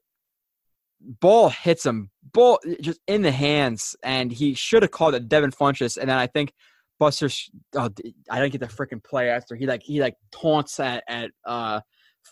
Ball 0.99 1.49
hits 1.49 1.85
him, 1.85 2.09
ball 2.33 2.59
just 2.81 2.99
in 3.07 3.21
the 3.21 3.31
hands, 3.31 3.95
and 4.03 4.31
he 4.31 4.55
should 4.55 4.81
have 4.81 4.91
called 4.91 5.13
it 5.13 5.29
Devin 5.29 5.51
Funchess. 5.51 5.97
And 5.97 6.09
then 6.09 6.17
I 6.17 6.27
think 6.27 6.51
Buster, 6.99 7.29
oh, 7.75 7.89
I 8.29 8.39
didn't 8.39 8.51
get 8.51 8.61
the 8.61 8.67
freaking 8.67 9.03
play 9.03 9.29
after 9.29 9.55
he 9.55 9.67
like 9.67 9.83
he 9.83 10.01
like 10.01 10.15
taunts 10.31 10.79
at 10.79 11.03
at 11.07 11.31
uh 11.45 11.81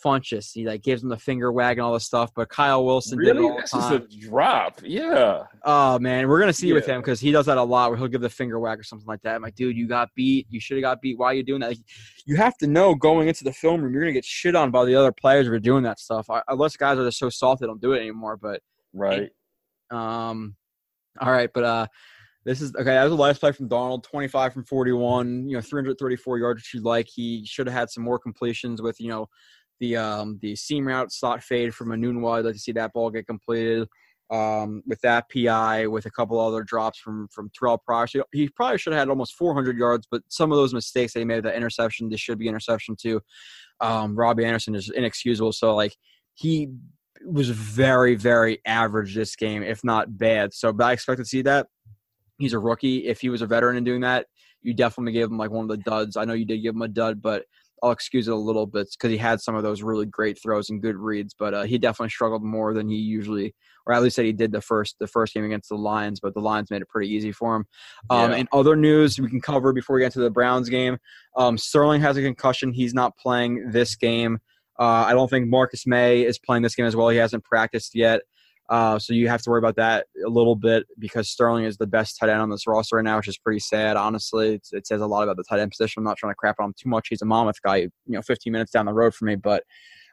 Funchess. 0.03 0.51
He 0.53 0.65
like 0.65 0.81
gives 0.81 1.03
him 1.03 1.09
the 1.09 1.17
finger 1.17 1.51
wag 1.51 1.77
and 1.77 1.85
all 1.85 1.93
this 1.93 2.05
stuff. 2.05 2.31
But 2.35 2.49
Kyle 2.49 2.85
Wilson 2.85 3.19
did 3.19 3.27
it 3.27 3.33
really? 3.33 3.49
all 3.49 3.55
the 3.55 3.61
just 3.61 3.71
time. 3.73 3.93
a 3.93 3.99
drop. 4.27 4.81
Yeah. 4.83 5.43
Oh 5.63 5.99
man, 5.99 6.27
we're 6.27 6.39
gonna 6.39 6.53
see 6.53 6.71
with 6.73 6.85
him 6.85 7.01
because 7.01 7.19
he 7.19 7.31
does 7.31 7.45
that 7.45 7.57
a 7.57 7.63
lot. 7.63 7.89
Where 7.89 7.97
he'll 7.97 8.07
give 8.07 8.21
the 8.21 8.29
finger 8.29 8.59
wag 8.59 8.79
or 8.79 8.83
something 8.83 9.07
like 9.07 9.21
that. 9.23 9.35
I'm 9.35 9.41
like, 9.41 9.55
dude, 9.55 9.77
you 9.77 9.87
got 9.87 10.09
beat. 10.15 10.47
You 10.49 10.59
should 10.59 10.77
have 10.77 10.83
got 10.83 11.01
beat. 11.01 11.17
Why 11.17 11.27
are 11.27 11.33
you 11.33 11.43
doing 11.43 11.61
that? 11.61 11.67
Like, 11.69 11.77
you 12.25 12.35
have 12.37 12.57
to 12.57 12.67
know 12.67 12.95
going 12.95 13.27
into 13.27 13.43
the 13.43 13.53
film 13.53 13.81
room, 13.81 13.93
you're 13.93 14.01
gonna 14.03 14.13
get 14.13 14.25
shit 14.25 14.55
on 14.55 14.71
by 14.71 14.85
the 14.85 14.95
other 14.95 15.11
players 15.11 15.47
for 15.47 15.59
doing 15.59 15.83
that 15.83 15.99
stuff. 15.99 16.29
I, 16.29 16.41
unless 16.47 16.75
guys 16.77 16.97
are 16.97 17.05
just 17.05 17.19
so 17.19 17.29
soft 17.29 17.61
they 17.61 17.67
don't 17.67 17.81
do 17.81 17.93
it 17.93 17.99
anymore. 17.99 18.37
But 18.37 18.61
Right. 18.93 19.29
um, 19.91 20.55
all 21.21 21.31
right, 21.31 21.49
but 21.53 21.63
uh, 21.63 21.87
this 22.45 22.61
is 22.61 22.73
okay. 22.75 22.83
That 22.85 23.03
was 23.03 23.11
the 23.11 23.21
last 23.21 23.39
play 23.39 23.51
from 23.51 23.69
Darnold, 23.69 24.03
25 24.03 24.53
from 24.53 24.63
41. 24.65 25.47
You 25.47 25.55
know, 25.57 25.61
334 25.61 26.39
yards, 26.39 26.59
which 26.59 26.73
you 26.73 26.81
like. 26.81 27.07
He 27.07 27.45
should 27.45 27.67
have 27.67 27.73
had 27.75 27.89
some 27.89 28.03
more 28.03 28.19
completions 28.19 28.81
with 28.81 28.99
you 28.99 29.09
know 29.09 29.27
the 29.83 29.97
um 29.97 30.39
the 30.41 30.55
seam 30.55 30.87
route 30.87 31.11
slot 31.11 31.43
fade 31.43 31.75
from 31.75 31.89
Enunwa. 31.89 32.39
I'd 32.39 32.45
like 32.45 32.53
to 32.53 32.59
see 32.59 32.71
that 32.71 32.93
ball 32.93 33.09
get 33.09 33.27
completed. 33.27 33.87
Um, 34.31 34.81
with 34.87 34.99
that 35.01 35.25
PI, 35.29 35.85
with 35.87 36.05
a 36.05 36.09
couple 36.09 36.39
other 36.39 36.63
drops 36.63 36.97
from 36.97 37.27
from 37.29 37.51
Terrelle 37.51 37.79
Pryor, 37.85 38.07
he 38.31 38.47
probably 38.47 38.77
should 38.77 38.93
have 38.93 39.01
had 39.01 39.09
almost 39.09 39.35
400 39.35 39.77
yards. 39.77 40.07
But 40.09 40.21
some 40.29 40.51
of 40.51 40.55
those 40.55 40.73
mistakes 40.73 41.13
that 41.13 41.19
he 41.19 41.25
made, 41.25 41.43
that 41.43 41.55
interception, 41.55 42.09
this 42.09 42.21
should 42.21 42.39
be 42.39 42.47
interception 42.47 42.95
too. 42.95 43.19
Um, 43.81 44.15
Robby 44.15 44.45
Anderson 44.45 44.73
is 44.73 44.89
inexcusable. 44.89 45.51
So 45.51 45.75
like 45.75 45.95
he 46.33 46.69
was 47.25 47.49
very, 47.49 48.15
very 48.15 48.59
average 48.65 49.13
this 49.13 49.35
game, 49.35 49.63
if 49.63 49.83
not 49.83 50.17
bad. 50.17 50.53
So, 50.53 50.71
but 50.71 50.85
I 50.85 50.93
expect 50.93 51.19
to 51.19 51.25
see 51.25 51.41
that. 51.43 51.67
He's 52.39 52.53
a 52.53 52.59
rookie. 52.59 53.07
If 53.07 53.19
he 53.19 53.29
was 53.29 53.41
a 53.41 53.47
veteran 53.47 53.75
in 53.77 53.83
doing 53.83 54.01
that, 54.01 54.27
you 54.61 54.73
definitely 54.73 55.11
gave 55.11 55.27
him 55.27 55.37
like 55.37 55.51
one 55.51 55.69
of 55.69 55.69
the 55.69 55.83
duds. 55.83 56.15
I 56.15 56.23
know 56.23 56.33
you 56.33 56.45
did 56.45 56.63
give 56.63 56.73
him 56.73 56.81
a 56.81 56.87
dud, 56.87 57.21
but 57.21 57.43
I'll 57.83 57.91
excuse 57.91 58.29
it 58.29 58.31
a 58.31 58.35
little 58.35 58.65
bit 58.65 58.87
because 58.91 59.11
he 59.11 59.17
had 59.17 59.41
some 59.41 59.55
of 59.55 59.63
those 59.63 59.83
really 59.83 60.05
great 60.05 60.41
throws 60.41 60.69
and 60.69 60.81
good 60.81 60.95
reads. 60.95 61.35
But 61.37 61.53
uh, 61.53 61.63
he 61.63 61.77
definitely 61.77 62.09
struggled 62.09 62.43
more 62.43 62.73
than 62.73 62.87
he 62.87 62.95
usually, 62.95 63.53
or 63.85 63.93
at 63.93 64.01
least 64.01 64.15
that 64.15 64.23
he 64.25 64.31
did 64.31 64.53
the 64.53 64.61
first 64.61 64.95
the 64.99 65.07
first 65.07 65.33
game 65.33 65.43
against 65.43 65.69
the 65.69 65.75
Lions. 65.75 66.19
But 66.21 66.33
the 66.33 66.39
Lions 66.39 66.71
made 66.71 66.81
it 66.81 66.87
pretty 66.87 67.13
easy 67.13 67.33
for 67.33 67.57
him. 67.57 67.65
Um, 68.09 68.31
Yeah. 68.31 68.37
And 68.37 68.47
other 68.53 68.77
news 68.77 69.19
we 69.19 69.29
can 69.29 69.41
cover 69.41 69.73
before 69.73 69.97
we 69.97 70.01
get 70.01 70.13
to 70.13 70.19
the 70.19 70.31
Browns 70.31 70.69
game. 70.69 70.97
Um, 71.35 71.57
Sterling 71.57 72.01
has 72.01 72.15
a 72.15 72.21
concussion. 72.21 72.71
He's 72.71 72.93
not 72.93 73.17
playing 73.17 73.71
this 73.71 73.95
game. 73.95 74.39
Uh, 74.79 75.05
I 75.07 75.13
don't 75.13 75.29
think 75.29 75.49
Marcus 75.49 75.85
Maye 75.85 76.23
is 76.23 76.39
playing 76.39 76.63
this 76.63 76.75
game 76.75 76.85
as 76.85 76.95
well. 76.95 77.09
He 77.09 77.17
hasn't 77.17 77.43
practiced 77.43 77.93
yet. 77.93 78.21
Uh, 78.73 78.97
so 78.97 79.13
you 79.13 79.27
have 79.29 79.39
to 79.39 79.51
worry 79.51 79.59
about 79.59 79.75
that 79.75 80.07
a 80.25 80.29
little 80.29 80.55
bit 80.55 80.87
because 80.97 81.29
Sterling 81.29 81.65
is 81.65 81.77
the 81.77 81.85
best 81.85 82.17
tight 82.17 82.29
end 82.29 82.41
on 82.41 82.49
this 82.49 82.65
roster 82.65 82.95
right 82.95 83.05
now, 83.05 83.17
which 83.17 83.27
is 83.27 83.37
pretty 83.37 83.59
sad, 83.59 83.95
honestly. 83.95 84.55
It's, 84.55 84.73
it 84.73 84.87
says 84.87 84.99
a 84.99 85.05
lot 85.05 85.21
about 85.21 85.37
the 85.37 85.43
tight 85.47 85.59
end 85.59 85.69
position. 85.69 85.99
I'm 85.99 86.05
not 86.05 86.17
trying 86.17 86.31
to 86.31 86.35
crap 86.35 86.55
on 86.59 86.69
him 86.69 86.73
too 86.75 86.89
much. 86.89 87.09
He's 87.09 87.21
a 87.21 87.25
Monmouth 87.25 87.61
guy, 87.63 87.75
you 87.75 87.91
know, 88.07 88.23
15 88.23 88.51
minutes 88.51 88.71
down 88.71 88.87
the 88.87 88.93
road 88.93 89.13
for 89.13 89.25
me. 89.25 89.35
But 89.35 89.63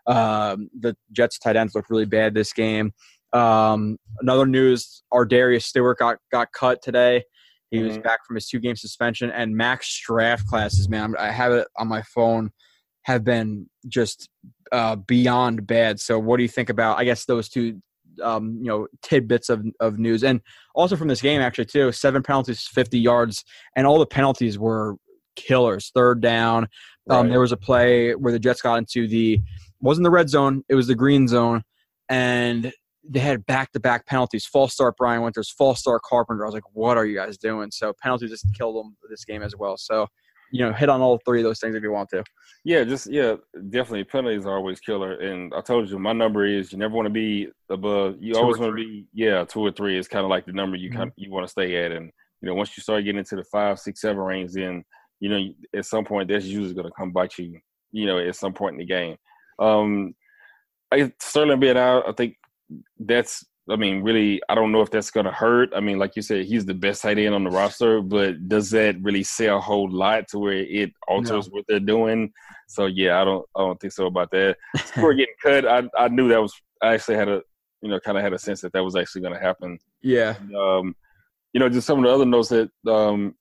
um, 0.06 0.68
the 0.78 0.94
Jets 1.10 1.38
tight 1.38 1.56
ends 1.56 1.74
look 1.74 1.88
really 1.88 2.04
bad 2.04 2.34
this 2.34 2.52
game. 2.52 2.92
Um, 3.32 3.96
another 4.20 4.44
news: 4.44 5.04
ArDarius 5.10 5.62
Stewart 5.62 5.98
got 5.98 6.18
got 6.30 6.52
cut 6.52 6.82
today. 6.82 7.24
He 7.70 7.78
was 7.78 7.96
Mhm. 7.96 8.02
back 8.02 8.26
from 8.26 8.34
his 8.34 8.46
two 8.46 8.58
game 8.58 8.76
suspension, 8.76 9.30
and 9.30 9.56
Mac's 9.56 10.02
draft 10.04 10.46
classes. 10.46 10.86
Man, 10.90 11.14
I 11.18 11.30
have 11.30 11.52
it 11.52 11.66
on 11.78 11.88
my 11.88 12.02
phone. 12.02 12.50
Have 13.04 13.24
been 13.24 13.70
just 13.88 14.28
uh, 14.70 14.96
beyond 14.96 15.66
bad. 15.66 15.98
So, 15.98 16.18
what 16.18 16.36
do 16.36 16.42
you 16.42 16.48
think 16.48 16.68
about? 16.68 16.98
I 16.98 17.04
guess 17.04 17.24
those 17.24 17.48
two, 17.48 17.80
um, 18.22 18.58
you 18.60 18.68
know, 18.68 18.86
tidbits 19.02 19.48
of 19.48 19.64
of 19.80 19.98
news, 19.98 20.22
and 20.24 20.40
also 20.74 20.96
from 20.96 21.08
this 21.08 21.22
game 21.22 21.40
actually 21.40 21.66
too. 21.66 21.92
Seven 21.92 22.22
penalties, 22.22 22.66
fifty 22.66 22.98
yards, 22.98 23.44
and 23.76 23.86
all 23.86 23.98
the 23.98 24.06
penalties 24.06 24.58
were 24.58 24.96
killers. 25.36 25.90
Third 25.94 26.20
down. 26.20 26.68
Um, 27.08 27.22
Right. 27.22 27.30
There 27.30 27.40
was 27.40 27.52
a 27.52 27.56
play 27.56 28.14
where 28.14 28.32
the 28.32 28.38
Jets 28.38 28.62
got 28.62 28.76
into 28.76 29.08
the 29.08 29.40
wasn't 29.80 30.04
the 30.04 30.10
red 30.10 30.28
zone, 30.28 30.62
it 30.68 30.74
was 30.74 30.86
the 30.86 30.94
green 30.94 31.26
zone, 31.26 31.62
and 32.08 32.72
they 33.08 33.20
had 33.20 33.46
back 33.46 33.72
to 33.72 33.80
back 33.80 34.06
penalties. 34.06 34.44
False 34.44 34.74
start 34.74 34.96
Brian 34.96 35.22
Winters, 35.22 35.50
false 35.50 35.80
start 35.80 36.02
Carpenter. 36.02 36.44
I 36.44 36.46
was 36.46 36.54
like, 36.54 36.74
what 36.74 36.96
are 36.96 37.06
you 37.06 37.16
guys 37.16 37.38
doing? 37.38 37.70
So 37.70 37.92
penalties 38.02 38.30
just 38.30 38.46
killed 38.54 38.76
them 38.76 38.96
this 39.08 39.24
game 39.24 39.42
as 39.42 39.56
well. 39.56 39.76
So 39.76 40.06
you 40.50 40.64
know, 40.64 40.72
hit 40.72 40.88
on 40.88 41.00
all 41.00 41.20
three 41.24 41.40
of 41.40 41.44
those 41.44 41.60
things 41.60 41.74
if 41.74 41.82
you 41.82 41.92
want 41.92 42.08
to. 42.10 42.24
Yeah, 42.64 42.84
just 42.84 43.06
yeah, 43.06 43.36
definitely. 43.70 44.04
Penalties 44.04 44.46
are 44.46 44.56
always 44.56 44.80
killer, 44.80 45.14
and 45.14 45.52
I 45.54 45.60
told 45.60 45.88
you 45.88 45.98
my 45.98 46.12
number 46.12 46.44
is 46.44 46.72
you 46.72 46.78
never 46.78 46.94
want 46.94 47.06
to 47.06 47.10
be 47.10 47.48
above. 47.70 48.16
You 48.20 48.34
Two 48.34 48.40
always 48.40 48.58
want 48.58 48.72
to 48.72 48.76
be 48.76 49.06
yeah, 49.14 49.44
two 49.44 49.60
or 49.60 49.70
three 49.72 49.96
is 49.98 50.08
kind 50.08 50.24
of 50.24 50.30
like 50.30 50.44
the 50.46 50.52
number 50.52 50.76
you 50.76 50.90
Mhm. 50.90 50.96
kind 50.96 51.12
you 51.16 51.30
want 51.30 51.46
to 51.46 51.50
stay 51.50 51.84
at, 51.84 51.92
and 51.92 52.10
you 52.42 52.48
know 52.48 52.54
once 52.54 52.76
you 52.76 52.82
start 52.82 53.04
getting 53.04 53.18
into 53.18 53.36
the 53.36 53.44
five, 53.44 53.78
six, 53.78 54.00
seven 54.00 54.18
range, 54.22 54.52
then 54.52 54.84
you 55.20 55.28
know 55.30 55.40
at 55.74 55.86
some 55.86 56.04
point 56.04 56.28
that's 56.28 56.44
usually 56.44 56.74
going 56.74 56.86
to 56.86 56.92
come 56.98 57.12
bite 57.12 57.38
you. 57.38 57.58
You 57.92 58.06
know, 58.06 58.18
at 58.18 58.36
some 58.36 58.52
point 58.52 58.74
in 58.74 58.78
the 58.78 58.84
game. 58.86 59.16
Um, 59.58 60.14
I 60.92 61.12
Sterling 61.20 61.60
being 61.60 61.76
out, 61.76 62.08
I 62.08 62.12
think 62.12 62.36
that's. 62.98 63.44
I 63.70 63.76
mean, 63.76 64.02
really, 64.02 64.40
I 64.48 64.54
don't 64.54 64.72
know 64.72 64.80
if 64.82 64.90
that's 64.90 65.10
going 65.10 65.26
to 65.26 65.32
hurt. 65.32 65.70
I 65.74 65.80
mean, 65.80 65.98
like 65.98 66.16
you 66.16 66.22
said, 66.22 66.44
he's 66.44 66.66
the 66.66 66.74
best 66.74 67.02
tight 67.02 67.18
end 67.18 67.34
on 67.34 67.44
the 67.44 67.50
roster, 67.50 68.00
but 68.02 68.48
does 68.48 68.70
that 68.70 69.00
really 69.02 69.22
say 69.22 69.46
a 69.46 69.58
whole 69.60 69.90
lot 69.90 70.28
to 70.28 70.38
where 70.38 70.52
it 70.54 70.92
alters 71.08 71.48
what 71.50 71.64
they're 71.68 71.80
doing? 71.80 72.32
So 72.68 72.86
yeah, 72.86 73.20
I 73.20 73.24
don't, 73.24 73.46
I 73.56 73.60
don't 73.60 73.80
think 73.80 73.92
so 73.92 74.06
about 74.06 74.30
that. 74.32 74.56
Before 74.72 75.14
getting 75.14 75.34
cut, 75.42 75.66
I, 75.66 75.82
I 75.98 76.08
knew 76.08 76.28
that 76.28 76.40
was. 76.42 76.52
I 76.82 76.94
actually 76.94 77.16
had 77.16 77.28
a, 77.28 77.42
you 77.82 77.90
know, 77.90 78.00
kind 78.00 78.16
of 78.18 78.24
had 78.24 78.32
a 78.32 78.38
sense 78.38 78.60
that 78.62 78.72
that 78.72 78.82
was 78.84 78.96
actually 78.96 79.22
going 79.22 79.34
to 79.34 79.40
happen. 79.40 79.78
Yeah. 80.02 80.34
Um, 80.58 80.94
you 81.52 81.60
know, 81.60 81.68
just 81.68 81.86
some 81.86 81.98
of 81.98 82.04
the 82.04 82.10
other 82.10 82.24
notes 82.26 82.48
that 82.50 82.70
um 82.86 83.34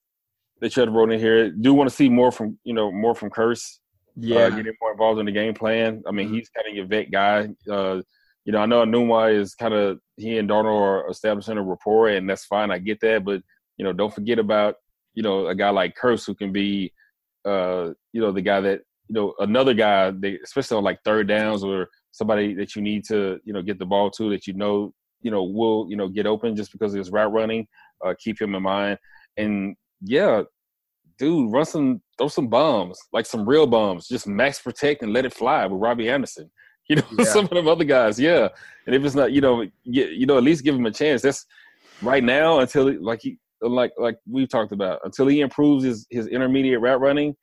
that 0.61 0.75
you 0.75 0.81
had 0.81 0.93
wrote 0.93 1.11
in 1.11 1.19
here. 1.19 1.49
Do 1.51 1.73
want 1.73 1.89
to 1.89 1.95
see 1.95 2.09
more 2.09 2.31
from, 2.31 2.57
you 2.65 2.73
know, 2.73 2.91
more 2.91 3.15
from 3.15 3.29
Kearse 3.29 3.77
Yeah. 4.17 4.39
uh, 4.39 4.49
getting 4.49 4.73
more 4.81 4.91
involved 4.91 5.19
in 5.21 5.25
the 5.25 5.31
game 5.31 5.53
plan. 5.53 6.03
I 6.05 6.11
mean, 6.11 6.27
Mhm. 6.29 6.33
he's 6.33 6.49
kind 6.49 6.67
of 6.67 6.75
your 6.75 6.85
vet 6.85 7.11
guy. 7.11 7.47
Uh, 7.71 8.01
you 8.45 8.51
know, 8.51 8.59
I 8.59 8.65
know 8.65 8.83
Enunwa 8.83 9.33
is 9.33 9.55
kind 9.55 9.73
of 9.73 9.99
he 10.19 10.37
and 10.37 10.49
Darnold 10.49 10.81
are 10.81 11.09
establishing 11.09 11.57
a 11.57 11.63
rapport, 11.63 12.09
and 12.09 12.29
that's 12.29 12.45
fine. 12.45 12.71
I 12.71 12.79
get 12.79 12.99
that, 13.01 13.23
but 13.23 13.41
you 13.77 13.85
know, 13.85 13.93
don't 13.93 14.13
forget 14.13 14.39
about 14.39 14.75
you 15.13 15.23
know 15.23 15.47
a 15.47 15.55
guy 15.55 15.69
like 15.69 15.95
Kearse 15.95 16.25
who 16.25 16.35
can 16.35 16.51
be, 16.51 16.93
uh, 17.45 17.91
you 18.13 18.21
know, 18.21 18.31
the 18.31 18.41
guy 18.41 18.61
that 18.61 18.81
you 19.07 19.15
know 19.15 19.33
another 19.39 19.73
guy, 19.73 20.11
they, 20.11 20.37
especially 20.43 20.77
on 20.77 20.83
like 20.83 20.99
third 21.03 21.27
downs 21.27 21.63
or 21.63 21.89
somebody 22.11 22.53
that 22.55 22.75
you 22.75 22.81
need 22.81 23.05
to 23.05 23.39
you 23.45 23.53
know 23.53 23.61
get 23.61 23.79
the 23.79 23.85
ball 23.85 24.09
to 24.11 24.29
that 24.31 24.47
you 24.47 24.53
know 24.53 24.93
you 25.21 25.31
know 25.31 25.43
will 25.43 25.85
you 25.89 25.95
know 25.95 26.07
get 26.07 26.25
open 26.25 26.55
just 26.55 26.71
because 26.71 26.93
of 26.93 26.99
his 26.99 27.11
route 27.11 27.31
running. 27.31 27.67
Uh, 28.05 28.13
keep 28.17 28.41
him 28.41 28.55
in 28.55 28.63
mind, 28.63 28.97
and 29.37 29.75
yeah, 30.01 30.43
dude, 31.19 31.51
run 31.51 31.65
some, 31.65 32.01
throw 32.17 32.29
some 32.29 32.47
bombs, 32.47 32.97
like 33.11 33.25
some 33.25 33.47
real 33.47 33.67
bombs. 33.67 34.07
Just 34.07 34.27
max 34.27 34.59
protect 34.59 35.03
and 35.03 35.13
let 35.13 35.25
it 35.25 35.33
fly 35.33 35.65
with 35.65 35.81
Robby 35.81 36.09
Anderson. 36.09 36.49
You 36.89 36.97
know, 36.97 37.03
Yeah. 37.19 37.25
some 37.25 37.45
of 37.45 37.51
them 37.51 37.67
other 37.67 37.83
guys, 37.85 38.19
yeah. 38.19 38.49
And 38.85 38.95
if 38.95 39.03
it's 39.05 39.15
not, 39.15 39.31
you 39.31 39.41
know, 39.41 39.61
you, 39.83 40.05
you 40.05 40.25
know, 40.25 40.37
at 40.37 40.43
least 40.43 40.63
give 40.63 40.75
him 40.75 40.85
a 40.87 40.91
chance. 40.91 41.21
That's 41.21 41.45
right 42.01 42.23
now 42.23 42.59
until 42.59 42.87
he, 42.87 42.97
like 42.97 43.19
he 43.21 43.37
like 43.61 43.91
like 43.97 44.17
we've 44.27 44.49
talked 44.49 44.71
about 44.71 44.99
until 45.03 45.27
he 45.27 45.41
improves 45.41 45.83
his 45.83 46.07
his 46.09 46.27
intermediate 46.27 46.81
route 46.81 46.99
running. 47.01 47.35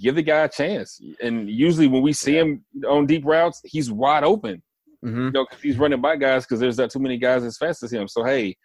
Give 0.00 0.14
the 0.14 0.22
guy 0.22 0.44
a 0.44 0.48
chance. 0.48 1.00
And 1.20 1.50
usually 1.50 1.88
when 1.88 2.02
we 2.02 2.12
see 2.14 2.38
him 2.38 2.64
on 2.88 3.04
deep 3.06 3.24
routes, 3.26 3.60
he's 3.64 3.90
wide 3.92 4.24
open. 4.24 4.62
hmm 5.02 5.26
You 5.26 5.30
know, 5.32 5.44
'cause 5.46 5.60
he's 5.60 5.76
running 5.78 6.00
by 6.00 6.16
guys 6.16 6.44
because 6.44 6.60
there's 6.60 6.78
not 6.78 6.90
too 6.90 7.00
many 7.00 7.18
guys 7.18 7.42
as 7.44 7.58
fast 7.58 7.82
as 7.82 7.92
him. 7.92 8.06
So 8.08 8.24
hey, 8.24 8.56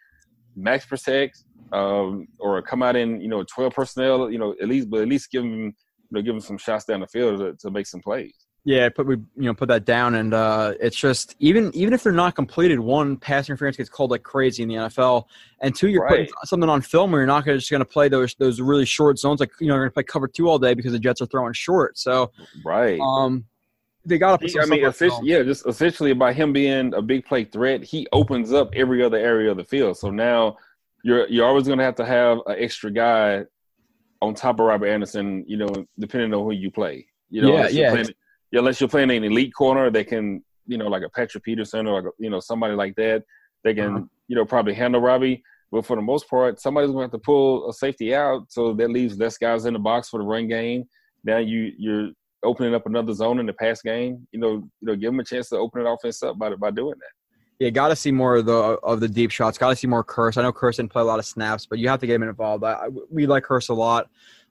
max 0.56 0.86
protect, 0.86 1.44
um, 1.72 2.26
or 2.38 2.62
come 2.62 2.82
out 2.82 2.96
in 2.96 3.20
you 3.20 3.28
know 3.28 3.44
twelve 3.52 3.74
personnel. 3.74 4.30
You 4.30 4.38
know, 4.38 4.54
at 4.62 4.68
least, 4.68 4.88
but 4.90 5.00
at 5.02 5.08
least 5.08 5.30
give 5.30 5.42
him 5.42 5.64
you 5.64 5.72
know 6.12 6.22
give 6.22 6.34
him 6.34 6.40
some 6.40 6.58
shots 6.58 6.84
down 6.84 7.00
the 7.00 7.06
field 7.08 7.40
to, 7.40 7.54
to 7.60 7.70
make 7.70 7.86
some 7.86 8.00
plays. 8.00 8.34
Yeah, 8.64 8.90
put 8.90 9.06
we 9.06 9.16
you 9.16 9.26
know 9.36 9.54
put 9.54 9.68
that 9.68 9.86
down, 9.86 10.14
and 10.16 10.34
uh, 10.34 10.74
it's 10.80 10.96
just 10.96 11.34
even 11.38 11.74
even 11.74 11.94
if 11.94 12.02
they're 12.02 12.12
not 12.12 12.34
completed, 12.34 12.78
one 12.78 13.16
pass 13.16 13.48
interference 13.48 13.78
gets 13.78 13.88
called 13.88 14.10
like 14.10 14.22
crazy 14.22 14.62
in 14.62 14.68
the 14.68 14.74
NFL, 14.74 15.24
and 15.62 15.74
two 15.74 15.88
you're 15.88 16.06
putting 16.06 16.28
something 16.44 16.68
on 16.68 16.82
film 16.82 17.10
where 17.10 17.22
you're 17.22 17.26
not 17.26 17.46
gonna, 17.46 17.56
just 17.56 17.70
going 17.70 17.80
to 17.80 17.86
play 17.86 18.08
those 18.08 18.34
those 18.34 18.60
really 18.60 18.84
short 18.84 19.18
zones 19.18 19.40
like 19.40 19.50
you 19.60 19.68
know 19.68 19.74
you're 19.74 19.84
going 19.84 19.90
to 19.90 19.94
play 19.94 20.02
cover 20.02 20.28
two 20.28 20.46
all 20.48 20.58
day 20.58 20.74
because 20.74 20.92
the 20.92 20.98
Jets 20.98 21.22
are 21.22 21.26
throwing 21.26 21.54
short. 21.54 21.96
So 21.98 22.32
Right. 22.62 23.00
um, 23.00 23.46
they 24.04 24.18
got 24.18 24.32
to 24.32 24.38
put 24.38 24.50
some 24.50 24.62
I 24.62 24.66
mean, 24.66 24.80
stuff 24.92 25.02
on 25.02 25.10
film. 25.10 25.26
yeah, 25.26 25.42
just 25.42 25.66
essentially 25.66 26.12
by 26.12 26.32
him 26.32 26.52
being 26.52 26.92
a 26.94 27.02
big 27.02 27.24
play 27.24 27.44
threat, 27.44 27.82
he 27.82 28.06
opens 28.12 28.52
up 28.52 28.70
every 28.74 29.02
other 29.02 29.18
area 29.18 29.50
of 29.50 29.56
the 29.56 29.64
field. 29.64 29.96
So 29.96 30.10
now 30.10 30.56
you're 31.02 31.26
you're 31.28 31.46
always 31.46 31.66
going 31.66 31.78
to 31.78 31.84
have 31.84 31.96
to 31.96 32.04
have 32.04 32.38
an 32.46 32.56
extra 32.58 32.90
guy 32.90 33.44
on 34.20 34.34
top 34.34 34.60
of 34.60 34.66
Robert 34.66 34.86
Anderson. 34.86 35.44
You 35.46 35.58
know, 35.58 35.86
depending 35.98 36.34
on 36.34 36.44
who 36.44 36.52
you 36.52 36.70
play. 36.70 37.06
You 37.30 37.42
know, 37.42 37.56
Yeah, 37.56 37.68
yeah. 37.68 37.90
Playing, 37.90 38.06
yeah, 38.06 38.12
unless 38.52 38.80
you're 38.80 38.88
playing 38.88 39.10
an 39.10 39.24
elite 39.24 39.54
corner 39.54 39.90
that 39.90 40.06
can, 40.08 40.42
you 40.66 40.78
know, 40.78 40.88
like 40.88 41.02
a 41.02 41.08
Patrick 41.10 41.44
Peterson 41.44 41.86
or 41.86 41.94
like 42.00 42.04
a, 42.04 42.10
you 42.18 42.30
know 42.30 42.40
somebody 42.40 42.74
like 42.74 42.94
that, 42.96 43.24
they 43.64 43.74
can 43.74 43.96
Uh-huh. 43.96 44.04
you 44.28 44.36
know 44.36 44.44
probably 44.44 44.74
handle 44.74 45.00
Robby. 45.00 45.42
But 45.72 45.86
for 45.86 45.94
the 45.96 46.02
most 46.02 46.28
part, 46.28 46.60
somebody's 46.60 46.90
going 46.90 47.08
to 47.08 47.12
have 47.14 47.20
to 47.20 47.24
pull 47.24 47.68
a 47.68 47.72
safety 47.72 48.12
out, 48.14 48.46
so 48.48 48.72
that 48.74 48.90
leaves 48.90 49.16
less 49.16 49.38
guys 49.38 49.66
in 49.66 49.72
the 49.74 49.78
box 49.78 50.08
for 50.08 50.18
the 50.18 50.24
run 50.24 50.48
game. 50.48 50.84
Now 51.24 51.38
you 51.38 51.72
you're 51.78 52.10
opening 52.42 52.74
up 52.74 52.86
another 52.86 53.12
zone 53.12 53.38
in 53.38 53.46
the 53.46 53.52
pass 53.52 53.80
game. 53.82 54.26
You 54.32 54.40
know, 54.40 54.50
you 54.54 54.68
know, 54.82 54.94
give 54.96 55.12
them 55.12 55.20
a 55.20 55.24
chance 55.24 55.48
to 55.50 55.56
open 55.56 55.82
an 55.82 55.86
offense 55.86 56.22
up 56.22 56.38
by 56.38 56.54
by 56.56 56.70
doing 56.72 56.94
that. 56.98 57.12
Yeah, 57.60 57.68
got 57.70 57.88
to 57.88 57.96
see 57.96 58.10
more 58.10 58.36
of 58.36 58.46
the 58.46 58.54
of 58.82 59.00
the 59.00 59.08
deep 59.08 59.30
shots. 59.30 59.58
Got 59.58 59.68
to 59.68 59.76
see 59.76 59.86
more 59.86 60.02
Kearse. 60.02 60.38
I 60.38 60.42
know 60.42 60.52
Kearse 60.52 60.76
didn't 60.76 60.90
play 60.90 61.02
a 61.02 61.04
lot 61.04 61.18
of 61.18 61.26
snaps, 61.26 61.66
but 61.66 61.78
you 61.78 61.88
have 61.88 62.00
to 62.00 62.06
get 62.06 62.14
him 62.16 62.22
involved. 62.22 62.64
I- 62.64 62.88
we 63.10 63.26
like 63.26 63.44
Kearse 63.44 63.68
a 63.68 63.74
lot 63.74 64.08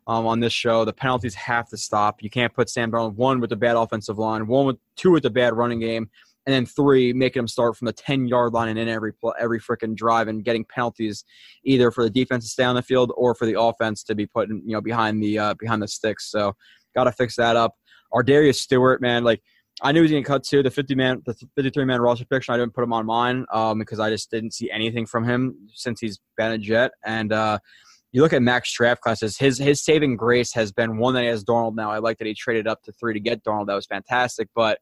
um, 0.10 0.26
on 0.26 0.40
this 0.40 0.52
show. 0.52 0.84
The 0.84 0.92
penalties 0.92 1.36
have 1.36 1.70
to 1.70 1.78
stop. 1.78 2.24
You 2.24 2.32
can't 2.32 2.52
put 2.52 2.68
Sam 2.68 2.92
Darnold 2.92 3.14
one 3.14 3.40
with 3.40 3.52
the 3.52 3.56
bad 3.56 3.76
offensive 3.76 4.18
line, 4.18 4.48
one 4.48 4.66
with 4.66 4.78
two 4.96 5.12
with 5.12 5.22
the 5.22 5.30
bad 5.30 5.56
running 5.56 5.80
game, 5.80 6.10
and 6.48 6.54
then 6.54 6.66
three 6.66 7.14
making 7.14 7.42
him 7.42 7.48
start 7.48 7.78
from 7.78 7.86
the 7.86 7.94
ten 7.94 8.28
yard 8.28 8.52
line 8.52 8.70
and 8.70 8.80
in 8.80 8.90
every 8.90 9.14
every 9.40 9.60
freaking 9.60 9.96
drive 9.96 10.28
and 10.28 10.44
getting 10.44 10.66
penalties 10.66 11.24
either 11.64 11.92
for 11.92 12.04
the 12.04 12.10
defense 12.10 12.44
to 12.46 12.50
stay 12.50 12.64
on 12.64 12.76
the 12.76 12.82
field 12.82 13.14
or 13.16 13.36
for 13.36 13.46
the 13.46 13.60
offense 13.60 14.04
to 14.04 14.16
be 14.16 14.26
put 14.26 14.50
in, 14.50 14.64
you 14.66 14.74
know 14.74 14.82
behind 14.82 15.22
the 15.22 15.38
uh, 15.38 15.54
behind 15.54 15.80
the 15.80 15.88
sticks. 15.88 16.32
So 16.32 16.56
got 16.96 17.04
to 17.04 17.12
fix 17.12 17.36
that 17.36 17.56
up. 17.56 17.76
ArDarius 18.12 18.56
Stewart, 18.56 19.02
man, 19.02 19.24
like 19.24 19.44
I 19.84 19.92
knew 19.92 20.00
he 20.00 20.04
was 20.04 20.12
going 20.12 20.24
to 20.24 20.28
cut 20.28 20.44
to 20.46 20.64
the 20.64 20.72
50 20.72 20.96
man, 20.96 21.22
the 21.28 21.36
53 21.56 21.86
man 21.86 22.02
roster 22.02 22.26
picture. 22.26 22.52
I 22.52 22.58
didn't 22.58 22.74
put 22.74 22.84
him 22.84 22.94
on 22.94 23.06
mine 23.06 23.46
um, 23.54 23.78
because 23.78 24.00
I 24.00 24.10
just 24.10 24.32
didn't 24.32 24.56
see 24.56 24.72
anything 24.72 25.06
from 25.06 25.24
him 25.24 25.70
since 25.76 26.00
he's 26.00 26.20
been 26.36 26.52
a 26.52 26.58
Jet. 26.58 26.92
And 27.06 27.32
uh, 27.32 27.60
you 28.12 28.22
look 28.22 28.34
at 28.34 28.42
Mac's 28.42 28.74
draft 28.74 29.02
classes, 29.02 29.38
his 29.38 29.58
his 29.58 29.84
saving 29.84 30.16
grace 30.18 30.54
has 30.54 30.72
been 30.72 30.98
one 30.98 31.14
that 31.14 31.22
he 31.22 31.28
has 31.28 31.44
Darnold 31.44 31.76
now. 31.76 31.92
I 31.92 32.00
like 32.00 32.18
that 32.18 32.28
he 32.28 32.34
traded 32.34 32.68
up 32.68 32.82
to 32.84 32.92
three 32.94 33.14
to 33.14 33.20
get 33.20 33.44
Darnold. 33.44 33.68
That 33.68 33.76
was 33.76 33.86
fantastic. 33.86 34.48
But 34.56 34.80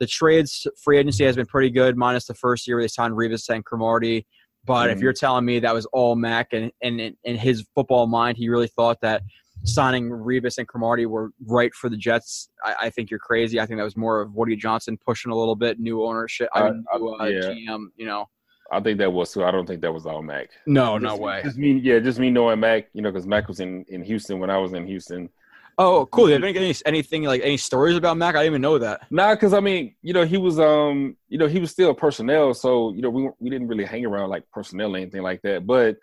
the 0.00 0.06
trades 0.06 0.66
free 0.82 0.98
agency 0.98 1.24
has 1.24 1.36
been 1.36 1.46
pretty 1.46 1.70
good, 1.70 1.96
minus 1.96 2.26
the 2.26 2.34
first 2.34 2.66
year 2.66 2.76
where 2.76 2.84
they 2.84 2.88
signed 2.88 3.14
Revis 3.14 3.48
and 3.48 3.64
Cromartie. 3.64 4.26
But 4.66 4.90
if 4.90 4.98
Mhm. 4.98 5.02
you're 5.02 5.12
telling 5.12 5.44
me 5.44 5.60
that 5.60 5.74
was 5.74 5.86
all 5.92 6.16
Mac 6.16 6.48
and, 6.52 6.72
and 6.82 7.00
in- 7.22 7.36
his 7.36 7.64
football 7.74 8.06
mind, 8.06 8.38
he 8.38 8.48
really 8.48 8.66
thought 8.66 8.98
that 9.02 9.22
signing 9.64 10.08
Revis 10.10 10.58
and 10.58 10.66
Cromartie 10.66 11.06
were 11.06 11.30
right 11.46 11.72
for 11.74 11.88
the 11.88 11.96
Jets, 11.96 12.48
I, 12.64 12.74
I 12.82 12.90
think 12.90 13.08
you're 13.10 13.20
crazy. 13.20 13.60
I 13.60 13.66
think 13.66 13.78
that 13.78 13.84
was 13.84 13.96
more 13.96 14.20
of 14.20 14.34
Woody 14.34 14.56
Johnson 14.56 14.98
pushing 15.06 15.30
a 15.30 15.36
little 15.36 15.54
bit, 15.54 15.78
new 15.78 16.02
ownership, 16.04 16.48
I 16.54 16.62
I- 16.62 16.70
mean, 16.70 16.84
new 16.98 17.14
uh, 17.20 17.24
yeah. 17.26 17.40
GM, 17.40 17.86
you 17.96 18.06
know. 18.06 18.26
I 18.72 18.80
think 18.80 18.98
that 18.98 19.12
was 19.12 19.32
too. 19.32 19.44
I 19.44 19.50
don't 19.50 19.66
think 19.66 19.82
that 19.82 19.92
was 19.92 20.06
all 20.06 20.22
Mac. 20.22 20.50
No, 20.66 20.98
no 20.98 21.16
way. 21.16 21.42
Just 21.44 21.58
me, 21.58 21.72
yeah, 21.72 21.98
just 21.98 22.18
me 22.18 22.30
knowing 22.30 22.60
Mac. 22.60 22.88
You 22.92 23.02
know, 23.02 23.10
because 23.10 23.26
Mac 23.26 23.48
was 23.48 23.60
in 23.60 23.84
in 23.88 24.02
Houston 24.02 24.38
when 24.38 24.50
I 24.50 24.58
was 24.58 24.72
in 24.72 24.86
Houston. 24.86 25.28
Oh, 25.76 26.06
cool. 26.06 26.30
You 26.30 26.36
any, 26.36 26.56
any 26.56 26.74
anything 26.86 27.24
like 27.24 27.42
any 27.42 27.56
stories 27.56 27.96
about 27.96 28.16
Mac? 28.16 28.36
I 28.36 28.38
didn't 28.38 28.52
even 28.52 28.62
know 28.62 28.78
that. 28.78 29.10
Nah, 29.10 29.34
because 29.34 29.52
I 29.52 29.60
mean, 29.60 29.94
you 30.02 30.12
know, 30.12 30.24
he 30.24 30.36
was 30.36 30.58
um, 30.58 31.16
you 31.28 31.38
know, 31.38 31.46
he 31.46 31.58
was 31.58 31.70
still 31.70 31.92
personnel, 31.94 32.54
so 32.54 32.92
you 32.92 33.02
know, 33.02 33.10
we 33.10 33.28
we 33.40 33.50
didn't 33.50 33.68
really 33.68 33.84
hang 33.84 34.06
around 34.06 34.30
like 34.30 34.48
personnel 34.50 34.94
or 34.94 34.98
anything 34.98 35.22
like 35.22 35.42
that. 35.42 35.66
But 35.66 35.96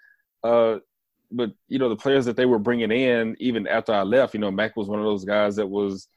uh, 0.44 0.80
but 1.32 1.52
you 1.68 1.80
know, 1.80 1.90
the 1.90 1.96
players 1.96 2.26
that 2.26 2.36
they 2.36 2.46
were 2.46 2.60
bringing 2.60 2.92
in, 2.92 3.36
even 3.40 3.66
after 3.68 3.94
I 3.94 4.04
left, 4.04 4.34
you 4.34 4.40
know, 4.40 4.52
Mac 4.52 4.76
was 4.76 4.88
one 4.88 5.00
of 5.00 5.06
those 5.06 5.26
guys 5.26 5.56
that 5.56 5.68
was 5.68 6.08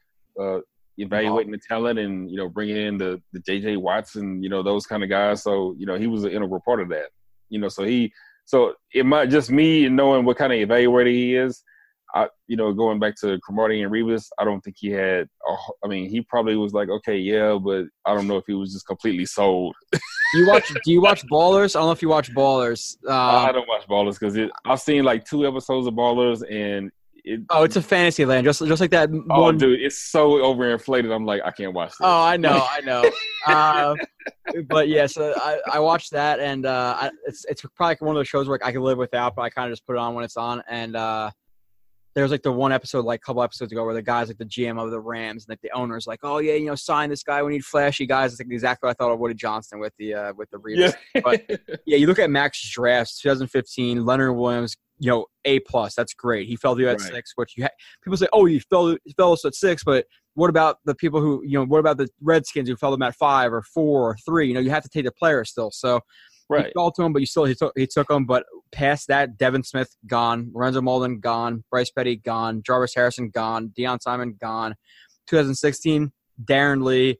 uh 0.40 0.58
evaluating 0.98 1.52
the 1.52 1.60
talent 1.68 1.98
and 1.98 2.30
you 2.30 2.36
know 2.36 2.48
bringing 2.48 2.76
in 2.76 2.98
the 2.98 3.20
the 3.32 3.40
JJ 3.40 3.78
Watson, 3.78 4.42
you 4.42 4.48
know, 4.48 4.62
those 4.62 4.86
kind 4.86 5.02
of 5.02 5.08
guys. 5.08 5.42
So 5.42 5.74
you 5.78 5.86
know, 5.86 5.96
he 5.96 6.06
was 6.06 6.24
an 6.24 6.30
integral 6.32 6.60
part 6.64 6.80
of 6.80 6.88
that. 6.90 7.06
You 7.48 7.58
know, 7.60 7.68
so 7.68 7.84
he 7.84 8.12
so 8.44 8.74
it 8.92 9.06
might 9.06 9.30
just 9.30 9.50
me 9.50 9.88
knowing 9.88 10.24
what 10.24 10.36
kind 10.36 10.52
of 10.52 10.58
evaluator 10.68 11.10
he 11.10 11.36
is. 11.36 11.62
I, 12.16 12.28
you 12.46 12.56
know, 12.56 12.72
going 12.72 13.00
back 13.00 13.16
to 13.22 13.40
Cromartie 13.40 13.82
and 13.82 13.90
Revis, 13.90 14.28
I 14.38 14.44
don't 14.44 14.60
think 14.60 14.76
he 14.78 14.88
had. 14.90 15.26
a 15.48 15.54
I 15.84 15.88
mean, 15.88 16.08
he 16.08 16.20
probably 16.20 16.54
was 16.54 16.72
like, 16.72 16.88
okay, 16.88 17.16
yeah, 17.16 17.58
but 17.60 17.86
I 18.06 18.14
don't 18.14 18.28
know 18.28 18.36
if 18.36 18.44
he 18.46 18.54
was 18.54 18.72
just 18.72 18.86
completely 18.86 19.26
sold. 19.26 19.74
You 20.34 20.46
watch? 20.48 20.68
do 20.84 20.92
you 20.92 21.00
watch 21.00 21.24
Ballers? 21.26 21.74
I 21.74 21.80
don't 21.80 21.88
know 21.88 21.92
if 21.92 22.02
you 22.02 22.08
watch 22.08 22.32
Ballers. 22.32 22.96
I 23.08 23.48
Um, 23.48 23.54
don't 23.54 23.68
watch 23.68 23.86
Ballers 23.88 24.18
because 24.18 24.38
I've 24.64 24.80
seen 24.80 25.02
like 25.02 25.24
two 25.24 25.44
episodes 25.44 25.88
of 25.88 25.94
Ballers, 25.94 26.42
and 26.48 26.90
it. 27.24 27.40
oh, 27.50 27.64
it's 27.64 27.76
a 27.76 27.82
fantasy 27.82 28.24
land, 28.24 28.44
just 28.44 28.64
just 28.64 28.80
like 28.80 28.90
that 28.90 29.10
oh, 29.30 29.42
one. 29.42 29.58
dude, 29.58 29.80
it's 29.80 29.98
so 29.98 30.32
overinflated. 30.32 31.14
I'm 31.14 31.24
like, 31.24 31.42
I 31.44 31.50
can't 31.50 31.72
watch 31.72 31.90
this. 31.90 31.98
Oh, 32.02 32.22
I 32.22 32.36
know, 32.36 32.66
I 32.70 32.80
know. 32.80 33.10
uh, 33.46 33.94
but 34.68 34.88
yeah, 34.88 35.06
so 35.06 35.34
I, 35.36 35.58
I 35.72 35.78
watched 35.78 36.12
that, 36.12 36.40
and 36.40 36.66
uh, 36.66 36.96
I, 36.98 37.10
it's 37.26 37.44
it's 37.46 37.62
probably 37.74 37.96
one 38.00 38.16
of 38.16 38.20
those 38.20 38.28
shows 38.28 38.48
where 38.48 38.58
I 38.62 38.72
can 38.72 38.82
live 38.82 38.98
without, 38.98 39.34
but 39.34 39.42
I 39.42 39.50
kind 39.50 39.68
of 39.68 39.72
just 39.72 39.86
put 39.86 39.96
it 39.96 39.98
on 39.98 40.14
when 40.14 40.24
it's 40.24 40.36
on. 40.36 40.62
And 40.68 40.96
uh, 40.96 41.30
there's 42.14 42.30
like 42.30 42.42
the 42.42 42.52
one 42.52 42.72
episode, 42.72 43.04
like 43.04 43.20
a 43.20 43.26
couple 43.26 43.42
episodes 43.42 43.72
ago, 43.72 43.84
where 43.84 43.94
the 43.94 44.02
guy's 44.02 44.28
like 44.28 44.38
the 44.38 44.44
GM 44.44 44.82
of 44.82 44.90
the 44.90 45.00
Rams, 45.00 45.44
and 45.44 45.50
like 45.50 45.60
the 45.62 45.70
owner's 45.72 46.06
like, 46.06 46.20
"Oh 46.22 46.38
yeah, 46.38 46.54
you 46.54 46.66
know, 46.66 46.74
sign 46.74 47.10
this 47.10 47.22
guy. 47.22 47.42
We 47.42 47.52
need 47.52 47.64
flashy 47.64 48.06
guys." 48.06 48.32
It's 48.32 48.40
like 48.40 48.48
exactly 48.50 48.86
what 48.86 48.90
I 48.92 49.02
thought 49.04 49.12
of 49.12 49.18
Woody 49.18 49.34
Johnson 49.34 49.80
with 49.80 49.92
the 49.98 50.14
uh, 50.14 50.32
with 50.36 50.48
the 50.50 50.58
Revis. 50.58 50.94
yeah, 51.14 51.20
but- 51.22 51.42
Yeah, 51.86 51.96
you 51.96 52.06
look 52.06 52.18
at 52.18 52.30
Mac's 52.30 52.66
drafts, 52.70 53.20
2015, 53.20 54.04
Leonard 54.04 54.36
Williams, 54.36 54.76
you 54.98 55.10
know, 55.10 55.26
A 55.44 55.60
plus. 55.60 55.94
That's 55.94 56.14
great. 56.14 56.46
He 56.48 56.56
fell 56.56 56.74
to 56.76 56.80
you 56.80 56.88
at 56.88 57.00
Right. 57.00 57.12
six, 57.12 57.32
which 57.34 57.54
you 57.56 57.64
ha- 57.64 57.70
people 58.02 58.16
say, 58.16 58.28
oh, 58.32 58.46
you 58.46 58.60
fell, 58.70 58.92
you 58.92 59.12
fell 59.16 59.32
us 59.32 59.44
at 59.44 59.54
six, 59.54 59.82
but 59.84 60.06
what 60.34 60.50
about 60.50 60.78
the 60.84 60.94
people 60.94 61.20
who, 61.20 61.42
you 61.44 61.58
know, 61.58 61.64
what 61.64 61.78
about 61.78 61.98
the 61.98 62.08
Redskins 62.22 62.68
who 62.68 62.76
fell 62.76 62.90
them 62.90 63.02
at 63.02 63.14
five 63.14 63.52
or 63.52 63.62
four 63.62 64.10
or 64.10 64.16
three? 64.24 64.48
You 64.48 64.54
know, 64.54 64.60
you 64.60 64.70
have 64.70 64.82
to 64.82 64.88
take 64.88 65.04
the 65.04 65.12
player 65.12 65.44
still. 65.44 65.70
So 65.70 66.00
he 66.48 66.54
right. 66.54 66.72
fell 66.74 66.90
to 66.92 67.02
him, 67.02 67.12
but 67.12 67.20
you 67.20 67.26
still 67.26 67.44
he 67.44 67.54
took 67.54 67.72
he 67.76 67.86
took 67.86 68.10
him. 68.10 68.24
But 68.26 68.44
past 68.74 69.08
that, 69.08 69.38
Devin 69.38 69.62
Smith 69.62 69.96
gone, 70.06 70.50
Lorenzo 70.52 70.80
Mauldin 70.80 71.20
gone, 71.20 71.64
Bryce 71.70 71.90
Petty 71.90 72.16
gone, 72.16 72.62
Jarvis 72.62 72.94
Harrison 72.94 73.30
gone, 73.30 73.72
Deion 73.78 74.00
Simon 74.02 74.36
gone. 74.40 74.74
2016, 75.26 76.12
Darron 76.44 76.84
Lee, 76.84 77.18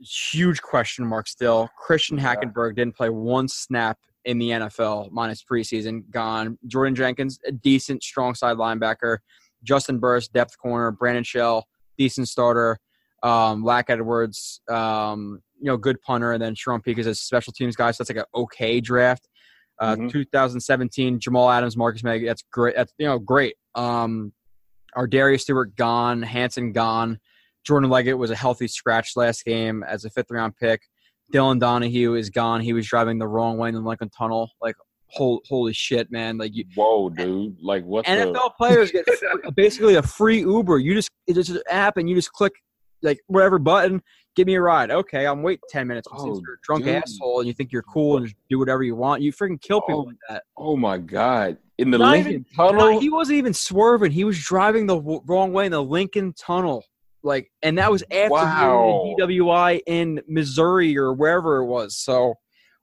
huge 0.00 0.62
question 0.62 1.06
mark 1.06 1.28
still. 1.28 1.68
Christian 1.76 2.18
Yeah. 2.18 2.34
Hackenberg 2.34 2.76
didn't 2.76 2.96
play 2.96 3.10
one 3.10 3.48
snap 3.48 3.98
in 4.24 4.38
the 4.38 4.50
NFL 4.50 5.10
minus 5.12 5.42
preseason. 5.42 6.08
Gone. 6.10 6.58
Jordan 6.66 6.94
Jenkins, 6.94 7.38
a 7.46 7.52
decent 7.52 8.02
strong 8.02 8.34
side 8.34 8.56
linebacker. 8.56 9.18
Justin 9.62 9.98
Burris, 9.98 10.28
depth 10.28 10.58
corner. 10.58 10.90
Brandon 10.90 11.24
Shell, 11.24 11.66
decent 11.96 12.28
starter. 12.28 12.78
Um, 13.22 13.64
Lac 13.64 13.88
Edwards, 13.88 14.60
um, 14.68 15.42
you 15.58 15.66
know, 15.66 15.76
good 15.76 16.00
punter, 16.02 16.32
and 16.32 16.42
then 16.42 16.54
Charone 16.54 16.82
Peake 16.82 16.98
is 16.98 17.06
a 17.06 17.14
special 17.14 17.52
teams 17.52 17.74
guy, 17.74 17.90
so 17.90 18.02
that's 18.02 18.10
like 18.10 18.18
an 18.18 18.40
okay 18.40 18.80
draft. 18.80 19.26
Uh, 19.78 19.96
Mhm. 19.96 20.10
2017, 20.10 21.20
Jamal 21.20 21.50
Adams, 21.50 21.76
Marcus 21.76 22.02
Maye, 22.02 22.24
that's 22.24 22.42
great. 22.52 22.74
That's 22.76 22.92
you 22.98 23.06
know 23.06 23.18
great. 23.18 23.56
Um, 23.74 24.32
ArDarius 24.96 25.42
Stewart 25.42 25.76
gone, 25.76 26.22
Hansen 26.22 26.72
gone. 26.72 27.18
Jordan 27.64 27.90
Leggett 27.90 28.16
was 28.16 28.30
a 28.30 28.36
healthy 28.36 28.68
scratch 28.68 29.12
last 29.16 29.44
game 29.44 29.82
as 29.82 30.04
a 30.04 30.10
fifth 30.10 30.30
round 30.30 30.56
pick. 30.56 30.80
Dylan 31.32 31.58
Donahue 31.58 32.14
is 32.14 32.30
gone. 32.30 32.60
He 32.60 32.72
was 32.72 32.86
driving 32.86 33.18
the 33.18 33.26
wrong 33.26 33.58
way 33.58 33.68
in 33.68 33.74
the 33.74 33.80
Lincoln 33.80 34.08
Tunnel. 34.16 34.48
Like, 34.62 34.76
hol- 35.08 35.42
holy 35.48 35.72
shit, 35.72 36.10
man! 36.10 36.38
Like 36.38 36.54
you, 36.54 36.64
Whoa, 36.76 37.10
dude! 37.10 37.56
Like 37.60 37.84
what? 37.84 38.04
the, 38.06 38.12
NFL 38.12 38.52
players 38.56 38.92
get 38.92 39.04
basically 39.56 39.96
a 39.96 40.02
free 40.02 40.40
Uber. 40.40 40.78
You 40.78 40.94
just 40.94 41.10
it's 41.26 41.48
an 41.48 41.60
app 41.68 41.96
and 41.96 42.08
you 42.08 42.14
just 42.14 42.32
click 42.32 42.52
like 43.02 43.20
whatever 43.26 43.58
button, 43.58 44.02
give 44.34 44.46
me 44.46 44.54
a 44.54 44.60
ride. 44.60 44.90
Okay, 44.90 45.26
I'm 45.26 45.42
waiting 45.42 45.60
ten 45.68 45.86
minutes. 45.86 46.08
Oh, 46.12 46.26
you're 46.26 46.54
a 46.54 46.58
drunk 46.62 46.84
dude. 46.84 46.94
asshole 46.96 47.40
and 47.40 47.46
you 47.48 47.52
think 47.54 47.72
you're 47.72 47.82
cool 47.82 48.16
and 48.16 48.26
just 48.26 48.36
do 48.50 48.58
whatever 48.58 48.82
you 48.82 48.96
want, 48.96 49.22
you 49.22 49.32
freaking 49.32 49.60
kill 49.60 49.80
people 49.82 50.00
Oh, 50.02 50.04
with 50.06 50.16
that. 50.28 50.42
Oh 50.56 50.76
my 50.76 50.98
God! 50.98 51.58
In 51.78 51.90
the 51.90 51.98
Not 51.98 52.12
Lincoln 52.12 52.32
even- 52.32 52.46
Tunnel. 52.56 52.92
No, 52.94 52.98
he 53.00 53.10
wasn't 53.10 53.38
even 53.38 53.52
swerving. 53.54 54.10
He 54.12 54.24
was 54.24 54.38
driving 54.42 54.86
the 54.86 54.96
w- 54.96 55.22
wrong 55.26 55.52
way 55.52 55.66
in 55.66 55.72
the 55.72 55.82
Lincoln 55.82 56.32
Tunnel. 56.34 56.84
Like, 57.22 57.50
and 57.62 57.76
that 57.78 57.90
was 57.90 58.02
after 58.12 58.30
Wow. 58.30 59.14
DWI 59.18 59.80
in 59.86 60.20
Missouri 60.28 60.96
or 60.96 61.12
wherever 61.12 61.56
it 61.58 61.66
was. 61.66 61.96
So, 61.96 62.34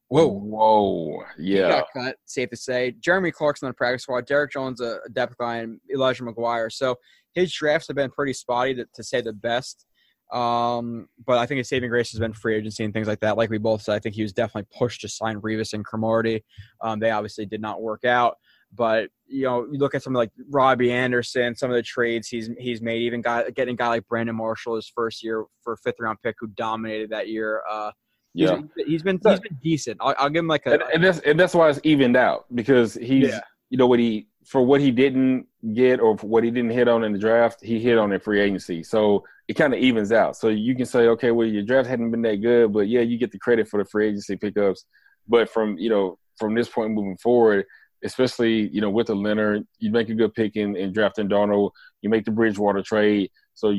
whoa. 0.10 0.28
Whoa! 0.28 1.24
He 1.38 1.58
Yeah. 1.58 1.70
got 1.70 1.86
cut, 1.96 2.16
safe 2.26 2.50
to 2.50 2.58
say. 2.58 2.92
Jeremy 3.00 3.32
Clarkson 3.32 3.68
on 3.68 3.70
the 3.72 3.76
practice 3.76 4.04
squad. 4.04 4.26
Derrick 4.26 4.52
Jones, 4.52 4.82
a, 4.82 5.00
a 5.06 5.10
depth 5.10 5.38
guy, 5.38 5.58
and 5.58 5.80
Elijah 5.94 6.24
McGuire. 6.24 6.72
So 6.72 6.98
his 7.34 7.54
drafts 7.54 7.88
have 7.88 7.96
been 7.96 8.12
pretty 8.12 8.34
spotty, 8.34 8.76
to, 8.76 8.86
to 8.94 9.04
say 9.04 9.22
the 9.22 9.34
best. 9.34 9.86
Um, 10.34 11.08
but 11.26 11.38
I 11.38 11.46
think 11.46 11.60
his 11.60 11.70
saving 11.70 11.90
grace 11.90 12.12
has 12.12 12.20
been 12.20 12.34
free 12.34 12.56
agency 12.56 12.84
and 12.84 12.94
things 12.94 13.08
like 13.08 13.20
that. 13.20 13.38
Like 13.38 13.50
we 13.50 13.58
both 13.60 13.84
said, 13.84 13.96
I 13.96 14.00
think 14.00 14.16
he 14.16 14.24
was 14.24 14.34
definitely 14.34 14.68
pushed 14.78 15.02
to 15.02 15.08
sign 15.10 15.40
Revis 15.42 15.74
and 15.74 15.86
Cromartie. 15.86 16.44
Um, 16.82 17.00
they 17.00 17.12
obviously 17.12 17.46
did 17.46 17.62
not 17.62 17.82
work 17.82 18.04
out. 18.06 18.38
But 18.76 19.10
you 19.28 19.44
know, 19.44 19.68
you 19.72 19.78
look 19.78 19.94
at 19.94 20.02
something 20.02 20.18
like 20.18 20.32
Robby 20.50 20.92
Anderson, 20.92 21.56
some 21.56 21.70
of 21.70 21.76
the 21.76 21.84
trades 21.84 22.28
he's 22.28 22.50
he's 22.58 22.82
made, 22.82 23.04
even 23.04 23.22
guy 23.22 23.48
getting 23.52 23.76
a 23.76 23.78
guy 23.78 23.88
like 23.90 24.08
Brandon 24.08 24.36
Marshall 24.36 24.76
his 24.76 24.92
first 24.96 25.24
year 25.24 25.46
for 25.64 25.78
fifth 25.78 26.00
round 26.00 26.18
pick 26.24 26.36
who 26.40 26.48
dominated 26.48 27.12
that 27.12 27.28
year. 27.28 27.62
Uh, 27.70 27.92
he's- 28.34 28.50
Yeah. 28.50 28.84
he's 28.88 29.04
been 29.04 29.20
he's 29.24 29.40
been 29.40 29.60
decent. 29.62 29.98
I'll, 30.02 30.16
I'll 30.18 30.30
give 30.32 30.40
him 30.40 30.48
like 30.48 30.66
a 30.66 30.72
and, 30.74 30.84
and 30.96 31.04
that's 31.04 31.20
and 31.20 31.40
that's 31.40 31.54
why 31.54 31.70
it's 31.70 31.80
evened 31.84 32.18
out 32.18 32.46
because 32.56 32.96
he's 32.96 33.28
Yeah. 33.30 33.42
you 33.70 33.78
know 33.78 33.86
what 33.86 34.00
he 34.00 34.28
for 34.46 34.66
what 34.66 34.82
he 34.82 34.92
didn't 34.92 35.48
get 35.74 36.00
or 36.00 36.16
what 36.18 36.44
he 36.44 36.52
didn't 36.52 36.72
hit 36.72 36.88
on 36.88 37.04
in 37.04 37.14
the 37.14 37.20
draft, 37.20 37.64
he 37.64 37.80
hit 37.80 37.98
on 37.98 38.12
in 38.12 38.20
free 38.20 38.42
agency. 38.42 38.84
So 38.84 39.24
it 39.48 39.54
kind 39.54 39.74
of 39.74 39.80
evens 39.80 40.12
out. 40.12 40.36
So 40.36 40.50
you 40.50 40.76
can 40.76 40.86
say, 40.86 41.08
okay, 41.08 41.32
well, 41.32 41.48
your 41.48 41.64
draft 41.64 41.88
hadn't 41.88 42.12
been 42.12 42.22
that 42.24 42.42
good, 42.42 42.74
but 42.74 42.88
yeah, 42.88 43.02
you 43.02 43.18
get 43.18 43.32
the 43.32 43.40
credit 43.40 43.68
for 43.68 43.82
the 43.82 43.90
free 43.90 44.08
agency 44.08 44.36
pickups. 44.36 44.86
But 45.28 45.50
from 45.50 45.78
you 45.78 45.90
know 45.90 46.18
from 46.38 46.54
this 46.54 46.68
point 46.68 46.92
moving 46.92 47.18
forward, 47.18 47.66
especially 48.04 48.68
you 48.70 48.82
know 48.82 48.90
with 48.90 49.08
the 49.08 49.16
Leonard, 49.16 49.66
you 49.80 49.92
make 49.92 50.10
a 50.10 50.14
good 50.14 50.34
pick 50.34 50.56
in, 50.56 50.76
in 50.76 50.92
drafting 50.92 51.30
Darnold. 51.30 51.72
You 52.02 52.10
make 52.10 52.26
the 52.26 52.32
Bridgewater 52.32 52.82
trade. 52.82 53.32
So 53.54 53.74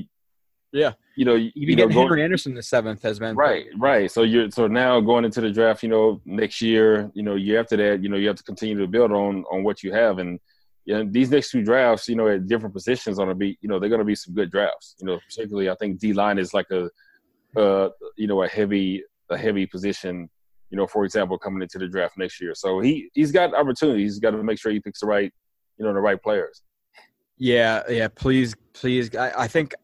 yeah, 0.72 0.92
you 1.16 1.24
know 1.24 1.34
you, 1.34 1.52
you 1.54 1.68
you 1.68 1.76
know, 1.76 1.86
get 1.86 1.94
going- 1.94 2.08
Henry 2.08 2.24
Anderson 2.24 2.54
the 2.54 2.62
seventh 2.62 3.02
has 3.02 3.18
been 3.18 3.36
Right, 3.36 3.66
right. 3.78 4.10
So 4.10 4.22
you're 4.22 4.50
so 4.50 4.66
now 4.66 5.00
going 5.00 5.24
into 5.24 5.40
the 5.40 5.50
draft, 5.50 5.82
you 5.82 5.88
know, 5.88 6.20
next 6.24 6.60
year, 6.60 7.10
you 7.14 7.22
know, 7.22 7.34
year 7.34 7.60
after 7.60 7.76
that, 7.76 8.02
you 8.02 8.08
know, 8.08 8.16
you 8.16 8.26
have 8.28 8.36
to 8.36 8.42
continue 8.42 8.78
to 8.78 8.86
build 8.88 9.12
on 9.12 9.44
on 9.50 9.62
what 9.62 9.82
you 9.82 9.92
have, 9.92 10.18
and 10.18 10.40
you 10.84 10.94
know, 10.94 11.08
these 11.10 11.30
next 11.30 11.50
two 11.50 11.62
drafts, 11.62 12.08
you 12.08 12.16
know, 12.16 12.28
at 12.28 12.46
different 12.46 12.74
positions, 12.74 13.16
going 13.16 13.28
to 13.28 13.34
be, 13.34 13.58
you 13.60 13.68
know, 13.68 13.78
they're 13.78 13.88
going 13.88 14.00
to 14.00 14.04
be 14.04 14.14
some 14.14 14.34
good 14.34 14.50
drafts. 14.50 14.94
You 15.00 15.06
know, 15.06 15.18
particularly, 15.28 15.70
I 15.70 15.74
think 15.76 15.98
D 15.98 16.12
line 16.12 16.38
is 16.38 16.52
like 16.52 16.66
a, 16.70 16.90
uh, 17.58 17.88
you 18.16 18.26
know, 18.26 18.42
a 18.42 18.48
heavy 18.48 19.02
a 19.30 19.38
heavy 19.38 19.66
position. 19.66 20.28
You 20.70 20.78
know, 20.78 20.86
for 20.86 21.04
example, 21.04 21.38
coming 21.38 21.62
into 21.62 21.78
the 21.78 21.88
draft 21.88 22.18
next 22.18 22.40
year, 22.40 22.54
so 22.54 22.80
he 22.80 23.08
he's 23.14 23.32
got 23.32 23.54
opportunities. 23.54 24.14
He's 24.14 24.20
got 24.20 24.32
to 24.32 24.42
make 24.42 24.58
sure 24.58 24.72
he 24.72 24.80
picks 24.80 25.00
the 25.00 25.06
right, 25.06 25.32
you 25.78 25.84
know, 25.84 25.92
the 25.94 26.00
right 26.00 26.20
players. 26.20 26.62
Yeah, 27.38 27.82
yeah. 27.88 28.08
Please, 28.08 28.54
please. 28.72 29.14
I, 29.16 29.32
I 29.42 29.48
think 29.48 29.74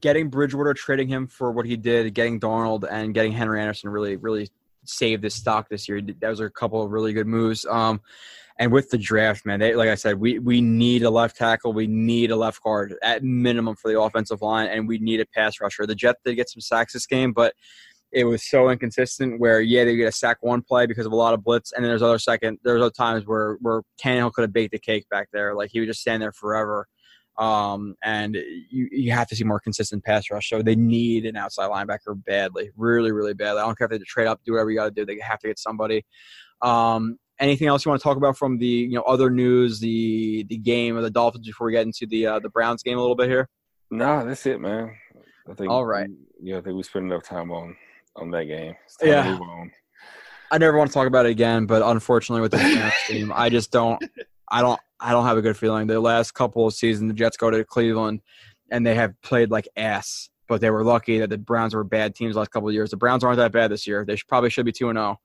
getting 0.00 0.28
Bridgewater, 0.28 0.74
trading 0.74 1.08
him 1.08 1.26
for 1.26 1.52
what 1.52 1.66
he 1.66 1.76
did, 1.76 2.12
getting 2.14 2.40
Darnold, 2.40 2.84
and 2.90 3.14
getting 3.14 3.32
Henry 3.32 3.60
Anderson 3.60 3.90
really, 3.90 4.16
really 4.16 4.48
saved 4.84 5.24
his 5.24 5.34
stock 5.34 5.68
this 5.68 5.88
year. 5.88 6.00
Those 6.20 6.40
are 6.40 6.46
a 6.46 6.50
couple 6.50 6.82
of 6.82 6.90
really 6.90 7.12
good 7.12 7.26
moves. 7.26 7.64
Um, 7.66 8.00
and 8.58 8.72
with 8.72 8.90
the 8.90 8.98
draft, 8.98 9.46
man, 9.46 9.60
they, 9.60 9.74
like 9.74 9.88
I 9.88 9.94
said, 9.94 10.20
we 10.20 10.38
we 10.38 10.60
need 10.60 11.02
a 11.02 11.10
left 11.10 11.36
tackle, 11.36 11.72
we 11.72 11.86
need 11.86 12.30
a 12.30 12.36
left 12.36 12.62
guard 12.62 12.94
at 13.02 13.22
minimum 13.22 13.76
for 13.76 13.90
the 13.90 14.00
offensive 14.00 14.42
line, 14.42 14.68
and 14.68 14.86
we 14.86 14.98
need 14.98 15.20
a 15.20 15.26
pass 15.26 15.60
rusher. 15.60 15.86
The 15.86 15.94
Jets 15.94 16.20
did 16.24 16.34
get 16.34 16.50
some 16.50 16.60
sacks 16.60 16.92
this 16.92 17.06
game, 17.06 17.32
but 17.32 17.54
it 18.12 18.24
was 18.24 18.48
so 18.48 18.68
inconsistent. 18.68 19.40
Where 19.40 19.60
yeah, 19.60 19.84
they 19.84 19.96
get 19.96 20.08
a 20.08 20.12
sack 20.12 20.38
one 20.40 20.62
play 20.62 20.86
because 20.86 21.06
of 21.06 21.12
a 21.12 21.16
lot 21.16 21.34
of 21.34 21.42
blitz, 21.42 21.72
and 21.72 21.84
then 21.84 21.90
there's 21.90 22.02
other 22.02 22.18
second. 22.18 22.58
There's 22.62 22.82
other 22.82 22.90
times 22.90 23.26
where 23.26 23.56
where 23.60 23.82
Tannehill 24.02 24.32
could 24.32 24.42
have 24.42 24.52
baked 24.52 24.72
the 24.72 24.78
cake 24.78 25.08
back 25.08 25.28
there, 25.32 25.54
like 25.54 25.70
he 25.72 25.80
would 25.80 25.88
just 25.88 26.00
stand 26.00 26.22
there 26.22 26.32
forever. 26.32 26.86
Um, 27.38 27.94
and 28.04 28.34
you 28.34 28.88
you 28.92 29.12
have 29.12 29.28
to 29.28 29.36
see 29.36 29.44
more 29.44 29.60
consistent 29.60 30.04
pass 30.04 30.30
rush. 30.30 30.50
So 30.50 30.60
they 30.60 30.76
need 30.76 31.24
an 31.24 31.36
outside 31.36 31.70
linebacker 31.70 32.22
badly, 32.26 32.70
really, 32.76 33.12
really 33.12 33.32
badly. 33.32 33.62
I 33.62 33.64
don't 33.64 33.78
care 33.78 33.86
if 33.90 33.98
they 33.98 34.04
trade 34.06 34.26
up, 34.26 34.40
do 34.44 34.52
whatever 34.52 34.70
you 34.70 34.76
got 34.76 34.84
to 34.84 34.90
do. 34.90 35.06
They 35.06 35.18
have 35.20 35.38
to 35.40 35.48
get 35.48 35.58
somebody. 35.58 36.04
Um, 36.60 37.18
anything 37.42 37.68
else 37.68 37.84
you 37.84 37.90
want 37.90 38.00
to 38.00 38.04
talk 38.04 38.16
about 38.16 38.38
from 38.38 38.58
the 38.58 38.66
you 38.66 38.94
know 38.94 39.02
other 39.02 39.28
news, 39.28 39.80
the 39.80 40.44
the 40.44 40.56
game 40.56 40.96
of 40.96 41.02
the 41.02 41.10
Dolphins 41.10 41.46
before 41.46 41.66
we 41.66 41.72
get 41.72 41.84
into 41.84 42.06
the 42.06 42.26
uh, 42.26 42.38
the 42.38 42.48
Browns 42.48 42.82
game 42.82 42.96
a 42.96 43.00
little 43.00 43.16
bit 43.16 43.28
here? 43.28 43.48
Nah, 43.90 44.24
that's 44.24 44.46
it, 44.46 44.60
man. 44.60 44.96
I 45.48 45.54
think. 45.54 45.70
All 45.70 45.84
right. 45.84 46.08
Yeah, 46.40 46.58
I 46.58 46.60
think 46.62 46.76
we 46.76 46.82
spent 46.82 47.04
enough 47.04 47.24
time 47.24 47.50
on 47.50 47.76
on 48.16 48.30
that 48.30 48.44
game. 48.44 48.74
Yeah. 49.02 49.24
To 49.24 49.30
move 49.30 49.42
on. 49.42 49.72
I 50.50 50.58
never 50.58 50.76
want 50.76 50.90
to 50.90 50.94
talk 50.94 51.06
about 51.06 51.26
it 51.26 51.30
again, 51.30 51.66
but 51.66 51.82
unfortunately 51.82 52.42
with 52.42 52.52
the 52.52 52.58
Browns 52.76 52.94
team, 53.06 53.32
I 53.34 53.48
just 53.48 53.70
don't 53.70 54.02
I 54.50 54.60
don't 54.60 54.80
I 55.00 55.12
don't 55.12 55.24
have 55.24 55.38
a 55.38 55.42
good 55.42 55.56
feeling. 55.56 55.86
The 55.86 55.98
last 55.98 56.32
couple 56.32 56.66
of 56.66 56.74
seasons 56.74 57.10
the 57.10 57.14
Jets 57.14 57.36
go 57.36 57.50
to 57.50 57.64
Cleveland 57.64 58.20
and 58.70 58.86
they 58.86 58.94
have 58.94 59.20
played 59.22 59.50
like 59.50 59.68
ass. 59.76 60.28
But 60.48 60.60
they 60.60 60.70
were 60.70 60.84
lucky 60.84 61.18
that 61.20 61.30
the 61.30 61.38
Browns 61.38 61.74
were 61.74 61.84
bad 61.84 62.14
teams 62.14 62.34
the 62.34 62.40
last 62.40 62.50
couple 62.50 62.68
of 62.68 62.74
years. 62.74 62.90
The 62.90 62.96
Browns 62.96 63.24
aren't 63.24 63.38
that 63.38 63.52
bad 63.52 63.70
this 63.70 63.86
year. 63.86 64.04
They 64.04 64.16
should, 64.16 64.28
probably 64.28 64.50
should 64.50 64.66
be 64.66 64.72
two 64.72 64.90
and 64.90 64.98
zero. 64.98 65.18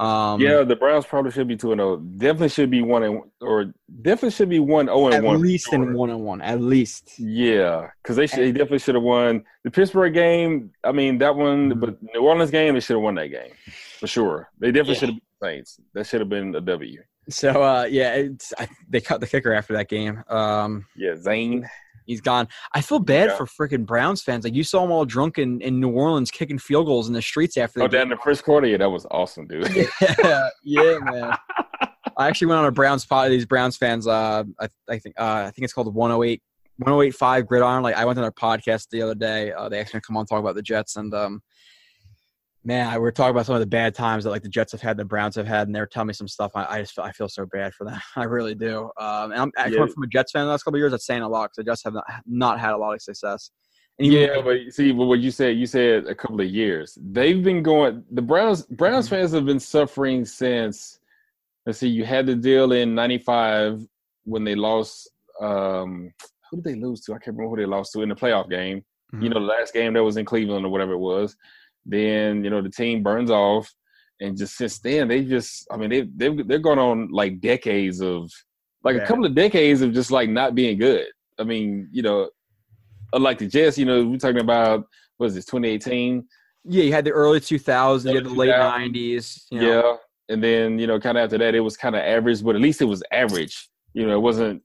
Um, 0.00 0.40
yeah, 0.40 0.62
the 0.62 0.76
Browns 0.76 1.04
probably 1.04 1.30
should 1.30 1.46
be 1.46 1.56
two 1.56 1.72
and 1.72 1.78
zero. 1.78 1.98
Definitely 1.98 2.48
should 2.48 2.70
be 2.70 2.80
one 2.80 3.02
and 3.02 3.20
or 3.42 3.72
definitely 4.02 4.30
should 4.30 4.48
be 4.48 4.58
one 4.58 4.86
zero 4.86 5.06
and 5.06 5.14
at 5.16 5.22
one. 5.22 5.36
for 5.36 5.42
least 5.42 5.72
in 5.74 5.92
one 5.92 6.08
and 6.08 6.20
one. 6.24 6.40
At 6.40 6.60
least. 6.60 7.18
Yeah, 7.18 7.90
because 8.02 8.16
they 8.16 8.26
should, 8.26 8.38
they 8.38 8.52
definitely 8.52 8.78
should 8.78 8.94
have 8.94 9.04
won 9.04 9.44
the 9.62 9.70
Pittsburgh 9.70 10.14
game. 10.14 10.70
I 10.84 10.92
mean 10.92 11.18
that 11.18 11.36
one, 11.36 11.70
Mm-hmm. 11.70 11.80
but 11.80 12.02
New 12.02 12.20
Orleans 12.22 12.50
game 12.50 12.74
they 12.74 12.80
should 12.80 12.94
have 12.96 13.02
won 13.02 13.16
that 13.16 13.28
game 13.28 13.52
for 13.98 14.06
sure. 14.06 14.48
They 14.58 14.68
definitely 14.72 14.94
Yeah. 14.94 14.98
should 15.00 15.08
have 15.10 15.18
the 15.40 15.46
Saints. 15.46 15.80
That 15.92 16.06
should 16.06 16.20
have 16.20 16.30
been 16.30 16.54
a 16.54 16.60
W. 16.62 17.02
So 17.28 17.62
uh, 17.62 17.86
yeah, 17.90 18.14
it's, 18.14 18.54
I, 18.58 18.68
they 18.88 19.00
cut 19.02 19.20
the 19.20 19.26
kicker 19.26 19.52
after 19.52 19.74
that 19.74 19.88
game. 19.88 20.24
Um, 20.28 20.86
Yeah, 20.96 21.14
Zane. 21.16 21.68
He's 22.10 22.20
gone. 22.20 22.48
I 22.74 22.80
feel 22.80 22.98
bad 22.98 23.30
Yeah. 23.30 23.36
for 23.36 23.46
freaking 23.46 23.86
Browns 23.86 24.22
fans. 24.22 24.44
Like 24.44 24.54
you 24.54 24.64
saw 24.64 24.82
them 24.82 24.90
all 24.90 25.04
drunk 25.04 25.38
in, 25.38 25.60
in 25.60 25.80
New 25.80 25.90
Orleans 25.90 26.30
kicking 26.30 26.58
field 26.58 26.86
goals 26.86 27.08
in 27.08 27.14
the 27.14 27.22
streets 27.22 27.56
after. 27.56 27.82
Oh, 27.82 27.88
down 27.88 28.02
in 28.02 28.08
the 28.10 28.16
first 28.16 28.44
quarter, 28.44 28.66
yeah, 28.66 28.76
that 28.78 28.90
was 28.90 29.06
awesome, 29.10 29.46
dude. 29.46 29.68
yeah, 29.74 30.48
yeah, 30.64 30.98
man. 31.02 31.34
I 32.16 32.28
actually 32.28 32.48
went 32.48 32.58
on 32.58 32.66
a 32.66 32.72
Browns 32.72 33.06
pod. 33.06 33.30
These 33.30 33.46
Browns 33.46 33.76
fans, 33.76 34.06
uh, 34.06 34.44
I, 34.60 34.68
I 34.88 34.98
think, 34.98 35.14
uh, 35.18 35.44
I 35.46 35.50
think 35.50 35.64
it's 35.64 35.72
called 35.72 35.94
108, 35.94 36.42
1085 36.78 37.46
Gridiron. 37.46 37.82
Like 37.82 37.94
I 37.96 38.04
went 38.04 38.18
on 38.18 38.22
their 38.22 38.32
podcast 38.32 38.88
the 38.90 39.02
other 39.02 39.14
day. 39.14 39.52
Uh, 39.52 39.68
they 39.68 39.78
actually 39.80 40.00
come 40.00 40.16
on 40.16 40.26
talk 40.26 40.40
about 40.40 40.54
the 40.54 40.62
Jets, 40.62 40.96
and 40.96 41.12
um, 41.14 41.40
man, 42.64 42.86
I, 42.88 42.98
we're 42.98 43.10
talking 43.10 43.30
about 43.30 43.46
some 43.46 43.54
of 43.54 43.60
the 43.60 43.66
bad 43.66 43.94
times 43.94 44.24
that 44.24 44.30
like 44.30 44.42
the 44.42 44.48
Jets 44.48 44.72
have 44.72 44.80
had, 44.82 44.96
the 44.96 45.04
Browns 45.04 45.34
have 45.36 45.46
had, 45.46 45.66
and 45.68 45.74
they're 45.74 45.86
telling 45.86 46.08
me 46.08 46.12
some 46.14 46.28
stuff. 46.28 46.52
I, 46.54 46.64
I 46.66 46.80
just 46.80 46.94
feel, 46.94 47.04
I 47.04 47.12
feel 47.12 47.28
so 47.28 47.46
bad 47.46 47.72
for 47.74 47.84
them. 47.84 47.98
I 48.16 48.24
really 48.24 48.54
do. 48.54 48.90
Um, 48.98 49.32
and 49.32 49.40
I'm 49.40 49.52
I 49.56 49.66
Yeah. 49.68 49.78
come 49.78 49.88
from 49.88 50.02
a 50.02 50.06
Jets 50.06 50.32
fan 50.32 50.44
the 50.44 50.50
last 50.50 50.62
couple 50.64 50.76
of 50.76 50.80
years. 50.80 50.92
That's 50.92 51.06
saying 51.06 51.22
a 51.22 51.28
lot 51.28 51.44
because 51.50 51.56
the 51.56 51.64
Jets 51.64 51.84
have 51.84 51.94
not, 51.94 52.04
not 52.26 52.60
had 52.60 52.72
a 52.72 52.76
lot 52.76 52.92
of 52.94 53.02
success. 53.02 53.50
And 53.98 54.06
even- 54.12 54.20
Yeah, 54.34 54.42
but 54.42 54.72
see, 54.72 54.92
but 54.92 55.06
what 55.06 55.20
you 55.20 55.30
said, 55.30 55.56
you 55.56 55.66
said 55.66 56.06
a 56.06 56.14
couple 56.14 56.40
of 56.40 56.46
years. 56.48 56.96
They've 57.00 57.42
been 57.42 57.62
going. 57.62 58.04
The 58.10 58.22
Browns, 58.22 58.62
Browns 58.64 59.06
Mm-hmm. 59.06 59.14
fans 59.14 59.32
have 59.32 59.46
been 59.46 59.60
suffering 59.60 60.24
since. 60.24 60.98
Let's 61.66 61.78
see, 61.78 61.88
you 61.88 62.04
had 62.04 62.26
the 62.26 62.34
deal 62.34 62.72
in 62.72 62.94
'95 62.94 63.86
when 64.24 64.44
they 64.44 64.54
lost. 64.54 65.10
Um, 65.40 66.12
who 66.50 66.56
did 66.60 66.64
they 66.64 66.74
lose 66.80 67.00
to? 67.02 67.12
I 67.12 67.18
can't 67.18 67.36
remember 67.36 67.50
who 67.56 67.62
they 67.62 67.66
lost 67.66 67.92
to 67.92 68.02
in 68.02 68.08
the 68.08 68.14
playoff 68.14 68.50
game. 68.50 68.82
You 69.12 69.18
Mhm. 69.18 69.34
know, 69.34 69.40
the 69.40 69.46
last 69.46 69.72
game 69.72 69.92
that 69.94 70.04
was 70.04 70.16
in 70.16 70.24
Cleveland 70.24 70.64
or 70.64 70.68
whatever 70.68 70.92
it 70.92 70.98
was. 70.98 71.36
Then 71.86 72.44
you 72.44 72.50
know 72.50 72.62
the 72.62 72.70
team 72.70 73.02
burns 73.02 73.30
off, 73.30 73.72
and 74.20 74.36
just 74.36 74.56
since 74.56 74.78
then 74.80 75.08
they 75.08 75.24
just. 75.24 75.66
I 75.70 75.76
mean, 75.76 75.90
they 75.90 76.02
they 76.02 76.42
they're 76.42 76.58
going 76.58 76.78
on 76.78 77.08
like 77.10 77.40
decades 77.40 78.00
of, 78.02 78.30
like 78.84 78.96
Yeah. 78.96 79.02
a 79.02 79.06
couple 79.06 79.24
of 79.26 79.34
decades 79.34 79.82
of 79.82 79.92
just 79.92 80.10
like 80.10 80.28
not 80.30 80.54
being 80.54 80.78
good. 80.78 81.06
I 81.38 81.44
mean, 81.44 81.88
you 81.90 82.02
know, 82.02 82.28
unlike 83.14 83.38
the 83.38 83.46
Jets, 83.46 83.78
you 83.78 83.86
know, 83.86 84.04
we're 84.06 84.18
talking 84.18 84.40
about 84.40 84.86
what 85.16 85.26
is 85.26 85.34
this 85.34 85.44
2018? 85.46 86.26
yeah, 86.66 86.82
you 86.84 86.92
had 86.92 87.06
the 87.06 87.10
early 87.10 87.40
2000s, 87.40 88.04
you 88.04 88.14
had 88.16 88.24
the 88.24 88.28
late 88.28 88.50
90s. 88.50 89.44
You 89.50 89.60
know. 89.60 89.66
Yeah, 89.66 89.96
and 90.34 90.44
then 90.44 90.78
you 90.78 90.86
know, 90.86 91.00
kind 91.00 91.16
of 91.16 91.24
after 91.24 91.38
that, 91.38 91.54
it 91.54 91.60
was 91.60 91.76
kind 91.76 91.96
of 91.96 92.02
average, 92.02 92.44
but 92.44 92.54
at 92.54 92.60
least 92.60 92.82
it 92.82 92.84
was 92.84 93.02
average. 93.10 93.68
You 93.94 94.06
know, 94.06 94.14
it 94.14 94.20
wasn't 94.20 94.62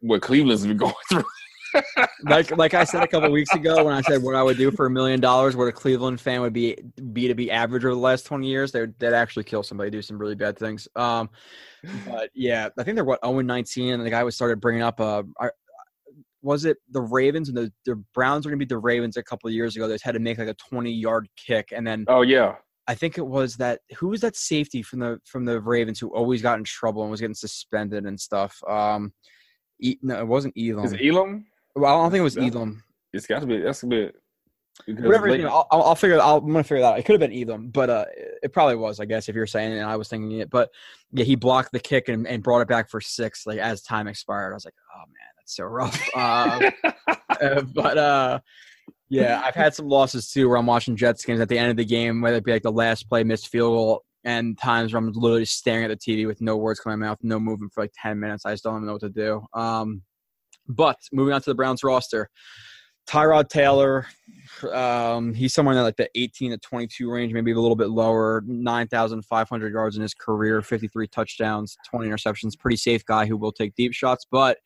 what 0.00 0.20
Cleveland's 0.22 0.66
been 0.66 0.76
going 0.86 0.92
through. 1.08 1.24
Like 2.24 2.56
like 2.56 2.74
I 2.74 2.84
said 2.84 3.02
a 3.02 3.08
couple 3.08 3.30
weeks 3.30 3.54
ago 3.54 3.84
when 3.84 3.94
I 3.94 4.00
said 4.02 4.22
what 4.22 4.34
I 4.34 4.42
would 4.42 4.56
do 4.56 4.70
for 4.70 4.86
a 4.86 4.90
million 4.90 5.20
dollars, 5.20 5.56
what 5.56 5.68
a 5.68 5.72
Cleveland 5.72 6.20
fan 6.20 6.40
would 6.40 6.52
be 6.52 6.76
be 7.12 7.28
to 7.28 7.34
be 7.34 7.50
average 7.50 7.84
over 7.84 7.94
the 7.94 8.00
last 8.00 8.26
twenty 8.26 8.48
years, 8.48 8.72
they 8.72 8.80
would 8.80 8.98
they'd 8.98 9.12
actually 9.12 9.44
kill 9.44 9.62
somebody, 9.62 9.90
do 9.90 10.02
some 10.02 10.18
really 10.18 10.34
bad 10.34 10.58
things. 10.58 10.88
Um, 10.96 11.30
but 12.06 12.30
yeah, 12.34 12.68
I 12.78 12.82
think 12.82 12.96
they're 12.96 13.04
what 13.04 13.20
zero 13.24 13.38
and 13.38 13.48
nineteen, 13.48 13.94
and 13.94 14.04
the 14.04 14.10
guy 14.10 14.24
was 14.24 14.34
started 14.34 14.60
bringing 14.60 14.82
up 14.82 15.00
uh, 15.00 15.22
was 16.46 16.64
it 16.64 16.78
the 16.90 17.00
Ravens 17.00 17.48
and 17.48 17.58
the, 17.58 17.72
the 17.84 17.96
Browns 18.14 18.46
were 18.46 18.50
going 18.50 18.60
to 18.60 18.64
beat 18.64 18.68
the 18.68 18.78
Ravens 18.78 19.16
a 19.16 19.22
couple 19.22 19.48
of 19.48 19.54
years 19.54 19.74
ago? 19.74 19.88
They 19.88 19.94
just 19.94 20.04
had 20.04 20.14
to 20.14 20.20
make 20.20 20.38
like 20.38 20.48
a 20.48 20.54
twenty 20.54 20.92
yard 20.92 21.28
kick, 21.36 21.72
and 21.72 21.86
then 21.86 22.04
Oh 22.08 22.22
yeah, 22.22 22.54
I 22.86 22.94
think 22.94 23.18
it 23.18 23.26
was 23.26 23.56
that 23.56 23.80
who 23.98 24.08
was 24.08 24.20
that 24.20 24.36
safety 24.36 24.82
from 24.82 25.00
the 25.00 25.18
from 25.24 25.44
the 25.44 25.60
Ravens 25.60 25.98
who 25.98 26.08
always 26.14 26.42
got 26.42 26.58
in 26.58 26.64
trouble 26.64 27.02
and 27.02 27.10
was 27.10 27.20
getting 27.20 27.34
suspended 27.34 28.06
and 28.06 28.18
stuff. 28.18 28.62
Um, 28.68 29.12
e, 29.80 29.96
no, 30.02 30.18
it 30.20 30.26
wasn't 30.26 30.54
Elam. 30.56 30.84
is 30.84 30.92
it 30.92 31.04
Elam? 31.04 31.46
Well, 31.76 31.94
I 31.94 32.02
don't 32.02 32.10
think 32.10 32.20
it 32.20 32.24
was 32.24 32.36
Yeah. 32.36 32.46
Elam. 32.46 32.82
It's 33.12 33.26
got 33.26 33.40
to 33.40 33.46
be. 33.46 33.60
That's 33.60 33.82
a 33.82 33.86
bit. 33.86 34.16
Whatever. 34.86 35.38
know, 35.38 35.66
I'll, 35.70 35.82
I'll 35.82 35.94
figure. 35.94 36.20
I'll, 36.20 36.38
I'm 36.38 36.46
gonna 36.46 36.62
figure 36.62 36.80
that 36.80 36.92
out. 36.92 36.98
It 36.98 37.04
could 37.04 37.20
have 37.20 37.30
been 37.30 37.48
Elam, 37.48 37.70
but 37.70 37.88
uh, 37.88 38.04
it 38.42 38.52
probably 38.52 38.76
was. 38.76 39.00
I 39.00 39.06
guess 39.06 39.28
if 39.28 39.34
you're 39.34 39.46
saying 39.46 39.72
it, 39.72 39.78
and 39.78 39.86
I 39.88 39.96
was 39.96 40.08
thinking 40.08 40.32
it. 40.32 40.50
But 40.50 40.70
yeah, 41.12 41.24
he 41.24 41.34
blocked 41.34 41.72
the 41.72 41.80
kick 41.80 42.08
and, 42.08 42.26
and 42.26 42.42
brought 42.42 42.60
it 42.60 42.68
back 42.68 42.90
for 42.90 43.00
six. 43.00 43.46
Like 43.46 43.58
as 43.58 43.80
time 43.82 44.06
expired, 44.06 44.52
I 44.52 44.54
was 44.54 44.66
like, 44.66 44.74
oh 44.94 45.04
man, 45.06 45.28
that's 45.38 45.56
so 45.56 45.64
rough. 45.64 46.08
Uh, 46.14 46.70
uh, 47.40 47.62
but 47.74 47.98
uh, 47.98 48.40
yeah, 49.08 49.40
I've 49.42 49.54
had 49.54 49.74
some 49.74 49.88
losses 49.88 50.30
too 50.30 50.48
where 50.48 50.58
I'm 50.58 50.66
watching 50.66 50.96
Jets 50.96 51.24
games 51.24 51.40
at 51.40 51.48
the 51.48 51.58
end 51.58 51.70
of 51.70 51.76
the 51.78 51.84
game, 51.84 52.20
whether 52.20 52.36
it 52.36 52.44
be 52.44 52.52
like 52.52 52.62
the 52.62 52.72
last 52.72 53.08
play, 53.08 53.24
missed 53.24 53.48
field 53.48 53.74
goal, 53.74 54.04
and 54.24 54.58
times 54.58 54.92
where 54.92 54.98
I'm 54.98 55.10
literally 55.12 55.46
staring 55.46 55.84
at 55.84 55.88
the 55.88 55.96
TV 55.96 56.26
with 56.26 56.42
no 56.42 56.56
words 56.56 56.80
coming 56.80 56.96
out 56.96 57.00
my 57.00 57.06
mouth, 57.06 57.18
no 57.22 57.40
movement 57.40 57.72
for 57.72 57.82
like 57.82 57.92
ten 58.00 58.20
minutes. 58.20 58.44
I 58.44 58.52
just 58.52 58.64
don't 58.64 58.76
even 58.76 58.86
know 58.86 58.92
what 58.92 59.02
to 59.02 59.08
do. 59.08 59.42
Um, 59.54 60.02
but 60.68 60.96
moving 61.12 61.34
on 61.34 61.40
to 61.42 61.50
the 61.50 61.54
Browns 61.54 61.82
roster, 61.84 62.28
Tyrod 63.08 63.48
Taylor, 63.48 64.06
um, 64.72 65.32
he's 65.32 65.54
somewhere 65.54 65.76
in 65.76 65.82
like 65.82 65.96
the 65.96 66.08
18 66.16 66.50
to 66.50 66.58
22 66.58 67.10
range, 67.10 67.32
maybe 67.32 67.52
a 67.52 67.58
little 67.60 67.76
bit 67.76 67.90
lower. 67.90 68.42
9,500 68.46 69.72
yards 69.72 69.96
in 69.96 70.02
his 70.02 70.14
career, 70.14 70.60
53 70.60 71.06
touchdowns, 71.08 71.76
20 71.88 72.08
interceptions. 72.08 72.58
Pretty 72.58 72.76
safe 72.76 73.04
guy 73.04 73.26
who 73.26 73.36
will 73.36 73.52
take 73.52 73.74
deep 73.76 73.92
shots, 73.92 74.26
but 74.30 74.58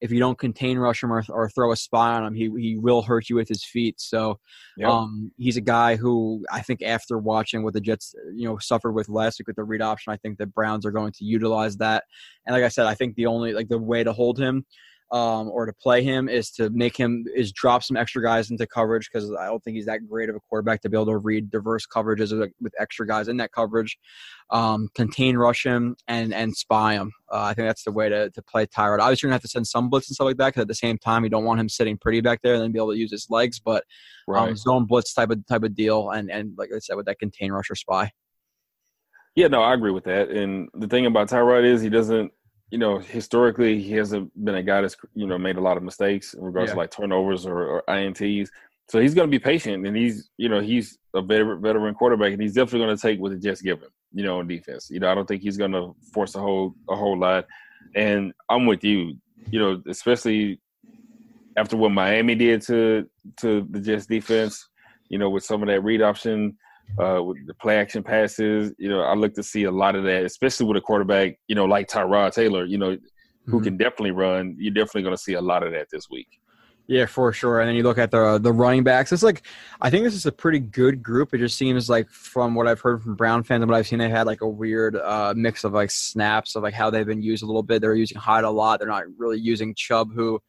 if 0.00 0.10
you 0.10 0.18
don't 0.18 0.38
contain 0.38 0.76
rush 0.76 1.02
him 1.02 1.12
or, 1.12 1.24
or 1.28 1.48
throw 1.48 1.72
a 1.72 1.76
spy 1.76 2.12
on 2.14 2.24
him, 2.26 2.34
he 2.34 2.50
he 2.60 2.76
will 2.76 3.00
hurt 3.02 3.30
you 3.30 3.36
with 3.36 3.48
his 3.48 3.64
feet. 3.64 4.00
So 4.00 4.38
Yep. 4.76 4.90
um, 4.90 5.32
he's 5.38 5.56
a 5.56 5.60
guy 5.62 5.96
who 5.96 6.44
I 6.52 6.60
think 6.60 6.82
after 6.82 7.16
watching 7.16 7.62
what 7.62 7.74
the 7.74 7.80
Jets 7.80 8.14
you 8.34 8.46
know 8.46 8.58
suffered 8.58 8.92
with 8.92 9.08
last 9.08 9.38
week 9.38 9.46
with 9.46 9.56
the 9.56 9.64
read 9.64 9.80
option, 9.80 10.12
I 10.12 10.16
think 10.16 10.36
the 10.36 10.46
Browns 10.46 10.84
are 10.84 10.90
going 10.90 11.12
to 11.12 11.24
utilize 11.24 11.76
that. 11.78 12.04
And 12.44 12.54
like 12.54 12.64
I 12.64 12.68
said, 12.68 12.86
I 12.86 12.94
think 12.94 13.14
the 13.14 13.26
only 13.26 13.52
like 13.52 13.68
the 13.68 13.78
way 13.78 14.02
to 14.04 14.12
hold 14.12 14.38
him. 14.38 14.66
Um, 15.14 15.48
or 15.48 15.64
to 15.64 15.72
play 15.72 16.02
him 16.02 16.28
is 16.28 16.50
to 16.50 16.70
make 16.70 16.96
him 16.96 17.24
is 17.36 17.52
drop 17.52 17.84
some 17.84 17.96
extra 17.96 18.20
guys 18.20 18.50
into 18.50 18.66
coverage 18.66 19.08
because 19.08 19.32
I 19.32 19.46
don't 19.46 19.62
think 19.62 19.76
he's 19.76 19.86
that 19.86 20.08
great 20.08 20.28
of 20.28 20.34
a 20.34 20.40
quarterback 20.40 20.80
to 20.82 20.88
be 20.88 20.96
able 20.96 21.06
to 21.06 21.18
read 21.18 21.50
diverse 21.50 21.86
coverages 21.86 22.36
with, 22.36 22.50
with 22.60 22.74
extra 22.80 23.06
guys 23.06 23.28
in 23.28 23.36
that 23.36 23.52
coverage. 23.52 23.96
Um, 24.50 24.88
contain 24.96 25.36
rush 25.36 25.64
him 25.64 25.94
and 26.08 26.34
and 26.34 26.52
spy 26.56 26.94
him. 26.94 27.12
Uh, 27.32 27.42
I 27.42 27.54
think 27.54 27.68
that's 27.68 27.84
the 27.84 27.92
way 27.92 28.08
to, 28.08 28.28
to 28.30 28.42
play 28.42 28.66
Tyrod. 28.66 28.98
Obviously, 28.98 29.26
you're 29.26 29.30
gonna 29.30 29.36
have 29.36 29.42
to 29.42 29.48
send 29.48 29.68
some 29.68 29.88
blitz 29.88 30.08
and 30.08 30.16
stuff 30.16 30.24
like 30.24 30.36
that 30.38 30.48
because 30.48 30.62
at 30.62 30.68
the 30.68 30.74
same 30.74 30.98
time 30.98 31.22
you 31.22 31.30
don't 31.30 31.44
want 31.44 31.60
him 31.60 31.68
sitting 31.68 31.96
pretty 31.96 32.20
back 32.20 32.40
there 32.42 32.54
and 32.54 32.62
then 32.64 32.72
be 32.72 32.80
able 32.80 32.90
to 32.90 32.98
use 32.98 33.12
his 33.12 33.28
legs. 33.30 33.60
But 33.60 33.84
um, 34.28 34.34
Right. 34.34 34.58
zone 34.58 34.84
blitz 34.84 35.14
type 35.14 35.30
of 35.30 35.46
type 35.46 35.62
of 35.62 35.76
deal 35.76 36.10
and 36.10 36.28
and 36.28 36.54
like 36.58 36.70
I 36.74 36.80
said 36.80 36.96
with 36.96 37.06
that 37.06 37.20
contain 37.20 37.52
rush 37.52 37.70
or 37.70 37.76
spy. 37.76 38.10
Yeah, 39.36 39.46
no, 39.46 39.62
I 39.62 39.74
agree 39.74 39.92
with 39.92 40.04
that. 40.04 40.30
And 40.30 40.68
the 40.74 40.88
thing 40.88 41.06
about 41.06 41.28
Tyrod 41.28 41.64
is 41.64 41.82
he 41.82 41.88
doesn't, 41.88 42.32
you 42.70 42.78
know, 42.78 42.98
historically 42.98 43.80
he 43.80 43.92
hasn't 43.92 44.32
been 44.44 44.56
a 44.56 44.62
guy 44.62 44.80
that's 44.80 44.96
you 45.14 45.26
know 45.26 45.38
made 45.38 45.56
a 45.56 45.60
lot 45.60 45.76
of 45.76 45.82
mistakes 45.82 46.34
in 46.34 46.42
regards 46.42 46.70
Yeah. 46.70 46.74
to 46.74 46.78
like 46.80 46.90
turnovers 46.90 47.46
or, 47.46 47.62
or 47.64 47.82
ints. 47.88 48.48
So 48.88 49.00
he's 49.00 49.14
going 49.14 49.26
to 49.28 49.30
be 49.30 49.38
patient, 49.38 49.86
and 49.86 49.96
he's 49.96 50.30
you 50.36 50.48
know 50.48 50.60
he's 50.60 50.98
a 51.14 51.22
veteran, 51.22 51.62
veteran 51.62 51.94
quarterback, 51.94 52.32
and 52.32 52.42
he's 52.42 52.54
definitely 52.54 52.80
going 52.86 52.96
to 52.96 53.00
take 53.00 53.20
what 53.20 53.30
the 53.32 53.38
Jets 53.38 53.62
give 53.62 53.80
him. 53.80 53.90
You 54.12 54.24
know, 54.24 54.38
on 54.38 54.46
defense. 54.46 54.88
You 54.90 55.00
know, 55.00 55.10
I 55.10 55.14
don't 55.14 55.26
think 55.26 55.42
he's 55.42 55.56
going 55.56 55.72
to 55.72 55.94
force 56.12 56.34
a 56.34 56.40
whole 56.40 56.74
a 56.88 56.94
whole 56.96 57.18
lot. 57.18 57.46
And 57.94 58.32
I'm 58.48 58.66
with 58.66 58.84
you. 58.84 59.16
You 59.50 59.58
know, 59.58 59.82
especially 59.88 60.60
after 61.56 61.76
what 61.76 61.90
Miami 61.92 62.34
did 62.34 62.62
to 62.62 63.08
to 63.38 63.66
the 63.70 63.80
Jets 63.80 64.06
defense. 64.06 64.68
You 65.08 65.18
know, 65.18 65.30
with 65.30 65.44
some 65.44 65.62
of 65.62 65.68
that 65.68 65.82
read 65.82 66.02
option 66.02 66.56
uh, 66.98 67.22
with 67.22 67.46
the 67.46 67.54
play 67.54 67.78
action 67.78 68.02
passes. 68.02 68.72
You 68.78 68.88
know, 68.88 69.00
I 69.02 69.14
look 69.14 69.34
to 69.34 69.42
see 69.42 69.64
a 69.64 69.70
lot 69.70 69.96
of 69.96 70.04
that, 70.04 70.24
especially 70.24 70.66
with 70.66 70.76
a 70.76 70.80
quarterback, 70.80 71.38
you 71.48 71.54
know, 71.54 71.64
like 71.64 71.88
Tyrod 71.88 72.32
Taylor, 72.32 72.64
you 72.64 72.78
know, 72.78 72.96
who 73.46 73.60
Mhm. 73.60 73.64
can 73.64 73.76
definitely 73.76 74.12
run. 74.12 74.56
You're 74.58 74.72
definitely 74.72 75.02
going 75.02 75.16
to 75.16 75.22
see 75.22 75.34
a 75.34 75.40
lot 75.40 75.62
of 75.62 75.72
that 75.72 75.88
this 75.90 76.08
week. 76.10 76.28
Yeah, 76.86 77.06
for 77.06 77.32
sure. 77.32 77.60
And 77.60 77.68
then 77.68 77.76
you 77.76 77.82
look 77.82 77.96
at 77.96 78.10
the 78.10 78.38
the 78.38 78.52
running 78.52 78.84
backs. 78.84 79.10
It's 79.10 79.22
like 79.22 79.46
I 79.80 79.88
think 79.88 80.04
this 80.04 80.14
is 80.14 80.26
a 80.26 80.32
pretty 80.32 80.58
good 80.58 81.02
group. 81.02 81.32
It 81.32 81.38
just 81.38 81.56
seems 81.56 81.88
like 81.88 82.10
from 82.10 82.54
what 82.54 82.68
I've 82.68 82.80
heard 82.80 83.02
from 83.02 83.14
Brown 83.14 83.42
fans 83.42 83.62
and 83.62 83.70
what 83.70 83.78
I've 83.78 83.86
seen, 83.86 84.00
they've 84.00 84.10
had 84.10 84.26
like 84.26 84.42
a 84.42 84.48
weird 84.48 84.94
uh, 84.96 85.32
mix 85.34 85.64
of 85.64 85.72
like 85.72 85.90
snaps 85.90 86.56
of 86.56 86.62
like 86.62 86.74
how 86.74 86.90
they've 86.90 87.06
been 87.06 87.22
used 87.22 87.42
a 87.42 87.46
little 87.46 87.62
bit. 87.62 87.80
They're 87.80 87.94
using 87.94 88.18
Hyde 88.18 88.44
a 88.44 88.50
lot. 88.50 88.80
They're 88.80 88.88
not 88.88 89.04
really 89.16 89.38
using 89.38 89.74
Chubb, 89.74 90.12
who 90.14 90.40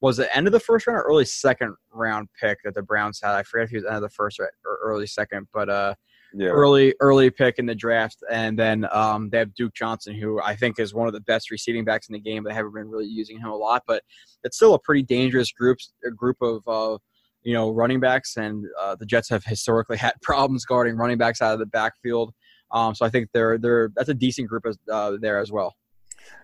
was 0.00 0.16
the 0.16 0.34
end 0.36 0.46
of 0.46 0.52
the 0.52 0.60
first 0.60 0.86
round 0.86 0.98
or 0.98 1.02
early 1.02 1.24
second 1.24 1.74
round 1.90 2.28
pick 2.40 2.58
that 2.64 2.74
the 2.74 2.82
Browns 2.82 3.20
had. 3.22 3.34
I 3.34 3.42
forget 3.42 3.64
if 3.64 3.70
he 3.70 3.76
was 3.76 3.84
end 3.84 3.96
of 3.96 4.02
the 4.02 4.08
first 4.10 4.38
or 4.38 4.50
or 4.64 4.78
early 4.82 5.06
second, 5.06 5.48
but 5.52 5.68
uh, 5.68 5.94
Yeah. 6.34 6.48
early 6.48 6.94
early 7.00 7.30
pick 7.30 7.58
in 7.58 7.66
the 7.66 7.74
draft, 7.74 8.18
and 8.30 8.58
then 8.58 8.86
um, 8.92 9.30
they 9.30 9.38
have 9.38 9.54
Duke 9.54 9.74
Johnson, 9.74 10.14
who 10.14 10.40
I 10.42 10.54
think 10.54 10.78
is 10.78 10.92
one 10.92 11.06
of 11.08 11.14
the 11.14 11.20
best 11.20 11.50
receiving 11.50 11.84
backs 11.84 12.08
in 12.08 12.12
the 12.12 12.20
game. 12.20 12.42
But 12.42 12.50
they 12.50 12.54
haven't 12.54 12.74
been 12.74 12.90
really 12.90 13.06
using 13.06 13.38
him 13.38 13.48
a 13.48 13.56
lot, 13.56 13.84
but 13.86 14.02
it's 14.44 14.56
still 14.56 14.74
a 14.74 14.78
pretty 14.78 15.02
dangerous 15.02 15.50
group 15.52 15.78
a 16.06 16.10
group 16.10 16.36
of 16.42 16.62
uh, 16.68 16.98
you 17.42 17.54
know 17.54 17.70
running 17.70 18.00
backs, 18.00 18.36
and 18.36 18.64
uh, 18.80 18.96
the 18.96 19.06
Jets 19.06 19.30
have 19.30 19.44
historically 19.44 19.96
had 20.06 20.12
problems 20.20 20.64
guarding 20.66 20.96
running 20.96 21.18
backs 21.18 21.40
out 21.40 21.54
of 21.54 21.58
the 21.58 21.66
backfield. 21.66 22.34
Um, 22.72 22.94
so 22.94 23.06
I 23.06 23.10
think 23.10 23.28
they're 23.32 23.56
they're 23.56 23.90
that's 23.96 24.08
a 24.08 24.14
decent 24.14 24.48
group 24.48 24.66
as, 24.66 24.76
uh, 24.92 25.16
there 25.20 25.38
as 25.38 25.50
well. 25.52 25.74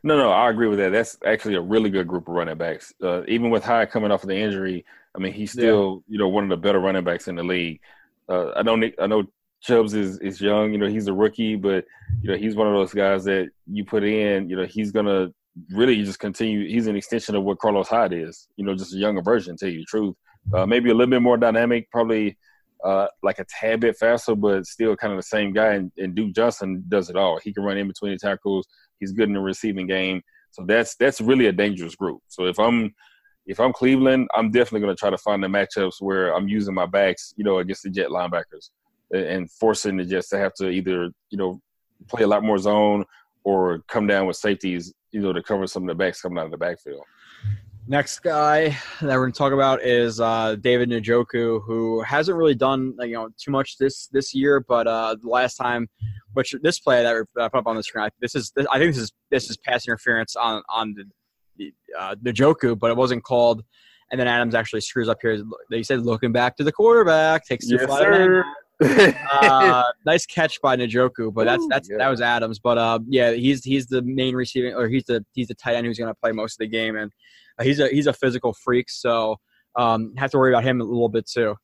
No, 0.03 0.17
no, 0.17 0.31
I 0.31 0.51
agree 0.51 0.69
with 0.69 0.79
that. 0.79 0.93
That's 0.93 1.17
actually 1.25 1.55
a 1.55 1.61
really 1.61 1.91
good 1.91 2.09
group 2.09 2.29
of 2.29 2.35
running 2.35 2.59
backs. 2.59 2.93
Uh, 3.03 3.23
even 3.29 3.51
with 3.51 3.65
Hyde 3.65 3.91
coming 3.91 4.11
off 4.11 4.23
of 4.23 4.29
the 4.29 4.37
injury, 4.37 4.85
I 5.15 5.19
mean, 5.19 5.33
he's 5.33 5.53
still, 5.53 6.03
you 6.09 6.19
know, 6.19 6.29
one 6.29 6.45
of 6.45 6.51
the 6.51 6.57
better 6.57 6.81
running 6.81 7.05
backs 7.05 7.29
in 7.29 7.37
the 7.37 7.43
league. 7.43 7.81
Uh, 8.29 8.53
I 8.53 8.63
know, 8.63 8.77
Nick, 8.77 8.95
I 8.99 9.07
know 9.07 9.25
Chubbs 9.61 9.95
is, 9.95 10.19
is 10.19 10.41
young, 10.41 10.73
you 10.73 10.79
know, 10.79 10.89
he's 10.89 11.07
a 11.07 11.13
rookie, 11.13 11.55
but, 11.55 11.85
you 12.23 12.31
know, 12.31 12.37
he's 12.37 12.57
one 12.57 12.67
of 12.67 12.75
those 12.75 12.93
guys 12.93 13.25
that 13.25 13.51
you 13.71 13.85
put 13.85 14.03
in, 14.03 14.49
you 14.49 14.57
know, 14.57 14.65
he's 14.65 14.91
going 14.91 15.07
to 15.07 15.33
really 15.71 16.03
just 16.03 16.19
continue. 16.19 16.67
He's 16.67 16.87
an 16.87 16.97
extension 16.97 17.35
of 17.35 17.45
what 17.45 17.59
Carlos 17.59 17.89
Hyde 17.89 18.13
is, 18.13 18.49
you 18.57 18.65
know, 18.65 18.75
just 18.75 18.95
a 18.95 18.99
younger 18.99 19.23
version, 19.23 19.57
to 19.57 19.65
tell 19.65 19.73
you 19.73 19.81
the 19.81 19.85
truth. 19.85 20.17
Uh, 20.53 20.67
maybe 20.67 20.91
a 20.91 20.95
little 20.95 21.11
bit 21.11 21.23
more 21.23 21.37
dynamic, 21.37 21.91
probably 21.91 22.37
uh, 22.85 23.07
like 23.23 23.39
a 23.39 23.45
tad 23.45 23.81
bit 23.81 23.97
faster, 23.97 24.35
but 24.35 24.67
still 24.67 24.97
kind 24.97 25.13
of 25.13 25.19
the 25.19 25.23
same 25.23 25.53
guy. 25.53 25.75
And, 25.75 25.93
and 25.99 26.15
Duke 26.15 26.35
Johnson 26.35 26.85
does 26.89 27.11
it 27.11 27.17
all. 27.17 27.39
He 27.39 27.53
can 27.53 27.63
run 27.63 27.77
in 27.77 27.89
between 27.89 28.13
the 28.13 28.19
tackles. 28.19 28.67
He's 28.99 29.13
good 29.13 29.29
in 29.29 29.35
the 29.35 29.41
receiving 29.41 29.87
game. 29.87 30.23
So 30.51 30.65
that's 30.67 30.97
that's 30.97 31.21
really 31.21 31.47
a 31.47 31.53
dangerous 31.53 31.95
group. 31.95 32.21
So 32.29 32.47
if 32.47 32.59
I'm 32.59 32.95
if 33.47 33.59
I'm 33.59 33.73
Cleveland, 33.73 34.29
I'm 34.35 34.51
definitely 34.51 34.81
going 34.81 34.95
to 34.95 35.01
try 35.01 35.11
to 35.11 35.19
find 35.19 35.43
the 35.43 35.49
matchups 35.49 36.01
where 36.01 36.35
I'm 36.35 36.47
using 36.49 36.75
my 36.75 36.87
backs, 36.87 37.35
you 37.37 37.45
know, 37.45 37.59
against 37.59 37.83
the 37.83 37.91
Jet 37.91 38.09
linebackers 38.09 38.71
and- 39.13 39.25
and 39.25 39.51
forcing 39.51 39.97
the 39.97 40.05
Jets 40.05 40.29
to 40.29 40.39
have 40.39 40.55
to 40.55 40.69
either 40.69 41.11
you 41.31 41.39
know 41.39 41.61
play 42.09 42.23
a 42.23 42.27
lot 42.27 42.45
more 42.45 42.59
zone 42.59 43.05
or 43.45 43.83
come 43.89 44.07
down 44.07 44.27
with 44.27 44.37
safeties, 44.37 44.93
you 45.11 45.21
know, 45.21 45.33
to 45.33 45.43
cover 45.43 45.67
some 45.67 45.85
of 45.85 45.89
the 45.89 45.95
backs 45.95 46.21
coming 46.21 46.39
out 46.39 46.47
of 46.47 46.51
the 46.51 46.57
backfield. 46.59 47.03
Next 47.89 48.21
guy 48.21 48.77
that 49.01 49.17
we're 49.17 49.23
going 49.23 49.33
to 49.33 49.39
talk 49.39 49.53
about 49.53 49.83
is 49.83 50.21
uh, 50.21 50.57
David 50.61 50.91
Njoku, 50.91 51.61
who 51.67 52.01
hasn't 52.03 52.39
really 52.39 52.55
done 52.55 52.95
you 53.01 53.15
know 53.15 53.29
too 53.37 53.51
much 53.51 53.77
this 53.77 54.07
this 54.09 54.33
year, 54.33 54.61
but 54.61 54.87
uh, 54.87 55.17
the 55.21 55.29
last 55.29 55.57
time, 55.57 55.89
which 56.35 56.55
this 56.63 56.79
play 56.79 57.03
that 57.03 57.27
I 57.41 57.49
put 57.49 57.59
up 57.59 57.67
on 57.67 57.75
the 57.75 57.83
screen, 57.83 58.05
I- 58.05 58.11
this 58.21 58.37
is 58.37 58.53
I 58.71 58.79
think 58.79 58.95
this 58.95 59.03
is 59.03 59.13
this 59.31 59.51
is 59.51 59.57
pass 59.57 59.89
interference 59.89 60.37
on 60.37 60.63
on 60.69 60.95
the, 60.95 61.05
the 61.57 61.75
uh, 61.99 62.15
Njoku, 62.25 62.79
but 62.79 62.91
it 62.91 62.97
wasn't 62.97 63.25
called. 63.25 63.65
And 64.13 64.21
then 64.21 64.29
Adams 64.29 64.55
actually 64.55 64.83
screws 64.83 65.09
up 65.09 65.19
here. 65.21 65.43
They 65.71 65.83
said 65.83 66.03
looking 66.03 66.33
back 66.33 66.57
to 66.59 66.65
the 66.65 66.73
quarterback, 66.73 67.47
takes 67.47 67.67
two 67.67 67.79
on 67.79 68.45
uh, 69.43 69.83
nice 70.07 70.27
catch 70.27 70.61
by 70.61 70.77
Njoku, 70.77 71.33
but 71.33 71.47
that's 71.47 71.63
Ooh, 71.63 71.69
that's 71.69 71.89
yeah. 71.91 71.99
that 71.99 72.09
was 72.09 72.21
Adams. 72.21 72.59
But 72.59 72.79
uh, 72.79 73.01
yeah, 73.09 73.33
he's 73.33 73.65
he's 73.65 73.87
the 73.87 74.03
main 74.03 74.37
receiving, 74.37 74.75
or 74.75 74.89
he's 74.89 75.05
the 75.05 75.25
he's 75.33 75.49
the 75.49 75.55
tight 75.55 75.75
end 75.75 75.87
who's 75.87 75.99
going 75.99 76.11
to 76.11 76.21
play 76.21 76.33
most 76.33 76.55
of 76.55 76.59
the 76.59 76.69
game, 76.69 76.97
and 76.97 77.11
he's 77.61 77.81
a 77.81 77.89
he's 77.89 78.07
a 78.07 78.13
physical 78.13 78.55
freak, 78.65 78.89
so 78.89 79.37
um, 79.77 80.15
have 80.17 80.31
to 80.31 80.39
worry 80.39 80.53
about 80.53 80.65
him 80.65 80.81
a 80.81 80.85
little 80.85 81.09
bit 81.09 81.29
too. 81.29 81.57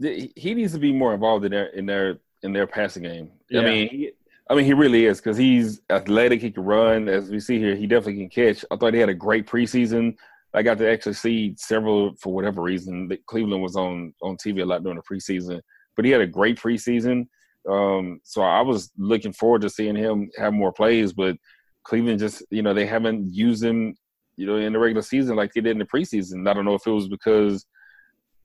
he 0.00 0.54
needs 0.54 0.72
to 0.72 0.78
be 0.78 0.92
more 0.92 1.14
involved 1.14 1.44
in 1.44 1.52
their 1.52 1.66
in 1.66 1.86
their 1.86 2.18
in 2.42 2.52
their 2.52 2.66
passing 2.66 3.02
game. 3.02 3.30
Yeah. 3.50 3.60
I 3.60 3.64
mean, 3.64 3.88
he, 3.88 4.12
I 4.50 4.54
mean, 4.54 4.64
he 4.66 4.74
really 4.74 5.06
is 5.06 5.18
because 5.18 5.36
he's 5.36 5.80
athletic. 5.90 6.42
He 6.42 6.50
can 6.50 6.64
run, 6.64 7.08
as 7.08 7.30
we 7.30 7.40
see 7.40 7.58
here. 7.58 7.74
He 7.74 7.86
definitely 7.86 8.28
can 8.28 8.28
catch. 8.28 8.64
I 8.70 8.76
thought 8.76 8.94
he 8.94 9.00
had 9.00 9.08
a 9.08 9.14
great 9.14 9.46
preseason. 9.46 10.16
I 10.52 10.62
got 10.62 10.78
to 10.78 10.90
actually 10.90 11.14
see 11.14 11.54
several 11.56 12.14
for 12.16 12.32
whatever 12.32 12.62
reason. 12.62 13.10
Cleveland 13.26 13.62
was 13.62 13.76
on 13.76 14.14
on 14.22 14.36
TV 14.36 14.62
a 14.62 14.64
lot 14.64 14.82
during 14.82 14.98
the 14.98 15.02
preseason, 15.02 15.60
but 15.96 16.04
he 16.04 16.10
had 16.10 16.20
a 16.20 16.26
great 16.26 16.58
preseason. 16.58 17.26
Um, 17.68 18.20
so 18.22 18.42
I 18.42 18.60
was 18.60 18.92
looking 18.98 19.32
forward 19.32 19.62
to 19.62 19.70
seeing 19.70 19.96
him 19.96 20.30
have 20.36 20.52
more 20.52 20.72
plays, 20.72 21.12
but 21.12 21.36
Cleveland 21.84 22.20
just 22.20 22.42
you 22.50 22.62
know 22.62 22.74
they 22.74 22.86
haven't 22.86 23.32
used 23.32 23.64
him 23.64 23.96
you 24.36 24.46
know 24.46 24.56
in 24.56 24.72
the 24.72 24.78
regular 24.78 25.02
season 25.02 25.36
like 25.36 25.52
they 25.52 25.60
did 25.60 25.72
in 25.72 25.78
the 25.78 25.84
preseason. 25.84 26.48
I 26.48 26.52
don't 26.52 26.64
know 26.64 26.74
if 26.74 26.86
it 26.86 26.90
was 26.90 27.08
because 27.08 27.66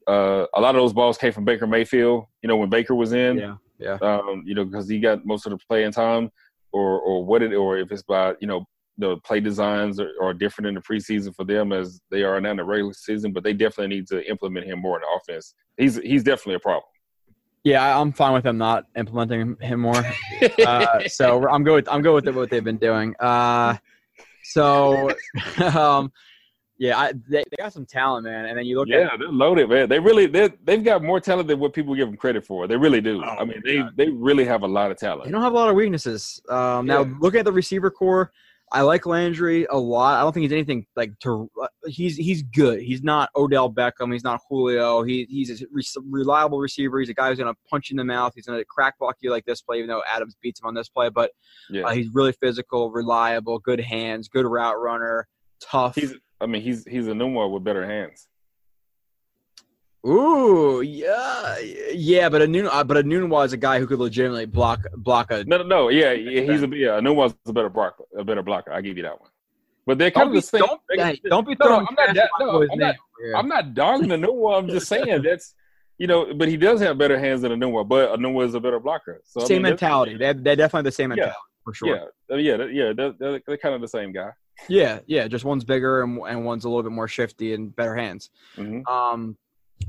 uh, 0.07 0.45
a 0.53 0.61
lot 0.61 0.75
of 0.75 0.81
those 0.81 0.93
balls 0.93 1.17
came 1.17 1.31
from 1.31 1.45
Baker 1.45 1.67
Mayfield. 1.67 2.25
You 2.41 2.47
know 2.49 2.57
when 2.57 2.69
Baker 2.69 2.95
was 2.95 3.13
in, 3.13 3.37
Yeah, 3.37 3.55
yeah. 3.79 3.97
um, 4.01 4.43
you 4.45 4.55
know, 4.55 4.65
because 4.65 4.87
he 4.89 4.99
got 4.99 5.25
most 5.25 5.45
of 5.45 5.51
the 5.51 5.59
playing 5.67 5.91
time, 5.91 6.31
or 6.71 6.99
or 6.99 7.25
what 7.25 7.41
it, 7.41 7.53
or 7.53 7.77
if 7.77 7.91
it's 7.91 8.03
by 8.03 8.33
you 8.41 8.47
know 8.47 8.65
the 8.97 9.17
play 9.17 9.39
designs 9.39 9.99
are, 9.99 10.11
are 10.21 10.33
different 10.33 10.67
in 10.67 10.75
the 10.75 10.81
preseason 10.81 11.33
for 11.33 11.45
them 11.45 11.71
as 11.71 12.01
they 12.11 12.23
are 12.23 12.39
now 12.41 12.51
in 12.51 12.57
the 12.57 12.63
regular 12.63 12.93
season. 12.93 13.31
But 13.31 13.43
they 13.43 13.53
definitely 13.53 13.95
need 13.95 14.07
to 14.07 14.27
implement 14.29 14.65
him 14.65 14.79
more 14.79 14.97
in 14.97 15.01
the 15.01 15.19
offense. 15.33 15.53
He's 15.77 15.95
he's 15.97 16.23
definitely 16.23 16.55
a 16.55 16.59
problem. 16.59 16.83
Yeah, 17.63 17.99
I'm 17.99 18.13
fine 18.13 18.33
with 18.33 18.43
them 18.43 18.57
not 18.57 18.85
implementing 18.95 19.57
him 19.61 19.79
more. 19.81 20.03
Uh, 20.65 21.07
so 21.07 21.47
I'm 21.49 21.63
good. 21.63 21.73
With, 21.73 21.89
I'm 21.89 22.01
good 22.01 22.13
with 22.25 22.35
what 22.35 22.49
they've 22.49 22.63
been 22.63 22.77
doing. 22.77 23.15
Uh, 23.19 23.75
so, 24.53 25.09
um, 25.75 26.11
yeah, 26.77 26.97
I, 26.97 27.11
they, 27.27 27.43
they 27.51 27.57
got 27.57 27.73
some 27.73 27.85
talent, 27.85 28.23
man. 28.25 28.45
And 28.45 28.57
then 28.57 28.65
you 28.65 28.77
look 28.77 28.87
yeah, 28.87 29.09
at 29.11 29.19
they're 29.19 29.27
loaded, 29.29 29.69
man. 29.69 29.89
They 29.89 29.99
really 29.99 30.27
they 30.27 30.49
they've 30.63 30.83
got 30.83 31.03
more 31.03 31.19
talent 31.19 31.47
than 31.49 31.59
what 31.59 31.73
people 31.73 31.93
give 31.93 32.07
them 32.07 32.15
credit 32.17 32.45
for. 32.45 32.67
They 32.67 32.77
really 32.77 33.01
do. 33.01 33.21
Oh, 33.23 33.27
I 33.27 33.43
mean, 33.43 33.61
they 33.65 33.77
God. 33.79 33.91
they 33.97 34.09
really 34.09 34.45
have 34.45 34.63
a 34.63 34.67
lot 34.67 34.89
of 34.89 34.97
talent. 34.97 35.25
they 35.25 35.31
don't 35.31 35.41
have 35.41 35.51
a 35.51 35.55
lot 35.55 35.69
of 35.69 35.75
weaknesses. 35.75 36.41
Um, 36.49 36.85
now, 36.85 37.03
Yeah. 37.03 37.13
looking 37.19 37.39
at 37.39 37.45
the 37.45 37.51
receiver 37.51 37.91
core, 37.91 38.31
I 38.71 38.81
like 38.81 39.05
Landry 39.05 39.65
a 39.69 39.77
lot. 39.77 40.19
I 40.19 40.21
don't 40.21 40.31
think 40.31 40.43
he's 40.43 40.51
anything 40.51 40.85
like 40.95 41.17
to. 41.19 41.49
He's 41.87 42.15
he's 42.15 42.43
good. 42.43 42.81
He's 42.81 43.01
not 43.01 43.29
Odell 43.35 43.71
Beckham. 43.71 44.13
He's 44.13 44.23
not 44.23 44.41
Julio. 44.47 45.03
He, 45.03 45.25
he's 45.29 45.61
a 45.61 45.65
re- 45.71 45.83
reliable 46.07 46.59
receiver. 46.59 46.99
He's 46.99 47.09
a 47.09 47.13
guy 47.13 47.29
who's 47.29 47.39
gonna 47.39 47.55
punch 47.69 47.89
you 47.89 47.95
in 47.95 47.97
the 47.97 48.03
mouth. 48.03 48.33
He's 48.35 48.45
gonna 48.45 48.63
crack 48.65 48.99
block 48.99 49.15
you 49.21 49.31
like 49.31 49.45
this 49.45 49.61
play, 49.61 49.77
even 49.77 49.87
though 49.87 50.03
Adams 50.07 50.35
beats 50.41 50.61
him 50.61 50.67
on 50.67 50.75
this 50.75 50.89
play. 50.89 51.09
But 51.09 51.31
Yeah, 51.69 51.83
uh, 51.83 51.93
he's 51.93 52.09
really 52.13 52.33
physical, 52.33 52.91
reliable, 52.91 53.57
good 53.59 53.79
hands, 53.79 54.27
good 54.27 54.45
route 54.45 54.79
runner, 54.79 55.27
tough. 55.61 55.95
he's. 55.95 56.13
I 56.41 56.45
mean, 56.45 56.61
he's 56.61 56.85
he's 56.85 57.07
a 57.07 57.15
one 57.15 57.51
with 57.51 57.63
better 57.63 57.85
hands. 57.85 58.27
Ooh, 60.07 60.81
yeah, 60.81 61.57
yeah. 61.91 62.29
But 62.29 62.41
a 62.41 62.47
Nun, 62.47 62.67
uh, 62.71 62.83
but 62.83 62.97
a 62.97 63.03
Enunwa 63.03 63.45
is 63.45 63.53
a 63.53 63.57
guy 63.57 63.79
who 63.79 63.87
could 63.87 63.99
legitimately 63.99 64.45
block 64.45 64.79
block 64.95 65.29
a. 65.31 65.43
No, 65.43 65.57
no, 65.57 65.63
no. 65.63 65.89
Yeah, 65.89 66.13
yeah 66.13 66.41
he's 66.51 66.63
a 66.63 66.67
yeah. 66.69 66.97
A 66.97 66.99
a 67.01 67.53
better 67.53 67.69
blocker. 67.69 68.05
A 68.17 68.23
better 68.23 68.41
blocker. 68.41 68.71
I 68.71 68.79
give 68.81 68.95
you 68.95 69.03
that 69.03 69.19
one. 69.19 69.29
But 69.85 69.97
they're 69.97 70.11
kind 70.11 70.27
Don't 70.29 70.37
of 70.37 70.43
the 70.43 70.47
same. 70.47 70.59
don't, 70.61 70.81
hey, 70.91 71.19
don't 71.27 71.45
be 71.47 71.55
No, 71.59 71.65
no, 71.65 71.65
throwing 71.65 71.87
I'm 71.89 71.95
not 71.95 72.03
trash 72.05 72.15
that- 72.15 72.23
at 72.25 72.29
my 72.39 72.45
no, 72.45 72.67
I'm 72.71 72.79
not- 72.79 72.95
I'm 73.35 73.47
not 73.49 73.73
dogging 73.73 74.07
the 74.07 74.17
new 74.17 74.31
one. 74.31 74.63
I'm 74.63 74.69
just 74.69 74.87
saying 74.87 75.21
that's 75.23 75.53
you 75.97 76.07
know, 76.07 76.33
but 76.33 76.47
he 76.47 76.55
does 76.55 76.79
have 76.79 76.97
better 76.97 77.19
hands 77.19 77.41
than 77.41 77.51
a 77.51 77.57
new 77.57 77.67
one. 77.67 77.85
But 77.87 78.13
a 78.13 78.17
new 78.17 78.31
one 78.31 78.45
is 78.47 78.53
a 78.55 78.59
better 78.61 78.79
blocker. 78.79 79.19
So 79.25 79.41
I 79.41 79.45
same 79.45 79.55
mean, 79.63 79.71
mentality. 79.71 80.15
They're, 80.15 80.33
they're 80.33 80.55
definitely 80.55 80.87
the 80.87 80.93
same 80.93 81.09
mentality 81.09 81.35
Yeah. 81.35 81.63
for 81.65 81.73
sure. 81.73 81.95
Yeah, 82.29 82.35
uh, 82.35 82.37
yeah, 82.37 82.65
yeah. 82.71 82.93
They're, 82.95 83.11
they're, 83.19 83.41
they're 83.45 83.57
kind 83.57 83.75
of 83.75 83.81
the 83.81 83.87
same 83.89 84.13
guy. 84.13 84.29
Yeah, 84.69 84.99
yeah. 85.07 85.27
Just 85.27 85.43
one's 85.43 85.65
bigger 85.65 86.03
and, 86.03 86.19
and 86.25 86.45
one's 86.45 86.63
a 86.63 86.69
little 86.69 86.83
bit 86.83 86.93
more 86.93 87.09
shifty 87.09 87.53
and 87.53 87.75
better 87.75 87.95
hands. 87.95 88.29
Mhm. 88.55 88.87
Um, 88.87 89.37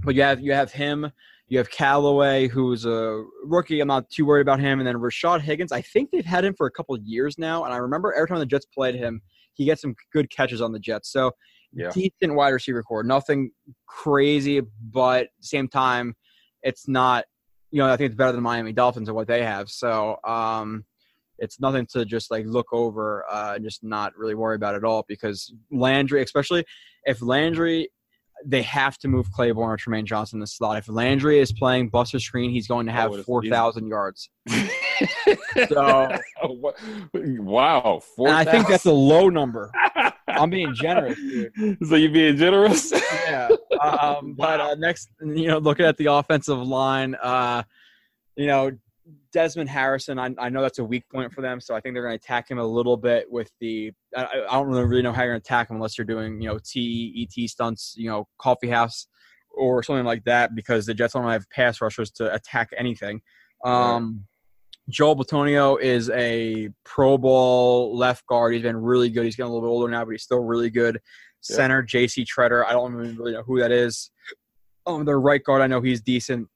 but 0.05 0.15
you 0.15 0.23
have 0.23 0.41
you 0.41 0.53
have 0.53 0.73
him. 0.73 1.11
You 1.49 1.59
have 1.59 1.69
Callaway, 1.71 2.47
who's 2.47 2.85
a 2.85 3.25
rookie. 3.45 3.81
I'm 3.81 3.89
not 3.89 4.09
too 4.09 4.25
worried 4.25 4.43
about 4.43 4.61
him. 4.61 4.79
And 4.79 4.87
then 4.87 4.97
Rashard 4.97 5.41
Higgins. 5.41 5.73
I 5.73 5.81
think 5.81 6.11
they've 6.13 6.25
had 6.25 6.45
him 6.45 6.55
for 6.55 6.67
a 6.67 6.71
couple 6.71 6.95
of 6.95 7.03
years 7.03 7.39
now. 7.39 7.65
And 7.65 7.75
I 7.75 7.79
remember 7.79 8.13
every 8.13 8.29
time 8.29 8.39
the 8.39 8.47
Jets 8.47 8.67
played 8.67 8.95
him, 8.95 9.21
he 9.55 9.65
gets 9.65 9.83
some 9.83 9.97
good 10.13 10.31
catches 10.31 10.61
on 10.61 10.73
the 10.73 10.79
Jets. 10.79 11.11
So 11.11 11.33
Yeah. 11.73 11.91
decent 11.93 12.37
wide 12.37 12.51
receiver 12.51 12.85
core. 12.85 13.03
Nothing 13.03 13.51
crazy, 13.87 14.63
but 14.81 15.29
same 15.41 15.67
time, 15.67 16.15
it's 16.63 16.87
not. 16.87 17.25
You 17.73 17.79
know, 17.79 17.89
I 17.89 17.97
think 17.97 18.07
it's 18.07 18.17
better 18.17 18.33
than 18.33 18.43
Miami 18.43 18.73
Dolphins 18.73 19.09
and 19.09 19.17
what 19.17 19.29
they 19.29 19.45
have. 19.45 19.71
So 19.71 20.19
um, 20.25 20.85
it's 21.39 21.61
nothing 21.61 21.87
to 21.93 22.05
just 22.05 22.31
like 22.31 22.45
look 22.47 22.67
over 22.73 23.25
uh, 23.31 23.55
and 23.55 23.65
just 23.65 23.83
not 23.83 24.17
really 24.17 24.35
worry 24.35 24.57
about 24.57 24.75
at 24.75 24.85
all 24.85 25.05
because 25.09 25.53
Landry, 25.71 26.23
especially 26.23 26.65
if 27.05 27.23
Landry, 27.23 27.89
they 28.45 28.63
have 28.63 28.97
to 28.99 29.09
move 29.09 29.31
Claiborne 29.33 29.71
or 29.71 29.77
Trumaine 29.77 30.05
Johnson 30.05 30.37
in 30.37 30.41
the 30.41 30.47
slot. 30.47 30.79
If 30.79 30.89
Landry 30.89 31.39
is 31.41 31.53
playing 31.53 31.89
Buster 31.91 32.19
Skrine, 32.19 32.51
he's 32.51 32.67
going 32.67 32.87
to 32.87 32.93
have 32.93 33.11
Oh, 33.11 33.15
it's- 33.15 33.27
four 33.27 33.43
thousand 33.45 33.87
yards. 33.89 34.31
so, 35.69 36.09
wow, 37.15 38.01
four. 38.17 38.29
And 38.29 38.37
I 38.37 38.45
think 38.45 38.69
that's 38.69 38.87
a 38.87 38.93
low 38.93 39.29
number. 39.29 39.71
I'm 40.29 40.51
being 40.51 40.75
generous, 40.75 41.19
dude. 41.55 41.79
so 41.87 41.97
you 41.97 42.11
being 42.11 42.37
generous? 42.37 42.93
Yeah. 42.93 43.49
Um, 43.81 44.35
But 44.39 44.61
uh, 44.61 44.75
next, 44.77 45.11
you 45.21 45.49
know, 45.49 45.59
looking 45.59 45.87
at 45.87 45.97
the 45.97 46.07
offensive 46.07 46.59
line, 46.59 47.15
uh, 47.17 47.63
you 48.37 48.47
know, 48.47 48.71
Desmond 49.33 49.69
Harrison, 49.69 50.19
I, 50.19 50.31
I 50.39 50.49
know 50.49 50.63
that's 50.63 50.79
a 50.79 50.85
weak 50.85 51.05
point 51.13 51.33
for 51.33 51.41
them, 51.41 51.61
so 51.61 51.75
I 51.75 51.81
think 51.81 51.95
they're 51.95 52.03
going 52.03 52.19
to 52.19 52.23
attack 52.23 52.51
him 52.51 52.59
a 52.59 52.67
little 52.67 52.97
bit 52.97 53.31
with 53.31 53.51
the. 53.61 53.93
I, 54.17 54.27
I 54.49 54.55
don't 54.55 54.69
really, 54.69 55.03
know 55.03 55.13
how 55.13 55.23
you're 55.23 55.33
going 55.33 55.41
to 55.41 55.47
attack 55.47 55.71
him 55.71 55.77
unless 55.77 55.97
you're 55.97 56.05
doing, 56.05 56.41
you 56.41 56.49
know, 56.49 56.59
TET 56.59 57.49
stunts, 57.49 57.95
you 57.97 58.09
know, 58.09 58.27
coffee 58.39 58.69
house 58.69 59.07
or 59.51 59.83
something 59.83 60.05
like 60.05 60.25
that, 60.25 60.55
because 60.55 60.87
the 60.87 60.95
Jets 60.95 61.15
don't 61.15 61.25
have 61.25 61.49
pass 61.51 61.81
rushers 61.81 62.11
to 62.13 62.33
attack 62.35 62.71
anything. 62.77 63.21
Um, 63.65 64.25
Joel 64.89 65.17
Bitonio 65.17 65.81
is 65.81 66.11
a 66.11 66.71
Pro 66.85 67.17
Bowl 67.17 67.97
left 67.97 68.27
guard. 68.27 68.55
He's 68.55 68.63
been 68.63 68.77
really 68.77 69.11
good. 69.11 69.25
He's 69.25 69.37
getting 69.37 69.51
a 69.51 69.55
little 69.55 69.69
bit 69.69 69.73
older 69.73 69.91
now, 69.91 70.05
but 70.05 70.13
he's 70.13 70.23
still 70.23 70.41
really 70.41 70.71
good. 70.71 71.01
Yeah. 71.49 71.57
Center 71.57 71.83
J.C. 71.83 72.25
Tretter. 72.25 72.65
I 72.67 72.73
don't 72.73 72.93
even 72.93 73.17
really 73.17 73.33
know 73.33 73.43
who 73.43 73.61
that 73.61 73.73
is. 73.73 74.11
Um, 74.87 75.05
their 75.05 75.21
right 75.21 75.43
guard, 75.43 75.63
I 75.63 75.67
know 75.67 75.81
he's 75.81 76.01
decent, 76.01 76.49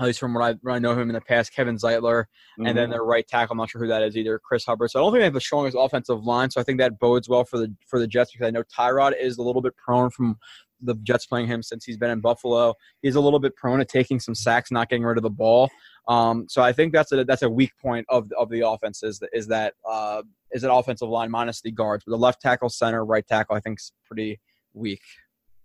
at 0.00 0.06
least 0.06 0.20
from 0.20 0.34
what 0.34 0.42
I, 0.44 0.54
what 0.62 0.74
I 0.74 0.78
know 0.78 0.92
him 0.92 1.08
in 1.10 1.14
the 1.14 1.20
past. 1.20 1.52
Kevin 1.54 1.76
Zeitler, 1.76 2.24
and 2.56 2.66
Mm-hmm. 2.66 2.76
then 2.76 2.90
their 2.90 3.04
right 3.04 3.26
tackle. 3.26 3.52
I'm 3.54 3.58
not 3.58 3.70
sure 3.70 3.80
who 3.80 3.88
that 3.88 4.02
is 4.02 4.16
either. 4.16 4.38
Chris 4.38 4.64
Hubbard. 4.64 4.90
So 4.90 4.98
I 4.98 5.02
don't 5.02 5.12
think 5.12 5.20
they 5.20 5.24
have 5.24 5.34
the 5.34 5.40
strongest 5.40 5.76
offensive 5.78 6.24
line. 6.24 6.50
So 6.50 6.60
I 6.60 6.64
think 6.64 6.78
that 6.78 6.98
bodes 6.98 7.28
well 7.28 7.44
for 7.44 7.58
the 7.58 7.74
for 7.86 7.98
the 7.98 8.06
Jets 8.06 8.32
because 8.32 8.46
I 8.46 8.50
know 8.50 8.62
Tyrod 8.64 9.12
is 9.20 9.38
a 9.38 9.42
little 9.42 9.62
bit 9.62 9.76
prone 9.76 10.10
from 10.10 10.38
the 10.80 10.94
Jets 11.02 11.26
playing 11.26 11.48
him 11.48 11.60
since 11.62 11.84
he's 11.84 11.96
been 11.96 12.10
in 12.10 12.20
Buffalo. 12.20 12.74
He's 13.02 13.16
a 13.16 13.20
little 13.20 13.40
bit 13.40 13.56
prone 13.56 13.80
to 13.80 13.84
taking 13.84 14.20
some 14.20 14.34
sacks, 14.36 14.70
not 14.70 14.88
getting 14.88 15.02
rid 15.04 15.16
of 15.16 15.22
the 15.24 15.30
ball. 15.30 15.68
Um, 16.06 16.46
so 16.48 16.62
I 16.62 16.72
think 16.72 16.92
that's 16.92 17.10
a 17.12 17.24
that's 17.24 17.42
a 17.42 17.50
weak 17.50 17.72
point 17.82 18.06
of 18.08 18.30
of 18.38 18.48
the 18.50 18.66
offense 18.68 19.02
is 19.02 19.18
that 19.18 19.30
is 19.32 19.48
that 19.48 19.74
uh, 19.88 20.22
is 20.52 20.62
that 20.62 20.72
offensive 20.72 21.08
line 21.08 21.30
minus 21.30 21.60
the 21.60 21.72
guards. 21.72 22.04
But 22.06 22.12
the 22.12 22.18
left 22.18 22.40
tackle, 22.40 22.68
center, 22.68 23.04
right 23.04 23.26
tackle, 23.26 23.56
I 23.56 23.60
think 23.60 23.80
is 23.80 23.92
pretty 24.06 24.40
weak. 24.72 25.02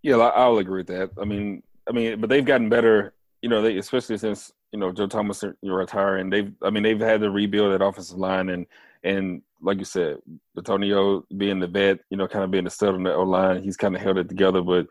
Yeah, 0.02 0.18
I'll 0.18 0.58
agree 0.58 0.80
with 0.80 0.88
that. 0.88 1.12
I 1.22 1.26
mean, 1.26 1.64
I 1.88 1.92
mean, 1.94 2.20
but 2.20 2.30
they've 2.30 2.44
gotten 2.44 2.68
better. 2.70 3.14
You 3.44 3.50
know, 3.50 3.62
they 3.62 3.78
especially 3.78 4.18
since 4.18 4.52
you 4.72 4.80
know 4.80 4.92
Joe 4.92 5.06
Thomas 5.06 5.44
you're 5.62 5.78
retiring. 5.78 6.32
They've, 6.32 6.52
I 6.64 6.72
mean, 6.72 6.82
they've 6.82 7.00
had 7.00 7.22
to 7.22 7.30
rebuild 7.30 7.74
that 7.74 7.86
offensive 7.86 8.18
line, 8.18 8.50
and 8.50 8.66
and 9.04 9.42
like 9.62 9.78
you 9.78 9.86
said, 9.86 10.18
Bitonio 10.58 11.24
being 11.38 11.60
the 11.60 11.68
vet, 11.68 12.00
you 12.10 12.18
know, 12.18 12.28
kind 12.28 12.44
of 12.44 12.52
being 12.52 12.64
the 12.64 12.70
stud 12.70 12.96
on 12.96 13.04
the 13.04 13.14
O 13.14 13.24
line, 13.24 13.64
he's 13.64 13.78
kind 13.78 13.96
of 13.96 14.02
held 14.02 14.18
it 14.18 14.30
together. 14.30 14.62
But 14.62 14.88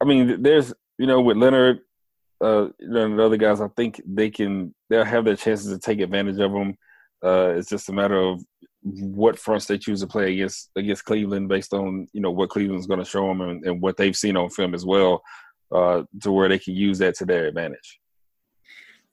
I 0.00 0.04
mean, 0.06 0.42
there's 0.42 0.72
you 0.98 1.06
know 1.06 1.20
with 1.20 1.36
Leonard, 1.36 1.80
uh, 2.42 2.68
and 2.80 3.18
the 3.18 3.24
other 3.24 3.36
guys, 3.36 3.60
I 3.60 3.68
think 3.76 4.00
they 4.06 4.30
can 4.30 4.74
they'll 4.88 5.04
have 5.04 5.24
their 5.24 5.36
chances 5.36 5.70
to 5.72 5.78
take 5.78 6.00
advantage 6.00 6.38
of 6.40 6.52
them. 6.52 6.76
Uh, 7.22 7.54
it's 7.56 7.68
just 7.68 7.90
a 7.90 7.92
matter 7.92 8.18
of 8.18 8.42
what 8.82 9.38
fronts 9.38 9.66
they 9.66 9.76
choose 9.76 10.00
to 10.00 10.06
play 10.06 10.32
against 10.32 10.70
against 10.76 11.04
Cleveland 11.04 11.48
based 11.48 11.74
on 11.74 12.08
you 12.12 12.20
know 12.22 12.30
what 12.30 12.48
Cleveland's 12.48 12.86
going 12.86 13.00
to 13.00 13.04
show 13.04 13.26
them 13.28 13.42
and, 13.42 13.64
and 13.64 13.82
what 13.82 13.96
they've 13.96 14.16
seen 14.16 14.36
on 14.36 14.48
film 14.48 14.74
as 14.74 14.86
well, 14.86 15.22
uh, 15.72 16.02
to 16.22 16.32
where 16.32 16.48
they 16.48 16.58
can 16.58 16.74
use 16.74 16.98
that 16.98 17.14
to 17.16 17.24
their 17.24 17.46
advantage. 17.46 18.00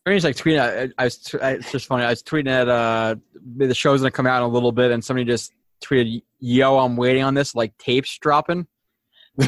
It's 0.05 0.23
like 0.23 0.37
tweeting. 0.37 0.59
I, 0.59 0.89
I 0.97 1.03
was. 1.05 1.35
I, 1.41 1.51
it's 1.51 1.71
just 1.71 1.85
funny. 1.85 2.05
I 2.05 2.09
was 2.09 2.23
tweeting 2.23 2.49
at 2.49 2.69
uh, 2.69 3.15
the 3.57 3.73
show's 3.73 3.99
gonna 3.99 4.11
come 4.11 4.25
out 4.25 4.37
in 4.37 4.43
a 4.43 4.53
little 4.53 4.71
bit, 4.71 4.91
and 4.91 5.03
somebody 5.03 5.25
just 5.25 5.51
tweeted, 5.83 6.21
"Yo, 6.39 6.77
I'm 6.79 6.95
waiting 6.95 7.23
on 7.23 7.33
this." 7.33 7.53
Like 7.53 7.77
tapes 7.77 8.17
dropping. 8.17 8.67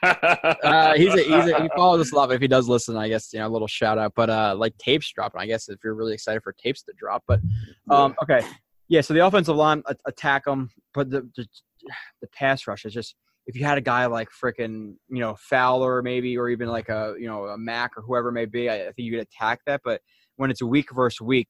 Uh, 0.00 0.94
he's 0.94 1.12
a, 1.12 1.16
he's 1.16 1.52
a, 1.52 1.62
he 1.62 1.68
follows 1.74 2.00
us 2.00 2.12
a 2.12 2.14
lot, 2.14 2.28
but 2.28 2.36
if 2.36 2.40
he 2.40 2.46
does 2.46 2.68
listen, 2.68 2.96
I 2.96 3.08
guess 3.08 3.32
you 3.32 3.40
know 3.40 3.48
a 3.48 3.50
little 3.50 3.66
shout 3.66 3.98
out. 3.98 4.12
But 4.14 4.30
uh, 4.30 4.54
like 4.56 4.78
tapes 4.78 5.10
dropping, 5.10 5.40
I 5.40 5.46
guess 5.46 5.68
if 5.68 5.80
you're 5.82 5.94
really 5.94 6.14
excited 6.14 6.42
for 6.42 6.52
tapes 6.52 6.82
to 6.82 6.92
drop. 6.96 7.24
But 7.26 7.40
um, 7.90 8.14
okay, 8.22 8.46
yeah. 8.86 9.00
So 9.00 9.12
the 9.12 9.26
offensive 9.26 9.56
line 9.56 9.82
a- 9.86 9.96
attack 10.06 10.44
them, 10.44 10.70
but 10.94 11.10
the, 11.10 11.28
the 11.36 11.46
the 12.20 12.28
pass 12.28 12.68
rush 12.68 12.84
is 12.84 12.92
just 12.94 13.16
if 13.48 13.56
you 13.56 13.64
had 13.64 13.78
a 13.78 13.80
guy 13.80 14.06
like 14.06 14.28
frickin' 14.30 14.94
you 15.08 15.18
know 15.18 15.34
Fowler 15.40 16.02
maybe, 16.02 16.36
or 16.36 16.50
even 16.50 16.68
like 16.68 16.90
a 16.90 17.14
you 17.18 17.26
know 17.26 17.46
a 17.46 17.58
Mac 17.58 17.96
or 17.96 18.02
whoever 18.02 18.28
it 18.28 18.32
may 18.32 18.44
be, 18.44 18.68
I, 18.68 18.88
I 18.88 18.92
think 18.92 18.98
you 18.98 19.12
could 19.12 19.26
attack 19.26 19.60
that. 19.66 19.80
But 19.82 20.02
when 20.36 20.50
it's 20.50 20.60
a 20.60 20.66
week 20.66 20.94
versus 20.94 21.20
week, 21.20 21.48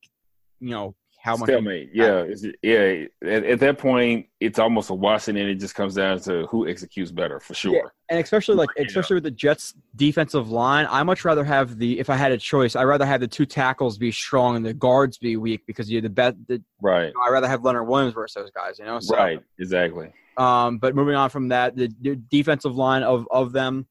you 0.60 0.70
know 0.70 0.94
how 1.20 1.36
much. 1.36 1.48
Stalemate. 1.48 1.90
Yeah, 1.92 2.18
it's, 2.26 2.44
yeah. 2.62 3.04
At, 3.22 3.44
at 3.44 3.60
that 3.60 3.78
point, 3.78 4.26
it's 4.40 4.58
almost 4.58 4.90
a 4.90 4.94
wash, 4.94 5.28
and 5.28 5.36
then 5.36 5.46
it 5.48 5.56
just 5.56 5.74
comes 5.74 5.94
down 5.96 6.20
to 6.20 6.46
who 6.46 6.68
executes 6.68 7.10
better 7.10 7.40
for 7.40 7.54
sure. 7.54 7.74
Yeah. 7.74 7.82
And 8.08 8.20
especially 8.20 8.54
like 8.54 8.68
Yeah. 8.76 8.84
especially 8.86 9.14
with 9.14 9.24
the 9.24 9.30
Jets 9.32 9.74
defensive 9.96 10.50
line, 10.50 10.86
I 10.88 11.02
much 11.02 11.24
rather 11.24 11.44
have 11.44 11.78
the 11.78 11.98
if 11.98 12.08
I 12.08 12.16
had 12.16 12.32
a 12.32 12.38
choice, 12.38 12.76
I'd 12.76 12.84
rather 12.84 13.04
have 13.04 13.20
the 13.20 13.28
two 13.28 13.46
tackles 13.46 13.98
be 13.98 14.12
strong 14.12 14.56
and 14.56 14.64
the 14.64 14.72
guards 14.74 15.18
be 15.18 15.36
weak 15.36 15.66
because 15.66 15.90
you're 15.90 16.02
the 16.02 16.08
best. 16.08 16.36
The, 16.46 16.62
Right. 16.80 17.12
I'd 17.26 17.30
rather 17.30 17.48
have 17.48 17.64
Leonard 17.64 17.88
Williams 17.88 18.14
versus 18.14 18.34
those 18.34 18.50
guys, 18.52 18.78
you 18.78 18.84
know. 18.84 19.00
So, 19.00 19.16
Right. 19.16 19.40
Exactly. 19.58 20.12
Um, 20.36 20.78
but 20.78 20.94
moving 20.94 21.16
on 21.16 21.30
from 21.30 21.48
that, 21.48 21.74
the, 21.76 21.90
the 22.00 22.14
defensive 22.14 22.76
line 22.76 23.02
of 23.02 23.26
of 23.30 23.50
them 23.52 23.86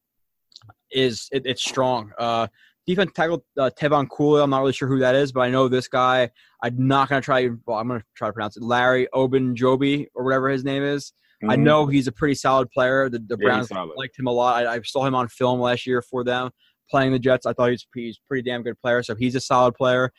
is 0.90 1.28
it, 1.30 1.42
it's 1.44 1.62
strong. 1.62 2.12
Uh, 2.18 2.46
defense 2.88 3.12
tackle 3.14 3.44
uh, 3.58 3.70
Trevon 3.78 4.08
Coley. 4.08 4.42
I'm 4.42 4.50
not 4.50 4.60
really 4.60 4.72
sure 4.72 4.88
who 4.88 4.98
that 5.00 5.14
is, 5.14 5.30
but 5.30 5.40
I 5.40 5.50
know 5.50 5.68
this 5.68 5.86
guy. 5.88 6.30
I'm 6.62 6.74
not 6.88 7.08
gonna 7.08 7.20
try. 7.20 7.48
Well, 7.66 7.78
I'm 7.78 7.86
gonna 7.86 8.02
try 8.16 8.28
to 8.28 8.32
pronounce 8.32 8.56
it. 8.56 8.62
Larry 8.62 9.06
Ogunjobi 9.14 10.06
or 10.14 10.24
whatever 10.24 10.48
his 10.48 10.64
name 10.64 10.82
is. 10.82 11.12
I 11.48 11.54
Mhm. 11.56 11.60
know 11.60 11.86
he's 11.86 12.08
a 12.08 12.12
pretty 12.12 12.34
solid 12.34 12.68
player. 12.70 13.08
The, 13.08 13.18
the 13.20 13.36
Yeah, 13.38 13.44
Browns 13.44 13.70
liked 13.70 14.18
him 14.18 14.26
a 14.26 14.32
lot. 14.32 14.66
I, 14.66 14.74
I 14.76 14.80
saw 14.82 15.04
him 15.06 15.14
on 15.14 15.28
film 15.28 15.60
last 15.60 15.86
year 15.86 16.02
for 16.02 16.24
them 16.24 16.50
playing 16.90 17.12
the 17.12 17.18
Jets. 17.18 17.46
I 17.46 17.52
thought 17.52 17.70
he's 17.70 17.86
he's 17.94 18.18
pretty 18.26 18.42
damn 18.48 18.62
good 18.62 18.80
player. 18.80 19.02
So 19.02 19.14
he's 19.14 19.34
a 19.36 19.40
solid 19.40 19.74
player. 19.74 20.10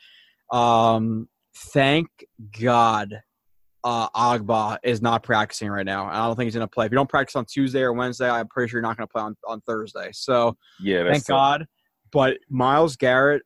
Um, 0.52 1.28
thank 1.54 2.06
God, 2.60 3.20
uh, 3.84 4.08
Ogbah 4.10 4.78
is 4.84 5.02
not 5.02 5.22
practicing 5.22 5.68
right 5.70 5.84
now. 5.86 6.06
I 6.06 6.26
don't 6.26 6.36
think 6.36 6.46
he's 6.46 6.54
going 6.54 6.66
to 6.66 6.70
play. 6.70 6.86
If 6.86 6.92
you 6.92 6.96
don't 6.96 7.08
practice 7.08 7.36
on 7.36 7.44
Tuesday 7.46 7.80
or 7.82 7.92
Wednesday, 7.92 8.28
I'm 8.30 8.46
pretty 8.48 8.70
sure 8.70 8.78
you're 8.78 8.88
not 8.88 8.96
going 8.96 9.06
to 9.08 9.12
play 9.12 9.22
on, 9.22 9.36
on 9.46 9.60
Thursday. 9.62 10.10
So 10.12 10.56
Yeah. 10.82 11.04
Thank 11.10 11.26
God. 11.26 11.66
But 12.12 12.38
Myles 12.48 12.96
Garrett, 12.96 13.42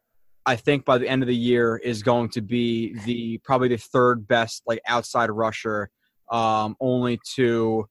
I 0.47 0.57
think 0.57 0.85
by 0.85 0.99
the 0.99 1.09
end 1.09 1.23
of 1.23 1.29
the 1.29 1.37
year 1.37 1.77
is 1.77 2.03
going 2.03 2.29
to 2.31 2.41
be 2.41 2.95
the 3.05 3.39
probably 3.45 3.69
the 3.69 3.77
third 3.79 4.27
best 4.29 4.63
like 4.67 4.81
outside 4.87 5.31
rusher, 5.31 5.91
um, 6.31 6.77
only 6.81 7.19
to 7.35 7.87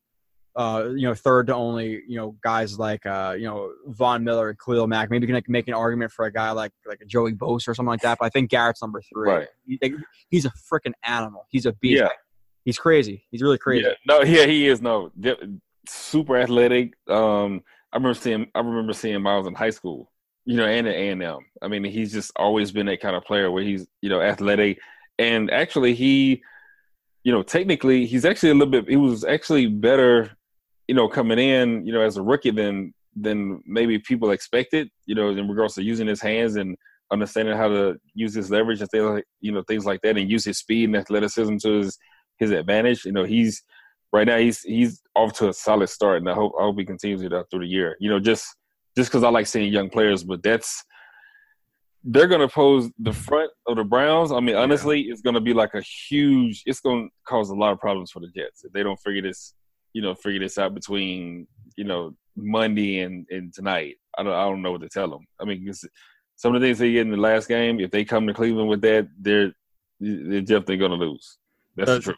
uh, 0.55 0.89
you 0.95 1.07
know 1.07 1.15
third 1.15 1.47
to 1.47 1.55
only 1.55 2.01
you 2.07 2.15
know 2.15 2.35
guys 2.43 2.77
like 2.77 3.05
uh, 3.05 3.35
you 3.37 3.45
know 3.45 3.71
Von 3.87 4.23
Miller 4.23 4.49
and 4.49 4.59
Khalil 4.59 4.85
Mack. 4.87 5.09
Maybe 5.09 5.23
you 5.23 5.27
can 5.27 5.35
like, 5.35 5.49
make 5.49 5.67
an 5.67 5.73
argument 5.73 6.11
for 6.11 6.25
a 6.25 6.31
guy 6.31 6.51
like 6.51 6.71
like 6.85 7.01
a 7.01 7.05
Joey 7.05 7.33
Bosa 7.33 7.69
or 7.69 7.73
something 7.73 7.87
like 7.89 8.01
that. 8.01 8.19
But 8.19 8.25
I 8.25 8.29
think 8.29 8.51
Garrett's 8.51 8.81
number 8.81 9.01
three. 9.01 9.29
Right. 9.31 9.47
He- 9.65 9.79
he's 10.29 10.45
a 10.45 10.51
freaking 10.71 10.93
animal. 11.03 11.47
He's 11.49 11.65
a 11.65 11.73
beast. 11.73 12.01
Yeah. 12.01 12.09
He's 12.65 12.77
crazy. 12.77 13.25
He's 13.31 13.41
really 13.41 13.57
crazy. 13.57 13.85
Yeah. 13.85 13.93
No. 14.07 14.21
Yeah. 14.21 14.45
He 14.45 14.67
is. 14.67 14.81
No. 14.81 15.11
Super 15.87 16.37
athletic. 16.37 16.93
Um. 17.09 17.63
I 17.91 17.97
remember 17.97 18.19
seeing. 18.19 18.47
I 18.55 18.59
remember 18.59 18.93
seeing 18.93 19.21
Myles 19.21 19.47
in 19.47 19.53
high 19.55 19.69
school. 19.71 20.11
You 20.45 20.57
know, 20.57 20.65
and 20.65 20.87
at 20.87 20.93
A 20.93 21.09
and 21.09 21.23
M. 21.23 21.39
I 21.61 21.67
mean, 21.67 21.83
he's 21.85 22.11
just 22.11 22.31
always 22.35 22.71
been 22.71 22.87
that 22.87 23.01
kind 23.01 23.15
of 23.15 23.23
player 23.23 23.49
where 23.49 23.63
he's 23.63 23.87
you 24.01 24.09
know 24.09 24.21
athletic, 24.21 24.79
and 25.17 25.49
actually 25.51 25.93
he, 25.93 26.41
you 27.23 27.31
know, 27.31 27.43
technically 27.43 28.05
he's 28.05 28.25
actually 28.25 28.49
a 28.49 28.53
little 28.53 28.71
bit. 28.71 28.89
He 28.89 28.97
was 28.97 29.23
actually 29.23 29.67
better, 29.67 30.31
you 30.87 30.95
know, 30.95 31.07
coming 31.07 31.39
in, 31.39 31.85
you 31.85 31.93
know, 31.93 32.01
as 32.01 32.17
a 32.17 32.21
rookie 32.21 32.51
than 32.51 32.93
than 33.15 33.61
maybe 33.65 33.99
people 33.99 34.31
expected. 34.31 34.89
You 35.05 35.15
know, 35.15 35.29
in 35.29 35.47
regards 35.47 35.75
to 35.75 35.83
using 35.83 36.07
his 36.07 36.21
hands 36.21 36.57
and 36.57 36.77
understanding 37.11 37.55
how 37.55 37.69
to 37.69 37.95
use 38.13 38.33
his 38.33 38.49
leverage 38.49 38.81
and 38.81 38.89
things 38.89 39.05
like 39.05 39.25
you 39.39 39.51
know 39.51 39.63
things 39.63 39.85
like 39.85 40.01
that, 40.01 40.17
and 40.17 40.29
use 40.29 40.45
his 40.45 40.57
speed 40.57 40.85
and 40.85 40.97
athleticism 40.97 41.57
to 41.57 41.79
his 41.79 41.97
his 42.37 42.51
advantage. 42.51 43.05
You 43.05 43.13
know, 43.13 43.23
he's 43.23 43.63
right 44.11 44.27
now 44.27 44.37
he's 44.37 44.61
he's 44.61 45.01
off 45.15 45.33
to 45.33 45.49
a 45.49 45.53
solid 45.53 45.87
start, 45.87 46.17
and 46.17 46.29
I 46.29 46.33
hope 46.33 46.53
I 46.59 46.63
hope 46.63 46.77
he 46.77 46.85
continues 46.85 47.21
it 47.21 47.33
out 47.33 47.47
through 47.49 47.61
the 47.61 47.67
year. 47.67 47.95
You 47.99 48.09
know, 48.09 48.19
just 48.19 48.45
just 48.97 49.09
because 49.09 49.23
I 49.23 49.29
like 49.29 49.47
seeing 49.47 49.71
young 49.71 49.89
players, 49.89 50.23
but 50.23 50.43
that's 50.43 50.83
they're 52.03 52.27
going 52.27 52.41
to 52.41 52.53
pose 52.53 52.89
the 52.99 53.13
front 53.13 53.49
of 53.65 53.77
the 53.77 53.83
Browns. 53.83 54.31
I 54.31 54.39
mean, 54.41 54.55
honestly, 54.55 54.99
yeah. 54.99 55.13
it's 55.13 55.21
going 55.21 55.35
to 55.35 55.41
be 55.41 55.53
like 55.53 55.73
a 55.73 55.81
huge. 55.81 56.63
It's 56.65 56.81
going 56.81 57.07
to 57.07 57.09
cause 57.25 57.49
a 57.49 57.55
lot 57.55 57.71
of 57.71 57.79
problems 57.79 58.11
for 58.11 58.19
the 58.19 58.27
Jets 58.27 58.63
if 58.63 58.73
they 58.73 58.83
don't 58.83 58.99
figure 58.99 59.21
this, 59.21 59.53
you 59.93 60.01
know, 60.01 60.13
figure 60.13 60.39
this 60.39 60.57
out 60.57 60.73
between 60.73 61.47
you 61.77 61.85
know 61.85 62.13
Monday 62.35 62.99
and, 63.01 63.25
and 63.29 63.53
tonight. 63.53 63.95
I 64.17 64.23
don't 64.23 64.33
I 64.33 64.43
don't 64.43 64.61
know 64.61 64.71
what 64.71 64.81
to 64.81 64.89
tell 64.89 65.09
them. 65.09 65.25
I 65.39 65.45
mean, 65.45 65.71
some 66.35 66.53
of 66.53 66.61
the 66.61 66.67
things 66.67 66.79
they 66.79 66.91
get 66.91 67.01
in 67.01 67.11
the 67.11 67.17
last 67.17 67.47
game, 67.47 67.79
if 67.79 67.91
they 67.91 68.03
come 68.03 68.27
to 68.27 68.33
Cleveland 68.33 68.69
with 68.69 68.81
that, 68.81 69.07
they're 69.19 69.53
they're 69.99 70.41
definitely 70.41 70.77
going 70.77 70.91
to 70.91 70.97
lose. 70.97 71.37
That's 71.75 71.91
the 71.91 71.99
truth. 71.99 72.17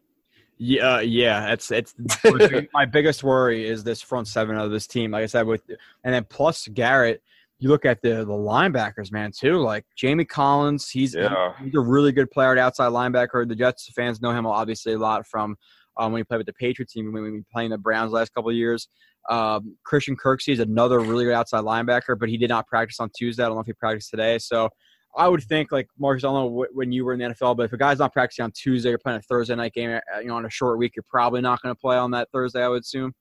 Yeah, 0.58 1.02
yeah, 1.02 1.52
it's 1.52 1.70
it's 1.72 1.94
my 2.74 2.86
biggest 2.86 3.24
worry 3.24 3.68
is 3.68 3.84
this 3.84 4.02
front 4.02 4.28
seven 4.28 4.58
of 4.58 4.72
this 4.72 4.88
team. 4.88 5.12
Like 5.12 5.24
I 5.24 5.26
said, 5.26 5.46
with 5.46 5.62
and 6.04 6.14
then 6.14 6.26
plus 6.30 6.68
Garrett, 6.70 7.22
you 7.60 7.68
look 7.68 7.86
at 7.86 8.02
the 8.02 8.24
the 8.24 8.26
linebackers, 8.26 9.12
man, 9.12 9.32
too. 9.38 9.60
Like 9.60 9.86
Jamie 9.98 10.24
Collins, 10.24 10.90
he's 10.90 11.14
yeah. 11.14 11.54
he's 11.62 11.76
a 11.76 11.80
really 11.80 12.14
good 12.14 12.32
player 12.32 12.54
at 12.54 12.58
outside 12.58 12.92
linebacker. 12.92 13.48
The 13.48 13.56
Jets 13.56 13.90
fans 13.94 14.22
know 14.22 14.32
him 14.32 14.46
obviously 14.46 14.94
a 14.94 14.98
lot 14.98 15.28
from 15.28 15.58
um, 15.98 16.14
when 16.14 16.22
he 16.22 16.24
played 16.24 16.38
with 16.38 16.48
the 16.48 16.54
Patriots 16.54 16.94
team, 16.94 17.12
when 17.12 17.24
we 17.24 17.32
were 17.32 17.40
playing 17.52 17.72
the 17.72 17.78
Browns 17.78 18.12
last 18.12 18.34
couple 18.34 18.50
of 18.50 18.56
years. 18.56 18.88
Um, 19.30 19.76
Christian 19.84 20.16
Kirksey 20.16 20.54
is 20.54 20.60
another 20.60 21.00
really 21.00 21.26
good 21.26 21.34
outside 21.34 21.64
linebacker, 21.64 22.18
but 22.18 22.30
he 22.30 22.38
did 22.38 22.50
not 22.50 22.68
practice 22.68 23.00
on 23.00 23.10
Tuesday. 23.18 23.44
I 23.44 23.48
don't 23.48 23.56
know 23.56 23.62
if 23.62 23.68
he 23.68 23.74
practiced 23.74 24.12
today. 24.12 24.38
So 24.38 24.70
I 25.18 25.28
would 25.28 25.44
think, 25.44 25.72
like 25.72 25.88
Marcus, 25.98 26.24
I 26.24 26.28
don't 26.28 26.36
know 26.36 26.66
when 26.74 26.92
you 26.92 27.06
were 27.06 27.14
in 27.14 27.20
the 27.20 27.26
NFL, 27.26 27.58
but 27.58 27.64
if 27.64 27.74
a 27.74 27.78
guy's 27.78 28.00
not 28.00 28.14
practicing 28.14 28.44
on 28.44 28.52
Tuesday, 28.52 28.90
you're 28.90 28.98
playing 28.98 29.20
a 29.20 29.22
Thursday 29.22 29.56
night 29.56 29.74
game, 29.74 29.90
uh, 29.92 30.20
you 30.20 30.28
know, 30.28 30.36
on 30.36 30.46
a 30.46 30.50
short 30.50 30.78
week, 30.78 30.96
you're 30.96 31.04
probably 31.10 31.42
not 31.42 31.62
going 31.62 31.74
to 31.74 31.80
play 31.80 31.98
on 31.98 32.12
that 32.12 32.30
Thursday. 32.32 32.64
I 32.64 32.68
would 32.68 32.82
assume. 32.82 33.14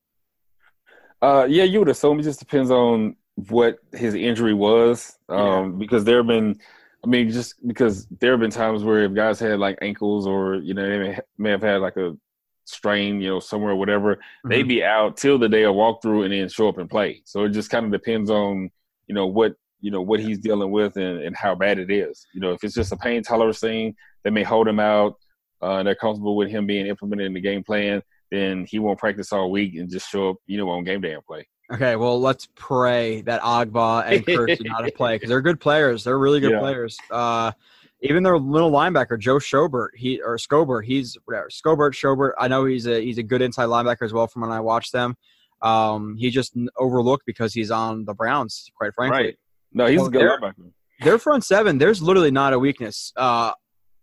Uh, 1.22 1.46
yeah, 1.48 1.64
you 1.64 1.78
would 1.78 1.88
assume. 1.88 2.20
It 2.20 2.24
just 2.24 2.40
depends 2.40 2.70
on 2.70 3.16
what 3.48 3.78
his 3.92 4.14
injury 4.14 4.54
was, 4.54 5.18
um, 5.28 5.38
yeah. 5.38 5.78
because 5.78 6.04
there 6.04 6.18
have 6.18 6.26
been. 6.26 6.58
I 7.04 7.06
mean, 7.06 7.30
just 7.30 7.66
because 7.66 8.06
there 8.06 8.30
have 8.30 8.40
been 8.40 8.50
times 8.50 8.82
where 8.82 9.04
if 9.04 9.14
guys 9.14 9.38
had 9.38 9.58
like 9.58 9.78
ankles 9.82 10.26
or 10.26 10.56
you 10.56 10.72
know 10.72 10.88
they 10.88 10.98
may, 10.98 11.18
may 11.36 11.50
have 11.50 11.62
had 11.62 11.82
like 11.82 11.96
a 11.98 12.16
strain, 12.64 13.20
you 13.20 13.28
know, 13.28 13.40
somewhere 13.40 13.72
or 13.72 13.76
whatever, 13.76 14.16
mm-hmm. 14.16 14.48
they 14.48 14.62
be 14.62 14.82
out 14.82 15.16
till 15.16 15.38
the 15.38 15.48
day 15.48 15.64
of 15.64 15.74
walkthrough 15.74 16.24
and 16.24 16.32
then 16.32 16.48
show 16.48 16.68
up 16.68 16.78
and 16.78 16.88
play. 16.88 17.20
So 17.24 17.44
it 17.44 17.50
just 17.50 17.70
kind 17.70 17.84
of 17.86 17.92
depends 17.92 18.30
on 18.30 18.70
you 19.06 19.14
know 19.14 19.26
what 19.26 19.54
you 19.84 19.90
know 19.90 20.00
what 20.00 20.18
he's 20.18 20.38
dealing 20.38 20.70
with 20.70 20.96
and, 20.96 21.20
and 21.20 21.36
how 21.36 21.54
bad 21.54 21.78
it 21.78 21.90
is. 21.90 22.26
You 22.32 22.40
know, 22.40 22.52
if 22.52 22.64
it's 22.64 22.74
just 22.74 22.90
a 22.90 22.96
pain 22.96 23.22
tolerance 23.22 23.60
thing, 23.60 23.94
they 24.22 24.30
may 24.30 24.42
hold 24.42 24.66
him 24.66 24.80
out. 24.80 25.16
Uh, 25.60 25.82
they're 25.82 25.94
comfortable 25.94 26.36
with 26.36 26.48
him 26.48 26.66
being 26.66 26.86
implemented 26.86 27.26
in 27.26 27.34
the 27.34 27.40
game 27.40 27.62
plan. 27.62 28.02
Then 28.30 28.64
he 28.64 28.78
won't 28.78 28.98
practice 28.98 29.30
all 29.30 29.50
week 29.50 29.74
and 29.74 29.90
just 29.90 30.08
show 30.08 30.30
up, 30.30 30.36
you 30.46 30.56
know, 30.56 30.70
on 30.70 30.84
game 30.84 31.02
day 31.02 31.12
and 31.12 31.24
play. 31.26 31.46
Okay, 31.70 31.96
well, 31.96 32.18
let's 32.18 32.48
pray 32.54 33.20
that 33.22 33.42
Ogbah 33.42 34.06
and 34.06 34.24
Kurtz 34.24 34.58
do 34.58 34.68
not 34.70 34.90
play 34.94 35.16
because 35.16 35.28
they're 35.28 35.42
good 35.42 35.60
players. 35.60 36.04
They're 36.04 36.18
really 36.18 36.40
good 36.40 36.52
yeah. 36.52 36.60
players. 36.60 36.96
Uh, 37.10 37.52
even 38.00 38.22
their 38.22 38.38
little 38.38 38.70
linebacker 38.70 39.18
Joe 39.18 39.36
Schobert, 39.36 39.88
he 39.94 40.18
or 40.22 40.38
Scobert, 40.38 40.86
he's 40.86 41.18
whatever 41.26 41.50
Scobert 41.50 41.92
Schobert. 41.92 42.32
I 42.38 42.48
know 42.48 42.64
he's 42.64 42.86
a 42.86 43.02
he's 43.02 43.18
a 43.18 43.22
good 43.22 43.42
inside 43.42 43.66
linebacker 43.66 44.02
as 44.02 44.14
well 44.14 44.28
from 44.28 44.42
when 44.42 44.50
I 44.50 44.60
watched 44.60 44.92
them. 44.92 45.14
Um, 45.60 46.16
he 46.16 46.30
just 46.30 46.56
overlooked 46.78 47.26
because 47.26 47.52
he's 47.52 47.70
on 47.70 48.06
the 48.06 48.14
Browns, 48.14 48.70
quite 48.74 48.94
frankly. 48.94 49.18
Right. 49.18 49.38
No, 49.74 49.86
he's 49.86 49.98
well, 49.98 50.06
a 50.06 50.10
good 50.10 50.20
their, 50.22 50.40
linebacker. 50.40 50.72
Their 51.00 51.18
front 51.18 51.44
seven, 51.44 51.78
there's 51.78 52.00
literally 52.00 52.30
not 52.30 52.52
a 52.52 52.58
weakness. 52.58 53.12
Uh, 53.16 53.52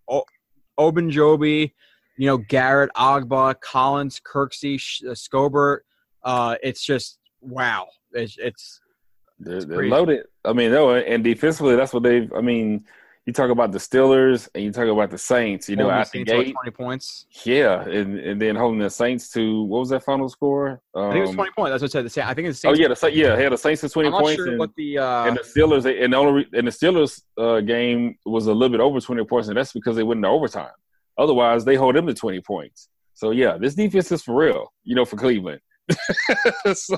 o- 0.07 0.25
you 2.17 2.27
know, 2.27 2.37
Garrett, 2.37 2.91
Ogbah, 2.95 3.55
Collins, 3.61 4.21
Kirksey, 4.21 4.75
uh, 5.07 5.15
Scobert. 5.15 5.79
Uh, 6.23 6.55
it's 6.61 6.85
just 6.85 7.17
wow. 7.41 7.87
It's 8.11 8.37
it's, 8.37 8.81
they're, 9.39 9.57
it's 9.57 9.65
they're 9.65 9.87
loaded. 9.87 10.25
I 10.45 10.53
mean, 10.53 10.71
no, 10.71 10.93
and 10.93 11.23
defensively, 11.23 11.75
that's 11.75 11.93
what 11.93 12.03
they've. 12.03 12.31
I 12.33 12.41
mean, 12.41 12.85
you 13.25 13.33
talk 13.33 13.51
about 13.51 13.71
the 13.71 13.77
Steelers 13.77 14.49
and 14.55 14.63
you 14.63 14.71
talk 14.71 14.87
about 14.87 15.11
the 15.11 15.17
Saints. 15.17 15.69
You 15.69 15.75
know, 15.75 15.91
at 15.91 16.11
the 16.11 16.23
gate, 16.23 16.53
twenty 16.53 16.71
points. 16.71 17.27
Yeah, 17.43 17.81
and, 17.83 18.17
and 18.17 18.41
then 18.41 18.55
holding 18.55 18.79
the 18.79 18.89
Saints 18.89 19.29
to 19.33 19.63
what 19.63 19.79
was 19.79 19.89
that 19.89 20.03
final 20.03 20.27
score? 20.27 20.81
Um, 20.95 21.03
I 21.03 21.11
think 21.11 21.17
it 21.17 21.21
was 21.21 21.29
um, 21.29 21.35
twenty 21.35 21.51
points. 21.51 21.71
That's 21.71 21.81
what 21.81 21.89
I 21.89 21.91
said. 21.91 22.05
The 22.05 22.09
Saints, 22.09 22.29
I 22.29 22.33
think 22.33 22.47
it's. 22.47 22.65
Oh 22.65 22.73
yeah, 22.73 22.87
the 22.87 23.11
yeah, 23.13 23.35
had 23.35 23.51
the 23.51 23.57
Saints 23.57 23.81
to 23.81 23.89
twenty 23.89 24.09
I'm 24.09 24.21
points. 24.21 24.37
Sure 24.37 24.47
and, 24.47 24.59
what 24.59 24.71
the 24.75 24.97
uh, 24.97 25.25
and 25.25 25.37
the 25.37 25.41
Steelers 25.41 26.03
and 26.03 26.13
the 26.13 26.17
only 26.17 26.47
and 26.53 26.67
the 26.67 26.71
Steelers 26.71 27.21
uh, 27.37 27.61
game 27.61 28.17
was 28.25 28.47
a 28.47 28.53
little 28.53 28.69
bit 28.69 28.81
over 28.81 28.99
twenty 28.99 29.23
points, 29.23 29.49
and 29.49 29.57
that's 29.57 29.73
because 29.73 29.95
they 29.95 30.03
went 30.03 30.19
into 30.19 30.29
overtime. 30.29 30.71
Otherwise, 31.17 31.63
they 31.63 31.75
hold 31.75 31.95
them 31.95 32.07
to 32.07 32.13
twenty 32.15 32.41
points. 32.41 32.89
So 33.13 33.31
yeah, 33.31 33.57
this 33.57 33.75
defense 33.75 34.11
is 34.11 34.23
for 34.23 34.35
real. 34.35 34.73
You 34.83 34.95
know, 34.95 35.05
for 35.05 35.17
Cleveland. 35.17 35.61
so. 36.73 36.97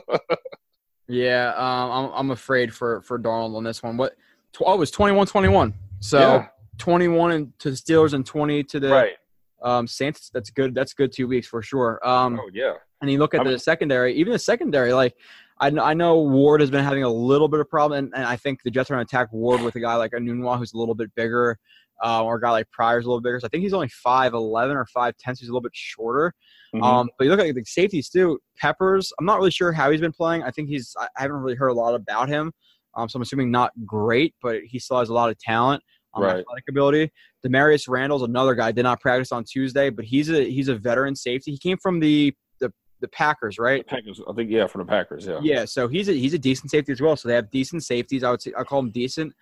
Yeah, 1.10 1.50
um, 1.58 1.91
I'm 1.91 2.12
I'm 2.14 2.32
afraid 2.32 2.74
for 2.74 3.02
for 3.02 3.20
Darnold 3.20 3.58
on 3.58 3.66
this 3.66 3.84
one. 3.84 3.98
What? 3.98 4.16
Oh, 4.62 4.76
it 4.76 4.78
was 4.78 4.91
21-21. 4.91 5.74
So 6.03 6.19
yeah. 6.19 6.47
21 6.80 7.53
to 7.59 7.69
the 7.69 7.77
Steelers 7.77 8.13
and 8.13 8.25
20 8.25 8.63
to 8.65 8.80
the 8.81 8.89
right. 8.89 9.13
um, 9.61 9.88
Saints. 9.88 10.30
That's 10.34 10.49
good. 10.49 10.75
That's 10.75 10.93
good 10.93 11.13
two 11.13 11.30
weeks 11.30 11.47
for 11.47 11.61
sure. 11.61 12.05
Um, 12.05 12.39
oh 12.41 12.49
yeah. 12.53 12.73
And 13.01 13.09
you 13.09 13.19
look 13.19 13.34
at 13.34 13.41
I'm, 13.41 13.47
the 13.47 13.57
secondary, 13.57 14.13
even 14.15 14.34
the 14.34 14.39
secondary, 14.39 14.91
like 14.91 15.15
I, 15.61 15.67
I 15.67 15.93
know 15.93 16.21
Ward 16.21 16.59
has 16.59 16.69
been 16.69 16.84
having 16.84 17.03
a 17.03 17.09
little 17.09 17.47
bit 17.47 17.61
of 17.61 17.69
problem, 17.69 17.97
and, 17.99 18.14
and 18.15 18.25
I 18.25 18.35
think 18.35 18.64
the 18.64 18.72
Jets 18.72 18.91
are 18.91 18.95
going 18.95 19.06
to 19.06 19.09
attack 19.09 19.32
Ward 19.32 19.61
with 19.61 19.75
a 19.75 19.80
guy 19.80 19.95
like 19.95 20.11
Enunwa 20.11 20.57
who's 20.57 20.73
a 20.73 20.77
little 20.77 20.95
bit 20.95 21.14
bigger, 21.15 21.57
uh, 22.03 22.22
or 22.22 22.35
a 22.35 22.41
guy 22.41 22.51
like 22.51 22.69
Pryor's 22.72 23.06
a 23.06 23.07
little 23.07 23.22
bigger. 23.22 23.40
So 23.40 23.45
I 23.45 23.49
think 23.49 23.64
he's 23.64 23.73
only 23.73 23.88
five 23.88 24.33
eleven 24.33 24.75
or 24.75 24.85
five 24.85 25.15
ten, 25.17 25.35
so 25.35 25.40
he's 25.40 25.49
a 25.49 25.51
little 25.53 25.61
bit 25.61 25.73
shorter. 25.73 26.33
Mm-hmm. 26.75 26.83
Um, 26.83 27.09
but 27.17 27.25
you 27.25 27.32
look 27.32 27.40
at 27.40 27.56
the 27.56 27.64
safeties 27.65 28.09
too. 28.09 28.40
Peppers, 28.57 29.14
I'm 29.19 29.25
not 29.25 29.38
really 29.38 29.51
sure 29.51 29.72
how 29.72 29.90
he's 29.90 30.01
been 30.01 30.11
playing. 30.11 30.43
I 30.43 30.51
think 30.51 30.67
he's 30.67 30.93
I 30.99 31.07
haven't 31.15 31.38
really 31.38 31.56
heard 31.56 31.69
a 31.69 31.73
lot 31.73 31.95
about 31.95 32.27
him. 32.27 32.51
Um, 32.95 33.09
so 33.09 33.17
I'm 33.17 33.23
assuming 33.23 33.51
not 33.51 33.72
great, 33.85 34.35
but 34.41 34.61
he 34.63 34.80
still 34.80 34.99
has 34.99 35.09
a 35.09 35.13
lot 35.13 35.30
of 35.30 35.39
talent 35.39 35.83
on 36.13 36.23
right. 36.23 36.39
athletic 36.39 36.65
ability. 36.69 37.11
Damarious 37.45 37.88
Randall's 37.88 38.23
another 38.23 38.55
guy. 38.55 38.72
Did 38.72 38.83
not 38.83 39.01
practice 39.01 39.31
on 39.31 39.43
Tuesday, 39.43 39.89
but 39.89 40.05
he's 40.05 40.30
a 40.30 40.43
he's 40.49 40.67
a 40.67 40.75
veteran 40.75 41.15
safety. 41.15 41.51
He 41.51 41.57
came 41.57 41.77
from 41.77 41.99
the 41.99 42.33
the, 42.59 42.72
the 43.01 43.07
Packers, 43.09 43.57
right? 43.59 43.85
The 43.88 43.95
Packers, 43.95 44.22
I 44.30 44.33
think, 44.33 44.51
yeah, 44.51 44.67
from 44.67 44.80
the 44.80 44.85
Packers, 44.85 45.25
yeah. 45.25 45.39
Yeah, 45.41 45.65
so 45.65 45.88
he's 45.88 46.09
a 46.09 46.13
he's 46.13 46.33
a 46.33 46.39
decent 46.39 46.72
safety 46.72 46.91
as 46.91 47.01
well. 47.01 47.15
So 47.15 47.27
they 47.27 47.35
have 47.35 47.49
decent 47.51 47.83
safeties. 47.83 48.23
I 48.23 48.31
would 48.31 48.41
say 48.41 48.53
I 48.57 48.63
call 48.63 48.81
them 48.81 48.91
decent. 48.91 49.33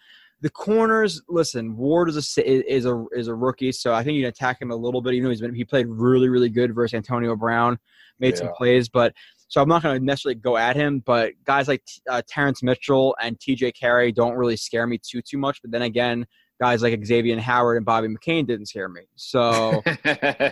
The 0.42 0.50
corners, 0.50 1.22
listen, 1.30 1.78
Ward 1.78 2.10
is 2.10 2.38
a 2.38 2.74
is 2.74 2.86
a 2.86 3.06
is 3.12 3.28
a 3.28 3.36
rookie, 3.36 3.72
so 3.72 3.94
I 3.94 4.04
think 4.04 4.16
you 4.16 4.24
can 4.24 4.30
attack 4.30 4.62
him 4.62 4.72
a 4.72 4.76
little 4.76 5.02
bit. 5.02 5.14
Even 5.14 5.26
though 5.26 5.30
he's 5.32 5.42
been 5.42 5.54
he 5.54 5.66
played 5.66 5.88
really 5.88 6.30
really 6.30 6.50
good 6.50 6.74
versus 6.74 6.96
Antonio 6.96 7.36
Brown, 7.36 7.78
made 8.20 8.34
yeah. 8.34 8.40
some 8.40 8.54
plays, 8.54 8.90
but 8.90 9.14
so 9.52 9.62
I'm 9.62 9.68
not 9.68 9.84
going 9.84 10.00
to 10.00 10.06
necessarily 10.06 10.40
go 10.40 10.56
at 10.56 10.78
him. 10.78 11.04
But 11.06 11.34
guys 11.44 11.68
like 11.68 11.84
uh, 12.10 12.22
Terrence 12.26 12.64
Mitchell 12.64 13.14
and 13.22 13.38
T.J. 13.38 13.74
Carrie 13.74 14.14
don't 14.14 14.36
really 14.36 14.56
scare 14.56 14.88
me 14.88 14.98
too 14.98 15.22
too 15.22 15.38
much. 15.38 15.62
But 15.62 15.72
then 15.72 15.82
again, 15.82 16.26
guys 16.62 16.82
like 16.82 16.98
Xavien 17.02 17.38
Howard 17.38 17.76
and 17.76 17.86
Bobby 17.86 18.08
McCain 18.08 18.48
didn't 18.48 18.68
scare 18.68 18.88
me. 18.88 19.02
So, 19.18 19.84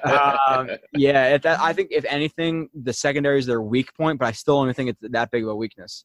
um, 0.04 0.70
yeah, 0.94 1.38
that, 1.38 1.60
I 1.62 1.72
think 1.72 1.92
if 1.92 2.04
anything, 2.10 2.68
the 2.74 2.92
secondary 2.92 3.40
is 3.40 3.46
their 3.46 3.62
weak 3.62 3.96
point, 3.96 4.20
but 4.20 4.28
I 4.28 4.34
still 4.34 4.62
don't 4.62 4.76
think 4.76 4.90
it's 4.90 5.00
that 5.14 5.32
big 5.32 5.44
of 5.44 5.50
a 5.50 5.56
weakness. 5.56 6.04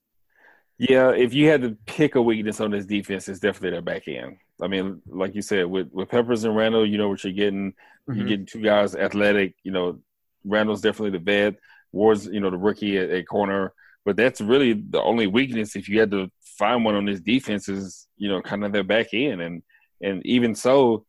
Yeah, 0.79 1.11
if 1.11 1.35
you 1.35 1.49
had 1.49 1.63
to 1.63 1.77
pick 1.87 2.15
a 2.15 2.23
weakness 2.23 2.61
on 2.61 2.71
this 2.71 2.87
defense, 2.87 3.29
it's 3.29 3.41
definitely 3.41 3.71
their 3.71 3.83
back 3.83 4.07
end. 4.07 4.37
I 4.63 4.69
mean, 4.69 5.03
like 5.09 5.35
you 5.35 5.43
said, 5.43 5.67
with 5.67 5.89
with 5.91 6.11
Peppers 6.11 6.45
and 6.45 6.55
Randall, 6.55 6.87
you 6.87 6.97
know 6.97 7.09
what 7.09 7.25
you're 7.25 7.33
getting. 7.33 7.73
Mm-hmm. 8.09 8.15
You're 8.15 8.29
getting 8.29 8.47
two 8.47 8.63
guys 8.63 8.95
athletic. 8.95 9.57
You 9.65 9.73
know, 9.73 9.99
Randall's 10.45 10.81
definitely 10.81 11.19
the 11.19 11.25
vet. 11.25 11.57
Ward's, 11.95 12.27
you 12.27 12.41
know, 12.41 12.51
the 12.51 12.59
rookie 12.59 12.99
at, 12.99 13.11
at 13.11 13.27
corner. 13.29 13.73
But 14.05 14.17
that's 14.17 14.41
really 14.41 14.75
the 14.75 15.01
only 15.01 15.27
weakness. 15.27 15.77
If 15.77 15.89
you 15.89 16.01
had 16.01 16.11
to 16.11 16.31
find 16.59 16.85
one 16.85 16.95
on 16.95 17.07
this 17.07 17.21
defense, 17.21 17.69
is 17.69 18.07
you 18.17 18.29
know, 18.29 18.43
kind 18.43 18.65
of 18.65 18.73
their 18.73 18.85
back 18.85 19.15
end. 19.15 19.41
And 19.41 19.63
and 20.03 20.25
even 20.27 20.55
so, 20.55 21.07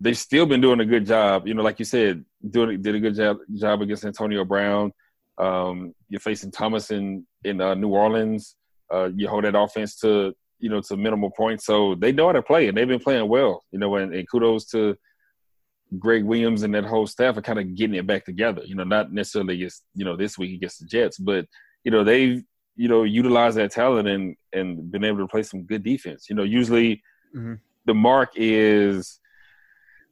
they've 0.00 0.18
still 0.18 0.46
been 0.46 0.60
doing 0.60 0.80
a 0.80 0.84
good 0.84 1.06
job. 1.06 1.46
You 1.46 1.54
know, 1.54 1.62
like 1.62 1.78
you 1.78 1.84
said, 1.84 2.24
doing 2.48 2.82
did 2.82 2.94
a 2.94 3.00
good 3.00 3.14
job 3.14 3.38
job 3.54 3.82
against 3.82 4.04
Antonio 4.04 4.44
Brown. 4.44 4.92
Um, 5.38 5.94
you're 6.08 6.20
facing 6.20 6.50
Thomas 6.50 6.90
in 6.90 7.26
in 7.44 7.60
uh, 7.60 7.74
New 7.74 7.90
Orleans. 7.90 8.56
Uh, 8.92 9.10
you 9.14 9.28
hold 9.28 9.44
that 9.44 9.56
offense 9.56 9.96
to 10.00 10.34
you 10.58 10.68
know 10.68 10.80
to 10.80 10.96
minimal 10.96 11.30
points, 11.30 11.64
so 11.64 11.94
they 11.94 12.10
know 12.10 12.26
how 12.26 12.32
to 12.32 12.42
play, 12.42 12.68
and 12.68 12.76
they've 12.76 12.88
been 12.88 12.98
playing 12.98 13.28
well. 13.28 13.62
You 13.70 13.78
know, 13.78 13.94
and, 13.96 14.14
and 14.14 14.28
kudos 14.28 14.64
to 14.66 14.96
Gregg 15.98 16.24
Williams 16.24 16.62
and 16.62 16.74
that 16.74 16.84
whole 16.84 17.06
staff 17.06 17.36
are 17.36 17.42
kind 17.42 17.58
of 17.58 17.74
getting 17.74 17.96
it 17.96 18.06
back 18.06 18.24
together. 18.24 18.62
You 18.64 18.76
know, 18.76 18.84
not 18.84 19.12
necessarily 19.12 19.54
against 19.54 19.84
you 19.94 20.04
know 20.04 20.16
this 20.16 20.38
week 20.38 20.54
against 20.54 20.80
the 20.80 20.86
Jets, 20.86 21.18
but 21.18 21.46
you 21.84 21.90
know 21.90 22.04
they've 22.04 22.42
you 22.76 22.88
know 22.88 23.02
utilized 23.02 23.56
that 23.56 23.72
talent 23.72 24.08
and 24.08 24.36
and 24.52 24.90
been 24.90 25.04
able 25.04 25.18
to 25.18 25.26
play 25.26 25.42
some 25.42 25.62
good 25.62 25.82
defense. 25.82 26.26
You 26.28 26.36
know, 26.36 26.44
usually. 26.44 27.02
Mm-hmm 27.36 27.54
the 27.86 27.94
mark 27.94 28.30
is 28.36 29.18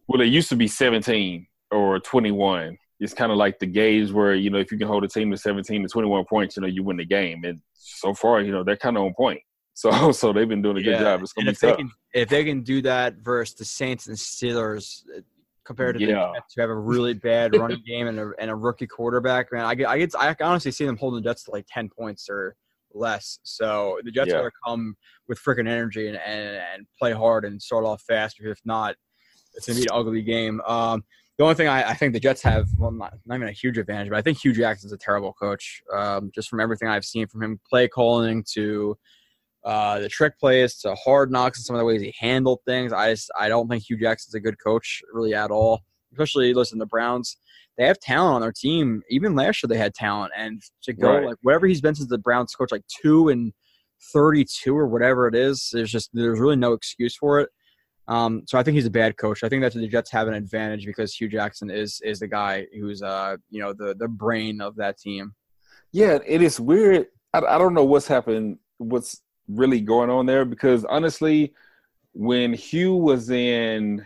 well, 0.06 0.20
it 0.22 0.26
used 0.26 0.48
to 0.48 0.56
be 0.56 0.68
17 0.68 1.46
or 1.70 2.00
21. 2.00 2.78
It's 2.98 3.12
kind 3.12 3.30
of 3.30 3.36
like 3.36 3.58
the 3.58 3.66
gauge 3.66 4.10
where 4.10 4.34
you 4.34 4.50
know 4.50 4.58
if 4.58 4.72
you 4.72 4.78
can 4.78 4.88
hold 4.88 5.04
a 5.04 5.08
team 5.08 5.30
to 5.30 5.36
17 5.36 5.82
to 5.82 5.88
21 5.88 6.24
points, 6.24 6.56
you 6.56 6.62
know 6.62 6.68
you 6.68 6.82
win 6.82 6.96
the 6.96 7.04
game. 7.04 7.44
And 7.44 7.60
so 7.74 8.14
far, 8.14 8.40
you 8.40 8.50
know 8.52 8.64
they're 8.64 8.76
kind 8.76 8.96
of 8.96 9.04
on 9.04 9.14
point. 9.14 9.40
So 9.78 10.10
so 10.10 10.32
they've 10.32 10.48
been 10.48 10.60
doing 10.60 10.78
a 10.78 10.82
good 10.82 10.98
job. 10.98 11.22
It's 11.22 11.32
gonna 11.32 11.50
and 11.50 11.52
be 11.52 11.52
if 11.52 11.60
tough. 11.60 11.76
They 11.76 11.82
can, 11.82 11.92
if 12.12 12.28
they 12.28 12.44
can 12.44 12.62
do 12.62 12.82
that 12.82 13.18
versus 13.18 13.54
the 13.54 13.64
Saints 13.64 14.08
and 14.08 14.16
Steelers, 14.16 15.04
compared 15.68 15.98
to 15.98 16.00
yeah. 16.00 16.06
the 16.06 16.32
Jets, 16.32 16.54
who 16.56 16.62
have 16.62 16.70
a 16.70 16.76
really 16.76 17.12
bad 17.12 17.54
running 17.54 17.82
game 17.86 18.08
and 18.08 18.18
a, 18.18 18.32
and 18.40 18.50
a 18.50 18.54
rookie 18.54 18.86
quarterback, 18.86 19.52
man, 19.52 19.66
I 19.66 19.74
get 19.74 19.86
I 19.86 19.98
get 19.98 20.14
I 20.18 20.34
honestly 20.40 20.72
see 20.72 20.86
them 20.86 20.96
holding 20.96 21.22
the 21.22 21.28
Jets 21.28 21.44
to 21.44 21.50
like 21.50 21.66
10 21.68 21.90
points 21.90 22.28
or 22.30 22.56
less. 22.94 23.38
So 23.42 24.00
the 24.02 24.10
Jets 24.10 24.28
Yeah. 24.28 24.38
got 24.38 24.44
to 24.44 24.50
come 24.66 24.96
with 25.28 25.38
freaking 25.38 25.68
energy 25.68 26.08
and, 26.08 26.16
and 26.16 26.56
and 26.74 26.86
play 26.98 27.12
hard 27.12 27.44
and 27.44 27.60
start 27.60 27.84
off 27.84 28.02
fast. 28.02 28.38
Because 28.38 28.52
if 28.52 28.60
not, 28.64 28.96
it's 29.54 29.66
gonna 29.66 29.78
be 29.78 29.82
an 29.82 29.92
ugly 29.92 30.22
game. 30.22 30.62
Um, 30.66 31.04
the 31.36 31.44
only 31.44 31.54
thing 31.54 31.68
I, 31.68 31.90
I 31.90 31.94
think 31.94 32.14
the 32.14 32.20
Jets 32.20 32.42
have, 32.42 32.66
well, 32.78 32.90
not, 32.90 33.14
not 33.24 33.36
even 33.36 33.46
a 33.46 33.52
huge 33.52 33.78
advantage, 33.78 34.10
but 34.10 34.18
I 34.18 34.22
think 34.22 34.38
Hue 34.38 34.52
Jackson's 34.52 34.92
a 34.92 34.98
terrible 34.98 35.34
coach. 35.34 35.80
Um, 35.94 36.32
just 36.34 36.48
from 36.48 36.58
everything 36.58 36.88
I've 36.88 37.04
seen 37.04 37.28
from 37.28 37.44
him, 37.44 37.60
play 37.68 37.86
calling 37.86 38.44
to 38.54 38.98
uh, 39.64 39.98
the 39.98 40.08
trick 40.08 40.38
plays 40.38 40.76
to 40.78 40.94
hard 40.94 41.30
knocks 41.30 41.58
and 41.58 41.64
some 41.64 41.76
of 41.76 41.80
the 41.80 41.84
ways 41.84 42.00
he 42.00 42.14
handled 42.18 42.60
things. 42.66 42.92
I 42.92 43.12
just 43.12 43.30
I 43.38 43.48
don't 43.48 43.68
think 43.68 43.84
Hue 43.84 43.98
Jackson's 43.98 44.34
a 44.34 44.40
good 44.40 44.56
coach 44.62 45.02
really 45.12 45.34
at 45.34 45.50
all. 45.50 45.80
Especially 46.12 46.54
listen, 46.54 46.78
the 46.78 46.86
Browns 46.86 47.36
they 47.76 47.86
have 47.86 47.98
talent 48.00 48.34
on 48.36 48.40
their 48.40 48.52
team. 48.52 49.02
Even 49.10 49.34
last 49.34 49.62
year 49.62 49.68
they 49.68 49.76
had 49.78 49.94
talent, 49.94 50.32
and 50.36 50.60
to 50.82 50.92
go 50.92 51.12
Right. 51.12 51.26
like 51.26 51.36
whatever 51.42 51.66
he's 51.66 51.80
been 51.80 51.94
since 51.94 52.08
the 52.08 52.18
Browns 52.18 52.54
coach, 52.54 52.72
like 52.72 52.84
two 53.02 53.28
and 53.28 53.52
thirty-two 54.12 54.76
or 54.76 54.86
whatever 54.86 55.26
it 55.28 55.34
is. 55.34 55.70
There's 55.72 55.90
just 55.90 56.10
there's 56.12 56.40
really 56.40 56.56
no 56.56 56.72
excuse 56.72 57.16
for 57.16 57.40
it. 57.40 57.50
Um, 58.06 58.42
so 58.46 58.58
I 58.58 58.62
think 58.62 58.74
he's 58.76 58.86
a 58.86 58.90
bad 58.90 59.18
coach. 59.18 59.44
I 59.44 59.48
think 59.50 59.62
that 59.62 59.74
the 59.74 59.86
Jets 59.86 60.10
have 60.12 60.28
an 60.28 60.34
advantage 60.34 60.86
because 60.86 61.12
Hue 61.14 61.28
Jackson 61.28 61.70
is 61.70 62.00
is 62.02 62.20
the 62.20 62.28
guy 62.28 62.66
who's 62.80 63.02
uh 63.02 63.36
you 63.50 63.60
know 63.60 63.72
the 63.72 63.94
the 63.98 64.08
brain 64.08 64.60
of 64.60 64.76
that 64.76 64.98
team. 64.98 65.34
Yeah, 65.92 66.18
it 66.26 66.42
is 66.42 66.58
weird. 66.58 67.06
I, 67.34 67.40
I 67.40 67.58
don't 67.58 67.74
know 67.74 67.84
what's 67.84 68.06
happened, 68.08 68.58
what's 68.78 69.20
really 69.48 69.80
going 69.80 70.10
on 70.10 70.26
there 70.26 70.44
because 70.44 70.84
honestly, 70.84 71.54
when 72.12 72.52
Hue 72.52 72.94
was 72.94 73.30
in 73.30 74.04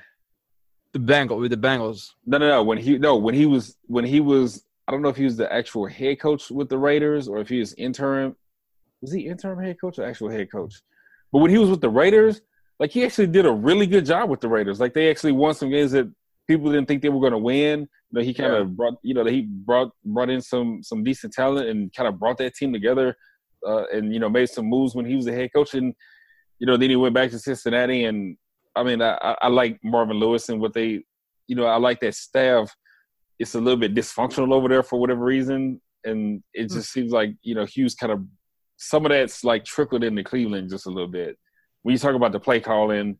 The 0.92 0.98
Bengal 0.98 1.38
with 1.38 1.50
the 1.50 1.56
Bengals. 1.56 2.10
no 2.26 2.38
no 2.38 2.48
no 2.48 2.62
when 2.62 2.78
he 2.78 2.98
no 2.98 3.16
when 3.16 3.34
he 3.34 3.46
was 3.46 3.76
when 3.86 4.04
he 4.04 4.20
was 4.20 4.64
I 4.86 4.92
don't 4.92 5.02
know 5.02 5.08
if 5.08 5.16
he 5.16 5.24
was 5.24 5.36
the 5.36 5.52
actual 5.52 5.86
head 5.86 6.20
coach 6.20 6.50
with 6.50 6.68
the 6.68 6.78
Raiders 6.78 7.28
or 7.28 7.38
if 7.38 7.48
he 7.48 7.60
was 7.60 7.72
interim 7.74 8.36
was 9.00 9.12
he 9.12 9.26
interim 9.26 9.62
head 9.62 9.80
coach 9.80 9.98
or 9.98 10.04
actual 10.04 10.30
head 10.30 10.50
coach? 10.50 10.80
But 11.32 11.38
when 11.38 11.50
he 11.50 11.58
was 11.58 11.70
with 11.70 11.80
the 11.80 11.90
Raiders, 11.90 12.40
like 12.78 12.90
he 12.90 13.04
actually 13.04 13.26
did 13.26 13.46
a 13.46 13.52
really 13.52 13.86
good 13.86 14.06
job 14.06 14.30
with 14.30 14.40
the 14.40 14.48
Raiders. 14.48 14.80
Like 14.80 14.94
they 14.94 15.10
actually 15.10 15.32
won 15.32 15.54
some 15.54 15.70
games 15.70 15.92
that 15.92 16.10
people 16.46 16.70
didn't 16.70 16.88
think 16.88 17.02
they 17.02 17.08
were 17.08 17.20
going 17.20 17.32
to 17.32 17.38
win. 17.38 17.80
You 17.80 17.88
know, 18.12 18.22
he 18.22 18.34
kind 18.34 18.54
of 18.54 18.76
brought 18.76 18.94
you 19.02 19.14
know 19.14 19.24
he 19.24 19.42
brought 19.42 19.90
brought 20.04 20.30
in 20.30 20.40
some 20.40 20.82
some 20.82 21.02
decent 21.02 21.32
talent 21.32 21.68
and 21.68 21.92
kind 21.94 22.08
of 22.08 22.18
brought 22.18 22.38
that 22.38 22.54
team 22.54 22.72
together. 22.72 23.16
Uh, 23.66 23.84
and 23.92 24.12
you 24.12 24.18
know 24.20 24.28
made 24.28 24.48
some 24.48 24.66
moves 24.66 24.94
when 24.94 25.04
he 25.06 25.14
was 25.14 25.24
the 25.26 25.32
head 25.32 25.50
coach 25.54 25.74
and 25.74 25.94
you 26.58 26.66
know 26.66 26.76
then 26.76 26.90
he 26.90 26.96
went 26.96 27.14
back 27.14 27.30
to 27.30 27.38
Cincinnati 27.38 28.04
and 28.04 28.36
I 28.74 28.82
mean 28.82 29.00
I, 29.00 29.36
I 29.40 29.48
like 29.48 29.78
Marvin 29.84 30.18
Lewis 30.18 30.48
and 30.48 30.60
what 30.60 30.74
they 30.74 31.04
you 31.46 31.56
know 31.56 31.66
I 31.66 31.76
like 31.76 32.00
that 32.00 32.14
staff. 32.14 32.74
It's 33.38 33.54
a 33.54 33.60
little 33.60 33.78
bit 33.78 33.94
dysfunctional 33.94 34.52
over 34.52 34.68
there 34.68 34.82
for 34.82 34.98
whatever 35.00 35.24
reason, 35.24 35.80
and 36.04 36.42
it 36.54 36.70
just 36.70 36.92
seems 36.92 37.12
like 37.12 37.34
you 37.42 37.54
know 37.54 37.64
Hue's 37.64 37.94
kind 37.94 38.12
of 38.12 38.24
some 38.76 39.04
of 39.06 39.10
that's 39.10 39.44
like 39.44 39.64
trickled 39.64 40.02
into 40.04 40.22
Cleveland 40.24 40.70
just 40.70 40.86
a 40.86 40.90
little 40.90 41.08
bit. 41.08 41.36
When 41.82 41.92
you 41.92 41.98
talk 41.98 42.14
about 42.14 42.32
the 42.32 42.40
play 42.40 42.60
calling, 42.60 43.18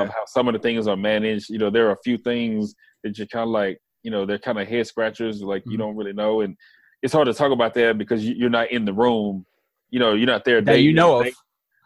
um, 0.00 0.08
how 0.08 0.24
some 0.26 0.48
of 0.48 0.54
the 0.54 0.58
things 0.60 0.86
are 0.86 0.96
managed, 0.96 1.48
you 1.50 1.58
know, 1.58 1.70
there 1.70 1.88
are 1.88 1.92
a 1.92 2.02
few 2.04 2.16
things 2.18 2.74
that 3.02 3.16
you're 3.18 3.26
kind 3.26 3.44
of 3.44 3.48
like, 3.50 3.78
you 4.02 4.10
know, 4.10 4.24
they're 4.26 4.38
kind 4.38 4.58
of 4.58 4.68
head 4.68 4.86
scratchers, 4.86 5.42
like 5.42 5.64
you 5.66 5.76
Mhm. 5.76 5.80
don't 5.80 5.96
really 5.96 6.12
know, 6.12 6.40
and 6.42 6.56
it's 7.02 7.12
hard 7.14 7.26
to 7.26 7.34
talk 7.34 7.52
about 7.52 7.74
that 7.74 7.98
because 7.98 8.24
you're 8.26 8.50
not 8.50 8.70
in 8.70 8.84
the 8.84 8.92
room. 8.92 9.44
You 9.92 10.00
know, 10.00 10.14
you're 10.14 10.26
not 10.26 10.44
there. 10.44 10.60
day 10.60 10.80
you 10.80 10.92
know 10.92 11.20
and 11.20 11.28
of. 11.28 11.34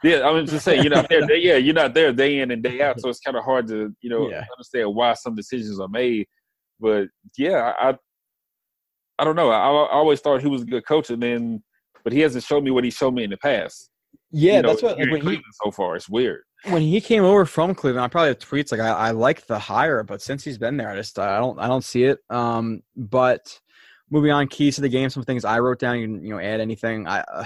Yeah, 0.03 0.19
I 0.19 0.31
was 0.31 0.51
just 0.51 0.65
saying, 0.65 0.83
you're 0.83 0.95
not 0.95 1.09
there. 1.09 1.21
Day, 1.27 1.39
yeah, 1.39 1.57
you're 1.57 1.75
not 1.75 1.93
there 1.95 2.13
day 2.13 2.39
in 2.41 2.51
and 2.51 2.63
day 2.63 2.81
out, 2.83 3.01
so 3.01 3.09
it's 3.09 3.19
kind 3.19 3.37
of 3.37 3.45
hard 3.45 3.67
to, 3.69 3.93
you 4.03 4.11
know, 4.11 4.29
Yeah. 4.31 4.45
understand 4.53 4.95
why 4.95 5.15
some 5.15 5.35
decisions 5.35 5.81
are 5.81 5.89
made. 5.89 6.27
But 6.79 7.09
yeah, 7.37 7.73
I, 7.79 7.97
I 9.19 9.25
don't 9.25 9.37
know. 9.37 9.51
I, 9.51 9.69
I 9.69 9.93
always 9.93 10.21
thought 10.21 10.43
he 10.43 10.49
was 10.49 10.63
a 10.63 10.67
good 10.67 10.87
coach, 10.87 11.11
and 11.11 11.23
then, 11.23 11.63
but 12.05 12.13
he 12.13 12.21
hasn't 12.21 12.45
shown 12.45 12.63
me 12.63 12.71
what 12.71 12.85
he 12.85 12.91
showed 12.91 13.15
me 13.15 13.25
in 13.25 13.31
the 13.31 13.39
past. 13.39 13.91
Yeah, 14.31 14.57
you 14.57 14.63
know, 14.63 14.69
that's 14.69 14.83
what 14.83 14.99
like, 14.99 15.23
he 15.23 15.41
so 15.65 15.71
far. 15.71 15.97
It's 15.97 16.09
weird. 16.09 16.43
when 16.65 16.83
he 16.83 17.01
came 17.01 17.25
over 17.25 17.47
from 17.47 17.75
Cleveland, 17.75 18.05
I 18.05 18.09
probably 18.09 18.29
have 18.29 18.39
tweets 18.39 18.71
like 18.71 18.81
I, 18.81 18.89
I 18.91 19.11
like 19.13 19.47
the 19.47 19.59
hire, 19.59 20.03
but 20.03 20.21
since 20.21 20.45
he's 20.45 20.59
been 20.59 20.77
there, 20.77 20.91
I 20.91 20.97
just 20.97 21.19
I 21.19 21.39
don't 21.39 21.59
I 21.59 21.69
don't 21.69 21.85
see 21.85 22.05
it. 22.05 22.19
Um, 22.29 22.83
but 22.97 23.59
moving 24.11 24.31
on, 24.31 24.47
keys 24.49 24.75
to 24.77 24.83
the 24.83 24.89
game, 24.89 25.09
some 25.11 25.23
things 25.23 25.45
I 25.45 25.59
wrote 25.59 25.79
down. 25.79 25.99
You 25.99 26.07
can 26.07 26.25
you 26.25 26.31
know 26.31 26.41
add 26.41 26.61
anything. 26.61 27.09
I 27.09 27.21
uh, 27.21 27.45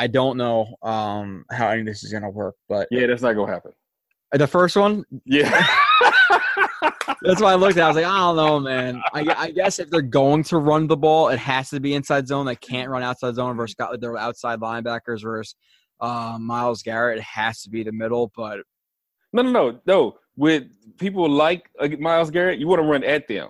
I 0.00 0.06
don't 0.06 0.36
know 0.38 0.76
um 0.82 1.44
how 1.50 1.68
any 1.68 1.80
of 1.82 1.86
this 1.86 2.02
is 2.04 2.12
gonna 2.12 2.30
work, 2.30 2.54
but 2.68 2.88
Yeah, 2.90 3.06
that's 3.06 3.22
not 3.22 3.34
gonna 3.34 3.52
happen. 3.52 3.72
the 4.32 4.46
first 4.46 4.76
one, 4.76 5.04
Yeah. 5.26 5.50
that's 7.22 7.40
why 7.42 7.52
I 7.52 7.54
looked 7.56 7.76
at. 7.76 7.82
it. 7.82 7.84
I 7.84 7.88
was 7.88 7.96
like, 7.96 8.04
I 8.06 8.18
don't 8.18 8.36
know, 8.36 8.60
man. 8.60 9.02
I, 9.12 9.34
I 9.36 9.50
guess 9.50 9.78
if 9.78 9.90
they're 9.90 10.00
going 10.00 10.42
to 10.44 10.56
run 10.58 10.86
the 10.86 10.96
ball, 10.96 11.28
it 11.28 11.38
has 11.38 11.68
to 11.70 11.80
be 11.80 11.94
inside 11.94 12.26
zone. 12.26 12.46
They 12.46 12.56
can't 12.56 12.88
run 12.88 13.02
outside 13.02 13.34
zone 13.34 13.56
versus 13.56 13.74
got 13.74 14.00
their 14.00 14.16
outside 14.16 14.60
linebackers 14.60 15.22
versus 15.22 15.54
uh, 16.00 16.38
Myles 16.40 16.82
Garrett. 16.82 17.18
It 17.18 17.24
has 17.24 17.62
to 17.62 17.70
be 17.70 17.82
the 17.82 17.92
middle, 17.92 18.32
but 18.34 18.60
No, 19.32 19.42
no, 19.42 19.50
no, 19.50 19.80
no. 19.86 20.18
With 20.36 20.64
people 20.98 21.28
like 21.28 21.68
uh, 21.78 21.88
Myles 21.98 22.30
Garrett, 22.30 22.58
you 22.58 22.68
want 22.68 22.80
to 22.80 22.88
run 22.88 23.04
at 23.04 23.28
them. 23.28 23.48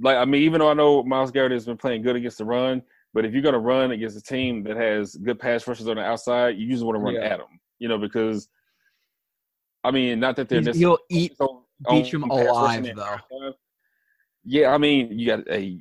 Like, 0.00 0.16
I 0.18 0.24
mean, 0.26 0.42
even 0.42 0.58
though 0.60 0.70
I 0.70 0.74
know 0.74 1.02
Myles 1.02 1.30
Garrett 1.30 1.52
has 1.52 1.64
been 1.66 1.76
playing 1.78 2.02
good 2.02 2.16
against 2.16 2.38
the 2.38 2.44
run, 2.44 2.82
but 3.12 3.24
if 3.24 3.32
you're 3.32 3.42
going 3.42 3.54
to 3.54 3.58
run 3.58 3.90
against 3.90 4.16
a 4.16 4.22
team 4.22 4.62
that 4.64 4.76
has 4.76 5.14
good 5.16 5.38
pass 5.38 5.66
rushers 5.66 5.88
on 5.88 5.96
the 5.96 6.02
outside, 6.02 6.56
you 6.56 6.66
usually 6.66 6.86
want 6.86 6.96
to 6.96 7.02
run 7.02 7.14
Yeah. 7.14 7.28
at 7.32 7.38
them. 7.38 7.60
You 7.78 7.88
know, 7.88 7.98
because 7.98 8.48
I 9.84 9.90
mean, 9.90 10.20
not 10.20 10.36
that 10.36 10.48
they're 10.48 10.60
necessarily 10.60 10.98
he'll 11.08 11.18
eat 11.18 11.32
on- 11.40 11.62
beat 11.88 12.14
on 12.14 12.30
alive, 12.30 12.90
though. 12.94 13.52
Yeah, 14.44 14.72
I 14.74 14.78
mean, 14.78 15.18
you 15.18 15.26
got 15.26 15.48
a. 15.50 15.78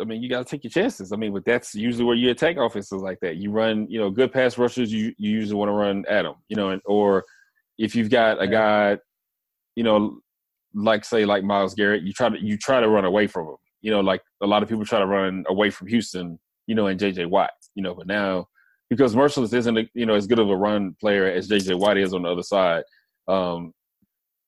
I 0.00 0.04
mean, 0.04 0.22
you 0.22 0.28
got 0.28 0.44
to 0.44 0.44
take 0.44 0.64
your 0.64 0.70
chances. 0.72 1.12
I 1.12 1.16
mean, 1.16 1.32
but 1.32 1.44
that's 1.44 1.74
usually 1.74 2.04
where 2.04 2.16
you 2.16 2.30
attack 2.30 2.56
offenses 2.56 3.00
like 3.00 3.20
that. 3.20 3.36
You 3.36 3.50
run, 3.52 3.86
you 3.88 4.00
know, 4.00 4.10
good 4.10 4.32
pass 4.32 4.58
rushers. 4.58 4.92
You 4.92 5.14
you 5.18 5.30
usually 5.30 5.56
want 5.58 5.68
to 5.68 5.72
run 5.72 6.04
at 6.08 6.22
them. 6.22 6.34
You 6.48 6.56
know, 6.56 6.70
and 6.70 6.82
or 6.84 7.24
if 7.78 7.94
you've 7.94 8.10
got 8.10 8.42
a 8.42 8.48
guy, 8.48 8.98
you 9.76 9.84
know, 9.84 10.18
like 10.74 11.04
say 11.04 11.24
like 11.24 11.44
Myles 11.44 11.74
Garrett, 11.74 12.02
you 12.02 12.12
try 12.12 12.28
to 12.28 12.38
you 12.40 12.56
try 12.58 12.80
to 12.80 12.88
run 12.88 13.04
away 13.04 13.26
from 13.26 13.46
him. 13.48 13.56
You 13.82 13.90
know, 13.92 14.00
like 14.00 14.22
a 14.42 14.46
lot 14.46 14.62
of 14.62 14.68
people 14.68 14.84
try 14.84 14.98
to 14.98 15.06
run 15.06 15.44
away 15.48 15.70
from 15.70 15.86
Houston. 15.88 16.38
You 16.66 16.74
know, 16.74 16.86
and 16.86 16.98
JJ 16.98 17.28
Watt. 17.28 17.50
You 17.74 17.82
know, 17.82 17.94
but 17.94 18.06
now 18.06 18.48
because 18.90 19.14
Mercilus 19.14 19.52
isn't 19.52 19.78
a, 19.78 19.88
you 19.94 20.06
know 20.06 20.14
as 20.14 20.26
good 20.26 20.38
of 20.38 20.50
a 20.50 20.56
run 20.56 20.94
player 21.00 21.26
as 21.26 21.48
JJ 21.48 21.78
Watt 21.78 21.98
is 21.98 22.14
on 22.14 22.22
the 22.22 22.30
other 22.30 22.42
side. 22.42 22.84
Um, 23.28 23.72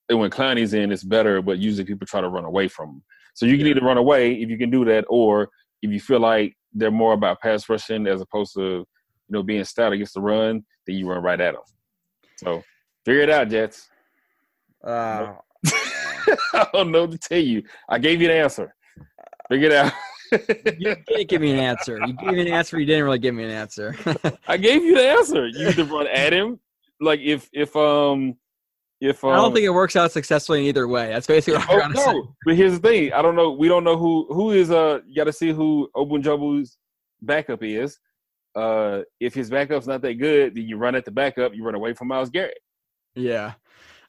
and 0.09 0.19
when 0.21 0.31
Clowney's 0.31 0.75
in, 0.75 0.93
it's 0.93 1.03
better, 1.03 1.43
but 1.43 1.59
usually 1.59 1.85
people 1.85 2.07
try 2.07 2.21
to 2.21 2.29
run 2.29 2.45
away 2.45 2.69
from 2.69 2.91
him. 2.91 3.03
So 3.35 3.45
you 3.45 3.59
can 3.59 3.67
either 3.67 3.81
run 3.81 3.99
away 3.99 4.35
if 4.35 4.49
you 4.49 4.57
can 4.57 4.71
do 4.71 4.85
that, 4.85 5.05
or 5.09 5.49
if 5.83 5.91
you 5.91 6.01
feel 6.01 6.21
like 6.21 6.55
they're 6.73 6.91
more 6.91 7.13
about 7.13 7.41
pass 7.41 7.69
rushing 7.69 8.07
as 8.07 8.21
opposed 8.21 8.55
to 8.55 8.61
you 8.61 8.87
know 9.31 9.43
being 9.43 9.65
stout 9.65 9.93
against 9.93 10.15
the 10.15 10.21
run, 10.21 10.65
then 10.87 10.97
you 10.97 11.09
run 11.09 11.23
right 11.23 11.41
at 11.41 11.55
them. 11.55 11.63
So 12.37 12.63
figure 13.05 13.23
it 13.23 13.31
out, 13.31 13.49
Jets. 13.49 13.89
uh, 14.85 15.35
I 16.55 16.67
don't 16.73 16.91
know 16.91 17.03
what 17.03 17.13
to 17.13 17.19
tell 17.19 17.39
you. 17.41 17.63
I 17.89 17.99
gave 17.99 18.21
you 18.21 18.29
the 18.29 18.35
answer. 18.35 18.75
Figure 19.49 19.69
it 19.69 19.73
out. 19.73 19.93
You 20.33 20.97
didn't 21.07 21.29
give 21.29 21.41
me 21.41 21.53
an 21.53 21.59
answer. 21.59 21.99
You 22.07 22.13
gave 22.15 22.33
me 22.33 22.41
an 22.43 22.49
answer. 22.53 22.79
You 22.79 22.87
didn't 22.87 23.05
really 23.05 23.19
give 23.19 23.35
me 23.35 23.45
an 23.45 23.51
answer. 23.51 23.95
I 24.49 24.57
gave 24.57 24.83
you 24.85 24.95
the 24.95 25.09
answer. 25.09 25.47
You 25.47 25.69
either 25.69 25.85
run 25.85 26.07
at 26.09 26.33
him, 26.33 26.59
like 27.01 27.21
if 27.21 27.49
if 27.53 27.75
um 27.77 28.37
if 29.01 29.23
um, 29.25 29.31
I 29.33 29.37
don't 29.37 29.53
think 29.55 29.65
it 29.67 29.71
works 29.71 29.95
out 29.97 30.11
successfully 30.13 30.61
in 30.61 30.65
either 30.67 30.89
way. 30.89 31.09
That's 31.09 31.27
basically 31.27 31.59
what 31.59 31.69
I'm 31.71 31.77
Oh, 31.77 31.79
trying 31.79 31.93
to 31.93 31.99
say. 31.99 32.29
But 32.45 32.57
here's 32.57 32.73
the 32.73 32.89
thing. 32.89 33.13
I 33.13 33.21
don't 33.23 33.37
know. 33.37 33.53
We 33.53 33.69
don't 33.69 33.85
know 33.85 33.97
who 33.97 34.27
who 34.31 34.53
is. 34.53 34.71
Uh, 34.71 35.01
you 35.07 35.15
got 35.15 35.25
to 35.25 35.33
see 35.33 35.53
who 35.53 35.89
Ogunjobi's 35.95 36.79
backup 37.23 37.63
is. 37.63 37.99
Uh, 38.55 39.03
if 39.21 39.35
his 39.35 39.51
backup's 39.51 39.87
not 39.87 40.01
that 40.01 40.15
good, 40.15 40.55
then 40.55 40.65
you 40.67 40.79
run 40.79 40.95
at 40.95 41.05
the 41.05 41.11
backup. 41.11 41.55
You 41.55 41.63
run 41.63 41.75
away 41.75 41.93
from 41.93 42.09
Myles 42.09 42.31
Garrett. 42.31 42.59
Yeah. 43.15 43.53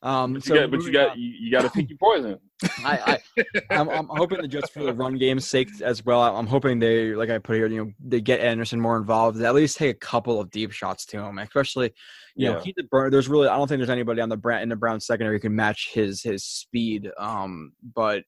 Um, 0.01 0.33
But 0.35 0.43
so 0.45 0.53
you 0.53 0.61
got, 0.61 0.71
but 0.71 0.81
you 0.83 0.91
got 0.93 1.17
you, 1.17 1.29
you 1.37 1.51
got 1.51 1.63
to 1.63 1.69
pick 1.69 1.89
your 1.89 1.97
poison. 1.97 2.37
I, 2.83 3.19
I 3.37 3.43
I'm, 3.69 3.89
I'm 3.89 4.07
hoping 4.09 4.41
that 4.41 4.47
just 4.47 4.73
for 4.73 4.83
the 4.83 4.93
run 4.93 5.17
game's 5.17 5.47
sake 5.47 5.69
as 5.81 6.03
well. 6.03 6.21
I'm 6.21 6.47
hoping 6.47 6.79
they, 6.79 7.13
like 7.13 7.29
I 7.29 7.37
put 7.37 7.55
here, 7.55 7.67
you 7.67 7.85
know, 7.85 7.91
they 7.99 8.21
get 8.21 8.39
Anderson 8.39 8.79
more 8.79 8.97
involved. 8.97 9.39
At 9.41 9.53
least 9.55 9.77
take 9.77 9.95
a 9.95 9.99
couple 9.99 10.39
of 10.39 10.49
deep 10.49 10.71
shots 10.71 11.05
to 11.07 11.19
him, 11.19 11.37
especially, 11.39 11.93
you 12.35 12.47
know, 12.49 12.57
Yeah. 12.57 12.61
keep 12.63 12.75
the 12.75 12.83
burn. 12.83 13.11
There's 13.11 13.27
really, 13.29 13.47
I 13.47 13.57
don't 13.57 13.67
think 13.67 13.79
there's 13.79 13.89
anybody 13.89 14.21
on 14.21 14.29
the 14.29 14.37
Brown 14.37 14.61
in 14.61 14.69
the 14.69 14.75
Brown 14.75 14.99
secondary 14.99 15.35
who 15.37 15.41
can 15.41 15.55
match 15.55 15.89
his 15.93 16.21
his 16.23 16.43
speed. 16.43 17.09
Um, 17.19 17.73
but 17.95 18.23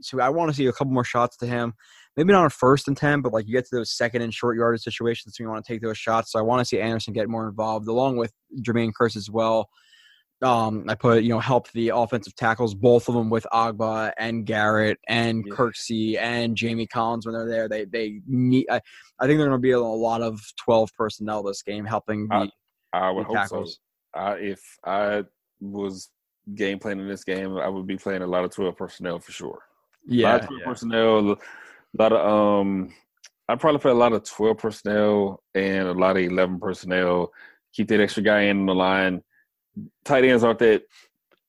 so 0.00 0.20
I 0.20 0.28
want 0.30 0.50
to 0.50 0.56
see 0.56 0.66
a 0.66 0.72
couple 0.72 0.92
more 0.92 1.04
shots 1.04 1.36
to 1.38 1.46
him. 1.46 1.74
Maybe 2.16 2.32
not 2.32 2.44
on 2.44 2.50
first 2.50 2.86
and 2.88 2.96
ten, 2.96 3.22
but 3.22 3.32
like 3.32 3.46
you 3.46 3.52
get 3.52 3.64
to 3.68 3.76
those 3.76 3.90
second 3.90 4.22
and 4.22 4.32
short 4.32 4.56
yardage 4.56 4.82
situations, 4.82 5.34
so 5.36 5.42
you 5.42 5.50
want 5.50 5.64
to 5.64 5.72
take 5.72 5.82
those 5.82 5.98
shots. 5.98 6.30
So 6.30 6.38
I 6.38 6.42
want 6.42 6.60
to 6.60 6.64
see 6.64 6.80
Anderson 6.80 7.12
get 7.12 7.28
more 7.28 7.48
involved, 7.48 7.88
along 7.88 8.18
with 8.18 8.32
Jermaine 8.62 8.92
Kearse 8.98 9.16
as 9.16 9.28
well. 9.28 9.68
Um, 10.44 10.84
I 10.88 10.94
put 10.94 11.22
you 11.22 11.30
know 11.30 11.40
help 11.40 11.70
the 11.72 11.88
offensive 11.94 12.34
tackles, 12.36 12.74
both 12.74 13.08
of 13.08 13.14
them 13.14 13.30
with 13.30 13.46
Ogbah 13.52 14.12
and 14.18 14.44
Garrett 14.44 14.98
and 15.08 15.44
Yeah. 15.46 15.54
Kirksey 15.54 16.18
and 16.18 16.56
Jamie 16.56 16.86
Collins 16.86 17.26
when 17.26 17.34
they're 17.34 17.48
there. 17.48 17.68
They 17.68 17.84
they 17.86 18.20
need. 18.26 18.66
I, 18.70 18.80
I 19.18 19.26
think 19.26 19.38
they're 19.38 19.48
going 19.48 19.58
to 19.58 19.58
be 19.58 19.70
a 19.72 19.80
lot 19.80 20.22
of 20.22 20.40
twelve 20.56 20.90
personnel 20.96 21.42
this 21.42 21.62
game, 21.62 21.84
helping 21.84 22.28
the, 22.28 22.34
I- 22.34 22.50
I 22.92 23.08
the 23.08 23.14
would 23.14 23.26
hope 23.26 23.36
tackles. 23.36 23.80
so. 24.14 24.20
I, 24.20 24.34
if 24.34 24.60
I 24.84 25.24
was 25.60 26.10
game 26.54 26.78
planning 26.78 27.08
this 27.08 27.24
game, 27.24 27.56
I 27.56 27.68
would 27.68 27.86
be 27.86 27.96
playing 27.96 28.22
a 28.22 28.26
lot 28.26 28.44
of 28.44 28.50
twelve 28.50 28.76
personnel 28.76 29.18
for 29.18 29.32
sure. 29.32 29.48
a 29.50 29.56
lot 29.56 29.60
Yeah, 30.14 30.34
of 30.36 30.46
12 30.46 30.62
personnel, 30.64 31.30
a 31.32 31.36
lot 32.02 32.12
of 32.12 32.60
um, 32.60 32.94
I 33.48 33.56
probably 33.56 33.80
play 33.80 33.90
a 33.90 33.94
lot 33.94 34.12
of 34.12 34.22
twelve 34.24 34.58
personnel 34.58 35.42
and 35.54 35.88
a 35.88 35.92
lot 35.92 36.16
of 36.16 36.22
eleven 36.22 36.60
personnel. 36.60 37.32
Keep 37.72 37.88
that 37.88 38.00
extra 38.00 38.22
guy 38.22 38.42
in 38.42 38.66
the 38.66 38.74
line. 38.74 39.22
Tight 40.04 40.24
ends 40.24 40.44
aren't 40.44 40.58
that 40.60 40.82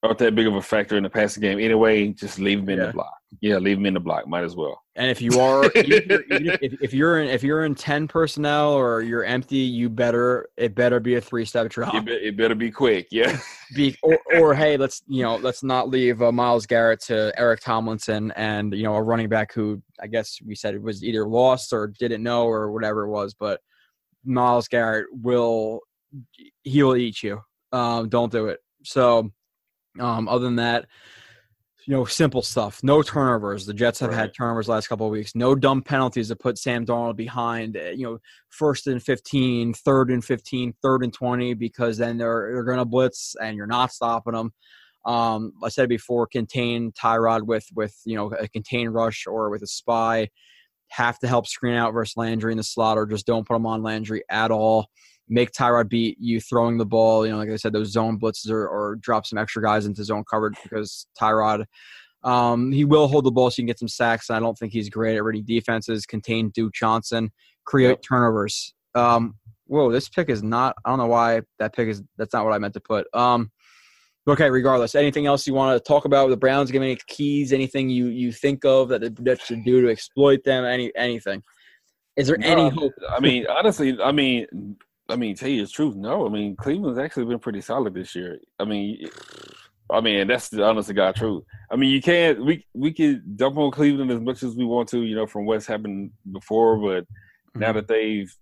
aren't 0.04 0.20
that 0.20 0.36
big 0.36 0.46
of 0.48 0.56
a 0.56 0.62
factor 0.62 0.98
in 0.98 1.04
the 1.04 1.10
passing 1.10 1.42
game 1.42 1.60
anyway. 1.60 2.08
Just 2.10 2.38
leave 2.40 2.60
them 2.60 2.70
in 2.70 2.80
Yeah. 2.80 2.88
the 2.88 2.94
block. 2.94 3.14
Yeah, 3.42 3.58
leave 3.58 3.78
them 3.78 3.86
in 3.88 3.96
the 3.96 4.00
block. 4.00 4.28
Might 4.28 4.44
as 4.44 4.56
well. 4.56 4.82
And 4.96 5.10
if 5.10 5.22
you 5.22 5.40
are, 5.40 5.66
even 5.76 6.12
if, 6.12 6.22
even 6.42 6.58
if, 6.62 6.74
if 6.82 6.94
you're 6.94 7.20
in, 7.22 7.28
if 7.28 7.44
you're 7.44 7.66
in 7.66 7.76
ten 7.76 8.08
personnel 8.08 8.72
or 8.74 9.02
you're 9.02 9.26
empty, 9.26 9.58
you 9.58 9.90
better 9.90 10.48
it 10.58 10.74
better 10.74 11.00
be 11.00 11.16
a 11.16 11.22
three 11.22 11.44
step 11.44 11.70
drop. 11.70 11.94
It, 11.96 12.06
be, 12.06 12.12
it 12.14 12.38
better 12.38 12.56
be 12.56 12.72
quick. 12.72 13.08
Yeah. 13.12 13.38
Be, 13.76 13.98
or, 14.04 14.20
or 14.38 14.54
hey, 14.56 14.78
let's 14.78 15.02
you 15.08 15.24
know 15.24 15.36
let's 15.38 15.64
not 15.64 15.90
leave 15.90 16.22
uh, 16.22 16.32
Myles 16.32 16.66
Garrett 16.66 17.02
to 17.06 17.34
Eric 17.38 17.60
Tomlinson 17.62 18.32
and 18.36 18.74
you 18.74 18.84
know 18.84 18.96
a 18.96 19.02
running 19.02 19.28
back 19.28 19.52
who 19.54 19.82
I 20.00 20.08
guess 20.08 20.38
we 20.46 20.56
said 20.56 20.76
it 20.76 20.82
was 20.82 21.04
either 21.04 21.28
lost 21.28 21.74
or 21.74 21.88
didn't 21.88 22.24
know 22.24 22.46
or 22.46 22.72
whatever 22.72 23.04
it 23.06 23.10
was, 23.10 23.34
but 23.34 23.60
Myles 24.24 24.68
Garrett 24.68 25.08
will 25.12 25.82
he 26.64 26.84
will 26.84 26.96
eat 26.96 27.22
you. 27.22 27.42
Um, 27.72 28.10
don't 28.10 28.32
do 28.32 28.48
it. 28.48 28.60
So, 28.84 29.32
um, 30.00 30.28
other 30.28 30.46
than 30.46 30.58
that, 30.58 30.86
you 31.88 31.94
know, 31.94 32.06
simple 32.06 32.42
stuff. 32.42 32.84
No 32.84 33.04
turnovers. 33.04 33.66
The 33.68 33.74
Jets 33.74 34.00
have 34.00 34.12
had 34.12 34.20
Right. 34.22 34.34
turnovers 34.34 34.68
last 34.68 34.88
couple 34.88 35.06
of 35.06 35.12
weeks. 35.12 35.36
No 35.36 35.54
dumb 35.54 35.84
penalties 35.84 36.30
to 36.30 36.36
put 36.36 36.58
Sam 36.58 36.84
Darnold 36.86 37.16
behind. 37.16 37.78
uh, 37.78 37.92
You 37.92 38.04
know, 38.06 38.18
first 38.50 38.88
and 38.88 39.02
15, 39.02 39.74
third 39.74 40.10
and 40.10 40.26
15, 40.26 40.74
third 40.82 41.04
and 41.04 41.14
20, 41.14 41.54
because 41.54 41.98
then 41.98 42.18
they're 42.18 42.52
they're 42.54 42.64
going 42.64 42.80
to 42.80 42.86
blitz 42.86 43.36
and 43.40 43.56
you're 43.56 43.68
not 43.68 43.92
stopping 43.92 44.34
them. 44.34 44.52
Um, 45.06 45.54
I 45.64 45.70
said 45.70 45.88
before, 45.88 46.26
contain 46.26 46.92
Tyrod 46.94 47.44
with 47.44 47.68
with 47.76 47.96
you 48.06 48.16
know 48.16 48.34
a 48.34 48.48
contain 48.48 48.90
rush 48.90 49.28
or 49.28 49.52
with 49.52 49.62
a 49.62 49.68
spy. 49.68 50.30
Have 50.90 51.20
to 51.20 51.28
help 51.28 51.46
Skrine 51.46 51.78
out 51.78 51.94
versus 51.94 52.18
Landry 52.18 52.52
in 52.52 52.58
the 52.58 52.64
slot, 52.64 52.98
or 52.98 53.06
just 53.06 53.28
don't 53.28 53.48
put 53.48 53.56
him 53.56 53.68
on 53.68 53.84
Landry 53.84 54.24
at 54.30 54.50
all. 54.50 54.88
Make 55.28 55.52
Tyrod 55.52 55.90
beat 55.90 56.18
you 56.20 56.40
throwing 56.40 56.78
the 56.78 56.86
ball. 56.86 57.26
You 57.26 57.32
know, 57.32 57.38
like 57.40 57.50
I 57.50 57.56
said, 57.56 57.74
those 57.74 57.92
zone 57.92 58.20
blitzes 58.20 58.52
or, 58.52 58.68
or 58.68 58.96
drop 58.98 59.26
some 59.26 59.40
extra 59.40 59.64
guys 59.64 59.86
into 59.86 60.04
zone 60.04 60.24
coverage 60.30 60.58
because 60.64 61.08
Tyrod 61.20 61.66
um, 62.26 62.72
he 62.72 62.86
will 62.86 63.08
hold 63.08 63.24
the 63.24 63.32
ball 63.32 63.52
so 63.52 63.62
you 63.62 63.64
can 63.64 63.68
get 63.68 63.80
some 63.80 63.88
sacks. 63.88 64.30
And 64.30 64.36
I 64.36 64.40
don't 64.40 64.58
think 64.58 64.74
he's 64.74 64.90
great 64.90 65.16
at 65.16 65.24
reading 65.24 65.46
defenses. 65.46 66.06
Contain 66.06 66.50
Duke 66.50 66.74
Johnson, 66.74 67.32
create 67.66 67.90
Yep. 67.90 68.02
turnovers. 68.02 68.74
Um, 68.96 69.36
whoa, 69.68 69.92
this 69.92 70.10
pick 70.10 70.30
is 70.30 70.42
not. 70.42 70.76
I 70.84 70.90
don't 70.90 70.98
know 70.98 71.06
why 71.06 71.42
that 71.60 71.76
pick 71.76 71.88
is. 71.88 72.02
That's 72.18 72.34
not 72.34 72.44
what 72.44 72.54
I 72.54 72.58
meant 72.58 72.74
to 72.74 72.80
put. 72.80 73.06
Um, 73.14 73.52
okay, 74.28 74.50
regardless. 74.50 74.96
Anything 74.96 75.28
else 75.28 75.46
you 75.46 75.54
want 75.54 75.78
to 75.78 75.88
talk 75.88 76.06
about 76.06 76.26
with 76.26 76.34
the 76.34 76.40
Browns? 76.40 76.72
Give 76.72 76.82
me 76.82 76.92
any 76.92 77.00
keys. 77.08 77.54
Anything 77.54 77.90
you 77.90 78.08
you 78.08 78.32
think 78.32 78.66
of 78.66 78.90
that 78.90 79.02
the 79.02 79.12
Jets 79.12 79.46
should 79.46 79.64
do 79.64 79.82
to 79.84 79.90
exploit 79.90 80.44
them? 80.44 80.66
Any 80.66 80.92
anything? 80.96 81.44
Is 82.16 82.28
there 82.28 82.38
any 82.42 82.70
hope? 82.70 82.94
I 83.10 83.20
mean, 83.20 83.46
honestly, 83.48 84.02
I 84.02 84.12
mean, 84.12 84.78
I 85.10 85.16
mean, 85.16 85.36
tell 85.36 85.50
you 85.50 85.66
the 85.66 85.72
truth, 85.72 85.96
no. 85.96 86.26
I 86.26 86.30
mean, 86.30 86.56
Cleveland's 86.56 87.00
actually 87.00 87.26
been 87.26 87.40
pretty 87.40 87.62
solid 87.62 87.94
this 87.94 88.16
year. 88.16 88.40
I 88.60 88.66
mean, 88.66 89.08
I 89.92 90.02
mean, 90.02 90.28
that's 90.28 90.50
the 90.50 90.64
honest 90.64 90.88
to 90.88 90.94
God 90.96 91.16
truth. 91.16 91.44
I 91.72 91.76
mean, 91.76 91.92
you 91.92 92.02
can't 92.02 92.44
we 92.44 92.66
we 92.74 92.92
could 92.92 93.38
dump 93.38 93.58
on 93.58 93.72
Cleveland 93.72 94.12
as 94.12 94.20
much 94.20 94.42
as 94.44 94.56
we 94.56 94.66
want 94.66 94.90
to, 94.90 95.04
you 95.04 95.16
know, 95.16 95.28
from 95.28 95.46
what's 95.46 95.68
happened 95.68 96.12
before, 96.32 96.78
but 96.78 97.06
now 97.56 97.68
Mm-hmm. 97.68 97.76
that 97.78 97.88
they've 97.88 98.36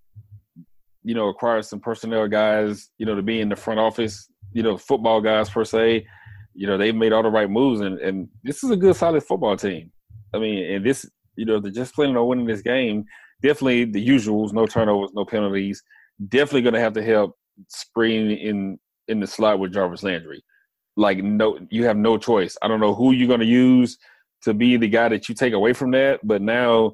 you 1.04 1.14
know 1.14 1.28
acquired 1.28 1.64
some 1.66 1.80
personnel 1.80 2.26
guys, 2.28 2.90
you 2.98 3.06
know, 3.06 3.14
to 3.14 3.22
be 3.22 3.40
in 3.40 3.48
the 3.50 3.56
front 3.56 3.78
office, 3.78 4.28
you 4.52 4.62
know, 4.62 4.78
football 4.78 5.20
guys 5.20 5.50
per 5.50 5.64
se, 5.64 6.06
you 6.54 6.66
know, 6.66 6.78
they've 6.78 6.94
made 6.94 7.12
all 7.12 7.22
the 7.22 7.28
right 7.30 7.50
moves, 7.50 7.80
and 7.80 7.98
and 7.98 8.28
this 8.42 8.64
is 8.64 8.70
a 8.70 8.76
good, 8.76 8.96
solid 8.96 9.22
football 9.22 9.56
team. 9.56 9.92
I 10.34 10.38
mean, 10.38 10.64
and 10.72 10.84
this, 10.84 11.08
you 11.36 11.44
know, 11.44 11.60
they're 11.60 11.70
just 11.70 11.94
planning 11.94 12.16
on 12.16 12.26
winning 12.26 12.46
this 12.46 12.62
game. 12.62 13.04
Definitely 13.42 13.84
the 13.84 14.06
usuals, 14.06 14.52
no 14.52 14.66
turnovers, 14.66 15.10
no 15.14 15.24
penalties. 15.24 15.82
Definitely 16.28 16.62
going 16.62 16.74
to 16.74 16.80
have 16.80 16.92
to 16.94 17.02
help 17.02 17.36
Skrine 17.70 18.40
in 18.40 18.78
in 19.08 19.20
the 19.20 19.26
slot 19.26 19.58
with 19.58 19.72
Jarvis 19.72 20.02
Landry. 20.02 20.42
Like 20.96 21.18
no, 21.18 21.58
you 21.70 21.84
have 21.84 21.96
no 21.96 22.18
choice. 22.18 22.56
I 22.62 22.68
don't 22.68 22.80
know 22.80 22.94
who 22.94 23.12
you're 23.12 23.28
going 23.28 23.40
to 23.40 23.46
use 23.46 23.98
to 24.42 24.54
be 24.54 24.76
the 24.76 24.88
guy 24.88 25.08
that 25.08 25.28
you 25.28 25.34
take 25.34 25.52
away 25.52 25.72
from 25.72 25.90
that, 25.92 26.20
but 26.22 26.40
now 26.40 26.92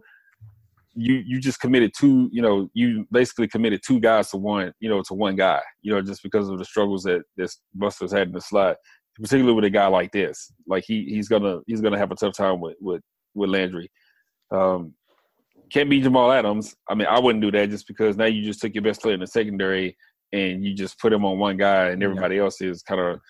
you 0.94 1.22
you 1.26 1.40
just 1.40 1.60
committed 1.60 1.92
two. 1.96 2.28
You 2.32 2.42
know, 2.42 2.68
you 2.74 3.06
basically 3.10 3.48
committed 3.48 3.80
two 3.86 4.00
guys 4.00 4.30
to 4.30 4.36
one. 4.36 4.72
You 4.80 4.88
know, 4.88 5.02
to 5.02 5.14
one 5.14 5.36
guy. 5.36 5.60
You 5.82 5.92
know, 5.92 6.02
just 6.02 6.22
because 6.22 6.48
of 6.48 6.58
the 6.58 6.64
struggles 6.64 7.02
that 7.04 7.22
this 7.36 7.60
Buster's 7.74 8.12
had 8.12 8.28
in 8.28 8.34
the 8.34 8.40
slot, 8.40 8.76
particularly 9.16 9.54
with 9.54 9.64
a 9.64 9.70
guy 9.70 9.86
like 9.86 10.12
this. 10.12 10.52
Like 10.66 10.84
he 10.86 11.04
he's 11.04 11.28
gonna 11.28 11.60
he's 11.66 11.80
gonna 11.80 11.98
have 11.98 12.10
a 12.10 12.16
tough 12.16 12.36
time 12.36 12.60
with 12.60 12.76
with 12.80 13.02
with 13.34 13.50
Landry. 13.50 13.90
Um, 14.50 14.94
can't 15.70 15.88
be 15.90 16.00
Jamal 16.00 16.30
Adams. 16.32 16.74
I 16.88 16.94
mean, 16.94 17.06
I 17.08 17.18
wouldn't 17.18 17.42
do 17.42 17.50
that 17.52 17.70
just 17.70 17.86
because 17.86 18.16
now 18.16 18.26
you 18.26 18.42
just 18.42 18.60
took 18.60 18.74
your 18.74 18.82
best 18.82 19.00
player 19.02 19.14
in 19.14 19.20
the 19.20 19.26
secondary 19.26 19.96
and 20.32 20.64
you 20.64 20.74
just 20.74 20.98
put 20.98 21.12
him 21.12 21.24
on 21.24 21.38
one 21.38 21.56
guy, 21.56 21.88
and 21.88 22.02
everybody 22.02 22.38
else 22.38 22.60
is 22.60 22.82
kind 22.82 23.00
of, 23.00 23.20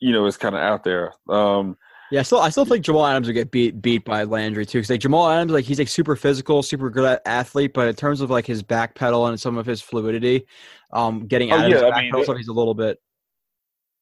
you 0.00 0.12
know, 0.12 0.26
is 0.26 0.36
kind 0.36 0.54
of 0.54 0.60
out 0.60 0.84
there. 0.84 1.12
Um, 1.28 1.76
Yeah, 2.12 2.20
I 2.20 2.22
still 2.22 2.38
I 2.38 2.50
still 2.50 2.64
think 2.64 2.84
Jamal 2.84 3.04
Adams 3.06 3.26
would 3.26 3.34
get 3.34 3.50
beat 3.50 3.82
beat 3.82 4.04
by 4.04 4.22
Landry 4.24 4.64
too. 4.64 4.78
Because 4.78 4.90
like 4.90 5.00
Jamal 5.00 5.28
Adams, 5.28 5.50
like 5.52 5.64
he's 5.64 5.78
like 5.80 5.88
super 5.88 6.14
physical, 6.14 6.62
super 6.62 6.90
good 6.90 7.18
athlete, 7.26 7.72
but 7.74 7.88
in 7.88 7.94
terms 7.96 8.20
of 8.20 8.30
like 8.30 8.46
his 8.46 8.62
back 8.62 8.94
pedal 8.94 9.26
and 9.26 9.40
some 9.40 9.56
of 9.58 9.66
his 9.66 9.80
fluidity, 9.82 10.46
um, 10.92 11.26
getting 11.26 11.50
Oh, 11.50 11.56
out 11.56 11.64
of 11.64 11.70
yeah, 11.70 11.74
his 11.76 11.82
I 11.82 11.90
back 11.90 12.02
mean, 12.02 12.12
pedal, 12.12 12.34
it- 12.34 12.36
he's 12.38 12.48
a 12.48 12.52
little 12.52 12.74
bit. 12.74 12.98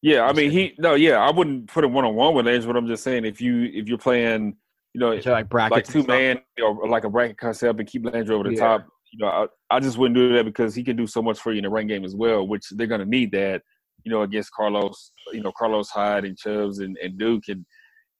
yeah, 0.02 0.24
I 0.24 0.34
mean, 0.34 0.50
he 0.50 0.74
no, 0.78 0.94
yeah, 0.94 1.18
I 1.18 1.30
wouldn't 1.30 1.68
put 1.68 1.82
him 1.84 1.94
one 1.94 2.04
on 2.04 2.14
one 2.14 2.34
with 2.34 2.44
Landry, 2.44 2.66
but 2.70 2.76
I'm 2.76 2.86
just 2.86 3.02
saying 3.02 3.24
if 3.24 3.40
you 3.40 3.62
if 3.72 3.88
you're 3.88 3.96
playing, 3.96 4.56
you 4.94 5.00
know, 5.00 5.10
like 5.26 5.48
brackets, 5.48 5.88
like 5.88 6.02
two 6.02 6.06
man 6.06 6.40
or 6.62 6.88
like 6.88 7.04
a 7.04 7.10
bracket 7.10 7.36
concept 7.36 7.80
and 7.80 7.88
keep 7.88 8.04
Landry 8.06 8.34
over 8.34 8.44
the 8.44 8.54
Yeah. 8.54 8.60
top. 8.60 8.86
You 9.12 9.18
know, 9.24 9.28
I, 9.70 9.76
I 9.76 9.80
just 9.80 9.96
wouldn't 9.98 10.16
do 10.16 10.32
that 10.34 10.44
because 10.44 10.74
he 10.74 10.82
can 10.82 10.96
do 10.96 11.06
so 11.06 11.22
much 11.22 11.38
for 11.38 11.52
you 11.52 11.58
in 11.58 11.64
the 11.64 11.70
run 11.70 11.86
game 11.86 12.04
as 12.04 12.16
well, 12.16 12.46
which 12.48 12.64
they're 12.70 12.86
going 12.86 13.00
to 13.00 13.06
need 13.06 13.30
that. 13.32 13.62
You 14.04 14.12
know, 14.12 14.22
against 14.22 14.52
Carlos, 14.52 15.12
you 15.32 15.40
know, 15.42 15.52
Carlos 15.56 15.88
Hyde 15.88 16.24
and 16.24 16.36
Chubbs 16.36 16.78
and, 16.80 16.96
and 17.02 17.18
Duke 17.18 17.44
and 17.48 17.64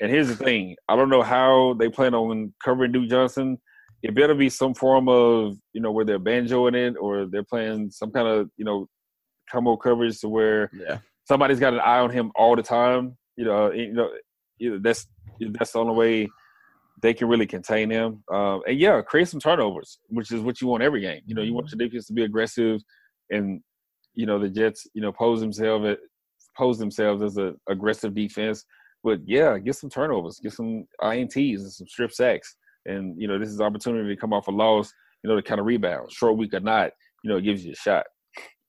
and 0.01 0.11
here's 0.11 0.29
the 0.29 0.37
thing: 0.37 0.77
I 0.89 0.97
don't 0.97 1.11
know 1.11 1.23
how 1.23 1.75
they 1.79 1.89
plan 1.89 2.15
on 2.15 2.53
covering 2.65 2.93
Duke 2.93 3.09
Johnson. 3.09 3.59
It 4.03 4.15
better 4.15 4.35
be 4.35 4.51
some 4.51 4.75
form 4.75 5.09
of 5.09 5.57
you 5.73 5.81
know 5.81 5.93
where 5.93 6.05
they're 6.05 6.19
banjoing 6.21 6.75
it 6.75 6.97
or 7.01 7.27
they're 7.27 7.45
playing 7.45 7.91
some 7.91 8.11
kind 8.11 8.27
of 8.29 8.51
you 8.57 8.65
know 8.65 8.89
combo 9.51 9.77
coverage 9.77 10.21
to 10.21 10.29
where 10.29 10.71
Yeah, 10.73 10.99
somebody's 11.27 11.61
got 11.61 11.75
an 11.75 11.81
eye 11.81 12.01
on 12.01 12.11
him 12.11 12.33
all 12.35 12.57
the 12.57 12.63
time. 12.63 13.17
You 13.37 13.45
know, 13.45 13.73
you 13.73 13.93
know 13.93 14.11
that's 14.81 15.07
that's 15.41 15.73
the 15.73 15.79
only 15.79 15.95
way 15.95 16.29
they 17.03 17.15
can 17.15 17.29
really 17.29 17.47
contain 17.47 17.91
him. 17.91 18.23
Um, 18.33 18.63
and 18.67 18.79
yeah, 18.79 19.01
create 19.03 19.29
some 19.29 19.41
turnovers, 19.41 19.99
which 20.09 20.31
is 20.31 20.41
what 20.41 20.61
you 20.61 20.69
want 20.69 20.83
every 20.83 21.01
game. 21.01 21.21
You 21.27 21.35
know, 21.35 21.43
you 21.43 21.55
want 21.55 21.71
your 21.71 21.79
defense 21.79 22.07
to 22.07 22.13
be 22.13 22.25
aggressive, 22.25 22.81
and 23.31 23.61
you 24.15 24.27
know 24.27 24.39
the 24.39 24.49
Jets, 24.49 24.87
you 24.95 25.03
know, 25.03 25.13
pose 25.13 25.41
themselves 25.41 25.97
pose 26.57 26.79
themselves 26.79 27.23
as 27.23 27.37
a 27.37 27.55
aggressive 27.69 28.15
defense. 28.15 28.65
But 29.03 29.21
yeah, 29.27 29.59
get 29.59 29.77
some 29.77 29.91
turnovers, 29.91 30.41
get 30.43 30.53
some 30.53 30.87
ints 31.03 31.61
and 31.61 31.73
some 31.73 31.87
strip 31.87 32.13
sacks, 32.13 32.57
and 32.87 33.21
you 33.21 33.29
know 33.29 33.39
this 33.39 33.49
is 33.49 33.61
an 33.61 33.67
opportunity 33.67 34.15
to 34.15 34.21
come 34.21 34.33
off 34.33 34.49
a 34.49 34.51
loss. 34.51 34.93
You 35.23 35.31
know, 35.31 35.37
to 35.37 35.43
kind 35.43 35.59
of 35.59 35.67
rebound, 35.67 36.13
short 36.13 36.37
week 36.37 36.53
or 36.53 36.61
not. 36.61 36.91
You 37.23 37.31
know, 37.31 37.39
it 37.39 37.43
gives 37.43 37.65
you 37.65 37.73
a 37.73 37.77
shot. 37.77 38.05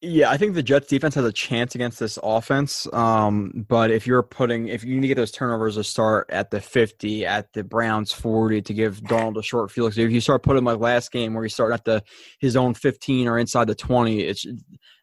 Yeah. 0.02 0.30
I 0.30 0.38
think 0.38 0.54
the 0.54 0.62
Jets 0.64 0.88
defense 0.88 1.16
has 1.16 1.26
a 1.26 1.32
chance 1.32 1.74
against 1.74 2.00
this 2.00 2.20
offense. 2.22 2.88
Um, 2.94 3.66
but 3.68 3.92
if 3.92 4.06
you're 4.06 4.22
putting, 4.24 4.68
if 4.68 4.84
you 4.84 4.96
need 4.96 5.02
to 5.02 5.08
get 5.08 5.16
those 5.16 5.32
turnovers 5.32 5.76
to 5.76 5.84
start 5.84 6.28
at 6.30 6.52
the 6.52 6.62
50, 6.62 7.26
at 7.26 7.52
the 7.54 7.64
Browns 7.64 8.12
40 8.12 8.62
to 8.64 8.74
give 8.74 9.02
Darnold 9.02 9.38
a 9.38 9.44
short 9.44 9.72
field. 9.72 9.98
If 9.98 10.12
you 10.12 10.22
start 10.22 10.44
putting 10.44 10.64
like 10.64 10.80
last 10.80 11.12
game 11.12 11.34
where 11.34 11.44
you 11.44 11.50
start 11.50 11.74
at 11.74 11.86
the 11.86 12.04
his 12.40 12.56
own 12.56 12.74
15 12.74 13.28
or 13.28 13.40
inside 13.40 13.68
the 13.68 13.76
20, 13.76 14.22
it's 14.22 14.46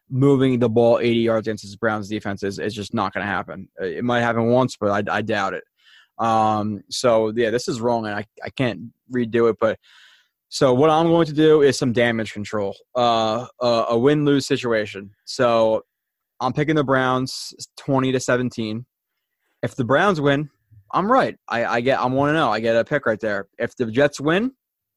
moving 0.09 0.59
the 0.59 0.69
ball 0.69 0.99
80 0.99 1.19
yards 1.19 1.47
against 1.47 1.63
this 1.63 1.75
Browns 1.75 2.07
defense 2.07 2.43
is, 2.43 2.59
is 2.59 2.73
just 2.73 2.93
not 2.93 3.13
going 3.13 3.25
to 3.25 3.31
happen. 3.31 3.67
Uh, 3.81 3.85
It 3.85 4.03
might 4.03 4.21
happen 4.21 4.45
once, 4.47 4.77
but 4.77 5.09
I, 5.09 5.17
I 5.17 5.21
doubt 5.21 5.55
it. 5.55 5.63
Um, 6.19 6.81
so 6.89 7.33
yeah, 7.35 7.49
this 7.49 7.67
is 7.67 7.81
wrong, 7.81 8.05
and 8.05 8.15
I, 8.15 8.25
I 8.43 8.49
can't 8.51 8.91
redo 9.11 9.49
it. 9.49 9.57
But 9.59 9.79
so 10.53 10.71
what 10.71 10.91
I'm 10.91 11.07
going 11.07 11.25
to 11.25 11.33
do 11.33 11.63
is 11.63 11.79
some 11.79 11.93
damage 11.93 12.31
control, 12.31 12.75
uh, 12.95 13.47
a, 13.59 13.85
a 13.89 13.97
win 13.97 14.23
lose 14.23 14.45
situation. 14.45 15.09
So 15.25 15.81
I'm 16.39 16.53
picking 16.53 16.75
the 16.75 16.83
Browns 16.83 17.55
20 17.77 18.11
to 18.11 18.19
17. 18.19 18.85
If 19.63 19.75
the 19.75 19.83
Browns 19.83 20.21
win, 20.21 20.51
I'm 20.91 21.11
right. 21.11 21.35
I, 21.47 21.65
I 21.65 21.81
get 21.81 21.99
I'm 21.99 22.13
one 22.13 22.27
to 22.27 22.33
know. 22.35 22.51
I 22.51 22.59
get 22.59 22.75
a 22.75 22.85
pick 22.85 23.07
right 23.07 23.19
there. 23.19 23.47
If 23.57 23.75
the 23.75 23.87
Jets 23.87 24.21
win, 24.21 24.51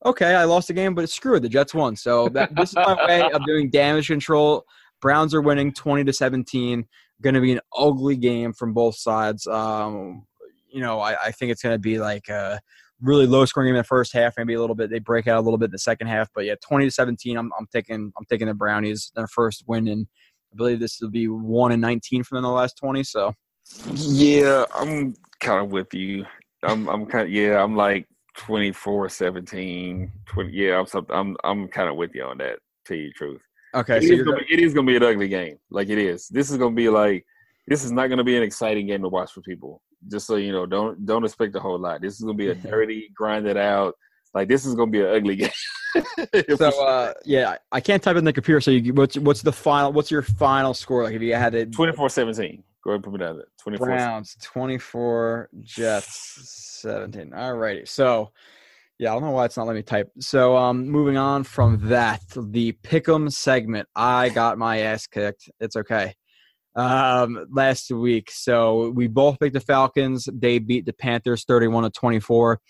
okay, 0.05 0.35
I 0.35 0.45
lost 0.45 0.69
the 0.69 0.75
game, 0.75 0.95
but 0.95 1.09
screw 1.09 1.37
it, 1.37 1.41
the 1.41 1.49
Jets 1.49 1.73
won. 1.73 1.97
So 1.97 2.29
that, 2.35 2.55
this 2.55 2.69
is 2.69 2.77
my 2.77 3.07
way 3.07 3.23
of 3.23 3.43
doing 3.47 3.71
damage 3.71 4.09
control. 4.09 4.63
Browns 5.01 5.33
are 5.33 5.41
winning 5.41 5.73
20 5.73 6.05
to 6.05 6.13
17. 6.13 6.87
Going 7.23 7.35
to 7.35 7.41
be 7.41 7.53
an 7.53 7.61
ugly 7.75 8.17
game 8.17 8.53
from 8.53 8.75
both 8.75 8.97
sides. 8.97 9.47
Um, 9.47 10.27
you 10.69 10.83
know, 10.83 11.01
I, 11.01 11.17
I 11.19 11.31
think 11.31 11.51
it's 11.51 11.63
going 11.63 11.75
to 11.75 11.79
be 11.79 11.99
like 11.99 12.29
a 12.29 12.61
really 13.01 13.27
low 13.27 13.45
scoring 13.45 13.69
game 13.69 13.77
in 13.77 13.81
the 13.81 13.85
first 13.85 14.13
half. 14.13 14.35
Maybe 14.37 14.55
a 14.55 14.61
little 14.61 14.77
bit 14.77 14.91
they 14.91 14.99
break 14.99 15.27
out 15.27 15.39
a 15.39 15.41
little 15.41 15.59
bit 15.59 15.67
in 15.67 15.73
the 15.73 15.79
second 15.79 16.07
half. 16.09 16.29
But 16.35 16.45
yeah, 16.45 16.55
20 16.67 16.87
to 16.87 16.91
17. 16.91 17.37
I'm, 17.37 17.51
I'm 17.59 17.67
taking 17.73 18.13
I'm 18.17 18.25
taking 18.29 18.49
the 18.49 18.55
Brownies 18.55 19.13
their 19.15 19.27
first 19.27 19.65
win, 19.67 19.89
and 19.89 20.07
I 20.53 20.57
believe 20.57 20.81
this 20.81 21.01
will 21.01 21.11
be 21.11 21.29
one 21.29 21.73
and 21.73 21.83
19 21.83 22.25
for 22.25 22.37
them 22.37 22.45
in 22.45 22.49
the 22.49 22.55
last 22.55 22.77
20. 22.79 23.03
So 23.05 23.33
Yeah, 23.93 24.65
I'm 24.75 25.15
kind 25.41 25.65
of 25.65 25.71
with 25.71 25.93
you. 25.95 26.25
I'm 26.63 26.89
I'm 26.89 27.07
kind 27.07 27.27
of 27.27 27.33
yeah. 27.33 27.63
I'm 27.63 27.77
like 27.77 28.07
24-17, 28.39 30.11
20, 30.27 30.53
yeah, 30.53 30.79
I'm 30.79 30.87
something, 30.87 31.17
I'm 31.17 31.37
I'm 31.43 31.69
kind 31.69 31.89
of 31.89 31.97
with 31.97 32.15
you 32.15 32.25
on 32.25 32.39
that. 32.39 32.59
To 32.85 32.93
tell 32.93 32.97
you 32.97 33.09
the 33.09 33.13
truth, 33.15 33.41
Okay, 33.75 33.99
it, 33.99 34.05
so 34.05 34.13
is 34.15 34.23
gonna 34.23 34.39
be, 34.39 34.53
it 34.53 34.61
is 34.61 34.75
gonna 34.75 34.87
be 34.87 34.97
an 34.97 35.03
ugly 35.03 35.29
game. 35.29 35.59
Like 35.71 35.89
it 35.89 35.99
is. 35.99 36.29
This 36.29 36.51
is 36.51 36.57
gonna 36.57 36.75
be 36.75 36.89
like 36.89 37.27
this 37.67 37.85
is 37.85 37.93
not 37.93 38.09
gonna 38.09 38.25
be 38.25 38.37
an 38.37 38.43
exciting 38.43 38.87
game 38.87 39.03
to 39.03 39.09
watch 39.09 39.33
for 39.33 39.43
people. 39.43 39.83
Just 40.09 40.27
so 40.27 40.37
you 40.37 40.53
know, 40.53 40.67
don't 40.67 41.05
don't 41.05 41.25
expect 41.25 41.55
a 41.57 41.61
whole 41.61 41.79
lot. 41.79 42.01
This 42.01 42.15
is 42.15 42.21
gonna 42.21 42.35
be 42.35 42.49
a 42.49 42.55
dirty, 42.71 43.11
grinded 43.15 43.57
out. 43.57 43.95
Like 44.35 44.49
this 44.49 44.67
is 44.67 44.75
gonna 44.75 44.91
be 44.91 45.01
an 45.01 45.09
ugly 45.09 45.37
game. 45.37 45.51
so 46.57 46.85
uh, 46.85 47.15
yeah, 47.25 47.57
I 47.73 47.81
can't 47.81 48.03
type 48.03 48.17
in 48.17 48.25
the 48.25 48.33
computer. 48.33 48.61
So 48.61 48.71
you, 48.71 48.93
what's 48.93 49.17
what's 49.19 49.43
the 49.43 49.53
final? 49.53 49.93
What's 49.93 50.11
your 50.11 50.23
final 50.23 50.75
score? 50.75 51.05
Like 51.05 51.15
if 51.15 51.23
you 51.23 51.35
had 51.35 51.55
it, 51.55 51.71
24-17. 51.71 52.63
Go 52.85 52.91
ahead 52.91 52.97
and 52.97 53.05
put 53.05 53.13
me 53.13 53.19
down 53.19 53.37
there. 53.37 53.47
24 53.61 53.87
Browns 53.87 54.37
twenty 54.43 54.79
four, 54.79 55.49
Jets 55.63 56.79
seventeen. 56.81 57.33
All 57.35 57.55
righty. 57.55 57.85
So 57.87 58.31
yeah, 58.99 59.11
I 59.11 59.15
don't 59.15 59.25
know 59.25 59.31
why 59.31 59.45
it's 59.45 59.57
not 59.57 59.67
letting 59.67 59.81
me 59.81 59.83
type. 59.83 60.11
So 60.21 60.57
um, 60.57 60.89
moving 60.89 61.17
on 61.17 61.43
from 61.43 61.89
that, 61.89 62.23
the 62.37 62.73
pick'em 62.83 63.31
segment. 63.33 63.89
I 63.95 64.29
got 64.31 64.57
my 64.57 64.79
ass 64.79 65.07
kicked. 65.07 65.51
It's 65.61 65.77
okay. 65.77 66.15
Um, 66.77 67.47
last 67.51 67.91
week, 67.91 68.31
so 68.31 68.91
we 68.91 69.07
both 69.07 69.39
picked 69.41 69.55
the 69.55 69.61
Falcons. 69.61 70.29
They 70.33 70.59
beat 70.59 70.85
the 70.85 70.93
Panthers 70.93 71.45
thirty-one 71.45 71.85
to 71.85 71.91
twenty-four. 71.91 72.61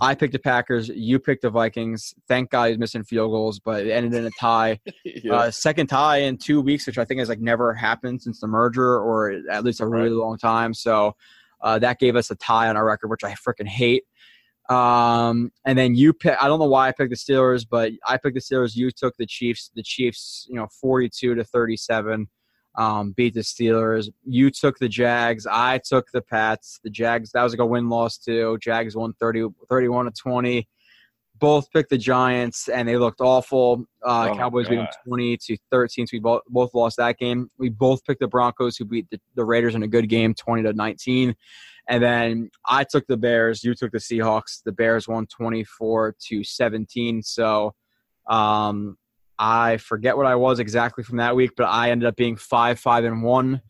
I 0.00 0.14
picked 0.14 0.32
the 0.32 0.38
Packers. 0.40 0.88
You 0.88 1.18
picked 1.20 1.42
the 1.42 1.50
Vikings. 1.50 2.12
Thank 2.28 2.50
God 2.50 2.70
he's 2.70 2.78
missing 2.78 3.04
field 3.04 3.30
goals, 3.30 3.60
but 3.60 3.86
it 3.86 3.90
ended 3.92 4.12
in 4.14 4.26
a 4.26 4.30
tie. 4.40 4.80
yeah. 5.04 5.32
Uh, 5.32 5.50
second 5.50 5.86
tie 5.86 6.18
in 6.18 6.36
two 6.36 6.60
weeks, 6.60 6.86
which 6.86 6.98
I 6.98 7.04
think 7.04 7.20
has 7.20 7.28
like 7.28 7.40
never 7.40 7.72
happened 7.72 8.20
since 8.20 8.40
the 8.40 8.48
merger, 8.48 8.98
or 8.98 9.32
at 9.50 9.64
least 9.64 9.80
a 9.80 9.86
really 9.86 10.10
Right. 10.10 10.16
long 10.16 10.36
time. 10.36 10.74
So 10.74 11.14
uh, 11.62 11.78
that 11.78 12.00
gave 12.00 12.16
us 12.16 12.30
a 12.30 12.34
tie 12.34 12.68
on 12.68 12.76
our 12.76 12.84
record, 12.84 13.08
which 13.08 13.22
I 13.24 13.34
freaking 13.34 13.68
hate. 13.68 14.02
Um, 14.68 15.52
and 15.64 15.78
then 15.78 15.94
you 15.94 16.12
pick. 16.12 16.36
I 16.42 16.48
don't 16.48 16.58
know 16.58 16.66
why 16.66 16.88
I 16.88 16.92
picked 16.92 17.10
the 17.10 17.16
Steelers, 17.16 17.64
but 17.68 17.92
I 18.06 18.16
picked 18.16 18.34
the 18.34 18.40
Steelers. 18.40 18.74
You 18.74 18.90
took 18.90 19.14
the 19.16 19.26
Chiefs. 19.26 19.70
The 19.74 19.82
Chiefs, 19.82 20.46
you 20.50 20.56
know, 20.56 20.66
forty-two 20.80 21.34
to 21.36 21.44
thirty-seven, 21.44 22.26
um, 22.76 23.12
beat 23.12 23.34
the 23.34 23.40
Steelers. 23.40 24.08
You 24.24 24.50
took 24.50 24.78
the 24.78 24.88
Jags. 24.88 25.46
I 25.46 25.78
took 25.78 26.10
the 26.12 26.22
Pats. 26.22 26.80
The 26.82 26.90
Jags. 26.90 27.32
That 27.32 27.42
was 27.42 27.52
like 27.52 27.60
a 27.60 27.66
win-loss 27.66 28.18
too. 28.18 28.58
Jags 28.60 28.96
won 28.96 29.12
30, 29.20 29.48
31 29.68 30.06
to 30.06 30.10
twenty 30.12 30.68
both 31.38 31.70
picked 31.72 31.90
the 31.90 31.98
Giants, 31.98 32.68
and 32.68 32.88
they 32.88 32.96
looked 32.96 33.20
awful. 33.20 33.84
Uh, 34.04 34.30
Oh, 34.30 34.36
Cowboys 34.36 34.68
beat 34.68 34.76
them 34.76 34.86
20 35.06 35.36
to 35.36 35.56
13, 35.70 36.06
so 36.06 36.10
we 36.14 36.20
both, 36.20 36.42
both 36.48 36.72
lost 36.74 36.96
that 36.98 37.18
game. 37.18 37.50
We 37.58 37.68
both 37.68 38.04
picked 38.04 38.20
the 38.20 38.28
Broncos, 38.28 38.76
who 38.76 38.84
beat 38.84 39.08
the, 39.10 39.20
the 39.34 39.44
Raiders 39.44 39.74
in 39.74 39.82
a 39.82 39.88
good 39.88 40.08
game, 40.08 40.34
20 40.34 40.62
to 40.62 40.72
19. 40.72 41.34
And 41.88 42.02
then 42.02 42.50
I 42.66 42.84
took 42.84 43.06
the 43.08 43.16
Bears. 43.16 43.62
You 43.64 43.74
took 43.74 43.92
the 43.92 43.98
Seahawks. 43.98 44.62
The 44.64 44.72
Bears 44.72 45.06
won 45.06 45.26
24 45.26 46.16
to 46.28 46.44
17. 46.44 47.22
So 47.22 47.74
um, 48.26 48.96
I 49.38 49.78
forget 49.78 50.16
what 50.16 50.26
I 50.26 50.34
was 50.34 50.60
exactly 50.60 51.04
from 51.04 51.18
that 51.18 51.34
week, 51.34 51.52
but 51.56 51.64
I 51.64 51.90
ended 51.90 52.06
up 52.06 52.16
being 52.16 52.36
five, 52.36 52.78
five, 52.78 53.04
and 53.04 53.22
one 53.22 53.60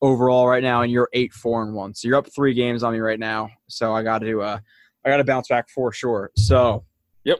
overall 0.00 0.46
right 0.48 0.62
now, 0.62 0.82
and 0.82 0.92
you're 0.92 1.08
eight, 1.12 1.32
four, 1.32 1.62
and 1.62 1.74
one. 1.74 1.94
So 1.94 2.08
you're 2.08 2.16
up 2.16 2.28
three 2.32 2.54
games 2.54 2.82
on 2.82 2.92
me 2.92 3.00
right 3.00 3.18
now. 3.18 3.50
So 3.68 3.94
I 3.94 4.02
got 4.02 4.20
to, 4.20 4.42
uh, 4.42 4.58
I 5.04 5.08
got 5.08 5.16
to 5.16 5.24
bounce 5.24 5.48
back 5.48 5.68
for 5.70 5.92
sure. 5.92 6.30
So 6.36 6.84
Yep. 7.24 7.38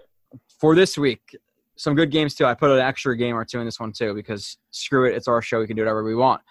for 0.60 0.74
this 0.74 0.98
week, 0.98 1.36
some 1.76 1.94
good 1.94 2.10
games 2.10 2.34
too. 2.34 2.44
I 2.44 2.54
put 2.54 2.70
an 2.70 2.80
extra 2.80 3.16
game 3.16 3.36
or 3.36 3.44
two 3.44 3.60
in 3.60 3.64
this 3.64 3.78
one 3.78 3.92
too 3.92 4.12
because 4.14 4.58
screw 4.72 5.08
it, 5.08 5.14
it's 5.14 5.28
our 5.28 5.40
show. 5.40 5.60
We 5.60 5.66
can 5.66 5.76
do 5.76 5.82
whatever 5.82 6.02
we 6.02 6.16
want. 6.16 6.42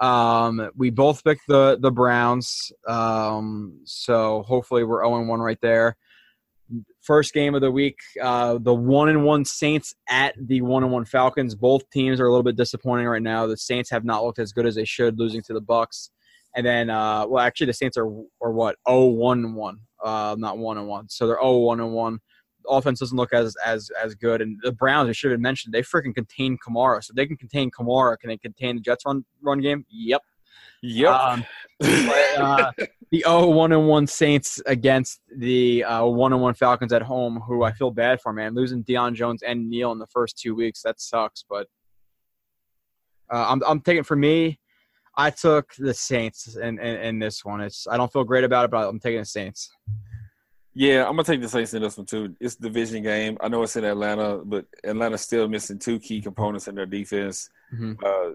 Um, 0.00 0.70
we 0.76 0.88
both 0.90 1.22
picked 1.24 1.42
the 1.46 1.76
the 1.78 1.90
Browns, 1.90 2.72
um, 2.88 3.80
so 3.84 4.42
hopefully 4.44 4.82
we're 4.82 5.04
zero 5.04 5.22
one 5.26 5.40
right 5.40 5.60
there. 5.60 5.96
First 7.00 7.32
game 7.32 7.54
of 7.54 7.62
the 7.62 7.70
week, 7.70 7.96
uh, 8.22 8.58
the 8.60 8.74
one 8.74 9.08
and 9.08 9.24
one 9.24 9.44
Saints 9.44 9.94
at 10.08 10.34
the 10.38 10.60
one 10.60 10.82
and 10.82 10.92
one 10.92 11.04
Falcons. 11.04 11.54
Both 11.54 11.88
teams 11.90 12.20
are 12.20 12.26
a 12.26 12.30
little 12.30 12.42
bit 12.42 12.56
disappointing 12.56 13.06
right 13.06 13.22
now. 13.22 13.46
The 13.46 13.56
Saints 13.56 13.90
have 13.90 14.04
not 14.04 14.22
looked 14.22 14.38
as 14.38 14.52
good 14.52 14.66
as 14.66 14.74
they 14.74 14.84
should, 14.84 15.18
losing 15.18 15.42
to 15.42 15.54
the 15.54 15.62
Bucks. 15.62 16.10
And 16.54 16.66
then, 16.66 16.90
uh, 16.90 17.26
well, 17.26 17.42
actually, 17.42 17.66
the 17.66 17.74
Saints 17.74 17.96
are 17.96 18.06
are 18.42 18.52
what? 18.52 18.76
Oh, 18.84 19.06
one 19.06 19.44
and 19.44 19.54
one, 19.54 19.78
uh, 20.04 20.36
not 20.38 20.58
one 20.58 20.76
and 20.76 20.88
one. 20.88 21.08
So 21.08 21.26
they're 21.26 21.42
oh 21.42 21.58
one 21.58 21.80
and 21.80 21.92
one 21.92 22.18
offense 22.68 23.00
doesn't 23.00 23.16
look 23.16 23.32
as 23.32 23.56
as 23.64 23.90
as 24.02 24.14
good. 24.14 24.40
And 24.40 24.58
the 24.62 24.72
Browns, 24.72 25.08
I 25.08 25.12
should 25.12 25.30
have 25.30 25.40
mentioned, 25.40 25.72
they 25.72 25.82
freaking 25.82 26.14
contain 26.14 26.58
Kamara. 26.66 27.02
So 27.02 27.12
they 27.14 27.26
can 27.26 27.36
contain 27.36 27.70
Kamara. 27.70 28.18
Can 28.18 28.28
they 28.28 28.36
contain 28.36 28.76
the 28.76 28.82
Jets 28.82 29.04
run 29.06 29.24
run 29.42 29.60
game? 29.60 29.84
Yep. 29.90 30.22
Yep. 30.82 31.12
Um, 31.12 31.44
but, 31.78 32.38
uh, 32.38 32.72
the 33.10 33.24
0 33.26 33.48
1 33.50 33.72
and 33.72 33.88
1 33.88 34.06
Saints 34.06 34.60
against 34.66 35.20
the 35.36 35.82
uh, 35.84 36.04
1 36.06 36.32
and 36.32 36.40
1 36.40 36.54
Falcons 36.54 36.92
at 36.92 37.02
home, 37.02 37.40
who 37.46 37.62
I 37.64 37.72
feel 37.72 37.90
bad 37.90 38.20
for, 38.20 38.32
man. 38.32 38.54
Losing 38.54 38.84
Deion 38.84 39.14
Jones 39.14 39.42
and 39.42 39.68
Neal 39.68 39.92
in 39.92 39.98
the 39.98 40.06
first 40.06 40.38
two 40.38 40.54
weeks, 40.54 40.82
that 40.82 41.00
sucks. 41.00 41.44
But 41.48 41.66
uh, 43.32 43.46
I'm, 43.48 43.62
I'm 43.66 43.80
taking 43.80 44.04
for 44.04 44.16
me, 44.16 44.58
I 45.16 45.30
took 45.30 45.74
the 45.76 45.92
Saints 45.92 46.56
in, 46.56 46.78
in, 46.78 46.96
in 47.00 47.18
this 47.18 47.44
one. 47.44 47.60
It's 47.60 47.86
I 47.88 47.96
don't 47.96 48.12
feel 48.12 48.24
great 48.24 48.44
about 48.44 48.64
it, 48.66 48.70
but 48.70 48.88
I'm 48.88 49.00
taking 49.00 49.20
the 49.20 49.24
Saints. 49.26 49.70
Yeah, 50.72 51.00
I'm 51.04 51.12
gonna 51.16 51.24
take 51.24 51.40
the 51.40 51.48
Saints 51.48 51.74
in 51.74 51.82
this 51.82 51.96
one 51.96 52.06
too. 52.06 52.36
It's 52.38 52.54
a 52.54 52.60
division 52.62 53.02
game. 53.02 53.36
I 53.40 53.48
know 53.48 53.62
it's 53.64 53.74
in 53.74 53.84
Atlanta, 53.84 54.38
but 54.44 54.66
Atlanta's 54.84 55.20
still 55.22 55.48
missing 55.48 55.80
two 55.80 55.98
key 55.98 56.20
components 56.22 56.68
in 56.68 56.76
their 56.76 56.86
defense. 56.86 57.50
Mhm. 57.74 58.00
Uh, 58.02 58.34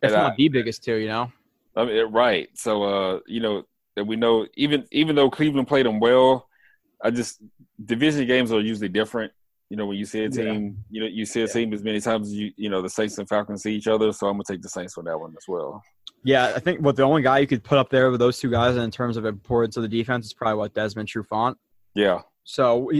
If 0.00 0.10
And 0.10 0.14
I- 0.14 0.28
not 0.28 0.36
the 0.36 0.48
biggest 0.48 0.84
two, 0.84 0.94
you 0.94 1.08
know. 1.08 1.32
I 1.74 1.84
mean, 1.84 2.12
right. 2.12 2.48
So, 2.54 2.82
uh, 2.84 3.20
you 3.26 3.40
know, 3.40 3.64
that 3.96 4.06
we 4.06 4.14
know 4.16 4.46
even 4.54 4.86
even 4.92 5.16
though 5.16 5.28
Cleveland 5.30 5.66
played 5.68 5.86
them 5.86 5.98
well, 5.98 6.48
I 7.02 7.10
just 7.10 7.42
division 7.84 8.26
games 8.26 8.52
are 8.52 8.60
usually 8.60 8.88
different. 8.88 9.32
You 9.68 9.76
know, 9.76 9.86
when 9.86 9.96
you 9.96 10.04
see 10.04 10.20
a 10.20 10.28
Yeah. 10.28 10.52
team, 10.52 10.78
you 10.90 11.00
know, 11.00 11.08
you 11.08 11.24
see 11.26 11.40
a 11.40 11.46
Yeah. 11.46 11.52
team 11.52 11.72
as 11.72 11.82
many 11.82 12.00
times 12.00 12.28
as 12.28 12.34
you 12.34 12.52
you 12.56 12.70
know 12.70 12.82
the 12.82 12.90
Saints 12.90 13.18
and 13.18 13.28
Falcons 13.28 13.62
see 13.62 13.74
each 13.74 13.88
other. 13.88 14.12
So 14.12 14.28
I'm 14.28 14.34
gonna 14.34 14.44
take 14.44 14.62
the 14.62 14.68
Saints 14.68 14.96
on 14.96 15.06
that 15.06 15.18
one 15.18 15.34
as 15.36 15.44
well. 15.48 15.82
Yeah, 16.22 16.52
I 16.54 16.60
think 16.60 16.80
what 16.80 16.96
the 16.96 17.02
only 17.02 17.22
guy 17.22 17.38
you 17.38 17.46
could 17.46 17.64
put 17.64 17.78
up 17.78 17.88
there 17.90 18.10
with 18.10 18.20
those 18.20 18.38
two 18.38 18.50
guys 18.50 18.76
in 18.76 18.90
terms 18.90 19.16
of 19.16 19.24
importance 19.24 19.76
of 19.76 19.82
the 19.82 19.88
defense 19.88 20.26
is 20.26 20.34
probably 20.34 20.58
what 20.58 20.74
Desmond 20.74 21.08
Trufant. 21.08 21.56
Yeah, 21.94 22.22
So 22.44 22.90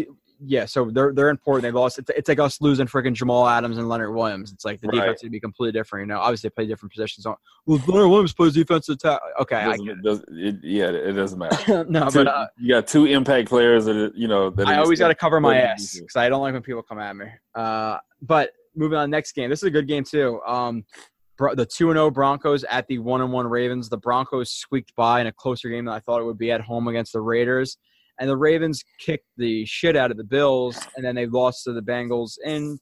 yeah, 0.45 0.65
so 0.67 0.91
they're 0.91 1.13
they're 1.15 1.29
important. 1.31 1.63
They 1.63 1.71
lost. 1.71 1.99
It's, 1.99 2.11
it's 2.11 2.29
like 2.29 2.39
us 2.39 2.61
losing 2.61 2.87
freaking 2.87 3.15
Jamal 3.15 3.49
Adams 3.49 3.79
and 3.79 3.89
Leonard 3.89 4.15
Williams. 4.15 4.53
It's 4.53 4.65
like 4.65 4.81
the 4.81 4.89
Right. 4.89 5.01
defense 5.01 5.23
would 5.23 5.33
be 5.33 5.41
completely 5.41 5.73
different. 5.79 6.05
You 6.09 6.15
know, 6.15 6.21
obviously 6.21 6.49
they 6.49 6.55
play 6.55 6.67
different 6.67 6.93
positions. 6.93 7.27
Well, 7.27 7.39
Leonard 7.87 8.11
Williams 8.11 8.33
plays 8.35 8.53
defensive 8.55 8.99
tackle. 8.99 9.29
Okay, 9.41 9.57
I 9.57 9.71
Doesn't- 9.71 9.87
get 9.87 10.03
does- 10.03 10.25
it- 10.29 10.57
yeah, 10.63 10.89
it 10.91 11.13
doesn't 11.13 11.39
matter. 11.39 11.85
no, 11.89 12.09
Two- 12.11 12.25
but 12.25 12.27
uh, 12.29 12.47
you 12.59 12.69
got 12.75 12.87
two 12.87 13.07
impact 13.07 13.49
players 13.49 13.87
that 13.87 14.13
you 14.15 14.29
know. 14.29 14.51
That 14.51 14.67
I 14.69 14.77
always 14.79 14.99
got 14.99 15.09
to 15.09 15.15
cover 15.15 15.41
my 15.41 15.57
ass 15.59 15.95
because 15.99 16.17
I 16.17 16.29
don't 16.29 16.41
like 16.43 16.53
when 16.53 16.63
people 16.63 16.83
come 16.83 16.99
at 16.99 17.17
me. 17.17 17.27
Uh, 17.55 17.99
but 18.23 18.51
moving 18.75 18.99
on, 18.99 19.11
next 19.11 19.33
game. 19.33 19.49
This 19.51 19.61
is 19.61 19.65
a 19.69 19.71
good 19.71 19.89
game 19.89 20.05
too. 20.05 20.41
Um, 20.47 20.85
Bro- 21.39 21.55
the 21.55 21.67
two 21.67 21.91
and 21.91 21.97
zero 21.99 22.11
Broncos 22.11 22.65
at 22.65 22.87
the 22.87 22.99
one 22.99 23.21
and 23.21 23.31
one 23.31 23.47
Ravens. 23.47 23.91
The 23.91 23.99
Broncos 23.99 24.51
squeaked 24.51 24.95
by 24.97 25.21
in 25.21 25.27
a 25.27 25.33
closer 25.33 25.69
game 25.69 25.85
than 25.85 25.93
I 25.95 26.01
thought 26.01 26.21
it 26.23 26.25
would 26.25 26.39
be 26.39 26.51
at 26.51 26.63
home 26.63 26.89
against 26.89 27.13
the 27.13 27.21
Raiders, 27.21 27.77
and 28.21 28.29
the 28.31 28.37
Ravens 28.37 28.83
kicked 28.99 29.27
the 29.37 29.65
shit 29.67 29.97
out 29.97 30.11
of 30.11 30.17
the 30.17 30.25
Bills, 30.25 30.79
and 30.97 31.05
then 31.05 31.15
they 31.15 31.27
lost 31.27 31.65
to 31.65 31.73
the 31.73 31.83
Bengals 31.83 32.39
in 32.45 32.79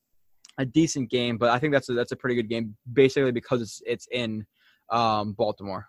a 0.59 0.65
decent 0.65 1.11
game. 1.11 1.37
But 1.39 1.51
I 1.51 1.59
think 1.59 1.73
that's 1.73 1.89
a, 1.89 1.95
that's 1.95 2.13
a 2.13 2.17
pretty 2.17 2.37
good 2.37 2.49
game, 2.49 2.77
basically 2.93 3.33
because 3.33 3.61
it's 3.63 3.83
it's 3.87 4.09
in 4.13 4.47
um, 4.91 5.33
Baltimore. 5.33 5.87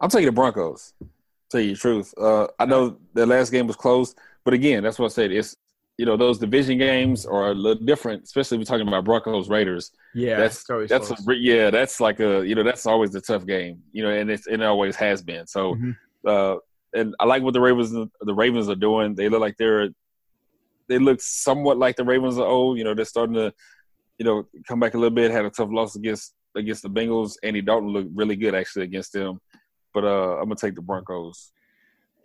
I'm 0.00 0.08
taking 0.10 0.26
the 0.26 0.32
Broncos. 0.32 0.94
Tell 1.50 1.60
you 1.60 1.72
the 1.74 1.76
truth. 1.80 2.14
Uh, 2.16 2.46
I 2.58 2.64
know 2.64 2.96
the 3.14 3.26
last 3.26 3.50
game 3.50 3.66
was 3.66 3.76
close, 3.76 4.14
but 4.44 4.54
again, 4.54 4.82
that's 4.82 4.98
what 4.98 5.06
I 5.06 5.08
said. 5.14 5.32
It's 5.32 5.56
you 5.98 6.06
know 6.06 6.16
those 6.16 6.38
division 6.38 6.78
games 6.78 7.26
are 7.26 7.50
a 7.50 7.54
little 7.54 7.84
different, 7.84 8.22
especially 8.24 8.56
if 8.56 8.60
we're 8.60 8.64
talking 8.76 8.88
about 8.88 9.04
Broncos 9.04 9.50
Raiders. 9.50 9.90
Yeah, 10.14 10.36
that's 10.38 10.64
that's 10.88 11.08
close. 11.08 11.26
re- 11.26 11.38
yeah, 11.38 11.70
that's 11.70 12.00
like 12.00 12.20
a 12.20 12.46
you 12.46 12.54
know 12.54 12.62
that's 12.62 12.86
always 12.86 13.14
a 13.14 13.20
tough 13.20 13.44
game. 13.46 13.82
You 13.92 14.04
know, 14.04 14.10
and 14.10 14.30
it's 14.30 14.46
it 14.46 14.62
always 14.62 14.96
has 14.96 15.22
been. 15.22 15.46
So, 15.46 15.74
Mhm. 15.74 15.96
uh, 16.26 16.56
and 16.94 17.14
I 17.20 17.24
like 17.24 17.42
what 17.42 17.54
the 17.54 17.60
Ravens 17.60 17.90
the 17.92 18.34
Ravens 18.34 18.68
are 18.68 18.74
doing. 18.74 19.14
They 19.14 19.28
look 19.28 19.40
like 19.40 19.56
they're 19.56 19.88
they 20.88 20.98
look 20.98 21.20
somewhat 21.20 21.78
like 21.78 21.96
the 21.96 22.04
Ravens 22.04 22.38
are 22.38 22.46
old. 22.46 22.78
You 22.78 22.84
know, 22.84 22.94
they're 22.94 23.04
starting 23.04 23.34
to 23.34 23.52
you 24.18 24.24
know 24.24 24.46
come 24.66 24.80
back 24.80 24.94
a 24.94 24.98
little 24.98 25.14
bit. 25.14 25.30
Had 25.30 25.44
a 25.44 25.50
tough 25.50 25.70
loss 25.70 25.96
against 25.96 26.34
against 26.56 26.82
the 26.82 26.90
Bengals. 26.90 27.36
Andy 27.42 27.62
Dalton 27.62 27.90
looked 27.90 28.10
really 28.14 28.36
good 28.36 28.54
actually 28.54 28.84
against 28.84 29.12
them. 29.12 29.40
But 29.94 30.04
uh, 30.04 30.36
I'm 30.36 30.44
gonna 30.44 30.56
take 30.56 30.74
the 30.74 30.82
Broncos. 30.82 31.52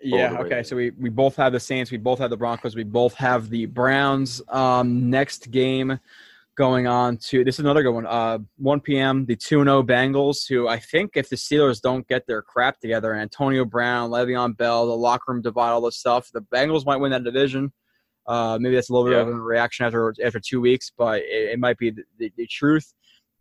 Yeah. 0.01 0.37
Okay. 0.39 0.61
So 0.61 0.75
we, 0.75 0.91
we 0.91 1.09
both 1.09 1.35
have 1.37 1.53
the 1.53 1.59
Saints. 1.59 1.89
We 1.89 1.97
both 1.97 2.19
have 2.19 2.29
the 2.29 2.37
Broncos. 2.37 2.75
We 2.75 2.83
both 2.83 3.15
have 3.15 3.49
the 3.49 3.65
Browns. 3.65 4.41
Um, 4.49 5.09
next 5.09 5.49
game 5.51 5.99
going 6.55 6.87
on 6.87 7.17
to 7.17 7.43
this 7.43 7.55
is 7.55 7.59
another 7.59 7.83
good 7.83 7.91
one. 7.91 8.05
Uh, 8.05 8.39
1 8.57 8.79
p.m. 8.81 9.25
The 9.25 9.35
2 9.35 9.63
0 9.63 9.83
Bengals, 9.83 10.47
who 10.47 10.67
I 10.67 10.79
think 10.79 11.11
if 11.15 11.29
the 11.29 11.35
Steelers 11.35 11.81
don't 11.81 12.07
get 12.07 12.25
their 12.27 12.41
crap 12.41 12.79
together, 12.79 13.13
Antonio 13.13 13.65
Brown, 13.65 14.09
Le'Veon 14.09 14.57
Bell, 14.57 14.87
the 14.87 14.95
locker 14.95 15.33
room 15.33 15.41
divide, 15.41 15.71
all 15.71 15.81
this 15.81 15.97
stuff, 15.97 16.29
the 16.33 16.41
Bengals 16.41 16.85
might 16.85 16.97
win 16.97 17.11
that 17.11 17.23
division. 17.23 17.71
Uh, 18.27 18.57
maybe 18.59 18.75
that's 18.75 18.89
a 18.89 18.93
little 18.93 19.07
bit 19.07 19.19
of 19.19 19.27
a 19.27 19.33
reaction 19.33 19.85
after 19.85 20.13
after 20.23 20.39
two 20.39 20.59
weeks, 20.59 20.91
but 20.97 21.21
it, 21.21 21.51
it 21.51 21.59
might 21.59 21.77
be 21.77 21.91
the, 21.91 22.03
the, 22.17 22.31
the 22.37 22.47
truth. 22.47 22.93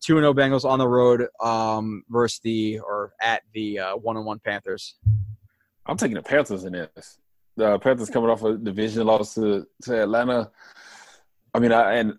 2 0.03 0.17
0 0.17 0.35
Bengals 0.35 0.65
on 0.65 0.79
the 0.79 0.89
road 0.89 1.27
um, 1.41 2.05
versus 2.11 2.41
the 2.43 2.79
or 2.81 3.15
at 3.23 3.43
the 3.55 3.79
uh, 3.79 3.97
1 3.97 4.17
on 4.17 4.25
1 4.25 4.39
Panthers. 4.41 4.97
I'm 5.87 5.97
taking 5.97 6.17
the 6.17 6.23
Panthers 6.23 6.65
in 6.65 6.73
this. 6.73 7.19
The 7.57 7.79
Panthers 7.79 8.11
coming 8.11 8.29
off 8.29 8.43
a 8.43 8.57
division 8.59 9.07
loss 9.07 9.35
to, 9.35 9.67
to 9.83 10.03
Atlanta. 10.03 10.51
I 11.55 11.61
mean, 11.61 11.73
I 11.73 11.95
and 11.95 12.15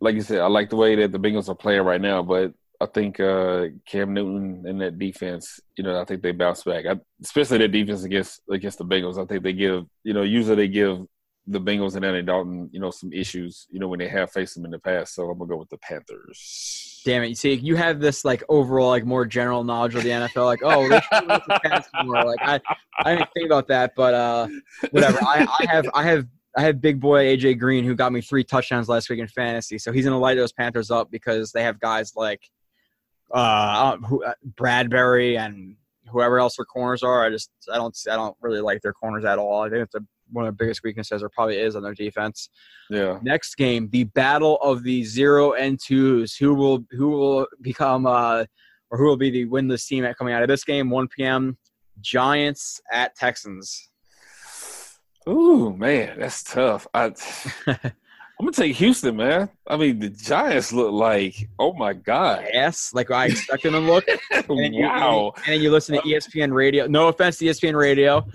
like 0.00 0.14
you 0.14 0.22
said, 0.22 0.40
I 0.40 0.46
like 0.46 0.70
the 0.70 0.76
way 0.76 0.94
that 0.96 1.12
the 1.12 1.18
Bengals 1.18 1.48
are 1.48 1.54
playing 1.54 1.82
right 1.82 2.00
now, 2.00 2.22
but 2.22 2.52
I 2.80 2.86
think 2.86 3.20
uh, 3.20 3.66
Cam 3.86 4.12
Newton 4.12 4.64
and 4.66 4.80
that 4.80 4.98
defense, 4.98 5.60
you 5.76 5.84
know, 5.84 6.00
I 6.00 6.04
think 6.04 6.22
they 6.22 6.32
bounce 6.32 6.62
back. 6.62 6.84
I, 6.86 6.96
especially 7.22 7.58
that 7.58 7.72
defense 7.72 8.04
against 8.04 8.42
against 8.50 8.78
the 8.78 8.84
Bengals. 8.84 9.22
I 9.22 9.26
think 9.26 9.42
they 9.42 9.52
give, 9.52 9.86
you 10.04 10.12
know, 10.12 10.22
usually 10.22 10.56
they 10.56 10.68
give 10.68 11.06
the 11.46 11.60
Bengals 11.60 11.94
and 11.94 12.04
Andy 12.04 12.22
Dalton, 12.22 12.68
you 12.72 12.80
know, 12.80 12.90
some 12.90 13.12
issues, 13.12 13.66
you 13.70 13.78
know, 13.78 13.88
when 13.88 14.00
they 14.00 14.08
have 14.08 14.32
faced 14.32 14.54
them 14.54 14.64
in 14.64 14.72
the 14.72 14.78
past. 14.78 15.14
So 15.14 15.30
I'm 15.30 15.38
gonna 15.38 15.48
go 15.48 15.56
with 15.56 15.70
the 15.70 15.78
Panthers. 15.78 17.00
Damn 17.04 17.22
it! 17.22 17.28
You 17.28 17.34
see, 17.34 17.54
you 17.54 17.76
have 17.76 18.00
this 18.00 18.24
like 18.24 18.42
overall, 18.48 18.88
like 18.88 19.04
more 19.04 19.24
general 19.24 19.62
knowledge 19.62 19.94
of 19.94 20.02
the 20.02 20.10
NFL. 20.10 20.44
Like, 20.44 20.62
oh. 20.62 20.80
Like, 20.80 21.04
I, 22.42 22.60
I 22.98 23.14
didn't 23.14 23.30
think 23.32 23.46
about 23.46 23.68
that, 23.68 23.94
but 23.94 24.14
uh, 24.14 24.48
whatever. 24.90 25.18
I, 25.22 25.46
I 25.60 25.66
have, 25.70 25.86
I 25.94 26.02
have, 26.02 26.26
I 26.56 26.62
have 26.62 26.80
big 26.80 27.00
boy 27.00 27.24
AJ 27.36 27.58
Green 27.58 27.84
who 27.84 27.94
got 27.94 28.12
me 28.12 28.20
three 28.20 28.42
touchdowns 28.42 28.88
last 28.88 29.10
week 29.10 29.18
in 29.18 29.28
fantasy. 29.28 29.78
So 29.78 29.92
he's 29.92 30.04
gonna 30.04 30.18
light 30.18 30.36
those 30.36 30.52
Panthers 30.52 30.90
up 30.90 31.10
because 31.10 31.52
they 31.52 31.62
have 31.62 31.78
guys 31.80 32.14
like 32.16 32.40
uh, 33.32 33.96
who, 33.98 34.24
uh, 34.24 34.34
Bradberry 34.54 35.38
and 35.38 35.76
whoever 36.10 36.38
else 36.38 36.56
their 36.56 36.64
corners 36.64 37.02
are. 37.02 37.24
I 37.24 37.30
just, 37.30 37.50
I 37.72 37.76
don't, 37.76 37.96
I 38.10 38.14
don't 38.14 38.36
really 38.40 38.60
like 38.60 38.80
their 38.82 38.92
corners 38.92 39.24
at 39.24 39.38
all. 39.38 39.62
I 39.62 39.68
think 39.68 39.82
it's 39.82 39.94
a 39.94 40.00
one 40.32 40.46
of 40.46 40.56
the 40.56 40.64
biggest 40.64 40.82
weaknesses, 40.82 41.22
or 41.22 41.28
probably 41.28 41.58
is 41.58 41.76
on 41.76 41.82
their 41.82 41.94
defense. 41.94 42.48
Yeah. 42.90 43.18
Next 43.22 43.54
game, 43.56 43.88
the 43.90 44.04
battle 44.04 44.58
of 44.62 44.82
the 44.82 45.04
zero 45.04 45.52
and 45.52 45.78
twos. 45.80 46.36
Who 46.36 46.54
will 46.54 46.84
who 46.90 47.08
will 47.10 47.46
become 47.60 48.06
uh 48.06 48.44
or 48.90 48.98
who 48.98 49.04
will 49.04 49.16
be 49.16 49.30
the 49.30 49.46
winless 49.46 49.86
team 49.86 50.04
at 50.04 50.16
coming 50.16 50.34
out 50.34 50.42
of 50.42 50.48
this 50.48 50.64
game? 50.64 50.90
1 50.90 51.08
p.m. 51.08 51.58
Giants 52.00 52.80
at 52.92 53.16
Texans. 53.16 53.90
Ooh, 55.28 55.72
man, 55.76 56.18
that's 56.18 56.42
tough. 56.42 56.86
I, 56.94 57.12
I'm 58.38 58.44
gonna 58.44 58.52
take 58.52 58.76
Houston, 58.76 59.16
man. 59.16 59.48
I 59.66 59.76
mean, 59.76 59.98
the 59.98 60.10
Giants 60.10 60.72
look 60.72 60.92
like, 60.92 61.48
oh 61.58 61.72
my 61.72 61.94
god, 61.94 62.46
yes, 62.52 62.92
like 62.92 63.10
I 63.10 63.26
expected 63.26 63.72
them 63.72 63.86
to 63.86 63.92
look. 63.92 64.04
And 64.30 64.58
then 64.58 64.74
you, 64.74 64.84
wow. 64.84 65.32
and 65.48 65.62
you 65.62 65.70
listen 65.70 65.96
to 65.96 66.02
ESPN 66.02 66.52
Radio. 66.52 66.86
No 66.86 67.08
offense 67.08 67.38
to 67.38 67.46
ESPN 67.46 67.74
Radio. 67.74 68.26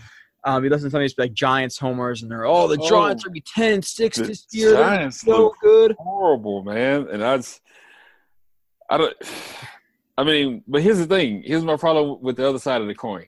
Um, 0.43 0.63
you 0.63 0.71
listen 0.71 0.87
to 0.87 0.91
some 0.91 0.99
of 0.99 1.03
these 1.03 1.17
like 1.17 1.33
Giants 1.33 1.77
homers, 1.77 2.23
and 2.23 2.31
they're 2.31 2.45
oh 2.45 2.67
the 2.67 2.77
Oh. 2.81 2.89
Giants 2.89 3.23
are 3.23 3.29
gonna 3.29 3.33
be 3.33 3.41
10 3.41 3.81
6 3.83 4.17
The 4.17 4.23
this 4.23 4.47
year. 4.51 4.71
They're 4.71 4.83
Giants 4.83 5.21
so 5.21 5.31
look 5.31 5.55
good. 5.61 5.95
horrible, 5.99 6.63
man. 6.63 7.07
And 7.11 7.23
I 7.23 7.37
just, 7.37 7.61
I 8.89 8.97
don't. 8.97 9.15
I 10.17 10.23
mean, 10.23 10.63
but 10.67 10.81
here's 10.81 10.97
the 10.97 11.05
thing. 11.05 11.43
Here's 11.45 11.63
my 11.63 11.77
problem 11.77 12.21
with 12.21 12.35
the 12.37 12.47
other 12.47 12.59
side 12.59 12.81
of 12.81 12.87
the 12.87 12.95
coin. 12.95 13.25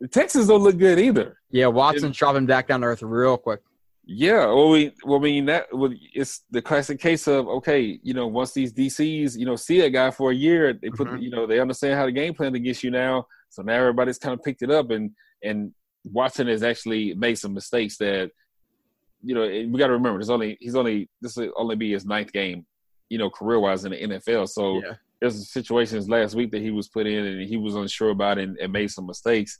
The 0.00 0.08
Texans 0.08 0.48
don't 0.48 0.62
look 0.62 0.78
good 0.78 0.98
either. 0.98 1.38
Yeah, 1.50 1.66
Watson's 1.66 2.16
dropping 2.16 2.46
back 2.46 2.68
down 2.68 2.80
to 2.80 2.86
earth 2.86 3.02
real 3.02 3.36
quick. 3.36 3.60
Yeah, 4.06 4.46
well, 4.46 4.70
we, 4.70 4.92
well, 5.04 5.18
I 5.18 5.22
mean 5.22 5.44
that. 5.46 5.66
Well, 5.72 5.92
it's 6.14 6.42
the 6.50 6.62
classic 6.62 6.98
case 6.98 7.28
of 7.28 7.46
okay, 7.48 8.00
you 8.02 8.14
know, 8.14 8.26
once 8.26 8.52
these 8.52 8.72
DCs, 8.72 9.36
you 9.38 9.44
know, 9.46 9.56
see 9.56 9.80
a 9.80 9.90
guy 9.90 10.10
for 10.10 10.30
a 10.30 10.34
year, 10.34 10.72
they 10.72 10.88
put, 10.88 11.06
Mhm. 11.06 11.22
you 11.22 11.30
know, 11.30 11.46
they 11.46 11.60
understand 11.60 11.94
how 11.94 12.06
the 12.06 12.12
game 12.12 12.34
plan 12.34 12.54
against 12.54 12.82
you 12.82 12.90
now. 12.90 13.26
So 13.50 13.62
now 13.62 13.74
everybody's 13.74 14.18
kind 14.18 14.32
of 14.32 14.42
picked 14.42 14.62
it 14.62 14.70
up, 14.70 14.90
and 14.90 15.10
and 15.44 15.72
Watson 16.04 16.46
has 16.48 16.62
actually 16.62 17.14
made 17.14 17.36
some 17.38 17.52
mistakes 17.54 17.98
that, 17.98 18.30
you 19.22 19.34
know, 19.34 19.42
we 19.46 19.78
got 19.78 19.88
to 19.88 19.92
remember. 19.92 20.18
There's 20.18 20.30
only 20.30 20.56
he's 20.60 20.74
only 20.74 21.08
this 21.20 21.36
will 21.36 21.52
only 21.56 21.76
be 21.76 21.92
his 21.92 22.06
ninth 22.06 22.32
game, 22.32 22.64
you 23.10 23.18
know, 23.18 23.28
career 23.30 23.60
wise 23.60 23.84
in 23.84 23.92
the 23.92 23.98
NFL. 24.02 24.48
So 24.48 24.80
Yeah. 24.82 24.94
there's 25.20 25.50
situations 25.50 26.08
last 26.08 26.34
week 26.34 26.50
that 26.52 26.62
he 26.62 26.70
was 26.70 26.88
put 26.88 27.06
in 27.06 27.24
and 27.26 27.46
he 27.48 27.58
was 27.58 27.76
unsure 27.76 28.10
about 28.10 28.38
and, 28.38 28.56
and 28.58 28.72
made 28.72 28.90
some 28.90 29.06
mistakes. 29.06 29.58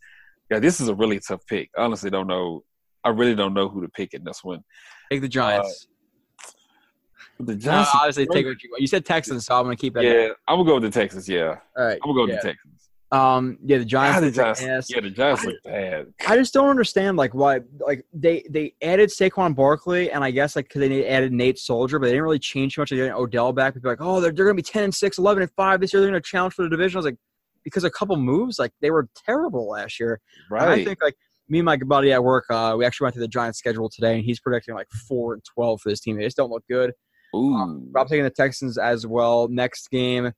Yeah, 0.50 0.58
this 0.58 0.80
is 0.80 0.88
a 0.88 0.94
really 0.94 1.20
tough 1.20 1.46
pick. 1.46 1.70
I 1.76 1.82
honestly 1.82 2.10
don't 2.10 2.26
know. 2.26 2.64
I 3.04 3.10
really 3.10 3.34
don't 3.34 3.54
know 3.54 3.68
who 3.68 3.80
to 3.82 3.88
pick 3.88 4.14
in 4.14 4.24
this 4.24 4.42
one. 4.42 4.62
Take 5.10 5.22
the 5.22 5.28
Giants. 5.28 5.86
The 7.38 7.54
No, 7.54 7.58
Giants. 7.58 7.90
obviously, 7.94 8.26
take 8.26 8.44
what 8.44 8.62
you 8.62 8.70
want. 8.70 8.80
You 8.80 8.86
said 8.86 9.06
Texans, 9.06 9.46
so 9.46 9.54
I'm 9.56 9.64
going 9.64 9.76
to 9.76 9.80
keep 9.80 9.94
that. 9.94 10.04
yeah, 10.04 10.28
I'm 10.46 10.58
gonna 10.58 10.64
go 10.64 10.74
with 10.74 10.82
the 10.82 10.90
Texans. 10.90 11.28
Yeah, 11.28 11.56
All 11.76 11.84
right. 11.84 11.98
I'm 12.02 12.10
gonna 12.10 12.14
go 12.14 12.22
with 12.22 12.30
yeah. 12.30 12.36
the 12.42 12.48
Texans. 12.48 12.90
Um, 13.12 13.58
yeah, 13.64 13.78
the 13.78 13.84
Giants. 13.84 14.18
Ah, 14.18 14.20
the 14.20 14.30
Giants. 14.30 14.90
Yeah, 14.90 15.00
the 15.00 15.10
Giants 15.10 15.44
look 15.44 15.56
bad. 15.64 16.12
I 16.28 16.36
just 16.36 16.52
don't 16.54 16.68
understand 16.68 17.16
like 17.16 17.34
why 17.34 17.60
like 17.80 18.04
they 18.12 18.44
they 18.48 18.74
added 18.82 19.08
Saquon 19.08 19.54
Barkley 19.54 20.12
and 20.12 20.22
I 20.22 20.30
guess 20.30 20.54
like 20.54 20.68
because 20.68 20.80
they 20.80 21.08
added 21.08 21.32
Nate 21.32 21.58
Solder, 21.58 21.98
but 21.98 22.06
they 22.06 22.12
didn't 22.12 22.22
really 22.24 22.38
change 22.38 22.74
too 22.74 22.82
much. 22.82 22.90
They 22.90 22.96
didn't 22.96 23.14
Odell 23.14 23.52
back. 23.52 23.74
People 23.74 23.90
like, 23.90 24.00
oh, 24.00 24.20
they're, 24.20 24.30
they're 24.30 24.44
gonna 24.44 24.54
be 24.54 24.62
10 24.62 24.84
and 24.84 24.94
6, 24.94 25.18
11 25.18 25.42
and 25.42 25.52
five 25.56 25.80
this 25.80 25.92
year. 25.92 26.00
They're 26.02 26.10
gonna 26.10 26.20
challenge 26.20 26.54
for 26.54 26.62
the 26.62 26.68
division. 26.68 26.98
I 26.98 27.00
was 27.00 27.06
like, 27.06 27.18
because 27.64 27.84
a 27.84 27.90
couple 27.90 28.16
moves, 28.16 28.58
like 28.58 28.72
they 28.80 28.90
were 28.90 29.08
terrible 29.26 29.68
last 29.68 30.00
year. 30.00 30.20
And 30.50 30.60
I 30.60 30.84
think 30.84 31.02
like 31.02 31.16
me 31.48 31.58
and 31.58 31.66
my 31.66 31.76
buddy 31.76 32.12
at 32.12 32.22
work, 32.22 32.44
uh, 32.50 32.74
we 32.78 32.84
actually 32.84 33.06
went 33.06 33.14
through 33.14 33.22
the 33.24 33.28
Giants 33.28 33.58
schedule 33.58 33.88
today, 33.88 34.16
and 34.16 34.24
he's 34.24 34.40
predicting 34.40 34.74
like 34.74 34.88
four 35.08 35.34
and 35.34 35.42
twelve 35.44 35.80
for 35.80 35.90
this 35.90 36.00
team. 36.00 36.16
They 36.16 36.24
just 36.24 36.36
don't 36.36 36.50
look 36.50 36.64
good. 36.68 36.92
Ooh. 37.34 37.54
I'm 37.54 37.92
taking 38.08 38.24
the 38.24 38.30
Texans 38.30 38.78
as 38.78 39.06
well. 39.06 39.48
Next 39.48 39.88
game, 39.90 40.32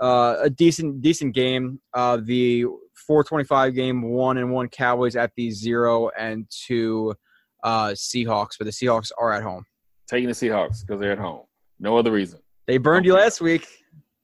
uh, 0.00 0.36
a 0.40 0.50
decent 0.50 1.00
decent 1.00 1.34
game. 1.34 1.80
Uh, 1.92 2.18
the 2.22 2.66
425 3.06 3.74
game, 3.74 4.02
one 4.02 4.38
and 4.38 4.50
one 4.52 4.68
Cowboys 4.68 5.16
at 5.16 5.32
the 5.36 5.50
zero 5.50 6.10
and 6.18 6.46
two 6.50 7.14
uh, 7.62 7.88
Seahawks, 7.88 8.52
but 8.58 8.64
the 8.64 8.70
Seahawks 8.70 9.10
are 9.18 9.32
at 9.32 9.42
home. 9.42 9.64
Taking 10.08 10.28
the 10.28 10.34
Seahawks 10.34 10.80
because 10.80 11.00
they're 11.00 11.12
at 11.12 11.18
home. 11.18 11.42
No 11.80 11.96
other 11.96 12.12
reason. 12.12 12.40
They 12.66 12.78
burned 12.78 13.04
you 13.04 13.14
last 13.14 13.40
week. 13.40 13.66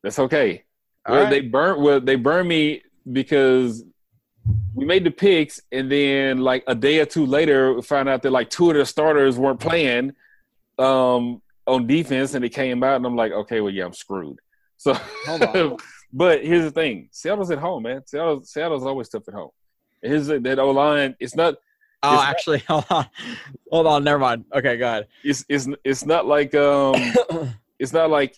That's 0.03 0.19
okay. 0.19 0.65
Well, 1.11 1.23
right. 1.25 1.31
they 1.31 1.41
burnt. 1.41 1.81
Well, 1.81 2.01
they 2.01 2.17
burned 2.17 2.49
me 2.49 2.83
because 3.11 3.85
we 4.75 4.85
made 4.85 5.05
the 5.05 5.11
picks, 5.11 5.61
and 5.73 5.91
then 5.91 6.39
like 6.39 6.65
a 6.67 6.75
day 6.75 7.01
or 7.01 7.07
two 7.07 7.27
later, 7.27 7.75
we 7.75 7.83
found 7.83 8.09
out 8.09 8.23
that 8.23 8.31
like 8.31 8.51
two 8.51 8.71
of 8.71 8.77
the 8.77 8.87
starters 8.87 9.39
weren't 9.39 9.61
playing 9.61 10.15
um, 10.79 11.43
on 11.67 11.87
defense, 11.87 12.35
and 12.35 12.45
they 12.45 12.49
came 12.49 12.83
out, 12.83 12.97
and 12.97 13.07
I'm 13.07 13.17
like, 13.17 13.33
okay, 13.33 13.61
well, 13.61 13.73
yeah, 13.73 13.85
I'm 13.85 13.93
screwed. 13.95 14.39
So, 14.83 14.97
but 16.11 16.43
here's 16.43 16.65
the 16.65 16.71
thing: 16.71 17.09
Seattle's 17.13 17.51
at 17.51 17.59
home, 17.59 17.83
man. 17.83 18.03
Seattle, 18.07 18.43
Seattle's 18.43 18.85
always 18.87 19.11
tough 19.11 19.29
at 19.29 19.35
home. 19.35 19.51
Here's 20.01 20.29
the, 20.29 20.41
that 20.41 20.59
O 20.59 20.71
line. 20.71 21.15
It's 21.21 21.37
not. 21.37 21.57
Oh, 22.03 22.15
It's 22.15 22.23
not- 22.23 22.29
actually, 22.31 22.59
hold 22.69 22.87
on. 22.89 23.07
Hold 23.71 23.87
on. 23.87 24.05
Never 24.05 24.19
mind. 24.19 24.47
Okay, 24.55 24.79
go 24.79 24.87
ahead. 24.87 25.09
It's 25.23 25.45
it's 25.51 25.69
it's 25.85 26.07
not 26.07 26.25
like 26.27 26.55
um. 26.55 26.95
it's 27.79 27.93
not 27.93 28.09
like 28.09 28.37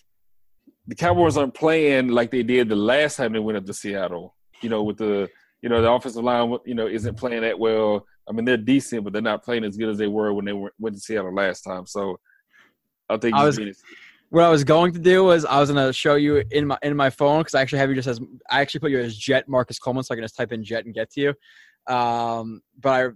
the 0.87 0.95
Cowboys 0.95 1.37
aren't 1.37 1.53
playing 1.53 2.09
like 2.09 2.31
they 2.31 2.43
did 2.43 2.69
the 2.69 2.75
last 2.75 3.15
time 3.15 3.33
they 3.33 3.39
went 3.39 3.57
up 3.57 3.65
to 3.65 3.73
Seattle. 3.73 4.35
You 4.61 4.69
know, 4.69 4.83
with 4.83 4.97
the 4.97 5.29
you 5.61 5.69
know 5.69 5.81
the 5.81 5.91
offensive 5.91 6.23
line, 6.23 6.57
you 6.65 6.75
know, 6.75 6.87
isn't 6.87 7.17
playing 7.17 7.41
that 7.41 7.57
well. 7.57 8.05
I 8.27 8.31
mean, 8.31 8.45
they're 8.45 8.57
decent, 8.57 9.03
but 9.03 9.13
they're 9.13 9.21
not 9.21 9.43
playing 9.43 9.65
as 9.65 9.75
good 9.77 9.89
as 9.89 9.97
they 9.97 10.07
were 10.07 10.33
when 10.33 10.45
they 10.45 10.53
went, 10.53 10.73
went 10.79 10.95
to 10.95 11.01
Seattle 11.01 11.33
last 11.33 11.61
time. 11.61 11.85
So 11.85 12.17
I 13.09 13.17
think 13.17 13.35
I 13.35 13.45
was- 13.45 13.59
what 14.29 14.43
I 14.43 14.49
was 14.49 14.63
going 14.63 14.93
to 14.93 14.99
do 14.99 15.25
was 15.25 15.45
I 15.45 15.59
was 15.59 15.69
going 15.69 15.85
to 15.85 15.93
show 15.93 16.15
you 16.15 16.43
in 16.49 16.65
my 16.65 16.77
in 16.81 16.95
my 16.97 17.11
phone 17.11 17.41
because 17.41 17.53
I 17.53 17.61
actually 17.61 17.79
have 17.79 17.89
you 17.89 17.95
just 17.95 18.07
as 18.07 18.19
I 18.49 18.61
actually 18.61 18.79
put 18.79 18.91
you 18.91 18.99
as 18.99 19.15
Jet 19.15 19.47
Marcus 19.47 19.77
Coleman, 19.77 20.03
so 20.03 20.13
I 20.13 20.15
can 20.15 20.23
just 20.23 20.35
type 20.35 20.51
in 20.51 20.63
Jet 20.63 20.85
and 20.85 20.93
get 20.93 21.11
to 21.11 21.21
you. 21.21 21.93
Um, 21.93 22.61
but 22.79 22.89
I 22.89 23.09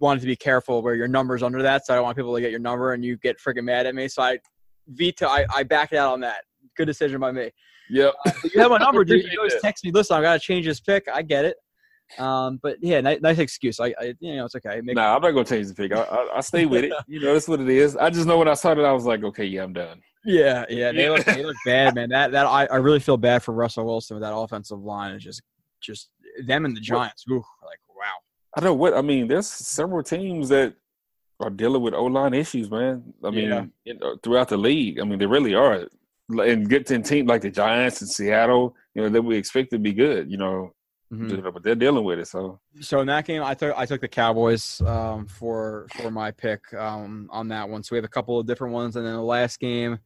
wanted 0.00 0.20
to 0.20 0.26
be 0.26 0.36
careful 0.36 0.82
where 0.82 0.94
your 0.94 1.08
number's 1.08 1.42
under 1.42 1.62
that, 1.62 1.86
so 1.86 1.94
I 1.94 1.96
don't 1.96 2.04
want 2.04 2.16
people 2.16 2.34
to 2.34 2.40
get 2.42 2.50
your 2.50 2.60
number 2.60 2.92
and 2.92 3.02
you 3.02 3.16
get 3.16 3.38
freaking 3.38 3.64
mad 3.64 3.86
at 3.86 3.94
me. 3.94 4.06
So 4.08 4.22
I 4.22 4.38
veto. 4.88 5.28
I, 5.28 5.46
I 5.54 5.62
back 5.62 5.92
it 5.92 5.96
out 5.96 6.12
on 6.12 6.20
that. 6.20 6.44
Good 6.80 6.86
decision 6.86 7.20
by 7.20 7.30
me. 7.30 7.50
Yep. 7.90 8.14
But 8.24 8.54
you 8.54 8.60
have 8.62 8.70
my 8.70 8.78
number, 8.86 9.04
dude. 9.04 9.30
You 9.30 9.38
always 9.38 9.60
text 9.60 9.84
me. 9.84 9.90
Listen, 9.90 10.16
I 10.16 10.22
got 10.22 10.32
to 10.32 10.38
change 10.38 10.64
this 10.64 10.80
pick. 10.80 11.06
I 11.12 11.20
get 11.20 11.44
it. 11.44 11.56
Um, 12.18 12.58
but 12.62 12.78
yeah, 12.80 13.02
nice, 13.02 13.20
nice 13.20 13.38
excuse. 13.38 13.78
I, 13.78 13.94
I, 14.00 14.14
you 14.18 14.36
know, 14.36 14.46
it's 14.46 14.54
okay. 14.56 14.80
Make, 14.82 14.96
Nah, 14.96 15.14
I'm 15.14 15.22
not 15.22 15.30
gonna 15.30 15.44
change 15.44 15.68
the 15.68 15.74
pick. 15.74 15.92
I, 15.92 16.00
I, 16.02 16.38
I 16.38 16.40
stay 16.40 16.64
with 16.66 16.84
it. 16.84 16.92
You 17.06 17.20
know, 17.20 17.34
that's 17.34 17.46
what 17.46 17.60
it 17.60 17.68
is. 17.68 17.96
I 17.96 18.08
just 18.10 18.26
know 18.26 18.38
when 18.38 18.48
I 18.48 18.54
saw 18.54 18.72
it, 18.72 18.78
I 18.78 18.92
was 18.92 19.04
like, 19.04 19.22
okay, 19.22 19.44
yeah, 19.44 19.62
I'm 19.62 19.72
done. 19.72 20.00
Yeah, 20.24 20.64
yeah, 20.68 20.90
they 20.90 21.08
look 21.08 21.24
they 21.24 21.44
look 21.44 21.56
bad, 21.64 21.94
man. 21.98 22.08
That 22.08 22.32
that 22.32 22.46
I, 22.46 22.66
I 22.66 22.76
really 22.76 22.98
feel 22.98 23.16
bad 23.16 23.42
for 23.42 23.52
Russell 23.52 23.84
Wilson 23.84 24.16
with 24.16 24.22
that 24.22 24.34
offensive 24.34 24.80
line. 24.80 25.14
It's 25.14 25.22
just 25.24 25.42
just 25.80 26.10
them 26.46 26.64
and 26.64 26.76
the 26.76 26.80
Giants. 26.80 27.24
Ooh, 27.30 27.36
like 27.64 27.78
wow. 27.96 28.04
I 28.56 28.60
don't 28.60 28.70
know 28.70 28.74
what 28.74 28.94
I 28.94 29.02
mean. 29.02 29.28
There's 29.28 29.46
several 29.46 30.02
teams 30.02 30.48
that 30.48 30.74
are 31.38 31.50
dealing 31.50 31.80
with 31.82 31.94
O 31.94 32.04
line 32.06 32.34
issues, 32.34 32.70
man. 32.70 33.14
I 33.24 33.30
mean, 33.30 33.72
Yeah. 33.84 33.92
know, 33.94 34.16
throughout 34.22 34.48
the 34.48 34.56
league. 34.56 35.00
I 35.00 35.04
mean, 35.04 35.18
they 35.18 35.26
really 35.26 35.54
are. 35.54 35.86
And 36.30 36.68
get 36.68 36.86
to 36.86 36.96
a 36.96 36.98
team 37.00 37.26
like 37.26 37.42
the 37.42 37.50
Giants 37.50 38.00
and 38.00 38.10
Seattle, 38.10 38.76
you 38.94 39.02
know, 39.02 39.08
that 39.08 39.22
we 39.22 39.36
expect 39.36 39.70
to 39.70 39.78
be 39.78 39.92
good. 39.92 40.30
You 40.30 40.36
know, 40.38 40.74
Mhm. 41.12 41.52
but 41.52 41.62
they're 41.64 41.74
dealing 41.74 42.04
with 42.04 42.20
it. 42.20 42.28
So 42.28 42.60
So 42.80 43.00
in 43.00 43.06
that 43.08 43.24
game, 43.26 43.42
I 43.42 43.54
took 43.54 43.76
I 43.76 43.84
took 43.86 44.00
the 44.00 44.08
Cowboys 44.08 44.80
um, 44.82 45.26
for 45.26 45.86
for 45.96 46.10
my 46.10 46.30
pick 46.30 46.72
um, 46.74 47.28
on 47.32 47.48
that 47.48 47.68
one. 47.68 47.82
So 47.82 47.94
we 47.94 47.98
have 47.98 48.04
a 48.04 48.08
couple 48.08 48.38
of 48.38 48.46
different 48.46 48.72
ones, 48.74 48.94
and 48.96 49.04
then 49.04 49.14
the 49.14 49.22
last 49.22 49.58
game. 49.58 49.98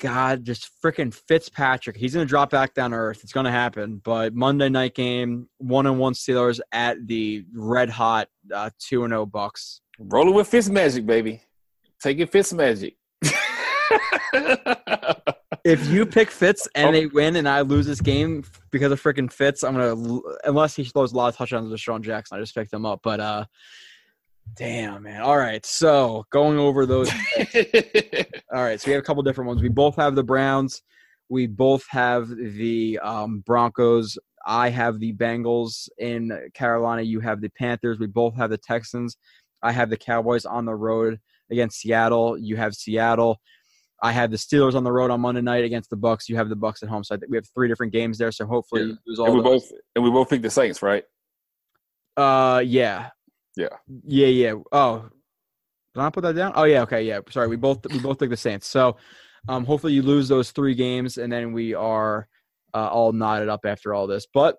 God, 0.00 0.44
just 0.44 0.68
freaking 0.82 1.14
Fitzpatrick. 1.14 1.96
He's 1.96 2.12
gonna 2.14 2.26
drop 2.26 2.50
back 2.50 2.74
down 2.74 2.90
to 2.90 2.96
earth. 2.96 3.20
It's 3.22 3.32
gonna 3.32 3.52
happen. 3.52 4.00
But 4.04 4.34
Monday 4.34 4.68
night 4.68 4.94
game, 4.94 5.48
one 5.58 5.86
and 5.86 5.98
one 6.00 6.14
Steelers 6.14 6.58
at 6.72 7.06
the 7.06 7.44
red 7.54 7.90
hot 7.90 8.28
uh, 8.52 8.70
two 8.80 9.04
and 9.04 9.12
zero 9.12 9.24
Bucks. 9.26 9.80
rolling 9.98 10.34
with 10.34 10.48
Fitz 10.48 10.68
Magic, 10.68 11.06
baby. 11.06 11.40
Taking 12.02 12.26
Fitz 12.26 12.52
Magic. 12.52 12.96
If 15.64 15.86
you 15.88 16.04
pick 16.04 16.30
Fitz 16.30 16.68
and 16.74 16.88
Oh. 16.88 16.92
they 16.92 17.06
win 17.06 17.36
and 17.36 17.48
I 17.48 17.62
lose 17.62 17.86
this 17.86 18.00
game, 18.02 18.44
because 18.70 18.92
of 18.92 19.02
freaking 19.02 19.32
Fitz, 19.32 19.64
I'm 19.64 19.74
gonna 19.74 20.20
unless 20.44 20.76
he 20.76 20.84
throws 20.84 21.12
a 21.12 21.16
lot 21.16 21.28
of 21.28 21.36
touchdowns 21.36 21.70
to 21.70 21.78
Sean 21.78 22.02
Jackson, 22.02 22.36
I 22.36 22.40
just 22.40 22.54
picked 22.54 22.72
him 22.72 22.84
up. 22.84 23.00
But 23.02 23.20
uh, 23.20 23.44
damn 24.56 25.04
man. 25.04 25.22
All 25.22 25.38
right, 25.38 25.64
so 25.64 26.26
going 26.30 26.58
over 26.58 26.84
those. 26.84 27.10
all 28.52 28.62
right, 28.62 28.78
so 28.78 28.88
we 28.88 28.92
have 28.92 29.00
a 29.00 29.02
couple 29.02 29.22
different 29.22 29.48
ones. 29.48 29.62
We 29.62 29.70
both 29.70 29.96
have 29.96 30.14
the 30.14 30.22
Browns. 30.22 30.82
We 31.30 31.46
both 31.46 31.84
have 31.88 32.28
the 32.28 32.98
um, 33.02 33.40
Broncos. 33.46 34.18
I 34.46 34.68
have 34.68 35.00
the 35.00 35.14
Bengals 35.14 35.88
in 35.96 36.50
Carolina. 36.52 37.00
You 37.00 37.20
have 37.20 37.40
the 37.40 37.48
Panthers. 37.48 37.98
We 37.98 38.06
both 38.06 38.36
have 38.36 38.50
the 38.50 38.58
Texans. 38.58 39.16
I 39.62 39.72
have 39.72 39.88
the 39.88 39.96
Cowboys 39.96 40.44
on 40.44 40.66
the 40.66 40.74
road 40.74 41.18
against 41.50 41.80
Seattle. 41.80 42.36
You 42.36 42.56
have 42.56 42.74
Seattle. 42.74 43.40
I 44.04 44.12
have 44.12 44.30
the 44.30 44.36
Steelers 44.36 44.74
on 44.74 44.84
the 44.84 44.92
road 44.92 45.10
on 45.10 45.22
Monday 45.22 45.40
night 45.40 45.64
against 45.64 45.88
the 45.88 45.96
Bucks. 45.96 46.28
You 46.28 46.36
have 46.36 46.50
the 46.50 46.56
Bucks 46.56 46.82
at 46.82 46.90
home. 46.90 47.02
So 47.04 47.14
I 47.14 47.18
think 47.18 47.30
we 47.30 47.38
have 47.38 47.48
three 47.54 47.68
different 47.68 47.90
games 47.90 48.18
there. 48.18 48.30
So 48.32 48.44
hopefully 48.44 48.82
Yeah. 48.82 48.94
lose 49.06 49.18
all 49.18 49.26
and 49.28 49.36
we 49.36 49.42
both 49.42 49.72
and 49.96 50.04
we 50.04 50.10
both 50.10 50.28
picked 50.28 50.42
the 50.42 50.50
Saints, 50.50 50.82
right? 50.82 51.04
Uh, 52.14 52.62
yeah, 52.64 53.10
Yeah. 53.56 53.68
yeah, 54.04 54.26
yeah. 54.26 54.54
Oh, 54.72 55.08
did 55.94 56.00
I 56.02 56.10
put 56.10 56.22
that 56.22 56.34
down? 56.34 56.52
Oh, 56.54 56.64
yeah. 56.64 56.82
Okay, 56.82 57.02
yeah. 57.02 57.20
Sorry, 57.30 57.48
we 57.48 57.56
both 57.56 57.90
we 57.90 57.98
both 57.98 58.18
took 58.18 58.28
the 58.28 58.36
Saints. 58.36 58.66
So, 58.66 58.98
um, 59.48 59.64
hopefully 59.64 59.94
you 59.94 60.02
lose 60.02 60.28
those 60.28 60.50
three 60.50 60.74
games, 60.74 61.16
and 61.16 61.32
then 61.32 61.52
we 61.54 61.72
are 61.72 62.28
uh, 62.74 62.88
all 62.88 63.12
knotted 63.12 63.48
up 63.48 63.64
after 63.64 63.94
all 63.94 64.06
this. 64.06 64.26
But 64.32 64.58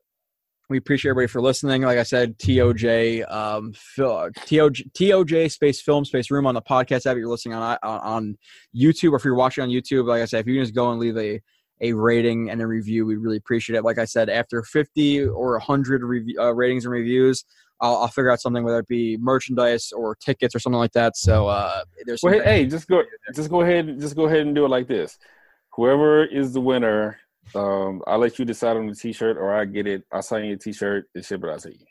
we 0.69 0.77
appreciate 0.77 1.11
everybody 1.11 1.27
for 1.27 1.42
listening. 1.42 1.84
Like 1.84 1.98
I 1.98 2.03
said, 2.03 2.38
TOJ, 2.40 3.32
um, 3.32 3.74
Phil, 3.76 4.30
TOJ, 4.45 4.92
TOJ 4.94 5.52
space 5.52 5.82
film 5.82 6.06
space 6.06 6.32
room 6.32 6.48
on 6.48 6.56
the 6.56 6.61
podcast 6.61 7.06
app. 7.06 7.18
You're 7.18 7.27
listening 7.30 7.56
on 7.56 7.77
on 7.84 8.00
on 8.00 8.38
YouTube, 8.76 9.11
or 9.11 9.18
if 9.18 9.26
you're 9.26 9.35
watching 9.35 9.64
on 9.64 9.69
YouTube, 9.69 10.08
like 10.08 10.22
I 10.22 10.26
said, 10.26 10.40
if 10.42 10.48
you 10.48 10.56
can 10.56 10.64
just 10.64 10.76
go 10.76 10.92
and 10.92 11.00
leave 11.00 11.18
a 11.18 11.42
a 11.82 11.94
rating 11.94 12.50
and 12.50 12.61
a 12.61 12.68
review, 12.68 13.06
we 13.06 13.18
really 13.18 13.38
appreciate 13.38 13.77
it. 13.77 13.84
Like 13.84 13.98
I 13.98 14.06
said, 14.06 14.30
after 14.30 14.64
50 14.64 15.26
or 15.26 15.52
100 15.53 16.03
review, 16.03 16.40
uh, 16.40 16.53
ratings 16.53 16.85
and 16.85 16.92
reviews, 16.94 17.44
I'll, 17.82 17.98
I'll 17.98 18.08
figure 18.08 18.32
out 18.32 18.40
something, 18.40 18.64
whether 18.64 18.80
it 18.80 18.88
be 18.88 19.18
merchandise 19.18 19.92
or 19.92 20.16
tickets 20.16 20.56
or 20.56 20.60
something 20.60 20.80
like 20.80 20.94
that. 20.94 21.18
So 21.18 21.48
uh, 21.48 21.84
there's 22.06 22.22
Well, 22.24 22.34
hey, 22.34 22.44
hey, 22.44 22.66
just 22.66 22.88
go, 22.88 23.03
just 23.35 23.50
go 23.50 23.61
ahead, 23.61 24.00
just 24.00 24.16
go 24.16 24.26
ahead 24.26 24.42
and 24.42 24.56
do 24.56 24.66
it 24.66 24.69
like 24.69 24.88
this. 24.88 25.18
Whoever 25.74 26.24
is 26.24 26.53
the 26.53 26.61
winner, 26.61 27.18
um, 27.54 28.02
I'll 28.08 28.20
let 28.20 28.40
you 28.40 28.46
decide 28.46 28.78
on 28.78 28.88
the 28.88 28.96
T-shirt, 28.96 29.38
or 29.38 29.54
I 29.54 29.66
get 29.66 29.88
it. 29.88 30.04
I'll 30.12 30.22
sign 30.22 30.46
you 30.46 30.54
a 30.54 30.58
T-shirt 30.58 31.06
and 31.14 31.24
ship 31.24 31.44
it 31.44 31.50
out 31.50 31.60
to 31.62 31.72
you. 31.72 31.86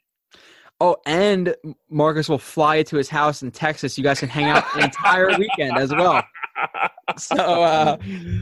Oh, 0.81 0.97
and 1.07 1.55
Marcus 1.89 2.29
will 2.29 2.39
fly 2.39 2.77
it 2.77 2.89
to 2.89 2.97
his 2.97 3.09
house 3.09 3.43
in 3.43 3.51
Texas. 3.53 3.97
You 3.97 4.03
guys 4.03 4.19
can 4.21 4.29
hang 4.29 4.47
out 4.47 4.65
the 4.75 4.85
entire 4.85 5.29
weekend 5.39 5.77
as 5.79 5.91
well. 5.91 6.23
So 7.19 7.37
uh, 7.37 7.97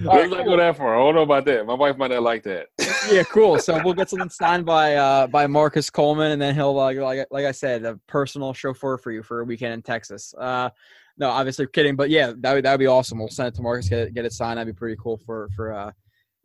Let's 0.05 0.31
not 0.31 0.45
go 0.45 0.57
that 0.57 0.77
far. 0.77 0.95
I 0.95 0.99
don't 0.99 1.15
know 1.15 1.23
about 1.23 1.45
that. 1.47 1.67
My 1.67 1.75
wife 1.75 1.97
might 1.97 2.11
not 2.11 2.23
like 2.23 2.43
that. 2.45 2.69
yeah, 3.11 3.23
cool. 3.25 3.59
So 3.59 3.81
we'll 3.85 3.93
get 3.95 4.09
something 4.09 4.31
signed 4.31 4.65
by 4.65 4.95
uh, 4.95 5.27
by 5.27 5.47
Marcus 5.47 5.91
Coleman, 5.91 6.31
and 6.33 6.41
then 6.41 6.55
he'll 6.55 6.79
uh, 6.79 6.95
like 6.95 7.27
like 7.31 7.45
I 7.45 7.53
said, 7.53 7.85
a 7.85 7.99
personal 8.07 8.55
chauffeur 8.55 8.99
for 8.99 9.11
you 9.11 9.23
for 9.23 9.41
a 9.41 9.45
weekend 9.45 9.75
in 9.75 9.83
Texas. 9.83 10.33
Uh, 10.39 10.71
no, 11.19 11.29
obviously 11.29 11.67
kidding, 11.67 11.97
but 11.97 12.09
yeah, 12.09 12.33
that 12.39 12.55
would 12.55 12.65
that 12.65 12.73
would 12.73 12.81
be 12.81 12.87
awesome. 12.87 13.19
We'll 13.19 13.29
send 13.29 13.49
it 13.49 13.55
to 13.57 13.63
Marcus, 13.63 13.89
get 13.89 13.99
it, 13.99 14.15
get 14.15 14.25
it 14.25 14.33
signed. 14.33 14.59
That'd 14.59 14.75
be 14.75 14.79
pretty 14.79 14.97
cool 15.03 15.19
for 15.19 15.49
for 15.55 15.73
uh, 15.73 15.91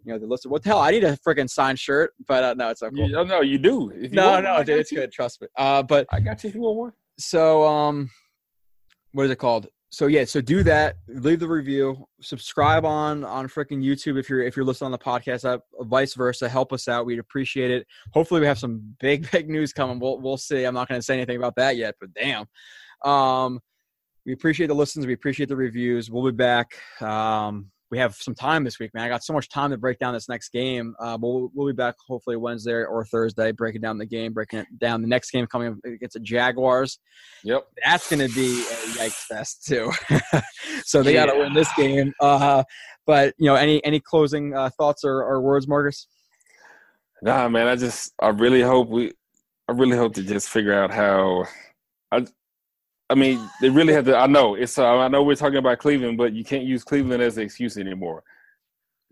you 0.08 0.14
know 0.14 0.20
the 0.20 0.26
list. 0.28 0.46
of 0.46 0.52
What 0.52 0.64
the 0.64 0.70
hell? 0.70 0.80
I 0.80 0.92
need 0.92 1.04
a 1.04 1.18
freaking 1.18 1.50
signed 1.50 1.78
shirt, 1.80 2.14
but 2.28 2.44
uh, 2.44 2.54
no, 2.56 2.70
it's 2.70 2.82
not 2.82 2.96
cool. 2.96 3.10
You, 3.10 3.18
oh, 3.18 3.24
no, 3.24 3.42
you 3.42 3.58
do. 3.58 3.92
You 3.96 4.10
no, 4.10 4.32
want 4.32 4.44
no, 4.46 4.64
dude, 4.64 4.80
it's 4.80 4.92
you. 4.92 5.00
good. 5.00 5.12
Trust 5.12 5.42
me. 5.42 5.48
Uh, 5.58 5.84
but 5.84 6.08
I 6.12 6.20
got 6.22 6.44
you 6.44 6.50
if 6.50 6.56
you 6.56 6.62
want 6.62 6.78
one. 6.78 6.94
so 7.20 7.66
um 7.68 8.10
what 9.12 9.24
is 9.26 9.32
it 9.32 9.38
called 9.38 9.68
so 9.90 10.08
yeah 10.08 10.24
so 10.26 10.42
do 10.42 10.64
that 10.64 10.98
leave 11.08 11.40
the 11.40 11.48
review 11.48 12.06
subscribe 12.22 12.86
on 12.86 13.24
on 13.24 13.48
freaking 13.48 13.82
youtube 13.84 14.20
if 14.20 14.30
you're 14.30 14.44
if 14.44 14.56
you're 14.56 14.66
listening 14.66 14.88
on 14.88 14.92
the 14.92 14.98
podcast 14.98 15.52
app 15.52 15.62
vice 15.82 16.14
versa 16.14 16.48
help 16.48 16.74
us 16.74 16.88
out 16.88 17.06
we'd 17.06 17.20
appreciate 17.20 17.72
it 17.72 17.88
hopefully 18.14 18.40
we 18.42 18.46
have 18.46 18.60
some 18.60 18.96
big 19.00 19.30
big 19.32 19.50
news 19.50 19.74
coming 19.74 20.00
we'll, 20.00 20.20
we'll 20.20 20.38
see 20.38 20.64
i'm 20.66 20.74
not 20.74 20.88
going 20.88 21.00
to 21.00 21.06
say 21.06 21.14
anything 21.16 21.38
about 21.38 21.56
that 21.56 21.78
yet 21.78 21.96
but 22.00 22.10
damn 22.14 22.46
um 23.06 23.60
we 24.26 24.34
appreciate 24.34 24.68
the 24.68 24.76
listens 24.76 25.06
we 25.08 25.14
appreciate 25.14 25.48
the 25.50 25.56
reviews 25.56 26.12
we'll 26.12 26.26
be 26.26 26.32
back 26.36 26.78
um 27.02 27.72
we 27.90 27.98
have 27.98 28.16
some 28.16 28.36
time 28.36 28.64
this 28.64 28.80
week, 28.80 28.94
man. 28.94 29.04
I 29.06 29.10
got 29.10 29.24
so 29.24 29.32
much 29.34 29.48
time 29.50 29.72
to 29.72 29.78
break 29.78 29.98
down 30.00 30.14
this 30.14 30.28
next 30.28 30.50
game. 30.50 30.94
Uh, 31.00 31.18
we'll, 31.20 31.50
we'll 31.54 31.68
be 31.68 31.74
back 31.74 31.96
hopefully 32.06 32.36
Wednesday 32.36 32.74
or 32.74 33.06
Thursday, 33.06 33.52
breaking 33.52 33.82
down 33.82 33.98
the 33.98 34.06
game, 34.06 34.34
breaking 34.34 34.60
it 34.60 34.68
down. 34.78 35.02
The 35.02 35.08
next 35.08 35.32
game 35.32 35.48
coming 35.48 35.70
up 35.70 35.78
against 35.86 36.14
the 36.16 36.20
Jaguars 36.20 37.00
Yep. 37.44 37.68
that's 37.84 38.10
going 38.10 38.28
to 38.28 38.34
be 38.36 38.62
a 38.62 38.76
yikes 38.98 39.26
fest 39.26 39.66
too. 39.66 39.92
so 40.84 41.02
they 41.02 41.14
got 41.14 41.28
to 41.28 41.38
win 41.38 41.54
this 41.54 41.72
game. 41.76 42.14
Uh, 42.20 42.64
but 43.06 43.34
you 43.38 43.46
know, 43.46 43.56
any 43.56 43.84
any 43.86 44.02
closing 44.02 44.54
uh, 44.54 44.70
thoughts 44.78 45.04
or, 45.06 45.24
or 45.24 45.42
words, 45.42 45.68
Marcus? 45.68 46.08
Nah, 47.22 47.48
man. 47.48 47.68
I 47.68 47.76
just, 47.76 48.14
I 48.22 48.30
really 48.30 48.62
hope 48.62 48.90
we, 48.90 49.14
I 49.68 49.72
really 49.72 49.98
hope 49.98 50.14
to 50.16 50.24
just 50.24 50.50
figure 50.50 50.74
out 50.74 50.92
how. 50.92 51.46
I, 52.12 52.26
I 53.10 53.16
mean, 53.16 53.40
they 53.62 53.70
really 53.70 53.94
have 53.94 54.06
to. 54.06 54.18
I 54.18 54.28
know 54.28 54.56
it's. 54.56 54.78
Uh, 54.78 54.86
I 54.98 55.08
know 55.08 55.24
we're 55.24 55.36
talking 55.36 55.58
about 55.58 55.80
Cleveland, 55.80 56.18
but 56.18 56.34
you 56.34 56.44
can't 56.44 56.66
use 56.66 56.84
Cleveland 56.84 57.22
as 57.24 57.38
an 57.38 57.44
excuse 57.44 57.78
anymore. 57.78 58.24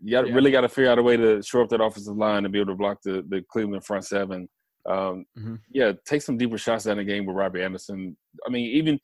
You 0.02 0.10
got 0.10 0.28
Yeah. 0.28 0.34
really 0.34 0.50
got 0.50 0.60
to 0.62 0.68
figure 0.68 0.90
out 0.90 0.98
a 0.98 1.02
way 1.02 1.16
to 1.16 1.42
shore 1.42 1.62
up 1.62 1.70
that 1.70 1.80
offensive 1.82 2.16
line 2.16 2.44
and 2.44 2.52
be 2.52 2.60
able 2.60 2.72
to 2.72 2.76
block 2.76 2.98
the 3.02 3.24
the 3.28 3.42
Cleveland 3.50 3.84
front 3.84 4.04
seven. 4.04 4.48
Um, 4.84 5.24
Mhm. 5.38 5.60
Yeah, 5.70 5.92
take 6.04 6.22
some 6.22 6.36
deeper 6.36 6.58
shots 6.58 6.84
down 6.84 6.98
the 6.98 7.04
game 7.04 7.24
with 7.26 7.36
Robby 7.36 7.62
Anderson. 7.62 8.16
I 8.46 8.50
mean, 8.50 8.66
even 8.76 9.00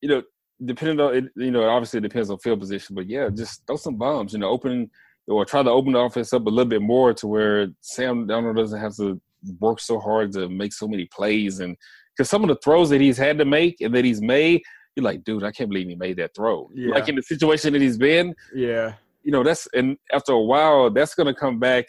you 0.00 0.08
know, 0.10 0.22
depending 0.64 1.00
on 1.00 1.14
it, 1.16 1.24
you 1.36 1.50
know, 1.50 1.68
obviously 1.68 1.98
it 1.98 2.02
depends 2.02 2.30
on 2.30 2.38
field 2.38 2.60
position, 2.60 2.94
but 2.94 3.08
yeah, 3.08 3.28
just 3.30 3.66
throw 3.66 3.76
some 3.76 3.96
bombs. 3.96 4.32
You 4.32 4.38
know, 4.38 4.48
open 4.50 4.90
or 5.26 5.44
try 5.44 5.62
to 5.64 5.70
open 5.70 5.92
the 5.92 5.98
offense 5.98 6.32
up 6.32 6.46
a 6.46 6.50
little 6.50 6.70
bit 6.70 6.82
more 6.82 7.12
to 7.14 7.26
where 7.26 7.66
Sam 7.80 8.28
Darnold 8.28 8.56
doesn't 8.56 8.80
have 8.80 8.94
to 8.96 9.20
work 9.58 9.80
so 9.80 9.98
hard 9.98 10.32
to 10.32 10.48
make 10.48 10.72
so 10.72 10.86
many 10.86 11.06
plays 11.06 11.58
and 11.58 11.76
because 12.16 12.30
some 12.30 12.42
of 12.42 12.48
the 12.48 12.56
throws 12.56 12.90
that 12.90 13.00
he's 13.00 13.18
had 13.18 13.38
to 13.38 13.44
make 13.44 13.80
and 13.80 13.94
that 13.94 14.04
he's 14.04 14.22
made, 14.22 14.62
you're 14.94 15.04
like, 15.04 15.24
dude, 15.24 15.44
I 15.44 15.52
can't 15.52 15.68
believe 15.68 15.88
he 15.88 15.94
made 15.94 16.16
that 16.18 16.34
throw. 16.34 16.70
Yeah. 16.74 16.94
Like 16.94 17.08
in 17.08 17.16
the 17.16 17.22
situation 17.22 17.72
that 17.74 17.82
he's 17.82 17.98
been, 17.98 18.34
Yeah, 18.54 18.94
you 19.22 19.32
know, 19.32 19.42
that's 19.42 19.68
and 19.74 19.96
after 20.12 20.32
a 20.32 20.40
while, 20.40 20.90
that's 20.90 21.14
gonna 21.14 21.34
come 21.34 21.58
back. 21.58 21.86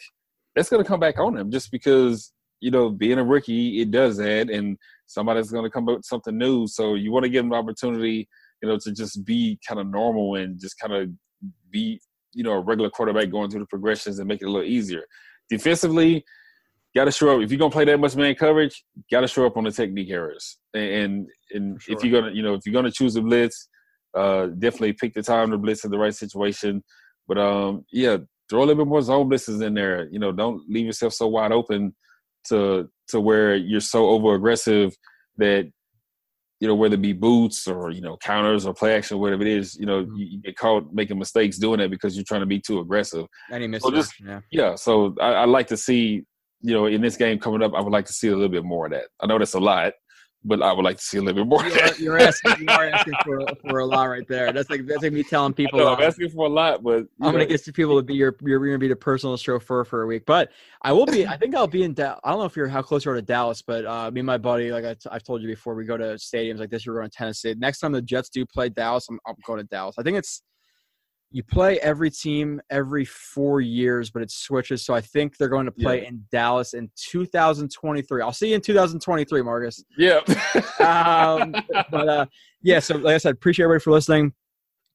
That's 0.54 0.68
gonna 0.68 0.84
come 0.84 1.00
back 1.00 1.18
on 1.18 1.36
him 1.36 1.50
just 1.50 1.70
because 1.70 2.32
you 2.60 2.70
know, 2.70 2.90
being 2.90 3.18
a 3.18 3.24
rookie, 3.24 3.80
it 3.80 3.90
does 3.90 4.16
that, 4.16 4.50
and 4.50 4.76
somebody's 5.06 5.50
gonna 5.50 5.70
come 5.70 5.88
up 5.88 5.96
with 5.96 6.04
something 6.04 6.36
new. 6.36 6.66
So 6.66 6.94
you 6.94 7.12
want 7.12 7.24
to 7.24 7.30
give 7.30 7.44
him 7.44 7.52
an 7.52 7.58
opportunity, 7.58 8.28
you 8.62 8.68
know, 8.68 8.78
to 8.78 8.92
just 8.92 9.24
be 9.24 9.58
kind 9.66 9.80
of 9.80 9.86
normal 9.86 10.34
and 10.34 10.60
just 10.60 10.78
kind 10.78 10.92
of 10.92 11.08
be, 11.70 12.00
you 12.34 12.42
know, 12.42 12.52
a 12.52 12.60
regular 12.60 12.90
quarterback 12.90 13.30
going 13.30 13.50
through 13.50 13.60
the 13.60 13.66
progressions 13.66 14.18
and 14.18 14.28
make 14.28 14.42
it 14.42 14.46
a 14.46 14.50
little 14.50 14.68
easier. 14.68 15.04
Defensively, 15.48 16.24
got 16.94 17.04
to 17.04 17.10
show 17.12 17.36
up. 17.36 17.42
If 17.42 17.50
you're 17.50 17.58
gonna 17.58 17.70
play 17.70 17.84
that 17.84 17.98
much 17.98 18.16
man 18.16 18.34
coverage, 18.34 18.84
got 19.10 19.20
to 19.20 19.28
show 19.28 19.46
up 19.46 19.56
on 19.56 19.64
the 19.64 19.70
technique 19.70 20.10
errors. 20.10 20.58
And 20.74 21.26
and 21.52 21.82
For 21.82 21.92
if 21.92 22.04
you're 22.04 22.20
gonna, 22.20 22.34
you 22.34 22.42
know, 22.42 22.54
if 22.54 22.62
you're 22.66 22.72
gonna 22.74 22.90
choose 22.90 23.16
a 23.16 23.22
blitz, 23.22 23.68
uh, 24.16 24.46
definitely 24.46 24.94
pick 24.94 25.14
the 25.14 25.22
time 25.22 25.50
to 25.50 25.58
blitz 25.58 25.84
in 25.84 25.90
the 25.90 25.98
right 25.98 26.14
situation. 26.14 26.82
But 27.26 27.38
um, 27.38 27.84
yeah, 27.92 28.18
throw 28.48 28.60
a 28.60 28.64
little 28.64 28.84
bit 28.84 28.88
more 28.88 29.02
zone 29.02 29.28
blitzes 29.28 29.62
in 29.62 29.74
there. 29.74 30.08
You 30.10 30.18
know, 30.18 30.32
don't 30.32 30.62
leave 30.68 30.86
yourself 30.86 31.12
so 31.12 31.26
wide 31.28 31.52
open 31.52 31.94
to 32.48 32.88
to 33.08 33.20
where 33.20 33.54
you're 33.54 33.80
so 33.80 34.08
over 34.08 34.34
aggressive 34.34 34.94
that 35.36 35.70
you 36.60 36.66
know 36.66 36.74
whether 36.74 36.94
it 36.94 37.02
be 37.02 37.12
boots 37.12 37.68
or 37.68 37.90
you 37.90 38.00
know 38.00 38.16
counters 38.16 38.66
or 38.66 38.74
play 38.74 38.96
action, 38.96 39.16
or 39.16 39.20
whatever 39.20 39.42
it 39.42 39.48
is, 39.48 39.76
you 39.78 39.86
know, 39.86 40.04
Mhm. 40.04 40.12
you, 40.16 40.40
get 40.42 40.56
caught 40.56 40.92
making 40.92 41.18
mistakes 41.18 41.56
doing 41.58 41.78
that 41.78 41.90
because 41.90 42.16
you're 42.16 42.24
trying 42.24 42.40
to 42.40 42.46
be 42.46 42.60
too 42.60 42.80
aggressive. 42.80 43.26
any 43.52 43.66
So 43.78 43.90
mismatch? 43.90 43.94
just- 43.94 44.12
yeah, 44.20 44.40
Yeah, 44.50 44.74
so 44.74 45.14
I, 45.20 45.32
I 45.34 45.44
like 45.44 45.68
to 45.68 45.76
see, 45.76 46.24
you 46.60 46.74
know, 46.74 46.86
in 46.86 47.00
this 47.00 47.16
game 47.16 47.38
coming 47.38 47.62
up, 47.62 47.72
I 47.74 47.80
would 47.80 47.92
like 47.92 48.06
to 48.06 48.12
see 48.12 48.28
a 48.28 48.34
little 48.34 48.48
bit 48.48 48.64
more 48.64 48.86
of 48.86 48.92
that. 48.92 49.06
I 49.20 49.26
know 49.26 49.38
that's 49.38 49.54
a 49.54 49.60
lot, 49.60 49.92
but 50.44 50.62
I 50.62 50.72
would 50.72 50.84
like 50.84 50.96
to 50.96 51.02
see 51.02 51.18
a 51.18 51.22
little 51.22 51.44
bit 51.44 51.48
more. 51.48 51.62
You're, 51.62 51.72
that. 51.72 51.98
you're 51.98 52.18
asking, 52.18 52.54
you 52.60 52.66
are 52.68 52.88
asking 52.88 53.14
for 53.24 53.46
for 53.68 53.78
a 53.80 53.86
lot 53.86 54.04
right 54.04 54.26
there. 54.28 54.52
That's 54.52 54.70
like 54.70 54.86
that's 54.86 55.02
like 55.02 55.12
me 55.12 55.22
telling 55.22 55.52
people. 55.52 55.78
know, 55.78 55.94
I'm 55.94 56.02
asking 56.02 56.30
for 56.30 56.46
a 56.46 56.48
lot, 56.48 56.82
but 56.82 57.04
I'm 57.20 57.32
gonna 57.32 57.46
get 57.46 57.60
some 57.60 57.74
people 57.74 57.96
to 57.96 58.02
be 58.02 58.14
your 58.14 58.36
you're 58.42 58.64
gonna 58.64 58.78
be 58.78 58.88
the 58.88 58.96
personal 58.96 59.36
chauffeur 59.36 59.84
for 59.84 60.02
a 60.02 60.06
week, 60.06 60.24
but 60.26 60.50
I 60.82 60.92
will 60.92 61.06
be. 61.06 61.26
I 61.26 61.36
think 61.36 61.54
I'll 61.54 61.66
be 61.66 61.82
in. 61.82 61.94
Da- 61.94 62.18
I 62.24 62.30
don't 62.30 62.40
know 62.40 62.46
if 62.46 62.56
you're 62.56 62.68
how 62.68 62.82
close 62.82 63.04
you 63.04 63.12
are 63.12 63.16
to 63.16 63.22
Dallas, 63.22 63.62
but 63.62 63.84
uh, 63.84 64.10
me 64.10 64.20
and 64.20 64.26
my 64.26 64.38
buddy, 64.38 64.70
like 64.72 64.84
I 64.84 64.94
t- 64.94 65.08
I've 65.10 65.22
told 65.22 65.42
you 65.42 65.48
before, 65.48 65.74
we 65.74 65.84
go 65.84 65.96
to 65.96 66.14
stadiums 66.14 66.58
like 66.58 66.70
this. 66.70 66.86
We're 66.86 66.94
going 66.94 67.10
to 67.10 67.16
Tennessee. 67.16 67.54
Next 67.58 67.80
time 67.80 67.92
the 67.92 68.02
Jets 68.02 68.28
do 68.28 68.44
play 68.46 68.68
Dallas, 68.68 69.06
I'm, 69.08 69.18
I'm 69.26 69.34
going 69.44 69.58
to 69.58 69.64
Dallas. 69.64 69.96
I 69.98 70.02
think 70.02 70.16
it's 70.16 70.42
you 71.30 71.42
play 71.42 71.78
every 71.80 72.10
team 72.10 72.60
every 72.70 73.04
four 73.04 73.60
years, 73.60 74.10
but 74.10 74.22
it 74.22 74.30
switches. 74.30 74.84
So 74.84 74.94
I 74.94 75.00
think 75.00 75.36
they're 75.36 75.48
going 75.48 75.66
to 75.66 75.72
play 75.72 76.06
in 76.06 76.24
Dallas 76.32 76.72
in 76.72 76.90
2023. 76.96 78.22
I'll 78.22 78.32
see 78.32 78.48
you 78.48 78.54
in 78.54 78.60
2023, 78.60 79.42
Marcus. 79.42 79.84
yeah. 79.96 80.20
Um, 80.80 81.54
but 81.90 82.08
uh, 82.08 82.26
yeah, 82.62 82.78
so 82.78 82.96
like 82.96 83.14
I 83.14 83.18
said, 83.18 83.34
appreciate 83.34 83.64
everybody 83.64 83.82
for 83.82 83.90
listening. 83.90 84.32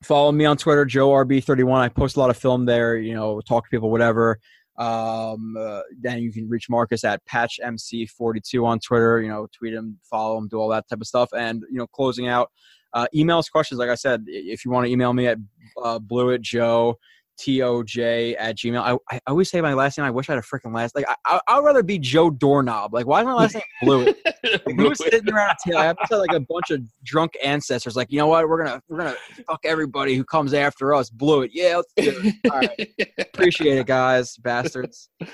Follow 0.01 0.31
me 0.31 0.45
on 0.45 0.57
Twitter, 0.57 0.85
Joe 0.85 1.09
RB31. 1.09 1.79
I 1.79 1.89
post 1.89 2.15
a 2.15 2.19
lot 2.19 2.29
of 2.29 2.37
film 2.37 2.65
there. 2.65 2.97
You 2.97 3.13
know, 3.13 3.39
talk 3.41 3.65
to 3.65 3.69
people, 3.69 3.91
whatever. 3.91 4.39
Um, 4.77 5.55
uh, 5.57 5.81
then 6.01 6.19
you 6.19 6.31
can 6.31 6.49
reach 6.49 6.69
Marcus 6.69 7.03
at 7.03 7.21
PatchMC42 7.25 8.65
on 8.65 8.79
Twitter. 8.79 9.21
You 9.21 9.29
know, 9.29 9.47
tweet 9.55 9.73
him, 9.73 9.99
follow 10.09 10.37
him, 10.37 10.47
do 10.47 10.57
all 10.57 10.69
that 10.69 10.87
type 10.89 11.01
of 11.01 11.07
stuff. 11.07 11.29
And 11.37 11.63
you 11.69 11.77
know, 11.77 11.87
closing 11.87 12.27
out, 12.27 12.49
uh, 12.93 13.07
email 13.13 13.39
us 13.39 13.49
questions. 13.49 13.79
Like 13.79 13.89
I 13.89 13.95
said, 13.95 14.23
if 14.27 14.65
you 14.65 14.71
want 14.71 14.85
to 14.85 14.91
email 14.91 15.13
me 15.13 15.27
at 15.27 15.37
uh, 15.83 15.99
Blewett 15.99 16.41
Joe 16.41 16.97
toj 17.39 18.35
at 18.37 18.57
gmail. 18.57 18.79
I, 18.79 19.15
I 19.15 19.19
always 19.27 19.49
say 19.49 19.61
my 19.61 19.73
last 19.73 19.97
name. 19.97 20.05
I 20.05 20.11
wish 20.11 20.29
I 20.29 20.33
had 20.33 20.43
a 20.43 20.45
freaking 20.45 20.73
last. 20.73 20.95
Like 20.95 21.05
I, 21.25 21.39
I 21.47 21.59
would 21.59 21.65
rather 21.65 21.83
be 21.83 21.99
Joe 21.99 22.29
Doorknob. 22.29 22.93
Like 22.93 23.07
why 23.07 23.21
is 23.21 23.25
my 23.25 23.33
last 23.33 23.55
name 23.55 23.63
Blewett? 23.83 24.17
Like, 24.43 24.95
sitting 24.95 25.33
around 25.33 25.51
a 25.51 25.55
table? 25.69 25.79
I 25.79 25.85
had 25.85 25.97
like 26.11 26.33
a 26.33 26.39
bunch 26.39 26.71
of 26.71 26.81
drunk 27.03 27.33
ancestors. 27.43 27.95
Like 27.95 28.11
you 28.11 28.19
know 28.19 28.27
what? 28.27 28.47
We're 28.47 28.63
gonna 28.63 28.81
we're 28.87 28.97
gonna 28.97 29.15
fuck 29.47 29.61
everybody 29.63 30.15
who 30.15 30.23
comes 30.23 30.53
after 30.53 30.93
us. 30.93 31.09
Blewett. 31.09 31.51
Yeah, 31.53 31.77
let's 31.77 31.93
do 31.97 32.21
it. 32.23 32.51
All 32.51 32.59
right. 32.59 32.89
Appreciate 33.33 33.77
it, 33.77 33.87
guys, 33.87 34.37
bastards. 34.37 35.09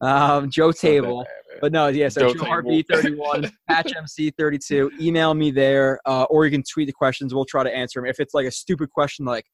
Um, 0.00 0.50
Joe 0.50 0.72
Table. 0.72 1.26
But 1.60 1.72
no, 1.72 1.88
yeah, 1.88 2.08
so 2.08 2.20
Joe 2.20 2.34
Joe 2.34 2.44
RB31, 2.44 3.50
Patch 3.68 3.92
MC32. 3.92 5.00
Email 5.00 5.34
me 5.34 5.50
there, 5.50 6.00
uh, 6.04 6.24
or 6.24 6.44
you 6.44 6.50
can 6.50 6.62
tweet 6.62 6.86
the 6.86 6.92
questions. 6.92 7.34
We'll 7.34 7.44
try 7.44 7.62
to 7.62 7.74
answer 7.74 8.00
them. 8.00 8.08
If 8.08 8.20
it's 8.20 8.34
like 8.34 8.46
a 8.46 8.50
stupid 8.50 8.90
question, 8.90 9.24
like, 9.24 9.44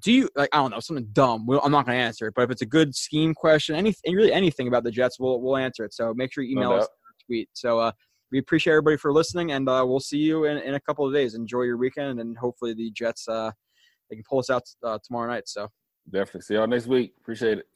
do 0.00 0.12
you 0.12 0.28
like 0.36 0.48
I 0.52 0.58
don't 0.58 0.70
know 0.70 0.80
something 0.80 1.08
dumb? 1.12 1.46
We'll, 1.46 1.60
I'm 1.60 1.72
not 1.72 1.86
going 1.86 1.98
to 1.98 2.02
answer 2.02 2.28
it. 2.28 2.34
But 2.34 2.42
if 2.42 2.50
it's 2.50 2.62
a 2.62 2.66
good 2.66 2.94
scheme 2.94 3.34
question, 3.34 3.74
anything 3.74 4.14
really 4.14 4.32
anything 4.32 4.68
about 4.68 4.84
the 4.84 4.90
Jets, 4.90 5.18
we'll 5.18 5.40
we'll 5.40 5.56
answer 5.56 5.84
it. 5.84 5.92
So 5.92 6.14
make 6.14 6.32
sure 6.32 6.44
you 6.44 6.54
No 6.54 6.62
email 6.62 6.72
us 6.78 6.84
or 6.84 7.26
tweet. 7.26 7.48
So 7.52 7.78
uh, 7.78 7.92
we 8.32 8.38
appreciate 8.38 8.72
everybody 8.72 8.96
for 8.96 9.12
listening, 9.12 9.52
and 9.52 9.68
uh, 9.68 9.84
we'll 9.86 10.00
see 10.00 10.18
you 10.18 10.44
in, 10.44 10.58
in 10.58 10.74
a 10.74 10.80
couple 10.80 11.06
of 11.06 11.12
days. 11.12 11.34
Enjoy 11.34 11.62
your 11.62 11.76
weekend, 11.76 12.20
and 12.20 12.36
hopefully 12.38 12.74
the 12.74 12.90
Jets 12.92 13.28
uh, 13.28 13.50
they 14.08 14.16
can 14.16 14.24
pull 14.28 14.38
us 14.38 14.50
out 14.50 14.62
uh, 14.84 14.98
tomorrow 15.04 15.30
night. 15.30 15.44
So. 15.46 15.68
Definitely. 16.10 16.40
See 16.40 16.54
y'all 16.54 16.66
next 16.66 16.86
week. 16.86 17.12
Appreciate 17.20 17.58
it. 17.58 17.66